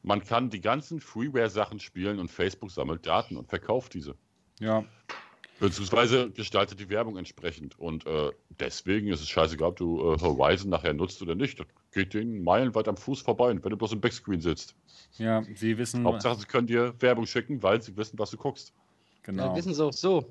Man 0.03 0.23
kann 0.23 0.51
die 0.51 0.61
ganzen 0.61 1.01
Freeware-Sachen 1.01 1.79
spielen 1.81 2.19
und 2.19 2.31
Facebook 2.31 2.71
sammelt 2.71 3.07
Daten 3.07 3.37
und 3.37 3.49
verkauft 3.49 3.95
diese. 3.95 4.17
Ja, 4.65 4.85
Beziehungsweise 5.61 6.31
gestaltet 6.31 6.81
die 6.81 6.89
Werbung 6.91 7.17
entsprechend. 7.17 7.79
Und 7.79 8.07
äh, 8.07 8.33
deswegen 8.61 9.09
ist 9.09 9.21
es 9.21 9.29
scheißegal, 9.29 9.69
ob 9.69 9.77
du 9.77 10.01
äh, 10.01 10.21
Horizon 10.21 10.71
nachher 10.71 10.93
nutzt 10.93 11.23
oder 11.23 11.35
nicht. 11.35 11.61
Das 11.61 11.67
geht 11.93 12.13
denen 12.13 12.43
meilenweit 12.43 12.89
am 12.89 12.97
Fuß 12.97 13.23
vorbei, 13.23 13.49
wenn 13.49 13.71
du 13.71 13.77
bloß 13.77 13.93
im 13.93 14.01
Backscreen 14.01 14.41
sitzt. 14.41 14.75
ja, 15.17 15.45
sie 15.55 15.79
wissen. 15.79 16.05
Hauptsache, 16.05 16.41
sie 16.41 16.47
können 16.47 16.67
dir 16.67 16.95
Werbung 17.01 17.27
schicken, 17.27 17.63
weil 17.63 17.81
sie 17.81 17.97
wissen, 17.97 18.19
was 18.19 18.31
du 18.31 18.37
guckst. 18.37 18.73
Genau. 19.23 19.47
Ja, 19.47 19.57
wissen 19.57 19.73
sie 19.75 19.85
auch 19.85 19.93
so. 19.93 20.29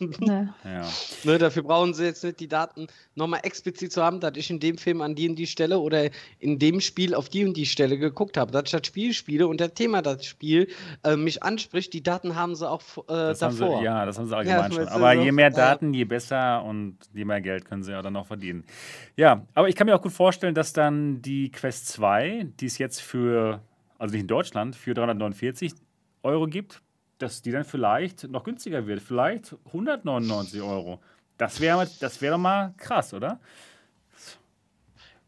Ne. 0.00 0.54
Ja. 0.64 0.86
Ne, 1.24 1.38
dafür 1.38 1.64
brauchen 1.64 1.92
sie 1.92 2.04
jetzt 2.04 2.22
nicht 2.22 2.38
die 2.38 2.48
Daten 2.48 2.86
nochmal 3.16 3.40
explizit 3.42 3.92
zu 3.92 4.02
haben, 4.02 4.20
dass 4.20 4.36
ich 4.36 4.48
in 4.50 4.60
dem 4.60 4.78
Film 4.78 5.00
an 5.00 5.14
die 5.14 5.28
und 5.28 5.36
die 5.36 5.46
Stelle 5.46 5.80
oder 5.80 6.10
in 6.38 6.58
dem 6.58 6.80
Spiel 6.80 7.14
auf 7.14 7.28
die 7.28 7.44
und 7.44 7.56
die 7.56 7.66
Stelle 7.66 7.98
geguckt 7.98 8.36
habe. 8.36 8.52
Dass 8.52 8.64
ich 8.66 8.70
das 8.70 8.86
Spiel 8.86 9.12
spiele 9.12 9.48
und 9.48 9.60
das 9.60 9.74
Thema 9.74 10.02
das 10.02 10.24
Spiel 10.24 10.68
äh, 11.02 11.16
mich 11.16 11.42
anspricht, 11.42 11.92
die 11.92 12.02
Daten 12.02 12.36
haben 12.36 12.54
sie 12.54 12.68
auch 12.68 12.80
äh, 13.08 13.34
davor. 13.34 13.78
sie, 13.78 13.84
ja, 13.84 14.06
das 14.06 14.18
haben 14.18 14.28
sie 14.28 14.36
allgemein 14.36 14.70
Ja, 14.70 14.76
schon. 14.76 14.88
Aber 14.88 15.12
je 15.14 15.32
mehr. 15.32 15.48
Daten, 15.50 15.94
je 15.94 16.04
besser 16.04 16.62
und 16.62 16.98
je 17.12 17.24
mehr 17.24 17.40
Geld 17.40 17.64
können 17.64 17.82
sie 17.82 17.92
ja 17.92 18.02
dann 18.02 18.12
noch 18.12 18.26
verdienen. 18.26 18.64
Ja, 19.16 19.46
aber 19.54 19.68
ich 19.68 19.74
kann 19.74 19.86
mir 19.86 19.96
auch 19.96 20.02
gut 20.02 20.12
vorstellen, 20.12 20.54
dass 20.54 20.72
dann 20.72 21.20
die 21.22 21.50
Quest 21.50 21.88
2, 21.88 22.48
die 22.60 22.66
es 22.66 22.78
jetzt 22.78 23.00
für, 23.00 23.62
also 23.98 24.12
nicht 24.12 24.22
in 24.22 24.28
Deutschland, 24.28 24.76
für 24.76 24.94
349 24.94 25.72
Euro 26.22 26.46
gibt, 26.46 26.82
dass 27.18 27.42
die 27.42 27.50
dann 27.52 27.64
vielleicht 27.64 28.28
noch 28.28 28.44
günstiger 28.44 28.86
wird. 28.86 29.02
Vielleicht 29.02 29.54
199 29.66 30.62
Euro. 30.62 31.00
Das 31.36 31.60
wäre 31.60 31.88
das 32.00 32.20
wär 32.20 32.32
doch 32.32 32.38
mal 32.38 32.74
krass, 32.78 33.12
oder? 33.14 33.38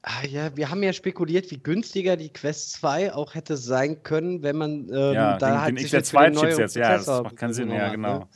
Ah, 0.03 0.25
ja, 0.27 0.57
wir 0.57 0.71
haben 0.71 0.83
ja 0.83 0.95
spekuliert, 0.95 1.51
wie 1.51 1.59
günstiger 1.59 2.17
die 2.17 2.31
Quest 2.33 2.73
2 2.73 3.13
auch 3.13 3.35
hätte 3.35 3.59
sein 3.59 4.03
können, 4.03 4.43
wenn 4.43 4.57
man 4.57 4.89
ähm, 4.89 5.13
Ja, 5.15 5.37
da 5.37 5.51
den- 5.51 5.61
halt 5.61 5.69
den 5.71 5.77
sich 5.83 5.93
jetzt 5.93 6.15
XR2-Chips 6.15 6.35
neueren 6.43 6.59
jetzt, 6.59 6.77
ja, 6.77 6.97
das 6.97 7.07
macht 7.07 7.37
keinen 7.37 7.53
Sinn, 7.53 7.71
ja, 7.71 7.91
genommen 7.91 8.23
hat, 8.23 8.29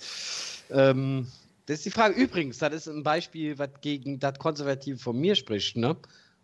Ne? 0.70 0.78
Ähm, 0.78 1.26
das 1.66 1.76
ist 1.78 1.86
die 1.86 1.90
Frage. 1.90 2.14
Übrigens, 2.20 2.58
das 2.58 2.74
ist 2.74 2.88
ein 2.88 3.02
Beispiel, 3.02 3.58
was 3.58 3.70
gegen 3.80 4.18
das 4.18 4.38
Konservative 4.38 4.98
von 4.98 5.16
mir 5.18 5.34
spricht, 5.34 5.76
ne? 5.78 5.96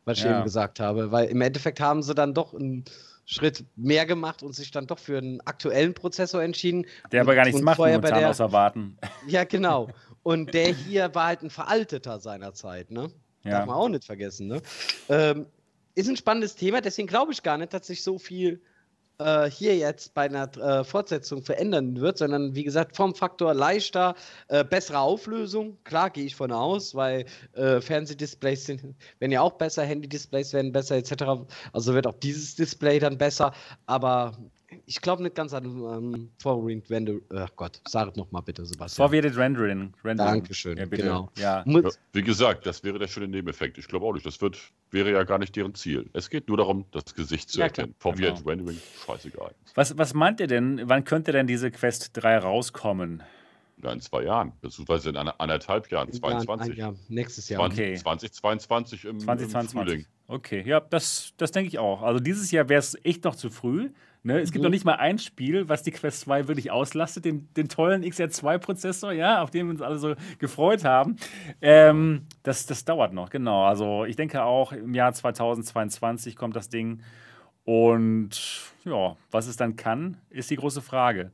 Was 0.06 0.18
ich 0.18 0.24
Ja. 0.24 0.36
eben 0.36 0.44
gesagt 0.44 0.80
habe. 0.80 1.12
Weil 1.12 1.28
im 1.28 1.42
Endeffekt 1.42 1.80
haben 1.80 2.02
sie 2.02 2.14
dann 2.14 2.32
doch 2.32 2.54
einen 2.54 2.84
Schritt 3.32 3.64
mehr 3.76 4.06
gemacht 4.06 4.42
und 4.42 4.54
sich 4.54 4.70
dann 4.72 4.86
doch 4.88 4.98
für 4.98 5.18
einen 5.18 5.40
aktuellen 5.42 5.94
Prozessor 5.94 6.42
entschieden. 6.42 6.84
Der 7.12 7.20
aber 7.20 7.34
gar 7.36 7.44
nichts 7.44 7.60
macht 7.62 7.78
momentan, 7.78 8.18
der- 8.18 8.30
außer 8.30 8.50
warten. 8.52 8.98
Ja, 9.28 9.44
genau. 9.44 9.88
Und 10.22 10.52
der 10.52 10.68
hier 10.72 11.14
war 11.14 11.26
halt 11.26 11.42
ein 11.42 11.50
veralteter 11.50 12.18
seinerzeit, 12.18 12.90
ne? 12.90 13.10
Ja. 13.44 13.50
Darf 13.52 13.66
man 13.66 13.76
auch 13.76 13.88
nicht 13.88 14.04
vergessen, 14.04 14.48
ne? 14.48 14.60
Ähm, 15.08 15.46
ist 15.94 16.08
ein 16.08 16.16
spannendes 16.16 16.56
Thema, 16.56 16.80
deswegen 16.80 17.08
glaube 17.08 17.32
ich 17.32 17.42
gar 17.42 17.56
nicht, 17.56 17.72
dass 17.72 17.86
sich 17.86 18.02
so 18.02 18.18
viel 18.18 18.60
äh, 19.20 19.50
hier 19.50 19.76
jetzt 19.76 20.14
bei 20.14 20.22
einer 20.22 20.56
äh, 20.56 20.84
Fortsetzung 20.84 21.42
verändern 21.42 22.00
wird, 22.00 22.18
sondern 22.18 22.54
wie 22.54 22.64
gesagt, 22.64 22.96
vom 22.96 23.14
Faktor 23.14 23.54
leichter, 23.54 24.14
äh, 24.48 24.64
bessere 24.64 24.98
Auflösung. 24.98 25.78
Klar 25.84 26.10
gehe 26.10 26.24
ich 26.24 26.34
von 26.34 26.50
aus, 26.52 26.94
weil 26.94 27.26
äh, 27.52 27.80
Fernsehdisplays 27.80 28.66
sind, 28.66 28.82
werden 29.18 29.32
ja 29.32 29.42
auch 29.42 29.52
besser, 29.52 29.84
Handy-Displays 29.84 30.52
werden 30.52 30.72
besser, 30.72 30.96
etc. 30.96 31.24
Also 31.72 31.94
wird 31.94 32.06
auch 32.06 32.18
dieses 32.18 32.56
Display 32.56 32.98
dann 32.98 33.18
besser, 33.18 33.52
aber 33.86 34.32
ich 34.86 35.00
glaube 35.00 35.22
nicht 35.22 35.34
ganz 35.34 35.52
an 35.52 35.64
ähm, 35.64 36.30
Forward 36.38 36.88
Render. 36.90 37.14
Ach 37.34 37.50
Gott, 37.56 37.80
sag 37.88 38.08
es 38.10 38.16
nochmal 38.16 38.42
bitte, 38.42 38.64
Sebastian. 38.64 39.08
Forwarded 39.08 39.36
Rendering. 39.36 39.92
Rendering. 40.04 40.32
Dankeschön, 40.34 40.78
Ja, 40.78 40.84
bitte. 40.86 41.02
genau. 41.02 41.30
Ja. 41.36 41.64
Ja, 41.66 41.90
wie 42.12 42.22
gesagt, 42.22 42.66
das 42.66 42.82
wäre 42.84 42.98
der 42.98 43.08
schöne 43.08 43.28
Nebeneffekt. 43.28 43.78
Ich 43.78 43.88
glaube 43.88 44.06
auch 44.06 44.12
nicht. 44.12 44.24
Das 44.26 44.40
wird, 44.40 44.58
wäre 44.90 45.12
ja 45.12 45.24
gar 45.24 45.38
nicht 45.38 45.54
deren 45.56 45.74
Ziel. 45.74 46.08
Es 46.12 46.30
geht 46.30 46.48
nur 46.48 46.56
darum, 46.56 46.84
das 46.92 47.14
Gesicht 47.14 47.50
zu 47.50 47.58
Ja, 47.58 47.66
erkennen. 47.66 47.94
Foveated 47.98 48.36
Genau. 48.38 48.48
Rendering, 48.50 48.78
scheißegal. 49.06 49.54
Was, 49.74 49.96
was 49.98 50.14
meint 50.14 50.40
ihr 50.40 50.46
denn, 50.46 50.82
wann 50.84 51.04
könnte 51.04 51.32
denn 51.32 51.46
diese 51.46 51.70
Quest 51.70 52.10
3 52.14 52.38
rauskommen? 52.38 53.22
Ja, 53.82 53.92
in 53.92 54.00
zwei 54.02 54.24
Jahren, 54.24 54.52
beziehungsweise 54.60 55.08
in 55.08 55.16
einer, 55.16 55.40
anderthalb 55.40 55.90
Jahren, 55.90 56.08
ein 56.08 56.12
22. 56.12 56.76
Jahr, 56.76 56.94
nächstes 57.08 57.48
Jahr. 57.48 57.60
20, 57.60 57.80
Okay. 57.80 57.94
2022 57.96 59.04
im, 59.06 59.10
im 59.12 59.20
2022. 59.20 59.72
Frühling. 59.90 60.06
Okay, 60.28 60.62
ja, 60.66 60.80
das, 60.80 61.32
das 61.38 61.50
denke 61.50 61.68
ich 61.68 61.78
auch. 61.78 62.02
Also 62.02 62.20
dieses 62.20 62.50
Jahr 62.50 62.68
wäre 62.68 62.78
es 62.78 62.96
echt 63.04 63.24
noch 63.24 63.34
zu 63.36 63.48
früh. 63.50 63.90
Ne? 64.22 64.38
Es 64.40 64.52
gibt 64.52 64.62
Mhm. 64.62 64.64
noch 64.64 64.70
nicht 64.70 64.84
mal 64.84 64.96
ein 64.96 65.18
Spiel, 65.18 65.68
was 65.68 65.82
die 65.82 65.92
Quest 65.92 66.20
2 66.20 66.46
wirklich 66.48 66.70
auslastet, 66.70 67.24
den, 67.24 67.48
den 67.54 67.68
tollen 67.68 68.02
XR2-Prozessor, 68.04 69.12
ja, 69.12 69.42
auf 69.42 69.50
den 69.50 69.66
wir 69.66 69.70
uns 69.70 69.80
alle 69.82 69.98
so 69.98 70.14
gefreut 70.38 70.84
haben. 70.84 71.16
Ähm, 71.62 72.26
das, 72.42 72.66
das 72.66 72.84
dauert 72.84 73.12
noch, 73.14 73.30
genau. 73.30 73.64
Also 73.64 74.04
ich 74.04 74.16
denke 74.16 74.42
auch, 74.42 74.72
im 74.72 74.94
Jahr 74.94 75.12
2022 75.12 76.36
kommt 76.36 76.54
das 76.56 76.68
Ding. 76.68 77.02
Und 77.64 78.30
ja, 78.84 79.16
was 79.30 79.46
es 79.46 79.56
dann 79.56 79.76
kann, 79.76 80.16
ist 80.28 80.50
die 80.50 80.56
große 80.56 80.82
Frage. 80.82 81.32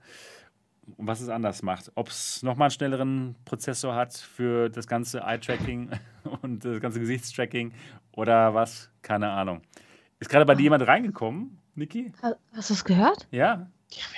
Und 0.97 1.09
was 1.09 1.21
es 1.21 1.29
anders 1.29 1.63
macht. 1.63 1.91
Ob 1.97 2.09
es 2.09 2.45
nochmal 2.45 2.67
einen 2.67 2.71
schnelleren 2.73 3.35
Prozessor 3.45 3.97
hat 3.97 4.15
für 4.15 4.69
das 4.69 4.87
ganze 4.87 5.21
Eye-Tracking 5.21 5.91
und 6.43 6.65
das 6.65 6.81
ganze 6.81 7.01
Gesichtstracking 7.01 7.73
oder 8.13 8.55
was, 8.55 8.91
keine 9.03 9.31
Ahnung. 9.31 9.63
Ist 10.21 10.31
gerade 10.31 10.47
bei 10.47 10.55
dir 10.55 10.63
jemand 10.65 10.87
reingekommen, 10.87 11.59
Niki? 11.77 12.13
Ha- 12.23 12.37
Hast 12.55 12.71
du 12.71 12.75
es 12.75 12.85
gehört? 12.85 13.27
Ja? 13.31 13.69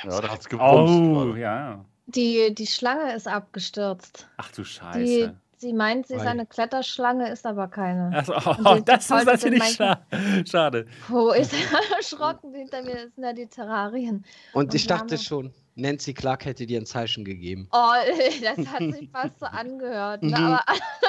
Ja, 0.05 0.21
da 0.21 0.29
hat 0.29 0.41
es 0.41 0.49
gebumst. 0.49 0.73
Oh, 0.73 1.25
gerade. 1.27 1.41
ja. 1.41 1.85
Die, 2.07 2.55
die 2.55 2.67
Schlange 2.67 3.15
ist 3.15 3.29
abgestürzt. 3.29 4.27
Ach 4.39 4.51
du 4.53 4.63
Die, 4.63 4.69
Scheiße. 4.69 5.35
sie 5.59 5.73
meint, 5.75 6.07
sie 6.07 6.15
ist 6.15 6.23
Ei. 6.23 6.31
eine 6.31 6.47
Kletterschlange, 6.47 7.29
ist 7.31 7.45
aber 7.45 7.69
keine. 7.69 8.11
Ach 8.15 8.25
so, 8.25 8.35
Und 8.35 8.67
oh, 8.67 8.75
die- 8.77 8.85
das 8.85 9.09
die 9.09 9.15
ist 9.15 9.25
natürlich 9.27 9.63
scha 9.65 10.01
schade. 10.49 10.87
Wo 11.09 11.31
ist 11.33 11.53
er 11.53 11.59
erschrocken? 11.99 12.55
Hinter 12.55 12.83
mir 12.83 13.11
sind 13.15 13.23
ja 13.25 13.33
die 13.35 13.47
Terrarien. 13.47 14.25
Und 14.55 14.75
ich 14.75 14.85
Und 14.85 14.91
wir 14.91 14.97
dachte 14.97 15.17
haben- 15.17 15.23
schon, 15.23 15.53
Nancy 15.75 16.15
Clark 16.15 16.45
hätte 16.47 16.67
dir 16.67 16.81
ein 16.81 16.87
Zeichen 16.87 17.25
gegeben. 17.27 17.69
Oh, 17.73 17.77
das 18.43 18.67
hat 18.67 18.79
sich 18.79 19.11
fast 19.13 19.39
so 19.39 19.47
angehört. 19.51 20.23
Ne? 20.23 20.31
Mhm. 20.31 20.35
Aber 20.35 20.63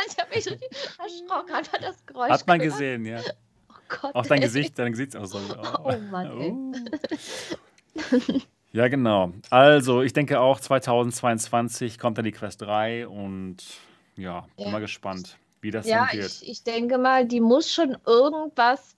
ich 0.06 0.18
habe 0.20 0.30
mich 0.36 0.46
richtig 0.52 0.70
erschrocken. 1.00 1.54
Hat 1.54 1.72
man 1.72 1.82
das 1.82 2.06
Geräusch 2.06 2.30
Hat 2.30 2.46
man 2.46 2.60
gehört? 2.60 2.74
gesehen, 2.78 3.06
ja. 3.06 3.20
Oh 3.92 3.98
Gott, 4.02 4.16
Auch 4.16 4.26
dein 4.26 4.40
ey. 4.40 4.46
Gesicht, 4.46 4.78
dein 4.80 4.92
Gesichtsausdruck. 4.92 5.58
Oh 5.84 5.98
Mann, 6.12 6.42
ey. 6.42 6.52
Oh. 6.52 6.74
Ja, 8.72 8.88
genau. 8.88 9.32
Also, 9.50 10.02
ich 10.04 10.14
denke 10.14 10.40
auch 10.40 10.60
2022 10.60 11.98
kommt 11.98 12.18
dann 12.18 12.26
die 12.26 12.32
Quest 12.32 12.62
3 12.62 13.08
und 13.08 13.58
ja, 14.16 14.42
bin 14.58 14.66
Ja. 14.68 14.72
mal 14.72 14.80
gespannt, 14.82 15.38
wie 15.62 15.72
das 15.72 15.88
Ja, 15.88 16.06
dann 16.08 16.20
wird. 16.20 16.32
ich, 16.42 16.48
ich 16.50 16.64
denke 16.64 16.98
mal, 17.00 17.26
die 17.26 17.42
muss 17.42 17.72
schon 17.74 17.98
irgendwas 18.06 18.96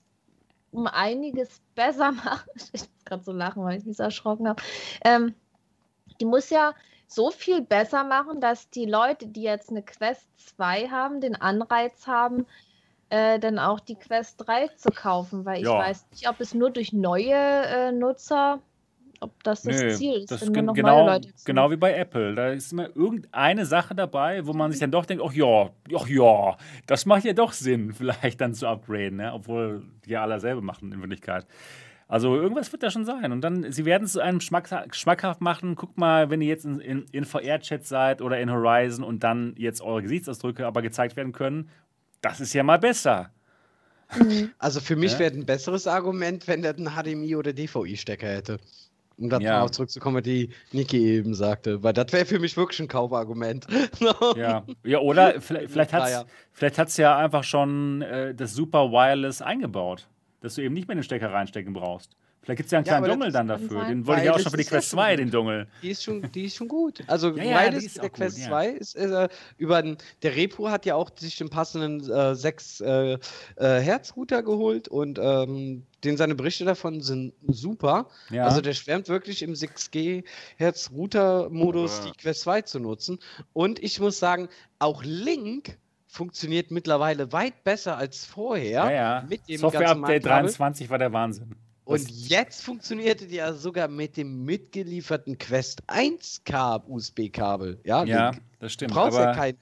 um 0.71 0.87
einiges 0.87 1.61
besser 1.75 2.11
machen. 2.23 2.49
Ich 2.55 2.71
muss 2.73 2.89
gerade 3.05 3.23
so 3.23 3.31
lachen, 3.31 3.63
weil 3.63 3.77
ich 3.77 3.85
mich 3.85 3.97
so 3.97 4.03
erschrocken 4.03 4.47
habe. 4.49 4.61
Ähm, 5.05 5.33
die 6.19 6.25
muss 6.25 6.49
ja 6.49 6.73
so 7.07 7.31
viel 7.31 7.61
besser 7.61 8.03
machen, 8.03 8.41
dass 8.41 8.69
die 8.69 8.85
Leute, 8.85 9.27
die 9.27 9.41
jetzt 9.43 9.69
eine 9.69 9.83
Quest 9.83 10.27
2 10.55 10.89
haben, 10.89 11.21
den 11.21 11.35
Anreiz 11.35 12.07
haben, 12.07 12.45
äh, 13.11 13.39
dann 13.39 13.59
auch 13.59 13.79
die 13.79 13.95
Quest 13.95 14.47
3 14.47 14.69
zu 14.69 14.89
kaufen, 14.89 15.45
weil 15.45 15.57
ich 15.59 15.65
Ja. 15.65 15.77
weiß 15.77 16.07
nicht, 16.11 16.27
ob 16.29 16.39
es 16.39 16.53
nur 16.53 16.71
durch 16.71 16.93
neue 16.93 17.33
äh, 17.35 17.91
Nutzer 17.91 18.59
ob 19.23 19.43
das 19.43 19.61
das 19.61 19.75
Nö, 19.75 19.89
Ziel 19.95 20.13
ist, 20.23 20.31
das 20.31 20.41
wenn 20.41 20.53
gen 20.53 20.73
genau, 20.73 21.05
Leute 21.05 21.29
genau 21.45 21.69
wie 21.69 21.75
bei 21.75 21.93
Apple. 21.93 22.33
Da 22.33 22.49
ist 22.49 22.73
immer 22.73 22.87
irgendeine 22.95 23.67
Sache 23.67 23.93
dabei, 23.93 24.47
wo 24.47 24.53
man 24.53 24.71
sich 24.71 24.79
dann 24.79 24.89
doch 24.89 25.05
denkt, 25.05 25.23
ach 25.23 25.33
ja, 25.33 25.69
ach 25.95 26.07
ja, 26.07 26.57
das 26.87 27.05
macht 27.05 27.23
ja 27.25 27.33
doch 27.33 27.53
Sinn, 27.53 27.93
vielleicht 27.93 28.41
dann 28.41 28.55
zu 28.55 28.67
upgraden, 28.67 29.17
ne? 29.17 29.31
obwohl 29.31 29.83
die 30.05 30.11
ja 30.11 30.23
alle 30.23 30.39
selber 30.39 30.61
machen 30.61 30.91
in 30.91 30.99
Wirklichkeit. 31.01 31.45
Also 32.07 32.35
irgendwas 32.35 32.69
wird 32.73 32.83
da 32.83 32.89
schon 32.91 33.05
sein. 33.05 33.31
Und 33.31 33.39
dann, 33.39 33.71
sie 33.71 33.85
werden 33.85 34.03
es 34.03 34.17
einem 34.17 34.41
schmackha 34.41 34.83
schmackhaft 34.91 35.39
machen. 35.39 35.75
Guckt 35.75 35.97
mal, 35.97 36.29
wenn 36.29 36.41
ihr 36.41 36.49
jetzt 36.49 36.65
in, 36.65 36.81
in, 36.81 37.05
in 37.13 37.23
VR-Chat 37.23 37.85
seid 37.85 38.21
oder 38.21 38.37
in 38.37 38.51
Horizon 38.51 39.05
und 39.05 39.23
dann 39.23 39.53
jetzt 39.57 39.81
eure 39.81 40.01
Gesichtsausdrücke 40.01 40.65
aber 40.67 40.81
gezeigt 40.81 41.15
werden 41.15 41.31
können, 41.31 41.69
das 42.21 42.39
ist 42.39 42.53
ja 42.53 42.63
mal 42.63 42.79
besser. 42.79 43.31
Mhm. 44.17 44.51
Also 44.59 44.79
für 44.79 44.95
mich 44.95 45.13
Ja. 45.13 45.19
wäre 45.19 45.33
ein 45.33 45.45
besseres 45.45 45.87
Argument, 45.87 46.47
wenn 46.47 46.61
der 46.61 46.75
einen 46.75 46.89
HDMI 46.95 47.35
oder 47.35 47.53
DVI-Stecker 47.53 48.27
hätte. 48.27 48.59
Um 49.17 49.29
darauf 49.29 49.43
Ja. 49.43 49.71
zurückzukommen, 49.71 50.17
was 50.17 50.23
die 50.23 50.49
Niki 50.71 50.97
eben 50.97 51.35
sagte. 51.35 51.83
Weil 51.83 51.93
das 51.93 52.11
wäre 52.11 52.25
für 52.25 52.39
mich 52.39 52.57
wirklich 52.57 52.79
ein 52.79 52.87
Kaufargument. 52.87 53.67
Ja, 54.35 54.65
ja 54.83 54.99
oder 54.99 55.39
vielleicht, 55.41 55.71
vielleicht 55.71 55.93
hat 55.93 56.27
es 56.59 56.77
hat's 56.77 56.97
ja 56.97 57.17
einfach 57.17 57.43
schon 57.43 58.01
äh, 58.01 58.33
das 58.33 58.53
Super 58.53 58.91
Wireless 58.91 59.41
eingebaut, 59.41 60.07
dass 60.41 60.55
du 60.55 60.61
eben 60.61 60.73
nicht 60.73 60.87
mehr 60.87 60.95
den 60.95 61.03
Stecker 61.03 61.31
reinstecken 61.31 61.73
brauchst. 61.73 62.15
Vielleicht 62.43 62.57
gibt 62.57 62.65
es 62.67 62.71
ja 62.71 62.79
einen 62.79 62.85
Ja, 62.87 62.93
kleinen 62.97 63.07
Dongle 63.11 63.27
das 63.27 63.33
dann 63.33 63.47
dafür. 63.47 63.69
sein. 63.69 63.87
Den 63.89 64.07
wollte 64.07 64.21
ich 64.21 64.25
Weil 64.27 64.31
auch 64.31 64.35
das 64.35 64.43
schon 64.43 64.51
für 64.51 64.57
die 64.57 64.63
ja 64.63 64.69
Quest 64.69 64.89
schon 64.89 64.97
2, 64.97 65.11
gut. 65.11 65.19
den 65.19 65.31
Dongle. 65.31 65.67
Die 65.83 65.89
ist 65.91 66.03
schon, 66.03 66.31
die 66.31 66.45
ist 66.45 66.55
schon 66.55 66.67
gut. 66.67 67.03
Also 67.05 67.29
Ja, 67.37 67.43
ja, 67.43 67.61
ist 67.65 67.97
der 67.97 68.03
auch 68.03 68.07
gut, 68.07 68.13
Quest 68.17 68.37
ja. 68.39 68.47
2 68.47 68.67
ist 68.69 68.95
äh, 68.95 69.29
über 69.57 69.81
den, 69.83 69.97
der 70.23 70.35
Repro 70.35 70.69
hat 70.69 70.87
ja 70.87 70.95
auch 70.95 71.11
sich 71.15 71.37
den 71.37 71.49
passenden 71.51 72.09
äh, 72.11 72.33
6 72.35 72.81
äh, 72.81 73.13
äh, 73.13 73.19
Hertz 73.57 74.15
Router 74.15 74.41
geholt 74.41 74.87
und 74.87 75.19
ähm, 75.21 75.83
den 76.03 76.17
seine 76.17 76.33
Berichte 76.33 76.65
davon 76.65 77.01
sind 77.01 77.33
super. 77.47 78.07
Ja. 78.31 78.45
Also 78.45 78.61
der 78.61 78.73
schwärmt 78.73 79.07
wirklich 79.07 79.43
im 79.43 79.53
6G 79.53 80.23
Hertz 80.57 80.89
Router 80.91 81.47
Modus 81.51 81.99
Ja. 81.99 82.05
die 82.11 82.17
Quest 82.17 82.41
2 82.41 82.63
zu 82.63 82.79
nutzen 82.79 83.19
und 83.53 83.77
ich 83.83 83.99
muss 83.99 84.17
sagen, 84.17 84.49
auch 84.79 85.03
Link 85.03 85.77
funktioniert 86.07 86.71
mittlerweile 86.71 87.31
weit 87.31 87.63
besser 87.63 87.97
als 87.97 88.25
vorher 88.25 88.85
ja, 88.85 88.91
ja. 88.91 89.25
mit 89.29 89.47
dem 89.47 89.59
Software 89.59 89.81
ganz 89.81 89.91
normalen 89.93 90.15
Update 90.15 90.23
Kabel. 90.23 90.41
23 90.47 90.89
war 90.89 90.97
der 90.97 91.13
Wahnsinn. 91.13 91.55
Und 91.93 92.09
jetzt 92.29 92.63
funktionierte 92.63 93.27
die 93.27 93.35
ja 93.35 93.53
sogar 93.53 93.87
mit 93.87 94.17
dem 94.17 94.43
mitgelieferten 94.45 95.37
Quest 95.37 95.81
1 95.87 96.43
Kab 96.45 96.87
USB-Kabel. 96.87 97.79
Ja, 97.83 98.03
Ja, 98.03 98.31
das 98.31 98.39
du 98.59 98.69
stimmt. 98.69 98.93
brauchst 98.93 99.17
aber 99.17 99.27
ja 99.27 99.33
kein 99.33 99.57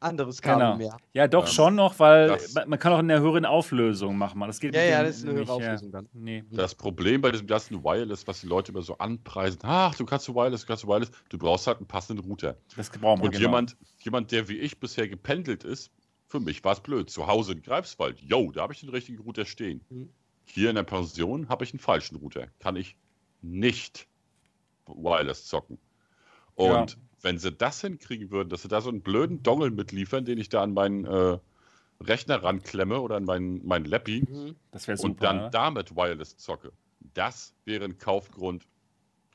anderes 0.00 0.40
Kabel 0.40 0.64
genau. 0.64 0.76
mehr. 0.76 0.96
Ja, 1.12 1.26
doch 1.26 1.46
Ähm, 1.46 1.52
schon 1.52 1.74
noch, 1.74 1.98
weil 1.98 2.28
das- 2.28 2.54
man 2.54 2.78
kann 2.78 2.92
auch 2.92 3.00
in 3.00 3.08
der 3.08 3.20
höheren 3.20 3.44
Auflösung 3.44 4.16
machen. 4.16 4.40
Das 4.40 4.60
geht 4.60 4.72
Ja, 4.74 4.80
mit 4.82 4.90
ja, 4.90 4.98
dem 5.02 5.06
das 5.06 5.16
ist 5.16 5.22
eine 5.24 5.32
höhere 5.32 5.40
nicht, 5.42 5.50
Auflösung 5.50 5.90
dann. 5.90 6.08
Nee. 6.12 6.44
Das 6.52 6.74
Problem 6.76 7.20
bei 7.20 7.32
diesem 7.32 7.48
ganzen 7.48 7.82
Wireless, 7.82 8.24
was 8.26 8.40
die 8.40 8.46
Leute 8.46 8.70
immer 8.70 8.82
so 8.82 8.96
anpreisen, 8.98 9.58
ach, 9.64 9.96
du 9.96 10.04
kannst 10.06 10.28
du 10.28 10.34
Wireless, 10.36 10.60
du 10.60 10.66
kannst 10.68 10.84
du 10.84 10.88
Wireless, 10.88 11.10
du 11.30 11.36
brauchst 11.38 11.66
halt 11.66 11.78
einen 11.78 11.88
passenden 11.88 12.24
Router. 12.24 12.56
Das 12.76 12.90
brauchen 12.90 13.20
wir 13.20 13.24
Und 13.24 13.30
genau. 13.32 13.40
jemand, 13.42 13.76
jemand, 13.98 14.30
der 14.30 14.48
wie 14.48 14.58
ich 14.58 14.78
bisher 14.78 15.08
gependelt 15.08 15.64
ist, 15.64 15.90
für 16.28 16.38
mich 16.38 16.62
war 16.62 16.74
es 16.74 16.80
blöd. 16.80 17.10
Zu 17.10 17.26
Hause 17.26 17.52
in 17.54 17.62
Greifswald, 17.62 18.20
yo, 18.20 18.52
da 18.52 18.62
habe 18.62 18.74
ich 18.74 18.80
den 18.80 18.90
richtigen 18.90 19.18
Router 19.22 19.46
stehen. 19.46 19.80
Mhm. 19.88 20.10
Hier 20.50 20.70
in 20.70 20.76
der 20.76 20.82
Pension 20.82 21.48
habe 21.48 21.64
ich 21.64 21.72
einen 21.72 21.80
falschen 21.80 22.16
Router. 22.16 22.48
Kann 22.58 22.76
ich 22.76 22.96
nicht 23.42 24.08
Wireless 24.86 25.44
zocken. 25.46 25.78
Und 26.54 26.92
Ja. 26.92 26.96
wenn 27.22 27.38
sie 27.38 27.52
das 27.52 27.80
hinkriegen 27.82 28.30
würden, 28.30 28.48
dass 28.48 28.62
sie 28.62 28.68
da 28.68 28.80
so 28.80 28.88
einen 28.88 29.02
blöden 29.02 29.42
Dongle 29.42 29.70
mitliefern, 29.70 30.24
den 30.24 30.38
ich 30.38 30.48
da 30.48 30.62
an 30.62 30.72
meinen 30.72 31.04
äh, 31.04 31.38
Rechner 32.00 32.42
ranklemme 32.42 33.00
oder 33.00 33.16
an 33.16 33.24
meinen, 33.24 33.64
meinen 33.66 33.84
Lappy 33.84 34.24
Mhm. 34.28 34.56
Das 34.70 34.88
wäre 34.88 34.96
und 34.98 35.12
super. 35.12 35.26
dann 35.26 35.36
ne? 35.36 35.50
damit 35.50 35.94
Wireless 35.94 36.36
zocke, 36.38 36.72
das 37.14 37.54
wäre 37.64 37.84
ein 37.84 37.98
Kaufgrund 37.98 38.66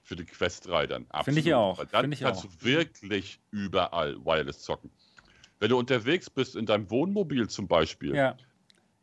für 0.02 0.16
die 0.16 0.26
Quest 0.26 0.68
3 0.68 0.88
dann. 0.88 1.08
Finde 1.24 1.40
ich 1.42 1.54
auch, 1.54 1.78
Weil 1.78 1.86
dann 1.88 2.12
ich 2.12 2.22
kannst 2.22 2.44
auch. 2.46 2.50
du 2.50 2.66
wirklich 2.66 3.40
überall 3.52 4.16
Wireless 4.26 4.62
zocken. 4.62 4.90
Wenn 5.60 5.70
du 5.70 5.78
unterwegs 5.78 6.30
bist, 6.30 6.56
in 6.56 6.66
deinem 6.66 6.90
Wohnmobil 6.90 7.48
zum 7.48 7.68
Beispiel, 7.68 8.16
Ja. 8.16 8.36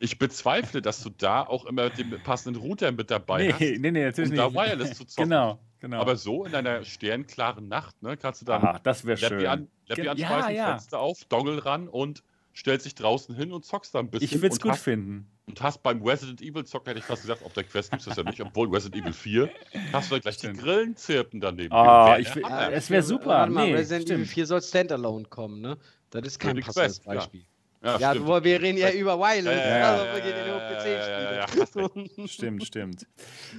Ich 0.01 0.18
bezweifle, 0.18 0.82
dass 0.82 1.02
du 1.02 1.10
da 1.10 1.43
auch 1.43 1.66
immer 1.66 1.90
den 1.90 2.10
passenden 2.24 2.60
Router 2.60 2.90
mit 2.90 3.10
dabei 3.10 3.44
Nee, 3.44 3.52
hast, 3.52 3.60
nee, 3.60 3.90
nee, 3.90 4.05
natürlich 4.05 4.31
um 4.31 4.36
da 4.36 4.47
nicht. 4.47 4.55
Wireless 4.56 4.97
zu 4.97 5.05
zocken. 5.05 5.28
Genau, 5.31 5.60
genau. 5.78 6.01
Aber 6.01 6.16
so 6.16 6.44
in 6.47 6.55
einer 6.55 6.82
sternklaren 6.85 7.68
Nacht, 7.68 8.02
ne, 8.02 8.16
kannst 8.16 8.40
du 8.40 8.47
dann 8.47 8.62
Aha, 8.62 8.81
das 8.82 9.05
wäre 9.05 9.18
schön. 9.18 9.47
an, 9.47 9.68
Lappy 9.86 10.01
Gen- 10.02 10.10
anschmeißen, 10.10 10.51
ja, 10.51 10.56
ja. 10.56 10.70
Fenster 10.70 10.98
auf, 10.98 11.24
Dongle 11.27 11.64
ran 11.64 11.86
und 11.89 12.24
stellst 12.56 12.86
dich 12.86 12.94
draußen 12.97 13.35
hin 13.36 13.52
und 13.52 13.64
zockst 13.64 13.94
da 13.94 14.01
ein 14.01 14.10
bisschen. 14.10 14.24
Ich 14.24 14.43
würde 14.43 14.55
es 14.55 14.60
gut 14.60 14.72
hast, 14.72 14.82
finden. 14.82 15.31
und 15.47 15.60
hast 15.62 15.82
beim 15.82 16.02
Resident 16.02 16.40
Evil 16.43 16.64
zocken, 16.64 16.89
hätte 16.89 16.98
ich 16.98 17.05
fast 17.05 17.22
gesagt, 17.22 17.44
auf 17.44 17.52
der 17.52 17.64
Quest 17.64 17.90
gibt 17.90 18.01
es 18.01 18.09
das 18.09 18.16
ja 18.16 18.22
nicht, 18.24 18.40
obwohl 18.40 18.68
Resident 18.74 19.02
Evil 19.02 19.12
4, 19.12 19.51
hast 19.93 20.10
du 20.10 20.14
da 20.16 20.20
gleich 20.20 20.36
die 20.39 20.47
Stimmt. 20.47 20.60
Grillen 20.60 20.97
zirpen 20.97 21.40
daneben. 21.40 21.72
Ah, 21.72 22.06
Wäre 22.09 22.20
ich 22.22 22.35
will- 22.35 22.43
äh, 22.44 22.72
es 22.72 22.89
wär 22.90 23.02
super. 23.02 23.27
Warte 23.27 23.52
mal, 23.52 23.66
Nee, 23.66 23.74
Resident 23.74 24.06
Evil 24.10 24.24
stimmt. 24.24 24.35
4 24.35 24.47
soll 24.47 24.62
Standalone 24.62 25.24
kommen, 25.27 25.60
ne? 25.60 25.77
Das 26.10 26.22
ist 26.27 26.39
kein 26.40 26.56
die 26.56 26.62
passendes 26.62 26.97
Quest, 27.02 27.06
ja. 27.06 27.14
Beispiel. 27.14 27.44
Ja, 27.82 27.98
Ja, 27.98 28.15
du, 28.15 28.27
wir 28.27 28.62
reden 28.62 28.78
ja 28.78 28.90
über 28.90 29.19
Wireless. 29.19 29.57
Ja, 29.57 29.69
ja, 29.69 29.78
ja, 29.78 29.93
also 29.93 30.05
wir 30.15 30.20
gehen 30.20 30.47
ja 30.47 30.57
auf 30.57 30.70
ja, 30.86 32.16
ja. 32.19 32.27
Stimmt, 32.28 32.65
stimmt. 32.65 33.07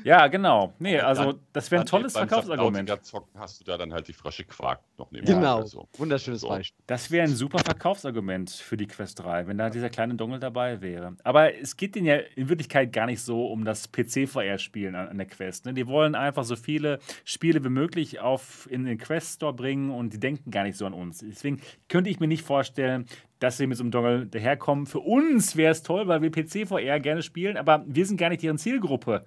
Ja, 0.04 0.28
genau. 0.28 0.74
Nee, 0.80 1.00
Aber 1.00 1.08
also 1.08 1.40
das 1.54 1.72
wäre 1.72 1.82
ein 1.82 1.86
Dann 1.86 1.90
tolles 1.90 2.14
beim 2.14 2.28
Verkaufsargument. 2.28 2.90
Subnautica 2.90 3.04
zocken 3.04 3.40
hast 3.40 3.60
du 3.60 3.64
da 3.64 3.78
dann 3.78 3.94
halt 3.94 4.08
die 4.08 4.14
frische 4.14 4.44
Quark 4.44 4.82
noch 4.98 5.12
nehmen. 5.12 5.26
Genau, 5.26 5.64
so. 5.64 5.88
wunderschönes 5.98 6.42
So. 6.42 6.50
Beispiel. 6.50 6.84
Das 6.88 7.10
wäre 7.10 7.24
ein 7.28 7.36
super 7.36 7.60
Verkaufsargument 7.60 8.52
für 8.52 8.78
die 8.78 8.88
Quest 8.88 9.20
3, 9.20 9.48
wenn 9.48 9.58
da 9.58 9.70
dieser 9.70 9.90
kleine 9.90 10.16
Dongle 10.16 10.40
dabei 10.40 10.82
wäre. 10.82 11.16
Aber 11.24 11.56
es 11.56 11.76
geht 11.76 11.96
denen 11.96 12.06
ja 12.06 12.18
in 12.36 12.50
Wirklichkeit 12.50 12.94
gar 12.94 13.08
nicht 13.08 13.22
so 13.22 13.48
um 13.48 13.66
das 13.66 13.92
PC-VR-Spielen 13.92 14.96
an, 14.96 15.08
an 15.10 15.18
der 15.18 15.28
Quest. 15.28 15.66
Ne? 15.66 15.74
Die 15.74 15.88
wollen 15.88 16.16
einfach 16.16 16.44
so 16.44 16.56
viele 16.56 17.00
Spiele 17.24 17.64
wie 17.64 17.70
möglich 17.70 18.20
auf, 18.20 18.68
in 18.70 18.86
den 18.86 18.98
Quest 18.98 19.36
Store 19.36 19.54
bringen 19.54 19.90
und 19.90 20.14
die 20.14 20.20
denken 20.20 20.52
gar 20.52 20.64
nicht 20.64 20.78
so 20.78 20.86
an 20.86 20.94
uns. 20.94 21.20
Deswegen 21.20 21.62
könnte 21.90 22.10
ich 22.10 22.20
mir 22.20 22.28
nicht 22.28 22.44
vorstellen, 22.44 23.06
dass 23.42 23.58
sie 23.58 23.66
mit 23.66 23.76
so 23.76 23.84
einem 23.84 23.90
Dongle 23.90 24.28
daherkommen. 24.28 24.86
Für 24.86 25.00
uns 25.00 25.56
wäre 25.56 25.72
es 25.72 25.82
toll, 25.82 26.08
weil 26.08 26.22
wir 26.22 26.30
PC-VR 26.30 27.00
gerne 27.00 27.24
spielen, 27.24 27.58
aber 27.58 27.84
wir 27.88 28.06
sind 28.06 28.18
gar 28.18 28.30
nicht 28.30 28.44
deren 28.44 28.60
Zielgruppe. 28.60 29.26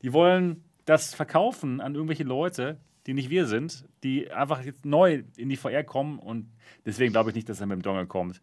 Die 0.00 0.14
wollen 0.14 0.64
das 0.86 1.14
verkaufen 1.14 1.82
an 1.82 1.94
irgendwelche 1.94 2.24
Leute, 2.24 2.80
die 3.06 3.12
nicht 3.12 3.28
wir 3.28 3.44
sind, 3.44 3.84
die 4.02 4.30
einfach 4.32 4.64
jetzt 4.64 4.86
neu 4.86 5.24
in 5.36 5.50
die 5.50 5.56
VR 5.56 5.84
kommen 5.84 6.18
und 6.18 6.50
deswegen 6.86 7.12
glaube 7.12 7.30
ich 7.30 7.36
nicht, 7.36 7.50
dass 7.50 7.60
er 7.60 7.66
mit 7.66 7.76
dem 7.76 7.82
Dongle 7.82 8.06
kommt. 8.06 8.40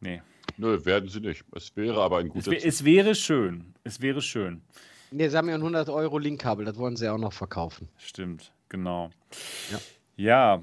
Nee. 0.00 0.20
Nö, 0.58 0.84
werden 0.84 1.08
sie 1.08 1.20
nicht. 1.20 1.44
Es 1.56 1.74
wäre 1.74 2.02
aber 2.02 2.18
ein 2.18 2.26
Es, 2.26 2.32
guter 2.34 2.50
wär, 2.50 2.66
es 2.66 2.84
wäre 2.84 3.14
schön. 3.14 3.72
Es 3.82 4.02
wäre 4.02 4.20
schön. 4.20 4.60
Ne, 5.10 5.30
sie 5.30 5.38
haben 5.38 5.48
ja 5.48 5.54
ein 5.54 5.62
100 5.62 5.88
Euro 5.88 6.18
Linkkabel, 6.18 6.66
das 6.66 6.76
wollen 6.76 6.96
sie 6.96 7.08
auch 7.08 7.16
noch 7.16 7.32
verkaufen. 7.32 7.88
Stimmt, 7.96 8.52
genau. 8.68 9.08
Ja. 9.72 9.78
Ja, 10.16 10.62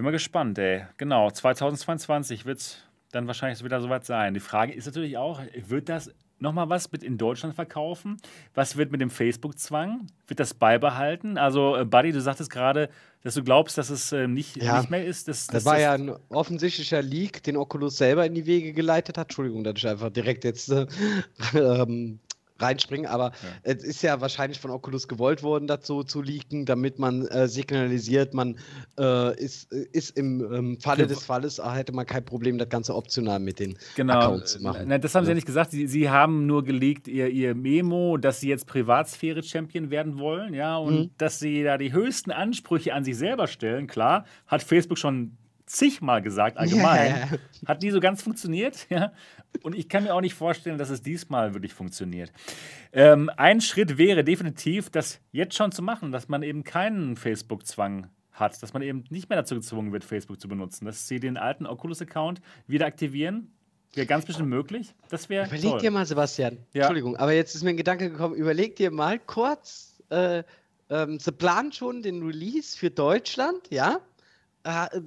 bin 0.00 0.06
mal 0.06 0.12
gespannt, 0.12 0.58
ey. 0.58 0.86
Genau, 0.96 1.30
2022 1.30 2.46
wird 2.46 2.58
es 2.58 2.78
dann 3.12 3.26
wahrscheinlich 3.26 3.62
wieder 3.62 3.82
soweit 3.82 4.06
sein. 4.06 4.32
Die 4.32 4.40
Frage 4.40 4.72
ist 4.72 4.86
natürlich 4.86 5.18
auch, 5.18 5.42
wird 5.68 5.90
das 5.90 6.10
nochmal 6.38 6.70
was 6.70 6.90
mit 6.90 7.02
in 7.02 7.18
Deutschland 7.18 7.54
verkaufen? 7.54 8.16
Was 8.54 8.78
wird 8.78 8.92
mit 8.92 9.02
dem 9.02 9.10
Facebook-Zwang? 9.10 10.06
Wird 10.26 10.40
das 10.40 10.54
beibehalten? 10.54 11.36
Also, 11.36 11.76
äh, 11.76 11.84
Buddy, 11.84 12.12
du 12.12 12.20
sagtest 12.22 12.48
gerade, 12.48 12.88
dass 13.22 13.34
du 13.34 13.44
glaubst, 13.44 13.76
dass 13.76 13.90
es 13.90 14.10
äh, 14.12 14.26
nicht, 14.26 14.56
Ja. 14.56 14.78
nicht 14.78 14.88
mehr 14.88 15.04
ist. 15.04 15.28
Dass, 15.28 15.48
Das 15.48 15.64
dass 15.64 15.64
war 15.66 15.78
ja 15.78 15.92
ein 15.92 16.16
offensichtlicher 16.30 17.02
Leak, 17.02 17.42
den 17.42 17.58
Oculus 17.58 17.98
selber 17.98 18.24
in 18.24 18.34
die 18.34 18.46
Wege 18.46 18.72
geleitet 18.72 19.18
hat. 19.18 19.26
Entschuldigung, 19.26 19.64
dass 19.64 19.74
ich 19.76 19.86
einfach 19.86 20.08
direkt 20.08 20.44
jetzt 20.44 20.70
äh, 20.70 20.86
ähm, 21.54 22.20
reinspringe, 22.60 23.08
aber 23.10 23.32
es 23.62 23.82
ist 23.82 24.02
ja 24.02 24.20
wahrscheinlich 24.20 24.60
von 24.60 24.70
Oculus 24.70 25.08
gewollt 25.08 25.42
worden, 25.42 25.68
so 25.82 26.02
zu 26.02 26.22
leaken, 26.22 26.66
damit 26.66 26.98
man 26.98 27.26
äh, 27.28 27.48
signalisiert, 27.48 28.34
man 28.34 28.58
äh, 28.98 29.34
ist, 29.40 29.72
ist 29.72 30.16
im 30.16 30.40
ähm, 30.52 30.78
Falle 30.80 31.06
des 31.06 31.24
Falles, 31.24 31.58
äh, 31.58 31.62
hätte 31.70 31.92
man 31.92 32.06
kein 32.06 32.24
Problem, 32.24 32.58
das 32.58 32.68
Ganze 32.68 32.94
optional 32.94 33.38
mit 33.40 33.58
den 33.58 33.76
Genau, 33.96 34.14
Accounts 34.14 34.52
zu 34.52 34.62
machen. 34.62 34.84
Na, 34.86 34.98
das 34.98 35.14
haben 35.14 35.24
sie 35.24 35.28
ja 35.28 35.32
Ja. 35.32 35.34
nicht 35.36 35.46
gesagt. 35.46 35.70
Sie, 35.70 35.86
sie 35.86 36.10
haben 36.10 36.46
nur 36.46 36.64
gelegt 36.64 37.08
ihr, 37.08 37.28
ihr 37.28 37.54
Memo, 37.54 38.16
dass 38.16 38.40
sie 38.40 38.48
jetzt 38.48 38.66
Privatsphäre-Champion 38.66 39.90
werden 39.90 40.18
wollen, 40.18 40.54
ja, 40.54 40.76
und 40.76 40.94
Mhm. 40.98 41.10
dass 41.18 41.38
sie 41.38 41.62
da 41.62 41.78
die 41.78 41.92
höchsten 41.92 42.30
Ansprüche 42.30 42.94
an 42.94 43.04
sich 43.04 43.16
selber 43.16 43.46
stellen. 43.46 43.86
Klar, 43.86 44.24
hat 44.46 44.62
Facebook 44.62 44.98
schon 44.98 45.36
zigmal 45.66 46.20
gesagt, 46.20 46.56
allgemein. 46.58 47.38
Hat 47.66 47.82
nie 47.82 47.90
so 47.90 48.00
ganz 48.00 48.22
funktioniert, 48.22 48.86
ja. 48.90 49.12
Und 49.62 49.74
ich 49.74 49.88
kann 49.88 50.04
mir 50.04 50.14
auch 50.14 50.20
nicht 50.20 50.34
vorstellen, 50.34 50.78
dass 50.78 50.90
es 50.90 51.02
diesmal 51.02 51.54
wirklich 51.54 51.74
funktioniert. 51.74 52.32
Ähm, 52.92 53.30
ein 53.36 53.60
Schritt 53.60 53.98
wäre 53.98 54.24
definitiv, 54.24 54.90
das 54.90 55.20
jetzt 55.32 55.54
schon 55.54 55.72
zu 55.72 55.82
machen, 55.82 56.12
dass 56.12 56.28
man 56.28 56.42
eben 56.42 56.64
keinen 56.64 57.16
Facebook-Zwang 57.16 58.08
hat, 58.32 58.62
dass 58.62 58.72
man 58.72 58.82
eben 58.82 59.04
nicht 59.10 59.28
mehr 59.28 59.38
dazu 59.38 59.54
gezwungen 59.54 59.92
wird, 59.92 60.04
Facebook 60.04 60.40
zu 60.40 60.48
benutzen, 60.48 60.86
dass 60.86 61.06
sie 61.06 61.20
den 61.20 61.36
alten 61.36 61.66
Oculus-Account 61.66 62.40
wieder 62.66 62.86
aktivieren. 62.86 63.52
Wäre 63.94 64.06
ganz 64.06 64.24
bestimmt 64.24 64.48
möglich. 64.48 64.94
Das 65.08 65.28
wäre 65.28 65.46
Überleg 65.46 65.70
toll. 65.70 65.80
dir 65.80 65.90
mal, 65.90 66.06
Sebastian. 66.06 66.58
Ja. 66.72 66.82
Entschuldigung, 66.82 67.16
aber 67.16 67.32
jetzt 67.32 67.54
ist 67.54 67.64
mir 67.64 67.70
ein 67.70 67.76
Gedanke 67.76 68.10
gekommen. 68.10 68.34
Überleg 68.34 68.76
dir 68.76 68.90
mal 68.90 69.18
kurz, 69.18 70.00
äh, 70.10 70.44
ähm, 70.88 71.18
sie 71.18 71.32
planen 71.32 71.72
schon 71.72 72.02
den 72.02 72.22
Release 72.22 72.78
für 72.78 72.90
Deutschland, 72.90 73.62
ja? 73.70 74.00
Äh, 74.62 75.00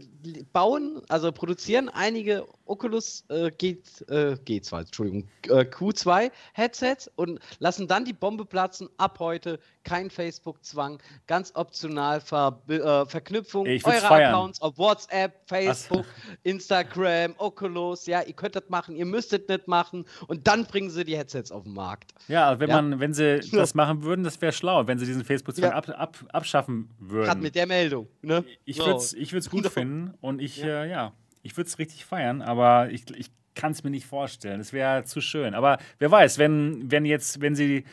bauen, 0.52 1.02
also 1.10 1.32
produzieren 1.32 1.88
einige 1.88 2.45
Oculus 2.65 3.26
äh, 3.30 3.52
G, 3.52 3.77
äh, 4.07 4.34
G2, 4.35 4.80
Entschuldigung, 4.80 5.27
äh, 5.48 5.65
Q2 5.65 6.31
Headsets 6.53 7.11
und 7.15 7.40
lassen 7.60 7.88
dann 7.88 8.06
die 8.06 8.14
Bombe 8.14 8.45
platzen. 8.45 8.90
Ab 8.98 9.19
heute 9.19 9.60
kein 9.84 10.10
Facebook-Zwang, 10.10 10.99
ganz 11.27 11.52
optional 11.56 12.22
Ver 12.22 12.61
äh, 12.69 13.06
Verknüpfung 13.06 13.68
eurer 13.68 13.80
feiern. 13.99 14.34
Accounts 14.34 14.61
auf 14.61 14.77
WhatsApp, 14.77 15.41
Facebook, 15.45 16.06
Instagram, 16.44 17.35
Oculus. 17.38 18.06
Ja, 18.06 18.22
ihr 18.22 18.34
könnt 18.34 18.56
das 18.56 18.69
machen, 18.69 18.95
ihr 18.95 19.06
müsstet 19.06 19.49
nicht 19.49 19.68
machen 19.68 20.06
und 20.27 20.48
dann 20.48 20.65
bringen 20.65 20.90
sie 20.90 21.03
die 21.03 21.18
Headsets 21.18 21.52
auf 21.52 21.64
den 21.64 21.73
Markt. 21.73 22.14
Ja, 22.27 22.60
wenn 22.60 22.69
Ja. 22.69 22.81
man, 22.81 22.99
wenn 22.99 23.14
sie 23.14 23.40
das 23.52 23.73
machen 23.76 24.03
würden, 24.03 24.23
das 24.23 24.41
wäre 24.41 24.53
schlau, 24.53 24.88
wenn 24.88 24.99
sie 24.99 25.06
diesen 25.06 25.23
Facebook-Zwang 25.26 25.72
Ja. 25.72 25.76
ab, 25.76 25.90
ab, 25.90 26.18
abschaffen 26.31 26.90
würden. 26.99 27.26
Gerade 27.26 27.41
mit 27.41 27.56
der 27.56 27.68
Meldung. 27.68 28.07
Ne? 28.22 28.44
Ich 28.65 28.77
So. 28.77 28.85
würde 28.85 28.98
es 28.99 29.49
gut 29.49 29.64
So. 29.65 29.69
finden 29.69 30.14
und 30.22 30.41
ich, 30.41 30.57
Ja. 30.57 31.14
Ich 31.44 31.56
würde 31.56 31.68
es 31.68 31.78
richtig 31.78 32.03
feiern, 32.06 32.41
aber 32.41 32.90
ich, 32.90 33.03
ich 33.15 33.30
kann 33.56 33.72
es 33.74 33.84
mir 33.84 33.91
nicht 33.91 34.07
vorstellen. 34.07 34.60
Es 34.60 34.74
wäre 34.74 35.03
zu 35.03 35.22
schön. 35.22 35.53
Aber 35.53 35.78
wer 35.99 36.10
weiß, 36.10 36.40
wenn, 36.40 36.90
wenn 36.91 37.06
jetzt, 37.06 37.40
wenn 37.41 37.53
sie 37.56 37.84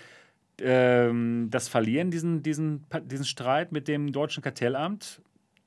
ähm, 0.61 1.49
das 1.51 1.69
verlieren, 1.69 2.11
diesen, 2.11 2.43
diesen, 2.43 2.87
diesen 3.05 3.25
Streit 3.25 3.73
mit 3.73 3.89
dem 3.89 4.13
deutschen 4.13 4.43
Kartellamt, 4.43 5.21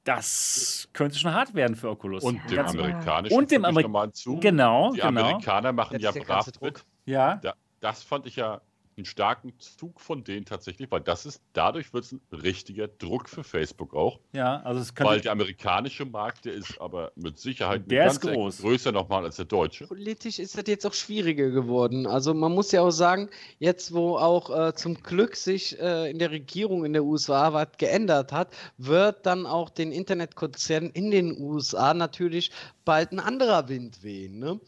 das 0.03 0.89
könnte 0.93 1.17
schon 1.17 1.33
hart 1.33 1.53
werden 1.53 1.75
für 1.75 1.89
Oculus. 1.89 2.23
Und 2.23 2.41
dem 2.49 2.57
Ganz- 2.57 2.71
amerikanischen. 2.73 3.37
Und 3.37 3.51
dem 3.51 3.63
füge 3.63 3.69
ich 3.71 3.77
Ameri- 3.77 3.83
noch 3.83 3.89
mal 3.89 4.01
hinzu. 4.05 4.39
Genau, 4.39 4.91
Die 4.91 4.97
genau. 4.99 5.07
Amerikaner 5.07 5.71
machen 5.71 5.99
Jetzt 5.99 6.15
ja 6.15 6.23
brav 6.23 6.47
mit. 6.61 6.83
Ja, 7.05 7.35
Da, 7.37 7.53
das 7.79 8.03
fand 8.03 8.25
ich 8.25 8.35
ja 8.35 8.61
einen 8.97 9.05
starken 9.05 9.53
Zug 9.59 9.99
von 10.01 10.23
denen 10.23 10.45
tatsächlich, 10.45 10.91
weil 10.91 11.01
das 11.01 11.25
ist, 11.25 11.41
dadurch 11.53 11.93
wird 11.93 12.05
es 12.05 12.11
ein 12.11 12.21
richtiger 12.31 12.87
Druck 12.87 13.29
für 13.29 13.43
Facebook 13.43 13.93
auch. 13.93 14.19
ja, 14.33 14.61
also 14.61 14.81
es 14.81 14.93
Weil 14.97 15.07
könnte. 15.07 15.21
der 15.23 15.31
amerikanische 15.33 16.05
Markt, 16.05 16.45
der 16.45 16.53
ist 16.53 16.79
aber 16.79 17.11
mit 17.15 17.37
Sicherheit 17.39 17.89
Der 17.89 18.07
ist 18.07 18.21
groß. 18.21 18.59
größer 18.59 18.91
nochmal 18.91 19.23
als 19.25 19.37
der 19.37 19.45
deutsche. 19.45 19.87
Politisch 19.87 20.39
ist 20.39 20.57
das 20.57 20.65
jetzt 20.67 20.85
auch 20.85 20.93
schwieriger 20.93 21.49
geworden. 21.49 22.05
Also 22.07 22.33
man 22.33 22.51
muss 22.51 22.71
ja 22.71 22.81
auch 22.81 22.91
sagen, 22.91 23.29
jetzt 23.59 23.93
wo 23.93 24.17
auch 24.17 24.49
äh, 24.67 24.73
zum 24.75 24.95
Glück 25.01 25.35
sich 25.35 25.79
äh, 25.79 26.09
in 26.11 26.19
der 26.19 26.31
Regierung 26.31 26.85
in 26.85 26.93
der 26.93 27.03
USA 27.03 27.53
was 27.53 27.67
geändert 27.77 28.31
hat, 28.31 28.55
wird 28.77 29.25
dann 29.25 29.45
auch 29.45 29.69
den 29.69 29.91
Internetkonzernen 29.91 30.91
in 30.91 31.11
den 31.11 31.39
USA 31.39 31.93
natürlich 31.93 32.51
bald 32.85 33.11
ein 33.11 33.19
anderer 33.19 33.69
Wind 33.69 34.03
wehen. 34.03 34.39
Ne? 34.39 34.59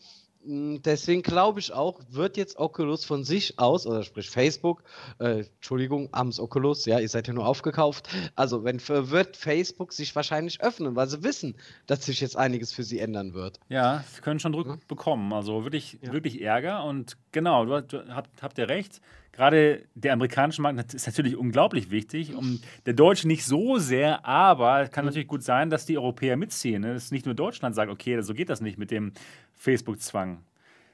Mm, 0.46 0.78
Deswegen 0.84 1.22
glaube 1.22 1.60
ich 1.60 1.74
auch, 1.74 2.00
wird 2.10 2.38
jetzt 2.38 2.58
Oculus 2.58 3.04
von 3.06 3.24
sich 3.24 3.58
aus, 3.60 3.88
oder 3.88 4.04
sprich 4.04 4.30
Facebook, 4.30 4.84
äh, 5.20 5.42
Entschuldigung, 5.56 6.10
abends 6.14 6.40
Oculus, 6.40 6.86
ja, 6.86 7.00
ihr 7.00 7.10
seid 7.10 7.28
ja 7.28 7.34
nur 7.34 7.46
aufgekauft. 7.48 8.08
Also, 8.36 8.64
wenn 8.64 8.80
wird 8.88 9.38
Facebook 9.38 9.94
sich 9.94 10.16
wahrscheinlich 10.16 10.62
öffnen, 10.62 10.96
weil 10.96 11.08
sie 11.08 11.24
wissen, 11.24 11.56
dass 11.88 12.06
sich 12.06 12.22
jetzt 12.22 12.38
einiges 12.38 12.72
für 12.72 12.84
sie 12.84 13.00
ändern 13.00 13.34
wird. 13.34 13.60
Ja, 13.70 14.04
sie 14.14 14.22
können 14.22 14.40
schon 14.40 14.52
Druck 14.54 14.68
Ja. 14.68 14.78
bekommen. 14.88 15.34
Also 15.34 15.64
wirklich, 15.64 15.98
Ja. 16.02 16.14
wirklich 16.14 16.42
Ärger. 16.42 16.84
Und 16.84 17.18
genau, 17.32 17.66
du, 17.66 17.82
du 17.82 18.16
habt, 18.16 18.42
habt 18.44 18.58
ihr 18.58 18.70
recht. 18.70 19.02
Gerade 19.32 19.84
der 19.96 20.14
amerikanische 20.14 20.62
Markt 20.62 20.94
ist 20.94 21.06
natürlich 21.08 21.36
unglaublich 21.36 21.92
wichtig. 21.92 22.34
Und 22.36 22.62
der 22.86 22.94
deutsche 22.94 23.28
nicht 23.28 23.44
so 23.46 23.78
sehr, 23.80 24.26
aber 24.26 24.84
es 24.84 24.92
kann 24.92 25.04
natürlich 25.04 25.28
gut 25.28 25.44
sein, 25.44 25.70
dass 25.70 25.86
die 25.86 25.98
Europäer 25.98 26.38
mitziehen. 26.38 26.84
Ne? 26.84 26.94
Dass 26.94 27.12
nicht 27.12 27.26
nur 27.26 27.36
Deutschland 27.36 27.76
sagt, 27.76 27.92
okay, 27.92 28.22
so 28.22 28.34
geht 28.34 28.50
das 28.50 28.62
nicht 28.62 28.78
mit 28.78 28.92
dem 28.92 29.12
Facebook-Zwang. 29.56 30.44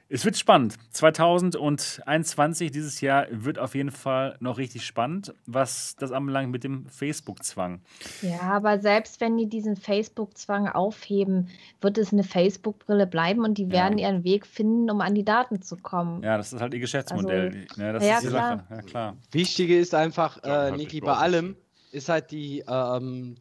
Es 0.08 0.26
wird 0.26 0.36
spannend. 0.36 0.76
2021, 0.90 2.70
dieses 2.70 3.00
Jahr, 3.00 3.26
wird 3.30 3.58
auf 3.58 3.74
jeden 3.74 3.90
Fall 3.90 4.36
noch 4.40 4.58
richtig 4.58 4.84
spannend, 4.84 5.32
was 5.46 5.96
das 5.96 6.12
anbelangt 6.12 6.50
mit 6.50 6.64
dem 6.64 6.86
Facebook-Zwang. 6.86 7.80
Ja, 8.20 8.40
aber 8.42 8.78
selbst 8.78 9.20
wenn 9.22 9.38
die 9.38 9.48
diesen 9.48 9.76
Facebook-Zwang 9.76 10.68
aufheben, 10.68 11.48
wird 11.80 11.96
es 11.96 12.12
eine 12.12 12.24
Facebook-Brille 12.24 13.06
bleiben 13.06 13.42
und 13.44 13.56
die 13.56 13.64
Ja. 13.64 13.70
werden 13.72 13.98
ihren 13.98 14.22
Weg 14.24 14.46
finden, 14.46 14.90
um 14.90 15.00
an 15.00 15.14
die 15.14 15.24
Daten 15.24 15.62
zu 15.62 15.76
kommen. 15.76 16.22
Ja, 16.22 16.36
das 16.36 16.52
ist 16.52 16.60
halt 16.60 16.74
ihr 16.74 16.80
Geschäftsmodell. 16.80 17.66
ne? 17.76 17.92
das 17.94 18.04
ja, 18.04 18.16
ist 18.16 18.24
die 18.24 18.28
klar. 18.28 18.58
Sache. 18.58 18.66
Ja, 18.74 18.82
klar. 18.82 19.16
Wichtige 19.30 19.78
ist 19.78 19.94
einfach, 19.94 20.44
Ja, 20.44 20.68
äh, 20.68 20.72
Niki, 20.76 21.00
bei 21.00 21.14
allem 21.14 21.56
ist 21.90 22.08
halt 22.10 22.30
die, 22.30 22.62
ähm, 22.68 23.36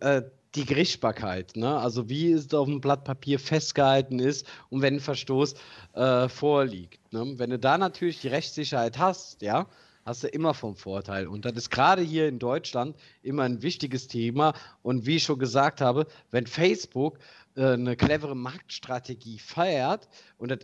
äh, 0.00 0.22
die 0.54 0.64
Gerichtsbarkeit, 0.66 1.56
ne? 1.56 1.78
Also 1.78 2.08
wie 2.08 2.32
es 2.32 2.52
auf 2.52 2.66
dem 2.66 2.80
Blatt 2.80 3.04
Papier 3.04 3.38
festgehalten 3.38 4.18
ist 4.18 4.46
und 4.68 4.82
wenn 4.82 4.94
ein 4.94 5.00
Verstoß 5.00 5.54
äh, 5.94 6.28
vorliegt. 6.28 7.00
Ne? 7.12 7.38
Wenn 7.38 7.50
du 7.50 7.58
da 7.58 7.78
natürlich 7.78 8.20
die 8.20 8.28
Rechtssicherheit 8.28 8.98
hast, 8.98 9.40
ja, 9.42 9.66
hast 10.04 10.24
du 10.24 10.28
immer 10.28 10.52
vom 10.52 10.76
Vorteil. 10.76 11.26
Und 11.26 11.44
das 11.44 11.52
ist 11.54 11.70
gerade 11.70 12.02
hier 12.02 12.28
in 12.28 12.38
Deutschland 12.38 12.96
immer 13.22 13.44
ein 13.44 13.62
wichtiges 13.62 14.08
Thema. 14.08 14.52
Und 14.82 15.06
wie 15.06 15.16
ich 15.16 15.22
schon 15.22 15.38
gesagt 15.38 15.80
habe, 15.80 16.06
wenn 16.30 16.46
Facebook 16.46 17.18
eine 17.56 17.96
clevere 17.96 18.34
Marktstrategie 18.34 19.38
feiert, 19.38 20.08
und 20.38 20.50
das 20.50 20.60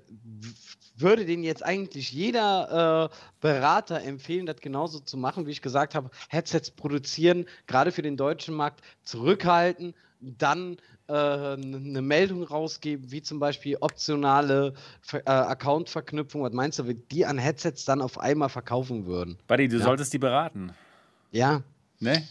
würde 0.96 1.24
den 1.26 1.42
jetzt 1.44 1.64
eigentlich 1.64 2.12
jeder 2.12 3.10
äh, 3.12 3.16
Berater 3.40 4.02
empfehlen, 4.02 4.46
das 4.46 4.56
genauso 4.60 5.00
zu 5.00 5.16
machen, 5.16 5.46
wie 5.46 5.50
ich 5.50 5.62
gesagt 5.62 5.94
habe, 5.94 6.10
Headsets 6.28 6.70
produzieren, 6.70 7.46
gerade 7.66 7.92
für 7.92 8.02
den 8.02 8.16
deutschen 8.16 8.54
Markt 8.54 8.80
zurückhalten, 9.04 9.94
dann 10.20 10.78
äh, 11.08 11.12
eine 11.12 12.02
Meldung 12.02 12.42
rausgeben, 12.42 13.10
wie 13.12 13.22
zum 13.22 13.38
Beispiel 13.38 13.76
optionale 13.80 14.74
äh, 15.12 15.20
Account-Verknüpfung. 15.30 16.42
Was 16.42 16.52
meinst 16.52 16.78
du, 16.80 16.88
wie 16.88 16.94
die 16.94 17.24
an 17.24 17.38
Headsets 17.38 17.84
dann 17.84 18.00
auf 18.00 18.18
einmal 18.18 18.48
verkaufen 18.48 19.06
würden? 19.06 19.38
Buddy, 19.46 19.68
du 19.68 19.76
Ja. 19.78 19.84
solltest 19.84 20.12
die 20.12 20.18
beraten. 20.18 20.72
Ja, 21.30 21.62
Ne? 22.00 22.22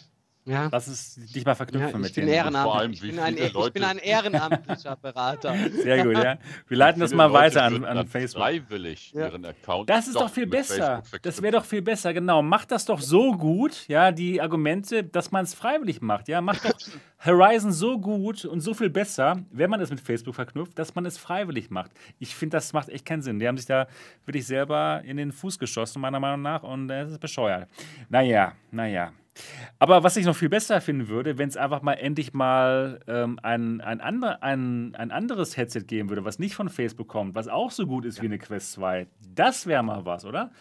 Ja. 0.47 0.69
Lass 0.71 0.87
es 0.87 1.15
dich 1.15 1.45
mal 1.45 1.51
ja 1.51 1.55
verknüpfen 1.55 1.89
ich 1.89 1.95
mit 1.97 2.15
bin 2.15 2.25
denen. 2.27 2.53
Vor 2.53 2.79
allem, 2.79 2.91
ich, 2.93 3.01
bin 3.01 3.19
ein, 3.19 3.35
viele 3.35 3.47
ich 3.47 3.53
bin 3.53 3.61
Leute- 3.61 3.87
ein 3.87 3.97
ehrenamtlicher 3.99 4.95
Berater. 4.95 5.55
Sehr 5.83 6.03
gut, 6.03 6.17
ja. 6.17 6.37
Wir 6.67 6.77
leiten 6.77 6.99
das 7.01 7.13
mal 7.13 7.25
Leute 7.25 7.33
weiter 7.55 7.63
an, 7.63 7.85
an 7.85 8.07
Facebook. 8.07 8.41
Freiwillig 8.43 9.11
Ja. 9.13 9.27
ihren 9.27 9.45
Account. 9.45 9.89
Das 9.89 10.07
ist 10.07 10.15
doch 10.15 10.29
viel 10.29 10.47
besser. 10.47 11.03
Das 11.21 11.41
wäre 11.41 11.51
doch 11.57 11.65
viel 11.65 11.81
besser, 11.81 12.13
genau. 12.13 12.41
Macht 12.41 12.71
das 12.71 12.85
doch 12.85 13.01
so 13.01 13.33
gut, 13.33 13.87
ja, 13.87 14.11
die 14.11 14.41
Argumente, 14.41 15.03
dass 15.03 15.31
man 15.31 15.43
es 15.43 15.53
freiwillig 15.53 16.01
macht. 16.01 16.27
Ja, 16.27 16.41
macht 16.41 16.65
doch 16.65 16.77
Horizon 17.25 17.71
so 17.71 17.99
gut 17.99 18.45
und 18.45 18.61
so 18.61 18.73
viel 18.73 18.89
besser, 18.89 19.37
wenn 19.51 19.69
man 19.69 19.81
es 19.81 19.89
mit 19.89 19.99
Facebook 19.99 20.35
verknüpft, 20.35 20.77
dass 20.79 20.95
man 20.95 21.05
es 21.05 21.17
freiwillig 21.17 21.69
macht. 21.69 21.91
Ich 22.19 22.35
finde, 22.35 22.57
das 22.57 22.73
macht 22.73 22.89
echt 22.89 23.05
keinen 23.05 23.21
Sinn. 23.21 23.39
Die 23.39 23.47
haben 23.47 23.57
sich 23.57 23.65
da 23.65 23.87
wirklich 24.25 24.45
selber 24.45 25.01
in 25.03 25.17
den 25.17 25.31
Fuß 25.31 25.59
geschossen, 25.59 25.99
meiner 26.01 26.19
Meinung 26.19 26.41
nach, 26.41 26.63
und 26.63 26.89
es 26.89 27.11
ist 27.11 27.19
bescheuert. 27.19 27.67
Naja, 28.09 28.53
naja. 28.71 29.11
Aber 29.79 30.03
was 30.03 30.17
ich 30.17 30.25
noch 30.25 30.35
viel 30.35 30.49
besser 30.49 30.81
finden 30.81 31.07
würde, 31.07 31.37
wenn 31.37 31.49
es 31.49 31.57
einfach 31.57 31.81
mal 31.81 31.93
endlich 31.93 32.33
mal 32.33 32.99
ähm, 33.07 33.39
ein, 33.43 33.81
ein, 33.81 34.01
ander, 34.01 34.43
ein, 34.43 34.95
ein 34.95 35.11
anderes 35.11 35.57
Headset 35.57 35.81
geben 35.81 36.09
würde, 36.09 36.25
was 36.25 36.39
nicht 36.39 36.55
von 36.55 36.69
Facebook 36.69 37.07
kommt, 37.07 37.35
was 37.35 37.47
auch 37.47 37.71
so 37.71 37.85
gut 37.85 38.05
ist 38.05 38.21
wie 38.21 38.25
eine 38.25 38.39
Quest 38.39 38.73
2. 38.73 39.07
Das 39.33 39.67
wäre 39.67 39.83
mal 39.83 40.05
was, 40.05 40.25
oder? 40.25 40.51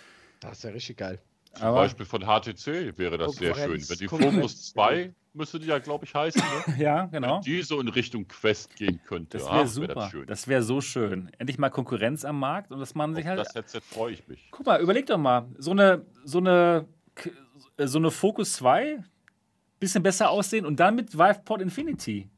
Das 0.40 0.58
ist 0.58 0.64
ja 0.64 0.70
richtig 0.70 0.98
geil. 0.98 1.18
Zum 1.54 1.74
Beispiel 1.74 2.04
von 2.04 2.20
HTC 2.20 2.98
wäre 2.98 3.16
das 3.16 3.36
sehr 3.36 3.54
schön. 3.54 3.88
Wenn 3.88 3.98
die 3.98 4.08
Focus 4.08 4.72
2 4.72 5.14
müsste 5.36 5.58
die 5.58 5.66
ja, 5.66 5.78
glaube 5.78 6.04
ich, 6.04 6.14
heißen, 6.14 6.40
ne? 6.40 6.78
Ja, 6.78 7.06
genau. 7.06 7.36
Wenn 7.36 7.42
die 7.42 7.62
so 7.62 7.80
in 7.80 7.88
Richtung 7.88 8.26
Quest 8.26 8.74
gehen 8.76 9.00
könnte. 9.06 9.38
Das 9.38 9.46
ach, 9.46 9.52
wäre 9.52 9.60
wär 9.60 9.68
super. 9.68 9.94
Das 9.94 10.10
schön. 10.10 10.26
Das 10.26 10.48
wäre 10.48 10.62
so 10.62 10.80
schön. 10.80 11.30
Endlich 11.38 11.58
mal 11.58 11.70
Konkurrenz 11.70 12.24
am 12.24 12.40
Markt 12.40 12.72
und 12.72 12.80
dass 12.80 12.94
man 12.94 13.10
Auf 13.10 13.16
sich 13.16 13.26
halt. 13.26 13.38
das 13.38 13.54
Headset 13.54 13.80
freue 13.80 14.12
ich 14.12 14.26
mich. 14.28 14.48
Guck 14.50 14.66
mal, 14.66 14.80
überleg 14.80 15.06
doch 15.06 15.18
mal. 15.18 15.46
So 15.58 15.70
eine, 15.70 16.04
so 16.24 16.38
eine, 16.38 16.86
so 17.78 17.98
eine 17.98 18.10
Focus 18.10 18.54
2, 18.54 19.02
bisschen 19.78 20.02
besser 20.02 20.30
aussehen 20.30 20.64
und 20.66 20.80
dann 20.80 20.94
mit 20.94 21.14
Viveport 21.16 21.60
Infinity. 21.62 22.28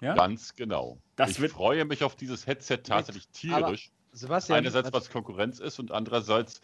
Ja? 0.00 0.14
Ganz 0.14 0.54
genau. 0.54 0.98
Das 1.16 1.30
ich 1.32 1.40
wird- 1.40 1.52
freue 1.52 1.84
mich 1.84 2.02
auf 2.02 2.16
dieses 2.16 2.46
Headset 2.46 2.78
tatsächlich 2.78 3.28
tierisch. 3.28 3.90
Sebastian, 4.12 4.58
Einerseits, 4.58 4.92
was- 4.92 5.10
Konkurrenz 5.10 5.58
ist 5.58 5.78
und 5.78 5.90
andererseits, 5.90 6.60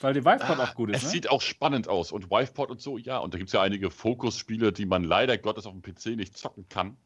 Weil 0.00 0.14
die 0.14 0.24
Viveport 0.24 0.58
ah, 0.60 0.64
auch 0.64 0.74
gut 0.74 0.90
es 0.90 0.98
ist. 0.98 1.04
Ne? 1.04 1.10
sieht 1.10 1.30
auch 1.30 1.42
spannend 1.42 1.88
aus. 1.88 2.12
Und 2.12 2.30
Wiveport 2.30 2.70
und 2.70 2.80
so, 2.80 2.96
ja. 2.98 3.18
Und 3.18 3.34
da 3.34 3.38
gibt 3.38 3.48
es 3.48 3.52
ja 3.52 3.60
einige 3.62 3.90
Fokus-Spiele, 3.90 4.72
die 4.72 4.86
man 4.86 5.02
leider 5.04 5.36
Gottes 5.38 5.66
auf 5.66 5.72
dem 5.74 5.82
PC 5.82 6.16
nicht 6.16 6.36
zocken 6.38 6.68
kann, 6.68 6.96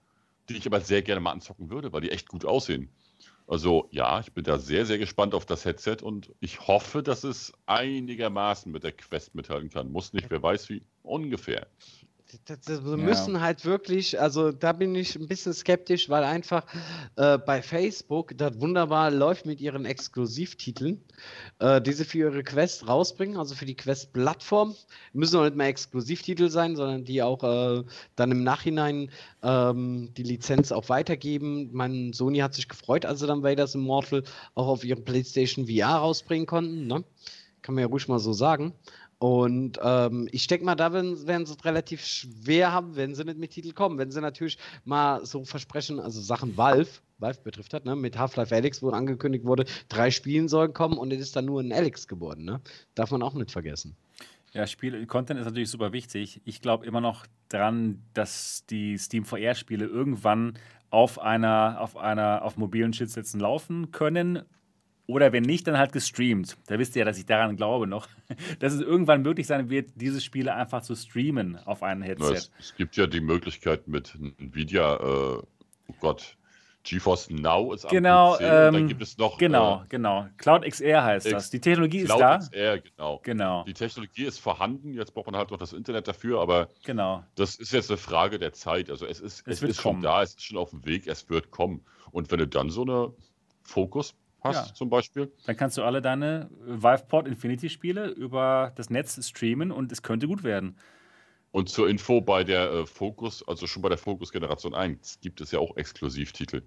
die 0.49 0.57
ich 0.57 0.66
aber 0.66 0.81
sehr 0.81 1.03
gerne 1.03 1.20
mal 1.20 1.32
anzocken 1.32 1.70
würde, 1.70 1.93
weil 1.93 2.03
die 2.03 2.11
echt 2.11 2.28
gut 2.28 2.44
aussehen. 2.44 2.90
Also 3.53 3.87
ja, 3.91 4.19
ich 4.20 4.33
bin 4.33 4.45
da 4.45 4.59
sehr, 4.59 4.87
sehr 4.87 4.97
gespannt 4.97 5.35
auf 5.35 5.45
das 5.45 5.66
Headset 5.66 5.99
und 6.03 6.33
ich 6.41 6.69
hoffe, 6.69 7.03
dass 7.03 7.23
es 7.23 7.53
einigermaßen 7.66 8.73
mit 8.73 8.83
der 8.83 8.93
Quest 8.93 9.35
mithalten 9.35 9.69
kann. 9.69 9.93
Muss 9.93 10.15
nicht, 10.15 10.31
wer 10.31 10.43
weiß 10.43 10.70
wie, 10.70 10.87
ungefähr. 11.03 11.66
Wir 12.67 12.97
müssen 12.97 13.41
halt 13.41 13.65
wirklich, 13.65 14.21
also 14.21 14.53
da 14.53 14.73
bin 14.73 14.95
ich 14.95 15.17
ein 15.17 15.29
bisschen 15.29 15.53
skeptisch, 15.53 16.09
weil 16.09 16.25
einfach 16.25 16.65
äh, 17.17 17.39
bei 17.39 17.63
Facebook 17.63 18.33
das 18.37 18.61
wunderbar 18.61 19.11
läuft 19.11 19.45
mit 19.45 19.61
ihren 19.61 19.85
Exklusivtiteln, 19.85 21.03
äh, 21.59 21.81
die 21.81 21.93
sie 21.93 22.05
für 22.05 22.19
ihre 22.19 22.43
Quest 22.43 22.89
rausbringen, 22.89 23.37
also 23.37 23.55
für 23.55 23.67
die 23.67 23.77
Quest-Plattform. 23.77 24.75
Müssen 25.13 25.39
auch 25.39 25.45
nicht 25.45 25.57
mehr 25.57 25.67
Exklusivtitel 25.67 26.49
sein, 26.49 26.77
sondern 26.77 27.05
die 27.05 27.23
auch 27.23 27.43
äh, 27.43 27.85
dann 28.17 28.31
im 28.31 28.45
Nachhinein 28.45 29.11
ähm, 29.43 30.13
die 30.17 30.23
Lizenz 30.23 30.73
auch 30.73 30.89
weitergeben. 30.89 31.71
Mein 31.73 32.13
Sony 32.13 32.39
hat 32.39 32.55
sich 32.55 32.69
gefreut, 32.69 33.05
als 33.05 33.21
sie 33.21 33.27
dann 33.27 33.43
Vader's 33.43 33.75
Immortal 33.75 34.23
auch 34.55 34.69
auf 34.69 34.85
ihrem 34.85 35.05
PlayStation 35.05 35.67
VR 35.67 35.97
rausbringen 35.97 36.47
konnten. 36.47 36.87
Ne? 36.87 37.05
Kann 37.63 37.75
man 37.75 37.83
ja 37.83 37.89
ruhig 37.89 38.09
mal 38.09 38.19
so 38.19 38.33
sagen. 38.33 38.73
Und 39.23 39.78
ähm, 39.81 40.28
ich 40.32 40.49
denke 40.49 40.65
mal, 40.65 40.74
da 40.74 40.93
werden, 40.93 41.28
werden 41.28 41.47
sie 41.47 41.53
es 41.53 41.65
relativ 41.65 42.05
schwer 42.05 42.73
haben, 42.73 42.97
wenn 42.97 43.15
sie 43.15 43.24
nicht 43.24 43.39
mit 43.39 43.53
Titel 43.53 43.73
kommen. 43.73 43.97
Wenn 43.97 44.11
sie 44.11 44.20
natürlich 44.20 44.59
mal 44.85 45.24
so 45.24 45.44
versprechen, 45.44 46.01
also 46.01 46.20
Sachen 46.20 46.57
Valve, 46.57 46.90
Valve 47.20 47.40
betrifft 47.44 47.73
hat, 47.73 47.85
ne? 47.85 47.94
Mit 47.94 48.19
Half-Life 48.19 48.53
Alyx, 48.53 48.82
wo 48.82 48.90
angekündigt 48.90 49.44
wurde, 49.44 49.65
drei 49.89 50.11
Spielen 50.11 50.49
sollen 50.49 50.73
kommen 50.73 50.99
und 50.99 51.12
es 51.12 51.20
ist 51.20 51.36
dann 51.36 51.44
nur 51.44 51.61
ein 51.61 51.73
Alyx 51.73 52.09
geworden, 52.09 52.44
ne? 52.44 52.61
Darf 52.97 53.12
man 53.12 53.23
auch 53.23 53.35
nicht 53.35 53.53
vergessen. 53.53 53.94
Ja, 54.55 54.66
Spiel, 54.66 55.07
Content 55.07 55.39
ist 55.39 55.47
natürlich 55.47 55.70
super 55.70 55.93
wichtig. 55.93 56.40
Ich 56.44 56.61
glaube 56.61 56.85
immer 56.85 57.01
noch 57.01 57.24
dran, 57.49 58.03
dass 58.15 58.66
die 58.70 58.99
Steam 58.99 59.24
VR-Spiele 59.24 59.85
irgendwann 59.85 60.59
auf 60.90 61.20
einer, 61.20 61.77
auf 61.78 61.97
einer, 61.97 62.43
auf 62.43 62.57
mobilen 62.57 62.90
Chipsätzen 62.90 63.39
laufen 63.39 63.93
können. 63.93 64.43
Oder 65.13 65.33
wenn 65.33 65.43
nicht, 65.43 65.67
dann 65.67 65.77
halt 65.77 65.93
gestreamt. 65.93 66.57
Da 66.67 66.79
wisst 66.79 66.97
ihr 66.97 67.01
ja, 67.01 67.05
dass 67.05 67.19
ich 67.19 67.27
daran 67.27 67.57
glaube 67.57 67.87
noch, 67.87 68.09
dass 68.61 68.73
es 68.73 68.81
irgendwann 68.81 69.21
möglich 69.23 69.47
sein 69.47 69.69
wird, 69.69 69.91
diese 69.95 70.21
Spiele 70.23 70.55
einfach 70.55 70.83
zu 70.83 70.95
streamen 70.95 71.59
auf 71.67 71.83
einem 71.83 72.01
Headset. 72.01 72.33
Es, 72.33 72.51
es 72.59 72.75
gibt 72.75 72.97
ja 72.97 73.07
die 73.07 73.21
Möglichkeit 73.21 73.87
mit 73.89 74.17
Nvidia, 74.39 74.97
äh, 74.97 75.03
oh 75.37 75.95
Gott, 76.01 76.37
GeForce 76.85 77.31
Now 77.31 77.73
ist 77.75 77.85
am 77.85 77.91
Genau, 77.91 78.33
PC 78.33 78.41
und 78.41 78.47
dann 78.47 78.75
ähm, 78.75 78.89
gibt 78.89 79.03
es 79.03 79.19
noch 79.19 79.37
Genau, 79.39 79.85
genau. 79.89 80.27
Cloud 80.39 80.65
XR 80.65 81.05
heißt 81.05 81.27
Ex- 81.27 81.35
das. 81.35 81.51
Die 81.51 81.61
Technologie 81.61 81.99
äh, 81.99 82.03
ist 82.03 82.07
Cloud 82.07 82.21
da. 82.21 82.39
XR, 82.39 82.79
genau. 82.81 83.21
Genau, 83.23 83.65
Die 83.65 83.75
Technologie 83.75 84.25
ist 84.25 84.41
vorhanden, 84.41 84.95
jetzt 84.95 85.13
braucht 85.15 85.27
man 85.27 85.37
halt 85.37 85.51
noch 85.51 85.59
das 85.59 85.75
Internet 85.75 86.09
dafür, 86.09 86.41
aber 86.41 86.69
genau. 86.85 87.23
das 87.35 87.57
ist 87.57 87.73
jetzt 87.73 87.91
eine 87.91 87.99
Frage 87.99 88.39
der 88.39 88.53
Zeit. 88.53 88.91
Also 88.91 89.07
es 89.07 89.21
ist, 89.21 89.47
Es 89.47 89.57
es 89.57 89.61
wird 89.63 89.73
ist 89.73 89.81
schon 89.83 90.01
da, 90.01 90.23
es 90.23 90.31
ist 90.31 90.43
schon 90.45 90.57
auf 90.59 90.71
dem 90.71 90.85
Weg, 90.87 91.07
es 91.07 91.29
wird 91.29 91.51
kommen. 91.51 91.85
Und 92.11 92.31
wenn 92.31 92.39
du 92.39 92.49
dann 92.49 92.71
so 92.71 92.83
eine 92.83 93.13
Fokus 93.63 94.15
hast, 94.43 94.69
Ja. 94.69 94.74
zum 94.74 94.90
Beispiel, 94.90 95.32
Dann 95.47 95.56
kannst 95.56 95.77
du 95.78 95.82
alle 95.82 96.02
deine 96.02 96.51
Viveport 96.64 97.27
Infinity 97.28 97.69
Spiele 97.69 98.09
über 98.09 98.73
das 98.77 98.90
Netz 98.90 99.27
streamen 99.28 99.70
und 99.70 99.93
es 99.93 100.02
könnte 100.02 100.27
gut 100.27 100.43
werden. 100.44 100.77
Und 101.51 101.69
zur 101.69 101.89
Info, 101.89 102.20
bei 102.20 102.44
der 102.44 102.70
äh, 102.73 102.86
Focus, 102.86 103.47
also 103.47 103.66
schon 103.66 103.82
bei 103.82 103.90
der 103.90 103.98
Focus 103.98 104.32
Generation 104.32 104.74
1, 104.74 105.20
gibt 105.20 105.40
es 105.40 105.51
ja 105.51 105.59
auch 105.59 105.77
Exklusivtitel. 105.77 106.62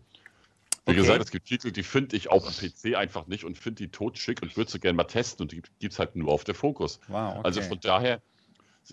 Wie 0.87 0.91
Okay. 0.91 0.95
gesagt, 1.01 1.23
es 1.23 1.31
gibt 1.31 1.47
Titel, 1.47 1.71
die 1.71 1.81
finde 1.81 2.15
ich 2.15 2.29
auf 2.29 2.45
dem 2.47 2.53
PC 2.71 2.95
einfach 2.95 3.25
nicht 3.25 3.43
und 3.43 3.57
finde 3.57 3.83
die 3.83 3.89
totschick 3.89 4.43
und 4.43 4.55
würde 4.55 4.69
sie 4.69 4.79
gerne 4.79 4.95
mal 4.95 5.05
testen 5.05 5.43
und 5.43 5.51
die 5.51 5.63
gibt 5.79 5.93
es 5.93 5.97
halt 5.97 6.15
nur 6.15 6.31
auf 6.31 6.43
der 6.43 6.53
Focus. 6.53 6.99
Wow, 7.07 7.37
okay. 7.37 7.41
Also 7.43 7.61
von 7.63 7.79
daher, 7.79 8.21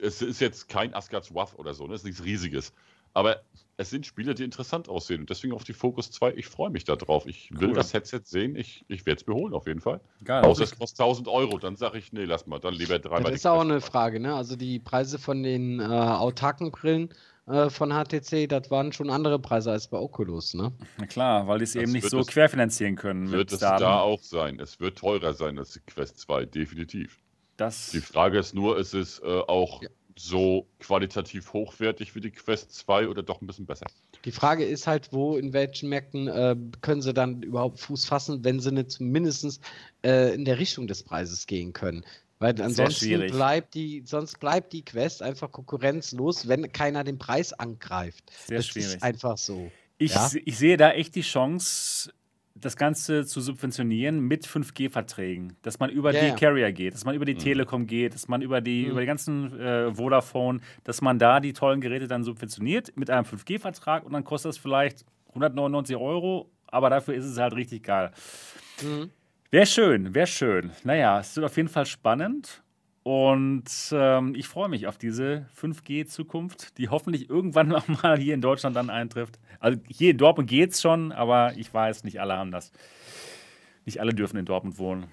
es 0.00 0.22
ist 0.22 0.40
jetzt 0.40 0.70
kein 0.70 0.94
Asgard's 0.94 1.34
Wrath 1.34 1.54
oder 1.59 1.74
so, 1.74 1.86
ne? 1.86 1.92
es 1.92 2.00
ist 2.00 2.06
nichts 2.06 2.24
Riesiges. 2.24 2.72
Aber 3.14 3.43
es 3.76 3.90
sind 3.90 4.06
Spiele, 4.06 4.34
die 4.34 4.44
interessant 4.44 4.89
aussehen 4.89 5.20
und 5.22 5.30
deswegen 5.30 5.52
auf 5.55 5.64
die 5.64 5.72
Focus 5.72 6.10
2, 6.12 6.34
ich 6.34 6.47
freue 6.47 6.70
mich 6.70 6.84
darauf. 6.84 7.26
Ich 7.26 7.51
will 7.52 7.68
Cool. 7.70 7.74
das 7.74 7.93
Headset 7.93 8.20
sehen, 8.24 8.55
ich, 8.56 8.84
ich 8.89 9.05
werde 9.06 9.20
es 9.20 9.26
mir 9.26 9.34
holen 9.34 9.55
auf 9.55 9.66
jeden 9.66 9.80
Fall. 9.80 10.01
Geil. 10.24 10.44
Außer 10.44 10.64
es 10.64 10.78
kostet 10.78 11.01
1000 11.01 11.28
Euro, 11.28 11.59
dann 11.59 11.76
sage 11.76 11.98
ich, 11.98 12.12
nee, 12.12 12.24
lass 12.24 12.47
mal, 12.47 12.59
dann 12.59 12.74
lieber 12.74 12.98
dreimal. 12.98 13.24
Das 13.24 13.32
ist 13.40 13.47
auch 13.47 13.60
eine. 13.60 13.80
Frage, 13.80 14.20
ne? 14.20 14.34
Also 14.34 14.56
die 14.56 14.78
Preise 14.78 15.18
von 15.18 15.43
den 15.43 15.80
äh, 15.80 15.82
autarken 15.84 16.70
Brillen 16.70 17.09
äh, 17.47 17.68
von 17.70 17.90
HTC, 17.90 18.47
das 18.48 18.70
waren 18.70 18.93
schon 18.93 19.10
andere 19.10 19.39
Preise 19.40 19.72
als 19.72 19.89
bei 19.89 19.98
Oculus, 19.98 20.55
ne? 20.55 20.72
Na 20.98 21.06
klar, 21.06 21.47
weil 21.48 21.59
die 21.59 21.64
es 21.64 21.74
eben 21.74 21.90
nicht 21.93 22.09
so 22.09 22.20
es- 22.20 22.28
querfinanzieren 22.28 22.94
können 22.97 23.30
Wird 23.32 23.52
es 23.52 23.59
Daten. 23.59 23.82
da 23.82 24.01
auch 24.01 24.22
sein. 24.22 24.60
Es 24.60 24.78
wird 24.80 24.98
teurer 24.98 25.34
sein 25.34 25.59
als 25.59 25.72
die 25.72 25.80
Quest 25.80 26.18
2, 26.20 26.44
definitiv. 26.47 27.18
Das, 27.56 27.90
Die 27.90 28.01
Frage 28.01 28.39
ist 28.39 28.55
nur, 28.55 28.78
ist 28.78 28.94
es 28.94 29.18
äh, 29.20 29.24
auch 29.26 29.82
Ja. 29.82 29.89
So 30.16 30.66
qualitativ 30.78 31.52
hochwertig 31.52 32.14
wie 32.14 32.20
die 32.20 32.30
Quest 32.30 32.74
2 32.74 33.09
oder 33.09 33.22
doch 33.22 33.40
ein 33.40 33.47
bisschen 33.47 33.66
besser? 33.66 33.86
Die 34.24 34.32
Frage 34.32 34.64
ist 34.64 34.86
halt, 34.86 35.12
wo, 35.12 35.36
in 35.36 35.52
welchen 35.52 35.89
Märkten 35.89 36.28
äh, 36.28 36.56
können 36.80 37.02
sie 37.02 37.14
dann 37.14 37.43
überhaupt 37.43 37.80
Fuß 37.80 38.05
fassen, 38.05 38.44
wenn 38.44 38.60
sie 38.60 38.72
nicht 38.72 38.90
zumindest 38.93 39.60
äh, 40.05 40.34
in 40.34 40.44
der 40.44 40.59
Richtung 40.59 40.86
des 40.86 41.02
Preises 41.02 41.47
gehen 41.47 41.72
können. 41.72 42.05
Weil 42.43 42.60
ansonsten 42.60 43.28
bleibt 43.28 43.74
die, 43.74 44.02
sonst 44.05 44.40
bleibt 44.40 44.72
die 44.72 44.84
Quest 44.84 45.22
einfach 45.22 45.52
konkurrenzlos, 45.52 46.48
wenn 46.48 46.72
keiner 46.72 47.05
den 47.05 47.16
Preis 47.16 47.52
angreift. 47.52 48.32
Sehr 48.47 48.56
das 48.56 48.66
schwierig. 48.66 48.97
ist 48.97 49.02
einfach 49.02 49.39
so. 49.39 49.70
ich, 49.98 50.12
ja? 50.12 50.28
ich 50.44 50.59
sehe 50.59 50.76
da 50.76 50.90
echt 50.90 51.14
die 51.14 51.22
Chance, 51.22 52.12
das 52.55 52.77
Ganze 52.77 53.24
zu 53.27 53.41
subventionieren 53.41 54.20
mit 54.20 54.47
5G-Verträgen. 54.47 55.57
Dass 55.62 55.79
man 55.79 55.91
über 55.91 56.12
Ja, 56.12 56.20
die 56.20 56.27
ja. 56.29 56.35
Carrier 56.35 56.73
geht, 56.73 56.95
dass 56.95 57.05
man 57.05 57.15
über 57.15 57.24
die 57.24 57.35
Mhm. 57.35 57.39
Telekom 57.39 57.87
geht, 57.87 58.15
dass 58.15 58.29
man 58.29 58.43
über 58.43 58.61
die, 58.61 58.85
Mhm. 58.85 58.91
über 58.91 59.01
die 59.01 59.07
ganzen 59.07 59.59
äh, 59.59 59.95
Vodafone, 59.95 60.61
dass 60.85 61.01
man 61.01 61.19
da 61.19 61.41
die 61.41 61.53
tollen 61.53 61.81
Geräte 61.81 62.09
dann 62.09 62.24
subventioniert 62.24 62.97
mit 62.97 63.11
einem 63.11 63.24
5G-Vertrag 63.24 64.05
und 64.05 64.12
dann 64.12 64.24
kostet 64.24 64.51
das 64.51 64.59
vielleicht 64.59 65.05
199 65.29 65.97
Euro, 65.97 66.51
aber 66.66 66.91
dafür 66.91 67.15
ist 67.15 67.24
es 67.24 67.39
halt 67.39 67.55
richtig 67.55 67.83
geil. 67.85 68.11
Mhm. 68.83 69.11
Wäre 69.51 69.66
schön, 69.66 70.15
wäre 70.15 70.27
schön. 70.27 70.70
Naja, 70.85 71.20
es 71.20 71.37
wird 71.37 71.45
auf 71.47 71.57
jeden 71.57 71.69
Fall 71.69 71.87
spannend. 71.87 72.62
Und 73.03 73.65
ähm, 73.93 74.35
ich 74.37 74.47
freue 74.47 74.69
mich 74.69 74.87
auf 74.87 74.97
diese 74.97 75.47
5G-Zukunft, 75.61 76.79
die 76.79 76.89
hoffentlich 76.89 77.29
irgendwann 77.29 77.73
auch 77.74 77.89
mal 77.89 78.19
hier 78.19 78.35
in 78.35 78.41
Deutschland 78.41 78.77
dann 78.77 78.91
eintrifft. 78.91 79.39
Also 79.59 79.81
hier 79.89 80.12
in 80.12 80.19
Dortmund 80.19 80.49
geht 80.49 80.70
es 80.70 80.81
schon, 80.81 81.12
aber 81.12 81.55
ich 81.57 81.73
weiß, 81.73 82.05
nicht 82.05 82.20
alle 82.20 82.37
haben 82.37 82.53
das. 82.53 82.73
Nicht 83.85 84.01
alle 84.01 84.15
dürfen 84.15 84.37
in 84.37 84.45
Dortmund 84.45 84.79
wohnen. 84.79 85.07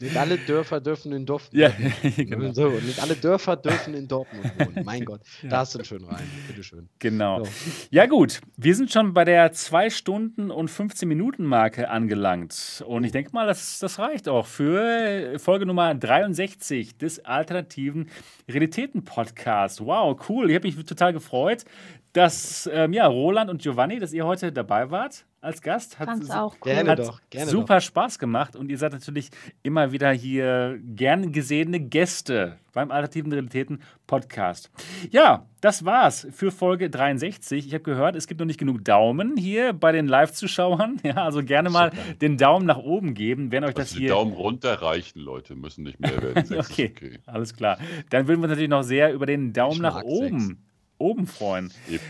Nicht 0.00 0.16
alle 0.16 0.36
Dörfer 0.36 0.80
dürfen 0.80 1.12
in 1.12 1.24
Dortmund 1.24 1.54
Ja, 1.54 1.72
wohnen. 1.78 2.14
genau. 2.16 2.52
So, 2.52 2.68
nicht 2.68 3.00
alle 3.00 3.14
Dörfer 3.14 3.56
dürfen 3.56 3.94
in 3.94 4.06
Dortmund 4.06 4.52
wohnen. 4.58 4.82
Mein 4.84 5.04
Gott, 5.04 5.20
da 5.42 5.58
hast 5.58 5.74
du 5.74 5.78
einen 5.78 5.86
schönen 5.86 6.04
Reim. 6.04 6.24
Bitteschön. 6.48 6.88
Genau. 6.98 7.44
So. 7.44 7.50
Ja, 7.90 8.06
gut. 8.06 8.40
Wir 8.56 8.74
sind 8.74 8.92
schon 8.92 9.14
bei 9.14 9.24
der 9.24 9.52
2 9.52 9.90
Stunden 9.90 10.50
und 10.50 10.68
15 10.68 11.08
Minuten 11.08 11.44
Marke 11.44 11.88
angelangt. 11.88 12.84
Und 12.86 13.04
ich 13.04 13.12
denke 13.12 13.30
mal, 13.32 13.46
das, 13.46 13.78
das 13.78 13.98
reicht 13.98 14.28
auch 14.28 14.46
für 14.46 15.38
Folge 15.38 15.64
Nummer 15.64 15.94
63 15.94 16.98
des 16.98 17.24
alternativen 17.24 18.10
Realitäten-Podcasts. 18.48 19.80
Wow, 19.80 20.20
cool. 20.28 20.50
Ich 20.50 20.56
habe 20.56 20.66
mich 20.66 20.76
total 20.84 21.12
gefreut, 21.12 21.64
dass 22.12 22.68
ähm, 22.72 22.92
ja, 22.92 23.06
Roland 23.06 23.50
und 23.50 23.62
Giovanni, 23.62 23.98
dass 23.98 24.12
ihr 24.12 24.26
heute 24.26 24.52
dabei 24.52 24.90
wart 24.90 25.24
als 25.46 25.62
Gast. 25.62 25.98
Hat 25.98 26.08
Fand's 26.08 26.30
auch 26.30 26.54
cool. 26.56 26.72
Gerne 26.72 26.90
hat 26.90 26.98
doch, 26.98 27.20
gerne 27.30 27.50
super 27.50 27.80
Spaß 27.80 28.18
gemacht 28.18 28.56
und 28.56 28.68
ihr 28.68 28.76
seid 28.76 28.92
natürlich 28.92 29.30
immer 29.62 29.92
wieder 29.92 30.10
hier 30.10 30.78
gern 30.82 31.32
gesehene 31.32 31.80
Gäste 31.80 32.58
beim 32.72 32.90
Alternativen 32.90 33.32
Realitäten 33.32 33.80
Podcast. 34.06 34.70
Ja, 35.10 35.46
das 35.60 35.84
war's 35.84 36.26
für 36.30 36.50
Folge 36.50 36.90
63. 36.90 37.66
Ich 37.66 37.72
habe 37.72 37.84
gehört, 37.84 38.16
es 38.16 38.26
gibt 38.26 38.40
noch 38.40 38.46
nicht 38.46 38.58
genug 38.58 38.84
Daumen 38.84 39.36
hier 39.36 39.72
bei 39.72 39.92
den 39.92 40.06
Live-Zuschauern. 40.06 41.00
Ja, 41.06 41.24
also 41.24 41.44
gerne 41.44 41.70
mal 41.70 41.92
den 42.20 42.36
Daumen 42.36 42.66
nach 42.66 42.78
oben 42.78 43.14
geben, 43.14 43.52
wenn 43.52 43.62
euch 43.62 43.74
das 43.74 43.86
Also 43.90 43.94
die 43.94 44.00
hier. 44.00 44.08
Daumen 44.08 44.32
runter 44.32 44.82
reichen, 44.82 45.20
Leute, 45.20 45.54
müssen 45.54 45.84
nicht 45.84 46.00
mehr 46.00 46.20
werden. 46.20 46.58
Okay, 46.58 46.92
okay. 46.94 47.18
alles 47.26 47.54
klar. 47.54 47.78
Dann 48.10 48.26
würden 48.26 48.40
wir 48.40 48.44
uns 48.44 48.50
natürlich 48.50 48.70
noch 48.70 48.82
sehr 48.82 49.12
über 49.12 49.24
den 49.26 49.52
Daumen 49.52 49.74
Ich 49.74 49.80
nach 49.80 50.02
oben, 50.02 50.66
oben 50.98 51.26
freuen. 51.28 51.72
Eben. 51.88 52.02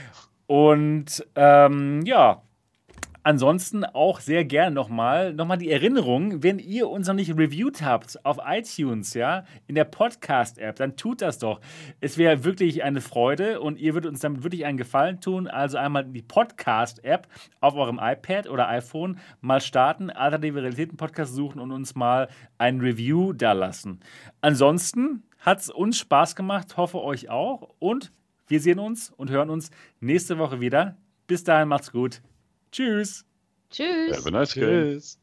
Und 0.47 1.27
ähm, 1.35 2.03
ja, 2.07 2.43
ansonsten 3.27 3.85
auch 3.85 4.21
sehr 4.21 4.45
gern 4.45 4.73
nochmal 4.73 5.35
noch 5.35 5.47
mal 5.47 5.57
die 5.57 5.73
Erinnerung, 5.73 6.45
wenn 6.45 6.61
ihr 6.61 6.89
uns 6.89 7.09
noch 7.09 7.15
nicht 7.15 7.37
reviewed 7.37 7.83
habt 7.83 8.25
auf 8.25 8.39
iTunes, 8.47 9.15
ja, 9.15 9.45
in 9.67 9.75
der 9.75 9.85
Podcast-App, 9.85 10.77
dann 10.77 10.97
tut 10.97 11.23
das 11.23 11.39
doch. 11.39 11.61
Es 12.01 12.19
wäre 12.19 12.45
wirklich 12.45 12.85
eine 12.85 13.01
Freude 13.01 13.61
und 13.61 13.81
ihr 13.81 13.95
würdet 13.95 14.13
uns 14.13 14.21
damit 14.21 14.45
wirklich 14.45 14.65
einen 14.65 14.79
Gefallen 14.79 15.21
tun. 15.21 15.49
Also 15.49 15.77
einmal 15.77 16.05
die 16.05 16.23
Podcast-App 16.23 17.27
auf 17.61 17.75
eurem 17.75 17.99
iPad 18.01 18.49
oder 18.49 18.69
iPhone 18.69 19.19
mal 19.41 19.61
starten, 19.61 20.11
Alternative 20.11 20.63
Realitäten-Podcast 20.63 21.35
suchen 21.35 21.61
und 21.61 21.73
uns 21.73 21.97
mal 21.97 22.29
ein 22.59 22.81
Review 22.81 23.33
da 23.33 23.53
lassen. 23.55 23.99
Ansonsten 24.41 25.25
hat 25.41 25.59
es 25.59 25.71
uns 25.71 25.99
Spaß 25.99 26.37
gemacht, 26.37 26.77
hoffe 26.77 27.03
euch 27.03 27.29
auch 27.29 27.75
und 27.81 28.13
wir 28.47 28.61
sehen 28.61 28.79
uns 28.79 29.11
und 29.11 29.31
hören 29.31 29.51
uns 29.51 29.73
nächste 29.99 30.39
Woche 30.39 30.61
wieder. 30.61 30.97
Bis 31.27 31.43
dahin 31.43 31.67
macht's 31.67 31.91
gut. 31.91 32.23
Tschüss. 32.77 33.25
Tschüss. 33.71 34.15
Have 34.15 34.29
a 34.29 34.31
nice 34.31 34.53
game. 34.53 34.65
Tschüss. 34.69 35.19